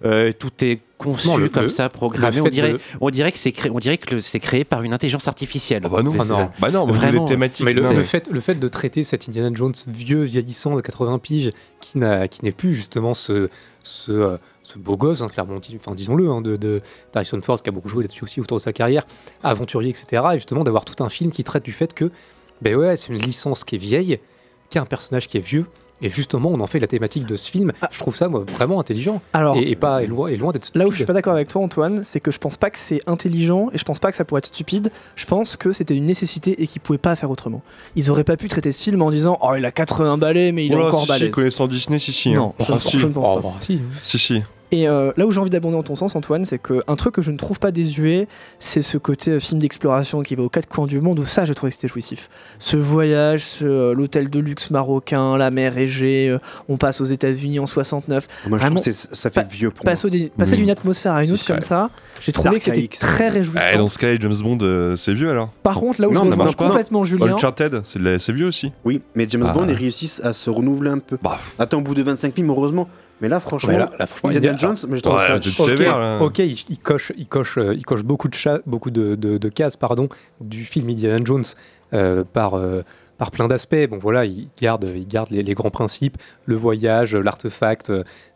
Euh, 0.04 0.32
tout 0.32 0.50
est 0.64 0.80
conçu 0.96 1.26
Non, 1.28 1.36
le- 1.36 1.48
comme 1.48 1.64
le- 1.64 1.68
ça, 1.68 1.88
programmé. 1.88 2.40
On 2.40 2.44
dirait, 2.48 2.72
de- 2.74 2.80
on 3.00 3.10
dirait 3.10 3.32
que 3.32 3.38
c'est 3.38 3.52
créé, 3.52 3.70
on 3.72 3.78
dirait 3.78 3.98
que 3.98 4.18
c'est 4.20 4.40
créé 4.40 4.64
par 4.64 4.82
une 4.82 4.92
intelligence 4.92 5.26
artificielle. 5.28 5.82
bah 5.82 6.02
non, 6.02 6.14
ah 6.18 6.22
c'est- 6.22 6.28
non. 6.30 6.50
Bah 6.60 6.70
non, 6.70 6.86
des 6.86 6.92
vraiment. 6.92 7.24
thématiques. 7.24 7.64
Mais 7.64 7.72
le, 7.72 7.82
Non, 7.82 8.02
fait, 8.02 8.28
le 8.30 8.40
fait 8.40 8.54
de 8.56 8.68
traiter 8.68 9.02
cet 9.02 9.28
Indiana 9.28 9.50
Jones 9.54 9.74
vieux, 9.86 10.22
vieillissant 10.22 10.74
de 10.76 10.80
80 10.80 11.18
piges, 11.18 11.52
qui 11.80 11.98
n'a- 11.98 12.28
qui 12.28 12.44
n'est 12.44 12.52
plus 12.52 12.74
justement 12.74 13.14
ce, 13.14 13.48
ce, 13.82 14.12
euh, 14.12 14.36
ce 14.62 14.78
beau 14.78 14.96
gosse, 14.96 15.22
hein, 15.22 15.28
clairement, 15.28 15.58
dis- 15.58 15.76
enfin, 15.80 15.94
disons-le, 15.94 16.28
hein, 16.30 16.40
de, 16.42 16.56
de 16.56 16.80
Harrison 17.14 17.40
Ford, 17.42 17.62
qui 17.62 17.68
a 17.68 17.72
beaucoup 17.72 17.88
joué 17.88 18.02
là-dessus 18.04 18.22
aussi 18.24 18.40
autour 18.40 18.58
de 18.58 18.62
sa 18.62 18.72
carrière, 18.72 19.04
aventurier, 19.42 19.90
etc. 19.90 20.22
Et 20.32 20.34
justement 20.34 20.62
d'avoir 20.64 20.84
tout 20.84 21.02
un 21.02 21.08
film 21.08 21.30
qui 21.30 21.42
traite 21.44 21.64
du 21.64 21.72
fait 21.72 21.94
que, 21.94 22.10
ben 22.62 22.74
ouais, 22.76 22.96
c'est 22.96 23.08
une 23.12 23.18
licence 23.18 23.64
qui 23.64 23.76
est 23.76 23.78
vieille, 23.78 24.20
qui 24.70 24.78
a 24.78 24.82
un 24.82 24.86
personnage 24.86 25.26
qui 25.28 25.38
est 25.38 25.40
vieux. 25.40 25.64
Et 26.00 26.08
justement, 26.08 26.50
on 26.50 26.60
en 26.60 26.66
fait 26.66 26.78
la 26.78 26.86
thématique 26.86 27.26
de 27.26 27.34
ce 27.36 27.50
film. 27.50 27.72
Je 27.90 27.98
trouve 27.98 28.14
ça 28.14 28.28
moi, 28.28 28.44
vraiment 28.54 28.78
intelligent. 28.80 29.20
Alors- 29.32 29.56
et, 29.56 29.70
et 29.70 29.76
pas 29.76 30.02
et 30.02 30.06
loin, 30.06 30.28
et 30.28 30.36
loin 30.36 30.52
d'être 30.52 30.70
Là 30.74 30.86
où 30.86 30.90
je 30.90 30.96
suis 30.96 31.04
pas 31.04 31.12
d'accord 31.12 31.32
avec 31.34 31.48
toi, 31.48 31.62
Antoine, 31.62 32.02
c'est 32.04 32.20
que 32.20 32.30
je 32.30 32.38
pense 32.38 32.56
pas 32.56 32.70
que 32.70 32.78
c'est 32.78 33.00
intelligent 33.06 33.68
et 33.72 33.78
je 33.78 33.84
pense 33.84 33.98
pas 33.98 34.10
que 34.10 34.16
ça 34.16 34.24
pourrait 34.24 34.38
être 34.40 34.46
stupide. 34.46 34.90
Je 35.16 35.26
pense 35.26 35.56
que 35.56 35.72
c'était 35.72 35.94
une 35.96 36.06
nécessité 36.06 36.62
et 36.62 36.66
qu'ils 36.66 36.80
pouvaient 36.80 36.98
pas 36.98 37.16
faire 37.16 37.30
autrement. 37.30 37.62
Ils 37.96 38.10
auraient 38.10 38.24
pas 38.24 38.36
pu 38.36 38.48
traiter 38.48 38.70
ce 38.72 38.82
film 38.84 39.02
en 39.02 39.10
disant 39.10 39.38
Oh, 39.42 39.50
il 39.56 39.64
a 39.64 39.72
80 39.72 40.18
balais, 40.18 40.52
mais 40.52 40.66
il 40.66 40.72
est 40.72 40.76
encore 40.76 41.00
si, 41.00 41.06
si, 41.06 41.12
balèze. 41.12 41.30
connaissant 41.30 41.66
Disney, 41.66 41.98
si, 41.98 42.12
si. 42.12 42.32
Non, 42.32 42.54
hein. 42.60 42.64
je 42.64 42.72
ne- 42.72 42.76
Ah, 42.76 42.80
si. 42.80 42.98
je 42.98 43.06
ne 43.06 43.12
pense 43.12 43.42
pas. 43.42 43.54
si. 43.60 43.80
Si, 44.02 44.18
si. 44.18 44.42
Et 44.70 44.86
euh, 44.86 45.12
là 45.16 45.26
où 45.26 45.30
j'ai 45.32 45.40
envie 45.40 45.48
d'abonder 45.50 45.76
en 45.76 45.82
ton 45.82 45.96
sens, 45.96 46.14
Antoine, 46.14 46.44
c'est 46.44 46.58
qu'un 46.58 46.96
truc 46.96 47.14
que 47.14 47.22
je 47.22 47.30
ne 47.30 47.38
trouve 47.38 47.58
pas 47.58 47.70
désuet, 47.70 48.28
c'est 48.58 48.82
ce 48.82 48.98
côté 48.98 49.30
euh, 49.30 49.40
film 49.40 49.60
d'exploration 49.60 50.22
qui 50.22 50.34
va 50.34 50.42
aux 50.42 50.50
quatre 50.50 50.68
coins 50.68 50.86
du 50.86 51.00
monde, 51.00 51.18
où 51.18 51.24
ça, 51.24 51.46
j'ai 51.46 51.54
trouvé 51.54 51.70
que 51.70 51.76
c'était 51.76 51.88
jouissif. 51.88 52.28
Ce 52.58 52.76
voyage, 52.76 53.44
ce, 53.44 53.64
euh, 53.64 53.94
l'hôtel 53.94 54.28
de 54.28 54.38
luxe 54.40 54.70
marocain, 54.70 55.38
la 55.38 55.50
mer 55.50 55.78
Égée, 55.78 56.28
euh, 56.28 56.38
on 56.68 56.76
passe 56.76 57.00
aux 57.00 57.06
États-Unis 57.06 57.58
en 57.60 57.66
69. 57.66 58.26
Moi, 58.46 58.58
je 58.58 58.62
Vraiment, 58.62 58.80
trouve 58.80 58.92
que 58.92 58.98
ça 59.16 59.30
fait 59.30 59.40
pa- 59.42 59.48
vieux 59.48 59.70
pour 59.70 59.84
passer 59.86 60.30
passer 60.36 60.52
Oui. 60.52 60.58
d'une 60.58 60.70
atmosphère 60.70 61.12
à 61.14 61.24
une 61.24 61.32
autre 61.32 61.46
comme 61.46 61.62
ça, 61.62 61.88
j'ai 62.20 62.32
trouvé 62.32 62.58
que 62.58 62.64
c'était 62.64 62.88
très 62.88 63.28
réjouissant. 63.30 63.64
Eh, 63.72 63.78
dans 63.78 63.88
ce 63.88 63.98
cas-là, 63.98 64.18
James 64.20 64.36
Bond, 64.42 64.58
euh, 64.60 64.96
c'est 64.96 65.14
vieux 65.14 65.30
alors 65.30 65.48
Par 65.62 65.76
contre, 65.80 66.00
là 66.02 66.08
où 66.08 66.12
Non, 66.12 66.24
je 66.26 66.30
rejoins 66.30 66.52
complètement 66.52 67.04
Julien, 67.04 67.32
Uncharted, 67.32 67.80
c'est 67.84 68.00
la- 68.02 68.18
c'est 68.18 68.32
vieux 68.32 68.46
aussi. 68.46 68.72
Oui, 68.84 69.00
mais 69.14 69.26
James 69.30 69.44
Ah. 69.46 69.52
Bond, 69.54 69.66
ils 69.68 69.74
réussissent 69.74 70.20
à 70.22 70.32
se 70.34 70.50
renouveler 70.50 70.90
un 70.90 70.98
peu. 70.98 71.16
Bah. 71.22 71.38
Attends, 71.58 71.78
au 71.78 71.82
bout 71.82 71.94
de 71.94 72.02
25 72.02 72.34
films, 72.34 72.50
heureusement. 72.50 72.86
Mais 73.20 73.28
là, 73.28 73.40
franchement, 73.40 73.70
Ouais, 73.72 73.78
là- 73.78 73.90
là, 73.98 74.06
franchement, 74.06 74.30
Indiana 74.36 74.56
Jones, 74.56 74.76
mais 74.88 74.96
je 74.98 75.02
trouve 75.02 75.16
Ouais, 75.16 75.26
ça 75.26 75.38
c'est 75.38 75.60
Ok, 75.60 75.68
sévère, 75.68 75.98
là. 75.98 76.20
ok, 76.22 76.38
il, 76.38 76.56
il 76.70 76.78
coche, 76.78 77.12
il 77.16 77.26
coche, 77.26 77.58
euh, 77.58 77.74
il 77.74 77.84
coche 77.84 78.04
beaucoup 78.04 78.28
de 78.28 78.34
cha- 78.34 78.60
beaucoup 78.66 78.90
de, 78.90 79.14
de- 79.16 79.38
de 79.38 79.48
cases, 79.48 79.76
pardon, 79.76 80.08
du 80.40 80.64
film 80.64 80.88
Indiana 80.90 81.18
Jones 81.24 81.44
euh, 81.94 82.22
par 82.32 82.54
euh, 82.54 82.82
par 83.16 83.32
plein 83.32 83.48
d'aspects. 83.48 83.88
Bon, 83.90 83.98
voilà, 83.98 84.24
il 84.24 84.46
garde, 84.62 84.88
il 84.94 85.06
garde 85.08 85.30
les, 85.30 85.42
les 85.42 85.54
grands 85.54 85.70
principes, 85.72 86.16
le 86.46 86.54
voyage, 86.54 87.16
l'artefact 87.16 87.90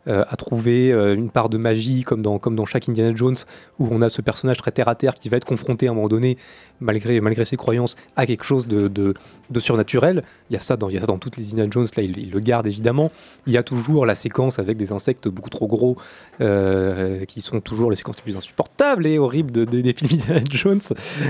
euh, 0.07 0.25
à 0.27 0.35
trouver, 0.35 0.91
euh, 0.91 1.15
une 1.15 1.29
part 1.29 1.49
de 1.49 1.57
magie 1.57 2.03
comme 2.03 2.21
dans 2.21 2.37
comme 2.39 2.55
dans 2.55 2.65
chaque 2.65 2.89
Indiana 2.89 3.15
Jones 3.15 3.37
où 3.79 3.87
on 3.89 4.01
a 4.01 4.09
ce 4.09 4.21
personnage 4.21 4.57
très 4.57 4.71
terre 4.71 4.87
à 4.89 4.95
terre 4.95 5.15
qui 5.15 5.29
va 5.29 5.37
être 5.37 5.45
confronté 5.45 5.87
à 5.87 5.91
un 5.91 5.93
moment 5.93 6.09
donné, 6.09 6.37
malgré 6.81 7.21
malgré 7.21 7.45
ses 7.45 7.55
croyances, 7.55 7.95
à 8.15 8.25
quelque 8.25 8.43
chose 8.43 8.67
de, 8.67 8.87
de, 8.89 9.13
surnaturel. 9.59 10.23
Il 10.49 10.53
y 10.53 10.57
a 10.57 10.59
ça 10.59 10.75
dans 10.75 10.89
il 10.89 10.95
y 10.95 10.97
a 10.97 11.01
ça 11.01 11.07
dans 11.07 11.19
toutes 11.19 11.37
les 11.37 11.51
Indiana 11.51 11.69
Jones. 11.71 11.87
Là, 11.95 12.03
il, 12.03 12.31
le 12.31 12.39
garde 12.39 12.67
évidemment. 12.67 13.11
Il 13.47 13.53
y 13.53 13.57
a 13.57 13.63
toujours 13.63 14.05
la 14.05 14.15
séquence 14.15 14.59
avec 14.59 14.77
des 14.77 14.91
insectes 14.91 15.27
beaucoup 15.27 15.49
trop 15.49 15.67
gros 15.67 15.95
euh, 16.41 17.23
qui 17.25 17.41
sont 17.41 17.61
toujours 17.61 17.89
les 17.89 17.95
séquences 17.95 18.17
les 18.17 18.23
plus 18.23 18.35
insupportables 18.35 19.05
et 19.07 19.19
horribles 19.19 19.51
de, 19.51 19.63
de- 19.65 19.81
des 19.81 19.93
films 19.93 20.19
Indiana 20.19 20.41
Jones, 20.51 20.81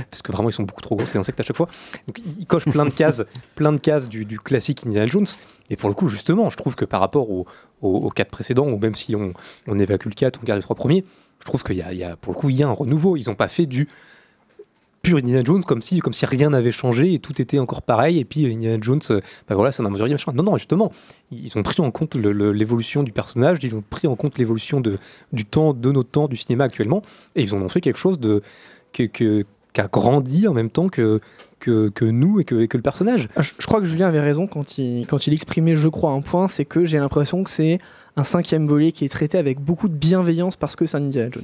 parce 0.10 0.22
que 0.24 0.32
vraiment 0.32 0.50
ils 0.50 0.54
sont 0.54 0.64
beaucoup 0.64 0.82
trop 0.82 0.96
gros 0.96 1.06
ces 1.06 1.18
insectes 1.18 1.40
à 1.40 1.44
chaque 1.44 1.58
fois. 1.58 1.68
Donc 2.08 2.20
il 2.40 2.46
coche 2.46 2.66
plein 2.66 2.86
de 2.86 2.90
cases, 2.92 3.24
plein 3.56 3.72
de 3.74 3.78
cases 3.80 4.10
du 4.10 4.40
classique 4.40 4.86
Indiana 4.86 5.08
Jones. 5.08 5.28
Et 5.70 5.76
pour 5.76 5.90
le 5.90 5.96
coup, 5.96 6.08
justement, 6.10 6.50
je 6.50 6.58
trouve 6.58 6.76
que 6.76 6.86
par 6.86 7.00
rapport 7.00 7.30
au- 7.30 7.46
au- 7.82 7.98
aux 7.98 8.10
quatre 8.10 8.30
précédents, 8.32 8.68
ou 8.68 8.78
même 8.78 8.96
si 8.96 9.16
on, 9.16 9.34
évacue 9.80 10.08
le 10.08 10.14
4, 10.14 10.40
on 10.42 10.46
garde 10.46 10.60
les 10.60 10.64
trois 10.64 10.76
premiers, 10.76 11.04
je 11.40 11.46
trouve 11.46 11.64
qu'il 11.64 11.78
y, 11.78 11.82
a- 11.82 11.94
il 11.94 12.00
y 12.00 12.04
a, 12.04 12.16
un 12.64 12.72
renouveau. 12.72 13.16
Ils 13.18 13.28
n'ont 13.28 13.36
pas 13.36 13.48
fait 13.48 13.66
du 13.66 13.88
pur 15.02 15.18
Indiana 15.18 15.44
Jones 15.44 15.64
comme 15.64 15.82
si, 15.82 16.00
rien 16.26 16.52
n'avait 16.52 16.72
changé 16.72 17.14
et 17.14 17.20
tout 17.20 17.42
était 17.42 17.60
encore 17.60 17.82
pareil. 17.82 18.20
Et 18.20 18.26
puis 18.26 18.46
euh, 18.46 18.54
Indiana 18.54 18.78
Jones, 18.82 19.02
bah 19.10 19.56
voilà, 19.56 19.72
c'est 19.74 19.84
un 19.84 19.88
machin. 20.14 20.32
Non, 20.34 20.44
non, 20.44 20.58
justement, 20.58 20.92
ils 21.32 21.58
ont 21.58 21.64
pris 21.64 21.82
en 21.82 21.92
compte 21.92 22.16
l'évolution 22.16 23.04
du 23.04 23.12
personnage, 23.12 23.58
ils 23.64 23.76
ont 23.76 23.84
pris 23.90 24.08
en 24.08 24.16
compte 24.16 24.38
l'évolution 24.38 24.82
du 24.82 25.46
temps, 25.46 25.74
de 25.74 25.92
notre 25.92 26.10
temps, 26.10 26.28
du 26.30 26.38
cinéma 26.38 26.64
actuellement, 26.66 27.02
et 27.36 27.44
ils 27.44 27.54
en 27.54 27.62
ont 27.62 27.70
fait 27.70 27.82
quelque 27.82 27.98
chose 28.00 28.18
qui 28.94 29.10
a 29.78 29.88
grandi 29.88 30.48
en 30.48 30.54
même 30.54 30.70
temps 30.70 30.88
que, 30.88 31.20
que, 31.64 31.90
que 31.90 32.06
nous 32.06 32.40
et 32.40 32.44
que, 32.44 32.56
et 32.62 32.68
que 32.68 32.78
le 32.78 32.84
personnage. 32.84 33.28
Ah, 33.36 33.42
Je, 33.42 33.52
je 33.58 33.66
crois 33.66 33.80
que 33.80 33.86
Julien 33.86 34.08
avait 34.08 34.20
raison 34.20 34.48
quand 34.48 34.78
il, 34.78 35.06
quand 35.08 35.26
il 35.28 35.34
exprimait, 35.34 35.76
je 35.76 35.88
crois, 35.88 36.12
un 36.12 36.22
point, 36.22 36.48
c'est 36.48 36.66
que 36.66 36.86
j'ai 36.86 37.00
l'impression 37.00 37.44
que 37.44 37.50
c'est 37.50 37.78
un 38.16 38.24
cinquième 38.24 38.68
volet 38.68 38.92
qui 38.92 39.06
est 39.06 39.10
traité 39.10 39.38
avec 39.40 39.60
beaucoup 39.60 39.88
de 39.88 39.96
bienveillance 39.96 40.56
parce 40.56 40.76
que 40.76 40.86
c'est 40.86 40.98
un 40.98 41.04
Indiana 41.04 41.30
Jones. 41.32 41.44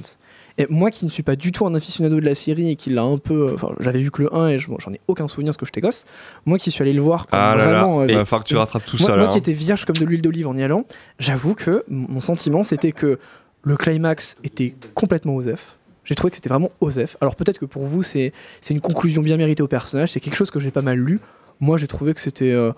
Et 0.58 0.66
moi 0.68 0.90
qui 0.90 1.04
ne 1.04 1.10
suis 1.10 1.22
pas 1.22 1.34
du 1.36 1.50
tout 1.52 1.66
un 1.66 1.74
aficionado 1.74 2.20
de 2.20 2.24
la 2.24 2.34
série 2.34 2.70
et 2.70 2.76
qui 2.76 2.90
l'a 2.90 3.02
un 3.02 3.18
peu... 3.18 3.52
Enfin, 3.54 3.70
j'avais 3.80 4.00
vu 4.00 4.10
que 4.10 4.22
le 4.22 4.34
1 4.34 4.48
et 4.50 4.58
je- 4.58 4.68
bon, 4.68 4.76
j'en 4.78 4.92
ai 4.92 5.00
aucun 5.08 5.26
souvenir 5.26 5.50
parce 5.50 5.56
que 5.56 5.66
j'étais 5.66 5.80
gosse. 5.80 6.04
Moi 6.46 6.58
qui 6.58 6.70
suis 6.70 6.82
allé 6.82 6.92
le 6.92 7.00
voir 7.00 7.26
comme 7.26 7.40
Ah 7.40 7.56
là 7.56 7.66
là, 7.66 7.72
vraiment... 7.80 8.04
il 8.04 8.12
euh, 8.12 8.18
va 8.18 8.24
falloir 8.24 8.44
que 8.44 8.48
tu 8.48 8.56
rattrapes 8.56 8.84
tout 8.84 8.96
moi, 9.00 9.06
ça 9.08 9.16
moi 9.16 9.24
là. 9.24 9.28
qui 9.30 9.34
hein. 9.36 9.38
étais 9.38 9.52
vierge 9.52 9.84
comme 9.84 9.96
de 9.96 10.04
l'huile 10.04 10.22
d'olive 10.22 10.46
en 10.46 10.56
y 10.56 10.62
allant, 10.62 10.84
j'avoue 11.18 11.54
que 11.54 11.82
mon 11.88 12.20
sentiment 12.20 12.62
c'était 12.62 12.92
que 12.92 13.18
le 13.62 13.76
climax 13.76 14.36
était 14.44 14.74
complètement 14.94 15.34
osef. 15.36 15.76
J'ai 16.10 16.16
trouvé 16.16 16.30
que 16.30 16.36
c'était 16.36 16.48
vraiment 16.48 16.72
osef. 16.80 17.16
Alors 17.20 17.36
peut-être 17.36 17.58
que 17.60 17.66
pour 17.66 17.84
vous 17.84 18.02
c'est 18.02 18.32
c'est 18.60 18.74
une 18.74 18.80
conclusion 18.80 19.22
bien 19.22 19.36
méritée 19.36 19.62
au 19.62 19.68
personnage, 19.68 20.10
c'est 20.10 20.18
quelque 20.18 20.34
chose 20.34 20.50
que 20.50 20.58
j'ai 20.58 20.72
pas 20.72 20.82
mal 20.82 20.98
lu. 20.98 21.20
Moi 21.60 21.76
j'ai 21.78 21.86
trouvé 21.86 22.14
que 22.14 22.20
c'était 22.20 22.50
euh, 22.50 22.72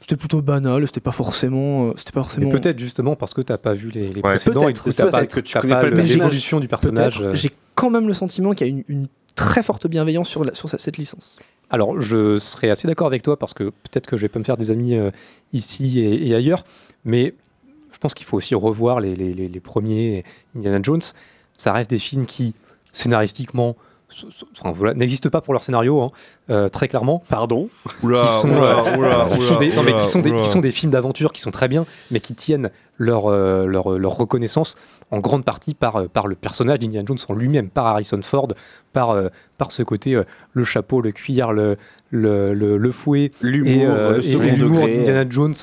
c'était 0.00 0.16
plutôt 0.16 0.42
banal, 0.42 0.86
c'était 0.86 1.00
pas 1.00 1.10
forcément 1.12 1.88
euh, 1.88 1.92
c'était 1.96 2.12
pas 2.12 2.20
Mais 2.20 2.24
forcément 2.24 2.48
peut-être 2.50 2.78
justement 2.78 3.16
parce 3.16 3.32
que 3.32 3.40
t'as 3.40 3.56
pas 3.56 3.72
vu 3.72 3.88
les, 3.88 4.08
les 4.10 4.16
Ouais. 4.16 4.20
précédents 4.20 4.68
et 4.68 4.74
t'as 4.74 5.10
pas, 5.10 5.24
que 5.24 5.40
tu 5.40 5.54
t'as 5.54 5.60
connais 5.62 5.72
pas 5.74 5.88
l'évolution 5.88 6.60
du 6.60 6.68
personnage. 6.68 7.22
Euh. 7.22 7.34
J'ai 7.34 7.50
quand 7.74 7.88
même 7.88 8.06
le 8.06 8.12
sentiment 8.12 8.52
qu'il 8.52 8.66
y 8.66 8.70
a 8.70 8.72
une, 8.74 8.84
une 8.88 9.06
très 9.34 9.62
forte 9.62 9.86
bienveillance 9.86 10.28
sur, 10.28 10.44
la- 10.44 10.54
sur 10.54 10.68
sa- 10.68 10.76
cette 10.78 10.98
licence. 10.98 11.38
Alors, 11.70 11.98
je 12.00 12.38
serais 12.38 12.68
assez 12.70 12.86
d'accord 12.86 13.06
avec 13.06 13.22
toi 13.22 13.38
parce 13.38 13.54
que 13.54 13.64
peut-être 13.64 14.06
que 14.06 14.16
je 14.18 14.22
vais 14.22 14.28
pas 14.28 14.38
me 14.38 14.44
faire 14.44 14.58
des 14.58 14.70
amis 14.70 14.94
euh, 14.94 15.10
ici 15.54 15.98
et, 16.00 16.28
et 16.28 16.34
ailleurs, 16.34 16.64
mais 17.06 17.34
je 17.90 17.98
pense 17.98 18.12
qu'il 18.14 18.26
faut 18.26 18.36
aussi 18.36 18.54
revoir 18.54 19.00
les, 19.00 19.14
les- 19.14 19.32
les- 19.32 19.48
les 19.48 19.60
premiers 19.60 20.22
Indiana 20.54 20.78
Jones. 20.82 21.00
Ça 21.56 21.72
reste 21.72 21.88
des 21.90 21.98
films 21.98 22.26
qui, 22.26 22.54
scénaristiquement, 22.94 23.76
enfin, 24.58 24.72
voilà, 24.72 24.94
n'existent 24.94 25.30
pas 25.30 25.40
pour 25.40 25.52
leur 25.52 25.62
scénario, 25.62 26.00
hein, 26.00 26.08
euh, 26.50 26.68
très 26.68 26.88
clairement. 26.88 27.22
Pardon 27.28 27.68
Oula, 28.02 28.22
qui 28.22 28.32
sont, 28.32 28.48
euh, 28.50 28.82
des, 30.60 30.72
films 30.72 30.92
d'aventure 30.92 31.32
qui 31.32 31.40
sont 31.40 31.50
très 31.50 31.68
bien, 31.68 31.84
mais 32.10 32.20
qui 32.20 32.34
tiennent 32.34 32.70
leur, 32.96 33.26
euh, 33.26 33.66
leur, 33.66 33.98
leur 33.98 34.16
reconnaissance 34.16 34.76
en 35.10 35.20
grande 35.20 35.44
partie 35.44 35.74
par, 35.74 35.96
euh, 35.96 36.08
par 36.08 36.26
le 36.26 36.34
personnage 36.36 36.78
d'Indiana 36.78 37.04
Jones 37.06 37.18
en 37.28 37.34
lui-même, 37.34 37.68
par 37.68 37.86
Harrison 37.86 38.20
Ford, 38.22 38.48
par, 38.92 39.10
euh, 39.10 39.28
par 39.58 39.72
ce 39.72 39.82
côté, 39.82 40.14
euh, 40.14 40.24
le 40.52 40.64
chapeau, 40.64 41.00
le 41.00 41.12
cuir, 41.12 41.52
le, 41.52 41.76
le, 42.10 42.52
le, 42.54 42.76
le 42.76 42.92
fouet, 42.92 43.32
L'humour, 43.40 43.72
et, 43.72 43.86
euh, 43.86 44.20
et- 44.20 44.50
l'humour 44.52 44.86
d'Indiana 44.86 45.24
Jones, 45.28 45.54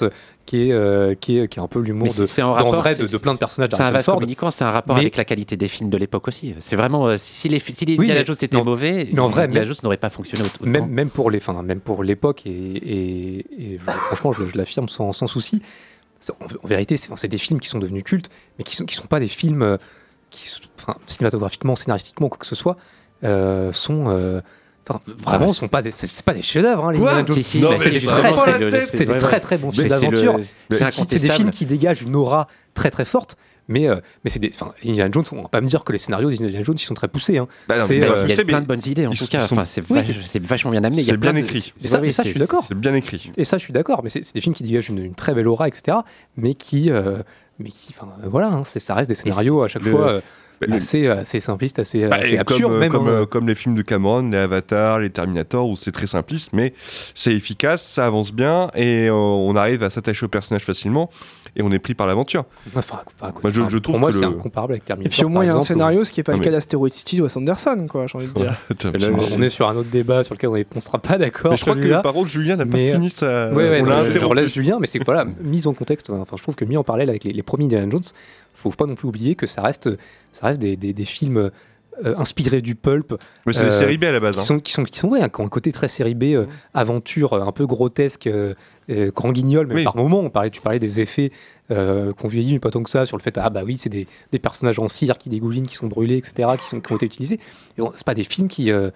qui 0.46 0.70
est, 0.70 0.72
euh, 0.74 1.14
qui, 1.16 1.38
est, 1.38 1.48
qui 1.48 1.60
est 1.60 1.62
un 1.62 1.68
peu 1.68 1.80
l'humour 1.80 2.14
de, 2.14 2.26
c'est 2.26 2.42
en 2.42 2.54
rapport, 2.54 2.74
vrai 2.76 2.96
de, 2.96 3.06
de 3.06 3.18
plein 3.18 3.34
de 3.34 3.38
personnages 3.38 3.70
C'est 3.72 3.82
un 3.84 4.00
Ford. 4.00 4.16
communicant, 4.16 4.52
c'est 4.52 4.64
un 4.64 4.72
rapport 4.72 4.96
Mais- 4.96 5.02
avec 5.02 5.16
la 5.16 5.24
qualité 5.26 5.56
des 5.58 5.68
films 5.68 5.90
de 5.90 5.98
l'époque 5.98 6.28
aussi. 6.28 6.54
C'est 6.60 6.76
vraiment 6.76 7.08
euh, 7.08 7.18
si, 7.18 7.34
si 7.34 7.50
les 7.50 7.60
si 7.60 7.86
les 7.86 7.96
Oui, 7.98 8.06
Indiana 8.06 8.26
Jones 8.26 8.36
étaient 8.42 8.62
mauvais, 8.62 9.08
mais 9.14 9.20
en 9.20 9.28
vrai, 9.28 9.44
Indiana 9.44 9.66
Jones 9.66 9.78
n'aurait 9.84 9.98
pas 9.98 10.10
fonctionné 10.10 10.44
autant. 10.44 10.66
même, 10.66 10.88
même 10.88 11.10
pour 11.10 11.32
les, 11.32 11.38
enfin, 11.38 11.62
même 11.64 11.80
pour 11.80 12.04
l'époque 12.04 12.46
et, 12.46 12.50
et- 12.52 13.38
et 13.76 13.80
je- 13.80 13.86
franchement 13.92 14.32
je, 14.34 14.48
je 14.52 14.58
l'affirme 14.58 14.90
sans, 14.90 15.14
sans 15.14 15.28
souci. 15.28 15.62
En, 16.30 16.46
en 16.64 16.68
vérité, 16.68 16.98
c'est 16.98 17.28
des 17.28 17.38
films 17.38 17.60
qui 17.60 17.70
sont 17.70 17.80
devenus 17.80 18.04
cultes, 18.04 18.30
mais 18.58 18.64
qui 18.64 18.76
sont 18.76 18.86
qui 18.86 18.96
sont 18.96 19.08
pas 19.08 19.20
des 19.20 19.28
films 19.28 19.62
euh, 19.62 19.78
qui, 20.30 20.50
cinématographiquement, 21.06 21.76
scénaristiquement, 21.76 22.30
quoi 22.30 22.38
que 22.38 22.46
ce 22.46 22.56
soit, 22.56 22.78
euh, 23.24 23.72
sont 23.72 24.06
Enfin, 24.90 25.00
vraiment, 25.24 25.46
Ah, 25.50 25.54
ce 25.54 25.60
sont 25.60 25.68
pas 25.68 25.82
des, 25.82 25.92
c'est 25.92 26.24
pas 26.24 26.34
des 26.34 26.42
chefs-d'œuvre. 26.42 26.86
Hein, 26.86 26.92
les 26.94 27.00
Quoi 27.00 27.10
Indiana 27.12 27.28
Jones. 27.28 27.36
Si, 27.36 27.44
si, 27.44 27.60
bah, 27.62 27.70
c'est 27.78 27.94
justement, 27.94 28.16
c'est 28.46 28.52
c'est 28.52 28.60
le- 28.60 28.82
c'est 28.82 29.06
des 29.06 29.18
très 29.18 29.40
très 29.40 29.58
bons 29.58 29.72
films 29.72 29.88
d'aventure. 29.88 30.36
c'est 30.70 30.78
C'est 30.78 30.92
c'est 31.08 31.20
des 31.20 31.30
films 31.30 31.52
qui 31.52 31.66
dégagent 31.66 32.02
une 32.02 32.16
aura 32.16 32.48
très 32.74 32.90
très 32.92 33.06
forte. 33.06 33.36
Mais, 33.68 33.88
euh, 33.88 33.96
mais 34.26 34.30
c'est 34.32 34.40
des. 34.40 34.50
Enfin, 34.54 34.74
Indiana 34.84 35.10
Jones, 35.14 35.24
on 35.32 35.44
va 35.44 35.48
pas 35.48 35.62
me 35.62 35.68
dire 35.68 35.84
que 35.84 35.94
les 35.94 35.98
scénarios 36.00 36.30
d'Indiana 36.30 36.64
Jones 36.64 36.76
ils 36.78 36.84
sont 36.84 36.96
très 36.96 37.08
poussés. 37.08 37.38
Hein. 37.38 37.48
Bah 37.70 37.78
non, 37.78 37.86
C'est, 37.86 38.04
euh, 38.04 38.26
il 38.28 38.36
y 38.36 38.40
a 38.40 38.44
plein 38.44 38.60
de 38.60 38.66
bonnes 38.66 38.82
idées 38.86 39.08
en 39.08 39.12
ils 39.12 39.18
tout 39.18 39.28
cas. 39.28 39.42
sont- 39.42 39.54
Enfin, 39.56 39.66
c'est 39.66 39.84
Oui. 39.90 40.00
vach- 40.00 40.22
c'est 40.26 40.46
vachement 40.46 40.72
bien 40.72 40.84
amené. 40.84 41.02
Il 41.02 41.06
y 41.06 41.12
a 41.12 41.14
C'est 41.14 41.18
bien 41.18 41.32
de- 41.34 41.38
écrit. 41.38 41.72
Et 41.82 41.88
ça, 41.88 42.04
et 42.04 42.12
ça, 42.12 42.24
je 42.24 42.30
suis 42.32 42.40
d'accord. 42.40 42.66
C'est 42.68 42.76
bien 42.78 42.94
écrit. 42.96 43.32
Et 43.38 43.44
ça, 43.46 43.58
je 43.58 43.64
suis 43.64 43.72
d'accord. 43.72 44.02
Mais 44.04 44.10
c'est 44.10 44.34
des 44.34 44.42
films 44.42 44.56
qui 44.56 44.64
dégagent 44.64 44.90
une, 44.90 44.98
une 44.98 45.14
très 45.16 45.34
belle 45.36 45.48
aura, 45.48 45.68
etc. 45.70 46.00
Mais 46.36 46.56
qui, 46.56 46.90
euh, 46.90 47.20
mais 47.60 47.70
qui, 47.70 47.94
enfin, 47.96 48.10
euh, 48.24 48.28
voilà, 48.30 48.48
hein, 48.48 48.64
c'est- 48.66 48.80
ça 48.80 48.94
reste 48.96 49.08
des 49.10 49.16
scénarios 49.16 49.62
à 49.62 49.68
chaque 49.70 49.84
le- 49.86 49.92
fois 49.92 50.22
le- 50.68 50.76
assez, 50.76 51.08
assez 51.08 51.40
simplistes, 51.40 51.80
assez, 51.80 52.08
Bah, 52.08 52.18
assez 52.22 52.36
et 52.36 52.40
absurdes 52.40 52.62
comme, 52.64 52.74
euh, 52.74 52.80
même. 52.80 52.92
comme, 52.92 53.08
hein. 53.08 53.12
euh, 53.12 53.26
comme 53.26 53.48
les 53.48 53.56
films 53.56 53.76
de 53.76 53.82
Cameron, 53.82 54.30
les 54.30 54.38
Avatar, 54.38 55.00
les 55.00 55.10
Terminator, 55.10 55.68
où 55.70 55.76
c'est 55.76 55.92
très 55.92 56.08
simpliste, 56.08 56.52
mais 56.54 56.74
c'est 57.16 57.34
efficace, 57.34 57.84
ça 57.88 58.06
avance 58.06 58.32
bien, 58.34 58.70
et 58.76 59.08
euh, 59.08 59.14
on 59.14 59.56
arrive 59.56 59.84
à 59.84 59.90
s'attacher 59.90 60.26
au 60.26 60.30
personnage 60.30 60.64
facilement, 60.64 61.10
et 61.56 61.64
on 61.64 61.72
est 61.72 61.80
pris 61.80 61.94
par 61.96 62.08
l'aventure. 62.08 62.46
Enfin, 62.76 63.00
enfin, 63.22 63.34
Moi, 63.44 63.52
je, 63.52 63.62
je 63.62 63.78
pour 63.78 63.82
trouve 63.82 64.00
moi, 64.00 64.10
que 64.10 64.16
c'est 64.16 64.22
le- 64.22 64.28
incomparable 64.28 64.74
avec 64.74 64.84
Et 64.84 64.86
Terminator. 64.86 65.12
puis 65.18 65.26
au 65.26 65.30
moins, 65.30 65.44
il 65.44 65.48
y 65.48 65.52
a 65.52 65.56
un 65.56 65.62
scénario, 65.62 66.04
ce 66.04 66.12
qui 66.12 66.20
n'est 66.20 66.24
pas 66.24 66.32
Non, 66.32 66.38
le 66.38 66.40
mais- 66.42 66.46
cas 66.46 66.52
d'Asteroid 66.52 66.90
City 66.90 67.18
de 67.18 67.24
Wes 67.24 67.36
Anderson, 67.38 67.88
quoi, 67.90 68.06
j'ai 68.08 68.18
envie 68.18 68.28
de 68.28 68.34
dire. 68.34 68.56
Et 68.94 68.98
là, 68.98 69.08
on 69.38 69.42
est 69.42 69.50
sur 69.50 69.68
un 69.68 69.76
autre 69.76 69.90
débat 69.90 70.24
sur 70.24 70.36
lequel 70.36 70.50
on 70.50 70.56
ne 70.76 70.80
sera 70.80 71.00
pas 71.00 71.18
d'accord. 71.18 71.52
Mais 71.52 71.58
je 71.58 71.62
crois 71.64 71.76
que 71.76 72.02
par 72.02 72.14
contre, 72.14 72.30
Julien 72.30 72.56
n'a 72.56 72.66
pas 72.66 72.78
euh, 72.78 72.94
fini 72.94 73.10
sa. 73.10 73.52
Ouais, 73.52 73.82
on 73.82 73.86
non, 73.86 74.34
l'a 74.34 74.46
Julien, 74.46 74.78
mais 74.80 74.88
c'est 74.88 75.00
que 75.00 75.06
voilà, 75.06 75.26
mise 75.44 75.68
en 75.68 75.74
contexte, 75.74 76.10
enfin, 76.10 76.36
je 76.38 76.42
trouve 76.42 76.56
que 76.56 76.64
mis 76.66 76.78
en 76.78 76.84
parallèle 76.84 77.10
avec 77.10 77.24
les, 77.26 77.34
les 77.34 77.44
premiers 77.44 77.66
Indiana 77.66 77.88
Jones, 77.92 78.02
faut 78.54 78.70
pas 78.72 78.86
non 78.86 78.96
plus 78.96 79.08
oublier 79.08 79.36
que 79.36 79.46
ça 79.46 79.62
reste, 79.62 79.90
ça 80.32 80.48
reste 80.48 80.62
des, 80.62 80.76
des- 80.78 80.94
des 80.94 81.06
films 81.06 81.52
euh, 82.06 82.16
inspirés 82.18 82.62
du 82.62 82.76
pulp. 82.76 83.16
Mais 83.46 83.54
c'est 83.54 83.66
des 83.66 83.72
séries 83.72 83.98
B 83.98 84.06
à 84.06 84.12
la 84.12 84.20
base, 84.20 84.36
Qui 84.36 84.40
hein. 84.40 84.44
sont, 84.44 84.60
qui 84.60 84.72
sont, 84.72 84.84
qui 84.84 84.98
sont, 84.98 85.10
ouais, 85.10 85.20
qui 85.30 85.42
ont 85.42 85.46
un 85.46 85.50
côté 85.50 85.72
très 85.72 85.88
série 85.88 86.16
B, 86.16 86.24
euh, 86.24 86.46
aventure, 86.74 87.34
euh, 87.34 87.42
un 87.42 87.52
peu 87.52 87.68
grotesque, 87.68 88.28
euh, 88.28 88.54
euh, 88.90 89.12
grand 89.14 89.32
guignol, 89.32 89.68
Oui. 89.72 89.84
par 89.84 89.96
moments. 89.98 90.22
On 90.22 90.30
parlait, 90.30 90.50
tu 90.50 90.62
parlais 90.62 90.80
des 90.80 91.00
effets 91.00 91.32
euh, 91.70 92.14
qu'on 92.14 92.28
vieillit, 92.28 92.54
mais 92.54 92.60
pas 92.60 92.72
tant 92.72 92.82
que 92.82 92.90
ça, 92.90 93.06
sur 93.06 93.18
le 93.18 93.22
fait, 93.22 93.38
ah 93.38 93.50
bah 93.50 93.62
oui, 93.66 93.78
c'est 93.78 93.90
des, 93.90 94.08
des 94.32 94.40
personnages 94.40 94.80
en 94.80 94.88
cire 94.88 95.18
qui 95.18 95.30
dégoulinent, 95.30 95.68
qui 95.68 95.76
sont 95.76 95.88
brûlés, 95.88 96.18
etc., 96.18 96.50
qui, 96.62 96.68
sont, 96.68 96.80
qui 96.82 96.92
ont 96.92 96.96
été 96.96 97.06
utilisés. 97.06 97.40
Bon, 97.78 97.92
c'est 97.96 98.06
pas 98.06 98.14
des 98.16 98.24
films 98.24 98.48
qui. 98.48 98.72
euh, 98.72 98.90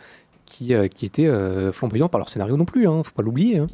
qui, 0.47 0.75
euh, 0.75 0.87
qui 0.87 1.07
étaient 1.07 1.25
euh, 1.25 1.71
flamboyants 1.71 2.07
par 2.07 2.19
leur 2.19 2.29
scénario 2.29 2.55
non 2.55 2.65
plus, 2.65 2.87
hein, 2.87 3.01
faut 3.03 3.13
pas 3.13 3.23
l'oublier. 3.23 3.57
hein. 3.57 3.67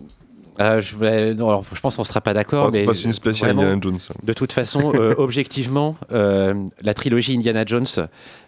Euh, 0.59 0.81
je, 0.81 0.95
ouais, 0.97 1.33
non, 1.33 1.47
alors, 1.47 1.63
je 1.73 1.79
pense 1.79 1.95
qu'on 1.95 2.03
sera 2.03 2.19
pas 2.21 2.33
d'accord. 2.33 2.71
Mais 2.71 2.83
fasse 2.83 3.03
une 3.05 3.13
spéciale 3.13 3.53
vraiment, 3.55 3.71
Indiana 3.71 3.79
Jones. 3.81 3.97
De 4.23 4.33
toute 4.33 4.51
façon, 4.51 4.91
euh, 4.95 5.15
objectivement, 5.17 5.95
euh, 6.11 6.53
la 6.81 6.93
trilogie 6.93 7.33
Indiana 7.35 7.63
Jones, 7.65 7.87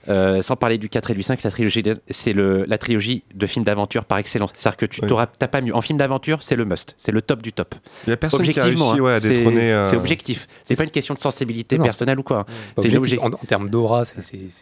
euh, 0.09 0.41
sans 0.41 0.55
parler 0.57 0.77
du 0.77 0.89
4 0.89 1.11
et 1.11 1.13
du 1.13 1.23
5, 1.23 1.41
la 1.43 1.49
trilogie, 1.51 1.81
de- 1.81 1.97
c'est 2.09 2.33
le- 2.33 2.65
la 2.67 2.77
trilogie 2.77 3.23
de 3.33 3.47
films 3.47 3.63
d'aventure 3.63 4.03
par 4.05 4.17
excellence. 4.17 4.51
C'est-à-dire 4.53 4.77
que 4.77 4.85
tu 4.85 4.99
Oui. 5.01 5.09
t'as 5.39 5.47
pas 5.47 5.61
mieux. 5.61 5.73
En 5.75 5.81
film 5.81 5.97
d'aventure, 5.97 6.43
c'est 6.43 6.57
le 6.57 6.65
must, 6.65 6.93
c'est 6.97 7.13
le 7.13 7.21
top 7.21 7.41
du 7.41 7.53
top. 7.53 7.73
Il 8.05 8.09
y 8.09 8.13
a 8.13 8.17
personne 8.17 8.43
qui 8.43 8.59
a 8.59 8.63
réussi 8.63 8.81
hein, 8.81 8.99
ouais, 8.99 9.13
à 9.13 9.19
c'est- 9.21 9.29
détrôner. 9.29 9.71
euh, 9.71 9.83
C'est 9.85 9.95
objectif. 9.95 10.47
C'est 10.63 10.75
pas 10.75 10.83
une 10.83 10.89
question 10.89 11.13
de 11.15 11.19
sensibilité 11.19 11.77
Non, 11.77 11.83
personnelle 11.83 12.19
ou 12.19 12.23
quoi. 12.23 12.39
hein. 12.41 12.45
C'est 12.79 12.95
objectif. 12.97 13.23
en, 13.23 13.27
en 13.27 13.45
termes 13.47 13.69
d'aura, 13.69 14.03
c'est 14.03 14.19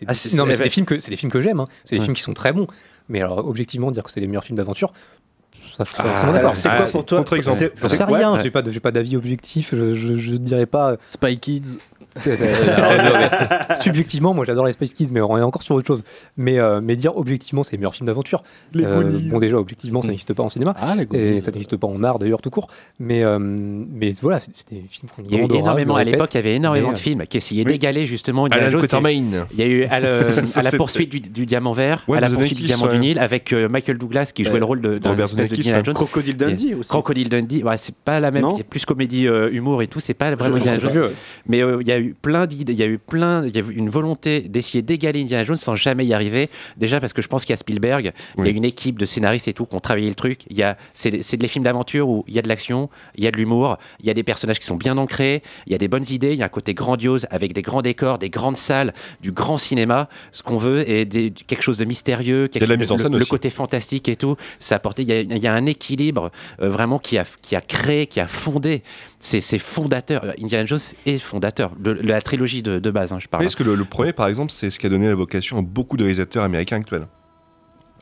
Ah, 0.08 0.14
c'est- 0.14 0.38
non 0.38 0.46
mais 0.46 0.52
c'est- 0.54 0.58
c'est 0.60 0.64
des 0.66 0.70
films 0.70 0.86
que 0.86 1.00
c'est 1.00 1.10
des 1.10 1.18
films 1.18 1.32
que 1.32 1.42
j'aime. 1.42 1.60
hein. 1.60 1.66
C'est 1.86 1.96
des 1.96 2.00
Ouais. 2.02 2.06
films 2.06 2.16
qui 2.16 2.22
sont 2.24 2.34
très 2.34 2.54
bons. 2.54 2.68
Mais 3.10 3.22
alors 3.22 3.40
objectivement 3.46 3.92
dire 3.92 4.04
que 4.04 4.12
c'est 4.12 4.22
les 4.22 4.28
meilleurs 4.28 4.44
films 4.44 4.58
d'aventure, 4.58 4.94
ça 5.72 5.86
pas 5.86 5.92
Ah, 5.98 6.04
forcément 6.04 6.32
Alors, 6.34 6.42
d'accord. 6.44 6.58
c'est 6.58 6.70
Ah, 6.70 6.78
quoi 6.78 6.86
c'est 6.86 6.92
pour 6.94 7.06
toi 7.06 7.18
contre-exemple. 7.20 7.58
J'en 7.82 7.90
sais 7.90 7.96
c'est- 7.98 8.04
rien. 8.04 8.38
J'ai 8.42 8.52
pas 8.52 8.62
de- 8.62 8.72
j'ai 8.72 8.80
pas 8.80 8.92
d'avis 8.92 9.16
objectif. 9.18 9.74
Je, 9.76 9.96
je, 9.96 10.18
je 10.18 10.36
dirais 10.36 10.66
pas. 10.66 10.96
Spy 11.08 11.40
Kids. 11.40 11.78
Subjectivement, 13.82 14.34
moi 14.34 14.46
j'adore 14.46 14.66
les 14.66 14.74
Space 14.74 14.94
Kids, 14.94 15.10
mais 15.12 15.22
on 15.22 15.38
est 15.38 15.42
encore 15.42 15.62
sur 15.64 15.76
autre 15.76 15.88
chose. 15.88 16.04
Mais, 16.38 16.60
euh, 16.60 16.82
mais 16.84 16.96
dire 16.96 17.16
objectivement, 17.18 17.64
c'est 17.64 17.74
les 17.74 17.78
meilleurs 17.78 17.94
films 17.94 18.08
d'aventure. 18.08 18.44
Euh, 18.76 19.10
bon, 19.30 19.40
déjà, 19.40 19.58
objectivement, 19.58 20.02
ça 20.02 20.08
n'existe 20.10 20.34
pas 20.34 20.44
en 20.44 20.50
cinéma. 20.50 20.76
Ah, 20.80 20.96
les 20.96 21.04
Et 21.04 21.06
Goonies. 21.06 21.42
ça 21.42 21.52
n'existe 21.52 21.78
pas 21.78 21.88
en 21.88 22.04
art 22.04 22.20
d'ailleurs 22.20 22.42
tout 22.42 22.50
court. 22.50 22.68
Mais, 23.00 23.24
euh, 23.24 23.38
mais 23.40 24.12
voilà, 24.22 24.40
c'est 24.40 24.52
des 24.70 24.84
films 24.90 25.10
une 25.20 25.26
Il 25.30 25.32
y 25.36 25.40
a 25.40 25.44
eu 25.46 25.56
énormément, 25.56 25.96
à 25.96 26.04
l'époque, 26.04 26.30
il 26.34 26.38
y 26.38 26.40
avait 26.40 26.56
énormément 26.56 26.90
Mais, 26.90 26.94
de 26.94 27.00
euh, 27.00 27.02
films 27.02 27.24
qui 27.28 27.38
essayaient 27.38 27.66
oui. 27.66 27.72
d'égaler 27.74 28.06
justement 28.06 28.46
Indiana 28.46 28.70
Jones. 28.70 28.86
Il 29.54 29.58
y 29.58 29.62
a 29.64 29.68
eu 29.68 29.84
à, 29.86 30.00
le- 30.00 30.28
à 30.56 30.62
la 30.62 30.72
poursuite 30.72 31.10
du, 31.10 31.20
du 31.20 31.46
diamant 31.46 31.74
vert, 31.74 32.04
Ouais, 32.08 32.18
à 32.18 32.22
la 32.22 32.30
poursuite 32.30 32.58
du 32.58 32.66
diamant 32.66 32.86
ouais. 32.86 32.94
du 32.94 33.00
Nil, 33.00 33.20
avec 33.20 33.54
euh, 33.54 33.70
Michael 33.70 33.98
Douglas 33.98 34.32
qui 34.34 34.44
jouait 34.44 34.60
le 34.60 34.66
rôle 34.66 34.82
de-. 34.82 35.00
Jones. 35.02 35.94
Crocodile 35.94 36.38
Dundee 36.38 36.76
aussi. 36.76 36.90
Crocodile 36.90 37.30
Dundee, 37.30 37.64
c'est 37.78 37.96
pas 37.96 38.20
la 38.20 38.32
même, 38.32 38.44
Non 38.44 38.54
il 38.56 38.58
y 38.60 38.62
a 38.62 38.66
plus 38.66 38.86
comédie 38.86 39.28
euh, 39.28 39.50
humour 39.52 39.82
et 39.82 39.88
tout, 39.88 40.00
c'est 40.00 40.14
pas 40.14 40.34
vraiment 40.36 40.56
Indiana 40.58 40.80
Jones. 40.80 41.10
Mais 41.48 41.62
euh, 41.62 41.78
il 41.82 41.88
y 41.88 41.92
a 41.92 42.01
eu 42.02 42.16
plein 42.20 42.48
d'idées, 42.48 42.74
il 42.74 42.80
y 42.80 42.84
a 42.84 42.88
eu 42.88 42.98
plein, 42.98 43.46
il 43.46 43.56
y 43.56 43.60
a 43.60 43.62
eu 43.62 43.74
une 43.74 43.90
volonté 43.90 44.42
d'essayer 44.42 44.82
d'égaler 44.82 45.22
Indiana 45.22 45.44
Jones 45.44 45.58
sans 45.58 45.76
jamais 45.76 46.06
y 46.06 46.14
arriver. 46.14 46.50
Déjà 46.78 47.00
parce 47.00 47.14
que 47.14 47.22
je 47.22 47.28
pense 47.28 47.46
qu'il 47.46 47.54
y 47.54 47.56
a 47.56 47.58
Spielberg, 47.58 48.12
il 48.38 48.46
y 48.46 48.48
a 48.48 48.52
une 48.52 48.66
équipe 48.66 48.98
de 49.00 49.06
scénaristes 49.06 49.48
et 49.48 49.54
tout 49.54 49.66
qui 49.66 49.76
ont 49.76 49.80
travaillé 49.80 50.08
le 50.10 50.16
truc. 50.16 50.42
Il 50.50 50.58
y 50.58 50.64
a, 50.64 50.78
c'est, 50.94 51.22
c'est 51.24 51.38
des 51.38 51.48
films 51.48 51.64
d'aventure 51.64 52.10
où 52.10 52.24
il 52.28 52.34
y 52.36 52.40
a 52.40 52.42
de 52.42 52.48
l'action, 52.50 52.90
il 53.18 53.24
y 53.24 53.28
a 53.28 53.32
de 53.32 53.38
l'humour, 53.38 53.78
il 54.00 54.06
y 54.06 54.10
a 54.10 54.14
des 54.14 54.24
personnages 54.24 54.60
qui 54.60 54.66
sont 54.68 54.76
bien 54.78 54.98
ancrés, 54.98 55.42
il 55.68 55.72
y 55.72 55.76
a 55.76 55.78
des 55.78 55.88
bonnes 55.88 56.06
idées, 56.10 56.34
il 56.34 56.40
y 56.40 56.44
a 56.44 56.46
un 56.46 56.50
côté 56.50 56.74
grandiose 56.74 57.28
avec 57.32 57.54
des 57.54 57.62
grands 57.62 57.82
décors, 57.82 58.18
des 58.20 58.30
grandes 58.30 58.58
salles, 58.58 58.94
du 59.22 59.32
grand 59.32 59.58
cinéma, 59.58 60.10
ce 60.32 60.44
qu'on 60.44 60.58
veut, 60.58 60.90
et 60.90 61.06
des- 61.06 61.32
quelque 61.32 61.64
chose 61.64 61.78
de 61.78 61.86
mystérieux, 61.86 62.48
quelque, 62.48 62.66
de 62.66 62.74
la 62.74 62.86
en 62.94 62.98
le- 63.20 63.26
côté 63.26 63.50
fantastique 63.50 64.10
et 64.10 64.16
tout. 64.16 64.36
Ça 64.60 64.76
apporté, 64.76 65.04
il 65.04 65.10
y 65.10 65.14
a, 65.14 65.22
il 65.22 65.38
y 65.38 65.48
a 65.48 65.54
un 65.54 65.66
équilibre 65.66 66.32
euh, 66.62 66.70
vraiment 66.70 67.00
qui 67.00 67.18
a, 67.18 67.26
qui 67.42 67.56
a 67.56 67.62
créé, 67.62 68.08
qui 68.08 68.20
a 68.20 68.28
fondé. 68.28 68.82
C'est, 69.24 69.60
fondateur. 69.60 70.26
Indiana 70.42 70.66
Jones 70.66 70.80
est 71.06 71.20
fondateur 71.20 71.72
de, 71.78 71.94
de 71.94 72.08
la 72.08 72.22
trilogie 72.22 72.64
de, 72.64 72.80
de 72.80 72.92
base, 72.92 73.14
hein, 73.14 73.20
je 73.20 73.28
parle. 73.28 73.46
Est-ce 73.46 73.56
que 73.56 73.64
le, 73.64 73.76
le 73.76 73.86
premier, 73.86 74.14
par 74.14 74.28
exemple, 74.28 74.52
c'est 74.52 74.72
ce 74.72 74.80
qui 74.80 74.88
a 74.88 74.90
donné 74.90 75.08
la 75.08 75.14
vocation 75.16 75.60
à 75.60 75.62
beaucoup 75.62 75.96
de 75.96 76.02
réalisateurs 76.04 76.44
américains 76.44 76.78
actuels? 76.78 77.06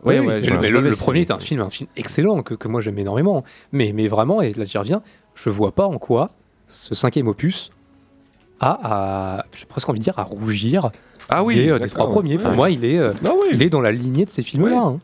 Oui, 0.06 0.18
oui, 0.18 0.26
ouais, 0.28 0.40
mais 0.40 0.44
je- 0.44 0.74
le, 0.74 0.82
mais 0.82 0.92
premier 0.92 1.20
est 1.20 1.32
un 1.32 1.40
film, 1.40 1.60
un 1.60 1.70
film 1.70 1.90
excellent 1.98 2.42
que, 2.42 2.54
que 2.54 2.70
moi 2.70 2.80
j'aime 2.80 2.98
énormément. 3.00 3.44
Mais, 3.74 3.92
mais 3.94 4.08
vraiment, 4.08 4.42
et 4.42 4.54
là 4.54 4.64
j'y 4.64 4.78
reviens, 4.78 5.02
je 5.36 5.50
vois 5.50 5.74
pas 5.74 5.86
en 5.86 5.98
quoi 5.98 6.30
ce 6.68 6.96
cinquième 6.96 7.28
opus 7.28 7.70
a, 8.62 8.80
à, 9.40 9.46
j'ai 9.58 9.66
presque 9.66 9.90
envie 9.90 10.00
de 10.00 10.04
dire, 10.06 10.18
à 10.18 10.24
rougir 10.24 10.90
Ah 11.28 11.44
oui, 11.44 11.56
des, 11.56 11.70
euh, 11.70 11.80
des 11.80 11.90
trois 11.90 12.10
premiers. 12.10 12.38
Pour 12.38 12.52
moi, 12.52 12.70
il 12.70 12.86
est, 12.86 12.98
euh, 12.98 13.12
Ah 13.26 13.32
oui. 13.38 13.50
il 13.52 13.62
est 13.62 13.70
dans 13.70 13.82
la 13.82 13.92
lignée 13.92 14.24
de 14.26 14.30
ces 14.30 14.42
films-là. 14.42 14.72
Ouais. 14.72 14.78
hein. 14.78 15.00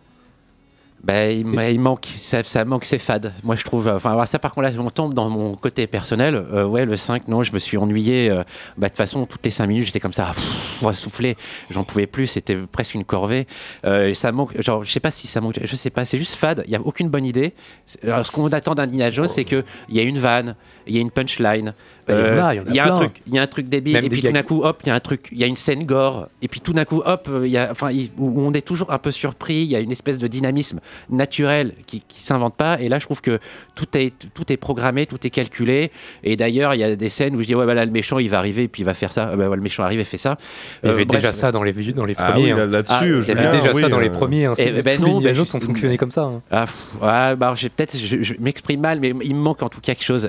Ben, 1.06 1.30
il, 1.30 1.60
il 1.72 1.80
manque, 1.80 2.08
ça, 2.18 2.42
ça 2.42 2.66
manque, 2.66 2.84
c'est 2.84 2.98
fade. 2.98 3.32
Moi, 3.44 3.56
je 3.56 3.64
trouve. 3.64 3.88
Enfin, 3.88 4.26
ça, 4.26 4.40
par 4.40 4.52
contre, 4.52 4.68
là, 4.68 4.74
on 4.80 4.90
tombe 4.90 5.14
dans 5.14 5.30
mon 5.30 5.54
côté 5.56 5.86
personnel. 5.86 6.34
Euh, 6.36 6.66
ouais, 6.66 6.84
le 6.84 6.96
5, 6.96 7.28
non, 7.28 7.44
je 7.44 7.54
me 7.54 7.60
suis 7.60 7.78
ennuyé. 7.78 8.32
euh, 8.32 8.44
bah, 8.76 8.88
de 8.88 8.90
toute 8.90 8.98
façon, 8.98 9.24
toutes 9.28 9.46
les 9.46 9.52
5 9.52 9.68
minutes, 9.68 9.86
j'étais 9.86 10.00
comme 10.00 10.14
ça, 10.14 10.32
pff, 10.34 10.80
on 10.82 10.88
va 10.88 10.94
souffler. 10.96 11.38
J'en 11.70 11.84
pouvais 11.84 12.08
plus. 12.08 12.26
C'était 12.26 12.56
presque 12.56 12.96
une 12.96 13.04
corvée. 13.06 13.46
Euh, 13.86 14.16
ça 14.16 14.32
manque. 14.32 14.60
Genre, 14.60 14.84
je 14.84 14.92
sais 14.92 15.00
pas 15.00 15.12
si 15.12 15.28
ça 15.28 15.42
manque. 15.42 15.60
Je 15.64 15.76
sais 15.76 15.92
pas. 15.92 16.06
C'est 16.06 16.18
juste 16.18 16.34
fade. 16.36 16.64
Il 16.66 16.72
y 16.72 16.76
a 16.76 16.82
aucune 16.82 17.10
bonne 17.10 17.26
idée. 17.26 17.54
Alors, 18.02 18.26
ce 18.26 18.32
qu'on 18.32 18.48
attend 18.48 18.74
d'un 18.74 18.84
Indiana 18.84 19.12
Jones, 19.12 19.30
c'est 19.30 19.46
que 19.46 19.64
il 19.90 19.96
y 19.96 20.00
a 20.00 20.04
une 20.04 20.18
vanne, 20.18 20.56
il 20.88 20.96
y 20.96 20.98
a 20.98 21.02
une 21.02 21.12
punchline. 21.12 21.76
Bah, 22.08 22.14
il 22.14 22.38
y 22.38 22.40
en 22.40 22.46
a, 22.46 22.54
il 22.54 22.58
y 22.58 22.60
en 22.60 22.64
a 22.64 22.70
il 22.70 22.76
y 22.76 22.80
a 22.80 22.86
un 22.86 22.96
truc, 22.96 23.22
il 23.28 23.34
y 23.34 23.40
a 23.40 23.42
un 23.42 23.48
truc 23.48 23.68
débile, 23.70 23.94
Même 23.94 24.06
et 24.06 24.10
puis 24.10 24.22
tout 24.22 24.32
d'un 24.32 24.44
coup, 24.44 24.62
hop, 24.64 24.82
il 24.84 24.90
y 24.90 24.92
a 24.92 24.96
un 24.96 25.00
truc, 25.00 25.28
il 25.32 25.40
y 25.40 25.44
a 25.44 25.48
une 25.48 25.56
scène 25.56 25.86
gore, 25.86 26.28
et 26.42 26.48
puis 26.48 26.60
tout 26.62 26.74
d'un 26.74 26.86
coup, 26.86 27.02
hop, 27.06 27.30
il 27.44 27.50
y 27.50 27.58
a, 27.58 27.70
enfin, 27.72 27.90
où 28.18 28.42
on 28.42 28.52
est 28.54 28.62
toujours 28.66 28.92
un 28.92 29.00
peu 29.00 29.12
surpris. 29.12 29.56
Il 29.64 29.72
y 29.72 29.76
a 29.76 29.80
une 29.80 29.92
espèce 29.92 30.20
de 30.20 30.28
dynamisme 30.28 30.80
naturel 31.10 31.74
qui, 31.88 32.02
qui 32.08 32.22
s'invente 32.22 32.56
pas. 32.56 32.80
Et 32.80 32.90
là, 32.90 33.00
je 33.00 33.06
trouve 33.06 33.22
que 33.22 33.40
tout 33.76 33.86
est, 33.98 34.14
tout 34.34 34.52
est 34.52 34.58
programmé, 34.58 35.06
tout 35.06 35.26
est 35.26 35.30
calculé. 35.30 35.92
Et 36.24 36.36
d'ailleurs, 36.36 36.74
il 36.74 36.80
y 36.80 36.84
a 36.84 36.96
des 36.96 37.10
scènes 37.10 37.36
où 37.36 37.42
je 37.42 37.48
dis, 37.48 37.56
ouais, 37.56 37.64
voilà, 37.66 37.86
le 37.86 37.92
méchant, 37.92 38.20
il 38.20 38.30
va 38.30 38.38
arriver, 38.40 38.64
et 38.64 38.68
puis 38.68 38.82
il 38.84 38.86
va 38.86 38.94
faire 38.94 39.12
ça. 39.12 39.30
Euh, 39.30 39.36
bah, 39.36 39.50
ouais, 39.50 39.56
le 39.56 39.62
méchant 39.62 39.84
arrive 39.84 40.00
et 40.00 40.04
fait 40.04 40.18
ça. 40.18 40.38
Il 40.84 40.90
y 40.90 40.92
avait 40.92 41.02
Euh, 41.02 41.06
bref. 41.06 41.22
déjà 41.22 41.34
ça 41.34 41.52
dans 41.52 41.64
les, 41.64 41.74
dans 41.74 42.06
les 42.06 42.14
Ah 42.18 42.32
premiers. 42.32 42.44
oui, 42.46 42.52
hein. 42.52 42.58
là- 42.58 42.66
là-dessus, 42.68 42.94
Ah, 42.94 43.06
il 43.06 43.28
y 43.28 43.32
avait 43.32 43.58
déjà 43.58 43.74
oui, 43.74 43.82
ça 43.82 43.90
dans 43.90 44.00
les 44.00 44.10
euh, 44.10 44.12
premiers. 44.12 44.46
Hein. 44.46 44.54
Eh 44.58 44.64
C'est- 44.64 44.82
ben 44.84 44.96
tous 44.96 45.02
non, 45.02 45.08
les 45.08 45.12
mais 45.14 45.18
Indiana 45.32 45.34
Jones 45.34 45.46
je- 45.48 45.58
ont 45.58 45.62
fonctionné 45.62 45.98
comme 45.98 46.12
ça. 46.12 46.24
hein. 46.24 46.38
Ah, 46.52 46.66
pff, 46.66 47.02
ouais, 47.02 47.36
bah, 47.36 47.54
j'ai 47.56 47.70
peut-être, 47.70 47.98
je, 47.98 48.22
je 48.22 48.34
m'exprime 48.40 48.82
mal, 48.82 49.00
mais 49.00 49.14
il 49.24 49.36
me 49.36 49.42
manque 49.42 49.64
en 49.64 49.70
tout 49.70 49.82
cas 49.82 49.94
quelque 49.96 50.04
chose. 50.06 50.28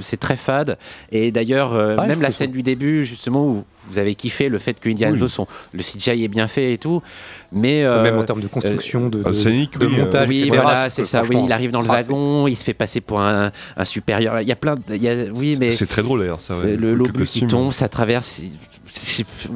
C'est 0.00 0.20
très 0.20 0.36
fade. 0.36 0.76
Et 1.10 1.32
d'ailleurs, 1.32 1.72
euh, 1.74 1.96
Ouais, 1.96 2.06
même 2.06 2.20
la 2.20 2.30
scène 2.30 2.50
du 2.50 2.62
début, 2.62 3.04
justement, 3.04 3.46
où 3.46 3.64
vous 3.88 3.98
avez 3.98 4.14
kiffé 4.14 4.48
le 4.50 4.58
fait 4.58 4.74
que 4.78 4.90
Indiana 4.90 5.12
Oui. 5.14 5.18
Jones, 5.18 5.46
le 5.72 5.82
CGI 5.82 6.24
est 6.24 6.28
bien 6.28 6.46
fait 6.48 6.74
et 6.74 6.78
tout. 6.78 7.02
Mais 7.50 7.82
euh, 7.84 8.02
Même 8.02 8.18
en 8.18 8.24
termes 8.24 8.42
de 8.42 8.46
construction, 8.48 9.08
de, 9.08 9.22
Ah, 9.24 9.30
de, 9.30 9.34
scénique, 9.34 9.78
de 9.78 9.86
oui, 9.86 9.94
euh, 9.96 10.04
montage, 10.04 10.28
oui, 10.28 10.48
voilà, 10.50 10.88
je 10.90 10.94
c'est 10.94 11.04
ça. 11.06 11.22
Oui, 11.28 11.38
il 11.46 11.50
arrive 11.52 11.70
dans 11.70 11.80
le 11.80 11.88
ah, 11.88 11.94
wagon, 11.94 12.46
il 12.46 12.56
se 12.56 12.64
fait 12.64 12.74
passer 12.74 13.00
pour 13.00 13.20
un, 13.22 13.50
un 13.76 13.84
supérieur. 13.86 14.38
Il 14.42 14.48
y 14.48 14.52
a 14.52 14.56
plein. 14.56 14.76
de- 14.76 14.82
il 14.94 15.02
y 15.02 15.08
a, 15.08 15.14
oui, 15.32 15.56
mais 15.58 15.70
C'est 15.70 15.86
très 15.86 16.02
drôle 16.02 16.20
d'ailleurs, 16.20 16.40
ça. 16.42 16.54
c'est 16.60 16.66
ouais. 16.66 16.76
le 16.76 16.94
l'obus 16.94 17.12
qui 17.12 17.18
costume. 17.40 17.48
tombe, 17.48 17.72
ça 17.72 17.88
traverse. 17.88 18.42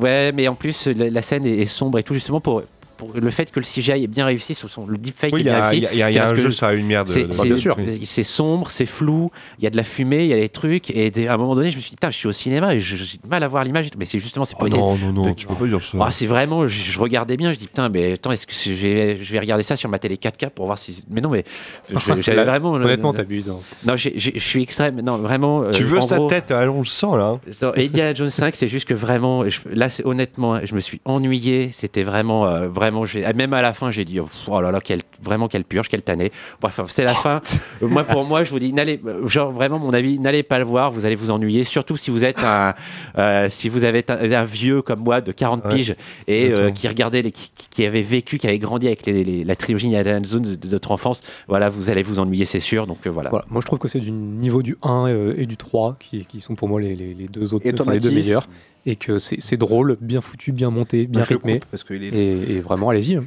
Ouais, 0.00 0.32
mais 0.32 0.48
en 0.48 0.54
plus, 0.54 0.86
la, 0.86 1.10
la 1.10 1.22
scène 1.22 1.44
est, 1.46 1.58
est 1.58 1.66
sombre 1.66 1.98
et 1.98 2.02
tout, 2.02 2.14
justement 2.14 2.40
pour. 2.40 2.62
Pour 3.10 3.20
le 3.20 3.30
fait 3.30 3.50
que 3.50 3.58
le 3.60 3.64
CGI 3.64 4.04
est 4.04 4.06
bien 4.06 4.24
réussi, 4.26 4.54
ce 4.54 4.68
sont- 4.68 4.86
le 4.86 4.96
deepfake 4.98 5.32
Oui, 5.32 5.40
est 5.40 5.42
il 5.42 5.46
y 5.46 5.50
bien 5.50 5.58
a- 5.62 5.68
réussi. 5.68 5.86
il 5.92 5.98
y 5.98 6.02
a- 6.02 6.10
y 6.10 6.18
a 6.18 6.24
un 6.28 6.34
jeu 6.34 6.44
le- 6.44 6.50
sur 6.50 6.66
la 6.66 6.74
lumière 6.74 7.04
de- 7.04 7.10
c'est- 7.10 7.24
de- 7.24 7.32
c'est- 7.32 7.38
Bah, 7.42 7.44
bien 7.44 7.56
sûr. 7.56 7.76
C'est 8.04 8.22
sombre, 8.22 8.70
c'est 8.70 8.86
flou, 8.86 9.30
il 9.58 9.64
y 9.64 9.66
a 9.66 9.70
de 9.70 9.76
la 9.76 9.82
fumée, 9.82 10.24
il 10.24 10.30
y 10.30 10.32
a 10.32 10.36
des 10.36 10.48
trucs, 10.48 10.90
et 10.90 11.10
des- 11.10 11.26
à 11.28 11.34
un 11.34 11.36
moment 11.36 11.54
donné, 11.54 11.70
je 11.70 11.76
me 11.76 11.80
suis 11.80 11.90
dit, 11.90 11.96
putain, 11.96 12.10
je 12.10 12.16
suis 12.16 12.28
au 12.28 12.32
cinéma 12.32 12.74
et 12.74 12.80
j'ai 12.80 12.96
du 12.96 13.28
mal 13.28 13.42
à 13.42 13.48
voir 13.48 13.64
l'image. 13.64 13.88
Mais 13.98 14.04
c'est 14.06 14.18
justement, 14.18 14.44
c'est 14.44 14.54
Oh 14.60 14.68
non, 14.68 14.96
non, 14.96 15.12
non, 15.12 15.34
tu 15.34 15.46
peux 15.46 15.54
pas 15.54 15.66
dire 15.66 15.82
ça. 15.82 15.98
Ah, 16.00 16.10
c'est 16.10 16.26
vraiment, 16.26 16.66
je, 16.66 16.74
je 16.92 16.98
regardais 16.98 17.36
bien, 17.36 17.52
je 17.52 17.58
dis 17.58 17.66
putain, 17.66 17.88
mais 17.88 18.12
attends, 18.12 18.30
est-ce 18.32 18.46
que 18.46 18.52
je 18.54 18.72
vais, 18.72 19.18
je 19.22 19.32
vais 19.32 19.38
regarder 19.40 19.62
ça 19.64 19.76
sur 19.76 19.88
ma 19.88 19.98
télé 19.98 20.16
4K 20.16 20.50
pour 20.50 20.66
voir 20.66 20.78
si. 20.78 21.02
Mais 21.10 21.20
non, 21.20 21.30
mais 21.30 21.44
j'avais 21.90 22.44
vraiment. 22.44 22.72
honnêtement, 22.72 23.12
t'abuses, 23.12 23.48
hein. 23.48 23.56
Non, 23.86 23.96
je 23.96 24.08
suis 24.38 24.62
extrême. 24.62 25.00
Non, 25.00 25.16
vraiment. 25.18 25.62
Tu 25.72 25.82
euh, 25.82 25.86
veux 25.86 25.98
en 25.98 26.02
sa 26.06 26.16
gros, 26.16 26.28
tête, 26.28 26.50
allons, 26.50 26.76
on 26.76 26.80
le 26.80 26.84
sent 26.86 27.06
là. 27.16 27.38
Indiana 27.76 28.14
Jones 28.14 28.30
5, 28.30 28.54
c'est 28.54 28.68
juste 28.68 28.86
que 28.86 28.94
vraiment, 28.94 29.44
là, 29.72 29.88
c'est- 29.88 30.04
honnêtement, 30.04 30.60
je 30.64 30.74
me 30.74 30.80
suis 30.80 31.00
ennuyé. 31.04 31.70
C'était 31.72 32.02
vraiment, 32.02 32.46
euh, 32.46 32.68
vraiment, 32.68 32.91
j'ai- 33.06 33.30
même 33.32 33.52
à 33.54 33.62
la 33.62 33.72
fin, 33.72 33.90
j'ai 33.90 34.04
dit, 34.04 34.18
oh 34.20 34.60
là 34.60 34.70
là, 34.70 34.80
quelle, 34.80 35.00
vraiment 35.22 35.48
quelle 35.48 35.64
purge, 35.64 35.88
quelle 35.88 36.02
tannée. 36.02 36.30
Bref, 36.60 36.80
c'est 36.88 37.04
la 37.04 37.14
fin. 37.14 37.40
Euh, 37.82 37.88
moi, 37.88 38.04
pour 38.04 38.24
moi, 38.24 38.44
je 38.44 38.50
vous 38.50 38.58
dis, 38.58 38.72
n'allez, 38.72 39.00
genre 39.26 39.50
vraiment, 39.50 39.78
mon 39.78 39.92
avis, 39.92 40.18
n'allez 40.18 40.42
pas 40.42 40.58
le 40.58 40.64
voir. 40.64 40.90
Vous 40.90 41.06
allez 41.06 41.14
vous 41.16 41.30
ennuyer, 41.30 41.64
surtout 41.64 41.96
si 41.96 42.10
vous 42.10 42.24
êtes 42.24 42.38
un, 42.44 42.74
euh, 43.18 43.48
si 43.48 43.68
vous 43.68 43.84
avez 43.84 44.04
un, 44.08 44.32
un 44.32 44.44
vieux 44.44 44.82
comme 44.82 45.00
moi 45.00 45.20
de 45.20 45.32
40 45.32 45.64
Ouais. 45.64 45.74
piges 45.76 45.94
et 46.28 46.52
euh, 46.56 46.70
qui 46.70 46.88
regardait, 46.88 47.22
les, 47.22 47.32
qui, 47.32 47.50
qui 47.70 47.84
avait 47.86 48.02
vécu, 48.02 48.38
qui 48.38 48.46
avait 48.46 48.58
grandi 48.58 48.86
avec 48.86 49.06
les- 49.06 49.24
les- 49.24 49.44
la 49.44 49.54
trilogie 49.56 49.86
Indiana 49.94 50.20
Jones 50.22 50.42
de, 50.42 50.54
de 50.54 50.68
notre 50.68 50.90
enfance. 50.92 51.20
Voilà, 51.48 51.68
vous 51.68 51.90
allez 51.90 52.02
vous 52.02 52.18
ennuyer, 52.18 52.44
c'est 52.44 52.60
sûr. 52.60 52.86
Donc 52.86 53.06
euh, 53.06 53.10
voilà. 53.10 53.30
Voilà. 53.30 53.44
Moi, 53.50 53.60
je 53.60 53.66
trouve 53.66 53.78
que 53.78 53.88
c'est 53.88 54.00
du 54.00 54.10
niveau 54.10 54.62
du 54.62 54.76
1 54.82 55.06
euh, 55.08 55.34
et 55.36 55.46
du 55.46 55.56
3 55.56 55.96
qui, 56.00 56.26
qui 56.26 56.40
sont 56.40 56.54
pour 56.54 56.68
moi 56.68 56.80
les, 56.80 56.94
les- 56.96 57.14
les 57.14 57.28
deux 57.28 57.54
autres, 57.54 57.66
Et 57.66 57.72
enfin, 57.80 57.92
les 57.92 57.98
deux 58.00 58.10
meilleurs. 58.10 58.48
Et 58.84 58.96
que 58.96 59.18
c'est 59.18 59.56
drôle, 59.56 59.96
bien 60.00 60.20
foutu, 60.20 60.50
bien 60.52 60.70
monté, 60.70 61.06
bien 61.06 61.22
je 61.22 61.34
rythmé. 61.34 61.60
coupe 61.60 61.70
parce 61.70 61.84
qu'il 61.84 62.02
est- 62.02 62.08
et, 62.08 62.56
et 62.56 62.60
vraiment, 62.60 62.88
allez-y. 62.88 63.14
hein. 63.16 63.24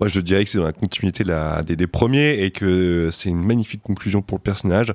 Moi, 0.00 0.08
je 0.08 0.20
dirais 0.20 0.44
que 0.44 0.50
c'est 0.50 0.58
dans 0.58 0.64
la 0.64 0.72
continuité 0.72 1.24
de 1.24 1.28
la- 1.28 1.62
des, 1.62 1.76
des 1.76 1.86
premiers 1.86 2.42
et 2.44 2.50
que 2.52 3.10
c'est 3.12 3.28
une 3.28 3.42
magnifique 3.44 3.82
conclusion 3.82 4.22
pour 4.22 4.38
le 4.38 4.42
personnage. 4.42 4.94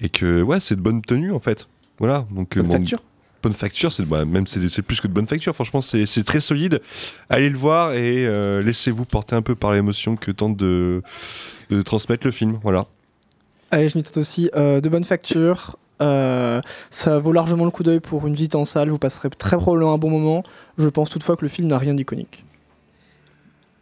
Et 0.00 0.08
que, 0.08 0.42
ouais, 0.42 0.60
c'est 0.60 0.76
de 0.76 0.80
bonne 0.80 1.02
tenue 1.02 1.32
en 1.32 1.40
fait. 1.40 1.66
Voilà. 1.98 2.26
Donc, 2.30 2.56
euh, 2.56 2.60
Bonne 2.60 2.68
bon, 2.70 2.78
facture. 2.78 3.02
Bonne 3.42 3.52
facture, 3.54 3.92
c'est 3.92 4.04
bah, 4.04 4.24
même 4.24 4.46
c'est 4.46 4.68
c'est 4.68 4.82
plus 4.82 5.00
que 5.00 5.08
de 5.08 5.12
bonne 5.12 5.26
facture. 5.26 5.54
Franchement, 5.54 5.80
c'est 5.80 6.06
c'est 6.06 6.22
très 6.24 6.40
solide. 6.40 6.80
Allez 7.30 7.50
le 7.50 7.56
voir 7.56 7.92
et 7.94 8.26
euh, 8.26 8.60
laissez-vous 8.60 9.04
porter 9.04 9.34
un 9.36 9.42
peu 9.42 9.54
par 9.54 9.72
l'émotion 9.72 10.16
que 10.16 10.30
tente 10.32 10.56
de, 10.56 11.02
de 11.70 11.82
transmettre 11.82 12.26
le 12.26 12.32
film. 12.32 12.58
Voilà. 12.62 12.86
Allez, 13.70 13.88
je 13.88 13.96
note 13.98 14.16
aussi 14.16 14.50
euh, 14.56 14.80
de 14.80 14.88
bonne 14.88 15.04
facture. 15.04 15.76
Euh, 16.00 16.60
ça 16.90 17.18
vaut 17.18 17.32
largement 17.32 17.64
le 17.64 17.70
coup 17.70 17.82
d'œil 17.82 18.00
pour 18.00 18.26
une 18.26 18.34
visite 18.34 18.54
en 18.54 18.64
salle. 18.64 18.90
Vous 18.90 18.98
passerez 18.98 19.30
très 19.30 19.56
probablement 19.56 19.94
un 19.94 19.98
bon 19.98 20.10
moment. 20.10 20.42
Je 20.78 20.88
pense 20.88 21.10
toutefois 21.10 21.36
que 21.36 21.44
le 21.44 21.48
film 21.48 21.68
n'a 21.68 21.78
rien 21.78 21.94
d'iconique. 21.94 22.44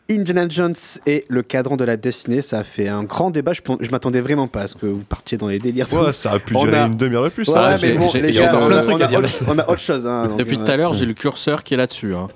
Indiana 0.08 0.46
Jones 0.48 0.74
et 1.06 1.24
le 1.28 1.42
cadran 1.42 1.76
de 1.76 1.82
la 1.84 1.96
destinée, 1.96 2.40
ça 2.40 2.60
a 2.60 2.64
fait 2.64 2.86
un 2.86 3.02
grand 3.02 3.30
débat. 3.32 3.52
Je, 3.52 3.60
je 3.80 3.90
m'attendais 3.90 4.20
vraiment 4.20 4.46
pas 4.46 4.62
à 4.62 4.68
ce 4.68 4.76
que 4.76 4.86
vous 4.86 5.02
partiez 5.02 5.36
dans 5.36 5.48
les 5.48 5.58
délires. 5.58 5.92
Ouais, 5.92 6.12
ça 6.12 6.30
a 6.30 6.38
pu 6.38 6.54
On 6.54 6.64
durer 6.64 6.76
a- 6.78 6.86
une 6.86 6.96
demi-heure 6.96 7.24
de 7.24 7.28
plus. 7.30 7.48
Ouais, 7.48 7.56
hein. 7.58 7.70
mais 7.72 7.78
j'ai- 7.78 7.98
bon, 7.98 8.08
les 8.14 8.30
gars, 8.30 8.54
encore 8.54 8.68
on, 8.68 8.70
a- 8.70 8.86
on 8.86 9.00
à 9.00 9.04
a 9.04 9.08
dire. 9.08 9.18
autre, 9.18 9.28
on 9.48 9.58
a 9.58 9.68
autre 9.68 9.80
chose. 9.80 10.06
hein, 10.06 10.26
donc, 10.28 10.38
Depuis 10.38 10.58
euh, 10.58 10.64
tout 10.64 10.70
à 10.70 10.76
l'heure, 10.76 10.94
j'ai 10.94 11.06
le 11.06 11.12
curseur 11.14 11.64
qui 11.64 11.74
est 11.74 11.76
là-dessus. 11.76 12.14
hein. 12.14 12.28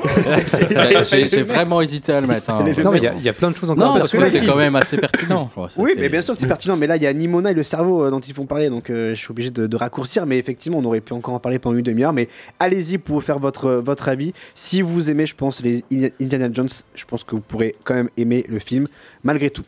J'ai 1.28 1.42
vraiment 1.42 1.80
hésité 1.80 2.12
à 2.12 2.20
le 2.20 2.26
mettre. 2.26 2.50
hein. 2.50 2.64
Non, 2.82 2.92
mais 2.92 2.98
il 2.98 3.04
y 3.04 3.06
a- 3.08 3.14
il 3.14 3.22
y, 3.22 3.28
a 3.28 3.32
plein 3.32 3.50
de 3.50 3.56
choses 3.56 3.70
encore. 3.70 3.88
Non, 3.88 3.94
à 3.94 3.98
parce 4.00 4.10
dire 4.10 4.20
que 4.20 4.26
c'était 4.26 4.46
quand 4.46 4.56
même 4.56 4.76
assez 4.76 4.96
pertinent. 4.96 5.50
Ouais, 5.56 5.66
Oui, 5.78 5.92
mais 5.98 6.08
bien 6.08 6.22
sûr, 6.22 6.34
c'est 6.34 6.46
pertinent. 6.46 6.76
Mais 6.76 6.86
là, 6.86 6.96
il 6.96 7.02
y 7.02 7.06
a 7.06 7.12
Nimona 7.12 7.50
et 7.50 7.54
le 7.54 7.62
cerveau 7.62 8.04
euh, 8.04 8.10
dont 8.10 8.20
ils 8.20 8.34
font 8.34 8.46
parler, 8.46 8.70
donc 8.70 8.88
euh, 8.90 9.10
je 9.10 9.18
suis 9.18 9.30
obligé 9.30 9.50
de, 9.50 9.66
de 9.66 9.76
raccourcir. 9.76 10.26
Mais 10.26 10.38
effectivement, 10.38 10.78
on 10.78 10.84
aurait 10.84 11.00
pu 11.00 11.12
encore 11.12 11.34
en 11.34 11.40
parler 11.40 11.58
pendant 11.58 11.76
une 11.76 11.82
demi-heure. 11.84 12.12
Mais 12.12 12.28
allez-y 12.58 12.98
pour 12.98 13.22
faire 13.22 13.38
votre, 13.38 13.66
euh, 13.66 13.80
votre 13.80 14.08
avis. 14.08 14.32
Si 14.54 14.82
vous 14.82 15.10
aimez, 15.10 15.26
je 15.26 15.34
pense, 15.34 15.62
les 15.62 15.84
Indi- 15.92 16.12
Indiana 16.20 16.48
Jones, 16.52 16.68
je 16.94 17.04
pense 17.04 17.24
que 17.24 17.32
vous 17.34 17.40
pourrez 17.40 17.76
quand 17.84 17.94
même 17.94 18.08
aimer 18.16 18.44
le 18.48 18.58
film, 18.58 18.86
malgré 19.24 19.50
tout. 19.50 19.64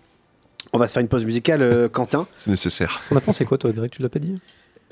On 0.73 0.79
va 0.79 0.87
se 0.89 0.93
faire 0.95 1.03
une 1.03 1.09
pause 1.09 1.25
musicale, 1.27 1.61
euh, 1.61 1.89
Quentin. 1.89 2.27
C'est 2.39 2.51
nécessaire. 2.51 3.03
On 3.11 3.17
a 3.17 3.21
pensé 3.21 3.45
quoi, 3.45 3.59
toi, 3.59 3.73
Greg? 3.73 3.91
Tu 3.91 4.01
l'as 4.01 4.09
pas 4.09 4.19
dit? 4.21 4.39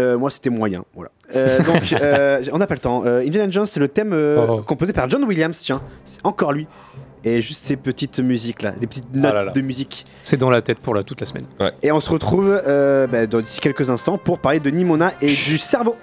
Euh, 0.00 0.18
moi, 0.18 0.30
c'était 0.30 0.50
moyen. 0.50 0.84
Voilà. 0.94 1.10
Euh, 1.36 1.58
donc, 1.62 1.92
euh, 2.02 2.42
on 2.52 2.58
n'a 2.58 2.66
pas 2.66 2.74
le 2.74 2.80
temps. 2.80 3.04
Euh, 3.04 3.20
Indiana 3.20 3.50
Jones, 3.50 3.66
c'est 3.66 3.78
le 3.80 3.88
thème 3.88 4.12
euh, 4.12 4.46
Oh. 4.48 4.62
composé 4.62 4.92
par 4.92 5.08
John 5.08 5.22
Williams. 5.24 5.58
Tiens, 5.58 5.80
c'est 6.04 6.24
encore 6.26 6.52
lui. 6.52 6.66
Et 7.22 7.42
juste 7.42 7.66
ces 7.66 7.76
petites 7.76 8.18
musiques 8.20 8.62
là, 8.62 8.70
des 8.72 8.86
petites 8.86 9.14
notes 9.14 9.30
Ah 9.30 9.34
là 9.34 9.44
là. 9.44 9.52
de 9.52 9.60
musique. 9.60 10.06
C'est 10.20 10.38
dans 10.38 10.48
la 10.48 10.62
tête 10.62 10.78
pour 10.80 10.94
la, 10.94 11.02
toute 11.02 11.20
la 11.20 11.26
semaine. 11.26 11.44
Et 11.82 11.92
on 11.92 12.00
se 12.00 12.08
retrouve 12.10 12.60
euh, 12.66 13.06
bah, 13.06 13.26
dans- 13.26 13.40
d'ici 13.40 13.60
quelques 13.60 13.90
instants 13.90 14.16
pour 14.16 14.38
parler 14.38 14.58
de 14.58 14.70
Nimona 14.70 15.12
et 15.20 15.26
du 15.26 15.58
cerveau. 15.58 15.96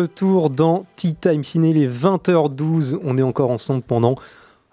Retour 0.00 0.48
dans 0.48 0.86
Tea 0.96 1.14
Time 1.14 1.44
Ciné, 1.44 1.72
les 1.74 1.88
20h12. 1.88 2.98
On 3.04 3.18
est 3.18 3.22
encore 3.22 3.50
ensemble 3.50 3.82
pendant 3.82 4.14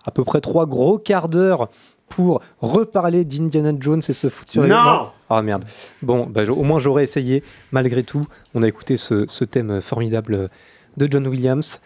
à 0.05 0.11
peu 0.11 0.23
près 0.23 0.39
trois 0.39 0.65
gros 0.65 0.97
quarts 0.97 1.27
d'heure 1.27 1.69
pour 2.07 2.41
reparler 2.61 3.25
d'Indiana 3.25 3.73
Jones 3.77 4.01
et 4.07 4.13
se 4.13 4.29
foutre 4.29 4.51
sur 4.51 4.63
les 4.63 4.69
Non 4.69 5.09
Ah 5.29 5.41
merde. 5.41 5.65
Bon, 6.01 6.25
bah, 6.25 6.43
au 6.49 6.63
moins 6.63 6.79
j'aurais 6.79 7.03
essayé. 7.03 7.43
Malgré 7.71 8.03
tout, 8.03 8.25
on 8.55 8.63
a 8.63 8.67
écouté 8.67 8.95
ce, 8.95 9.25
ce 9.27 9.43
thème 9.43 9.81
formidable 9.81 10.49
de 10.95 11.07
John 11.11 11.27
Williams. 11.27 11.81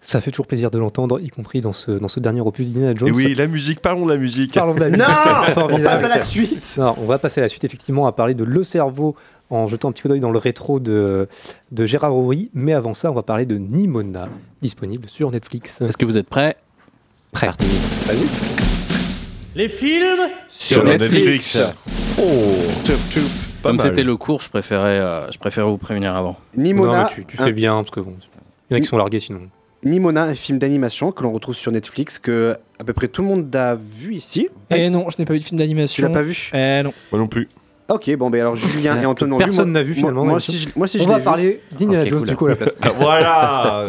Ça 0.00 0.20
fait 0.20 0.30
toujours 0.30 0.46
plaisir 0.46 0.70
de 0.70 0.78
l'entendre, 0.78 1.20
y 1.20 1.28
compris 1.28 1.60
dans 1.60 1.72
ce, 1.72 1.92
dans 1.92 2.08
ce 2.08 2.18
dernier 2.20 2.40
opus 2.40 2.68
d'Indiana 2.70 2.94
Jones. 2.96 3.08
Et 3.08 3.12
oui, 3.12 3.34
la 3.34 3.46
musique, 3.46 3.80
parlons 3.80 4.06
de 4.06 4.12
la 4.12 4.18
musique. 4.18 4.54
Parlons 4.54 4.74
de 4.74 4.80
la 4.80 4.88
musique. 4.90 5.06
Non 5.06 5.52
Formidable. 5.54 5.74
On 5.80 5.84
passe 5.84 6.04
à 6.04 6.08
la 6.08 6.22
suite 6.22 6.74
Non, 6.78 6.94
on 6.98 7.06
va 7.06 7.18
passer 7.18 7.40
à 7.40 7.42
la 7.44 7.48
suite, 7.48 7.64
effectivement, 7.64 8.06
à 8.06 8.12
parler 8.12 8.34
de 8.34 8.44
Le 8.44 8.62
Cerveau 8.64 9.14
en 9.50 9.68
jetant 9.68 9.88
un 9.88 9.92
petit 9.92 10.02
coup 10.02 10.08
d'œil 10.08 10.20
dans 10.20 10.30
le 10.32 10.38
rétro 10.38 10.80
de, 10.80 11.28
de 11.72 11.86
Gérard 11.86 12.14
Horry. 12.16 12.50
Mais 12.54 12.72
avant 12.72 12.92
ça, 12.94 13.10
on 13.10 13.14
va 13.14 13.22
parler 13.22 13.46
de 13.46 13.56
Nimona, 13.56 14.28
disponible 14.62 15.06
sur 15.08 15.30
Netflix. 15.30 15.80
Est-ce 15.80 15.96
que 15.96 16.04
vous 16.04 16.16
êtes 16.16 16.28
prêts? 16.28 16.56
Prêt. 17.32 17.48
Vas-y. 18.06 18.26
Les 19.54 19.68
films 19.68 20.28
Sur 20.48 20.84
Netflix. 20.84 21.58
Oh 22.20 22.22
Comme 23.62 23.76
mal. 23.76 23.86
c'était 23.86 24.02
le 24.02 24.16
cours, 24.16 24.40
je 24.40 24.48
préférais, 24.48 24.98
euh, 24.98 25.30
je 25.30 25.38
préférais 25.38 25.68
vous 25.68 25.78
prévenir 25.78 26.14
avant. 26.14 26.36
Nimona, 26.56 26.92
Non, 26.92 27.02
mais 27.04 27.14
tu, 27.14 27.24
tu 27.24 27.40
un- 27.40 27.44
fais 27.46 27.52
bien, 27.52 27.74
parce 27.76 27.90
que 27.90 28.00
bon, 28.00 28.14
il 28.70 28.74
y 28.74 28.76
en 28.76 28.78
a 28.78 28.80
qui 28.80 28.86
sont 28.86 28.96
largués 28.96 29.20
sinon. 29.20 29.40
Nimona, 29.84 30.24
un 30.24 30.34
film 30.34 30.58
d'animation 30.58 31.12
que 31.12 31.22
l'on 31.22 31.32
retrouve 31.32 31.54
sur 31.54 31.70
Netflix, 31.70 32.18
que 32.18 32.56
à 32.80 32.84
peu 32.84 32.92
près 32.92 33.08
tout 33.08 33.22
le 33.22 33.28
monde 33.28 33.54
a 33.54 33.76
vu 33.76 34.14
ici. 34.14 34.48
Eh 34.70 34.90
non, 34.90 35.08
je 35.10 35.16
n'ai 35.18 35.24
pas 35.24 35.34
vu 35.34 35.38
de 35.40 35.44
film 35.44 35.58
Tu 35.58 35.64
d'animation. 35.64 36.02
l'as 36.06 36.12
pas 36.12 36.22
vu? 36.22 36.50
Eh 36.52 36.82
non. 36.82 36.92
Moi 37.12 37.20
non 37.20 37.26
plus. 37.28 37.48
Ok, 37.88 38.14
bon, 38.16 38.28
ben 38.28 38.40
alors 38.40 38.54
Julien 38.56 39.00
et 39.00 39.06
Antoine 39.06 39.38
Personne 39.38 39.72
n'a 39.72 39.82
vu, 39.82 39.94
finalement, 39.94 40.24
Moi, 40.24 40.40
je- 40.40 40.68
moi 40.76 40.86
je 40.86 40.98
On 41.02 41.06
va 41.06 41.20
parler 41.20 41.62
d'Indiana 41.76 42.02
Ok, 42.04 42.10
Jones 42.10 42.18
cool. 42.20 42.28
du 42.28 42.36
coup 42.36 42.46
à 42.46 42.50
la 42.50 42.56
place. 42.56 42.76
voilà 42.98 43.84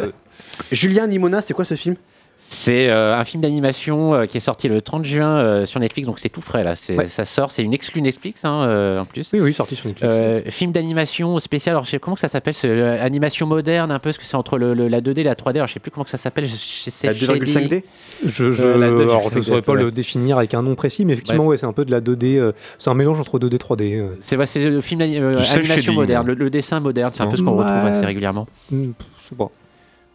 Julien, 0.71 1.07
Nimona, 1.07 1.41
c'est 1.41 1.53
quoi 1.53 1.65
ce 1.65 1.73
film? 1.75 1.95
C'est 2.41 2.89
euh, 2.89 3.17
un 3.19 3.25
film 3.25 3.41
d'animation 3.43 4.13
euh, 4.13 4.25
qui 4.25 4.37
est 4.37 4.39
sorti 4.39 4.69
le 4.69 4.81
30 4.81 5.03
juin 5.03 5.39
euh, 5.39 5.65
sur 5.65 5.81
Netflix, 5.81 6.07
donc 6.07 6.19
c'est 6.19 6.29
tout 6.29 6.39
frais 6.39 6.63
là. 6.63 6.73
Ouais. 6.95 7.05
Ça 7.05 7.25
sort, 7.25 7.51
c'est 7.51 7.63
une 7.63 7.73
exclue 7.73 8.01
Netflix 8.01 8.45
hein, 8.45 8.63
euh, 8.65 8.99
en 9.01 9.03
plus. 9.05 9.29
Oui, 9.33 9.41
oui, 9.41 9.53
sorti 9.53 9.75
sur 9.75 9.87
Netflix. 9.89 10.15
Euh, 10.17 10.41
film 10.47 10.71
d'animation 10.71 11.37
spécial, 11.39 11.73
alors 11.73 11.83
je 11.83 11.89
sais 11.89 11.99
comment 11.99 12.13
que 12.15 12.21
ça 12.21 12.29
s'appelle, 12.29 12.53
euh, 12.63 13.05
animation 13.05 13.45
moderne 13.45 13.91
un 13.91 13.99
peu, 13.99 14.03
parce 14.09 14.17
que 14.17 14.23
c'est 14.25 14.37
entre 14.37 14.57
le, 14.57 14.73
le- 14.73 14.87
la 14.87 15.01
2D 15.01 15.19
et 15.19 15.23
la 15.23 15.35
3D, 15.35 15.57
alors 15.57 15.67
je 15.67 15.73
sais 15.73 15.81
plus 15.81 15.91
comment 15.91 16.05
que 16.05 16.09
ça 16.09 16.17
s'appelle. 16.17 16.45
je- 16.45 16.51
je 16.85 16.89
sais 16.89 17.07
La 17.07 17.13
Shady. 17.13 17.27
2,5D 17.41 17.83
Je, 18.25 18.45
Euh, 18.45 18.47
ne 18.89 19.29
sais 19.29 19.41
saurais 19.41 19.61
pas, 19.61 19.73
ouais. 19.73 19.83
le 19.83 19.91
définir 19.91 20.37
avec 20.37 20.53
un 20.53 20.61
nom 20.61 20.75
précis, 20.75 21.03
mais 21.03 21.13
effectivement, 21.13 21.45
ouais, 21.45 21.57
c'est 21.57 21.65
un 21.65 21.73
peu 21.73 21.83
de 21.83 21.91
la 21.91 21.99
2D. 21.99 22.37
euh, 22.37 22.53
c'est 22.77 22.89
un 22.89 22.93
mélange 22.93 23.19
entre 23.19 23.37
2D 23.37 23.55
et 23.55 23.59
3D. 23.59 23.95
euh. 23.99 24.15
C'est 24.21 24.37
ouais, 24.37 24.45
c'est 24.45 24.63
le 24.69 24.79
film 24.79 24.99
d'ani- 25.01 25.19
euh, 25.19 25.35
Du 25.35 25.43
cel 25.43 25.59
animation 25.59 25.81
shading. 25.81 25.95
moderne, 25.95 26.27
le, 26.27 26.35
le 26.35 26.49
dessin 26.49 26.79
moderne, 26.79 27.11
c'est 27.13 27.21
un 27.21 27.27
peu 27.27 27.35
ce 27.35 27.43
qu'on 27.43 27.57
retrouve 27.57 27.85
assez 27.85 28.05
régulièrement. 28.05 28.47
Hmm, 28.71 28.91
je 29.21 29.27
sais 29.27 29.35
pas. 29.35 29.49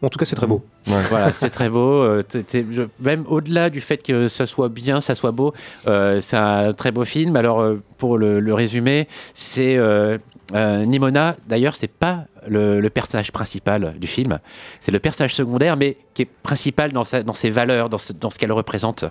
En 0.05 0.09
tout 0.11 0.19
cas, 0.19 0.25
c'est 0.25 0.37
très 0.37 0.47
beau. 0.47 0.65
Voilà, 0.87 1.33
c'est 1.33 1.51
très 1.51 1.69
beau. 1.71 2.03
euh, 2.03 2.23
je- 2.53 2.83
même 3.01 3.25
au-delà 3.29 3.71
du 3.71 3.81
fait 3.81 3.97
que 3.99 4.29
ça 4.29 4.47
soit 4.47 4.69
bien, 4.69 5.01
ça 5.01 5.15
soit 5.15 5.33
beau, 5.33 5.55
euh, 5.87 6.21
c'est 6.21 6.37
un 6.37 6.73
très 6.73 6.91
beau 6.91 7.05
film. 7.05 7.37
Alors, 7.37 7.61
euh, 7.61 7.83
pour 7.99 8.19
le, 8.19 8.39
le 8.41 8.55
résumer, 8.55 9.09
c'est 9.35 9.77
euh, 9.77 10.19
euh, 10.55 10.85
Nimona. 10.85 11.37
D'ailleurs, 11.49 11.75
c'est 11.75 11.91
pas 11.91 12.25
le, 12.49 12.81
le 12.81 12.91
personnage 12.91 13.33
principal 13.33 13.95
du 13.99 14.07
film. 14.07 14.39
C'est 14.81 14.93
le 14.93 14.99
personnage 14.99 15.35
secondaire, 15.35 15.77
mais 15.77 15.97
qui 16.15 16.23
est 16.23 16.29
principal 16.43 16.93
dans, 16.93 17.05
sa- 17.05 17.23
dans 17.23 17.35
ses 17.35 17.51
valeurs, 17.51 17.89
dans 17.89 17.99
ce, 17.99 18.13
dans 18.13 18.31
ce 18.31 18.39
qu'elle 18.39 18.53
représente. 18.53 19.05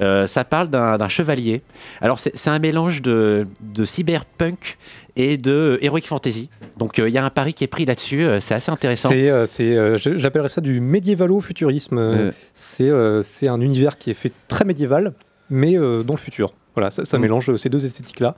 Euh, 0.00 0.26
ça 0.26 0.44
parle 0.44 0.68
d'un 0.68 1.08
chevalier. 1.08 1.62
Alors, 2.00 2.18
c'est 2.18 2.48
un 2.48 2.58
mélange 2.58 3.02
de, 3.02 3.46
de 3.60 3.84
cyberpunk 3.84 4.76
et 5.16 5.36
de 5.36 5.78
heroic 5.82 6.02
fantasy. 6.06 6.48
Donc, 6.76 6.98
euh, 6.98 7.08
il 7.08 7.14
y 7.14 7.18
a 7.18 7.24
un 7.24 7.30
pari 7.30 7.54
qui 7.54 7.64
est 7.64 7.68
pris 7.68 7.84
là-dessus. 7.84 8.22
euh, 8.24 8.40
c'est 8.40 8.54
assez 8.54 8.70
intéressant. 8.70 9.10
C'est, 9.46 9.98
j'appellerais 9.98 10.48
ça 10.48 10.60
du 10.60 10.80
médiévalo-futurisme. 10.80 12.30
C'est, 12.54 13.48
un 13.48 13.60
univers 13.60 13.98
qui 13.98 14.10
est 14.10 14.14
fait 14.14 14.32
très 14.48 14.64
médiéval, 14.64 15.12
mais 15.50 15.74
dans 15.76 16.14
le 16.14 16.18
futur. 16.18 16.52
Voilà, 16.74 16.90
ça, 16.90 17.04
ça 17.04 17.18
Mm. 17.18 17.22
mélange 17.22 17.56
ces 17.56 17.68
deux 17.68 17.84
esthétiques-là. 17.84 18.36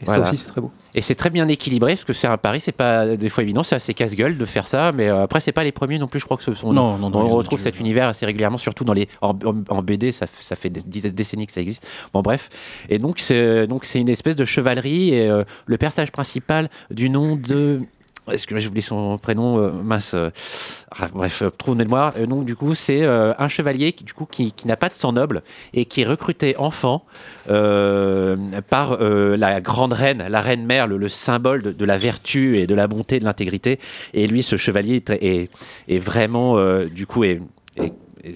Et 0.00 0.04
Voilà. 0.04 0.26
ça 0.26 0.30
aussi, 0.32 0.38
c'est 0.42 0.48
très 0.50 0.60
beau. 0.60 0.70
Et 0.94 1.00
c'est 1.00 1.14
très 1.14 1.30
bien 1.30 1.48
équilibré 1.48 1.92
parce 1.94 2.04
que 2.04 2.12
c'est 2.12 2.26
un 2.26 2.36
pari, 2.36 2.60
c'est 2.60 2.70
pas 2.72 3.16
des 3.16 3.28
fois 3.30 3.42
évident, 3.42 3.62
c'est 3.62 3.76
assez 3.76 3.94
casse-gueule 3.94 4.36
de 4.36 4.44
faire 4.44 4.66
ça, 4.66 4.92
mais 4.92 5.08
euh, 5.08 5.22
après 5.22 5.40
c'est 5.40 5.52
pas 5.52 5.64
les 5.64 5.72
premiers 5.72 5.98
non 5.98 6.06
plus. 6.06 6.20
Je 6.20 6.26
crois 6.26 6.36
que 6.36 6.42
ce 6.42 6.52
sont. 6.52 6.72
Non, 6.72 6.98
non, 6.98 7.10
on 7.14 7.28
retrouve 7.30 7.58
cet 7.60 7.80
univers 7.80 8.08
assez 8.08 8.26
régulièrement, 8.26 8.58
surtout 8.58 8.84
dans 8.84 8.92
les 8.92 9.08
en, 9.22 9.30
en- 9.44 9.64
en 9.68 9.82
BD, 9.82 10.12
ça, 10.12 10.26
fait 10.26 10.68
des, 10.68 11.10
décennies 11.10 11.46
que 11.46 11.52
ça 11.52 11.62
existe. 11.62 11.86
Bon 12.12 12.20
bref, 12.20 12.50
et 12.90 12.98
donc 12.98 13.20
c'est 13.20 13.66
donc 13.66 13.86
c'est 13.86 13.98
une 13.98 14.10
espèce 14.10 14.36
de 14.36 14.44
chevalerie 14.44 15.14
et 15.14 15.28
euh, 15.28 15.44
le 15.64 15.78
personnage 15.78 16.12
principal 16.12 16.68
du 16.90 17.08
nom 17.08 17.36
de 17.36 17.80
est-ce 18.32 18.46
que 18.46 18.58
j'ai 18.58 18.68
oublié 18.68 18.82
son 18.82 19.18
prénom 19.18 19.58
euh, 19.58 19.70
mince 19.70 20.14
euh, 20.14 20.30
ah, 20.98 21.08
bref 21.12 21.42
euh, 21.42 21.50
trou 21.50 21.74
de 21.74 21.86
donc 22.26 22.44
du 22.44 22.56
coup 22.56 22.74
c'est 22.74 23.04
un 23.04 23.48
chevalier 23.48 23.92
qui, 23.92 24.02
du 24.02 24.12
coup 24.12 24.26
qui, 24.26 24.52
n'a 24.64 24.76
pas 24.76 24.88
de 24.88 24.94
sang 24.94 25.12
noble 25.12 25.42
et 25.72 25.84
qui 25.84 26.00
est 26.00 26.04
recruté 26.04 26.56
enfant 26.56 27.04
par 27.46 28.98
la 28.98 29.60
grande 29.60 29.92
reine 29.92 30.26
la 30.28 30.40
reine 30.40 30.66
mère 30.66 30.88
le, 30.88 30.96
le 30.96 31.08
symbole 31.08 31.62
de, 31.62 31.84
la 31.84 31.96
vertu 31.98 32.58
et 32.58 32.66
de 32.66 32.74
la 32.74 32.88
bonté 32.88 33.20
de 33.20 33.24
l'intégrité. 33.24 33.78
Et 34.14 34.26
lui 34.26 34.42
ce 34.42 34.56
chevalier 34.56 35.02
est, 35.08 35.50
est, 35.88 35.98
vraiment 35.98 36.58
du 36.86 37.06
coup 37.06 37.22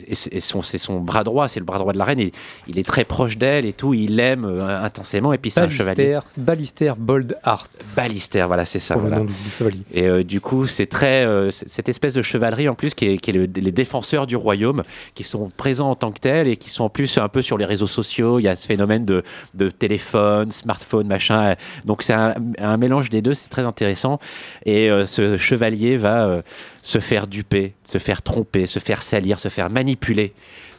et 0.07 0.41
son, 0.41 0.62
c'est 0.62 0.79
son 0.79 1.01
bras 1.01 1.25
droit, 1.25 1.49
c'est 1.49 1.61
le 1.61 1.67
bras 1.67 1.79
droit 1.79 1.93
de 1.93 1.99
la 1.99 2.05
reine. 2.05 2.21
Il, 2.21 2.31
il 2.69 2.79
est 2.79 2.87
très 2.87 3.05
proche 3.05 3.37
d'elle 3.37 3.65
et 3.67 3.73
tout. 3.73 3.95
Il 3.95 4.17
l'aime 4.17 4.45
euh, 4.45 4.85
intensément. 4.85 5.33
Et 5.33 5.39
puis 5.39 5.51
c'est 5.51 5.61
un 5.61 5.71
chevalier. 5.71 6.19
Ballister, 6.37 6.91
Ballister 6.91 6.93
Bold 6.99 7.37
Art. 7.43 7.67
Ballister, 7.97 8.45
voilà, 8.47 8.65
c'est 8.65 8.79
ça. 8.79 8.95
Pour 8.95 9.03
le 9.05 9.09
voilà. 9.09 9.23
nom 9.25 9.29
du, 9.29 9.35
du 9.35 9.51
chevalier. 9.51 9.81
Et 9.93 10.07
euh, 10.07 10.23
du 10.25 10.41
coup, 10.41 10.67
c'est 10.67 10.87
très 10.87 11.25
euh, 11.25 11.51
cette 11.51 11.89
espèce 11.89 12.15
de 12.15 12.23
chevalerie 12.23 12.69
en 12.69 12.75
plus 12.75 12.95
qui 12.95 13.07
est, 13.07 13.19
qui 13.19 13.31
est 13.31 13.35
le- 13.35 13.49
les 13.55 13.73
défenseurs 13.73 14.27
du 14.27 14.37
royaume, 14.37 14.83
qui 15.15 15.23
sont 15.25 15.51
présents 15.57 15.91
en 15.91 15.95
tant 15.97 16.12
que 16.12 16.19
tels 16.21 16.49
et 16.49 16.57
qui 16.57 16.71
sont 16.71 16.85
en 16.85 16.89
plus 16.91 17.19
un 17.19 17.29
peu 17.29 17.43
sur 17.43 17.59
les 17.59 17.65
réseaux 17.65 17.87
sociaux. 17.87 18.39
Il 18.39 18.43
y 18.43 18.49
a 18.49 18.57
ce 18.57 18.67
phénomène 18.67 19.05
de, 19.05 19.23
de 19.55 19.71
téléphone, 19.71 20.53
smartphone, 20.53 21.07
machin. 21.07 21.55
Donc 21.85 22.03
c'est 22.03 22.12
un, 22.15 22.35
un 22.59 22.77
mélange 22.77 23.09
des 23.11 23.23
deux, 23.23 23.35
c'est 23.35 23.49
très 23.49 23.62
intéressant. 23.65 24.19
Et 24.67 24.91
ce 25.07 25.37
chevalier 25.37 25.97
va 25.97 26.43
se 26.82 26.98
faire 26.98 27.27
duper, 27.27 27.74
se 27.85 27.98
faire 27.98 28.23
tromper, 28.23 28.66
se 28.66 28.78
faire 28.78 29.02
salir, 29.02 29.39
se 29.39 29.48
faire 29.48 29.70
manipuler 29.70 30.32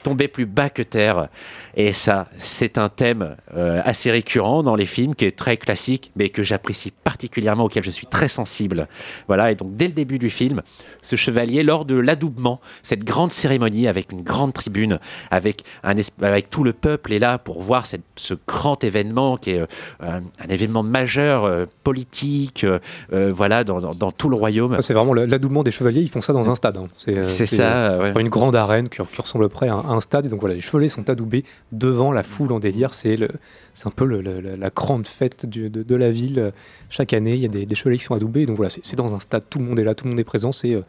tomber 0.03 0.27
plus 0.27 0.45
bas 0.45 0.69
que 0.69 0.81
terre. 0.81 1.27
Et 1.75 1.93
ça, 1.93 2.27
c'est 2.37 2.77
un 2.77 2.89
thème 2.89 3.35
euh, 3.55 3.81
assez 3.85 4.11
récurrent 4.11 4.61
dans 4.63 4.75
les 4.75 4.85
films, 4.85 5.15
qui 5.15 5.25
est 5.25 5.37
très 5.37 5.55
classique, 5.57 6.11
mais 6.15 6.29
que 6.29 6.43
j'apprécie 6.43 6.91
particulièrement, 7.03 7.63
auquel 7.65 7.83
je 7.83 7.91
suis 7.91 8.07
très 8.07 8.27
sensible. 8.27 8.87
Voilà, 9.27 9.51
et 9.51 9.55
donc 9.55 9.75
dès 9.75 9.85
le 9.87 9.93
début 9.93 10.19
du 10.19 10.29
film, 10.29 10.61
ce 11.01 11.15
chevalier, 11.15 11.63
lors 11.63 11.85
de 11.85 11.95
l'adoubement, 11.95 12.59
cette 12.83 13.03
grande 13.03 13.31
cérémonie 13.31 13.87
avec 13.87 14.11
une 14.11 14.21
grande 14.23 14.53
tribune, 14.53 14.99
avec, 15.31 15.63
un, 15.83 15.95
avec 16.21 16.49
tout 16.49 16.63
le 16.63 16.73
peuple 16.73 17.13
est 17.13 17.19
là 17.19 17.37
pour 17.37 17.61
voir 17.61 17.85
cette- 17.85 18.01
ce 18.17 18.33
grand 18.47 18.83
événement 18.83 19.37
qui 19.37 19.51
est 19.51 19.59
euh, 19.61 19.65
un, 20.01 20.21
un 20.43 20.47
événement 20.49 20.83
majeur, 20.83 21.45
euh, 21.45 21.65
politique, 21.83 22.65
voilà, 23.11 23.63
dans, 23.63 23.79
dans- 23.79 23.93
dans 23.95 24.11
tout 24.11 24.29
le 24.29 24.35
royaume. 24.35 24.77
C'est 24.81 24.93
vraiment 24.93 25.13
l'adoubement 25.13 25.63
des 25.63 25.71
chevaliers, 25.71 26.01
ils 26.01 26.09
font 26.09 26.21
ça 26.21 26.33
dans 26.33 26.49
un 26.49 26.55
stade. 26.55 26.77
hein. 26.77 26.87
C'est 26.97 27.45
ça, 27.45 27.97
ouais. 27.99 28.13
Une 28.21 28.29
grande 28.29 28.55
arène 28.55 28.89
qui, 28.89 28.97
qui 29.01 29.21
ressemble 29.21 29.47
près 29.49 29.69
à 29.69 29.75
un, 29.75 29.90
un 29.91 30.01
stade. 30.01 30.25
Et 30.25 30.29
donc 30.29 30.39
voilà, 30.39 30.55
les 30.55 30.61
chevaliers 30.61 30.89
sont 30.89 31.09
adoubés 31.09 31.43
devant 31.71 32.11
la 32.11 32.23
foule 32.23 32.51
en 32.51 32.59
délire. 32.59 32.93
C'est 32.93 33.15
le- 33.15 33.29
c'est 33.73 33.87
un 33.87 33.91
peu 33.91 34.05
le- 34.05 34.21
le- 34.21 34.39
le- 34.41 34.55
la 34.55 34.69
grande 34.69 35.05
fête 35.07 35.45
du- 35.45 35.69
de, 35.69 35.83
de 35.83 35.95
la 35.95 36.11
ville. 36.11 36.51
Chaque 36.89 37.13
année, 37.13 37.33
il 37.35 37.39
y 37.41 37.45
a 37.45 37.49
des, 37.49 37.65
des 37.65 37.75
chevaliers 37.75 37.97
qui 37.97 38.03
sont 38.05 38.15
adoubés. 38.15 38.45
Donc 38.45 38.55
voilà, 38.57 38.69
c'est 38.69 38.95
dans 38.95 39.13
un 39.13 39.19
stade, 39.19 39.43
tout 39.49 39.59
le 39.59 39.65
monde 39.65 39.79
est 39.79 39.83
là, 39.83 39.93
tout 39.95 40.05
le 40.05 40.11
monde 40.11 40.19
est 40.19 40.23
présent. 40.23 40.51
C'est 40.51 40.73
euh, 40.73 40.81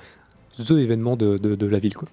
the 0.58 0.72
événement 0.72 1.16
de, 1.16 1.38
de- 1.38 1.54
de 1.54 1.66
la 1.66 1.78
ville. 1.78 1.94
Quoi. 1.94 2.08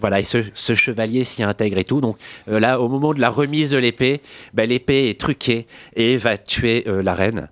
Voilà, 0.00 0.18
et 0.20 0.24
ce, 0.24 0.38
ce 0.54 0.74
chevalier 0.74 1.22
s'y 1.22 1.42
intègre 1.44 1.78
et 1.78 1.84
tout. 1.84 2.00
Donc 2.00 2.16
euh, 2.48 2.58
là, 2.58 2.80
au 2.80 2.88
moment 2.88 3.14
de 3.14 3.20
la 3.20 3.30
remise 3.30 3.70
de 3.70 3.78
l'épée, 3.78 4.20
bah, 4.52 4.66
l'épée 4.66 5.08
est 5.08 5.20
truquée 5.20 5.66
et 5.94 6.16
va 6.16 6.36
tuer 6.36 6.84
euh, 6.88 7.00
la 7.02 7.14
reine. 7.14 7.48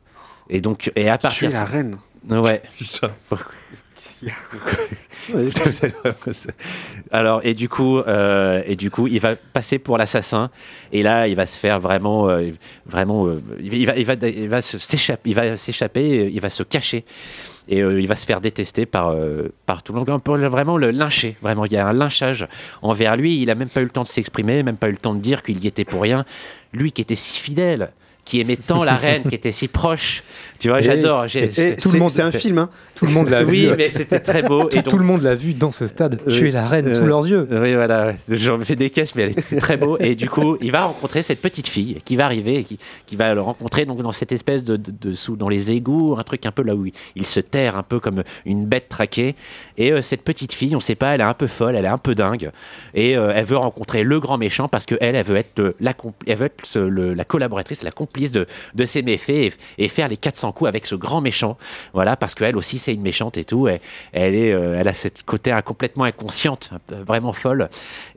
Et 0.51 0.61
donc, 0.61 0.91
et 0.97 1.09
à 1.09 1.19
partir 1.19 1.49
Tuer 1.51 1.57
la 1.59 1.65
reine 1.65 1.97
Ouais. 2.29 2.63
Alors 7.11 7.41
et 7.45 7.55
du 7.55 7.69
coup 7.69 7.99
euh, 7.99 8.63
et 8.67 8.77
du 8.77 8.91
coup 8.91 9.07
il 9.07 9.21
va 9.21 9.37
passer 9.37 9.79
pour 9.79 9.99
l'assassin. 9.99 10.51
Et 10.93 11.03
là 11.03 11.29
il 11.29 11.37
va 11.37 11.47
se 11.47 11.59
faire 11.59 11.81
vraiment 11.81 12.29
euh, 12.29 12.51
vraiment 12.87 13.27
euh, 13.27 13.41
il 13.61 13.87
va 13.87 13.97
il 13.97 14.05
va 14.07 14.15
il 14.15 14.49
va 14.49 14.63
s'échapper 14.63 15.31
il 15.31 15.35
va 15.35 15.57
s'échapper 15.57 16.31
il 16.33 16.41
va 16.41 16.51
se 16.51 16.63
cacher. 16.63 17.05
Et 17.69 17.79
il 17.79 18.09
va 18.09 18.17
se 18.17 18.27
faire 18.27 18.41
détester 18.41 18.87
par 18.87 19.15
par 19.67 19.85
tout 19.85 19.93
le 19.93 20.01
monde. 20.01 20.23
Pour 20.23 20.37
le- 20.37 20.49
vraiment 20.49 20.77
le 20.77 20.91
lyncher. 20.91 21.37
Vraiment 21.43 21.65
il 21.65 21.73
y 21.73 21.77
a 21.77 21.87
un 21.87 21.93
lynchage 21.93 22.49
envers 22.83 23.17
lui. 23.17 23.41
Il 23.41 23.51
a 23.51 23.55
même 23.55 23.69
pas 23.69 23.83
eu 23.83 23.85
le 23.85 23.91
temps 23.91 24.03
de 24.03 24.09
s'exprimer 24.09 24.63
même 24.65 24.77
pas 24.77 24.89
eu 24.89 24.93
le 24.93 24.97
temps 24.97 25.15
de 25.15 25.21
dire 25.21 25.43
qu'il 25.43 25.63
y 25.63 25.69
était 25.69 25.85
pour 25.85 26.03
rien. 26.03 26.25
Lui 26.73 26.91
qui 26.91 27.01
était 27.03 27.15
si 27.15 27.39
fidèle 27.41 27.93
qui 28.25 28.41
aimait 28.41 28.57
tant 28.57 28.85
la 28.85 28.95
reine, 28.95 29.23
qui 29.29 29.35
était 29.35 29.53
si 29.53 29.69
proche. 29.69 30.23
Tu 30.61 30.69
vois, 30.69 30.81
j'adore. 30.81 31.27
j'ai- 31.27 31.43
Et 31.45 31.75
tout 31.77 31.89
le 31.89 31.93
c'est- 31.95 31.99
monde- 31.99 32.11
c'est 32.11 32.23
un 32.23 32.31
film, 32.31 32.59
hein. 32.59 32.71
Tout 32.95 33.07
le 33.07 33.13
monde 33.13 33.29
l'a 33.31 33.43
Oui, 33.45 33.67
vu. 33.67 33.75
mais 33.77 33.89
c'était 33.91 34.21
très 34.21 34.43
beau. 34.43 34.69
Tout, 34.69 34.79
et 34.79 34.83
tout 34.85 34.97
le 34.97 35.05
monde 35.05 35.21
l'a 35.23 35.35
vu 35.35 35.55
dans 35.55 35.73
ce 35.73 35.89
stade. 35.89 36.21
Tu 36.29 36.43
Oui. 36.43 36.49
es 36.49 36.51
la 36.53 36.67
reine 36.67 36.89
sous 36.89 37.01
Euh, 37.03 37.07
leurs 37.07 37.27
yeux. 37.27 37.49
Oui, 37.51 37.75
voilà. 37.75 38.13
J'en 38.29 38.61
fais 38.61 38.77
des 38.77 38.91
caisses, 38.91 39.17
mais 39.17 39.23
elle 39.25 39.31
est- 39.31 39.41
c'est 39.41 39.57
très 39.57 39.77
beau. 39.77 39.97
Et 39.99 40.15
du 40.15 40.31
coup, 40.31 40.57
il 40.61 40.71
va 40.71 40.85
rencontrer 40.85 41.23
cette 41.23 41.41
petite 41.41 41.67
fille 41.67 41.99
qui 42.05 42.15
va 42.15 42.27
arriver, 42.27 42.59
et 42.59 42.65
qui, 42.65 42.79
qui 43.07 43.17
va 43.17 43.35
le 43.35 43.41
rencontrer 43.41 43.87
donc 43.87 44.01
dans 44.03 44.13
cette 44.13 44.31
espèce 44.31 44.63
de, 44.63 44.77
de, 44.77 44.93
de 44.93 45.13
sous 45.13 45.35
dans 45.35 45.49
les 45.49 45.73
égouts, 45.73 46.15
un 46.17 46.23
truc 46.23 46.47
un 46.47 46.53
peu 46.53 46.63
là 46.63 46.77
où 46.77 46.87
il, 46.87 46.93
il 47.17 47.27
se 47.27 47.41
terre 47.41 47.77
un 47.77 47.83
peu 47.83 47.99
comme 47.99 48.23
une 48.47 48.65
bête 48.67 48.89
traquée. 48.89 49.35
Et 49.79 49.91
euh, 49.91 50.01
cette 50.01 50.23
petite 50.23 50.53
fille, 50.53 50.77
on 50.77 50.81
sait 50.81 50.95
pas, 50.95 51.15
elle 51.17 51.23
est 51.23 51.25
un 51.25 51.35
peu 51.35 51.49
folle, 51.49 51.75
elle 51.75 51.87
est 51.87 51.89
un 51.89 51.99
peu 51.99 52.15
dingue, 52.15 52.53
et 52.95 53.17
euh, 53.17 53.33
elle 53.35 53.45
veut 53.47 53.57
rencontrer 53.57 54.05
le 54.05 54.21
grand 54.21 54.39
méchant 54.39 54.69
parce 54.69 54.87
que 54.87 54.95
elle, 55.01 55.17
elle 55.17 55.27
veut 55.27 55.37
être 55.37 55.75
la, 55.81 55.93
elle 56.29 56.37
veut 56.37 56.47
être 56.47 56.79
le- 56.79 57.15
la 57.15 57.25
collaboratrice, 57.25 57.83
la 57.83 57.91
complice 57.91 58.12
de, 58.13 58.47
ses 58.85 59.03
méfaits 59.03 59.31
et, 59.31 59.53
et 59.79 59.89
faire 59.89 60.09
les 60.09 60.17
400 60.17 60.53
coups 60.53 60.69
avec 60.69 60.87
ce 60.87 60.95
grand 60.95 61.21
méchant. 61.21 61.57
Voilà, 61.95 62.17
parce 62.17 62.35
qu'elle 62.35 62.57
aussi 62.57 62.79
c'est 62.79 62.95
une 62.95 63.03
méchante 63.03 63.37
et 63.37 63.45
tout. 63.45 63.69
Elle, 63.69 63.81
elle 64.13 64.35
est, 64.35 64.53
euh, 64.53 64.77
elle 64.79 64.89
a 64.89 64.95
ce 64.95 65.09
côté 65.25 65.57
complètement 65.65 66.05
inconsciente, 66.05 66.71
vraiment 66.89 67.33
folle. 67.33 67.69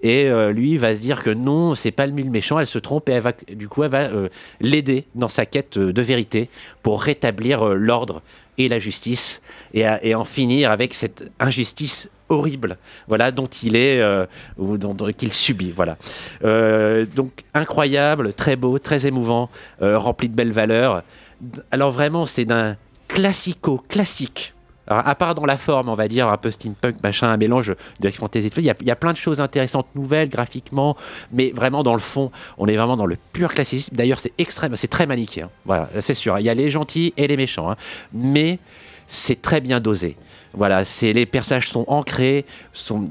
Et 0.01 0.25
euh, 0.25 0.51
lui 0.51 0.77
va 0.77 0.95
se 0.95 1.01
dire 1.01 1.23
que 1.23 1.29
non, 1.29 1.75
c'est 1.75 1.91
pas 1.91 2.07
le 2.07 2.13
mille 2.13 2.31
méchant, 2.31 2.59
elle 2.59 2.67
se 2.67 2.79
trompe 2.79 3.09
et 3.09 3.13
elle 3.13 3.21
va, 3.21 3.33
du 3.49 3.67
coup, 3.67 3.83
elle 3.83 3.91
va 3.91 4.03
euh, 4.03 4.29
l'aider 4.61 5.05
dans 5.15 5.27
sa 5.27 5.45
quête 5.45 5.77
de 5.77 6.01
vérité 6.01 6.49
pour 6.83 7.01
rétablir 7.01 7.65
l'ordre 7.65 8.21
et 8.57 8.67
la 8.67 8.79
justice 8.79 9.41
et, 9.73 9.85
et 10.01 10.15
en 10.15 10.23
finir 10.23 10.71
avec 10.71 10.93
cette 10.93 11.23
injustice 11.39 12.09
horrible, 12.29 12.77
voilà, 13.07 13.31
dont 13.31 13.47
il 13.47 13.75
est, 13.75 14.01
euh, 14.01 14.25
ou 14.57 14.77
qu'il 15.17 15.33
subit, 15.33 15.71
voilà. 15.71 15.97
Euh, 16.43 17.05
donc 17.15 17.43
incroyable, 17.53 18.33
très 18.33 18.55
beau, 18.55 18.79
très 18.79 19.05
émouvant, 19.05 19.49
euh, 19.81 19.97
rempli 19.97 20.29
de 20.29 20.35
belles 20.35 20.51
valeurs. 20.51 21.03
Alors 21.71 21.91
vraiment, 21.91 22.25
c'est 22.25 22.45
d'un 22.45 22.77
classico 23.07 23.83
classique. 23.87 24.53
Alors, 24.87 25.07
à 25.07 25.15
part 25.15 25.33
dans 25.33 25.45
la 25.45 25.57
forme, 25.57 25.89
on 25.89 25.95
va 25.95 26.07
dire, 26.07 26.29
un 26.29 26.37
peu 26.37 26.51
steampunk, 26.51 27.01
machin, 27.01 27.27
un 27.27 27.37
mélange 27.37 27.73
de 27.99 28.11
fantasy. 28.11 28.51
Il 28.57 28.63
y, 28.63 28.69
a, 28.69 28.75
il 28.79 28.87
y 28.87 28.91
a 28.91 28.95
plein 28.95 29.13
de 29.13 29.17
choses 29.17 29.41
intéressantes, 29.41 29.87
nouvelles, 29.95 30.29
graphiquement, 30.29 30.95
mais 31.31 31.51
vraiment 31.55 31.81
dans 31.81 31.93
le 31.93 31.99
fond, 31.99 32.31
on 32.59 32.67
est 32.67 32.75
vraiment 32.75 32.95
dans 32.95 33.07
le 33.07 33.17
pur 33.33 33.51
classicisme. 33.51 33.95
D'ailleurs, 33.95 34.19
c'est 34.19 34.33
extrême, 34.37 34.75
c'est 34.75 34.87
très 34.87 35.07
manichéen. 35.07 35.49
Voilà, 35.65 35.89
c'est 36.01 36.13
sûr. 36.13 36.37
Il 36.37 36.45
y 36.45 36.49
a 36.49 36.53
les 36.53 36.69
gentils 36.69 37.13
et 37.17 37.27
les 37.27 37.37
méchants, 37.37 37.71
hein. 37.71 37.77
mais 38.13 38.59
c'est 39.07 39.41
très 39.41 39.59
bien 39.59 39.79
dosé. 39.79 40.17
Voilà, 40.57 40.85
c'est 40.85 41.13
les 41.13 41.25
personnages 41.25 41.69
sont 41.69 41.85
ancrés, 41.87 42.45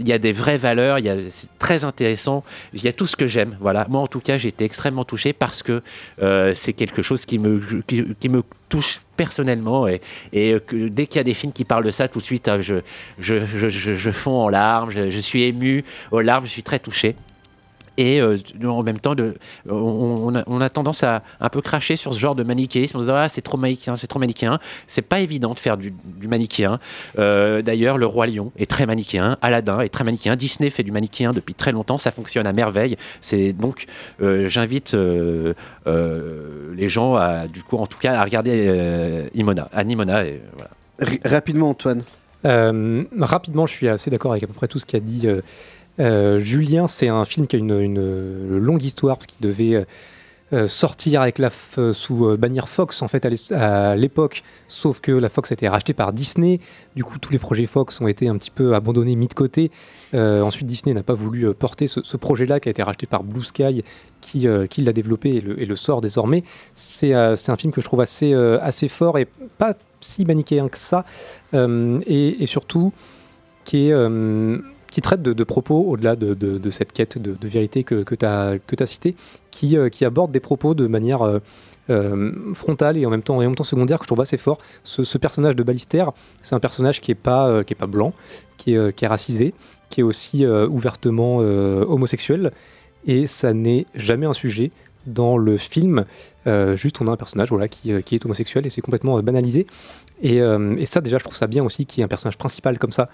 il 0.01 0.09
y 0.09 0.13
a 0.13 0.19
des 0.19 0.33
vraies 0.33 0.57
valeurs, 0.57 0.99
c'est 1.31 1.49
très 1.59 1.85
intéressant. 1.85 2.45
Il 2.73 2.83
y 2.83 2.89
a 2.89 2.93
tout 2.93 3.07
ce 3.07 3.17
que 3.17 3.27
j'aime. 3.27 3.57
Voilà, 3.61 3.87
moi 3.89 4.01
en 4.01 4.07
tout 4.07 4.21
cas, 4.21 4.39
j'ai 4.39 4.49
été 4.49 4.65
extrêmement 4.65 5.05
touché 5.05 5.33
parce 5.33 5.63
que 5.63 5.83
euh, 6.23 6.53
c'est 6.55 6.73
quelque 6.73 7.03
chose 7.03 7.27
qui 7.27 7.39
me 7.39 8.43
touche 8.69 9.01
personnellement 9.17 9.87
et, 9.87 10.01
dès 10.33 11.07
qu'il 11.07 11.17
y 11.17 11.21
a 11.21 11.25
des 11.25 11.35
films 11.35 11.53
qui 11.53 11.65
parlent 11.65 11.85
de 11.85 11.91
ça, 11.91 12.09
tout 12.09 12.19
de 12.19 12.25
suite, 12.25 12.51
je 12.61 12.81
je, 13.19 14.11
fonds 14.11 14.43
en 14.43 14.49
larmes, 14.49 14.91
je 14.91 15.19
suis 15.19 15.43
ému 15.45 15.85
aux 16.11 16.21
larmes, 16.21 16.47
je 16.47 16.51
suis 16.51 16.63
très 16.63 16.79
touché. 16.79 17.17
Et 17.97 18.21
euh, 18.21 18.37
en 18.65 18.83
même 18.83 18.99
temps, 18.99 19.15
de, 19.15 19.35
on, 19.69 19.75
on 19.75 20.35
a, 20.35 20.43
on 20.47 20.61
a 20.61 20.69
tendance 20.69 21.05
à 21.05 21.23
un 21.41 21.49
peu 21.49 21.61
cracher 21.61 21.97
sur 21.97 22.13
ce 22.13 22.19
genre 22.19 22.35
de 22.35 22.43
manichéisme. 22.43 22.97
On 22.99 23.01
se 23.01 23.07
dit, 23.07 23.11
ah, 23.13 23.29
c'est 23.29 23.41
trop 23.43 23.57
manichéen, 23.57 23.95
c'est 23.97 24.07
trop 24.07 24.19
manichéen. 24.19 24.59
C'est 24.87 25.03
pas 25.03 25.21
évident 25.21 25.55
de 25.55 25.61
faire 25.61 25.77
du, 25.77 25.93
du 26.05 26.27
manichéen. 26.27 26.81
Euh, 27.19 27.63
D'ailleurs, 27.63 27.97
Le 27.99 28.07
Roi 28.07 28.27
Lion 28.27 28.51
est 28.57 28.69
très 28.69 28.87
manichéen. 28.87 29.37
Aladdin 29.43 29.81
est 29.81 29.89
très 29.91 30.05
manichéen. 30.05 30.35
Disney 30.37 30.71
fait 30.71 30.83
du 30.83 30.93
manichéen 30.93 31.33
depuis 31.33 31.55
très 31.55 31.73
longtemps. 31.73 31.99
Ça 31.99 32.11
fonctionne 32.11 32.47
à 32.47 32.53
merveille. 32.53 32.97
C'est 33.21 33.53
donc, 33.53 33.87
euh, 34.21 34.49
j'invite 34.49 34.95
euh, 34.95 35.55
euh, 35.87 36.75
les 36.77 36.89
gens 36.89 37.15
à, 37.15 37.47
du 37.47 37.63
coup, 37.63 37.77
en 37.77 37.87
tout 37.87 37.99
cas, 37.99 38.19
à 38.19 38.25
regarder 38.25 38.65
euh, 38.67 39.29
Imona, 39.35 39.69
à 39.73 39.85
Nimona. 39.85 40.27
Et, 40.27 40.41
voilà. 40.55 40.71
R- 41.01 41.29
rapidement, 41.29 41.71
Antoine. 41.71 42.03
Euh, 42.45 43.05
rapidement, 43.19 43.67
je 43.67 43.73
suis 43.73 43.89
assez 43.89 44.11
d'accord 44.11 44.33
avec 44.33 44.45
à 44.45 44.47
peu 44.47 44.53
près 44.53 44.69
tout 44.69 44.79
ce 44.79 44.85
qu'a 44.85 45.01
dit 45.01 45.27
euh, 46.01 46.39
Julien. 46.39 46.87
C'est 46.87 47.09
un 47.09 47.25
film 47.25 47.47
qui 47.47 47.57
a 47.57 47.59
une, 47.59 48.59
longue 48.59 48.85
histoire 48.85 49.17
parce 49.17 49.27
qu'il 49.27 49.41
devait 49.41 49.75
euh, 49.75 49.85
euh, 50.53 50.67
sortir 50.67 51.23
avec 51.23 51.39
la 51.39 51.51
sous 51.93 52.37
bannière 52.37 52.69
Fox 52.69 53.03
en 53.03 53.09
fait 53.09 53.27
à 53.53 53.97
l'époque, 53.97 54.43
sauf 54.69 55.01
que 55.01 55.13
la 55.13 55.29
Fox 55.29 55.53
a 55.53 55.55
été 55.55 55.69
rachetée 55.69 55.95
par 55.95 56.13
Disney. 56.13 56.61
Du 56.97 57.05
coup, 57.05 57.19
tous 57.19 57.33
les 57.33 57.39
projets 57.39 57.67
Fox 57.67 58.01
ont 58.01 58.09
été 58.09 58.29
un 58.29 58.37
petit 58.37 58.51
peu 58.51 58.75
abandonnés, 58.75 59.17
mis 59.17 59.29
de 59.29 59.35
côté. 59.35 59.71
Ensuite, 60.13 60.67
Disney 60.67 60.95
n'a 60.95 61.03
pas 61.03 61.15
voulu 61.15 61.53
porter 61.55 61.87
ce, 61.89 62.17
projet-là 62.17 62.61
qui 62.61 62.69
a 62.69 62.71
été 62.71 62.83
racheté 62.85 63.07
par 63.07 63.25
Blue 63.25 63.43
Sky, 63.43 63.83
qui, 64.21 64.47
l'a 64.47 64.93
développé 64.93 65.37
et 65.37 65.67
le, 65.67 65.77
sort 65.77 66.01
désormais. 66.01 66.45
C'est 66.75 67.15
un 67.15 67.57
film 67.57 67.73
que 67.73 67.81
je 67.81 67.87
trouve 67.87 68.01
assez, 68.01 68.89
fort 68.89 69.19
et 69.19 69.27
pas 69.59 69.73
si 70.01 70.25
manichéen 70.25 70.69
que 70.69 70.79
ça, 70.79 71.05
et, 71.53 72.43
et 72.43 72.47
surtout 72.47 72.93
qui, 73.65 73.89
est, 73.89 73.95
qui 74.95 75.01
traite 75.01 75.23
de, 75.23 75.45
propos 75.45 75.83
au-delà 75.89 76.15
de, 76.15 76.71
cette 76.71 76.93
quête 76.93 77.19
de, 77.19 77.49
vérité 77.49 77.83
que, 77.83 78.15
tu 78.15 78.25
as, 78.25 78.59
que 78.65 78.87
cité, 78.87 79.17
qui, 79.51 79.77
euh, 79.77 79.89
qui 79.89 80.05
aborde 80.05 80.31
des 80.31 80.39
propos 80.39 80.75
de 80.75 80.87
manière 80.87 81.23
euh, 81.23 81.41
euh, 81.91 82.55
frontale 82.55 82.97
et 82.97 83.05
en 83.05 83.11
même 83.11 83.25
temps, 83.25 83.37
en 83.39 83.41
même 83.41 83.57
temps 83.57 83.65
secondaire 83.65 83.99
que 83.99 84.05
je 84.05 84.07
trouve 84.07 84.21
assez 84.21 84.37
fort. 84.37 84.59
Ce, 84.85 85.19
personnage 85.19 85.57
de 85.57 85.65
Ballister, 85.65 86.05
c'est 86.43 86.55
un 86.55 86.61
personnage 86.61 87.01
qui 87.01 87.11
n'est 87.11 87.17
pas, 87.17 87.65
blanc, 87.89 88.13
qui 88.57 88.75
est, 88.75 89.07
racisé, 89.09 89.53
qui 89.91 89.99
est 89.99 90.05
aussi 90.05 90.47
ouvertement 90.47 91.39
homosexuel, 91.39 92.53
et 93.05 93.27
ça 93.27 93.53
n'est 93.53 93.87
jamais 93.97 94.27
un 94.27 94.33
sujet 94.33 94.71
dans 95.07 95.37
le 95.37 95.57
film. 95.57 96.05
Juste, 96.77 97.01
on 97.01 97.09
a 97.09 97.11
un 97.11 97.17
personnage 97.17 97.49
voilà, 97.49 97.67
qui, 97.67 97.91
est 97.91 98.25
homosexuel 98.25 98.65
et 98.65 98.71
c'est 98.71 98.81
complètement 98.81 99.21
banalisé. 99.23 99.67
Et 100.23 100.41
ça, 100.87 101.01
déjà, 101.01 101.19
je 101.19 101.25
trouve 101.25 101.37
ça 101.37 101.49
bien 101.49 101.65
aussi 101.65 101.85
qu'il 101.85 101.99
y 101.99 102.03
ait 102.03 102.05
un 102.05 102.09
personnage 102.09 102.39
principal 102.39 102.79
comme 102.79 102.93
ça 102.93 103.07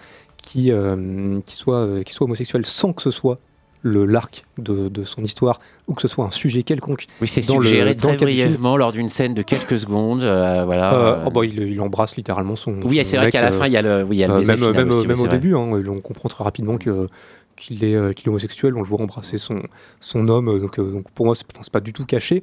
qui, 0.42 0.70
euh, 0.72 1.40
qui, 1.44 1.56
soit, 1.56 1.76
euh, 1.76 2.02
qui 2.02 2.12
soit 2.12 2.24
homosexuel 2.24 2.64
sans 2.66 2.92
que 2.92 3.02
ce 3.02 3.10
soit 3.10 3.36
le 3.82 4.04
l'arc 4.04 4.44
de, 4.58 4.88
de 4.88 5.04
son 5.04 5.22
histoire 5.24 5.58
ou 5.88 5.94
que 5.94 6.02
ce 6.02 6.08
soit 6.08 6.26
un 6.26 6.30
sujet 6.30 6.62
quelconque. 6.62 7.06
Oui, 7.22 7.28
c'est 7.28 7.40
suggéré 7.42 7.90
le 7.90 7.96
très 7.96 8.16
brièvement 8.16 8.76
lors 8.76 8.92
d'une 8.92 9.08
scène 9.08 9.32
de 9.32 9.42
quelques 9.42 9.80
secondes. 9.80 10.22
euh, 10.22 10.64
voilà. 10.66 10.94
Euh, 10.94 11.24
oh 11.26 11.30
bah, 11.30 11.44
il, 11.44 11.58
il 11.58 11.80
embrasse 11.80 12.16
littéralement 12.16 12.56
son. 12.56 12.78
Oui, 12.84 13.00
c'est 13.04 13.16
vrai 13.16 13.30
qu'à 13.30 13.40
la 13.40 13.52
fin, 13.52 13.66
il 13.66 13.72
y 13.72 13.76
a 13.78 13.82
le, 13.82 14.02
oui, 14.02 14.16
il 14.16 14.20
y 14.20 14.24
a 14.24 14.28
le 14.28 14.34
même 14.34 14.72
même, 14.72 14.88
aussi, 14.90 15.06
au 15.10 15.14
vrai. 15.14 15.28
début, 15.28 15.54
hein, 15.54 15.70
on 15.88 16.00
comprend 16.00 16.28
très 16.28 16.44
rapidement 16.44 16.76
que 16.76 17.08
qu'il 17.56 17.84
est, 17.84 17.94
euh, 17.94 18.12
homosexuel. 18.26 18.76
On 18.76 18.82
le 18.82 18.86
voit 18.86 19.00
embrasser 19.00 19.38
son, 19.38 19.62
son 20.00 20.28
homme. 20.28 20.60
Donc, 20.60 20.76
donc 20.78 21.10
pour 21.14 21.24
moi, 21.24 21.34
c'est 21.34 21.72
pas 21.72 21.80
du 21.80 21.94
tout 21.94 22.04
caché, 22.04 22.42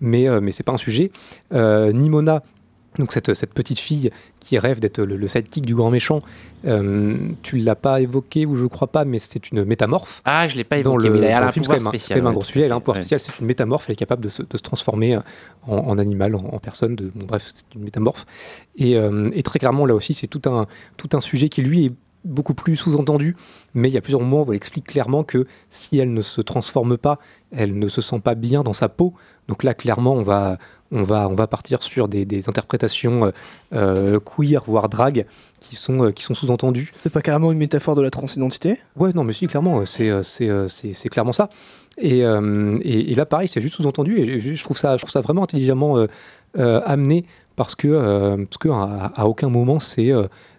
mais, 0.00 0.26
mais 0.40 0.52
c'est 0.52 0.62
pas 0.62 0.72
un 0.72 0.78
sujet. 0.78 1.10
Nimona, 1.52 2.42
donc 2.98 3.12
cette, 3.12 3.34
cette 3.34 3.54
petite 3.54 3.78
fille 3.78 4.10
qui 4.40 4.58
rêve 4.58 4.80
d'être 4.80 5.00
le, 5.02 5.16
le 5.16 5.28
sidekick 5.28 5.64
du 5.64 5.74
grand 5.74 5.90
méchant, 5.90 6.20
euh, 6.66 7.16
tu 7.42 7.58
l'as 7.58 7.76
pas 7.76 8.00
évoqué 8.00 8.46
ou 8.46 8.54
je 8.54 8.66
crois 8.66 8.88
pas, 8.88 9.04
mais 9.04 9.18
c'est 9.18 9.50
une 9.50 9.64
métamorphe. 9.64 10.22
Ah, 10.24 10.48
je 10.48 10.56
l'ai 10.56 10.64
pas 10.64 10.78
évoqué, 10.78 11.08
le, 11.08 11.18
mais 11.18 11.26
elle 11.26 11.34
a 11.34 11.48
un 11.48 11.52
pouvoir 11.52 11.80
spécial, 11.80 12.00
c'est 12.00 12.14
quand 12.14 12.20
même 12.20 12.26
un 12.26 12.32
gros 12.32 12.42
sujet. 12.42 12.62
Elle 12.62 12.72
a 12.72 12.74
un 12.74 12.80
pouvoir 12.80 12.96
spécial. 12.96 13.20
C'est 13.20 13.38
une 13.38 13.46
métamorphe. 13.46 13.84
Elle 13.88 13.92
est 13.92 13.96
capable 13.96 14.22
de 14.22 14.28
se, 14.28 14.42
de 14.42 14.56
se 14.56 14.62
transformer 14.62 15.16
euh, 15.16 15.20
en, 15.66 15.76
en 15.76 15.98
animal, 15.98 16.34
en, 16.34 16.40
en 16.40 16.58
personne. 16.58 16.96
De, 16.96 17.10
bon, 17.14 17.26
bref, 17.26 17.48
c'est 17.54 17.74
une 17.74 17.82
métamorphe. 17.82 18.26
Et, 18.76 18.96
euh, 18.96 19.30
et 19.32 19.42
très 19.42 19.58
clairement, 19.58 19.86
là 19.86 19.94
aussi, 19.94 20.14
c'est 20.14 20.26
tout 20.26 20.42
un, 20.46 20.66
tout 20.96 21.10
un 21.16 21.20
sujet 21.20 21.48
qui, 21.48 21.62
lui, 21.62 21.86
est 21.86 21.92
beaucoup 22.24 22.54
plus 22.54 22.76
sous-entendu. 22.76 23.36
Mais 23.74 23.88
il 23.88 23.94
y 23.94 23.96
a 23.96 24.00
plusieurs 24.00 24.20
moments 24.20 24.44
où 24.44 24.52
elle 24.52 24.56
explique 24.56 24.86
clairement 24.86 25.24
que 25.24 25.46
si 25.70 25.98
elle 25.98 26.12
ne 26.12 26.22
se 26.22 26.40
transforme 26.40 26.96
pas, 26.96 27.16
elle 27.52 27.78
ne 27.78 27.88
se 27.88 28.00
sent 28.00 28.20
pas 28.20 28.34
bien 28.34 28.62
dans 28.62 28.72
sa 28.72 28.88
peau. 28.88 29.14
Donc 29.48 29.62
là, 29.62 29.72
clairement, 29.74 30.14
on 30.14 30.22
va, 30.22 30.58
on 30.90 31.02
va, 31.02 31.28
on 31.28 31.34
va 31.34 31.46
partir 31.46 31.82
sur 31.82 32.08
des, 32.08 32.24
des 32.24 32.48
interprétations 32.48 33.26
euh, 33.26 33.30
euh, 33.72 34.20
queer, 34.20 34.62
voire 34.66 34.88
drag, 34.88 35.26
qui 35.60 35.76
sont, 35.76 36.04
euh, 36.04 36.10
qui 36.10 36.22
sont 36.22 36.34
sous-entendues. 36.34 36.92
C'est 36.96 37.12
pas 37.12 37.22
carrément 37.22 37.50
une 37.52 37.58
métaphore 37.58 37.94
de 37.94 38.02
la 38.02 38.10
transidentité? 38.10 38.78
Ouais, 38.96 39.12
non, 39.14 39.24
mais 39.24 39.32
si, 39.32 39.46
clairement, 39.46 39.84
c'est 39.86 41.08
clairement 41.10 41.32
ça. 41.32 41.48
Et, 41.96 42.24
euh, 42.24 42.78
et, 42.82 43.12
et 43.12 43.14
là, 43.14 43.26
pareil, 43.26 43.48
c'est 43.48 43.60
juste 43.60 43.76
sous-entendu, 43.76 44.18
et 44.18 44.40
je 44.40 44.62
trouve 44.62 44.76
ça, 44.76 44.96
je 44.96 45.02
trouve 45.02 45.10
ça 45.10 45.20
vraiment 45.20 45.42
intelligemment 45.42 46.06
amené, 46.54 47.24
parce 47.56 47.74
que, 47.74 48.36
parce 48.44 48.58
que 48.58 48.68
à, 48.68 49.12
à 49.14 49.26
aucun 49.26 49.48
moment 49.48 49.78
c'est 49.78 50.12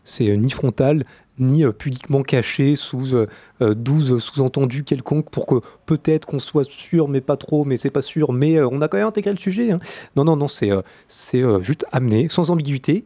c'est 0.04 0.36
ni 0.36 0.50
frontal, 0.50 1.06
ni 1.40 1.64
euh, 1.64 1.72
pudiquement 1.72 2.22
caché 2.22 2.76
sous 2.76 3.16
euh, 3.16 3.28
euh, 3.62 3.74
12 3.74 4.20
sous-entendus 4.22 4.84
quelconques, 4.84 5.30
pour 5.30 5.46
que 5.46 5.56
peut-être 5.86 6.26
qu'on 6.26 6.40
soit 6.40 6.70
sûr, 6.70 7.08
mais 7.08 7.22
pas 7.22 7.38
trop, 7.38 7.66
mais 7.66 7.78
c'est 7.78 7.90
pas 7.90 8.02
sûr, 8.02 8.34
mais 8.34 8.58
euh, 8.58 8.68
on 8.72 8.82
a 8.82 8.88
quand 8.88 8.98
même 8.98 9.08
intégré 9.08 9.32
le 9.32 9.38
sujet. 9.38 9.72
hein. 9.72 9.80
Non, 10.16 10.24
non, 10.24 10.36
non, 10.36 10.48
c'est 10.48 10.72
euh, 10.72 10.82
c'est 11.08 11.42
euh, 11.42 11.62
juste 11.62 11.86
amené, 11.92 12.28
sans 12.30 12.52
ambiguïté, 12.52 13.06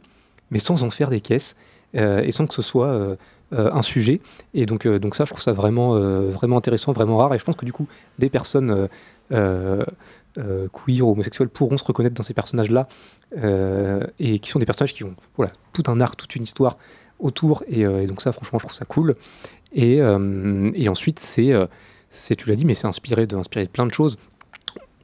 mais 0.51 0.59
sans 0.59 0.83
en 0.83 0.89
faire 0.89 1.09
des 1.09 1.21
caisses, 1.21 1.55
euh, 1.95 2.21
et 2.23 2.31
sans 2.31 2.47
que 2.47 2.53
ce 2.53 2.61
soit 2.61 2.87
euh, 2.87 3.15
euh, 3.53 3.69
un 3.71 3.81
sujet. 3.83 4.19
Et 4.53 4.65
donc, 4.65 4.85
euh, 4.85 4.99
donc 4.99 5.15
ça, 5.15 5.25
je 5.25 5.29
trouve 5.31 5.43
ça 5.43 5.53
vraiment, 5.53 5.95
euh, 5.95 6.29
vraiment 6.29 6.57
intéressant, 6.57 6.91
vraiment 6.91 7.17
rare. 7.17 7.33
Et 7.35 7.39
je 7.39 7.43
pense 7.43 7.55
que 7.55 7.65
du 7.65 7.73
coup, 7.73 7.87
des 8.19 8.29
personnes 8.29 8.71
euh, 8.71 8.87
euh, 9.31 9.83
euh, 10.39 10.67
queer 10.73 11.07
ou 11.07 11.11
homosexuelles 11.11 11.49
pourront 11.49 11.77
se 11.77 11.83
reconnaître 11.83 12.15
dans 12.15 12.23
ces 12.23 12.33
personnages-là, 12.33 12.87
euh, 13.37 14.03
et 14.19 14.39
qui 14.39 14.49
sont 14.49 14.59
des 14.59 14.65
personnages 14.65 14.93
qui 14.93 15.03
ont 15.03 15.15
voilà, 15.37 15.51
tout 15.71 15.83
un 15.87 16.01
arc, 16.01 16.17
toute 16.17 16.35
une 16.35 16.43
histoire 16.43 16.77
autour. 17.23 17.63
Et, 17.67 17.85
euh, 17.85 18.01
et 18.03 18.05
donc 18.05 18.21
ça, 18.21 18.31
franchement, 18.31 18.59
je 18.59 18.65
trouve 18.65 18.75
ça 18.75 18.85
cool. 18.85 19.15
Et, 19.73 19.99
euh, 20.01 20.69
et 20.75 20.87
ensuite, 20.89 21.19
c'est, 21.19 21.51
euh, 21.51 21.65
c'est 22.09 22.35
tu 22.35 22.47
l'as 22.49 22.55
dit, 22.55 22.65
mais 22.65 22.75
c'est 22.75 22.87
inspiré 22.87 23.25
de, 23.25 23.35
inspiré 23.35 23.65
de 23.65 23.71
plein 23.71 23.87
de 23.87 23.93
choses. 23.93 24.17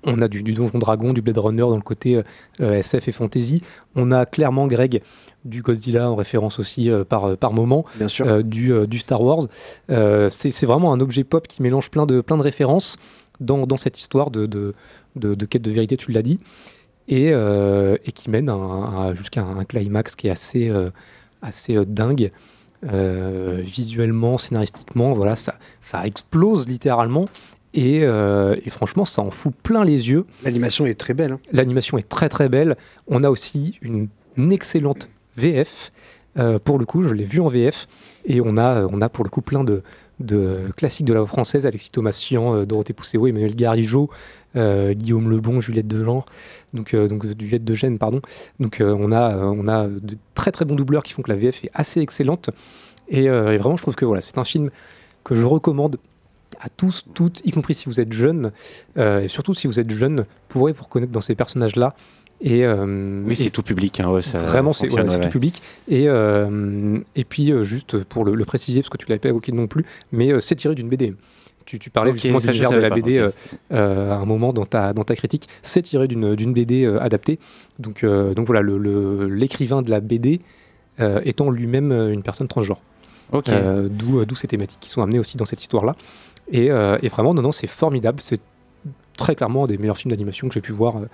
On 0.04 0.22
a 0.22 0.28
du, 0.30 0.44
du 0.44 0.54
Donjon 0.54 0.78
Dragon, 0.80 1.12
du 1.12 1.22
Blade 1.22 1.38
Runner 1.40 1.60
dans 1.62 1.76
le 1.76 1.82
côté 1.82 2.22
euh, 2.62 2.74
SF 2.80 3.08
et 3.10 3.12
fantasy. 3.12 3.62
On 3.96 4.12
a 4.12 4.26
clairement 4.26 4.66
Greg 4.68 5.02
du 5.44 5.62
Godzilla 5.62 6.10
en 6.10 6.16
référence 6.16 6.58
aussi 6.60 6.90
euh, 6.90 7.04
par, 7.04 7.36
par 7.36 7.52
moment, 7.52 7.84
Bien 7.96 8.08
sûr. 8.08 8.26
euh, 8.28 8.42
du, 8.42 8.72
du 8.88 9.00
Star 9.00 9.22
Wars. 9.22 9.44
C'est 9.90 10.52
c'est 10.52 10.66
vraiment 10.66 10.94
un 10.94 11.00
objet 11.02 11.24
pop 11.26 11.48
qui 11.48 11.62
mélange 11.62 11.90
plein 11.90 12.06
de, 12.06 12.22
plein 12.22 12.38
de 12.38 12.42
références 12.44 12.98
dans, 13.42 13.66
dans 13.68 13.76
cette 13.78 13.98
histoire 14.00 14.32
de, 14.32 14.46
de, 14.46 14.74
de- 15.18 15.36
de 15.36 15.46
quête 15.46 15.62
de 15.64 15.72
vérité, 15.72 15.98
tu 15.98 16.12
l'as 16.14 16.22
dit, 16.22 16.40
et, 17.10 17.28
et 17.30 18.12
qui 18.14 18.30
mène 18.30 18.50
à 18.50 18.54
un- 18.54 19.10
à- 19.10 19.14
jusqu'à 19.16 19.42
un 19.44 19.64
climax 19.66 20.16
qui 20.16 20.28
est 20.28 20.32
assez, 20.32 20.72
assez 21.42 21.76
euh, 21.76 21.86
dingue. 21.86 22.30
Euh, 22.94 23.60
visuellement, 23.62 24.38
scénaristiquement, 24.38 25.14
voilà, 25.14 25.36
ça, 25.36 25.56
ça 25.82 26.06
explose 26.08 26.68
littéralement. 26.68 27.28
Et, 27.74 28.00
euh, 28.04 28.56
et 28.66 28.70
franchement, 28.70 29.04
ça 29.06 29.22
en 29.22 29.32
fout 29.32 29.54
plein 29.62 29.84
les 29.84 30.10
yeux. 30.10 30.26
L'animation 30.44 30.86
est 30.86 30.98
très 30.98 31.14
belle. 31.14 31.34
hein. 31.34 31.40
L'animation 31.52 31.98
est 31.98 32.08
très 32.08 32.30
très 32.30 32.48
belle. 32.48 32.78
On 33.08 33.24
a 33.24 33.30
aussi 33.30 33.78
une, 33.82 34.08
une 34.38 34.52
excellente 34.54 35.10
VF. 35.36 35.92
Euh, 36.38 36.58
pour 36.58 36.80
le 36.80 36.86
coup, 36.86 37.04
je 37.04 37.14
l'ai 37.14 37.26
vu 37.26 37.42
en 37.42 37.50
VF. 37.50 37.88
Et 38.26 38.40
on 38.42 38.56
a, 38.58 38.86
on 38.86 39.02
a 39.02 39.10
pour 39.10 39.26
le 39.26 39.30
coup 39.30 39.42
plein 39.42 39.64
de, 39.66 39.84
de 40.20 40.72
classiques 40.76 41.06
de 41.06 41.14
la 41.14 41.26
française 41.26 41.66
Alexis 41.66 41.92
Thomasian, 41.92 42.56
euh, 42.56 42.66
Dorothée 42.66 42.94
Pousseau, 42.94 43.28
Emmanuel 43.28 43.56
Garigeau, 43.56 44.10
euh, 44.56 44.94
Guillaume 44.94 45.30
Lebon, 45.30 45.62
Juliette 45.62 45.88
Delan, 45.88 46.26
donc, 46.74 46.94
euh, 46.94 47.08
donc 47.08 47.26
Juliette 47.40 47.98
pardon. 47.98 48.22
Donc 48.60 48.82
on, 48.82 49.12
a, 49.12 49.88
de 49.88 50.18
très 50.34 50.52
très 50.52 50.66
bons 50.66 50.76
doubleurs 50.76 51.04
qui 51.04 51.14
font 51.14 51.22
que 51.22 51.32
la 51.32 51.38
VF 51.38 51.64
est 51.66 51.72
assez 51.74 52.02
excellente. 52.02 52.50
Et, 53.08 53.28
vraiment, 53.28 53.76
je 53.76 53.82
trouve 53.82 53.96
que 53.96 54.06
voilà, 54.06 54.22
c'est 54.22 54.38
un 54.38 54.44
film 54.44 54.70
que 55.24 55.34
je 55.34 55.44
recommande 55.44 55.98
à 56.60 56.70
tous, 56.70 57.06
toutes, 57.14 57.42
y 57.46 57.52
compris 57.52 57.74
si 57.74 57.86
vous 57.86 58.00
êtes 58.00 58.14
jeune, 58.14 58.52
et 58.98 59.28
surtout 59.28 59.56
si 59.56 59.66
vous 59.66 59.80
êtes 59.80 59.90
jeune, 59.90 60.26
pourrez 60.48 60.74
vous 60.74 60.84
reconnaître 60.84 61.12
dans 61.12 61.22
ces 61.22 61.34
personnages-là. 61.34 61.96
Et, 62.42 62.66
euh, 62.66 63.20
Oui, 63.26 63.36
c'est 63.36 63.50
tout 63.50 63.64
public. 63.64 64.00
hein, 64.00 64.10
ouais, 64.10 64.22
ça 64.22 64.40
vraiment, 64.40 64.74
c'est 64.74 64.92
ouais, 64.92 65.02
ouais, 65.02 65.20
tout 65.20 65.30
public. 65.30 65.62
Et, 65.90 66.06
euh, 66.08 67.00
et 67.16 67.24
puis, 67.26 67.52
euh, 67.52 67.64
juste 67.64 68.04
pour 68.06 68.24
le, 68.26 68.34
le 68.36 68.46
préciser, 68.46 68.80
parce 68.82 68.90
que 68.90 68.98
tu 68.98 69.06
l'avais 69.10 69.20
pas 69.20 69.30
évoqué 69.30 69.52
non 69.52 69.68
plus, 69.68 69.86
mais 70.12 70.40
c'est 70.40 70.56
tiré 70.56 70.74
d'une 70.76 70.88
BD. 70.90 71.14
Tu, 71.66 71.78
tu 71.80 71.90
parlais 71.90 72.12
Ok, 72.12 72.16
justement 72.18 72.40
de 72.40 72.76
de 72.78 72.82
la 72.82 72.90
pas, 72.90 72.96
BD 72.96 73.30
à 73.70 74.16
un 74.16 74.26
moment 74.26 74.54
dans 74.54 74.66
ta, 74.66 74.94
dans 74.94 75.04
ta 75.04 75.16
critique. 75.16 75.48
C'est 75.62 75.82
tiré 75.84 76.08
d'une 76.08 76.54
BD 76.54 76.86
adaptée. 77.00 77.40
Donc, 77.78 78.04
donc 78.06 78.46
voilà, 78.48 78.62
le- 78.62 78.78
le- 78.80 79.28
l'écrivain 79.28 79.82
de 79.84 79.90
la 79.92 80.00
BD 80.00 80.40
étant 81.26 81.50
lui-même 81.52 81.92
une 81.92 82.24
personne 82.24 82.48
transgenre. 82.48 82.80
Ok. 83.32 83.50
Euh, 83.50 83.88
D'où 83.92 84.26
d'où 84.26 84.34
ces 84.36 84.48
thématiques 84.48 84.80
qui 84.82 84.90
sont 84.90 85.04
amenées 85.04 85.20
aussi 85.20 85.38
dans 85.38 85.46
cette 85.46 85.62
histoire-là. 85.62 85.96
Et, 86.52 86.72
euh, 86.72 86.98
et 87.04 87.10
vraiment, 87.10 87.36
non, 87.36 87.44
non, 87.44 87.52
c'est 87.52 87.68
formidable. 87.68 88.20
C'est 88.22 88.42
très 89.20 89.36
clairement 89.36 89.66
un 89.66 89.68
des 89.68 89.78
meilleurs 89.78 89.98
films 89.98 90.12
d'animation 90.12 90.48
que 90.48 90.54
j'ai 90.54 90.62
pu 90.62 90.72
voir 90.72 90.98
euh, 90.98 91.06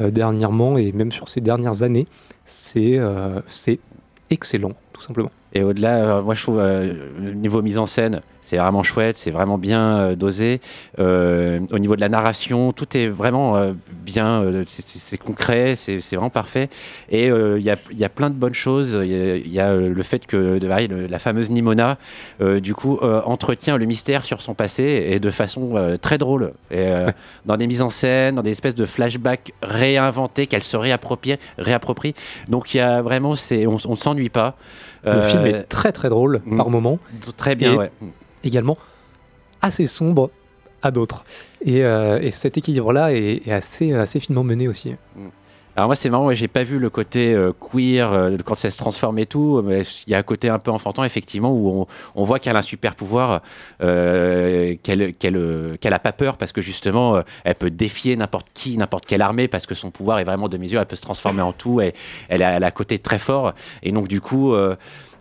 euh, 0.00 0.10
dernièrement 0.10 0.78
et 0.78 0.90
même 0.92 1.12
sur 1.12 1.28
ces 1.28 1.40
dernières 1.40 1.82
années. 1.82 2.06
C'est 2.44 2.98
euh, 2.98 3.40
c'est 3.46 3.78
excellent, 4.30 4.72
tout 4.92 5.02
simplement. 5.02 5.30
Et 5.52 5.62
au-delà, 5.62 5.96
euh, 5.96 6.22
moi 6.22 6.34
je 6.34 6.42
trouve 6.42 6.58
euh, 6.60 6.92
le 7.20 7.32
niveau 7.32 7.62
mise 7.62 7.78
en 7.78 7.86
scène, 7.86 8.20
c'est 8.40 8.56
vraiment 8.56 8.82
chouette, 8.82 9.18
c'est 9.18 9.30
vraiment 9.30 9.58
bien 9.58 9.98
euh, 9.98 10.16
dosé. 10.16 10.60
Euh, 10.98 11.60
au 11.72 11.78
niveau 11.78 11.96
de 11.96 12.00
la 12.00 12.08
narration, 12.08 12.72
tout 12.72 12.96
est 12.96 13.08
vraiment 13.08 13.56
euh, 13.56 13.72
bien, 13.90 14.42
euh, 14.42 14.64
c'est- 14.66 15.18
concret, 15.18 15.74
c'est 15.76 15.98
vraiment 16.12 16.30
parfait. 16.30 16.68
Et 17.10 17.30
euh, 17.30 17.58
il 17.58 17.64
y, 17.64 17.70
a, 17.70 17.76
il 17.90 17.98
y 17.98 18.04
a 18.04 18.08
plein 18.08 18.30
de 18.30 18.34
bonnes 18.34 18.54
choses. 18.54 18.98
Il 19.02 19.46
y 19.46 19.50
y 19.50 19.60
a, 19.60 19.74
le 19.74 20.02
fait 20.02 20.26
que 20.26 20.58
de, 20.58 20.66
la 20.66 21.18
fameuse 21.18 21.50
Nimona, 21.50 21.98
euh, 22.40 22.60
du 22.60 22.74
coup, 22.74 22.98
euh, 23.02 23.20
entretient 23.24 23.76
le 23.76 23.84
mystère 23.86 24.24
sur 24.24 24.40
son 24.40 24.54
passé 24.54 25.08
et 25.10 25.20
de 25.20 25.30
façon 25.30 25.72
euh, 25.76 25.96
très 25.96 26.16
drôle. 26.16 26.52
Et, 26.70 26.78
euh, 26.78 27.10
dans 27.44 27.56
des 27.56 27.66
mises 27.66 27.82
en 27.82 27.90
scène, 27.90 28.36
dans 28.36 28.42
des 28.42 28.52
espèces 28.52 28.74
de 28.74 28.86
flashbacks 28.86 29.52
réinventés 29.62 30.46
qu'elle 30.46 30.62
se 30.62 30.76
réapproprie. 30.76 31.36
réapproprie. 31.58 32.14
Donc 32.48 32.74
il 32.74 32.78
y 32.78 32.80
a 32.80 33.02
vraiment, 33.02 33.34
on 33.50 33.90
ne 33.90 33.96
s'ennuie 33.96 34.28
pas. 34.30 34.56
Le 35.04 35.22
film 35.22 35.42
Euh, 35.42 35.46
est 35.46 35.62
très 35.64 35.92
très 35.92 36.08
drôle 36.08 36.40
mm. 36.44 36.56
par 36.56 36.70
moment. 36.70 36.98
Très 37.36 37.54
bien, 37.54 37.74
Et 37.74 37.76
ouais. 37.76 37.90
Également 38.44 38.76
assez 39.62 39.86
sombre 39.86 40.30
à 40.82 40.90
d'autres. 40.90 41.24
Et, 41.62 41.84
euh, 41.84 42.18
et 42.20 42.30
cet 42.30 42.56
équilibre-là 42.56 43.12
est, 43.12 43.46
est 43.46 43.52
assez, 43.52 43.92
assez 43.92 44.20
finement 44.20 44.44
mené 44.44 44.68
aussi. 44.68 44.94
Alors 45.76 45.88
moi 45.88 45.94
c'est 45.94 46.10
marrant, 46.10 46.34
j'ai 46.34 46.48
pas 46.48 46.64
vu 46.64 46.80
le 46.80 46.90
côté 46.90 47.32
euh, 47.32 47.52
queer 47.52 48.12
euh, 48.12 48.36
quand 48.44 48.56
ça 48.56 48.70
se 48.72 48.78
transforme 48.78 49.20
et 49.20 49.26
tout, 49.26 49.62
mais 49.64 49.82
il 50.06 50.10
y 50.10 50.14
a 50.14 50.18
un 50.18 50.22
côté 50.24 50.48
un 50.48 50.58
peu 50.58 50.72
enfantin 50.72 51.04
effectivement 51.04 51.52
où 51.52 51.86
on, 52.16 52.24
voit 52.24 52.40
qu'elle 52.40 52.56
a 52.56 52.58
un 52.58 52.62
super 52.62 52.96
pouvoir, 52.96 53.40
euh, 53.80 54.74
qu'elle 54.82 55.94
a 55.94 55.98
pas 56.00 56.12
peur 56.12 56.36
parce 56.38 56.50
que 56.50 56.60
justement 56.60 57.22
elle 57.44 57.54
peut 57.54 57.70
défier 57.70 58.16
n'importe 58.16 58.48
qui, 58.52 58.76
n'importe 58.76 59.06
quelle 59.06 59.22
armée 59.22 59.46
parce 59.46 59.66
que 59.66 59.76
son 59.76 59.92
pouvoir 59.92 60.18
est 60.18 60.24
vraiment 60.24 60.48
de 60.48 60.58
mesure, 60.58 60.80
elle 60.80 60.86
peut 60.86 60.96
se 60.96 61.02
transformer 61.02 61.42
en 61.42 61.52
tout, 61.52 61.80
elle 61.80 62.42
a, 62.42 62.56
elle 62.56 62.64
a 62.64 62.66
un 62.66 62.72
côté 62.72 62.98
très 62.98 63.20
fort. 63.20 63.54
Et 63.84 63.92
donc 63.92 64.08
du 64.08 64.20
coup 64.20 64.52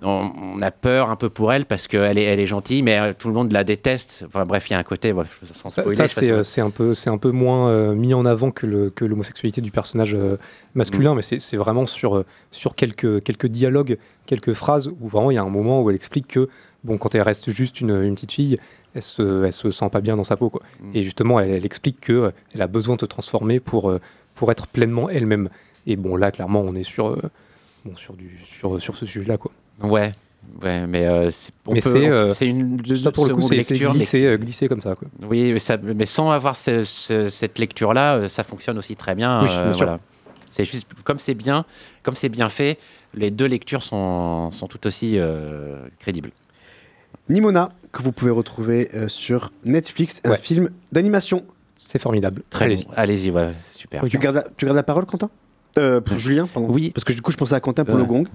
on, 0.03 0.31
on 0.55 0.61
a 0.61 0.71
peur 0.71 1.09
un 1.09 1.15
peu 1.15 1.29
pour 1.29 1.51
elle 1.53 1.65
parce 1.65 1.87
qu'elle 1.87 2.17
est, 2.17 2.23
elle 2.23 2.39
est 2.39 2.47
gentille, 2.47 2.81
mais 2.83 2.99
euh, 2.99 3.13
tout 3.17 3.27
le 3.27 3.33
monde 3.33 3.51
la 3.51 3.63
déteste. 3.63 4.23
Enfin 4.27 4.45
bref, 4.45 4.69
il 4.69 4.73
y 4.73 4.75
a 4.75 4.79
un 4.79 4.83
côté, 4.83 5.13
sans 5.53 5.69
Ça, 5.69 5.81
spoiler, 5.83 6.07
c'est 6.07 6.31
euh, 6.31 6.43
c'est 6.43 6.61
un, 6.61 6.69
peu- 6.69 6.93
c'est 6.93 7.09
un 7.09 7.17
peu 7.17 7.31
moins 7.31 7.69
euh, 7.69 7.93
mis 7.95 8.13
en 8.13 8.25
avant 8.25 8.51
que 8.51 8.65
l'homosexualité 9.05 9.61
du 9.61 9.71
personnage 9.71 10.13
euh, 10.15 10.37
masculin, 10.75 11.15
mais 11.15 11.21
c'est 11.21 11.57
vraiment 11.57 11.85
sur, 11.85 12.17
euh, 12.17 12.25
sur 12.51 12.75
quelques, 12.75 13.23
quelques 13.23 13.47
dialogues, 13.47 13.97
quelques 14.25 14.53
phrases 14.53 14.89
où 14.99 15.07
vraiment 15.07 15.31
il 15.31 15.35
y 15.35 15.37
a 15.37 15.43
un 15.43 15.49
moment 15.49 15.81
où 15.81 15.89
elle 15.89 15.95
explique 15.95 16.27
que 16.27 16.49
bon, 16.83 16.97
quand 16.97 17.13
elle 17.15 17.21
reste 17.23 17.49
juste 17.49 17.81
une, 17.81 17.91
une 18.03 18.15
petite 18.15 18.31
fille, 18.31 18.57
elle 18.95 19.01
se, 19.01 19.43
elle 19.45 19.53
se 19.53 19.69
sent 19.71 19.89
pas 19.91 20.01
bien 20.01 20.15
dans 20.17 20.23
sa 20.23 20.37
peau. 20.37 20.49
Quoi. 20.49 20.61
Et 20.93 21.03
justement, 21.03 21.39
elle, 21.39 21.51
elle 21.51 21.65
explique 21.65 21.99
qu'elle 21.99 22.31
a 22.61 22.67
besoin 22.67 22.95
de 22.95 23.01
se 23.01 23.05
transformer 23.05 23.59
pour, 23.59 23.89
euh, 23.89 23.99
pour 24.33 24.51
être 24.51 24.65
pleinement 24.67 25.09
elle-même. 25.09 25.49
Et 25.85 25.95
bon, 25.95 26.15
là, 26.15 26.31
clairement, 26.31 26.61
on 26.61 26.73
est 26.75 26.83
sur, 26.83 27.09
euh, 27.09 27.21
bon, 27.85 27.95
sur, 27.95 28.13
du, 28.15 28.39
sur, 28.45 28.81
sur 28.81 28.95
ce 28.97 29.05
sujet-là. 29.05 29.37
Quoi. 29.37 29.51
Ouais, 29.81 30.11
ouais, 30.63 30.87
mais 30.87 31.05
euh, 31.05 31.31
c'est 31.31 31.53
euh, 32.09 32.33
c'est 32.33 32.47
une 32.47 32.81
ça 32.95 33.11
pour 33.11 33.27
le 33.27 33.35
coup, 33.35 33.41
c'est 33.41 33.57
glissé, 33.77 34.25
euh, 34.25 34.37
glissé 34.37 34.67
comme 34.67 34.81
ça. 34.81 34.95
Quoi. 34.95 35.07
Oui, 35.27 35.53
mais, 35.53 35.59
ça- 35.59 35.77
mais 35.77 36.05
sans 36.05 36.31
avoir 36.31 36.55
ce- 36.55 36.83
ce- 36.83 37.29
cette 37.29 37.59
lecture-là, 37.59 38.15
euh, 38.15 38.27
ça 38.29 38.43
fonctionne 38.43 38.77
aussi 38.77 38.95
très 38.95 39.15
bien. 39.15 39.41
Oui, 39.41 39.47
bien 39.47 39.73
sûr. 39.73 39.85
voilà. 39.85 39.99
C'est 40.47 40.65
juste 40.65 40.87
comme 41.03 41.19
c'est 41.19 41.35
bien, 41.35 41.65
comme 42.03 42.15
c'est 42.15 42.29
bien 42.29 42.49
fait, 42.49 42.77
les 43.13 43.29
deux 43.31 43.45
lectures 43.45 43.83
sont, 43.83 44.49
sont 44.51 44.67
tout 44.67 44.85
aussi 44.87 45.13
euh, 45.19 45.85
crédibles. 45.99 46.31
Nimona, 47.29 47.69
que 47.91 48.01
vous 48.01 48.11
pouvez 48.11 48.31
retrouver 48.31 48.89
euh, 48.95 49.07
sur 49.07 49.51
Netflix, 49.65 50.19
un 50.23 50.31
Ouais. 50.31 50.37
film 50.37 50.69
d'animation. 50.91 51.43
C'est 51.75 51.99
formidable. 51.99 52.41
Très 52.49 52.65
Allez-y. 52.65 52.85
bon. 52.85 52.91
Allez-y, 52.95 53.29
voilà, 53.29 53.51
super. 53.71 54.03
Tu 54.05 54.17
gardes, 54.17 54.35
la, 54.37 54.43
tu 54.57 54.65
gardes 54.65 54.75
la 54.77 54.83
parole, 54.83 55.05
Quentin? 55.05 55.29
Euh, 55.77 56.01
pour 56.01 56.17
Julien, 56.17 56.47
pardon. 56.51 56.67
Oui. 56.71 56.89
Parce 56.89 57.03
que 57.05 57.13
du 57.13 57.21
coup, 57.21 57.31
je 57.31 57.37
pensais 57.37 57.53
à 57.53 57.59
Quentin 57.59 57.85
pour 57.85 57.95
Euh. 57.95 57.99
le 57.99 58.05
gong. 58.05 58.25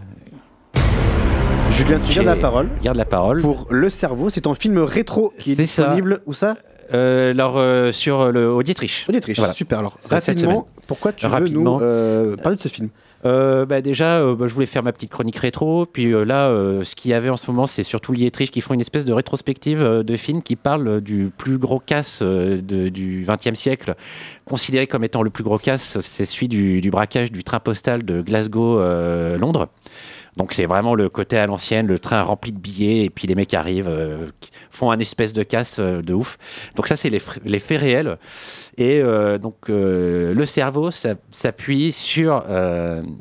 Julien, 1.77 1.99
tu 2.01 2.15
gardes 2.15 2.27
la 2.27 2.37
parole. 2.37 2.69
Garde 2.83 2.97
la 2.97 3.05
parole. 3.05 3.41
Pour 3.41 3.67
Le 3.71 3.91
Cerveau, 3.91 4.31
c'est 4.31 4.47
un 4.47 4.55
film 4.55 4.79
rétro 4.79 5.33
qui 5.39 5.53
est, 5.53 5.55
C'est 5.57 5.67
ça. 5.67 5.83
disponible. 5.85 6.21
Où 6.27 6.33
ça? 6.33 6.57
Euh, 6.93 7.31
alors, 7.33 7.55
euh, 7.57 7.91
sur 7.93 8.31
le 8.31 8.49
Auditriche. 8.51 9.07
Auditriche, 9.09 9.39
Voilà. 9.39 9.55
super. 9.55 9.79
Alors, 9.81 9.99
rapidement, 10.11 10.69
pourquoi 10.87 11.13
tu 11.13 11.27
Rapidement. 11.27 11.79
veux 11.79 11.85
nous 11.87 11.91
euh, 11.91 12.37
parler 12.37 12.57
de 12.57 12.63
ce 12.63 12.69
film? 12.69 12.89
Euh, 13.27 13.65
bah 13.65 13.81
déjà, 13.81 14.19
euh, 14.21 14.35
bah, 14.37 14.47
je 14.49 14.53
voulais 14.53 14.67
faire 14.67 14.83
ma 14.83 14.93
petite 14.93 15.11
chronique 15.11 15.37
rétro. 15.39 15.87
Puis 15.87 16.13
euh, 16.13 16.25
là, 16.25 16.49
ce 16.85 16.95
qu'il 16.95 17.11
y 17.11 17.15
avait 17.15 17.31
en 17.31 17.39
ce 17.39 17.51
moment, 17.51 17.67
c'est 17.67 17.83
surtout 17.83 18.13
l'Ietrich 18.13 18.51
qui 18.51 18.61
font 18.61 18.75
une 18.75 18.83
espèce 18.83 19.07
de 19.07 19.15
rétrospective 19.15 19.83
de 19.83 20.17
films 20.17 20.43
qui 20.43 20.57
parlent 20.57 21.01
du 21.01 21.31
plus 21.37 21.57
gros 21.57 21.81
casse 21.81 22.21
de- 22.23 22.91
du 22.91 23.25
XXe 23.27 23.59
siècle. 23.59 23.95
Considéré 24.45 24.87
comme 24.87 25.05
étant 25.05 25.23
le 25.23 25.31
plus 25.31 25.43
gros 25.43 25.57
casse, 25.59 25.99
c'est 26.01 26.27
celui 26.27 26.49
du, 26.49 26.83
du 26.83 26.91
braquage 26.91 27.33
du 27.33 27.43
train 27.45 27.61
postal 27.61 28.05
de 28.05 28.21
Glasgow-Londres. 28.21 29.69
Donc 30.37 30.53
c'est 30.53 30.67
vraiment 30.67 30.95
le 30.95 31.09
côté 31.09 31.39
à 31.39 31.47
l'ancienne, 31.47 31.87
le 31.87 31.99
train 31.99 32.23
rempli 32.23 32.53
de 32.53 32.59
billets 32.59 33.05
et 33.05 33.11
puis 33.11 33.29
les 33.29 33.35
mecs 33.35 33.55
arrivent, 33.55 33.89
euh, 33.89 34.27
qui 34.41 34.51
font 34.71 34.91
un 34.91 34.99
espèce 34.99 35.33
de 35.33 35.43
casse 35.43 35.77
euh, 35.79 36.03
de 36.03 36.13
ouf. 36.13 36.39
Donc 36.75 36.89
ça 36.89 36.97
c'est 36.97 37.11
les, 37.11 37.23
les 37.45 37.59
faits 37.61 37.81
réels. 37.81 38.19
Et 38.77 39.01
euh, 39.01 39.39
donc 39.39 39.69
le 39.69 40.47
cerveau 40.47 40.91
s'appuie 40.91 41.93
sur 41.93 42.43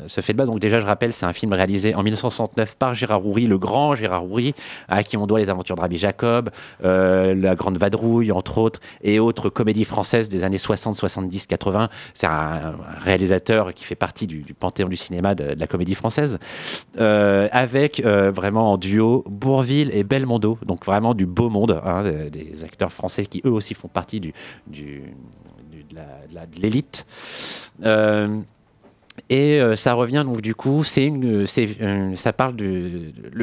ce 0.07 0.21
fait 0.21 0.33
de 0.33 0.37
base. 0.37 0.47
Donc 0.47 0.59
déjà 0.59 0.79
je 0.79 0.85
rappelle 0.85 1.13
c'est 1.13 1.27
un 1.27 1.33
film 1.33 1.53
réalisé 1.53 1.93
en 1.93 2.01
1969 2.01 2.75
par 2.75 2.95
Gérard 2.95 3.19
Roury, 3.21 3.45
le 3.45 3.59
grand 3.59 3.95
Gérard 3.95 4.23
Roury, 4.23 4.55
à 4.87 5.03
qui 5.03 5.15
on 5.15 5.27
doit 5.27 5.39
les 5.39 5.49
aventures 5.49 5.75
de 5.75 5.81
Rabbi 5.81 5.97
Jacob, 5.97 6.49
la 6.81 7.55
Grande 7.55 7.77
Vadrouille 7.77 8.31
entre 8.31 8.57
autres, 8.57 8.79
et 9.03 9.19
autres 9.19 9.49
comédies 9.49 9.85
françaises 9.85 10.27
des 10.27 10.43
années 10.43 10.57
60, 10.57 10.95
70, 10.95 11.45
80. 11.45 11.89
C'est 12.15 12.27
un, 12.27 12.73
réalisateur 13.01 13.73
qui 13.73 13.83
fait 13.83 13.95
partie 13.95 14.25
du, 14.25 14.41
panthéon 14.57 14.87
du 14.87 14.97
cinéma 14.97 15.35
de 15.35 15.55
la 15.55 15.67
comédie 15.67 15.95
française 15.95 16.39
euh, 17.03 17.47
avec 17.51 17.99
euh, 17.99 18.31
vraiment 18.31 18.71
en 18.71 18.77
duo 18.77 19.23
Bourville 19.29 19.89
et 19.93 20.03
Belmondo, 20.03 20.57
donc 20.65 20.85
vraiment 20.85 21.13
du 21.13 21.25
beau 21.25 21.49
monde, 21.49 21.81
hein, 21.83 22.03
des, 22.31 22.63
acteurs 22.63 22.93
français 22.93 23.25
qui 23.25 23.41
eux 23.45 23.51
aussi 23.51 23.73
font 23.73 23.89
partie 23.89 24.21
du, 24.21 24.33
de 24.71 26.61
l'élite. 26.61 27.05
Euh, 27.83 28.37
Et 29.29 29.61
euh, 29.61 29.75
ça 29.75 29.93
revient 29.93 30.23
donc 30.25 30.41
du 30.41 30.55
coup, 30.55 30.83
c'est 30.83 31.11
euh, 31.11 32.15
ça 32.15 32.33
parle 32.33 32.55
de 32.55 32.89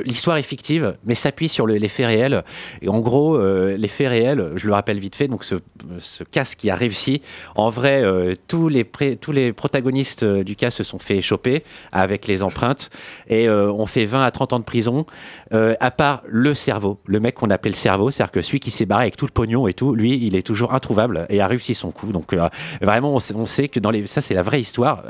l'histoire 0.04 0.36
est 0.36 0.42
fictive, 0.42 0.96
mais 1.04 1.14
s'appuie 1.14 1.48
sur 1.48 1.64
le- 1.66 1.76
les 1.76 1.88
faits 1.88 2.06
réels. 2.06 2.42
Et 2.82 2.88
en 2.88 2.98
gros, 2.98 3.36
euh, 3.36 3.76
les 3.76 3.86
faits 3.88 4.08
réels, 4.08 4.50
je 4.56 4.66
le 4.66 4.72
rappelle 4.72 4.98
vite 4.98 5.14
fait, 5.14 5.28
donc 5.28 5.44
ce, 5.44 5.56
ce 6.00 6.24
casse 6.24 6.56
qui 6.56 6.70
a 6.70 6.74
réussi. 6.74 7.22
En 7.54 7.70
vrai, 7.70 8.02
euh, 8.02 8.34
tous 8.48 8.68
les 8.68 8.84
tous 9.20 9.30
les 9.32 9.52
protagonistes 9.52 10.24
du 10.24 10.56
cas 10.56 10.70
se 10.72 10.82
sont 10.82 10.98
fait 10.98 11.22
choper 11.22 11.62
avec 11.92 12.26
les 12.26 12.42
empreintes 12.42 12.90
et 13.28 13.48
on 13.48 13.86
fait 13.86 14.06
20 14.06 14.24
à 14.24 14.30
30 14.30 14.52
ans 14.54 14.58
de 14.58 14.64
prison. 14.64 15.06
à 15.52 15.90
part 15.92 16.22
le 16.26 16.54
cerveau, 16.54 16.98
le 17.06 17.20
mec 17.20 17.36
qu'on 17.36 17.50
appelait 17.50 17.70
le 17.70 17.76
cerveau, 17.76 18.10
c'est-à-dire 18.10 18.32
que 18.32 18.42
celui 18.42 18.58
qui 18.60 18.70
s'est 18.70 18.86
barré 18.86 19.02
avec 19.04 19.16
tout 19.16 19.26
le 19.26 19.32
pognon 19.32 19.66
et 19.68 19.72
tout, 19.74 19.94
lui, 19.94 20.18
il 20.26 20.34
est 20.34 20.42
toujours 20.46 20.74
introuvable 20.74 21.26
et 21.30 21.40
a 21.40 21.46
réussi 21.46 21.74
son 21.74 21.90
coup. 21.92 22.12
Donc 22.12 22.34
vraiment, 22.80 23.14
on 23.34 23.46
sait, 23.46 23.68
que 23.68 23.78
dans 23.80 23.90
les, 23.90 24.06
ça 24.06 24.20
c'est 24.20 24.34
la 24.34 24.42
vraie 24.42 24.60
histoire. 24.60 25.04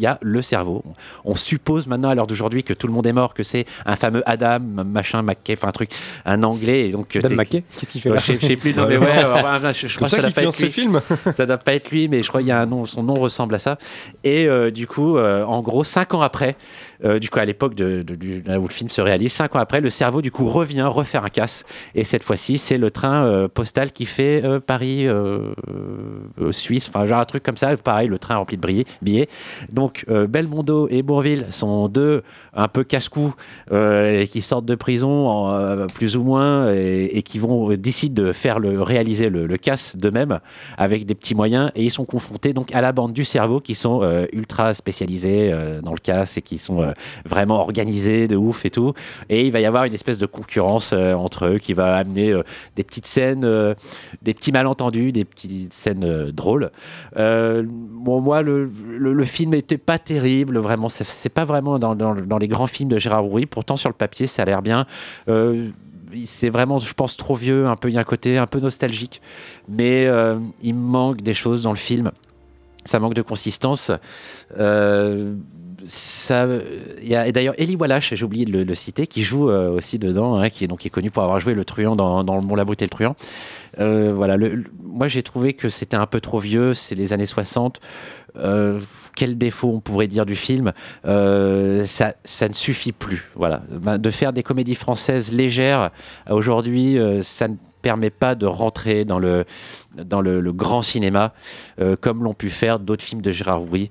Y 0.00 0.06
a 0.06 0.18
le 0.22 0.42
cerveau. 0.42 0.82
On 1.24 1.34
suppose 1.34 1.86
maintenant 1.86 2.08
à 2.10 2.14
l'heure 2.14 2.26
d'aujourd'hui 2.26 2.64
que 2.64 2.72
tout 2.74 2.86
le 2.86 2.92
monde 2.92 3.06
est 3.06 3.12
mort, 3.12 3.34
que 3.34 3.42
c'est 3.42 3.64
un 3.86 3.96
fameux 3.96 4.22
Adam, 4.26 4.58
machin, 4.60 5.22
McKay, 5.22 5.54
enfin 5.54 5.68
un 5.68 5.72
truc, 5.72 5.90
un 6.24 6.42
anglais. 6.42 6.88
Et 6.88 6.90
donc, 6.92 7.14
euh, 7.16 7.20
Adam 7.20 7.28
t'es- 7.28 7.34
McKay 7.36 7.64
Qu'est-ce 7.78 7.92
qu'il 7.92 8.00
fait 8.00 8.08
là 8.10 8.18
je, 8.18 8.32
sais- 8.34 8.56
plus, 8.56 8.74
non 8.74 8.86
mais 8.88 8.96
ouais, 8.96 9.06
euh, 9.06 9.72
je, 9.72 9.96
crois 9.96 10.08
ça 10.08 10.16
que 10.18 10.22
ça 10.22 10.28
doit 10.28 10.30
qu'il 10.30 10.34
pas 10.34 10.42
être 10.42 10.58
lui. 10.62 10.70
films. 10.70 11.00
ça 11.36 11.46
doit 11.46 11.58
pas 11.58 11.74
être 11.74 11.90
lui, 11.90 12.08
mais 12.08 12.22
je 12.22 12.28
crois 12.28 12.40
qu'il 12.40 12.48
y 12.48 12.52
a 12.52 12.60
un 12.60 12.66
nom, 12.66 12.84
son 12.86 13.02
nom 13.02 13.14
ressemble 13.14 13.54
à 13.54 13.58
ça. 13.58 13.78
Et 14.24 14.46
euh, 14.46 14.70
du 14.70 14.86
coup, 14.86 15.16
euh, 15.16 15.44
en 15.44 15.60
gros, 15.60 15.84
cinq 15.84 16.14
ans 16.14 16.22
après, 16.22 16.56
euh, 17.04 17.18
du 17.18 17.30
coup 17.30 17.38
à 17.38 17.44
l'époque 17.44 17.74
où 17.78 17.82
le 17.82 18.68
film 18.68 18.90
se 18.90 19.00
réalise, 19.00 19.32
cinq 19.32 19.56
ans 19.56 19.58
après, 19.58 19.80
le 19.80 19.90
cerveau 19.90 20.22
du 20.22 20.30
coup 20.30 20.48
revient 20.48 20.82
refaire 20.82 21.24
un 21.24 21.28
casse. 21.28 21.64
Et 21.94 22.04
cette 22.04 22.22
fois-ci, 22.22 22.58
c'est 22.58 22.78
le 22.78 22.90
train 22.90 23.24
euh, 23.24 23.48
postal 23.48 23.92
qui 23.92 24.06
fait 24.06 24.44
euh, 24.44 24.60
Paris 24.60 25.06
Suisse, 26.50 26.88
enfin 26.88 27.06
genre 27.06 27.20
un 27.20 27.24
truc 27.24 27.42
comme 27.42 27.56
ça. 27.56 27.76
Pareil, 27.76 28.08
le 28.08 28.18
train 28.18 28.36
rempli 28.36 28.56
de 28.56 28.84
billets. 29.02 29.28
Donc 29.72 30.04
Belmondo 30.08 30.88
et 30.88 31.02
Bourville 31.02 31.46
sont 31.50 31.88
deux 31.88 32.22
un 32.54 32.68
peu 32.68 32.84
casse-cou 32.84 33.34
et 33.72 34.28
qui 34.30 34.42
sortent 34.42 34.66
de 34.66 34.74
prison 34.74 35.86
plus 35.94 36.16
ou 36.16 36.22
moins 36.22 36.72
et, 36.72 37.22
qui 37.22 37.38
vont 37.38 37.72
décident 37.74 38.22
de 38.22 38.32
faire 38.32 38.58
le 38.58 38.82
réaliser 38.82 39.30
le, 39.30 39.46
le 39.46 39.56
casse 39.56 39.96
d'eux-mêmes 39.96 40.40
avec 40.76 41.06
des 41.06 41.14
petits 41.14 41.34
moyens 41.34 41.70
et 41.74 41.84
ils 41.84 41.90
sont 41.90 42.04
confrontés 42.04 42.52
donc 42.52 42.74
à 42.74 42.80
la 42.80 42.92
bande 42.92 43.12
du 43.12 43.24
cerveau 43.24 43.60
qui 43.60 43.74
sont 43.74 44.02
ultra 44.32 44.74
spécialisés 44.74 45.52
dans 45.82 45.92
le 45.92 46.00
casse 46.00 46.36
et 46.36 46.42
qui 46.42 46.58
sont 46.58 46.89
vraiment 47.24 47.60
organisés 47.60 48.28
de 48.28 48.36
ouf 48.36 48.64
et 48.64 48.70
tout 48.70 48.92
et 49.28 49.46
il 49.46 49.52
va 49.52 49.60
y 49.60 49.66
avoir 49.66 49.84
une 49.84 49.94
espèce 49.94 50.18
de 50.18 50.26
concurrence 50.26 50.92
euh, 50.92 51.14
entre 51.14 51.46
eux 51.46 51.58
qui 51.58 51.72
va 51.72 51.96
amener 51.96 52.30
euh, 52.30 52.42
des 52.76 52.84
petites 52.84 53.06
scènes 53.06 53.44
euh, 53.44 53.74
des 54.22 54.34
petits 54.34 54.52
malentendus 54.52 55.12
des 55.12 55.24
petites 55.24 55.72
scènes 55.72 56.04
euh, 56.04 56.32
drôles 56.32 56.70
euh, 57.16 57.62
bon 57.66 58.20
moi 58.20 58.42
le, 58.42 58.70
le, 58.98 59.24
film 59.24 59.54
était 59.54 59.78
pas 59.78 59.98
terrible 59.98 60.58
vraiment 60.58 60.88
c'est 60.88 61.28
pas 61.28 61.44
vraiment 61.44 61.78
dans, 61.78 61.94
dans, 61.94 62.38
les 62.38 62.48
grands 62.48 62.66
films 62.66 62.88
de 62.88 62.98
Gérard 62.98 63.26
Houry 63.26 63.46
pourtant 63.46 63.76
sur 63.76 63.88
le 63.88 63.94
papier 63.94 64.26
ça 64.26 64.42
a 64.42 64.44
l'air 64.44 64.62
bien 64.62 64.86
euh, 65.28 65.70
c'est 66.24 66.50
vraiment, 66.50 66.78
je 66.78 66.92
pense, 66.92 67.16
trop 67.16 67.34
vieux. 67.34 67.66
Un 67.66 67.76
peu, 67.76 67.88
il 67.88 67.94
y 67.94 67.98
a 67.98 68.00
un 68.00 68.04
côté 68.04 68.38
un 68.38 68.46
peu 68.46 68.60
nostalgique, 68.60 69.20
mais 69.68 70.06
euh, 70.06 70.38
il 70.62 70.74
manque 70.74 71.22
des 71.22 71.34
choses 71.34 71.64
dans 71.64 71.70
le 71.70 71.76
film. 71.76 72.10
Ça 72.84 72.98
manque 72.98 73.14
de 73.14 73.22
consistance. 73.22 73.92
Euh, 74.58 75.34
ça, 75.84 76.46
y 77.02 77.14
a, 77.14 77.26
et 77.26 77.32
d'ailleurs, 77.32 77.54
Eli 77.58 77.76
Wallach, 77.76 78.12
j'ai 78.12 78.24
oublié 78.24 78.44
de 78.44 78.62
le, 78.62 78.74
citer, 78.74 79.06
qui 79.06 79.22
joue 79.22 79.50
euh, 79.50 79.70
aussi 79.70 79.98
dedans, 79.98 80.36
hein, 80.36 80.50
qui, 80.50 80.64
est, 80.64 80.66
donc, 80.66 80.80
qui 80.80 80.90
connu 80.90 81.10
pour 81.10 81.22
avoir 81.22 81.40
joué 81.40 81.54
le 81.54 81.64
truand 81.64 81.96
dans, 81.96 82.22
Le 82.22 82.42
Mont 82.42 82.54
la 82.54 82.64
Brute 82.64 82.82
et 82.82 82.84
le 82.84 82.90
truand. 82.90 83.16
Euh, 83.78 84.12
voilà, 84.14 84.36
moi 84.82 85.08
j'ai 85.08 85.22
trouvé 85.22 85.54
que 85.54 85.68
c'était 85.68 85.96
un 85.96 86.06
peu 86.06 86.20
trop 86.20 86.38
vieux, 86.38 86.74
c'est 86.74 86.94
les 86.94 87.12
années 87.12 87.26
60. 87.26 87.80
Euh, 88.36 88.80
quel 89.16 89.38
défaut 89.38 89.70
on 89.74 89.80
pourrait 89.80 90.06
dire 90.06 90.26
du 90.26 90.36
film 90.36 90.72
ça, 91.04 92.12
ne 92.48 92.54
suffit 92.54 92.92
plus. 92.92 93.30
Voilà, 93.34 93.62
Ben, 93.70 93.98
de 93.98 94.10
faire 94.10 94.32
des 94.32 94.42
comédies 94.42 94.74
françaises 94.74 95.32
légères 95.32 95.90
aujourd'hui, 96.28 96.98
ça 97.22 97.48
ne 97.48 97.54
permet 97.82 98.10
pas 98.10 98.34
de 98.34 98.46
rentrer 98.46 99.04
dans 99.04 99.18
le 99.18 99.44
dans 99.96 100.20
le, 100.20 100.52
grand 100.52 100.82
cinéma 100.82 101.32
comme 102.00 102.22
l'ont 102.22 102.34
pu 102.34 102.50
faire 102.50 102.78
d'autres 102.78 103.04
films 103.04 103.22
de 103.22 103.30
Gérard 103.30 103.62
Houry. 103.62 103.90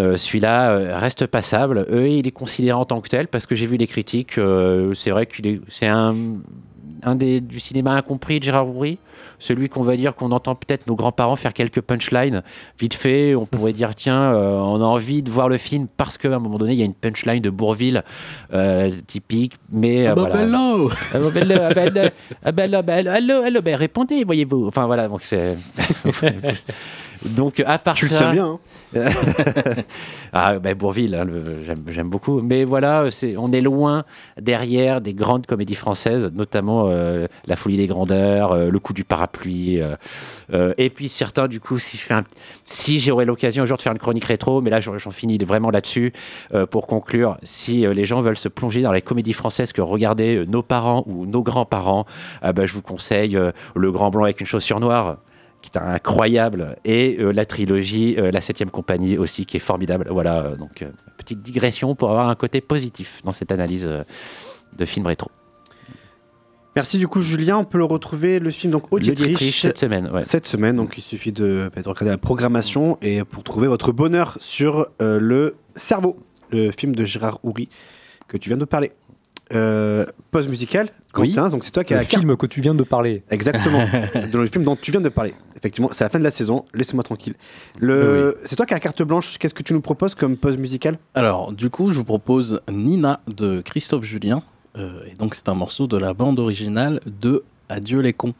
Euh, 0.00 0.16
Celui-là 0.16 0.70
euh, 0.70 0.98
reste 0.98 1.26
passable. 1.26 1.86
Eux, 1.90 2.08
il 2.08 2.26
est 2.26 2.30
considéré 2.32 2.72
en 2.72 2.84
tant 2.84 3.00
que 3.00 3.08
tel 3.08 3.28
parce 3.28 3.46
que 3.46 3.54
j'ai 3.54 3.66
vu 3.66 3.76
les 3.76 3.86
critiques. 3.86 4.38
euh, 4.38 4.94
c'est 4.94 5.10
vrai 5.10 5.26
qu'il 5.26 5.46
est, 5.46 5.60
c'est 5.68 5.86
un, 5.88 6.14
un 7.02 7.14
des 7.14 7.40
du 7.40 7.60
cinéma 7.60 7.92
incompris 7.92 8.38
de 8.38 8.44
Gérard 8.44 8.68
Houry. 8.68 8.98
Celui 9.38 9.70
qu'on 9.70 9.82
va 9.82 9.96
dire 9.96 10.14
qu'on 10.14 10.32
entend 10.32 10.54
peut-être 10.54 10.86
nos 10.86 10.94
grands-parents 10.96 11.34
faire 11.36 11.54
quelques 11.54 11.80
punchlines 11.80 12.42
vite 12.78 12.92
fait. 12.94 13.34
On 13.34 13.46
pourrait 13.46 13.72
dire 13.72 13.94
tiens, 13.96 14.20
euh, 14.34 14.54
on 14.56 14.80
a 14.82 14.84
envie 14.84 15.22
de 15.22 15.30
voir 15.30 15.48
le 15.48 15.56
film 15.56 15.86
parce 15.96 16.18
qu'à 16.18 16.28
un 16.28 16.38
moment 16.38 16.58
donné 16.58 16.72
il 16.74 16.78
y 16.78 16.82
a 16.82 16.84
une 16.84 16.94
punchline 16.94 17.40
de 17.42 17.48
Bourville 17.50 18.02
euh, 18.52 18.90
typique. 19.06 19.54
Mais 19.72 20.06
euh, 20.06 20.10
Ah 20.12 20.14
bah, 20.14 20.26
voilà. 20.30 20.44
bello 20.46 20.90
Ah 21.14 21.18
bah, 21.18 21.26
ah 21.26 21.30
bah, 21.74 21.86
le- 21.86 22.10
ah 22.44 22.52
bah, 22.52 22.82
bah, 22.82 23.60
bah, 23.62 23.76
répondez, 23.76 24.24
voyez-vous. 24.24 24.66
Enfin 24.68 24.84
voilà, 24.86 25.08
donc 25.08 25.22
c'est. 25.22 25.56
donc 27.24 27.60
à 27.66 27.78
part 27.78 27.94
Tu 27.94 28.06
le 28.06 28.10
ça. 28.12 28.18
sais 28.28 28.32
bien, 28.32 28.46
hein. 28.46 28.58
ah 30.32 30.58
bah, 30.58 30.74
Bourville, 30.74 31.14
hein, 31.14 31.26
j'aime, 31.90 32.08
beaucoup. 32.08 32.40
Mais 32.40 32.64
voilà, 32.64 33.06
on 33.36 33.52
est 33.52 33.60
loin 33.60 34.04
derrière 34.40 35.00
des 35.00 35.14
grandes 35.14 35.46
comédies 35.46 35.74
françaises, 35.74 36.30
notamment 36.34 36.88
euh, 36.88 37.26
La 37.46 37.56
Folie 37.56 37.76
des 37.76 37.86
Grandeurs, 37.86 38.52
euh, 38.52 38.70
Le 38.70 38.78
Coup 38.78 38.92
du 38.92 39.04
Parapluie. 39.04 39.80
euh, 40.52 40.74
et 40.78 40.90
puis 40.90 41.08
certains, 41.08 41.48
du 41.48 41.60
coup, 41.60 41.78
si 41.78 42.00
un, 42.12 42.24
si 42.64 42.98
j'aurais 42.98 43.24
l'occasion 43.24 43.62
un 43.62 43.66
jour 43.66 43.76
de 43.76 43.82
faire 43.82 43.92
une 43.92 43.98
chronique 43.98 44.24
rétro, 44.24 44.60
mais 44.60 44.70
là 44.70 44.80
j'en, 44.80 44.98
finis 45.10 45.38
vraiment 45.38 45.70
là-dessus 45.70 46.12
pour 46.70 46.86
conclure. 46.86 47.36
Si 47.42 47.86
les 47.86 48.04
gens 48.04 48.20
veulent 48.20 48.36
se 48.36 48.48
plonger 48.48 48.82
dans 48.82 48.92
les 48.92 49.02
comédies 49.02 49.32
françaises 49.32 49.72
que 49.72 49.80
regardaient 49.80 50.44
nos 50.46 50.62
parents 50.62 51.04
ou 51.06 51.26
nos 51.26 51.42
grands-parents, 51.42 52.06
ah 52.42 52.52
bah, 52.52 52.66
je 52.66 52.72
vous 52.72 52.82
conseille 52.82 53.38
Le 53.74 53.92
Grand 53.92 54.10
Blanc 54.10 54.24
avec 54.24 54.40
une 54.40 54.46
chaussure 54.46 54.80
noire 54.80 55.18
qui 55.62 55.70
est 55.74 55.78
incroyable, 55.78 56.76
et 56.84 57.16
euh, 57.18 57.32
la 57.32 57.44
trilogie 57.44 58.16
euh, 58.18 58.30
La 58.30 58.40
Septième 58.40 58.70
Compagnie 58.70 59.18
aussi, 59.18 59.46
qui 59.46 59.56
est 59.56 59.60
formidable. 59.60 60.06
Voilà, 60.10 60.38
euh, 60.38 60.56
donc 60.56 60.84
petite 61.18 61.42
digression 61.42 61.94
pour 61.94 62.10
avoir 62.10 62.28
un 62.28 62.34
côté 62.34 62.60
positif 62.60 63.20
dans 63.24 63.32
cette 63.32 63.52
analyse 63.52 63.88
de 64.76 64.84
film 64.84 65.06
rétro. 65.06 65.30
Merci 66.76 66.98
du 66.98 67.08
coup 67.08 67.20
Julien, 67.20 67.58
on 67.58 67.64
peut 67.64 67.78
le 67.78 67.84
retrouver 67.84 68.38
le 68.38 68.50
film 68.50 68.72
donc 68.72 68.92
Auditrice 68.92 69.60
cette 69.60 69.78
semaine, 69.78 70.08
ouais. 70.12 70.22
Cette 70.22 70.46
semaine, 70.46 70.76
donc 70.76 70.96
il 70.96 71.02
suffit 71.02 71.32
de, 71.32 71.68
bah, 71.74 71.82
de 71.82 71.88
regarder 71.88 72.10
la 72.10 72.18
programmation 72.18 72.96
et 73.02 73.24
pour 73.24 73.42
trouver 73.42 73.66
votre 73.66 73.90
bonheur 73.90 74.38
sur 74.40 74.86
le 75.00 75.56
cerveau, 75.74 76.16
le 76.50 76.70
film 76.70 76.94
de 76.94 77.04
Gérard 77.04 77.40
Houry 77.42 77.68
que 78.28 78.36
tu 78.36 78.50
viens 78.50 78.56
de 78.56 78.64
parler. 78.64 78.92
Euh, 79.52 80.06
pause 80.30 80.46
musicale, 80.46 80.90
Oui. 81.16 81.32
Quentin, 81.32 81.48
donc 81.48 81.64
c'est 81.64 81.72
toi 81.72 81.82
qui 81.82 81.92
as 81.92 81.98
Le 81.98 82.04
film 82.04 82.36
que 82.36 82.46
tu 82.46 82.60
viens 82.60 82.74
de 82.74 82.84
parler. 82.84 83.24
Exactement, 83.30 83.84
dans 84.32 84.38
le 84.40 84.46
film 84.46 84.64
dont 84.64 84.76
tu 84.76 84.92
viens 84.92 85.00
de 85.00 85.08
parler. 85.08 85.34
Effectivement, 85.56 85.88
c'est 85.92 86.04
la 86.04 86.10
fin 86.10 86.20
de 86.20 86.24
la 86.24 86.30
saison, 86.30 86.64
laissez-moi 86.72 87.02
tranquille. 87.02 87.34
Le... 87.78 88.36
C'est 88.44 88.54
toi 88.54 88.64
qui 88.64 88.74
as 88.74 88.76
la 88.76 88.80
carte 88.80 89.02
blanche, 89.02 89.38
qu'est-ce 89.38 89.54
que 89.54 89.64
tu 89.64 89.72
nous 89.72 89.80
proposes 89.80 90.14
comme 90.14 90.36
pause 90.36 90.56
musicale 90.56 90.98
Alors, 91.14 91.52
du 91.52 91.68
coup, 91.68 91.90
je 91.90 91.96
vous 91.96 92.04
propose 92.04 92.60
Nina 92.70 93.20
de 93.26 93.60
Christophe 93.60 94.04
Julien. 94.04 94.42
Euh, 94.78 95.02
et 95.10 95.14
donc, 95.14 95.34
c'est 95.34 95.48
un 95.48 95.54
morceau 95.54 95.88
de 95.88 95.96
la 95.96 96.14
bande 96.14 96.38
originale 96.38 97.00
de 97.06 97.42
Adieu 97.68 98.00
les 98.00 98.12
cons, 98.12 98.34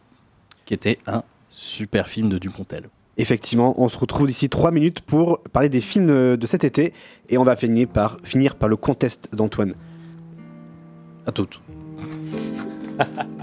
qui 0.65 0.74
était 0.74 0.99
un 1.09 1.24
super 1.49 2.07
film 2.07 2.28
de 2.28 2.39
Dupontel. 2.39 2.85
Effectivement, 3.16 3.74
on 3.82 3.89
se 3.89 3.99
retrouve 3.99 4.28
d'ici 4.28 4.49
3 4.49 4.70
minutes 4.70 5.01
pour 5.01 5.41
parler 5.53 5.69
des 5.69 5.81
films 5.81 6.37
de 6.37 6.47
cet 6.47 6.62
été 6.62 6.95
et 7.28 7.37
on 7.37 7.45
va 7.45 7.57
finir 7.57 7.89
par, 7.89 8.19
finir 8.23 8.55
par 8.55 8.69
le 8.69 8.77
contest 8.77 9.28
d'Antoine. 9.35 9.74
À. 12.98 13.27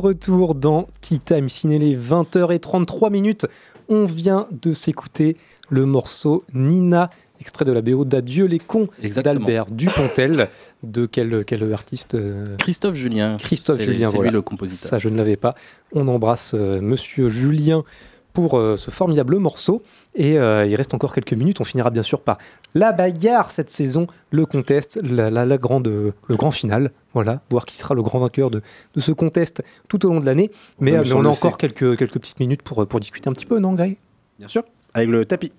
retour 0.00 0.54
dans 0.54 0.88
Tea 1.00 1.20
Time 1.20 1.48
Ciné, 1.48 1.78
les 1.78 1.96
20h33 1.96 3.10
minutes. 3.10 3.46
On 3.88 4.04
vient 4.04 4.48
de 4.50 4.72
s'écouter 4.72 5.36
le 5.68 5.86
morceau 5.86 6.44
Nina, 6.54 7.10
extrait 7.40 7.64
de 7.64 7.72
la 7.72 7.82
BO 7.82 8.04
d'Adieu 8.04 8.46
les 8.46 8.58
cons 8.58 8.88
d'Albert 9.22 9.66
Dupontel. 9.66 10.48
De 10.82 11.06
quel, 11.06 11.44
quel 11.44 11.72
artiste 11.72 12.14
euh, 12.14 12.56
Christophe 12.56 12.94
Julien. 12.94 13.36
Christophe 13.36 13.80
Julien, 13.80 14.10
c'est 14.10 14.18
lui 14.18 14.30
le 14.30 14.42
compositeur. 14.42 14.88
Ça, 14.88 14.98
je 14.98 15.08
ne 15.08 15.16
l'avais 15.16 15.36
pas. 15.36 15.54
On 15.92 16.08
embrasse 16.08 16.52
euh, 16.54 16.80
Monsieur 16.80 17.28
Julien 17.28 17.84
pour 18.32 18.58
euh, 18.58 18.76
ce 18.76 18.90
formidable 18.90 19.36
morceau. 19.38 19.82
Et 20.14 20.38
euh, 20.38 20.66
il 20.66 20.74
reste 20.74 20.94
encore 20.94 21.14
quelques 21.14 21.32
minutes. 21.32 21.60
On 21.60 21.64
finira 21.64 21.90
bien 21.90 22.02
sûr 22.02 22.20
par 22.20 22.38
la 22.74 22.92
bagarre 22.92 23.50
cette 23.50 23.70
saison, 23.70 24.06
le 24.30 24.46
contest, 24.46 24.98
la, 25.02 25.30
la- 25.30 25.46
la 25.46 25.58
grande, 25.58 25.88
euh, 25.88 26.12
le 26.28 26.36
grand 26.36 26.50
final. 26.50 26.90
Voilà, 27.14 27.40
voir 27.50 27.64
qui 27.64 27.76
sera 27.76 27.94
le 27.94 28.02
grand 28.02 28.18
vainqueur 28.20 28.50
de, 28.50 28.62
de 28.94 29.00
ce 29.00 29.10
contest 29.12 29.62
tout 29.88 30.06
au 30.06 30.10
long 30.10 30.20
de 30.20 30.26
l'année. 30.26 30.50
Mais, 30.78 30.92
on 31.12 31.24
a 31.24 31.28
encore 31.28 31.58
quelques, 31.58 31.96
quelques 31.98 32.18
petites 32.20 32.38
minutes 32.40 32.62
pour, 32.62 32.86
pour 32.86 33.00
discuter 33.00 33.28
un 33.28 33.32
petit 33.32 33.46
peu, 33.46 33.58
non, 33.58 33.72
Greg? 33.74 33.96
Bien 34.38 34.48
sûr. 34.48 34.62
Avec 34.94 35.08
le 35.08 35.24
tapis. 35.24 35.52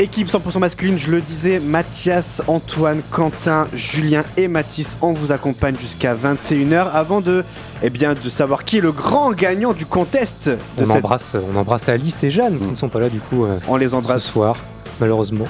Équipe 0.00 0.28
100% 0.28 0.58
masculine, 0.60 0.98
je 0.98 1.10
le 1.10 1.20
disais, 1.20 1.60
Mathias, 1.60 2.40
Antoine, 2.46 3.02
Quentin, 3.10 3.68
Julien 3.74 4.24
et 4.38 4.48
Mathis, 4.48 4.96
on 5.02 5.12
vous 5.12 5.30
accompagne 5.30 5.76
jusqu'à 5.78 6.14
21h 6.14 6.88
avant 6.90 7.20
de, 7.20 7.44
eh 7.82 7.90
bien, 7.90 8.14
de 8.14 8.28
savoir 8.30 8.64
qui 8.64 8.78
est 8.78 8.80
le 8.80 8.92
grand 8.92 9.32
gagnant 9.32 9.74
du 9.74 9.84
contest 9.84 10.48
de 10.48 10.56
on, 10.78 10.86
cette- 10.86 10.96
embrasse, 10.96 11.36
on 11.54 11.58
embrasse 11.58 11.90
Alice 11.90 12.24
et 12.24 12.30
Jeanne 12.30 12.58
qui 12.58 12.70
ne 12.70 12.74
sont 12.76 12.88
pas 12.88 12.98
là 13.00 13.10
du 13.10 13.20
coup 13.20 13.44
euh, 13.44 13.58
On 13.68 13.76
les 13.76 13.92
embrasse. 13.92 14.22
ce 14.22 14.32
soir, 14.32 14.56
malheureusement. 15.00 15.44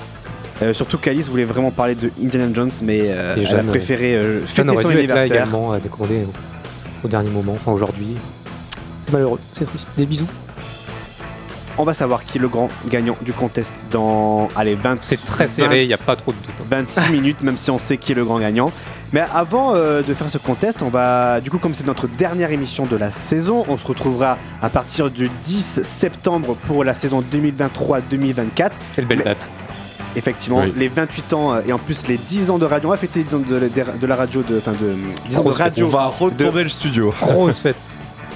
Euh, 0.62 0.74
surtout 0.74 0.98
qu'Alice 0.98 1.28
voulait 1.28 1.44
vraiment 1.44 1.70
parler 1.70 1.94
de 1.94 2.10
Indiana 2.20 2.52
Jones, 2.52 2.72
mais 2.82 3.02
euh, 3.05 3.36
elle 3.39 3.55
a 3.56 3.62
préféré 3.62 4.16
euh, 4.16 4.44
fêter 4.44 4.68
son 4.68 4.74
dû 4.74 4.78
être 4.81 4.85
là 4.85 5.14
anniversaire. 5.14 5.27
également, 5.36 5.70
à 5.72 5.78
décorer 5.78 6.24
au, 6.24 7.06
au 7.06 7.09
dernier 7.09 7.31
moment, 7.31 7.52
enfin 7.55 7.70
aujourd'hui. 7.70 8.16
C'est 9.01 9.12
malheureux, 9.12 9.39
c'est 9.52 9.64
triste. 9.64 9.89
Des 9.97 10.06
bisous. 10.06 10.27
On 11.78 11.84
va 11.84 11.94
savoir 11.94 12.24
qui 12.24 12.36
est 12.38 12.40
le 12.40 12.48
grand 12.48 12.68
gagnant 12.88 13.16
du 13.22 13.32
contest 13.32 13.72
dans 13.90 14.48
allez 14.55 14.74
20 14.74 14.98
C'est 15.01 15.24
très 15.24 15.48
serré, 15.48 15.84
il 15.84 15.88
n'y 15.88 15.94
a 15.94 15.98
pas 15.98 16.16
trop 16.16 16.32
de 16.32 16.36
doute. 16.36 16.55
hein. 16.60 16.64
26 16.68 17.12
minutes 17.12 17.42
même 17.42 17.56
si 17.56 17.70
on 17.70 17.78
sait 17.78 17.97
qui 17.97 18.12
est 18.12 18.14
le 18.14 18.24
grand 18.24 18.38
gagnant. 18.38 18.70
Mais 19.12 19.22
avant 19.34 19.74
euh, 19.74 20.02
de 20.02 20.12
faire 20.14 20.28
ce 20.30 20.38
contest, 20.38 20.82
on 20.82 20.88
va 20.90 21.40
du 21.40 21.51
coup 21.51 21.59
comme 21.59 21.72
c'est 21.74 21.86
notre 21.86 22.06
dernière 22.06 22.51
émission 22.52 22.84
de 22.86 22.97
la 22.97 23.10
saison, 23.10 23.64
on 23.68 23.76
se 23.78 23.86
retrouvera 23.86 24.36
à 24.62 24.68
partir 24.68 25.10
du 25.10 25.30
10 25.44 25.80
septembre 25.82 26.55
pour 26.66 26.84
la 26.84 26.92
saison 26.94 27.22
2023-2024. 27.32 28.70
Quelle 28.94 29.06
belle 29.06 29.18
Mais- 29.18 29.24
date. 29.24 29.48
Effectivement, 30.16 30.59
Oui. 30.59 30.72
les 30.76 30.88
28 30.88 31.32
ans 31.34 31.52
euh, 31.55 31.60
et 31.66 31.72
en 31.72 31.78
plus 31.78 32.05
les 32.09 32.18
10 32.18 32.51
ans 32.51 32.59
de 32.59 32.64
radio, 32.66 32.88
on 32.88 32.92
va 32.92 32.98
fêter 32.98 33.20
les 33.20 33.24
10 33.26 33.34
ans 33.36 33.38
de, 33.38 33.59
de- 33.60 33.98
de 34.01 34.06
la 34.09 34.16
radio 34.16 34.42
de 34.42 34.59
enfin 34.59 34.72
de 34.72 34.97
10 35.28 35.38
ans 35.38 35.44
de 35.44 35.48
radio. 35.51 35.86
On 35.86 35.88
va 35.88 36.06
retourner 36.06 36.64
le 36.64 36.68
studio. 36.68 37.14
Grosse 37.22 37.60
fête. 37.60 37.76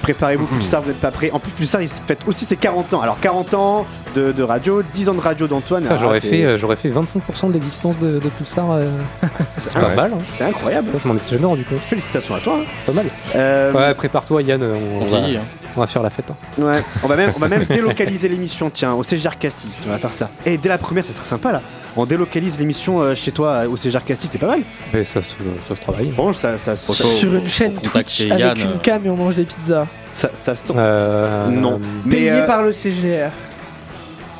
Préparez-vous, 0.05 0.45
plus 0.45 0.67
tard 0.69 0.81
vous 0.83 0.89
n'êtes 0.89 0.99
pas 1.01 1.09
prêts. 1.09 1.31
En 1.31 1.39
plus, 1.39 1.51
plus 1.51 1.67
tard 1.67 1.81
il 1.81 1.87
fête 1.89 2.19
aussi 2.27 2.45
ses 2.45 2.57
40 2.57 2.93
ans. 2.93 3.01
Alors 3.01 3.19
40 3.19 3.53
ans 3.55 3.85
de, 4.15 4.31
de 4.31 4.43
radio, 4.43 4.83
10 4.93 5.09
ans 5.09 5.13
de 5.15 5.19
radio 5.19 5.47
d'Antoine. 5.47 5.83
Ah, 5.89 5.93
Ah, 5.95 5.97
j'aurais, 5.99 6.19
c'est- 6.19 6.29
fait, 6.29 6.45
euh, 6.45 6.57
j'aurais 6.59 6.75
fait 6.75 6.89
25% 6.89 7.47
de 7.47 7.53
l'existence 7.53 7.97
de, 7.97 8.19
de 8.19 8.29
Pulsar. 8.29 8.69
euh, 8.71 8.81
c'est 9.57 9.73
pas 9.73 9.95
mal. 9.95 10.11
hein. 10.13 10.17
C'est 10.29 10.43
incroyable. 10.43 10.89
Ça, 10.93 10.99
je 11.03 11.07
m'en 11.07 11.15
étais 11.15 11.31
jamais 11.35 11.45
rendu 11.47 11.63
compte. 11.65 11.79
Félicitations 11.79 12.35
à 12.35 12.39
toi. 12.39 12.57
hein. 12.61 12.65
Pas 12.85 12.91
mal. 12.93 13.05
Euh, 13.35 13.73
Ouais, 13.73 13.93
prépare-toi, 13.95 14.41
Yann. 14.43 14.61
On, 14.63 15.01
On 15.03 15.05
va, 15.07 15.17
hein. 15.17 15.41
on 15.75 15.79
va 15.81 15.87
faire 15.87 16.03
la 16.03 16.09
fête. 16.11 16.29
hein. 16.29 16.61
Ouais, 16.61 16.83
on 17.03 17.07
va 17.07 17.15
même, 17.15 17.31
on 17.35 17.39
va 17.39 17.47
même 17.47 17.63
délocaliser 17.69 18.29
l'émission, 18.29 18.69
tiens, 18.69 18.93
au 18.93 19.03
CGR 19.03 19.37
Castille. 19.39 19.71
On 19.87 19.89
va 19.89 19.97
faire 19.97 20.13
ça. 20.13 20.29
Et 20.45 20.57
dès 20.59 20.69
la 20.69 20.77
première, 20.77 21.03
ça 21.03 21.13
serait 21.13 21.25
sympa 21.25 21.51
là. 21.51 21.61
On 21.97 22.05
délocalise 22.05 22.59
l'émission 22.59 22.99
euh, 23.01 23.15
chez 23.15 23.31
toi 23.31 23.49
euh, 23.63 23.69
au 23.69 23.77
CGR 23.77 24.03
Castille, 24.03 24.29
c'est 24.31 24.37
pas 24.37 24.47
mal. 24.47 24.59
Mais 24.93 25.03
ça, 25.05 25.21
se- 25.21 25.33
ça 25.67 25.75
se 25.75 25.81
travaille. 25.81 26.07
Bon, 26.07 26.33
ça, 26.33 26.57
ça, 26.57 26.75
ça, 26.75 26.93
Sur 26.93 27.33
une 27.35 27.47
chaîne 27.47 27.73
Twitch 27.75 28.25
avec 28.25 28.39
Yann, 28.39 28.57
une 28.59 28.67
euh. 28.67 28.77
cam 28.81 29.05
et 29.05 29.09
on 29.09 29.15
mange 29.15 29.35
des 29.35 29.45
pizzas. 29.45 29.87
ça, 30.03 30.29
ça 30.33 30.55
se. 30.55 30.63
Euh, 30.75 31.47
Non. 31.49 31.79
Payé 32.09 32.31
euh, 32.31 32.45
par 32.45 32.63
le 32.63 32.73
CGR. 32.73 33.29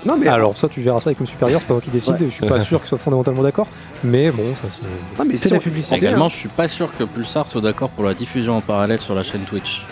non, 0.06 0.18
mais, 0.20 0.28
Alors, 0.28 0.58
ça, 0.58 0.68
tu 0.68 0.82
verras 0.82 1.00
ça 1.00 1.10
avec 1.12 1.20
mon 1.22 1.26
supérieur, 1.26 1.62
c'est 1.62 1.68
pas 1.68 1.74
moi 1.76 1.82
qui 1.82 1.92
décide. 1.92 2.14
Ouais. 2.14 2.20
Je 2.26 2.30
suis 2.30 2.46
pas 2.46 2.60
sûr 2.60 2.80
qu'ils 2.80 2.90
soient 2.90 2.98
fondamentalement 2.98 3.42
d'accord. 3.44 3.68
Mais 4.04 4.32
bon, 4.32 4.54
ça 4.56 4.70
se. 4.70 4.82
non, 5.18 5.26
mais 5.26 5.38
C'est 5.38 5.48
si 5.48 5.54
la 5.54 5.60
publicité. 5.62 5.96
Également, 5.96 6.26
hein. 6.26 6.30
je 6.30 6.36
suis 6.36 6.50
pas 6.50 6.68
sûr 6.68 6.92
que 6.98 7.06
Pulsar 7.06 7.48
soit 7.48 7.62
d'accord 7.62 7.90
pour 7.90 8.04
la 8.04 8.14
diffusion 8.14 8.58
en 8.58 8.62
parallèle 8.62 9.00
sur 9.00 9.16
la 9.16 9.24
chaîne 9.24 9.42
Twitch. 9.42 9.86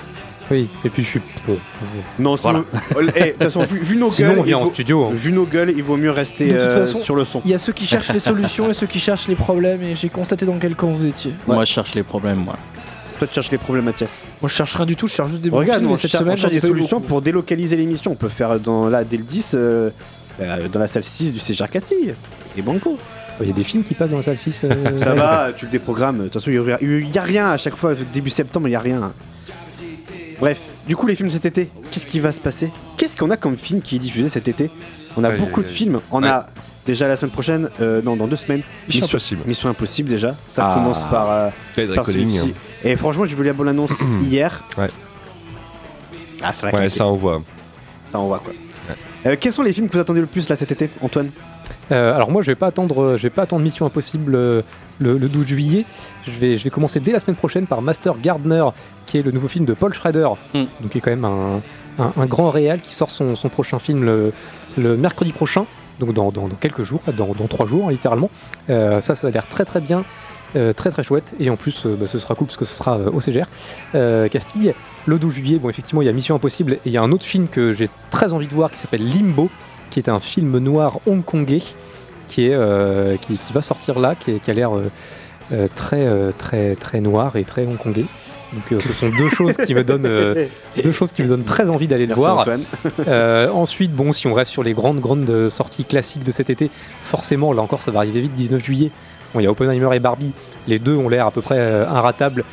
Oui, 0.51 0.67
et 0.83 0.89
puis 0.89 1.03
je 1.03 1.07
suis. 1.07 1.21
bon, 1.47 1.57
Non, 2.19 2.37
sinon- 2.37 2.65
euh, 2.97 3.07
eh, 3.15 3.19
de 3.23 3.29
toute 3.31 3.43
façon, 3.43 3.63
vu, 3.63 3.79
vu 3.81 3.95
nos 3.95 4.11
Sinon, 4.11 4.29
gueules, 4.29 4.39
on 4.39 4.43
vient 4.43 4.57
il 4.57 4.61
en 4.61 4.65
vaut- 4.65 4.71
studio. 4.71 5.05
hein. 5.05 5.11
vu 5.13 5.31
nos 5.31 5.45
gueules, 5.45 5.73
il 5.75 5.83
vaut 5.83 5.97
mieux 5.97 6.11
rester 6.11 6.47
De 6.51 6.59
toute 6.59 6.71
euh, 6.73 6.85
sur 6.85 7.15
le 7.15 7.23
son. 7.25 7.41
Il 7.45 7.51
y 7.51 7.53
a 7.53 7.57
ceux 7.57 7.71
qui 7.73 7.85
cherchent 7.85 8.11
les 8.13 8.19
solutions 8.19 8.69
et 8.69 8.73
ceux 8.73 8.87
qui 8.87 8.99
cherchent 8.99 9.27
les 9.27 9.35
problèmes 9.35 9.81
et 9.83 9.95
j'ai 9.95 10.09
constaté 10.09 10.45
dans 10.45 10.57
quel 10.59 10.75
camp 10.75 10.87
vous 10.87 11.05
étiez. 11.05 11.31
Ouais. 11.47 11.55
Moi, 11.55 11.65
je 11.65 11.71
cherche 11.71 11.95
les 11.95 12.03
problèmes, 12.03 12.37
moi. 12.39 12.55
Toi, 13.19 13.27
tu 13.27 13.33
cherches 13.35 13.51
les 13.51 13.57
problèmes, 13.57 13.85
Mathias. 13.85 14.25
Moi 14.41 14.49
je 14.49 14.53
cherche 14.55 14.75
rien 14.75 14.85
du 14.85 14.95
tout, 14.95 15.07
je 15.07 15.13
cherche 15.13 15.29
juste 15.29 15.41
des 15.41 15.49
bons 15.49 15.57
Regarde, 15.59 15.79
films 15.79 15.91
on 15.91 15.95
et 15.95 15.97
cette 15.97 16.11
cherche, 16.11 16.23
semaine 16.23 16.33
on 16.33 16.35
cherche 16.35 16.51
j'en 16.51 16.57
ai 16.57 16.61
des 16.61 16.67
solutions 16.67 16.97
beaucoup. 16.97 17.07
pour 17.09 17.21
délocaliser 17.21 17.75
l'émission. 17.77 18.11
On 18.11 18.15
peut 18.15 18.27
faire 18.27 18.59
dans, 18.59 18.89
là, 18.89 19.03
dès 19.03 19.17
le 19.17 19.23
10, 19.23 19.53
euh, 19.55 19.89
euh, 20.41 20.67
dans 20.67 20.79
la 20.79 20.87
salle 20.87 21.03
6 21.03 21.31
du 21.31 21.39
CGR 21.39 21.69
Castille. 21.69 22.15
Et 22.57 22.61
banco. 22.61 22.97
Il 23.41 23.47
y 23.47 23.51
a 23.51 23.53
des 23.53 23.63
films 23.63 23.83
qui 23.83 23.93
passent 23.93 24.09
dans 24.11 24.17
la 24.17 24.23
salle 24.23 24.37
6. 24.37 24.61
euh, 24.65 24.99
Ça 24.99 25.13
va, 25.15 25.51
tu 25.55 25.65
le 25.65 25.71
déprogrammes. 25.71 26.17
De 26.19 26.23
toute 26.23 26.33
façon, 26.33 26.51
il 26.51 26.55
y 26.55 26.71
a- 26.71 26.77
il 26.81 27.09
y 27.15 27.17
a 27.17 27.21
rien 27.21 27.47
à 27.49 27.57
chaque 27.57 27.75
fois. 27.75 27.93
Début 28.13 28.29
septembre, 28.29 28.67
il 28.67 28.71
y 28.71 28.75
a 28.75 28.79
rien. 28.79 29.11
Bref, 30.43 30.59
du 30.89 30.97
coup, 30.97 31.07
les 31.07 31.15
films 31.15 31.31
cet 31.31 31.45
été, 31.45 31.69
qu'est-ce 31.89 32.05
qui 32.05 32.19
va 32.19 32.33
se 32.33 32.41
passer? 32.41 32.69
Qu'est-ce 32.97 33.15
qu'on 33.15 33.29
a 33.31 33.37
comme 33.37 33.55
film 33.55 33.81
qui 33.81 33.95
est 33.95 33.99
diffusé 33.99 34.27
cet 34.27 34.49
été? 34.49 34.69
On 35.15 35.23
a 35.23 35.29
Aïe, 35.29 35.39
beaucoup 35.39 35.61
aïe, 35.61 35.65
de 35.65 35.69
aïe. 35.69 35.75
films. 35.75 35.99
On 36.11 36.21
Ouais. 36.21 36.27
a 36.27 36.47
déjà 36.85 37.07
la 37.07 37.15
semaine 37.15 37.31
prochaine, 37.31 37.69
euh, 37.79 38.01
non, 38.01 38.17
dans 38.17 38.27
deux 38.27 38.35
semaines, 38.35 38.61
Mission 38.89 39.05
Impossible. 39.05 39.41
Mission 39.45 39.69
Impossible 39.69 40.09
déjà. 40.09 40.35
Ça 40.49 40.69
Ah. 40.69 40.73
commence 40.73 41.05
par, 41.05 41.31
euh, 41.31 41.49
Pedro 41.77 41.95
par 41.95 42.03
Colling. 42.03 42.29
celui-ci. 42.29 42.53
Et 42.83 42.97
franchement, 42.97 43.23
j'ai 43.25 43.35
vu 43.37 43.43
la 43.45 43.53
bonne 43.53 43.69
annonce 43.69 43.91
hier. 44.21 44.61
Ouais. 44.77 44.89
Ah, 46.41 46.51
ça 46.51 46.63
va 46.65 46.73
Ouais, 46.73 46.79
claquer. 46.79 46.89
ça 46.89 47.07
on 47.07 47.15
voit. 47.15 47.41
Ça 48.03 48.19
envoie 48.19 48.39
quoi. 48.39 48.51
Euh, 49.25 49.37
quels 49.39 49.53
sont 49.53 49.63
les 49.63 49.71
films 49.71 49.87
que 49.87 49.93
vous 49.93 49.99
attendez 50.01 50.19
le 50.19 50.27
plus 50.27 50.49
là 50.49 50.57
cet 50.57 50.73
été, 50.73 50.89
Antoine? 51.01 51.29
Euh, 51.93 52.13
alors 52.13 52.29
moi, 52.29 52.41
je 52.41 52.47
vais 52.47 52.55
pas 52.55 52.67
attendre, 52.67 53.01
euh, 53.01 53.17
je 53.17 53.23
vais 53.23 53.29
pas 53.29 53.43
attendre 53.43 53.63
Mission 53.63 53.85
Impossible 53.85 54.35
euh, 54.35 54.61
le, 54.99 55.17
le 55.17 55.29
12 55.29 55.47
juillet. 55.47 55.85
Je 56.27 56.31
vais, 56.31 56.57
je 56.57 56.63
vais 56.65 56.69
commencer 56.69 56.99
dès 56.99 57.13
la 57.13 57.19
semaine 57.19 57.37
prochaine 57.37 57.65
par 57.65 57.81
Master 57.81 58.15
Gardener, 58.21 58.65
qui 59.13 59.19
est 59.19 59.21
le 59.21 59.29
nouveau 59.31 59.47
film 59.47 59.65
de 59.65 59.75
Paul 59.75 59.93
Schrader, 59.93 60.27
Mm. 60.55 60.63
donc 60.81 60.89
qui 60.91 60.97
est 60.97 61.01
quand 61.01 61.11
même 61.11 61.23
un, 61.25 61.61
un- 61.99 62.13
un 62.17 62.25
grand 62.25 62.49
réal 62.49 62.81
qui 62.81 62.95
sort 62.95 63.11
son, 63.11 63.35
son 63.35 63.47
prochain 63.47 63.77
film 63.77 64.03
le, 64.03 64.33
le 64.75 64.97
mercredi 64.97 65.31
prochain, 65.31 65.67
donc 65.99 66.13
dans, 66.13 66.31
dans- 66.31 66.47
dans 66.47 66.55
quelques 66.55 66.81
jours, 66.81 67.01
dans, 67.15 67.27
dans 67.37 67.45
trois 67.47 67.67
jours 67.67 67.91
littéralement. 67.91 68.31
Euh, 68.71 69.01
ça, 69.01 69.13
ça 69.13 69.27
a 69.27 69.29
l'air 69.29 69.47
très 69.47 69.65
très 69.65 69.81
bien. 69.81 70.03
Euh, 70.55 70.71
très 70.73 70.89
très 70.91 71.03
chouette. 71.03 71.33
Et 71.39 71.49
en 71.51 71.55
plus, 71.55 71.85
euh, 71.85 71.95
bah, 71.99 72.05
ce 72.07 72.17
sera 72.19 72.33
cool 72.35 72.45
parce 72.47 72.57
que 72.57 72.65
ce 72.65 72.73
sera 72.75 72.97
au 72.97 73.19
CGR 73.19 73.45
Castille. 74.31 74.73
Le 75.05 75.19
12 75.19 75.33
juillet, 75.33 75.57
bon, 75.59 75.69
effectivement, 75.69 76.01
il 76.01 76.05
y 76.05 76.09
a 76.09 76.11
Mission 76.13 76.35
Impossible 76.35 76.73
et 76.73 76.79
il 76.85 76.91
y 76.91 76.97
a 76.97 77.01
un 77.03 77.11
autre 77.11 77.25
film 77.25 77.47
que 77.47 77.71
j'ai 77.73 77.89
très 78.11 78.33
envie 78.33 78.47
de 78.47 78.53
voir 78.53 78.71
qui 78.71 78.77
s'appelle 78.77 79.07
Limbo, 79.07 79.49
qui 79.91 79.99
est 79.99 80.09
un 80.09 80.19
film 80.19 80.57
noir 80.57 80.99
hongkongais 81.07 81.61
qui, 82.29 82.45
est, 82.47 82.53
euh, 82.55 83.15
qui, 83.17 83.37
qui 83.37 83.53
va 83.53 83.61
sortir 83.61 83.99
là, 83.99 84.15
qui, 84.15 84.31
est- 84.31 84.39
qui 84.39 84.49
a 84.49 84.53
l'air 84.55 84.71
euh, 84.75 85.67
très, 85.75 86.05
euh, 86.05 86.31
très, 86.37 86.75
très 86.75 87.01
noir 87.01 87.35
et 87.35 87.43
très 87.45 87.65
hongkongais. 87.65 88.05
Donc, 88.53 88.71
euh, 88.71 88.79
ce 88.79 88.93
sont 88.93 89.09
deux 89.09 89.29
choses 89.29 89.57
qui 89.65 89.73
me 89.73 89.83
donnent, 89.83 90.05
euh, 90.05 90.45
deux 90.83 90.91
choses 90.91 91.11
qui 91.11 91.23
me 91.23 91.27
donnent 91.27 91.43
très 91.43 91.69
envie 91.69 91.87
d'aller 91.87 92.05
le 92.05 92.15
voir. 92.15 92.47
Euh, 93.07 93.49
ensuite, 93.49 93.91
bon, 93.91 94.13
si 94.13 94.27
on 94.27 94.33
reste 94.33 94.51
sur 94.51 94.63
les 94.63 94.73
grandes, 94.73 94.99
grandes 94.99 95.49
sorties 95.49 95.85
classiques 95.85 96.23
de 96.23 96.31
cet 96.31 96.49
été, 96.49 96.69
forcément, 97.01 97.53
là 97.53 97.61
encore, 97.61 97.81
ça 97.81 97.91
va 97.91 97.99
arriver 97.99 98.21
vite, 98.21 98.35
19 98.35 98.63
juillet. 98.63 98.91
Bon, 99.33 99.39
il 99.39 99.43
y 99.43 99.47
a 99.47 99.51
Oppenheimer 99.51 99.95
et 99.95 99.99
Barbie. 99.99 100.31
Les 100.67 100.79
deux 100.79 100.95
ont 100.95 101.09
l'air 101.09 101.25
à 101.27 101.31
peu 101.31 101.41
près 101.41 101.59
inratables. 101.85 102.43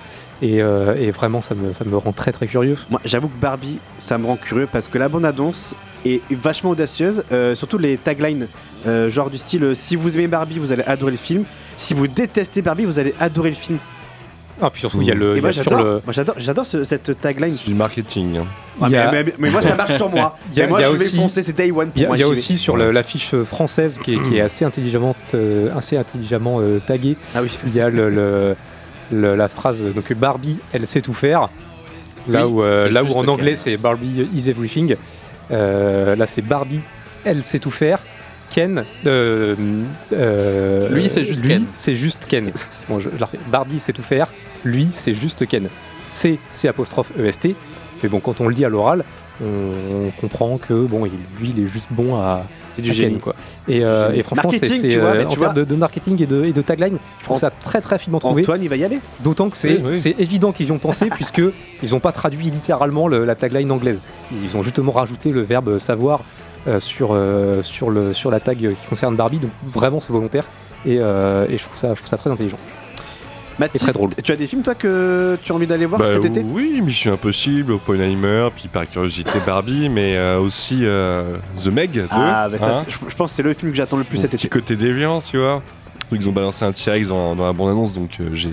Et, 0.43 0.63
euh, 0.63 0.95
et 0.97 1.11
vraiment, 1.11 1.41
ça 1.41 1.55
me, 1.55 1.73
ça 1.75 1.85
me 1.85 1.97
rend 1.97 2.13
très 2.13 2.33
très 2.33 2.47
curieux. 2.47 2.77
Moi, 2.89 3.01
j'avoue 3.05 3.29
que 3.29 3.39
Barbie, 3.41 3.79
ça 3.99 4.17
me 4.19 4.27
rend 4.27 4.37
curieux 4.37 4.69
parce 4.71 4.89
que 4.89 4.99
la 4.99 5.09
bande-annonce 5.09 5.75
est 6.07 6.23
vachement 6.31 6.71
audacieuse. 6.71 7.25
euh, 7.31 7.55
surtout 7.55 7.77
les 7.77 7.99
taglines, 7.99 8.49
euh, 8.87 9.11
genre 9.11 9.29
du 9.29 9.37
style 9.37 9.73
si 9.75 9.97
vous 9.97 10.15
aimez 10.15 10.29
Barbie, 10.29 10.59
vous 10.59 10.73
allez 10.73 10.83
adorer 10.85 11.13
le 11.13 11.19
film. 11.19 11.45
Si 11.77 11.93
vous 11.93 12.07
détestez 12.09 12.63
Barbie, 12.63 12.85
vous 12.87 12.99
allez 12.99 13.15
adorer 13.21 13.51
le 13.51 13.55
film. 13.57 13.79
Ah, 14.63 14.71
puis 14.71 14.81
surtout, 14.81 15.01
il 15.01 15.09
y 15.09 15.11
a 15.11 15.15
le. 15.15 15.37
Et 15.37 15.41
moi, 15.41 15.51
j'adore, 15.53 15.83
le- 15.83 16.03
moi, 16.05 16.13
j'adore, 16.13 16.35
j'adore 16.39 16.67
ce- 16.67 16.85
cette 16.85 17.19
tagline. 17.21 17.57
Du 17.67 17.75
marketing. 17.75 18.39
hein. 18.39 18.47
Ah, 18.83 18.87
Il 18.89 18.93
y 18.93 18.97
a- 18.97 19.11
mais, 19.11 19.25
mais- 19.25 19.35
mais 19.39 19.51
moi, 19.51 19.63
ça 19.63 19.75
marche 19.75 19.97
sur 19.97 20.09
moi. 20.11 20.37
Il 20.53 20.59
y 20.59 20.63
a- 20.63 20.65
Et 20.65 20.69
moi, 20.69 20.79
il 20.81 20.83
y 20.83 20.85
a 20.85 20.91
je 20.91 20.97
vais 20.97 21.05
aussi- 21.07 21.17
foncer, 21.17 21.43
c'est 21.43 21.53
Day 21.57 21.71
One 21.71 21.89
pour 21.89 21.97
Il 21.97 22.03
y 22.03 22.05
a, 22.05 22.09
moi. 22.09 22.17
il 22.17 22.21
y 22.21 22.23
a 22.23 22.27
j'y 22.27 22.33
vais. 22.33 22.39
aussi 22.39 22.57
sur 22.59 22.77
le- 22.77 22.91
l'affiche 22.91 23.35
française 23.45 23.99
qui 23.99 24.15
est, 24.15 24.23
qui 24.23 24.37
est 24.37 24.41
assez 24.41 24.65
intelligemment, 24.65 25.15
euh, 25.35 25.69
assez 25.77 25.97
intelligemment 25.97 26.59
euh, 26.61 26.79
taguée. 26.87 27.17
Ah 27.35 27.41
oui. 27.43 27.51
Il 27.67 27.75
y 27.75 27.81
a 27.81 27.89
le, 27.91 28.11
le- 28.11 28.57
le- 29.13 29.35
la 29.37 29.49
phrase 29.49 29.85
donc 29.87 30.13
Barbie, 30.13 30.59
elle 30.73 30.87
sait 30.87 31.01
tout 31.01 31.13
faire. 31.15 31.49
Là 32.29 32.47
Oui, 32.47 32.53
où, 32.53 32.63
euh, 32.63 32.85
c'est 32.85 32.91
là 32.91 33.03
où 33.03 33.07
juste 33.07 33.17
en 33.19 33.27
anglais 33.29 33.57
c'est 33.57 33.77
Barbie 33.79 34.29
is 34.35 34.49
everything. 34.51 34.95
Euh, 35.51 36.15
là 36.17 36.27
c'est 36.27 36.43
Barbie, 36.43 36.81
elle 37.25 37.43
sait 37.45 37.59
tout 37.59 37.71
faire. 37.71 37.99
Ken, 38.51 38.85
euh, 39.07 39.55
euh, 40.13 40.89
Lui, 40.91 41.09
c'est 41.09 41.25
juste 41.25 41.43
lui, 41.45 41.51
Ken. 41.55 41.65
C'est 41.73 41.95
juste 41.95 42.27
Ken. 42.29 42.51
Bon, 42.89 42.99
je, 42.99 43.09
je 43.15 43.21
la 43.21 43.27
refais. 43.27 43.39
Barbie 43.49 43.79
sait 43.81 43.93
tout 43.93 44.03
faire. 44.03 44.27
Lui, 44.65 44.89
c'est 44.93 45.15
juste 45.15 45.47
Ken. 45.47 45.69
C, 46.05 46.39
c'est 46.51 46.69
apostrophe 46.69 47.13
EST. 47.19 47.55
Mais 48.03 48.09
bon, 48.09 48.21
quand 48.21 48.41
on 48.41 48.49
le 48.49 48.55
dit 48.55 48.65
à 48.65 48.69
l'oral, 48.69 49.05
on, 49.43 49.47
on 50.07 50.11
comprend 50.21 50.57
que 50.59 50.73
bon, 50.87 51.05
il- 51.07 51.13
lui, 51.41 51.53
il 51.57 51.65
est 51.65 51.69
juste 51.69 51.89
bon 51.91 52.17
à. 52.17 52.45
C'est 52.75 52.83
du 52.83 52.91
à 52.91 52.95
Ken, 52.95 53.03
génie. 53.03 53.19
quoi. 53.19 53.35
Et, 53.69 53.85
euh, 53.85 54.13
et 54.13 54.23
franchement, 54.23 54.51
c'est 54.53 54.97
euh, 54.97 55.27
en 55.27 55.35
termes 55.35 55.55
de, 55.55 55.65
de 55.65 55.75
marketing 55.75 56.23
et 56.23 56.27
de, 56.27 56.45
et 56.45 56.53
de 56.53 56.63
tagline, 56.63 56.99
je 57.19 57.25
trouve 57.25 57.37
ça 57.37 57.51
très 57.51 57.81
très 57.81 57.99
finement 57.99 58.21
trouvé. 58.21 58.43
Antoine, 58.43 58.63
il 58.63 58.69
va 58.69 58.77
y 58.77 58.85
aller? 58.85 59.01
D'autant 59.25 59.51
que 59.51 59.57
c'est 59.57 59.77
Oui, 59.79 59.81
oui. 59.87 59.99
c'est 59.99 60.15
évident 60.21 60.53
qu'ils 60.53 60.69
y 60.69 60.73
ont 60.73 60.79
pensé 60.79 61.07
puisque 61.15 61.43
ils 61.83 61.91
n'ont 61.91 62.01
pas 62.01 62.13
traduit 62.13 62.49
littéralement 62.51 63.09
le- 63.09 63.25
la 63.25 63.35
tagline 63.35 63.71
anglaise. 63.73 64.01
Ils 64.33 64.57
ont 64.57 64.63
justement 64.63 64.93
rajouté 64.93 65.31
le 65.33 65.41
verbe 65.43 65.79
savoir 65.79 66.21
euh, 66.69 66.79
sur, 66.79 67.11
euh, 67.13 67.61
sur, 67.63 67.91
le, 67.91 68.13
sur 68.15 68.31
la 68.31 68.39
tag 68.39 68.57
qui 68.59 68.87
concerne 68.89 69.17
Barbie. 69.17 69.39
Donc 69.39 69.51
vraiment 69.65 69.99
c'est 70.01 70.13
volontaire 70.13 70.45
et, 70.87 70.99
euh, 71.01 71.47
et 71.51 71.59
je, 71.59 71.65
trouve 71.65 71.77
ça, 71.77 71.89
je 71.91 71.95
trouve 71.97 72.09
ça 72.09 72.17
très 72.19 72.31
intelligent. 72.31 72.59
Mathis, 73.61 73.81
très 73.83 73.93
drôle. 73.93 74.11
tu 74.25 74.33
as 74.33 74.37
des 74.37 74.47
films 74.49 74.63
toi 74.63 74.75
que 74.75 75.39
tu 75.43 75.53
as 75.53 75.55
envie 75.55 75.67
d'aller 75.69 75.87
voir 75.87 76.01
Bah 76.01 76.09
cet 76.09 76.25
été? 76.25 76.43
Oui, 76.45 76.81
Mission 76.83 77.13
Impossible, 77.13 77.73
Oppenheimer, 77.73 78.49
puis 78.57 78.67
par 78.69 78.89
curiosité 78.91 79.39
Barbie, 79.47 79.89
mais 79.89 80.17
euh, 80.17 80.41
aussi 80.41 80.81
euh, 80.83 81.37
The 81.63 81.69
Meg 81.69 81.93
2. 81.93 82.07
Ah, 82.11 82.49
bah 82.49 82.59
ça, 82.59 82.79
hein. 82.79 82.83
je, 82.89 82.97
je 83.09 83.15
pense 83.15 83.31
que 83.31 83.37
c'est 83.37 83.43
le 83.43 83.55
film 83.55 83.71
que 83.71 83.77
j'attends 83.77 83.99
le 83.99 84.05
plus 84.05 84.17
Mon 84.17 84.23
cet 84.23 84.33
petit 84.33 84.47
été. 84.47 84.49
côté 84.49 84.75
déviant, 84.77 85.21
tu 85.21 85.37
vois. 85.39 85.63
Ils 86.11 86.29
ont 86.29 86.33
balancé 86.33 86.65
un 86.65 86.73
T-Rex 86.73 87.07
dans, 87.09 87.37
dans 87.37 87.47
la 87.47 87.53
bande-annonce, 87.53 87.95
donc 87.95 88.11
euh, 88.21 88.31
j'ai 88.35 88.51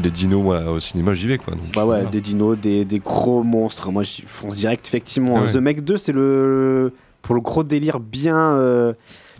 des 0.00 0.10
dinos 0.10 0.42
moi, 0.42 0.60
au 0.70 0.80
cinéma, 0.80 1.12
j'y 1.12 1.26
vais 1.26 1.36
quoi. 1.36 1.54
Donc, 1.54 1.64
Bah 1.74 1.82
ouais, 1.82 1.96
voilà. 1.96 2.04
des 2.04 2.22
dinos, 2.22 2.56
des, 2.58 2.86
des 2.86 2.98
gros 2.98 3.42
monstres. 3.42 3.90
Moi, 3.92 4.04
j'y 4.04 4.22
fonce 4.26 4.56
direct, 4.56 4.86
effectivement. 4.86 5.36
Ah 5.38 5.42
ouais. 5.44 5.52
The 5.52 5.56
Meg 5.56 5.82
2, 5.82 5.96
c'est 5.98 6.12
le. 6.12 6.92
Pour 7.20 7.34
le 7.34 7.40
gros 7.42 7.62
délire 7.62 8.00
bien. 8.00 8.36
euh, 8.54 8.94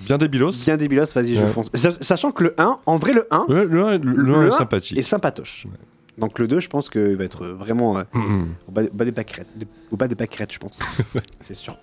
Bien 0.07 0.19
débilos. 0.19 0.65
bien 0.65 0.77
débilos, 0.77 1.13
vas-y, 1.15 1.37
je 1.37 1.43
Ouais. 1.45 1.51
fonce. 1.51 1.71
Sa- 1.75 2.01
Sachant 2.01 2.33
que 2.33 2.45
le 2.45 2.55
1, 2.59 2.79
en 2.87 2.97
vrai, 2.99 3.13
le 3.13 3.27
1 3.31 3.47
Ouais, 3.49 3.65
le 3.65 3.85
1 3.85 3.99
Le 3.99 4.33
est 4.45 4.49
un 4.49 4.51
sympathique. 4.51 4.99
est 4.99 5.03
sympatoche. 5.03 5.67
Donc 6.19 6.39
le 6.39 6.47
2, 6.47 6.61
je 6.61 6.69
pense 6.69 6.91
qu'il 6.91 7.17
va 7.17 7.25
être 7.25 7.47
vraiment 7.47 7.97
euh, 7.99 8.03
au, 8.69 8.71
bas, 8.73 8.83
au 8.83 8.95
bas 8.95 9.05
des 9.05 9.13
pâquerettes. 9.13 9.47
Au 9.91 9.97
bas 9.97 10.09
des 10.09 10.15
pâquerettes, 10.15 10.53
je 10.53 10.59
pense. 10.59 10.79
c'est 11.41 11.55
sûr. 11.55 11.77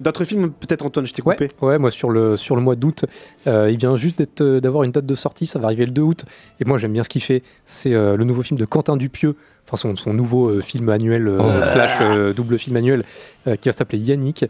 D'autres 0.00 0.24
films, 0.24 0.50
peut-être, 0.50 0.84
Antoine, 0.84 1.06
je 1.06 1.12
t'ai 1.12 1.22
Ouais, 1.22 1.36
coupé. 1.36 1.50
ouais, 1.62 1.78
moi 1.78 1.90
sur 1.92 2.10
le, 2.10 2.36
sur 2.36 2.56
le 2.56 2.62
mois 2.62 2.74
d'août, 2.74 3.04
euh, 3.46 3.70
il 3.70 3.78
vient 3.78 3.94
juste 3.96 4.18
d'être, 4.18 4.40
euh, 4.40 4.60
d'avoir 4.60 4.82
une 4.82 4.90
date 4.90 5.06
de 5.06 5.14
sortie, 5.14 5.46
ça 5.46 5.60
va 5.60 5.66
arriver 5.66 5.86
le 5.86 5.92
2 5.92 6.02
août. 6.02 6.24
Et 6.60 6.64
moi 6.64 6.78
j'aime 6.78 6.92
bien 6.92 7.04
ce 7.04 7.08
qu'il 7.08 7.22
fait, 7.22 7.44
c'est 7.64 7.94
euh, 7.94 8.16
le 8.16 8.24
nouveau 8.24 8.42
film 8.42 8.58
de 8.58 8.64
Quentin 8.64 8.96
Dupieux, 8.96 9.36
enfin 9.66 9.76
son, 9.76 9.96
son 9.96 10.14
nouveau 10.14 10.48
euh, 10.48 10.60
film 10.60 10.88
annuel, 10.88 11.28
euh, 11.28 11.38
Oh. 11.40 11.62
slash 11.62 11.98
euh, 12.00 12.32
double 12.32 12.58
film 12.58 12.76
annuel, 12.76 13.04
qui 13.60 13.68
va 13.68 13.72
s'appeler 13.72 13.98
Yannick. 13.98 14.44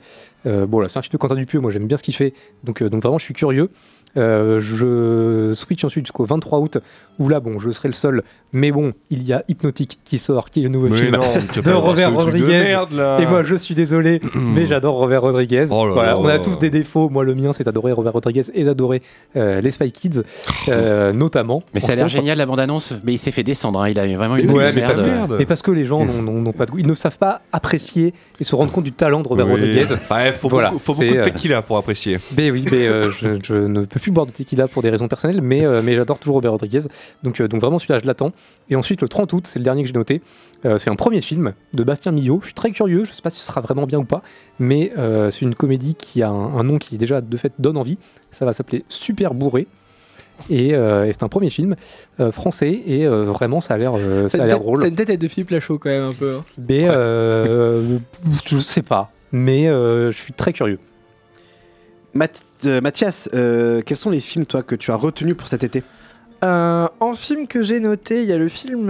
Bon 0.45 0.81
là 0.81 0.89
c'est 0.89 0.99
un 0.99 1.03
film 1.03 1.13
de 1.13 1.19
Quentin 1.19 1.35
Dupieux, 1.37 1.61
moi 1.61 1.73
j'aime 1.73 1.87
bien 1.87 1.97
ce 1.97 2.03
qu'il 2.03 2.15
fait, 2.15 2.35
donc, 2.65 2.83
donc 2.83 3.03
vraiment 3.03 3.19
je 3.19 3.25
suis 3.25 3.35
curieux. 3.35 3.71
Euh, 4.17 4.61
je 4.61 5.53
switch 5.55 5.85
ensuite 5.85 6.07
jusqu'au 6.07 6.25
23 6.25 6.59
août, 6.61 6.79
où 7.19 7.29
là 7.29 7.41
bon 7.41 7.59
je 7.59 7.71
serai 7.71 7.89
le 7.89 7.95
seul, 7.95 8.23
mais 8.53 8.71
bon 8.71 8.93
il 9.11 9.23
y 9.25 9.33
a 9.33 9.43
Hypnotique 9.49 9.99
qui 10.05 10.19
sort, 10.19 10.51
qui 10.51 10.61
est 10.61 10.63
le 10.65 10.69
nouveau 10.69 10.89
Mais 10.89 10.99
film 10.99 11.17
non, 11.17 11.63
de 11.63 11.71
Robert 11.73 12.11
de 12.13 12.17
Rodriguez. 12.17 12.47
merde, 12.47 12.93
là. 12.93 13.19
Et 13.21 13.27
moi 13.27 13.43
je 13.43 13.55
suis 13.57 13.75
désolé, 13.75 14.21
mais 14.35 14.67
j'adore 14.67 14.95
Robert 14.97 15.23
Rodriguez. 15.23 15.67
Oh 15.71 15.87
là 15.87 15.93
Voilà, 15.95 16.11
là. 16.13 16.19
on 16.19 16.27
a 16.27 16.39
tous 16.39 16.59
des 16.59 16.71
défauts. 16.71 17.09
Moi, 17.09 17.25
le 17.25 17.35
mien, 17.35 17.53
c'est 17.53 17.65
d'adorer 17.65 17.93
Robert 17.93 18.13
Rodriguez 18.13 18.43
et 18.55 18.65
d'adorer 18.65 19.03
euh, 19.37 19.61
les 19.61 19.71
Spy 19.71 19.91
Kids, 19.93 20.23
euh, 20.69 21.13
notamment. 21.13 21.63
Mais 21.75 21.81
ça 21.81 21.93
a 21.93 21.97
l'air 21.97 22.09
génial 22.09 22.39
la 22.39 22.47
bande-annonce, 22.47 22.95
mais 23.05 23.15
il 23.15 23.19
s'est 23.19 23.31
fait 23.33 23.43
descendre, 23.43 23.81
hein, 23.83 23.89
il 23.89 23.99
a 23.99 24.07
eu 24.07 24.15
vraiment 24.17 24.37
une 24.37 24.51
Ouais, 24.51 24.67
mais 24.75 24.81
merde. 24.83 24.89
parce, 24.91 25.03
que, 25.03 25.39
mais 25.39 25.47
parce 25.47 25.63
que 25.63 25.71
les 25.73 25.85
gens 25.85 26.05
n'ont- 26.05 26.53
pas 26.53 26.67
de 26.67 26.71
goût. 26.71 26.79
Ils 26.79 26.87
ne 26.87 26.95
savent 26.95 27.19
pas 27.19 27.41
apprécier 27.53 28.15
et 28.41 28.45
se 28.45 28.55
rendre 28.55 28.71
compte 28.71 28.85
du 28.85 28.93
talent 28.93 29.23
de 29.23 29.29
Robert 29.29 29.47
Oui. 29.47 29.53
Rodriguez. 29.53 29.87
Ouais, 30.11 30.33
faut 30.33 30.49
Voilà, 30.49 30.69
beaucoup, 30.69 30.81
faut 30.83 30.95
beaucoup 30.95 31.05
de 31.15 31.23
tequila 31.23 31.63
pour 31.63 31.77
apprécier. 31.77 32.19
Mais 32.37 32.51
oui, 32.51 32.65
mais 32.71 32.87
euh, 32.87 33.11
je, 33.11 33.29
je 33.43 33.55
ne 33.55 33.85
peux 33.85 33.99
plus 34.05 34.13
boire 34.13 34.27
de 34.27 34.33
tequila 34.33 34.69
pour 34.69 34.83
des 34.83 34.91
raisons 34.91 35.09
personnelles, 35.09 35.41
mais, 35.41 35.65
euh, 35.65 35.81
mais 35.83 35.97
j'adore 35.97 36.19
toujours 36.19 36.35
Robert 36.35 36.51
Rodriguez. 36.51 36.81
Donc, 37.23 37.41
euh, 37.41 37.49
donc 37.49 37.63
vraiment, 37.63 37.79
celui-là, 37.79 38.01
je 38.01 38.07
l'attends. 38.07 38.33
Et 38.69 38.77
ensuite, 38.77 39.01
le 39.01 39.09
30 39.09 39.33
août, 39.33 39.47
c'est 39.47 39.59
le 39.59 39.65
dernier 39.65 39.81
que 39.83 39.87
j'ai 39.89 39.95
noté. 39.95 40.21
Euh, 40.67 40.77
c'est 40.77 40.91
un 40.91 40.95
premier 40.95 41.23
film 41.23 41.55
de 41.73 41.83
Bastien 41.85 42.13
Millot. 42.13 42.41
Je 42.43 42.47
suis 42.49 42.55
très 42.55 42.71
curieux, 42.71 43.07
je 43.07 43.15
sais 43.15 43.23
pas 43.23 43.31
si 43.31 43.41
ce 43.41 43.47
sera 43.47 43.63
vraiment 43.63 43.87
bien 43.87 43.99
ou 43.99 44.05
pas, 44.05 44.21
mais 44.59 44.93
c'est 45.31 45.41
une 45.41 45.55
comédie 45.55 45.95
qui 45.95 46.23
a 46.23 46.29
un, 46.29 46.59
un 46.59 46.63
nom 46.65 46.77
qui 46.77 46.99
déjà 46.99 47.23
de 47.23 47.37
fait 47.39 47.55
donne 47.59 47.79
envie. 47.79 47.97
Ça 48.31 48.45
va 48.45 48.53
s'appeler 48.53 48.85
Super 48.91 49.33
Bourré. 49.33 49.67
Et, 50.51 50.71
et 50.71 51.11
c'est 51.13 51.23
un 51.23 51.29
premier 51.29 51.49
film 51.49 51.77
français 52.31 52.83
et 52.87 53.07
vraiment 53.07 53.61
ça 53.63 53.75
a 53.75 53.79
l'air 53.79 53.95
ça 54.29 54.43
a 54.43 54.47
l'air 54.47 54.59
drôle. 54.61 54.83
C'est 54.83 54.89
une 54.89 54.97
tête 54.97 55.19
de 55.19 55.29
Philippe 55.29 55.51
Lachaud 55.51 55.79
quand 55.79 55.89
même 55.89 56.05
un 56.05 56.13
peu. 56.13 56.35
hein. 56.35 56.45
Mais 56.69 56.87
je 58.47 58.59
sais 58.59 58.83
pas, 58.83 59.11
mais 59.33 59.65
je 59.65 60.13
suis 60.15 60.35
très 60.35 60.53
curieux. 60.53 60.79
Euh, 62.17 62.81
Mathias, 62.81 63.29
euh, 63.35 63.83
quels 63.85 63.97
sont 63.97 64.11
les 64.11 64.21
films, 64.21 64.47
toi, 64.47 64.63
que 64.63 64.75
tu 64.75 64.91
as 64.91 64.97
retenus 64.97 65.37
pour 65.37 65.49
cet 65.49 65.65
été? 65.65 65.83
Euh, 66.45 66.89
en 67.01 67.15
film 67.15 67.47
que 67.47 67.63
j'ai 67.63 67.81
noté, 67.81 68.23
il 68.23 68.29
y 68.29 68.33
a 68.33 68.39
le 68.39 68.49
film 68.49 68.89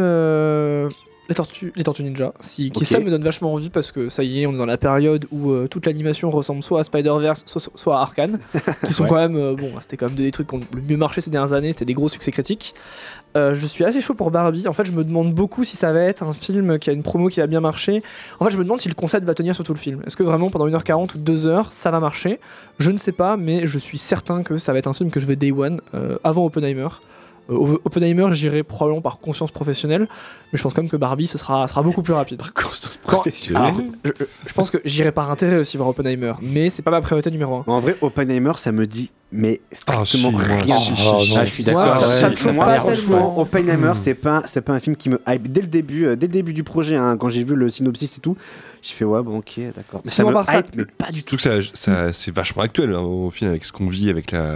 les, 1.29 1.35
Tortues, 1.35 1.73
les 1.75 1.85
Tortues 1.85 2.03
Ninja, 2.03 2.33
si, 2.41 2.71
qui 2.71 2.85
ça 2.85 3.01
me 3.01 3.11
donne 3.11 3.23
vachement 3.25 3.53
envie 3.53 3.71
parce 3.71 3.93
que 3.93 4.09
ça 4.09 4.23
y 4.25 4.43
est, 4.43 4.47
on 4.47 4.53
est 4.55 4.59
dans 4.59 4.67
la 4.67 4.77
période 4.77 5.27
où 5.33 5.51
euh, 5.51 5.67
toute 5.69 5.87
l'animation 5.87 6.29
ressemble 6.31 6.63
soit 6.63 6.81
à 6.81 6.85
Spider-Verse, 6.85 7.45
soit, 7.47 7.63
soit 7.75 7.99
à 7.99 8.03
Arkane, 8.03 8.39
qui 8.87 8.93
sont 8.93 9.05
Ouais. 9.05 9.09
quand 9.09 9.17
même, 9.17 9.37
euh, 9.37 9.55
bon, 9.55 9.71
c'était 9.81 9.97
quand 9.97 10.07
même 10.07 10.15
des 10.15 10.31
trucs 10.31 10.49
qui 10.49 10.55
ont 10.55 10.61
le 10.75 10.83
mieux 10.83 10.97
marché 10.97 11.21
ces 11.21 11.31
dernières 11.31 11.53
années, 11.53 11.73
c'était 11.73 11.85
des 11.87 11.95
gros 11.95 12.09
succès 12.09 12.31
critiques. 12.31 12.75
Euh, 13.37 13.53
je 13.55 13.67
suis 13.67 13.85
assez 13.85 14.01
chaud 14.01 14.15
pour 14.15 14.31
Barbie. 14.31 14.69
En 14.69 14.73
fait, 14.73 14.85
je 14.85 14.93
me 14.93 15.03
demande 15.03 15.33
beaucoup 15.35 15.65
si 15.65 15.77
ça 15.77 15.93
va 15.93 16.01
être 16.01 16.23
un 16.23 16.33
film 16.33 16.79
qui 16.79 16.91
a 16.91 16.93
une 16.93 17.03
promo 17.03 17.29
qui 17.29 17.41
va 17.41 17.47
bien 17.47 17.61
marcher. 17.61 18.03
En 18.39 18.45
fait, 18.45 18.51
je 18.53 18.59
me 18.59 18.63
demande 18.63 18.79
si 18.79 18.89
le 18.89 18.95
concept 18.95 19.27
va 19.27 19.35
tenir 19.35 19.55
sur 19.55 19.65
tout 19.65 19.73
le 19.75 19.79
film. 19.79 20.03
Est-ce 20.07 20.17
que 20.17 20.23
vraiment 20.23 20.51
pendant 20.51 20.69
1h40 20.69 21.17
ou 21.17 21.19
2h, 21.19 21.67
ça 21.71 21.91
va 21.91 21.99
marcher? 22.01 22.39
Je 22.79 22.91
ne 22.93 22.97
sais 22.97 23.13
pas, 23.13 23.37
mais 23.37 23.67
je 23.67 23.79
suis 23.79 23.99
certain 23.99 24.43
que 24.43 24.57
ça 24.57 24.73
va 24.73 24.79
être 24.79 24.87
un 24.87 24.93
film 24.93 25.11
que 25.11 25.19
je 25.21 25.27
vais 25.27 25.37
day 25.37 25.51
one 25.51 25.81
avant 26.23 26.45
Oppenheimer. 26.45 26.89
Euh, 27.51 27.55
Op- 27.57 27.81
Oppenheimer, 27.85 28.29
j'irai 28.33 28.62
probablement 28.62 29.03
par 29.03 29.19
conscience 29.19 29.51
professionnelle, 29.51 30.09
mais 30.53 30.57
je 30.59 30.62
pense 30.62 30.73
quand 30.73 30.83
même 30.83 30.91
que 30.91 30.97
Barbie, 30.97 31.27
ce 31.27 31.37
sera, 31.39 31.69
sera 31.69 31.83
beaucoup 31.83 32.03
plus 32.03 32.15
rapide. 32.15 32.39
Par 32.39 32.55
conscience 32.55 32.97
professionnelle 32.97 33.75
je, 34.05 34.11
je- 34.19 34.25
je 34.47 34.53
pense 34.55 34.71
que 34.71 34.79
j'irai 34.85 35.12
par 35.12 35.31
intérêt 35.31 35.57
aussi 35.57 35.77
voir 35.77 35.89
Oppenheimer, 35.91 36.33
mais 36.41 36.71
c'est 36.71 36.83
pas 36.83 36.91
ma 36.91 37.01
priorité 37.01 37.31
numéro 37.31 37.57
1. 37.57 37.65
En 37.66 37.81
vrai, 37.81 37.97
Oppenheimer, 38.01 38.53
ça 38.57 38.73
me 38.73 38.87
dit, 38.87 39.12
mais 39.36 39.61
strictement 39.73 40.05
si, 40.05 40.20
moi, 40.31 40.40
rien. 40.40 40.78
si, 40.78 40.94
si. 40.94 41.35
Ah, 41.36 41.44
je 41.44 41.51
suis 41.51 41.65
d'accord. 41.65 41.86
Ouais, 41.86 42.52
Moi, 42.52 42.74
franchement. 42.77 43.40
Oppenheimer, 43.40 43.93
c'est 43.97 44.15
pas, 44.15 44.44
c'est 44.47 44.61
pas 44.61 44.74
un 44.74 44.78
film 44.78 44.94
qui 44.94 45.09
me 45.09 45.20
hype 45.27 45.51
dès 45.51 45.61
le 45.61 45.66
début, 45.66 46.06
euh, 46.06 46.15
dès 46.15 46.28
le 46.28 46.32
début 46.32 46.52
du 46.52 46.62
projet. 46.62 46.94
hein, 46.94 47.16
quand 47.16 47.31
j'ai 47.31 47.43
vu 47.43 47.56
le 47.56 47.69
synopsis 47.69 48.16
et 48.16 48.20
tout, 48.20 48.36
j'ai 48.81 48.94
fait 48.94 49.05
ouais, 49.05 49.23
bon, 49.24 49.39
ok, 49.39 49.59
d'accord. 49.74 50.02
Mais 50.05 50.11
ça 50.12 50.23
me 50.24 50.32
ça- 50.44 50.59
hype, 50.61 50.77
mais 50.77 50.85
pas 50.85 51.11
du 51.11 51.24
tout. 51.24 51.36
Ça, 51.39 51.51
ça- 51.74 52.12
c'est 52.12 52.32
vachement 52.32 52.62
actuel 52.62 52.94
hein, 52.94 53.01
au 53.01 53.32
final 53.32 53.51
avec 53.51 53.65
ce 53.65 53.73
qu'on 53.73 53.89
vit 53.89 54.09
avec 54.09 54.31
la, 54.31 54.52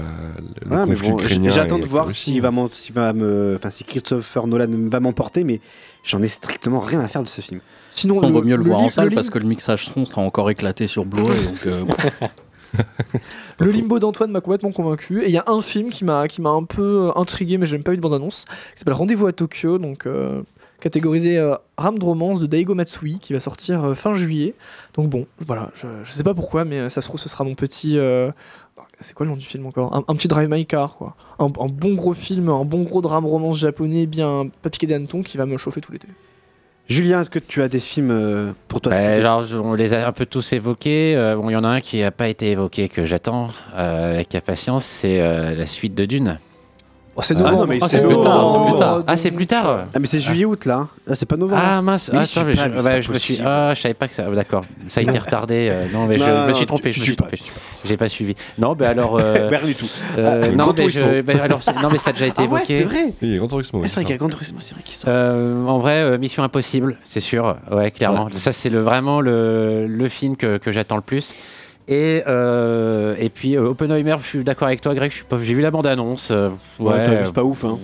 le 0.65 0.71
Ouais, 0.71 0.87
mais 0.87 0.95
conflit 0.95 1.11
bon, 1.11 1.19
ukrainien. 1.19 1.51
J'attends 1.51 1.81
de 1.81 1.87
voir 1.87 2.13
s'il 2.13 2.41
va, 2.41 2.53
va 2.53 3.13
me, 3.13 3.57
enfin, 3.59 3.71
si 3.71 3.83
Christopher 3.83 4.47
Nolan 4.47 4.69
va 4.89 5.01
m'emporter, 5.01 5.43
mais 5.43 5.61
j'en 6.05 6.23
ai 6.23 6.29
strictement 6.29 6.79
rien 6.79 7.01
à 7.01 7.09
faire 7.09 7.25
de 7.25 7.29
ce 7.29 7.41
film. 7.41 7.61
Sinon, 7.91 8.21
on 8.23 8.31
vaut 8.31 8.43
mieux 8.43 8.57
le, 8.57 8.63
voir 8.63 8.79
en 8.79 8.89
salle 8.91 9.11
parce 9.13 9.29
que 9.29 9.41
le 9.41 9.47
mixage 9.47 9.87
son 9.87 10.05
sera 10.05 10.23
encore 10.23 10.51
éclaté 10.51 10.87
sur 10.87 11.05
Blu-ray. 11.05 11.47
donc, 11.47 11.67
euh, 11.67 11.85
Le 13.59 13.71
limbo 13.71 13.99
d'Antoine 13.99 14.31
m'a 14.31 14.41
complètement 14.41 14.73
convaincu. 14.73 15.23
Et 15.23 15.27
il 15.27 15.33
y 15.33 15.39
a 15.39 15.45
un 15.47 15.61
film 15.61 15.91
qui 15.91 16.05
m'a 16.05 16.29
qui 16.29 16.43
m'a 16.43 16.51
un 16.51 16.65
peu 16.65 17.09
euh, 17.09 17.19
intrigué, 17.21 17.59
mais 17.59 17.67
j'ai 17.67 17.77
même 17.77 17.85
pas 17.85 17.93
eu 17.93 17.97
de 17.97 18.03
bande-annonce, 18.03 18.45
qui 18.75 18.79
s'appelle 18.79 18.95
Rendez-vous 18.95 19.27
à 19.27 19.33
Tokyo, 19.33 19.79
donc 19.79 20.07
euh, 20.07 20.43
catégorisé 20.81 21.39
euh, 21.39 21.57
rame 21.77 21.99
de 21.99 22.05
romance 22.05 22.41
de 22.41 22.47
Daigo 22.47 22.75
Matsui, 22.75 23.19
qui 23.19 23.33
va 23.33 23.41
sortir 23.41 23.85
euh, 23.85 23.95
fin 23.95 24.15
juillet. 24.15 24.55
Donc 24.95 25.09
bon, 25.09 25.27
voilà, 25.47 25.71
je, 25.75 26.11
sais 26.11 26.23
pas 26.23 26.35
pourquoi, 26.35 26.65
mais 26.65 26.89
ça 26.89 27.01
se 27.01 27.09
trouve 27.09 27.21
ce 27.21 27.29
sera 27.29 27.45
mon 27.45 27.55
petit. 27.55 27.99
euh, 27.99 28.31
c'est 29.01 29.15
quoi 29.15 29.27
le 29.27 29.31
nom 29.31 29.37
du 29.37 29.45
film 29.45 29.67
encore? 29.67 29.95
Un, 29.95 30.15
petit 30.15 30.29
Drive 30.29 30.49
My 30.49 30.67
Car, 30.67 30.97
quoi. 30.97 31.15
Un, 31.39 31.49
bon 31.49 31.95
gros 31.95 32.15
film, 32.15 32.49
un 32.49 32.65
bon 32.65 32.83
gros 32.83 33.01
drame 33.01 33.27
romance 33.27 33.59
japonais, 33.59 34.07
bien 34.07 34.49
pas 34.63 34.71
piqué 34.71 34.87
des 34.87 34.95
hannetons, 34.95 35.23
qui 35.23 35.37
va 35.37 35.47
me 35.47 35.57
chauffer 35.57 35.81
tout 35.81 35.93
l'été. 35.93 36.09
Julien, 36.89 37.21
est-ce 37.21 37.29
que 37.29 37.39
tu 37.39 37.61
as 37.61 37.69
des 37.69 37.81
films 37.81 38.11
euh, 38.11 38.53
pour 38.67 38.81
toi 38.81 38.93
Bah, 38.93 38.99
alors, 38.99 39.45
on 39.63 39.75
les 39.75 39.93
a 39.93 40.09
un 40.09 40.13
peu 40.13 40.25
tous 40.25 40.55
évoqués. 40.55 41.15
Euh, 41.17 41.37
bon, 41.37 41.51
il 41.51 41.53
y 41.53 41.57
en 41.57 41.65
a 41.65 41.69
un 41.69 41.81
qui 41.83 42.01
n'a 42.01 42.11
pas 42.11 42.29
été 42.29 42.51
évoqué, 42.51 42.89
que 42.89 43.05
j'attends 43.05 43.49
euh, 43.77 44.15
avec 44.15 44.35
impatience, 44.35 44.87
c'est 44.87 45.21
euh, 45.21 45.55
la 45.55 45.67
suite 45.67 45.95
de 45.95 46.07
Dune. 46.07 46.39
Oh, 47.19 47.21
c'est 47.25 47.35
Ah 47.35 47.39
novembre. 47.41 47.59
non, 47.63 47.67
mais 47.67 47.79
Ah, 47.83 47.89
c'est 47.89 47.97
c'est 47.99 48.05
plus 48.07 48.15
tard, 48.15 48.23
novembre. 48.39 48.53
c'est 48.65 48.71
plus 48.71 48.79
tard. 48.79 49.03
Ah, 49.09 49.17
c'est 49.17 49.31
plus 49.33 49.47
tard 49.49 49.79
Ah, 49.93 49.99
mais 49.99 50.07
c'est 50.07 50.21
juillet-août 50.21 50.65
là. 50.67 50.87
Ah, 51.11 51.15
c'est 51.17 51.27
pas 51.27 51.37
novembre. 51.37 51.61
Ah 51.65 51.83
mince, 51.83 52.13
ah, 52.15 52.23
je 52.23 52.33
pas, 52.35 52.45
me 52.45 53.19
suis, 53.19 53.41
ah, 53.45 53.75
je 53.75 53.81
savais 53.81 53.95
pas 53.95 54.07
que 54.07 54.15
ça. 54.15 54.23
D'accord, 54.31 54.65
ça 54.87 55.01
a 55.01 55.03
été 55.03 55.19
retardé. 55.19 55.69
euh, 55.73 55.87
non, 55.93 56.07
mais 56.07 56.17
je, 56.17 56.23
Non, 56.25 56.47
me 56.47 56.53
suis 56.53 56.67
trompé. 56.67 56.91
tu 56.91 56.95
je 56.95 57.01
me 57.01 57.05
suis 57.07 57.17
trompé. 57.17 57.39
J'ai 57.85 57.97
pas 57.97 58.09
suivi. 58.09 58.37
Non, 58.57 58.77
mais 58.79 58.87
alors. 58.87 59.17
euh, 59.21 59.49
Rien 59.49 59.67
du 59.67 59.75
tout. 59.75 59.89
euh, 60.17 60.43
Ah, 60.45 60.49
non, 60.57 60.67
mais 60.69 60.75
Turismo. 60.75 61.07
je- 61.13 61.21
bah, 61.23 61.33
alors, 61.43 61.61
non, 61.83 61.89
mais 61.91 61.99
ça 61.99 62.11
a 62.11 62.13
déjà 62.13 62.27
été 62.27 62.35
Ah 62.39 62.41
ouais, 62.43 62.47
évoqué. 62.61 62.75
c'est 62.79 62.85
vrai. 62.85 63.13
Oui, 63.21 63.37
Gran 63.37 63.49
Turismo. 63.49 63.81
Ah, 63.85 63.89
c'est 63.89 63.95
vrai 63.97 64.05
qu'il 64.05 64.13
y 64.13 64.15
a 64.15 64.19
Gran 64.19 64.29
Turismo, 64.29 64.59
c'est 64.61 64.75
vrai 64.75 64.83
qu'ils 64.85 64.95
sont. 64.95 65.09
Euh, 65.09 65.65
en 65.67 65.79
vrai, 65.79 66.03
euh, 66.03 66.19
Mission 66.19 66.45
Impossible, 66.45 66.99
c'est 67.03 67.19
sûr. 67.21 67.57
Ouais, 67.73 67.91
clairement. 67.91 68.29
Ça, 68.31 68.53
c'est 68.53 68.71
le, 68.71 68.79
vraiment 68.81 69.21
le, 69.21 69.87
le 69.89 70.09
film 70.09 70.37
que, 70.37 70.59
que 70.59 70.71
j'attends 70.71 70.97
le 70.97 71.03
plus. 71.03 71.35
Et, 71.91 72.23
euh, 72.27 73.15
et 73.19 73.31
puis, 73.31 73.57
euh, 73.57 73.69
Oppenheimer, 73.71 74.17
je 74.21 74.27
suis 74.27 74.45
d'accord 74.45 74.69
avec 74.69 74.81
toi, 74.83 74.95
Greg. 74.95 75.11
je 75.11 75.17
suis 75.17 75.25
pas- 75.25 75.39
J'ai 75.43 75.55
vu 75.55 75.63
la 75.63 75.71
bande-annonce. 75.71 76.31
euh, 76.31 76.51
Ouais, 76.79 76.93
ouais, 76.93 77.05
t'as 77.05 77.15
vu, 77.15 77.27
c'est 77.27 77.33
pas 77.35 77.45
ouf, 77.45 77.65
hein. 77.65 77.79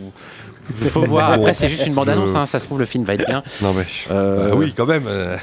Il 0.81 0.89
faut 0.89 1.03
voir. 1.03 1.32
Après, 1.32 1.55
c'est 1.55 1.69
juste 1.69 1.86
une 1.86 1.95
bande-annonce. 1.95 2.31
Je- 2.31 2.36
hein, 2.36 2.47
ça 2.47 2.59
se 2.59 2.65
trouve, 2.65 2.78
le 2.78 2.85
film 2.85 3.05
va 3.05 3.15
être 3.15 3.27
bien. 3.27 3.43
Non, 3.62 3.73
mais. 3.73 3.85
Euh, 4.11 4.49
Bah 4.51 4.55
oui, 4.57 4.73
quand 4.77 4.86
même. 4.86 5.05
euh. 5.09 5.36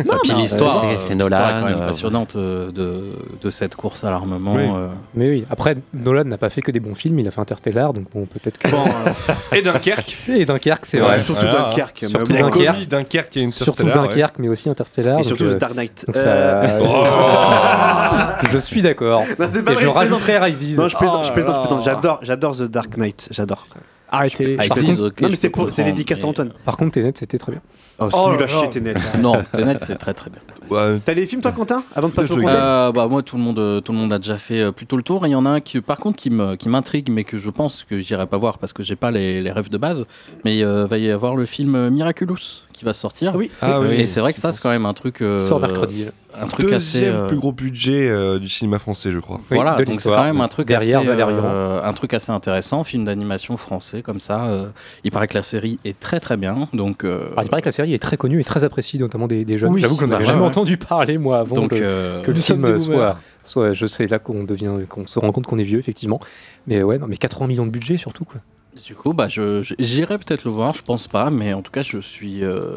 Et 0.00 0.04
puis 0.22 0.32
l'histoire, 0.34 0.84
euh, 0.84 0.94
c'est- 0.98 1.12
euh, 1.12 1.16
Nolan, 1.16 1.36
est 1.36 1.60
quand 1.60 1.64
même 1.68 1.80
euh, 1.80 1.86
passionnante 1.88 2.36
euh, 2.36 2.70
de, 2.70 3.12
de 3.40 3.50
cette 3.50 3.74
course 3.76 4.04
à 4.04 4.10
l'armement. 4.10 4.54
Oui. 4.54 4.62
euh. 4.64 4.88
Mais 5.14 5.28
oui, 5.28 5.44
après, 5.50 5.76
Nolan 5.92 6.24
n'a 6.24 6.38
pas 6.38 6.48
fait 6.48 6.60
que 6.62 6.70
des 6.70 6.80
bons 6.80 6.94
films, 6.94 7.18
il 7.18 7.28
a 7.28 7.30
fait 7.30 7.40
Interstellar, 7.40 7.92
donc 7.92 8.04
bon, 8.14 8.26
peut-être 8.26 8.58
que. 8.58 8.68
Et 9.56 9.62
Dunkerque. 9.62 10.16
Et 10.28 10.44
Dunkerque, 10.44 10.86
c'est 10.86 11.00
Ouais, 11.00 11.06
vrai. 11.08 11.22
surtout 11.22 11.40
Voilà. 11.42 11.70
Dunkerque, 11.70 12.04
Surtout 12.08 12.32
bon, 12.32 12.40
Dunkerque. 12.40 12.88
Dunkerque 12.88 13.36
et 13.36 13.46
Surtout 13.48 13.70
Interstellar, 13.72 14.02
ouais. 14.04 14.08
Dunkerque, 14.10 14.34
mais 14.38 14.48
aussi 14.48 14.68
Interstellar. 14.68 15.14
Et 15.14 15.22
donc, 15.22 15.26
surtout 15.26 15.44
euh, 15.44 15.54
The 15.54 15.58
Dark 15.58 15.74
Knight. 15.74 16.04
donc 16.06 16.16
Euh, 16.16 16.78
ça- 16.78 16.78
Oh. 16.84 18.46
Je 18.52 18.58
suis 18.58 18.82
d'accord. 18.82 19.22
Non, 19.38 19.48
c'est 19.52 19.62
pas 19.62 19.72
Et 19.72 19.74
vrai, 19.74 19.82
je 19.84 19.88
rajouterai. 19.88 20.38
Rises. 20.38 20.76
Non, 20.78 20.88
je 20.88 20.96
plaisante, 20.96 21.24
je 21.24 21.30
Oh 21.30 21.32
plaisante, 21.34 22.20
j'adore 22.22 22.56
The 22.56 22.62
Dark 22.62 22.96
Knight. 22.96 23.28
J'adore. 23.30 23.64
Arrêtez-les. 24.12 24.56
Par 24.56 24.76
Rises, 24.76 24.84
contre- 24.98 25.06
ok, 25.08 25.20
non, 25.22 25.28
mais 25.30 25.34
c'était 25.36 25.84
dédicace 25.84 26.18
à 26.20 26.22
mais- 26.22 26.28
Antoine. 26.28 26.52
Par 26.64 26.76
contre, 26.76 26.92
Tenet, 26.92 27.12
c'était 27.16 27.38
très 27.38 27.52
bien. 27.52 27.60
Oh, 27.98 28.08
Oh 28.12 28.30
nul 28.32 28.42
à 28.42 28.46
chier, 28.46 28.62
là. 28.62 28.68
Tenet. 28.68 28.94
Non, 29.20 29.42
Tenet, 29.52 29.76
c'est 29.80 29.94
très 29.96 30.12
très 30.14 30.30
bien. 30.30 30.40
Ouais. 30.72 30.98
T'as 31.04 31.14
des 31.14 31.26
films, 31.26 31.40
toi, 31.42 31.52
Quentin 31.52 31.82
Avant 31.94 32.08
de 32.08 32.12
passer 32.12 32.32
au 32.32 32.36
contest 32.36 32.58
Euh, 32.62 32.92
bah, 32.92 33.06
moi, 33.08 33.22
tout 33.22 33.36
le, 33.36 33.42
monde, 33.42 33.58
euh, 33.58 33.80
tout 33.80 33.92
le 33.92 33.98
monde 33.98 34.12
a 34.12 34.18
déjà 34.18 34.38
fait 34.38 34.60
euh, 34.60 34.72
plutôt 34.72 34.96
le 34.96 35.02
tour. 35.02 35.24
Et 35.26 35.28
il 35.28 35.32
y 35.32 35.34
en 35.36 35.46
a 35.46 35.50
un 35.50 35.60
qui, 35.60 35.80
par 35.80 35.98
contre, 35.98 36.16
qui 36.18 36.30
me- 36.30 36.56
qui 36.56 36.68
m'intrigue, 36.68 37.08
mais 37.10 37.24
que 37.24 37.36
je 37.36 37.50
pense 37.50 37.84
que 37.84 38.00
j'irai 38.00 38.26
pas 38.26 38.36
voir 38.38 38.58
parce 38.58 38.72
que 38.72 38.82
j'ai 38.82 38.96
pas 38.96 39.10
les, 39.10 39.42
les 39.42 39.50
rêves 39.52 39.70
de 39.70 39.78
base. 39.78 40.06
Mais 40.44 40.58
il 40.58 40.64
va 40.64 40.98
y 40.98 41.10
avoir 41.10 41.36
le 41.36 41.46
film 41.46 41.88
Miraculous 41.90 42.62
qui 42.72 42.84
va 42.84 42.94
sortir. 42.94 43.34
Oui. 43.36 43.50
Ah 43.60 43.80
oui. 43.80 43.94
Et 43.96 44.06
c'est 44.06 44.20
vrai 44.20 44.32
que 44.32 44.38
ça, 44.40 44.50
c'est 44.52 44.60
quand 44.60 44.70
même 44.70 44.86
un 44.86 44.94
truc. 44.94 45.20
euh, 45.22 45.40
Sort 45.40 45.60
mercredi. 45.60 46.06
Un 46.40 46.46
truc 46.46 46.72
assez. 46.72 47.00
Deuxième 47.00 47.14
euh, 47.14 47.26
plus 47.26 47.36
gros 47.36 47.52
budget 47.52 48.08
euh, 48.08 48.38
du 48.38 48.48
cinéma 48.48 48.78
français, 48.78 49.12
je 49.12 49.18
crois. 49.18 49.36
Oui, 49.50 49.56
voilà, 49.56 49.76
donc 49.82 50.00
c'est 50.00 50.08
quand 50.08 50.24
même 50.24 50.40
un 50.40 50.48
truc 50.48 50.66
Derrière 50.66 51.00
assez, 51.00 51.06
Valérie 51.08 51.34
euh, 51.36 51.82
un 51.84 51.92
truc 51.92 52.14
assez 52.14 52.32
intéressant, 52.32 52.82
film 52.84 53.04
d'animation 53.04 53.58
français 53.58 54.00
comme 54.00 54.18
ça. 54.18 54.46
euh, 54.46 54.68
il 55.04 55.10
paraît 55.10 55.28
que 55.28 55.34
la 55.34 55.42
série 55.42 55.78
est 55.84 56.00
très 56.00 56.20
très 56.20 56.38
bien, 56.38 56.68
donc. 56.72 57.04
euh, 57.04 57.26
Alors, 57.32 57.44
il 57.44 57.50
paraît 57.50 57.60
que 57.60 57.66
la 57.68 57.72
série 57.72 57.92
est 57.92 57.98
très 57.98 58.16
connue 58.16 58.40
et 58.40 58.44
très 58.44 58.64
appréciée, 58.64 58.98
notamment 58.98 59.26
des, 59.26 59.44
des 59.44 59.58
jeunes. 59.58 59.74
Oui, 59.74 59.82
J'avoue 59.82 59.96
que 59.96 60.00
j'en 60.04 60.08
bah 60.08 60.14
avais 60.16 60.24
ouais, 60.24 60.28
jamais 60.30 60.40
ouais. 60.40 60.46
Entendu 60.62 60.76
parler, 60.76 61.18
moi, 61.18 61.40
avant 61.40 61.56
donc, 61.56 61.72
euh, 61.72 62.22
que 62.22 62.30
le 62.30 62.40
film 62.40 62.78
soit, 62.78 63.18
soit. 63.44 63.72
Je 63.72 63.86
sais 63.86 64.06
là 64.06 64.18
qu'on 64.18 64.44
devient, 64.44 64.72
qu'on 64.88 65.06
se 65.06 65.18
rend 65.18 65.30
compte 65.32 65.46
qu'on 65.46 65.58
est 65.58 65.62
vieux, 65.64 65.78
effectivement. 65.78 66.20
Mais 66.66 66.82
ouais, 66.82 66.98
non, 66.98 67.06
mais 67.08 67.16
80 67.16 67.46
millions 67.46 67.66
de 67.66 67.70
budget 67.70 67.96
surtout, 67.96 68.24
quoi. 68.24 68.40
Du 68.86 68.94
coup, 68.94 69.12
bah, 69.12 69.28
je, 69.28 69.62
je- 69.62 69.74
j'irai 69.78 70.16
peut-être 70.18 70.44
le 70.44 70.50
voir, 70.50 70.74
je 70.74 70.82
pense 70.82 71.06
pas, 71.08 71.30
mais 71.30 71.52
en 71.52 71.60
tout 71.62 71.70
cas, 71.72 71.82
je 71.82 71.98
suis 71.98 72.42
euh, 72.42 72.74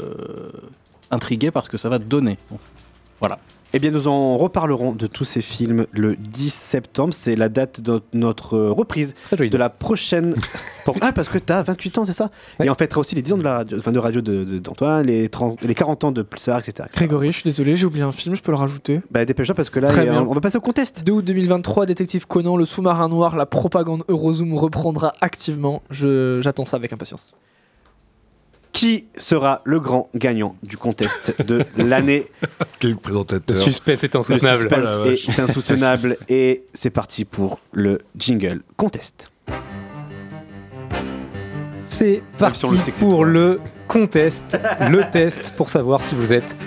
intrigué 1.12 1.52
par 1.52 1.64
ce 1.64 1.70
que 1.70 1.78
ça 1.78 1.88
va 1.90 2.00
donner. 2.00 2.38
Voilà. 3.22 3.38
Eh 3.78 3.80
bien, 3.80 3.92
nous 3.92 4.08
en 4.08 4.38
reparlerons 4.38 4.94
de 4.94 5.06
tous 5.06 5.26
ces 5.26 5.42
films 5.42 5.86
le 5.92 6.16
10 6.16 6.54
septembre. 6.54 7.14
C'est 7.14 7.36
la 7.36 7.50
date 7.50 7.82
de 7.82 8.00
notre 8.14 8.54
euh, 8.56 8.72
reprise 8.72 9.16
de 9.50 9.58
la 9.58 9.70
prochaine. 9.70 10.34
Ah, 11.02 11.12
parce 11.12 11.30
que 11.30 11.40
t'as 11.40 11.64
28 11.64 11.98
ans, 11.98 12.06
c'est 12.06 12.14
ça? 12.14 12.30
Ouais. 12.60 12.68
Et 12.68 12.70
on 12.70 12.76
fêtera 12.76 13.02
aussi 13.02 13.16
les 13.16 13.24
10 13.24 13.34
ans 13.34 13.38
de 13.40 13.44
la 13.44 13.56
radio, 13.58 13.80
enfin, 13.80 13.92
de 13.92 13.98
radio 13.98 14.22
de- 14.22 14.44
de- 14.44 14.60
d'Antoine, 14.60 15.08
les, 15.08 15.28
30 15.30 15.64
les 15.64 15.74
40 15.74 16.04
ans 16.04 16.12
de 16.12 16.22
Pulsar, 16.22 16.60
etc. 16.60 16.88
Grégory, 16.96 17.32
je 17.32 17.38
suis 17.40 17.44
désolé, 17.44 17.76
j'ai 17.76 17.88
oublié 17.88 18.04
un 18.04 18.12
film, 18.12 18.36
je 18.36 18.42
peux 18.44 18.52
le 18.52 18.58
rajouter? 18.58 19.02
Bah, 19.10 19.26
dépêche-toi 19.26 19.56
parce 19.56 19.72
que 19.72 19.80
là, 19.80 19.90
a- 19.90 20.22
on 20.22 20.34
va 20.36 20.42
passer 20.42 20.58
au 20.58 20.62
contest. 20.62 21.04
2 21.04 21.12
août 21.12 21.26
2023, 21.26 21.88
Détective 21.88 22.28
Conan, 22.28 22.56
le 22.56 22.66
sous-marin 22.66 23.10
noir, 23.10 23.36
la 23.36 23.48
propagande 23.48 24.04
Eurozoom 24.10 24.54
reprendra 24.54 25.14
activement. 25.22 25.82
Je- 25.90 26.40
J'attends 26.42 26.66
ça 26.66 26.78
avec 26.78 26.94
impatience. 26.94 27.34
Qui 28.76 29.06
sera 29.16 29.62
le 29.64 29.80
grand 29.80 30.10
gagnant 30.16 30.58
du 30.62 30.76
contest 30.76 31.34
de 31.46 31.62
l'année 31.78 32.26
Quel 32.80 32.92
Le 32.92 32.96
présentateur. 32.98 33.56
suspense 33.58 34.04
est 34.04 34.14
Le 34.14 34.20
insoutenable. 34.20 34.60
suspense 34.60 34.90
Oh 34.98 35.04
vache. 35.06 35.30
est 35.30 35.40
insoutenable 35.42 36.18
et 36.28 36.64
c'est 36.74 36.90
parti 36.90 37.24
pour 37.24 37.60
le 37.72 38.00
jingle 38.18 38.64
contest. 38.76 39.32
C'est 41.88 42.22
parti 42.38 42.66
le 42.70 42.92
pour 43.00 43.24
le 43.24 43.62
contest, 43.88 44.58
le 44.92 45.04
test 45.12 45.54
pour 45.56 45.70
savoir 45.70 46.02
si 46.02 46.14
vous 46.14 46.34
êtes 46.34 46.58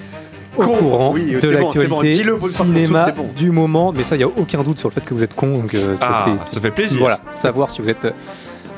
au 0.57 0.63
Con. 0.65 0.77
courant 0.79 1.13
Oui, 1.13 1.33
de 1.33 1.41
bon, 1.41 1.47
bon. 1.47 1.53
l'actualité 2.01 2.25
pour 2.25 2.49
cinéma 2.49 3.11
bon. 3.13 3.29
du 3.37 3.51
moment. 3.51 3.93
Mais 3.93 4.03
ça, 4.03 4.15
il 4.17 4.21
n'y 4.21 4.25
a 4.25 4.29
aucun 4.29 4.63
doute 4.63 4.79
sur 4.79 4.89
le 4.89 4.95
fait 4.95 5.03
que 5.05 5.13
vous 5.13 5.23
êtes 5.23 5.35
con. 5.35 5.59
Donc, 5.59 5.75
euh, 5.75 5.95
ça, 5.97 6.07
Ah, 6.27 6.37
ça 6.43 6.59
fait 6.61 6.71
plaisir. 6.71 6.99
Voilà, 7.01 7.21
savoir 7.31 7.69
si 7.71 7.83
vous 7.83 7.91
êtes 7.91 8.07
euh, 8.07 8.13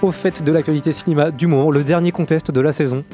au 0.03 0.13
fait 0.13 0.43
de 0.43 0.53
l'actualité 0.53 0.93
cinéma 0.93 1.31
du 1.31 1.47
moment. 1.47 1.71
Le 1.71 1.85
dernier 1.85 2.13
contest 2.13 2.51
de 2.51 2.61
la 2.61 2.73
saison. 2.73 3.05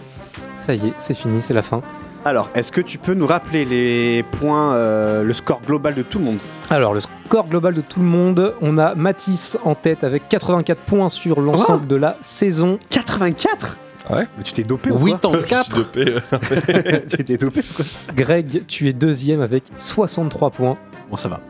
Ça 0.57 0.75
y 0.75 0.89
est, 0.89 0.95
c'est 0.99 1.15
fini, 1.15 1.43
c'est 1.43 1.55
la 1.55 1.63
fin. 1.63 1.81
Alors, 2.25 2.51
est-ce 2.57 2.73
que 2.73 2.81
tu 2.81 2.99
peux 2.99 3.15
nous 3.15 3.27
rappeler 3.27 3.65
les 3.65 4.25
points, 4.25 4.75
euh, 4.75 5.23
le 5.23 5.33
score 5.33 5.61
global 5.65 5.95
de 5.95 6.03
tout 6.03 6.19
le 6.19 6.25
monde? 6.25 6.39
Alors, 6.71 6.93
le 6.93 7.01
score 7.01 7.47
global 7.47 7.75
de 7.75 7.81
tout 7.81 8.01
le 8.01 8.07
monde, 8.07 8.53
on 8.61 8.79
a 8.79 8.97
Matisse 8.97 9.57
en 9.65 9.77
tête 9.77 10.03
avec 10.03 10.27
84 10.29 10.81
points 10.81 11.09
sur 11.09 11.41
l'ensemble 11.41 11.83
Oh 11.85 11.89
de 11.89 11.97
la 11.97 12.17
saison. 12.23 12.79
84 12.91 13.77
Ouais. 14.11 14.27
Mais 14.37 14.45
tu 14.45 14.53
t'es 14.53 14.63
dopé 14.63 14.91
ou 14.91 14.99
quoi? 14.99 15.11
84 15.11 15.67
Je 15.67 15.73
suis 15.73 15.83
dopé, 15.83 16.15
euh. 16.33 16.99
Tu 17.09 17.25
t'es 17.25 17.37
dopé 17.37 17.61
ou 17.61 17.75
quoi? 17.75 17.85
Greg, 18.15 18.63
tu 18.67 18.89
es 18.89 18.93
deuxième 18.93 19.41
avec 19.41 19.65
63 19.79 20.51
points. 20.51 20.77
Bon, 21.11 21.17
ça 21.17 21.29
va. 21.29 21.41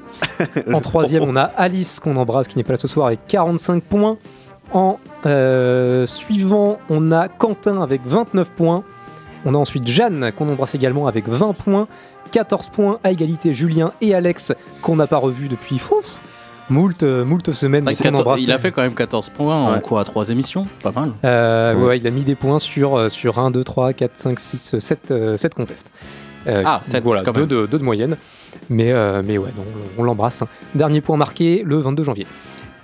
En 0.72 0.80
troisième, 0.80 1.22
on 1.22 1.36
a 1.36 1.42
Alice 1.42 2.00
qu'on 2.00 2.16
embrasse 2.16 2.48
qui 2.48 2.56
n'est 2.58 2.64
pas 2.64 2.72
là 2.74 2.78
ce 2.78 2.88
soir 2.88 3.06
avec 3.06 3.20
45 3.28 3.82
points. 3.82 4.16
En 4.72 4.98
euh, 5.26 6.06
suivant, 6.06 6.78
on 6.90 7.12
a 7.12 7.28
Quentin 7.28 7.80
avec 7.82 8.00
29 8.04 8.50
points. 8.50 8.82
On 9.44 9.54
a 9.54 9.58
ensuite 9.58 9.86
Jeanne 9.86 10.32
qu'on 10.36 10.48
embrasse 10.48 10.74
également 10.74 11.06
avec 11.06 11.28
20 11.28 11.52
points. 11.54 11.86
14 12.32 12.68
points 12.70 12.98
à 13.04 13.12
égalité 13.12 13.54
Julien 13.54 13.92
et 14.00 14.12
Alex 14.14 14.52
qu'on 14.82 14.96
n'a 14.96 15.06
pas 15.06 15.18
revu 15.18 15.48
depuis 15.48 15.80
moult, 16.68 17.02
euh, 17.04 17.24
moult 17.24 17.52
semaines. 17.52 17.84
C'est 17.88 17.94
vrai 17.94 17.94
que 17.94 18.08
qu'on 18.08 18.10
14 18.18 18.20
embrasse. 18.26 18.40
il 18.42 18.50
a 18.52 18.58
fait 18.58 18.72
quand 18.72 18.82
même 18.82 18.94
14 18.94 19.28
points 19.30 19.54
en 19.56 19.72
Ouais. 19.74 19.80
quoi 19.80 20.02
3 20.02 20.30
émissions 20.30 20.66
Pas 20.82 20.90
mal. 20.90 21.12
Euh, 21.24 21.74
Ouais. 21.76 21.84
ouais, 21.84 21.98
il 21.98 22.06
a 22.06 22.10
mis 22.10 22.24
des 22.24 22.34
points 22.34 22.58
sur, 22.58 22.96
euh, 22.98 23.08
sur 23.08 23.38
1, 23.38 23.52
2, 23.52 23.62
3, 23.62 23.92
4, 23.92 24.16
5, 24.16 24.38
6, 24.40 24.78
7, 24.80 25.14
7 25.36 25.54
contests. 25.54 25.92
Euh, 26.48 26.62
Ah, 26.64 26.80
sept, 26.84 27.02
voilà, 27.04 27.22
quand 27.22 27.32
deux 27.32 27.40
même. 27.40 27.48
de, 27.48 27.66
deux 27.66 27.78
de 27.78 27.84
moyenne. 27.84 28.16
Mais, 28.70 28.92
euh, 28.92 29.22
mais 29.24 29.38
ouais, 29.38 29.50
non, 29.56 29.64
on 29.98 30.02
l'embrasse. 30.02 30.42
hein. 30.42 30.48
Dernier 30.74 31.00
point 31.00 31.16
marqué 31.16 31.62
le 31.64 31.78
22 31.78 32.02
janvier. 32.04 32.26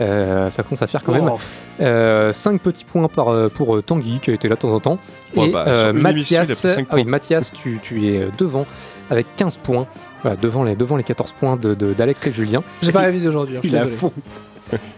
Euh, 0.01 0.51
ça 0.51 0.63
commence 0.63 0.83
à 0.83 0.87
faire 0.87 1.03
quand 1.03 1.13
même. 1.13 1.29
Oh, 1.31 2.33
5 2.33 2.61
petits 2.61 2.85
points 2.85 3.09
par, 3.09 3.29
euh, 3.29 3.49
pour 3.49 3.77
euh, 3.77 3.83
Tanguy 3.83 4.19
qui 4.21 4.31
a 4.31 4.35
été 4.35 4.49
là 4.49 4.55
de 4.57 4.61
temps 4.61 4.73
en 4.75 4.81
temps. 4.81 4.99
Ouais, 5.37 5.49
et 5.49 5.53
bah, 5.53 5.65
euh, 5.69 5.91
émission, 5.91 6.01
il 6.01 6.07
a 6.07 6.13
Mathias, 6.13 6.67
ah 6.67 6.95
oui. 6.95 7.05
Mathias 7.05 7.53
tu, 7.53 7.79
tu 7.83 8.07
es 8.09 8.19
euh, 8.23 8.29
devant 8.39 8.67
avec 9.11 9.27
15 9.37 9.59
points. 9.59 9.87
Voilà, 10.23 10.37
devant, 10.37 10.63
les, 10.65 10.77
devant 10.77 10.97
les 10.97 11.03
14 11.03 11.33
points 11.33 11.57
d'Alex 11.57 11.79
de, 11.79 11.93
d'Alex 11.95 12.27
et 12.29 12.33
Julien. 12.33 12.63
J'ai 12.81 12.93
pas 12.93 13.01
révisé 13.01 13.29
aujourd'hui, 13.29 13.57
hein, 13.57 13.61
je 13.63 13.69
il 13.69 13.71
suis 13.71 13.77
est 13.77 13.81
à 13.81 13.85
désolé. 13.85 13.97
fond. 13.99 14.13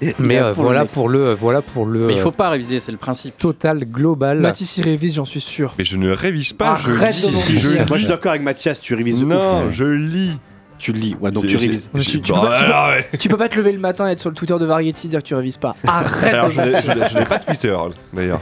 Il 0.00 0.12
Mais 0.18 0.38
euh, 0.38 0.52
voilà, 0.52 0.84
pour 0.84 1.08
le, 1.08 1.32
voilà 1.34 1.60
pour 1.62 1.86
le 1.86 2.06
Mais 2.06 2.12
il 2.12 2.18
faut 2.18 2.28
euh, 2.28 2.32
pas 2.32 2.50
réviser, 2.50 2.78
c'est 2.78 2.92
le 2.92 2.98
principe. 2.98 3.36
total 3.38 3.84
global. 3.86 4.38
Mathis 4.38 4.76
y 4.76 4.82
révise, 4.82 5.14
j'en 5.16 5.24
suis 5.24 5.40
sûr. 5.40 5.74
Mais 5.78 5.84
je 5.84 5.96
ne 5.96 6.10
révise 6.12 6.52
pas, 6.52 6.76
je 6.80 6.92
Arrête 6.92 7.14
lis. 7.16 7.58
Je 7.58 7.68
Moi, 7.78 7.84
je 7.92 7.98
suis 7.98 8.06
d'accord 8.06 8.30
avec 8.30 8.42
Mathias, 8.42 8.80
tu 8.80 8.94
révises 8.94 9.24
Non, 9.24 9.66
ouf. 9.66 9.72
je 9.72 9.84
lis. 9.84 10.38
Tu 10.84 10.92
lis, 10.92 11.16
ouais, 11.18 11.30
donc 11.30 11.46
tu 11.46 11.56
révises. 11.56 11.88
Tu- 11.98 12.20
tu 12.20 12.32
peux 12.32 12.34
pas- 12.40 12.58
tu 12.58 12.64
peux- 12.66 12.70
ah 12.74 12.90
ouais. 12.90 13.08
Tu 13.18 13.28
peux 13.30 13.36
pas 13.38 13.48
te 13.48 13.54
lever 13.56 13.72
le 13.72 13.78
matin 13.78 14.06
et 14.06 14.12
être 14.12 14.20
sur 14.20 14.28
le 14.28 14.36
Twitter 14.36 14.54
de 14.60 14.66
Variety 14.66 15.06
et 15.06 15.10
dire 15.10 15.20
que 15.22 15.26
tu 15.26 15.34
révises 15.34 15.56
pas. 15.56 15.74
Arrête 15.86 16.34
Alors, 16.34 16.48
de 16.48 16.50
je 16.52 16.60
n'ai- 16.60 16.72
mentir. 16.72 16.92
je 16.92 16.98
n'ai 16.98 17.08
je 17.08 17.18
n'ai 17.20 17.24
pas 17.24 17.38
Twitter, 17.38 17.76
d'ailleurs. 18.12 18.40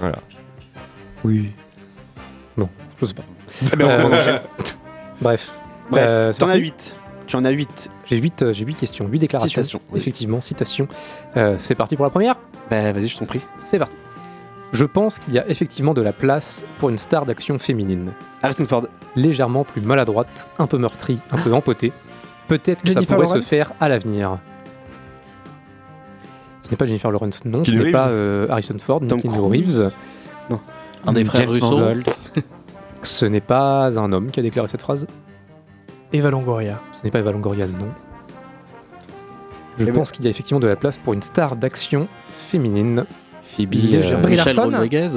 Voilà. 0.00 0.18
Oui. 1.22 1.52
Non, 2.56 2.68
je 3.00 3.04
sais 3.06 3.14
pas. 3.14 3.22
Euh, 3.80 4.02
enchaîne. 4.10 4.40
Bref. 5.20 5.52
Bref, 5.88 6.04
Euh, 6.08 6.32
t'en 6.32 6.46
as 6.46 6.48
parti 6.48 6.62
8. 6.62 6.94
Tu 7.28 7.36
en 7.36 7.44
as 7.44 7.50
8. 7.50 7.90
J'ai 8.06 8.16
8, 8.16 8.52
j'ai 8.52 8.64
huit 8.64 8.74
questions, 8.74 9.06
8 9.06 9.20
déclarations. 9.20 9.62
Citations, 9.62 9.80
oui. 9.92 10.00
Effectivement, 10.00 10.40
citations. 10.40 10.88
Euh, 11.36 11.54
c'est 11.60 11.76
parti 11.76 11.94
pour 11.94 12.04
la 12.06 12.10
première 12.10 12.34
Bah 12.72 12.90
vas-y, 12.90 13.06
je 13.06 13.16
t'en 13.18 13.24
prie. 13.26 13.40
C'est 13.58 13.78
parti. 13.78 13.96
Je 14.72 14.84
pense 14.84 15.18
qu'il 15.18 15.34
y 15.34 15.38
a 15.38 15.48
effectivement 15.48 15.92
de 15.94 16.00
la 16.00 16.12
place 16.12 16.64
pour 16.78 16.88
une 16.88 16.98
star 16.98 17.26
d'action 17.26 17.58
féminine. 17.58 18.12
Harrison 18.42 18.64
Ford. 18.64 18.86
Légèrement 19.16 19.64
plus 19.64 19.84
maladroite, 19.84 20.48
un 20.58 20.66
peu 20.66 20.78
meurtrie, 20.78 21.20
un 21.30 21.36
peu 21.36 21.52
empotée. 21.52 21.92
Peut-être 22.48 22.82
que 22.82 22.92
ça 22.92 23.02
pourrait 23.02 23.18
Lawrence 23.26 23.40
se 23.44 23.48
faire 23.48 23.70
à 23.80 23.88
l'avenir. 23.88 24.38
Ce 26.62 26.70
n'est 26.70 26.76
pas 26.76 26.86
Jennifer 26.86 27.10
Lawrence, 27.10 27.44
non. 27.44 27.62
Keanu 27.62 27.66
ce 27.66 27.72
n'est 27.82 27.84
Reeves 27.84 27.92
pas 27.92 28.08
euh, 28.08 28.46
Harrison 28.48 28.78
Ford, 28.78 29.00
ni 29.02 29.08
Tom 29.08 29.20
Keanu 29.20 29.36
Cruise 29.36 29.80
Reeves. 29.80 29.92
Un 31.06 31.12
des 31.12 31.24
frères 31.24 31.40
James 31.42 31.50
Russo. 31.50 31.70
Mangold. 31.78 32.08
Ce 33.02 33.26
n'est 33.26 33.40
pas 33.40 33.98
un 33.98 34.12
homme 34.12 34.30
qui 34.30 34.38
a 34.38 34.42
déclaré 34.44 34.68
cette 34.68 34.82
phrase. 34.82 35.08
Eva 36.12 36.30
Longoria. 36.30 36.80
Ce 36.92 37.02
n'est 37.02 37.10
pas 37.10 37.18
Eva 37.18 37.32
Longoria, 37.32 37.66
non. 37.66 37.88
Je 39.78 39.82
Eh 39.82 39.86
ben- 39.86 39.94
pense 39.94 40.12
qu'il 40.12 40.24
y 40.24 40.28
a 40.28 40.30
effectivement 40.30 40.60
de 40.60 40.68
la 40.68 40.76
place 40.76 40.98
pour 40.98 41.12
une 41.12 41.22
star 41.22 41.56
d'action 41.56 42.06
féminine. 42.32 43.04
Phoebe, 43.42 43.74
euh, 43.74 44.16
Brie 44.18 44.30
Michel 44.32 44.46
Larson 44.56 44.62
Rodriguez. 44.70 45.08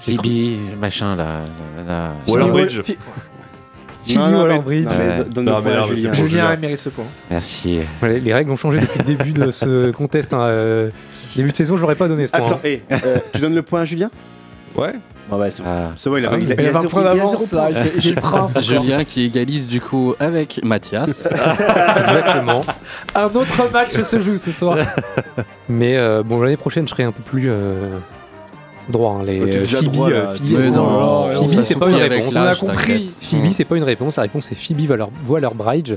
Phoebe, 0.00 0.78
machin 0.80 1.16
là. 1.16 1.40
là, 1.76 1.82
là. 1.86 2.14
Waller-Bridge. 2.28 2.82
Fi- 2.82 2.96
Phoebe 4.06 4.16
Non, 4.18 4.26
non, 4.26 4.30
mais- 4.30 4.42
Waller-Bridge. 4.42 4.84
non, 4.84 4.90
mais 4.98 5.08
Ouais. 5.08 5.16
donne- 5.16 5.28
donne 5.28 5.44
Non, 5.44 5.58
le 5.58 5.64
mais 5.64 5.70
point 5.70 5.72
à 5.72 5.80
non, 5.80 5.86
mais 5.88 5.88
c'est 5.90 5.96
Julien. 5.96 6.08
bon. 6.10 6.14
Julien 6.16 6.28
Julien. 6.28 6.52
elle 6.52 6.60
mérite 6.60 6.78
ce 6.80 6.88
point. 6.88 7.04
Merci. 7.30 7.78
Voilà, 8.00 8.18
les 8.18 8.34
règles 8.34 8.50
ont 8.50 8.56
changé 8.56 8.80
depuis 8.80 8.98
le 8.98 9.04
début 9.04 9.32
de 9.32 9.50
ce 9.50 9.90
contest. 9.92 10.32
hein, 10.32 10.42
euh, 10.42 10.90
début 11.36 11.50
de 11.52 11.56
saison, 11.56 11.76
je 11.76 11.82
n'aurais 11.82 11.94
pas 11.96 12.08
donné 12.08 12.26
ce 12.26 12.32
point. 12.32 12.46
Attends, 12.46 12.56
hein. 12.56 12.68
et 12.68 12.82
tu 13.34 13.40
donnes 13.40 13.54
le 13.54 13.62
point 13.62 13.80
à 13.82 13.84
Julien? 13.84 14.10
Ouais. 14.76 14.94
Ah 15.30 15.36
ouais, 15.38 15.50
c'est 15.50 15.62
bon. 15.62 15.68
Ah. 15.70 15.90
C'est 15.96 16.08
bon, 16.10 16.16
il 16.16 16.24
a, 16.26 16.30
Ah, 16.32 16.38
il 16.40 16.50
a, 16.52 16.54
Il 16.54 16.66
a 16.66 16.70
20 16.72 16.80
zéro- 16.80 16.90
points 16.90 17.02
d'avance 17.02 17.52
là, 17.52 17.68
il 17.70 18.02
fait- 18.02 18.14
prince. 18.20 18.58
Julien 18.60 19.04
qui 19.04 19.24
égalise 19.24 19.68
du 19.68 19.80
coup 19.80 20.14
avec 20.18 20.60
Mathias. 20.64 21.26
Exactement. 21.96 22.62
Un 23.14 23.24
autre 23.26 23.70
match 23.72 24.00
se 24.00 24.20
joue 24.20 24.36
ce 24.38 24.52
soir. 24.52 24.78
Mais 25.68 25.96
euh, 25.96 26.22
bon, 26.22 26.40
l'année 26.40 26.56
prochaine, 26.56 26.86
je 26.86 26.90
serai 26.90 27.02
un 27.04 27.12
peu 27.12 27.22
plus 27.22 27.50
euh, 27.50 27.98
droit. 28.88 29.18
hein, 29.20 29.24
les, 29.24 29.40
Oh, 29.40 29.44
euh, 29.44 29.66
Phoebe, 29.66 29.96
euh, 30.12 30.34
Phoebe, 30.34 31.62
c'est- 31.62 31.74
pas 31.74 31.88
une 31.90 31.96
réponse. 31.96 32.34
On 32.36 32.40
a 32.46 32.54
compris. 32.54 33.12
Phoebe, 33.20 33.52
c'est 33.52 33.64
pas 33.64 33.76
une 33.76 33.84
réponse. 33.84 34.16
La 34.16 34.22
réponse, 34.22 34.46
c'est 34.46 34.54
Phoebe 34.54 34.88
Waller- 34.88 35.10
Waller-Bridge. 35.26 35.94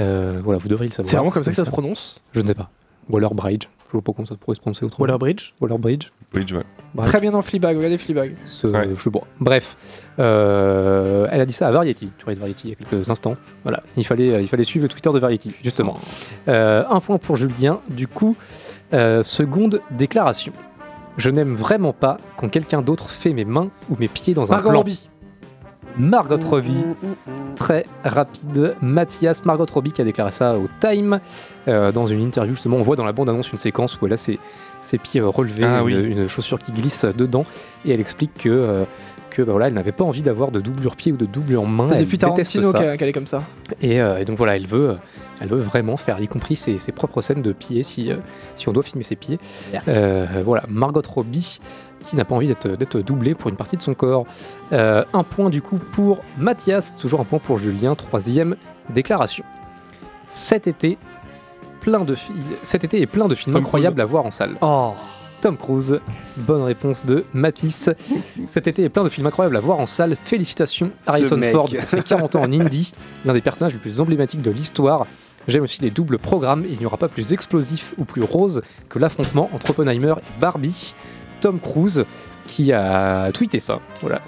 Euh, 0.00 0.40
voilà, 0.42 0.58
vous 0.58 0.68
devriez 0.68 0.88
le 0.88 0.94
savoir. 0.94 1.10
C'est 1.10 1.16
vraiment 1.16 1.30
comme 1.30 1.44
ça 1.44 1.50
que 1.50 1.56
ça 1.56 1.64
se 1.64 1.70
prononce? 1.70 2.20
Je 2.34 2.40
ne 2.40 2.46
sais 2.46 2.54
pas. 2.54 2.70
Waller-Bridge. 3.10 3.66
Je 3.92 3.98
vois 3.98 4.02
pas 4.02 4.12
comment 4.14 4.24
ça 4.26 4.36
pourrait 4.36 4.54
se 4.54 4.60
prononcer 4.60 4.86
autrement. 4.86 5.02
Waller-Bridge. 5.02 5.52
Waller-Bridge. 5.60 6.08
Bridge, 6.32 6.52
ouais. 6.54 6.62
Bref. 6.94 7.08
Très 7.10 7.20
bien 7.20 7.30
dans 7.30 7.42
Fleabag, 7.42 7.76
regardez 7.76 7.98
Fleabag. 7.98 8.36
Ce- 8.44 8.66
Ouais. 8.66 8.88
je 8.96 9.08
pas. 9.10 9.20
Bref, 9.38 9.76
euh, 10.18 11.26
elle 11.30 11.40
a 11.42 11.46
dit 11.46 11.52
ça 11.52 11.68
à 11.68 11.72
Variety. 11.72 12.10
Tu 12.16 12.24
regardes 12.24 12.40
Variety 12.40 12.68
il 12.68 12.70
y 12.70 12.72
a 12.72 12.76
quelques 12.76 13.10
instants. 13.10 13.36
Voilà, 13.64 13.82
il 13.98 14.04
fallait, 14.06 14.42
il 14.42 14.48
fallait 14.48 14.64
suivre 14.64 14.84
le 14.84 14.88
Twitter 14.88 15.10
de 15.12 15.18
Variety, 15.18 15.52
justement. 15.62 15.98
Euh, 16.48 16.84
un 16.88 17.00
point 17.00 17.18
pour 17.18 17.36
Julien. 17.36 17.80
Du 17.90 18.08
coup, 18.08 18.34
euh, 18.94 19.22
seconde 19.22 19.80
déclaration. 19.90 20.52
Je 21.18 21.28
n'aime 21.28 21.54
vraiment 21.54 21.92
pas 21.92 22.16
quand 22.38 22.48
quelqu'un 22.48 22.80
d'autre 22.80 23.10
fait 23.10 23.34
mes 23.34 23.44
mains 23.44 23.68
ou 23.90 23.96
mes 23.98 24.08
pieds 24.08 24.32
dans 24.32 24.50
un 24.50 24.54
Margot 24.56 24.70
plan. 24.70 24.78
Robbie. 24.78 25.10
Margot 25.98 26.38
Robbie, 26.48 26.84
très 27.56 27.84
rapide. 28.04 28.74
Mathias, 28.80 29.44
Margot 29.44 29.66
Robbie 29.72 29.92
qui 29.92 30.00
a 30.00 30.04
déclaré 30.04 30.30
ça 30.32 30.56
au 30.56 30.68
Time 30.80 31.20
euh, 31.68 31.92
dans 31.92 32.06
une 32.06 32.20
interview. 32.20 32.54
Justement, 32.54 32.76
on 32.78 32.82
voit 32.82 32.96
dans 32.96 33.04
la 33.04 33.12
bande-annonce 33.12 33.52
une 33.52 33.58
séquence 33.58 34.00
où 34.00 34.06
elle 34.06 34.14
a 34.14 34.16
ses, 34.16 34.38
ses 34.80 34.98
pieds 34.98 35.20
euh, 35.20 35.28
relevés, 35.28 35.64
Ah 35.64 35.80
une, 35.80 35.84
oui. 35.84 35.94
une 35.94 36.28
chaussure 36.28 36.58
qui 36.58 36.72
glisse 36.72 37.04
dedans, 37.04 37.44
et 37.84 37.92
elle 37.92 38.00
explique 38.00 38.34
que, 38.34 38.48
euh, 38.48 38.84
que 39.30 39.42
bah, 39.42 39.52
voilà, 39.52 39.68
elle 39.68 39.74
n'avait 39.74 39.92
pas 39.92 40.04
envie 40.04 40.22
d'avoir 40.22 40.50
de 40.50 40.60
doublure 40.60 40.96
pied 40.96 41.12
ou 41.12 41.16
de 41.16 41.26
doublure 41.26 41.66
main. 41.66 41.86
C'est 41.86 41.98
depuis 41.98 42.18
Tarantino 42.18 42.72
qu'elle 42.72 43.08
est 43.08 43.12
comme 43.12 43.26
ça. 43.26 43.42
Et, 43.80 44.00
euh, 44.00 44.18
et 44.18 44.24
donc 44.24 44.38
voilà, 44.38 44.56
elle 44.56 44.66
veut, 44.66 44.96
elle 45.40 45.48
veut 45.48 45.60
vraiment 45.60 45.96
faire, 45.96 46.20
y 46.20 46.28
compris 46.28 46.56
ses, 46.56 46.78
ses 46.78 46.92
propres 46.92 47.20
scènes 47.20 47.42
de 47.42 47.52
pieds, 47.52 47.82
si, 47.82 48.10
euh, 48.10 48.16
si 48.56 48.68
on 48.68 48.72
doit 48.72 48.82
filmer 48.82 49.04
ses 49.04 49.16
pieds. 49.16 49.38
Euh, 49.88 50.42
voilà, 50.44 50.64
Margot 50.68 51.02
Robbie, 51.06 51.60
qui 52.02 52.16
n'a 52.16 52.24
pas 52.24 52.34
envie 52.34 52.48
d'être 52.48 52.68
d'être 52.68 52.98
doublée 53.00 53.34
pour 53.34 53.50
une 53.50 53.56
partie 53.56 53.76
de 53.76 53.82
son 53.82 53.94
corps. 53.94 54.26
Euh, 54.72 55.04
un 55.12 55.22
point 55.22 55.48
du 55.50 55.62
coup 55.62 55.78
pour 55.92 56.20
Mathias, 56.38 56.94
toujours 56.94 57.20
un 57.20 57.24
point 57.24 57.38
pour 57.38 57.58
Julien, 57.58 57.94
troisième 57.94 58.56
déclaration. 58.90 59.44
Cet 60.26 60.66
été, 60.66 60.98
plein 61.80 62.04
de 62.04 62.14
fi- 62.14 62.32
cet 62.62 62.84
été 62.84 63.00
est 63.00 63.06
plein 63.06 63.28
de 63.28 63.34
films 63.34 63.54
Tom 63.54 63.62
incroyables 63.62 64.00
à 64.00 64.04
voir 64.04 64.24
en 64.26 64.30
salle. 64.30 64.56
Oh. 64.60 64.92
Tom 65.40 65.56
Cruise, 65.56 65.98
bonne 66.36 66.62
réponse 66.62 67.04
de 67.04 67.24
Matisse. 67.34 67.90
Cet 68.46 68.68
été 68.68 68.84
est 68.84 68.88
plein 68.88 69.02
de 69.02 69.08
films 69.08 69.26
incroyables 69.26 69.56
à 69.56 69.60
voir 69.60 69.80
en 69.80 69.86
salle. 69.86 70.14
Félicitations 70.14 70.92
Harrison. 71.04 71.40
Ford 71.50 71.68
pour 71.68 71.90
ses 71.90 72.00
40 72.02 72.36
ans 72.36 72.42
en 72.42 72.52
Indie, 72.52 72.92
l'un 73.24 73.32
des 73.32 73.40
personnages 73.40 73.72
les 73.72 73.80
plus 73.80 74.00
emblématiques 74.00 74.40
de 74.42 74.52
l'histoire. 74.52 75.04
J'aime 75.48 75.64
aussi 75.64 75.82
les 75.82 75.90
doubles 75.90 76.18
programmes. 76.18 76.64
Il 76.70 76.78
n'y 76.78 76.86
aura 76.86 76.96
pas 76.96 77.08
plus 77.08 77.32
explosif 77.32 77.92
ou 77.98 78.04
plus 78.04 78.22
rose 78.22 78.62
que 78.88 79.00
l'affrontement 79.00 79.50
entre 79.52 79.70
Oppenheimer 79.70 80.14
et 80.18 80.40
Barbie. 80.40 80.94
Tom 81.42 81.60
Cruise 81.60 82.04
qui 82.46 82.72
a 82.72 83.30
tweeté 83.32 83.60
ça, 83.60 83.80
voilà, 84.00 84.20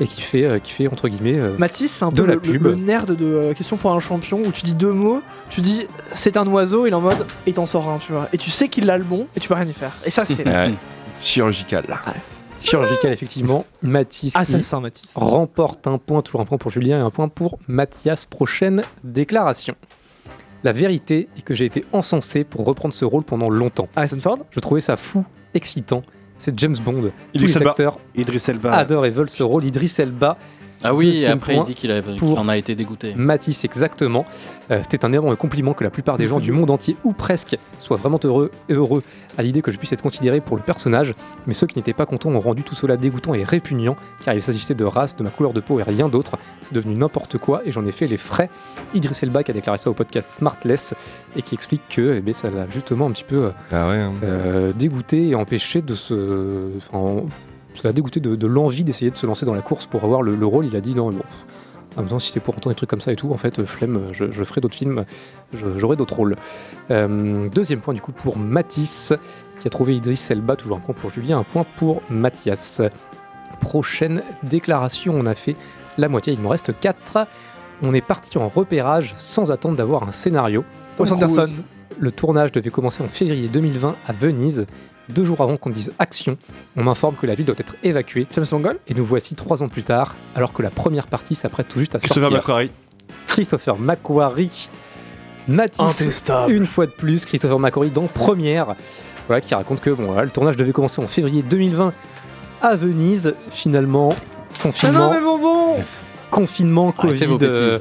et 0.00 0.06
qui 0.06 0.20
fait, 0.20 0.44
euh, 0.44 0.58
qui 0.58 0.72
fait 0.72 0.88
entre 0.88 1.08
guillemets. 1.08 1.38
euh, 1.38 1.56
Mathis, 1.58 1.90
c'est 1.92 2.04
un 2.04 2.08
De 2.10 2.20
peu 2.22 2.26
la 2.26 2.34
le, 2.34 2.40
pub. 2.40 2.62
le 2.64 2.74
nerd 2.74 3.12
de 3.16 3.24
euh, 3.24 3.54
Question 3.54 3.76
pour 3.76 3.92
un 3.92 4.00
champion 4.00 4.38
où 4.44 4.50
tu 4.52 4.62
dis 4.62 4.74
deux 4.74 4.92
mots, 4.92 5.22
tu 5.50 5.60
dis 5.60 5.86
c'est 6.10 6.36
un 6.36 6.46
oiseau, 6.48 6.86
il 6.86 6.90
est 6.90 6.94
en 6.94 7.00
mode 7.00 7.24
et 7.46 7.52
t'en 7.52 7.64
sors 7.66 7.88
un, 7.88 7.98
tu 7.98 8.12
vois. 8.12 8.28
Et 8.32 8.38
tu 8.38 8.50
sais 8.50 8.68
qu'il 8.68 8.90
a 8.90 8.98
le 8.98 9.04
bon 9.04 9.26
et 9.36 9.40
tu 9.40 9.48
peux 9.48 9.54
rien 9.54 9.66
y 9.66 9.72
faire. 9.72 9.92
Et 10.04 10.10
ça, 10.10 10.24
c'est. 10.24 10.44
Ouais. 10.48 10.74
Chirurgical. 11.20 11.84
chirurgical 12.60 13.12
effectivement. 13.12 13.64
Mathis 13.82 14.32
qui 14.32 14.38
Assassin, 14.38 14.80
Mathis. 14.80 15.10
remporte 15.14 15.86
un 15.86 15.98
point, 15.98 16.20
toujours 16.22 16.40
un 16.40 16.44
point 16.46 16.58
pour 16.58 16.70
Julien 16.72 16.98
et 16.98 17.00
un 17.02 17.10
point 17.10 17.28
pour 17.28 17.58
Mathias. 17.68 18.26
Prochaine 18.26 18.82
déclaration. 19.04 19.74
La 20.64 20.72
vérité 20.72 21.28
est 21.36 21.42
que 21.42 21.54
j'ai 21.54 21.64
été 21.64 21.84
encensé 21.92 22.44
pour 22.44 22.64
reprendre 22.64 22.92
ce 22.94 23.04
rôle 23.04 23.24
pendant 23.24 23.50
longtemps. 23.50 23.88
Harrison 23.96 24.20
Ford? 24.20 24.38
Je 24.50 24.60
trouvais 24.60 24.80
ça 24.80 24.96
fou, 24.96 25.24
excitant. 25.54 26.02
C'est 26.42 26.58
James 26.58 26.74
Bond. 26.84 27.02
Tous 27.02 27.12
Idriss 27.34 27.54
les 27.54 27.58
Elba. 27.58 27.70
acteurs 27.70 27.98
Idriss 28.16 28.48
Elba. 28.48 28.72
adorent 28.72 29.06
et 29.06 29.10
veulent 29.10 29.30
ce 29.30 29.44
rôle. 29.44 29.64
Idriss 29.64 30.00
Elba, 30.00 30.36
Ah 30.84 30.94
oui, 30.94 31.22
et 31.22 31.26
après 31.26 31.54
point 31.54 31.64
il 31.64 31.66
dit 31.68 31.74
qu'il 31.74 31.90
en 32.38 32.48
a 32.48 32.56
été 32.56 32.74
dégoûté. 32.74 33.14
Matisse, 33.16 33.64
exactement. 33.64 34.24
Euh, 34.70 34.80
C'était 34.82 35.04
un 35.04 35.12
énorme 35.12 35.36
compliment 35.36 35.74
que 35.74 35.84
la 35.84 35.90
plupart 35.90 36.18
des 36.18 36.28
gens 36.28 36.40
du 36.40 36.52
monde 36.52 36.70
entier, 36.70 36.96
ou 37.04 37.12
presque, 37.12 37.56
soient 37.78 37.96
vraiment 37.96 38.18
heureux, 38.24 38.50
heureux 38.68 39.02
à 39.38 39.42
l'idée 39.42 39.62
que 39.62 39.70
je 39.70 39.78
puisse 39.78 39.92
être 39.92 40.02
considéré 40.02 40.40
pour 40.40 40.56
le 40.56 40.62
personnage. 40.62 41.14
Mais 41.46 41.54
ceux 41.54 41.66
qui 41.66 41.78
n'étaient 41.78 41.92
pas 41.92 42.06
contents 42.06 42.30
ont 42.30 42.40
rendu 42.40 42.62
tout 42.62 42.74
cela 42.74 42.96
dégoûtant 42.96 43.34
et 43.34 43.44
répugnant, 43.44 43.96
car 44.24 44.34
il 44.34 44.40
s'agissait 44.42 44.74
de 44.74 44.84
race, 44.84 45.16
de 45.16 45.22
ma 45.22 45.30
couleur 45.30 45.52
de 45.52 45.60
peau 45.60 45.78
et 45.80 45.82
rien 45.82 46.08
d'autre. 46.08 46.32
C'est 46.62 46.74
devenu 46.74 46.94
n'importe 46.94 47.38
quoi 47.38 47.62
et 47.64 47.72
j'en 47.72 47.84
ai 47.86 47.92
fait 47.92 48.06
les 48.06 48.16
frais. 48.16 48.50
Idriss 48.94 49.22
Elba 49.22 49.42
qui 49.42 49.50
a 49.50 49.54
déclaré 49.54 49.78
ça 49.78 49.90
au 49.90 49.94
podcast 49.94 50.30
Smartless 50.30 50.94
et 51.36 51.42
qui 51.42 51.54
explique 51.54 51.82
que 51.88 52.16
eh 52.16 52.20
bien, 52.20 52.32
ça 52.32 52.50
l'a 52.50 52.68
justement 52.68 53.06
un 53.06 53.10
petit 53.12 53.24
peu 53.24 53.44
euh, 53.44 53.50
Ah 53.70 53.88
ouais. 53.88 53.96
hein. 53.96 54.12
euh, 54.24 54.72
dégoûté 54.72 55.28
et 55.28 55.34
empêché 55.34 55.80
de 55.82 55.94
se. 55.94 56.68
Enfin, 56.78 57.24
ça 57.74 57.88
l'a 57.88 57.92
dégoûté 57.92 58.20
de, 58.20 58.36
de 58.36 58.46
l'envie 58.46 58.84
d'essayer 58.84 59.10
de 59.10 59.16
se 59.16 59.26
lancer 59.26 59.46
dans 59.46 59.54
la 59.54 59.62
course 59.62 59.86
pour 59.86 60.04
avoir 60.04 60.22
le, 60.22 60.36
le 60.36 60.46
rôle. 60.46 60.66
Il 60.66 60.76
a 60.76 60.80
dit 60.80 60.94
non, 60.94 61.10
bon, 61.10 61.22
en 61.96 62.00
même 62.00 62.08
temps, 62.08 62.18
si 62.18 62.30
c'est 62.30 62.40
pour 62.40 62.54
entendre 62.56 62.74
des 62.74 62.76
trucs 62.76 62.90
comme 62.90 63.00
ça 63.00 63.12
et 63.12 63.16
tout, 63.16 63.30
en 63.32 63.36
fait, 63.36 63.58
euh, 63.58 63.66
flemme, 63.66 64.00
je, 64.12 64.30
je 64.30 64.44
ferai 64.44 64.60
d'autres 64.60 64.74
films, 64.74 65.04
j'aurai 65.52 65.96
d'autres 65.96 66.16
rôles. 66.16 66.36
Euh, 66.90 67.48
deuxième 67.48 67.80
point, 67.80 67.94
du 67.94 68.00
coup, 68.00 68.12
pour 68.12 68.36
Matisse, 68.38 69.12
qui 69.60 69.66
a 69.68 69.70
trouvé 69.70 69.96
Idriss 69.96 70.30
Elba, 70.30 70.56
toujours 70.56 70.78
un 70.78 70.80
point 70.80 70.94
pour 70.94 71.10
Julien, 71.10 71.38
un 71.38 71.44
point 71.44 71.66
pour 71.76 72.02
Mathias. 72.10 72.80
Prochaine 73.60 74.22
déclaration, 74.42 75.14
on 75.16 75.26
a 75.26 75.34
fait 75.34 75.56
la 75.98 76.08
moitié, 76.08 76.32
il 76.32 76.40
m'en 76.40 76.48
reste 76.48 76.78
4. 76.78 77.26
On 77.82 77.94
est 77.94 78.00
parti 78.00 78.38
en 78.38 78.48
repérage 78.48 79.14
sans 79.16 79.50
attendre 79.50 79.76
d'avoir 79.76 80.08
un 80.08 80.12
scénario. 80.12 80.64
Tom 80.96 81.12
Anderson. 81.12 81.48
Le 81.98 82.10
tournage 82.10 82.52
devait 82.52 82.70
commencer 82.70 83.02
en 83.02 83.08
février 83.08 83.48
2020 83.48 83.96
à 84.06 84.12
Venise. 84.12 84.66
Deux 85.08 85.24
jours 85.24 85.40
avant 85.40 85.56
qu'on 85.56 85.70
dise 85.70 85.92
action, 85.98 86.38
on 86.76 86.84
m'informe 86.84 87.16
que 87.16 87.26
la 87.26 87.34
ville 87.34 87.46
doit 87.46 87.56
être 87.58 87.76
évacuée. 87.82 88.26
James 88.34 88.46
Mangold? 88.52 88.78
Et 88.88 88.94
nous 88.94 89.04
voici 89.04 89.34
trois 89.34 89.62
ans 89.62 89.68
plus 89.68 89.82
tard, 89.82 90.14
alors 90.34 90.52
que 90.52 90.62
la 90.62 90.70
première 90.70 91.06
partie 91.06 91.34
s'apprête 91.34 91.68
tout 91.68 91.78
juste 91.78 91.94
à 91.94 91.98
Christopher 91.98 92.22
sortir. 92.24 92.38
McQuarrie. 92.38 92.70
Christopher 93.26 93.78
McQuarrie. 93.78 94.68
Matisse, 95.48 95.80
Intestable. 95.80 96.52
une 96.52 96.66
fois 96.66 96.86
de 96.86 96.92
plus, 96.92 97.26
Christopher 97.26 97.58
McQuarrie 97.58 97.90
dans 97.90 98.06
Première, 98.06 98.76
voilà, 99.26 99.40
qui 99.40 99.54
raconte 99.54 99.80
que 99.80 99.90
bon, 99.90 100.06
voilà, 100.06 100.22
le 100.24 100.30
tournage 100.30 100.56
devait 100.56 100.72
commencer 100.72 101.02
en 101.02 101.08
février 101.08 101.42
2020 101.42 101.92
à 102.62 102.76
Venise. 102.76 103.34
Finalement, 103.50 104.10
Ah 104.12 104.62
confinement, 104.62 104.98
non, 104.98 105.10
mais 105.12 105.20
bonbon 105.20 105.82
confinement, 106.32 106.94
Arrêtez 106.98 107.26
Covid, 107.26 107.38
euh, 107.42 107.78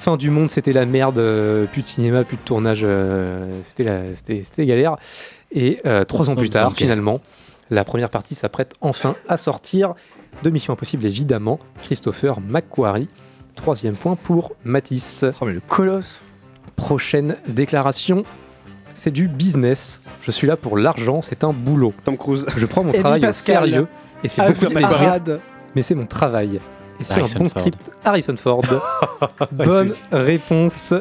fin 0.00 0.16
du 0.18 0.28
monde, 0.30 0.50
c'était 0.50 0.72
la 0.72 0.84
merde, 0.84 1.18
euh, 1.18 1.64
plus 1.66 1.82
de 1.82 1.86
cinéma, 1.86 2.24
plus 2.24 2.36
de 2.36 2.42
tournage, 2.42 2.80
euh, 2.82 3.46
c'était 3.62 3.84
la, 3.84 4.14
c'était, 4.14 4.42
c'était 4.44 4.66
galère. 4.66 4.96
Et 5.52 5.78
euh, 5.86 6.04
trois 6.04 6.30
ans 6.30 6.36
plus 6.36 6.50
tard, 6.50 6.72
finalement, 6.72 7.20
la 7.70 7.84
première 7.84 8.10
partie 8.10 8.34
s'apprête 8.34 8.74
enfin 8.80 9.14
à 9.28 9.36
sortir 9.36 9.94
de 10.42 10.50
Mission 10.50 10.72
Impossible, 10.72 11.06
évidemment. 11.06 11.58
Christopher 11.82 12.40
McQuarrie. 12.40 13.08
Troisième 13.54 13.96
point 13.96 14.14
pour 14.14 14.52
Matisse. 14.64 15.24
Oh, 15.40 15.44
mais 15.44 15.52
le 15.52 15.60
colosse 15.60 16.20
Prochaine 16.76 17.36
déclaration. 17.48 18.22
C'est 18.94 19.10
du 19.10 19.26
business. 19.26 20.02
Je 20.22 20.30
suis 20.30 20.46
là 20.46 20.56
pour 20.56 20.78
l'argent, 20.78 21.22
c'est 21.22 21.44
un 21.44 21.52
boulot. 21.52 21.92
Tom 22.04 22.16
Cruise. 22.16 22.46
Je 22.56 22.66
prends 22.66 22.84
mon 22.84 22.92
travail 22.92 23.26
au 23.26 23.32
sérieux 23.32 23.88
et 24.22 24.28
c'est 24.28 24.44
tout 24.44 24.66
oui, 24.66 24.74
plaisir, 24.74 25.20
mais 25.74 25.82
c'est 25.82 25.94
mon 25.94 26.06
travail. 26.06 26.60
Et 27.00 27.04
c'est 27.04 27.14
un 27.14 27.38
bon 27.38 27.48
Ford. 27.48 27.60
script 27.60 27.90
Harrison 28.04 28.36
Ford. 28.36 28.62
Bonne 29.52 29.92
réponse 30.12 30.94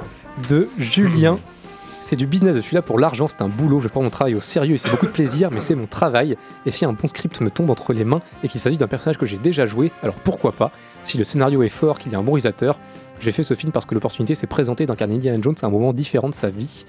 de 0.49 0.69
Julien. 0.77 1.39
C'est 1.99 2.15
du 2.15 2.27
business, 2.27 2.55
je 2.55 2.61
suis 2.61 2.75
là 2.75 2.81
pour 2.81 2.99
l'argent, 2.99 3.27
c'est 3.27 3.41
un 3.41 3.49
boulot, 3.49 3.79
je 3.81 3.87
prends 3.89 4.01
mon 4.01 4.09
travail 4.09 4.33
au 4.35 4.39
sérieux 4.39 4.75
et 4.75 4.77
c'est 4.77 4.89
beaucoup 4.89 5.07
de 5.07 5.11
plaisir, 5.11 5.49
mais 5.51 5.59
c'est 5.59 5.75
mon 5.75 5.87
travail. 5.87 6.37
Et 6.65 6.71
si 6.71 6.85
un 6.85 6.93
bon 6.93 7.07
script 7.07 7.41
me 7.41 7.49
tombe 7.49 7.69
entre 7.69 7.91
les 7.91 8.05
mains 8.05 8.21
et 8.43 8.47
qu'il 8.47 8.61
s'agit 8.61 8.77
d'un 8.77 8.87
personnage 8.87 9.17
que 9.17 9.25
j'ai 9.25 9.37
déjà 9.37 9.65
joué, 9.65 9.91
alors 10.03 10.15
pourquoi 10.15 10.51
pas? 10.53 10.71
Si 11.03 11.17
le 11.17 11.23
scénario 11.23 11.63
est 11.63 11.69
fort, 11.69 11.99
qu'il 11.99 12.11
y 12.11 12.15
a 12.15 12.19
un 12.19 12.23
bon 12.23 12.33
réalisateur, 12.33 12.79
j'ai 13.19 13.31
fait 13.31 13.43
ce 13.43 13.55
film 13.55 13.71
parce 13.71 13.85
que 13.85 13.93
l'opportunité 13.93 14.35
s'est 14.35 14.47
présentée 14.47 14.85
d'incarner 14.85 15.15
Indiana 15.15 15.39
Jones 15.41 15.55
à 15.61 15.65
un 15.65 15.69
moment 15.69 15.91
différent 15.91 16.29
de 16.29 16.35
sa 16.35 16.49
vie. 16.49 16.85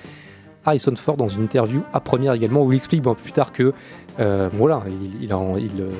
Harrison 0.65 0.95
Ford 0.97 1.17
dans 1.17 1.29
une 1.29 1.43
interview 1.43 1.83
à 1.93 2.01
première 2.01 2.35
également 2.35 2.63
où 2.63 2.73
il 2.73 2.77
explique 2.77 3.03
bon, 3.03 3.15
plus 3.15 3.33
tard 3.33 3.53
que 3.53 3.73
euh, 4.21 4.51
voilà, 4.53 4.83
il, 4.89 5.25
il, 5.25 5.33
en- 5.35 5.57
il, 5.57 5.81
euh, 5.81 5.91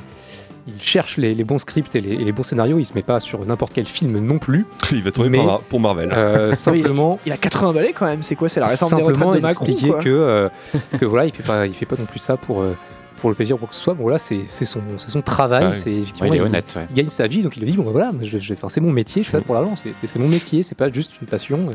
il 0.67 0.81
cherche 0.81 1.17
les, 1.17 1.33
les 1.33 1.43
bons 1.43 1.57
scripts 1.57 1.95
et 1.95 2.01
les, 2.01 2.13
et 2.13 2.17
les 2.23 2.31
bons 2.31 2.43
scénarios, 2.43 2.79
il 2.79 2.85
se 2.85 2.93
met 2.93 3.01
pas 3.01 3.19
sur 3.19 3.45
n'importe 3.45 3.73
quel 3.73 3.85
film 3.85 4.19
non 4.19 4.37
plus. 4.39 4.65
Il 4.91 5.03
va 5.03 5.11
tourner 5.11 5.29
Mais, 5.29 5.37
pour, 5.39 5.61
pour 5.61 5.79
Marvel. 5.79 6.11
euh, 6.11 6.53
simplement, 6.53 7.19
Il 7.25 7.31
a 7.31 7.37
80 7.37 7.73
balais 7.73 7.93
quand 7.93 8.05
même, 8.05 8.23
c'est 8.23 8.35
quoi? 8.35 8.49
C'est 8.49 8.59
la 8.59 8.67
réforme 8.67 8.95
des 8.95 9.03
retraites 9.03 9.29
de 9.31 9.37
il 9.37 9.41
Macron 9.41 9.65
expliquait 9.65 9.91
quoi 9.91 9.99
que, 10.03 10.09
euh, 10.09 10.49
que 10.99 11.05
voilà, 11.05 11.25
il 11.25 11.33
fait 11.33 11.43
pas, 11.43 11.65
il 11.67 11.73
fait 11.73 11.85
pas 11.85 11.95
non 11.97 12.05
plus 12.05 12.19
ça 12.19 12.37
pour, 12.37 12.61
euh, 12.61 12.73
pour 13.19 13.29
le 13.29 13.35
plaisir 13.35 13.55
ou 13.55 13.59
quoi 13.59 13.67
que 13.67 13.75
ce 13.75 13.81
soit. 13.81 13.93
Bon, 13.93 14.07
là, 14.07 14.17
c'est 14.17 14.41
c'est 14.47 14.65
son, 14.65 14.81
c'est 14.97 15.09
son 15.09 15.21
travail, 15.21 15.65
Ah 15.67 15.69
oui. 15.73 15.77
c'est 15.77 15.91
effectivement. 15.93 16.29
Ouais, 16.29 16.35
il 16.37 16.39
est 16.39 16.43
il, 16.43 16.47
honnête, 16.47 16.73
ouais. 16.75 16.85
il 16.89 16.95
gagne 16.95 17.09
sa 17.09 17.27
vie, 17.27 17.41
donc 17.41 17.55
il 17.57 17.61
le 17.65 17.69
dit, 17.71 17.77
bon, 17.77 17.83
bah, 17.83 17.91
voilà, 17.91 18.11
je- 18.21 18.37
je- 18.37 18.53
c'est 18.67 18.81
mon 18.81 18.91
métier, 18.91 19.23
je 19.23 19.29
fais 19.29 19.37
ça 19.37 19.43
pour 19.43 19.55
l'argent, 19.55 19.75
c'est- 19.75 19.93
c'est 19.93 20.07
c'est 20.07 20.19
mon 20.19 20.27
métier, 20.27 20.63
c'est 20.63 20.75
pas 20.75 20.91
juste 20.91 21.11
une 21.21 21.27
passion. 21.27 21.67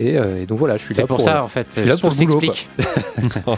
Et, 0.00 0.18
euh, 0.18 0.42
et 0.42 0.46
donc 0.46 0.58
voilà, 0.58 0.76
je 0.76 0.82
suis 0.82 0.94
C'est 0.94 1.02
là 1.02 1.06
pour 1.06 1.18
pour, 1.18 1.24
ça, 1.24 1.38
euh, 1.38 1.42
en 1.42 1.48
fait, 1.48 1.68
je 1.72 1.80
suis 1.80 1.88
là 1.88 1.96
pour 1.96 2.12
s'explique. 2.12 2.68
non, 3.46 3.56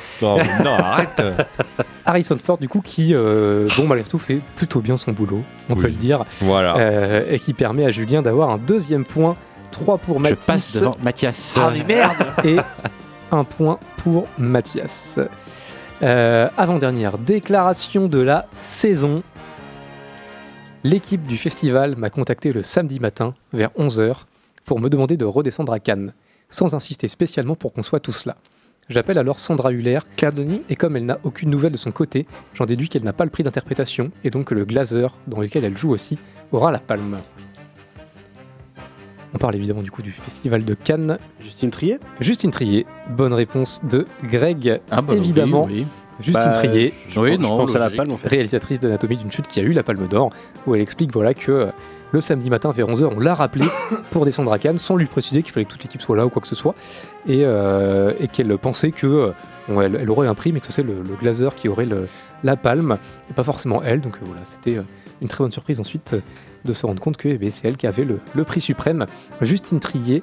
non, 0.65 0.71
arrête. 0.75 1.23
Harrison 2.05 2.37
Ford, 2.43 2.59
du 2.59 2.69
coup, 2.69 2.83
qui, 2.85 3.15
euh, 3.15 3.67
bon, 3.77 3.87
malgré 3.87 4.07
tout, 4.09 4.19
fait 4.19 4.41
plutôt 4.55 4.81
bien 4.81 4.97
son 4.99 5.13
boulot, 5.13 5.43
on 5.71 5.75
Oui. 5.75 5.81
peut 5.81 5.89
le 5.89 5.95
dire. 5.95 6.25
Voilà. 6.43 6.77
Euh, 6.77 7.25
et 7.31 7.39
qui 7.39 7.55
permet 7.55 7.85
à 7.87 7.91
Julien 7.91 8.21
d'avoir 8.23 8.51
un 8.51 8.59
deuxième 8.59 9.05
point, 9.07 9.35
3 9.71 9.97
pour 9.99 10.19
Je 10.19 10.23
Mathis. 10.23 10.47
passe 10.47 10.77
devant 10.77 10.97
Mathias. 11.03 11.55
Ah 11.59 11.71
mais 11.73 11.83
merde 11.85 12.13
et 12.45 12.57
un 13.33 13.45
point 13.45 13.79
pour 13.97 14.27
Mathias. 14.39 15.19
Euh, 16.03 16.51
Avant-dernière 16.59 17.17
déclaration 17.17 18.07
de 18.07 18.19
la 18.19 18.47
saison. 18.61 19.23
L'équipe 20.85 21.27
du 21.27 21.39
festival 21.39 21.97
m'a 21.97 22.11
contacté 22.11 22.53
le 22.53 22.63
samedi 22.63 23.01
matin 23.01 23.35
vers 23.55 23.71
11h 23.79 24.25
pour 24.67 24.79
me 24.79 24.91
demander 24.91 25.17
de 25.17 25.25
redescendre 25.25 25.73
à 25.73 25.79
Cannes, 25.79 26.13
sans 26.51 26.75
insister 26.75 27.09
spécialement 27.09 27.57
pour 27.57 27.73
qu'on 27.73 27.83
soit 27.83 28.01
tous 28.01 28.27
là. 28.27 28.37
J'appelle 28.91 29.17
alors 29.17 29.39
Sandra 29.39 29.73
Huller, 29.73 30.01
Claire 30.17 30.35
Denis 30.35 30.63
et 30.69 30.77
comme 30.77 30.97
elle 30.97 31.07
n'a 31.07 31.19
aucune 31.25 31.49
nouvelle 31.49 31.73
de 31.73 31.79
son 31.79 31.93
côté, 31.93 32.27
j'en 32.53 32.67
déduis 32.67 32.91
qu'elle 32.91 33.03
n'a 33.03 33.15
pas 33.15 33.25
le 33.25 33.31
prix 33.31 33.43
d'interprétation, 33.43 34.13
et 34.23 34.31
donc 34.31 34.49
que 34.49 34.55
le 34.55 34.65
glazer, 34.65 35.17
dans 35.27 35.41
lequel 35.41 35.65
elle 35.65 35.77
joue 35.77 35.93
aussi, 35.93 36.19
aura 36.53 36.71
la 36.71 36.79
palme. 36.79 37.17
On 39.37 39.39
parle 39.39 39.55
évidemment 39.57 39.83
du 39.83 39.91
coup 39.91 40.01
du 40.01 40.13
festival 40.13 40.65
de 40.65 40.73
Cannes. 40.73 41.19
Justine 41.43 41.69
Trier 41.71 41.99
Justine 42.21 42.51
Trier, 42.51 42.87
bonne 43.11 43.35
réponse 43.35 43.83
de 43.85 44.07
Greg, 44.25 44.81
Ah 44.91 45.03
bah 45.03 45.13
oui, 45.13 45.19
évidemment. 45.19 45.65
oui. 45.65 45.87
Justine 46.21 46.43
Bah, 46.45 46.53
Trier, 46.55 46.95
Je 47.11 47.21
Oui, 47.21 47.37
pense- 47.37 47.45
je 47.47 47.51
non, 47.53 47.57
pense 47.59 47.77
à 47.77 47.79
la 47.79 47.91
palme 47.91 48.13
en 48.13 48.17
fait. 48.17 48.29
réalisatrice 48.29 48.81
d'Anatomie 48.81 49.19
d'une 49.19 49.31
chute 49.31 49.47
qui 49.47 49.61
a 49.61 49.63
eu 49.63 49.73
la 49.73 49.83
Palme 49.83 50.09
d'Or, 50.09 50.31
où 50.67 50.75
elle 50.75 50.81
explique 50.81 51.13
voilà 51.13 51.35
que 51.35 51.53
euh, 51.53 51.67
le 52.13 52.23
samedi 52.23 52.49
matin 52.49 52.71
vers 52.71 52.87
11h, 52.89 53.11
on 53.15 53.21
l'a 53.21 53.35
rappelé 53.35 53.67
pour 54.11 54.25
descendre 54.25 54.51
à 54.55 54.59
Cannes, 54.59 54.79
sans 54.79 54.97
lui 54.97 55.05
préciser 55.05 55.43
qu'il 55.43 55.53
fallait 55.53 55.67
que 55.67 55.73
toute 55.73 55.83
l'équipe 55.83 56.01
soit 56.01 56.17
là 56.17 56.25
ou 56.25 56.31
quoi 56.31 56.41
que 56.41 56.49
ce 56.49 56.55
soit, 56.55 56.75
et, 57.29 57.43
euh, 57.45 58.15
et 58.19 58.29
qu'elle 58.29 58.57
pensait 58.57 58.91
que 58.93 59.07
euh, 59.07 59.31
bon, 59.69 59.83
elle, 59.83 59.97
elle 60.01 60.11
aurait 60.11 60.29
un 60.29 60.35
prix, 60.35 60.53
mais 60.53 60.61
que 60.61 60.73
c'est 60.73 60.83
le, 60.83 60.95
le 61.07 61.15
glazer 61.21 61.55
qui 61.55 61.69
aurait 61.69 61.85
le- 61.85 62.09
la 62.43 62.57
palme, 62.57 62.97
et 63.29 63.35
pas 63.35 63.45
forcément 63.45 63.83
elle. 63.83 64.01
Donc 64.01 64.15
euh, 64.17 64.21
voilà, 64.25 64.41
c'était 64.45 64.79
une 65.21 65.29
très 65.29 65.45
bonne 65.45 65.53
surprise 65.53 65.79
ensuite 65.79 66.15
euh, 66.15 66.21
de 66.65 66.73
se 66.73 66.87
rendre 66.87 67.01
compte 67.01 67.17
que 67.17 67.29
eh 67.29 67.51
c'est 67.51 67.69
elle 67.69 67.77
qui 67.77 67.87
avait 67.87 68.05
le, 68.05 68.19
le 68.35 68.45
prix 68.45 68.61
suprême. 68.61 69.07
Justine 69.41 69.81
Trier. 69.81 70.23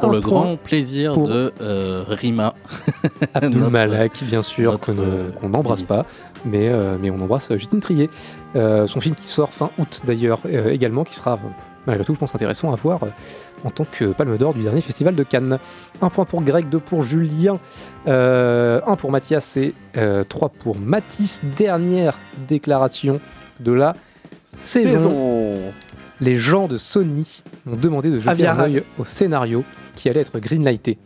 Pour 0.00 0.10
le 0.10 0.20
grand 0.20 0.56
plaisir 0.56 1.12
pour 1.12 1.28
de 1.28 1.52
euh, 1.60 2.02
Rima. 2.08 2.54
Abdul 3.34 3.68
Malak, 3.68 4.24
bien 4.24 4.40
sûr, 4.40 4.80
qu'on 4.80 4.94
ne- 4.94 5.02
euh, 5.02 5.30
qu'on 5.32 5.50
n'embrasse 5.50 5.82
pas, 5.82 6.06
mais, 6.46 6.70
euh, 6.70 6.96
mais 7.00 7.10
on 7.10 7.20
embrasse 7.20 7.52
Justine 7.52 7.80
Trier. 7.80 8.08
Euh, 8.56 8.86
son 8.86 9.00
film 9.00 9.14
qui 9.14 9.28
sort 9.28 9.52
fin 9.52 9.70
août 9.78 10.00
d'ailleurs 10.06 10.40
euh, 10.46 10.70
également, 10.70 11.04
qui 11.04 11.14
sera 11.14 11.38
malgré 11.86 12.04
tout, 12.06 12.14
je 12.14 12.18
pense, 12.18 12.34
intéressant 12.34 12.72
à 12.72 12.76
voir 12.76 13.00
en 13.64 13.70
tant 13.70 13.84
que 13.84 14.06
Palme 14.06 14.38
d'Or 14.38 14.54
du 14.54 14.62
dernier 14.62 14.80
festival 14.80 15.14
de 15.14 15.22
Cannes. 15.24 15.58
Un 16.00 16.08
point 16.08 16.24
pour 16.24 16.40
Greg, 16.42 16.68
deux 16.70 16.78
pour 16.80 17.02
Julien, 17.02 17.58
euh, 18.08 18.80
un 18.86 18.96
pour 18.96 19.10
Mathias 19.10 19.56
et 19.58 19.74
euh, 19.98 20.24
trois 20.24 20.48
pour 20.48 20.78
Mathis. 20.78 21.42
Dernière 21.56 22.18
déclaration 22.48 23.20
de 23.60 23.72
la 23.72 23.94
saison. 24.62 24.98
Saison. 24.98 25.72
Les 26.20 26.36
gens 26.36 26.68
de 26.68 26.76
Sony 26.78 27.42
m'ont 27.66 27.76
demandé 27.76 28.10
de 28.10 28.18
jeter 28.18 28.46
un 28.46 28.58
œil 28.60 28.84
au 28.98 29.04
scénario 29.04 29.64
qui 29.96 30.08
allait 30.08 30.20
être 30.20 30.38
greenlighté. 30.38 30.98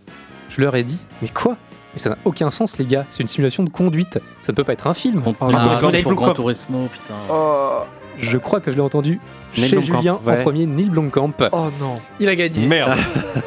Je 0.50 0.60
leur 0.60 0.74
ai 0.74 0.84
dit, 0.84 0.98
mais 1.22 1.28
quoi? 1.28 1.56
Mais 1.94 1.98
ça 1.98 2.10
n'a 2.10 2.18
aucun 2.26 2.50
sens, 2.50 2.76
les 2.76 2.84
gars. 2.84 3.06
C'est 3.08 3.20
une 3.22 3.26
simulation 3.26 3.64
de 3.64 3.70
conduite. 3.70 4.18
Ça 4.42 4.52
ne 4.52 4.56
peut 4.56 4.64
pas 4.64 4.74
être 4.74 4.86
un 4.86 4.92
film. 4.94 5.22
Ah, 5.40 5.46
Turismo. 5.48 5.90
c'est 5.90 6.02
pour 6.02 6.14
Gran 6.14 6.34
Turismo, 6.34 6.88
putain. 6.92 7.14
Oh, 7.30 7.78
Je 8.20 8.36
crois 8.36 8.60
que 8.60 8.70
je 8.70 8.76
l'ai 8.76 8.82
entendu 8.82 9.18
Neil 9.56 9.70
chez 9.70 9.76
Blomkamp, 9.76 10.00
Julien 10.00 10.20
en 10.26 10.36
premier, 10.42 10.66
Neil 10.66 10.90
Blomkamp. 10.90 11.32
oh 11.52 11.68
non, 11.80 11.96
il 12.20 12.28
a 12.28 12.36
gagné. 12.36 12.66
Merde. 12.66 12.98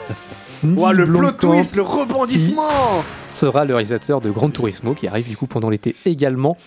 Ouah, 0.63 0.91
le 0.91 1.05
plot 1.05 1.31
twist, 1.33 1.75
le 1.75 1.83
rebondissement 1.83 2.67
sera 3.03 3.63
le 3.63 3.75
réalisateur 3.75 4.19
de 4.19 4.29
Gran 4.31 4.49
Turismo 4.49 4.93
qui 4.93 5.07
arrive 5.07 5.29
du 5.29 5.37
coup 5.37 5.47
pendant 5.47 5.69
l'été 5.69 5.95
également. 6.05 6.57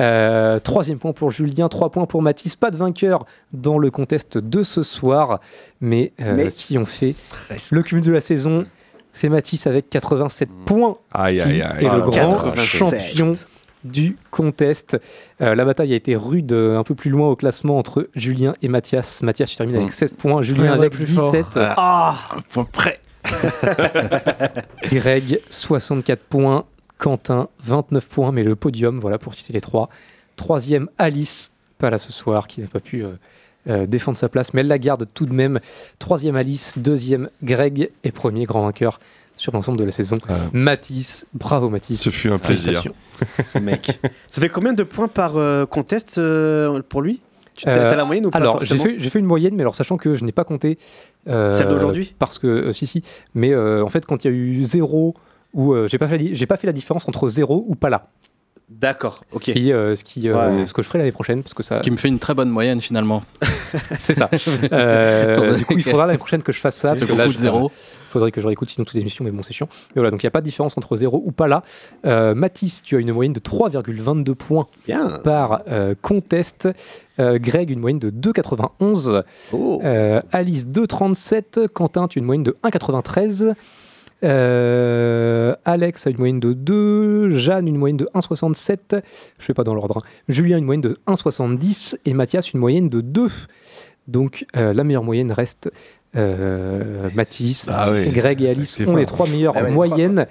Euh, 0.00 0.58
troisième 0.58 0.98
point 0.98 1.12
pour 1.12 1.30
Julien, 1.30 1.68
trois 1.68 1.90
points 1.90 2.06
pour 2.06 2.22
Mathis. 2.22 2.54
Pas 2.56 2.70
de 2.70 2.76
vainqueur 2.76 3.24
dans 3.52 3.78
le 3.78 3.90
contest 3.90 4.38
de 4.38 4.62
ce 4.62 4.82
soir, 4.82 5.40
mais, 5.80 6.12
euh, 6.20 6.34
Mais- 6.36 6.50
si 6.50 6.78
on 6.78 6.86
fait 6.86 7.14
le 7.72 7.82
cumul 7.82 8.04
de 8.04 8.12
la 8.12 8.20
saison, 8.20 8.64
c'est 9.12 9.28
Mathis 9.28 9.66
avec 9.66 9.90
87 9.90 10.48
points 10.66 10.96
Aïe, 11.12 11.34
qui 11.34 11.40
aïe, 11.42 11.62
aïe. 11.62 11.84
est 11.84 11.88
Ah 11.88 11.96
le 11.96 12.02
grand 12.02 12.12
là. 12.12 12.52
87. 12.54 12.58
champion 13.16 13.32
du 13.84 14.16
contest. 14.30 14.96
Euh, 15.40 15.54
la 15.54 15.64
bataille 15.64 15.92
a 15.92 15.96
été 15.96 16.16
rude 16.16 16.52
euh, 16.52 16.76
un 16.78 16.82
peu 16.84 16.94
plus 16.94 17.10
loin 17.10 17.28
au 17.28 17.36
classement 17.36 17.78
entre 17.78 18.08
Julien 18.14 18.54
et 18.62 18.68
Mathias. 18.68 19.22
Mathias 19.22 19.54
termine 19.56 19.76
avec 19.76 19.92
16 19.92 20.12
points, 20.12 20.42
Julien 20.42 20.72
avec 20.72 20.92
plus 20.92 21.06
fort. 21.06 21.30
17. 21.32 21.46
Ah, 21.56 22.18
Point 22.52 22.66
près. 22.70 22.98
Greg, 24.92 25.40
64 25.48 26.20
points. 26.22 26.64
Quentin, 26.98 27.48
29 27.60 28.06
points, 28.08 28.32
mais 28.32 28.42
le 28.42 28.56
podium, 28.56 28.98
voilà 28.98 29.18
pour 29.18 29.34
citer 29.34 29.52
les 29.52 29.60
trois. 29.60 29.88
Troisième, 30.36 30.88
Alice, 30.98 31.52
pas 31.78 31.90
là 31.90 31.98
ce 31.98 32.12
soir, 32.12 32.46
qui 32.46 32.60
n'a 32.60 32.66
pas 32.66 32.80
pu 32.80 33.04
euh, 33.04 33.12
euh, 33.68 33.86
défendre 33.86 34.18
sa 34.18 34.28
place, 34.28 34.54
mais 34.54 34.60
elle 34.60 34.68
la 34.68 34.78
garde 34.78 35.06
tout 35.14 35.26
de 35.26 35.32
même. 35.32 35.60
Troisième, 35.98 36.36
Alice. 36.36 36.78
Deuxième, 36.78 37.28
Greg. 37.42 37.90
Et 38.04 38.12
premier, 38.12 38.44
grand 38.44 38.62
vainqueur 38.62 38.98
sur 39.38 39.52
l'ensemble 39.52 39.78
de 39.78 39.84
la 39.84 39.92
saison, 39.92 40.18
euh, 40.28 40.36
Mathis. 40.52 41.26
Bravo 41.32 41.70
Mathis. 41.70 42.02
Ce 42.02 42.10
fut 42.10 42.30
un 42.30 42.38
plaisir. 42.38 42.82
Mec. 43.62 44.00
Ça 44.26 44.40
fait 44.40 44.48
combien 44.48 44.72
de 44.72 44.82
points 44.82 45.08
par 45.08 45.36
euh, 45.36 45.64
contest 45.64 46.20
pour 46.88 47.02
lui? 47.02 47.20
T'as 47.60 47.92
euh, 47.92 47.96
la 47.96 48.04
moyenne 48.04 48.26
ou 48.26 48.30
pas 48.30 48.38
Alors, 48.38 48.62
j'ai 48.62 48.76
fait, 48.76 49.18
une 49.18 49.24
moyenne, 49.24 49.54
mais 49.56 49.62
alors 49.62 49.74
sachant 49.74 49.96
que 49.96 50.14
je 50.14 50.24
n'ai 50.24 50.32
pas 50.32 50.44
compté. 50.44 50.78
Celle 51.26 51.68
d'aujourd'hui? 51.68 52.14
Parce 52.18 52.38
que, 52.38 52.72
si, 52.72 52.86
si. 52.86 53.02
Mais 53.34 53.56
en 53.56 53.88
fait, 53.88 54.04
quand 54.04 54.24
il 54.24 54.30
y 54.30 54.30
a 54.30 54.36
eu 54.36 54.62
0, 54.62 55.14
où 55.54 55.72
euh, 55.72 55.88
j'ai 55.88 55.98
pas, 55.98 56.06
fait, 56.06 56.66
la 56.66 56.72
différence 56.72 57.08
entre 57.08 57.28
zéro 57.28 57.64
ou 57.66 57.74
pas 57.74 57.88
là. 57.90 58.08
D'accord, 58.68 59.24
ok. 59.32 59.48
Euh, 59.48 59.96
ce, 59.96 60.04
qui, 60.04 60.28
euh, 60.28 60.66
ce, 60.66 60.74
que 60.74 60.82
je 60.82 60.88
ferai 60.88 60.98
l'année 60.98 61.12
prochaine. 61.12 61.42
Parce 61.42 61.54
que 61.54 61.62
ça... 61.62 61.78
Ce 61.78 61.82
qui 61.82 61.90
me 61.90 61.96
fait 61.96 62.08
une 62.08 62.18
très 62.18 62.34
bonne 62.34 62.50
moyenne 62.50 62.80
finalement. 62.80 63.22
c'est 63.90 64.14
ça. 64.14 64.28
Euh, 64.72 65.56
du 65.56 65.64
coup, 65.64 65.74
il 65.74 65.82
faudra 65.82 66.06
l'année 66.06 66.18
prochaine 66.18 66.42
que 66.42 66.52
je 66.52 66.60
fasse 66.60 66.76
ça. 66.76 66.90
Parce 66.90 67.04
que 67.04 67.12
là, 67.12 67.28
zéro. 67.30 67.70
Il 67.70 68.10
faudrait 68.10 68.30
que 68.30 68.40
je 68.40 68.46
réécoute 68.46 68.68
sinon 68.70 68.84
toutes 68.84 68.94
les 68.94 69.00
émissions, 69.00 69.24
mais 69.24 69.30
bon, 69.30 69.42
c'est 69.42 69.52
chiant. 69.52 69.68
Voilà, 69.94 70.10
donc 70.10 70.22
il 70.22 70.26
n'y 70.26 70.28
a 70.28 70.30
pas 70.30 70.40
de 70.40 70.44
différence 70.44 70.76
entre 70.76 70.96
zéro 70.96 71.22
ou 71.24 71.32
pas 71.32 71.48
là. 71.48 71.62
Mathis, 72.34 72.82
tu 72.82 72.96
as 72.96 72.98
une 72.98 73.12
moyenne 73.12 73.32
de 73.32 73.40
3,22 73.40 74.34
points 74.34 74.66
Bien. 74.86 75.08
par 75.24 75.62
contest. 76.02 76.68
Greg, 77.18 77.70
une 77.70 77.80
moyenne 77.80 77.98
de 77.98 78.10
2,91. 78.10 79.22
Oh. 79.52 79.80
Alice, 80.32 80.66
2,37. 80.66 81.68
Quentin, 81.68 82.08
tu 82.08 82.18
as 82.18 82.20
une 82.20 82.26
moyenne 82.26 82.44
de 82.44 82.56
1,93. 82.64 83.54
Euh, 84.24 85.54
Alex 85.64 86.06
a 86.06 86.10
une 86.10 86.18
moyenne 86.18 86.40
de 86.40 86.52
2. 86.52 87.30
Jeanne, 87.30 87.68
une 87.68 87.76
moyenne 87.76 87.96
de 87.96 88.08
1,67. 88.14 88.78
Je 88.90 88.96
ne 88.96 89.00
fais 89.40 89.54
pas 89.54 89.64
dans 89.64 89.74
l'ordre. 89.74 89.98
hein. 89.98 90.08
Julien, 90.28 90.58
une 90.58 90.64
moyenne 90.64 90.80
de 90.82 90.98
1,70. 91.06 91.96
Et 92.04 92.14
Mathias, 92.14 92.52
une 92.52 92.60
moyenne 92.60 92.88
de 92.88 93.00
2. 93.00 93.28
Donc 94.06 94.46
euh, 94.56 94.72
la 94.72 94.84
meilleure 94.84 95.04
moyenne 95.04 95.32
reste 95.32 95.70
euh, 96.16 97.10
Mathis. 97.14 97.68
Ah 97.70 97.90
oui. 97.92 98.10
Greg 98.14 98.40
et 98.42 98.50
Alice 98.50 98.80
ont 98.86 98.96
les 98.96 99.06
trois 99.06 99.28
meilleures 99.28 99.54
Ah 99.56 99.64
ouais, 99.64 99.70
moyennes. 99.70 100.26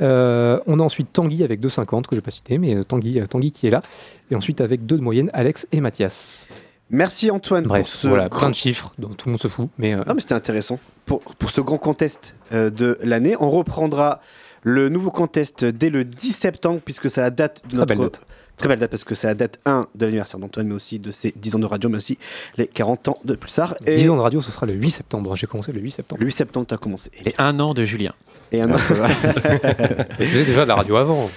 Euh, 0.00 0.60
on 0.66 0.78
a 0.80 0.82
ensuite 0.82 1.12
Tanguy 1.12 1.42
avec 1.44 1.60
2,50 1.60 2.02
que 2.02 2.08
je 2.12 2.16
n'ai 2.16 2.20
pas 2.22 2.30
cité, 2.30 2.56
mais 2.56 2.84
Tanguy, 2.84 3.20
Tanguy 3.28 3.50
qui 3.52 3.66
est 3.66 3.70
là. 3.70 3.82
Et 4.30 4.34
ensuite 4.36 4.60
avec 4.60 4.86
deux 4.86 4.96
de 4.96 5.02
moyenne, 5.02 5.28
Alex 5.32 5.66
et 5.72 5.80
Mathias. 5.80 6.46
Merci 6.90 7.30
Antoine 7.30 7.64
Bref, 7.64 7.82
pour 7.82 7.88
ce 8.00 8.08
voilà, 8.08 8.28
grand- 8.28 8.38
plein 8.40 8.50
de 8.50 8.54
chiffres 8.54 8.94
dont 8.98 9.08
tout 9.08 9.28
le 9.28 9.32
monde 9.32 9.40
se 9.40 9.48
fout. 9.48 9.68
Mais 9.78 9.94
euh, 9.94 9.98
Non, 10.06 10.14
mais 10.14 10.20
c'était 10.20 10.34
intéressant. 10.34 10.78
Pour, 11.04 11.20
pour 11.20 11.50
ce 11.50 11.60
grand 11.60 11.78
contest 11.78 12.34
euh, 12.52 12.70
de 12.70 12.98
l'année, 13.02 13.36
on 13.40 13.50
reprendra 13.50 14.20
le 14.62 14.88
nouveau 14.88 15.10
contest 15.10 15.64
dès 15.64 15.90
le 15.90 16.04
10 16.04 16.32
septembre, 16.32 16.80
puisque 16.84 17.10
c'est 17.10 17.20
la 17.20 17.30
date 17.30 17.62
de 17.70 17.76
notre. 17.94 18.22
Très 18.58 18.68
belle 18.68 18.80
date 18.80 18.90
parce 18.90 19.04
que 19.04 19.14
c'est 19.14 19.28
la 19.28 19.34
date 19.34 19.60
1 19.66 19.86
de 19.94 20.04
l'anniversaire 20.04 20.40
d'Antoine, 20.40 20.66
mais 20.66 20.74
aussi 20.74 20.98
de 20.98 21.12
ses 21.12 21.32
10 21.34 21.54
ans 21.54 21.58
de 21.60 21.66
radio, 21.66 21.88
mais 21.88 21.98
aussi 21.98 22.18
les 22.56 22.66
40 22.66 23.08
ans 23.08 23.18
de 23.24 23.34
Pulsar. 23.34 23.76
Et 23.86 23.94
10 23.94 24.10
ans 24.10 24.16
de 24.16 24.20
radio, 24.20 24.40
ce 24.40 24.50
sera 24.50 24.66
le 24.66 24.72
8 24.72 24.90
septembre. 24.90 25.34
J'ai 25.36 25.46
commencé 25.46 25.72
le 25.72 25.80
8 25.80 25.92
septembre. 25.92 26.20
le 26.20 26.26
8 26.26 26.32
septembre, 26.32 26.66
tu 26.66 26.74
as 26.74 26.78
commencé. 26.78 27.10
Et 27.24 27.34
un 27.38 27.60
an 27.60 27.72
de 27.72 27.84
Julien. 27.84 28.12
Et 28.50 28.60
un 28.60 28.72
an. 28.72 28.76
Je 28.76 28.94
faisais 30.24 30.44
déjà 30.44 30.64
de 30.64 30.68
la 30.68 30.74
radio 30.74 30.96
avant. 30.96 31.30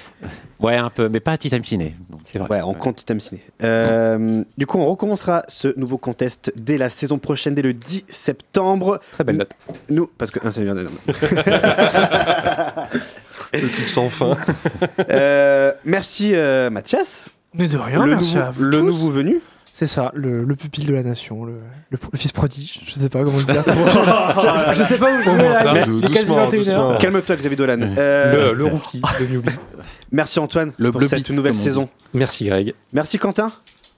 Ouais, 0.59 0.77
un 0.77 0.89
peu, 0.89 1.09
mais 1.09 1.19
pas 1.19 1.33
à 1.33 1.37
Titan 1.37 1.61
Ciné. 1.63 1.95
C'est 2.23 2.39
vrai. 2.39 2.49
Ouais, 2.49 2.61
on 2.63 2.73
compte 2.73 2.97
Titan 2.97 3.19
Ciné. 3.19 3.41
Euh, 3.63 4.43
du 4.57 4.65
coup, 4.65 4.79
on 4.79 4.87
recommencera 4.87 5.43
ce 5.47 5.77
nouveau 5.77 5.97
contest 5.97 6.51
dès 6.55 6.77
la 6.77 6.89
saison 6.89 7.19
prochaine, 7.19 7.53
dès 7.53 7.61
le 7.61 7.73
10 7.73 8.05
septembre. 8.07 8.99
Très 9.11 9.23
belle 9.23 9.37
date. 9.37 9.55
Nous, 9.89 10.09
parce 10.17 10.31
que 10.31 10.39
un, 10.45 10.51
de 10.73 10.87
Le 13.53 13.67
truc 13.69 13.89
sans 13.89 14.09
fin. 14.09 14.37
Euh, 15.09 15.71
merci 15.85 16.31
euh, 16.33 16.69
Mathias. 16.69 17.27
Mais 17.53 17.67
de 17.67 17.77
rien, 17.77 18.05
le 18.05 18.11
merci 18.15 18.35
nouveau, 18.35 18.45
à 18.45 18.49
vous 18.51 18.63
Le 18.63 18.77
tous. 18.77 18.83
nouveau 18.85 19.09
venu. 19.11 19.41
C'est 19.73 19.87
ça, 19.87 20.11
le, 20.13 20.43
le 20.43 20.55
pupille 20.55 20.85
de 20.85 20.93
la 20.93 21.01
nation, 21.01 21.43
le, 21.45 21.53
le- 21.89 21.97
le 22.11 22.17
fils 22.19 22.31
prodige, 22.33 22.81
je 22.85 22.99
sais 22.99 23.09
pas 23.09 23.23
comment 23.23 23.37
le 23.37 23.43
dire. 23.45 23.63
je, 23.67 24.77
je 24.77 24.83
sais 24.83 24.97
pas 24.97 25.11
où 25.11 25.21
je 25.23 25.29
vais 25.29 25.49
là, 25.63 25.73
Mais- 25.73 25.83
il 25.87 26.05
est 26.05 26.09
quasi 26.13 26.31
21h. 26.31 26.97
Calme-toi, 26.99 27.35
Xavier 27.37 27.55
Dolan. 27.57 27.79
Euh, 27.97 28.51
Le, 28.51 28.57
le 28.57 28.65
rookie, 28.65 29.01
le 29.19 29.27
newbie. 29.27 29.49
Merci 30.11 30.39
Antoine 30.39 30.73
Le 30.77 30.91
pour 30.91 31.01
cette 31.03 31.19
beat, 31.27 31.29
nouvelle 31.35 31.55
saison. 31.55 31.89
Merci 32.13 32.45
Greg. 32.45 32.73
Merci 32.93 33.17
Quentin. 33.17 33.51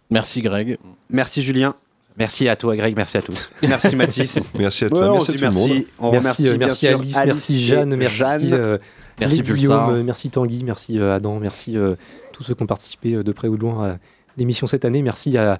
Merci 0.10 0.42
Greg. 0.42 0.78
Merci 1.10 1.42
Julien. 1.44 1.74
Merci 2.18 2.48
à 2.48 2.56
toi, 2.56 2.76
Greg. 2.76 2.96
Merci 2.96 3.18
à 3.18 3.22
tous. 3.24 3.50
Merci 3.68 3.96
Mathis. 3.96 4.40
Merci 4.58 4.86
à 4.86 4.90
toi. 4.90 5.10
on 5.10 5.14
merci 5.14 5.32
à 5.32 5.34
tout 5.34 5.40
le 5.42 5.50
monde. 5.52 5.70
merci. 5.70 5.88
On 6.00 6.12
merci, 6.12 6.18
remercie 6.20 6.48
euh, 6.50 6.58
bien 6.58 6.68
merci 6.68 6.80
sûr 6.88 7.00
Alice, 7.00 7.18
merci 7.26 7.66
Jeanne, 7.66 7.96
merci, 7.96 8.16
Jeanne. 8.18 8.50
euh, 8.54 8.78
Merci 9.20 9.38
les 9.38 9.44
Pulsar. 9.44 9.86
Guillaume, 9.86 10.00
euh, 10.00 10.04
merci 10.04 10.30
Tanguy, 10.30 10.64
merci 10.64 11.00
euh, 11.00 11.16
Adam, 11.16 11.40
merci 11.40 11.78
euh, 11.78 11.96
tous 12.32 12.44
ceux 12.44 12.56
qui 12.56 12.64
ont 12.64 12.68
participé 12.68 13.24
de 13.24 13.32
près 13.32 13.48
ou 13.48 13.56
de 13.56 13.62
loin 13.62 13.92
à 13.92 13.98
l'émission 14.38 14.68
cette 14.68 14.86
année. 14.86 15.02
Merci 15.02 15.38
à 15.38 15.60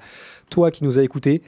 toi 0.50 0.72
qui 0.72 0.84
nous 0.84 1.00
a 1.00 1.04
écoutés. 1.04 1.42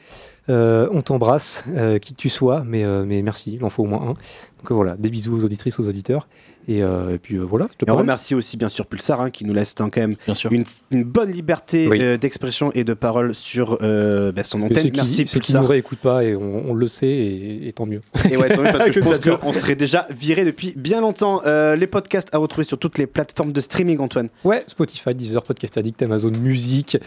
Euh, 0.49 0.87
on 0.91 1.01
t'embrasse, 1.01 1.63
euh, 1.69 1.97
qui 1.97 2.13
que 2.13 2.19
tu 2.19 2.29
sois, 2.29 2.63
mais, 2.65 2.83
euh, 2.83 3.03
mais 3.05 3.21
merci, 3.21 3.53
il 3.53 3.63
en 3.63 3.69
faut 3.69 3.83
au 3.83 3.87
moins 3.87 4.01
un. 4.01 4.13
Donc 4.13 4.71
voilà, 4.71 4.95
des 4.97 5.09
bisous 5.09 5.35
aux 5.35 5.43
auditrices, 5.43 5.79
aux 5.79 5.87
auditeurs. 5.87 6.27
Et, 6.67 6.81
euh, 6.81 7.13
et 7.13 7.19
puis 7.19 7.35
euh, 7.35 7.41
voilà, 7.43 7.67
je 7.71 7.77
te 7.77 7.85
Et 7.89 7.91
on 7.93 7.97
remercie 7.97 8.33
aussi 8.33 8.57
bien 8.57 8.69
sûr 8.69 8.87
Pulsar 8.87 9.21
hein, 9.21 9.29
qui 9.29 9.45
nous 9.45 9.53
laisse 9.53 9.75
quand 9.77 9.95
même 9.97 10.15
Bien 10.25 10.33
sûr. 10.33 10.51
une, 10.51 10.63
une 10.89 11.03
bonne 11.03 11.31
liberté 11.31 11.87
Oui. 11.87 11.99
euh, 12.01 12.17
d'expression 12.17 12.71
et 12.73 12.83
de 12.83 12.95
parole 12.95 13.35
sur 13.35 13.77
euh, 13.83 14.31
bah, 14.31 14.43
son 14.43 14.63
antenne. 14.63 14.77
ceux 14.83 14.89
qui, 14.89 14.95
Merci 14.97 15.27
ceux 15.27 15.39
qui 15.39 15.51
Pulsar. 15.51 15.61
nous 15.61 15.67
réécoutent 15.67 15.99
pas, 15.99 16.23
et 16.23 16.35
on, 16.35 16.71
on 16.71 16.73
le 16.73 16.87
sait, 16.87 17.05
et, 17.07 17.67
et 17.67 17.71
tant 17.73 17.85
mieux. 17.85 18.01
Et 18.31 18.35
ouais, 18.35 18.49
tant 18.49 18.63
mieux, 18.63 18.71
parce 18.71 18.85
que 18.85 18.91
je 18.91 18.99
pense 18.99 19.19
qu'on 19.19 19.53
serait 19.53 19.75
déjà 19.75 20.07
viré 20.09 20.43
depuis 20.43 20.73
bien 20.75 21.01
longtemps. 21.01 21.41
Euh, 21.45 21.75
les 21.75 21.85
podcasts 21.87 22.33
à 22.33 22.39
retrouver 22.39 22.63
sur 22.65 22.79
toutes 22.79 22.97
les 22.97 23.05
plateformes 23.05 23.51
de 23.51 23.61
streaming, 23.61 23.99
Antoine. 23.99 24.29
Ouais, 24.43 24.63
Spotify, 24.65 25.13
Deezer, 25.13 25.43
Podcast 25.43 25.77
Addict, 25.77 26.01
Amazon 26.01 26.31
Music, 26.31 26.97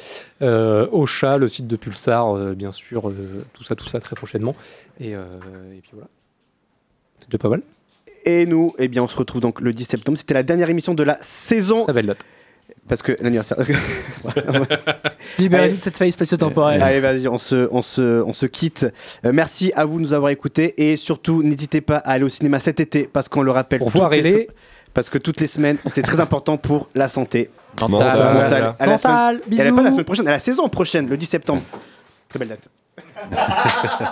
euh, 0.40 0.86
Ocha, 0.92 1.36
le 1.36 1.48
site 1.48 1.66
de 1.66 1.74
Pulsar, 1.74 2.30
euh, 2.36 2.54
bien 2.54 2.70
sûr, 2.70 3.08
euh, 3.08 3.44
tout 3.54 3.64
ça, 3.64 3.74
tout 3.74 3.86
ça 3.88 3.98
très 3.98 4.14
prochainement. 4.14 4.54
Et, 5.00 5.16
euh, 5.16 5.22
et 5.76 5.80
puis 5.80 5.90
voilà. 5.94 6.06
C'est 7.18 7.28
déjà 7.28 7.38
pas 7.38 7.48
mal. 7.48 7.62
Et 8.28 8.44
nous, 8.44 8.74
eh 8.78 8.88
bien, 8.88 9.02
on 9.02 9.08
se 9.08 9.16
retrouve 9.16 9.40
donc 9.40 9.62
le 9.62 9.72
10 9.72 9.84
septembre. 9.84 10.18
C'était 10.18 10.34
la 10.34 10.42
dernière 10.42 10.68
émission 10.68 10.92
de 10.92 11.02
la 11.02 11.16
saison. 11.22 11.84
Très 11.84 11.94
belle 11.94 12.06
date. 12.08 12.18
Parce 12.86 13.00
que 13.00 13.16
l'anniversaire. 13.22 13.56
Libérez-nous 15.38 15.76
de 15.76 15.82
cette 15.82 15.96
faille 15.96 16.12
spatio-temporelle. 16.12 16.82
Allez, 16.82 17.00
vas-y, 17.00 17.26
on 17.26 17.38
se, 17.38 17.68
on 17.70 17.80
se, 17.80 18.22
on 18.22 18.32
se 18.34 18.44
quitte. 18.46 18.86
Euh, 19.24 19.30
merci 19.32 19.72
à 19.76 19.84
vous 19.86 19.96
de 19.96 20.02
nous 20.02 20.12
avoir 20.12 20.30
écoutés. 20.30 20.74
Et 20.90 20.96
surtout, 20.96 21.42
n'hésitez 21.42 21.80
pas 21.80 21.96
à 21.96 22.12
aller 22.12 22.24
au 22.24 22.28
cinéma 22.28 22.58
cet 22.60 22.80
été, 22.80 23.08
parce 23.10 23.28
qu'on 23.30 23.42
le 23.42 23.50
rappelle. 23.50 23.78
Pour 23.78 23.88
voir 23.90 24.10
les 24.10 24.48
Parce 24.92 25.08
que 25.08 25.16
toutes 25.18 25.40
les 25.40 25.46
semaines, 25.46 25.78
c'est 25.86 26.02
très 26.02 26.20
important 26.20 26.56
pour 26.58 26.90
la 26.94 27.08
santé. 27.08 27.48
Mental. 27.80 27.90
Mental. 28.08 28.34
Mental. 28.34 28.74
À 28.78 28.86
la 28.86 28.92
Mental, 28.92 29.40
semaine- 29.42 29.60
Elle 29.60 29.66
est 29.66 29.70
pas 29.70 29.76
la 29.76 29.82
bisous. 29.82 29.92
semaine 29.92 30.04
prochaine, 30.04 30.28
à 30.28 30.32
la 30.32 30.40
saison 30.40 30.68
prochaine, 30.68 31.08
le 31.08 31.16
10 31.16 31.26
septembre. 31.26 31.62
Très 32.28 32.38
belle 32.38 32.48
date. 32.48 32.68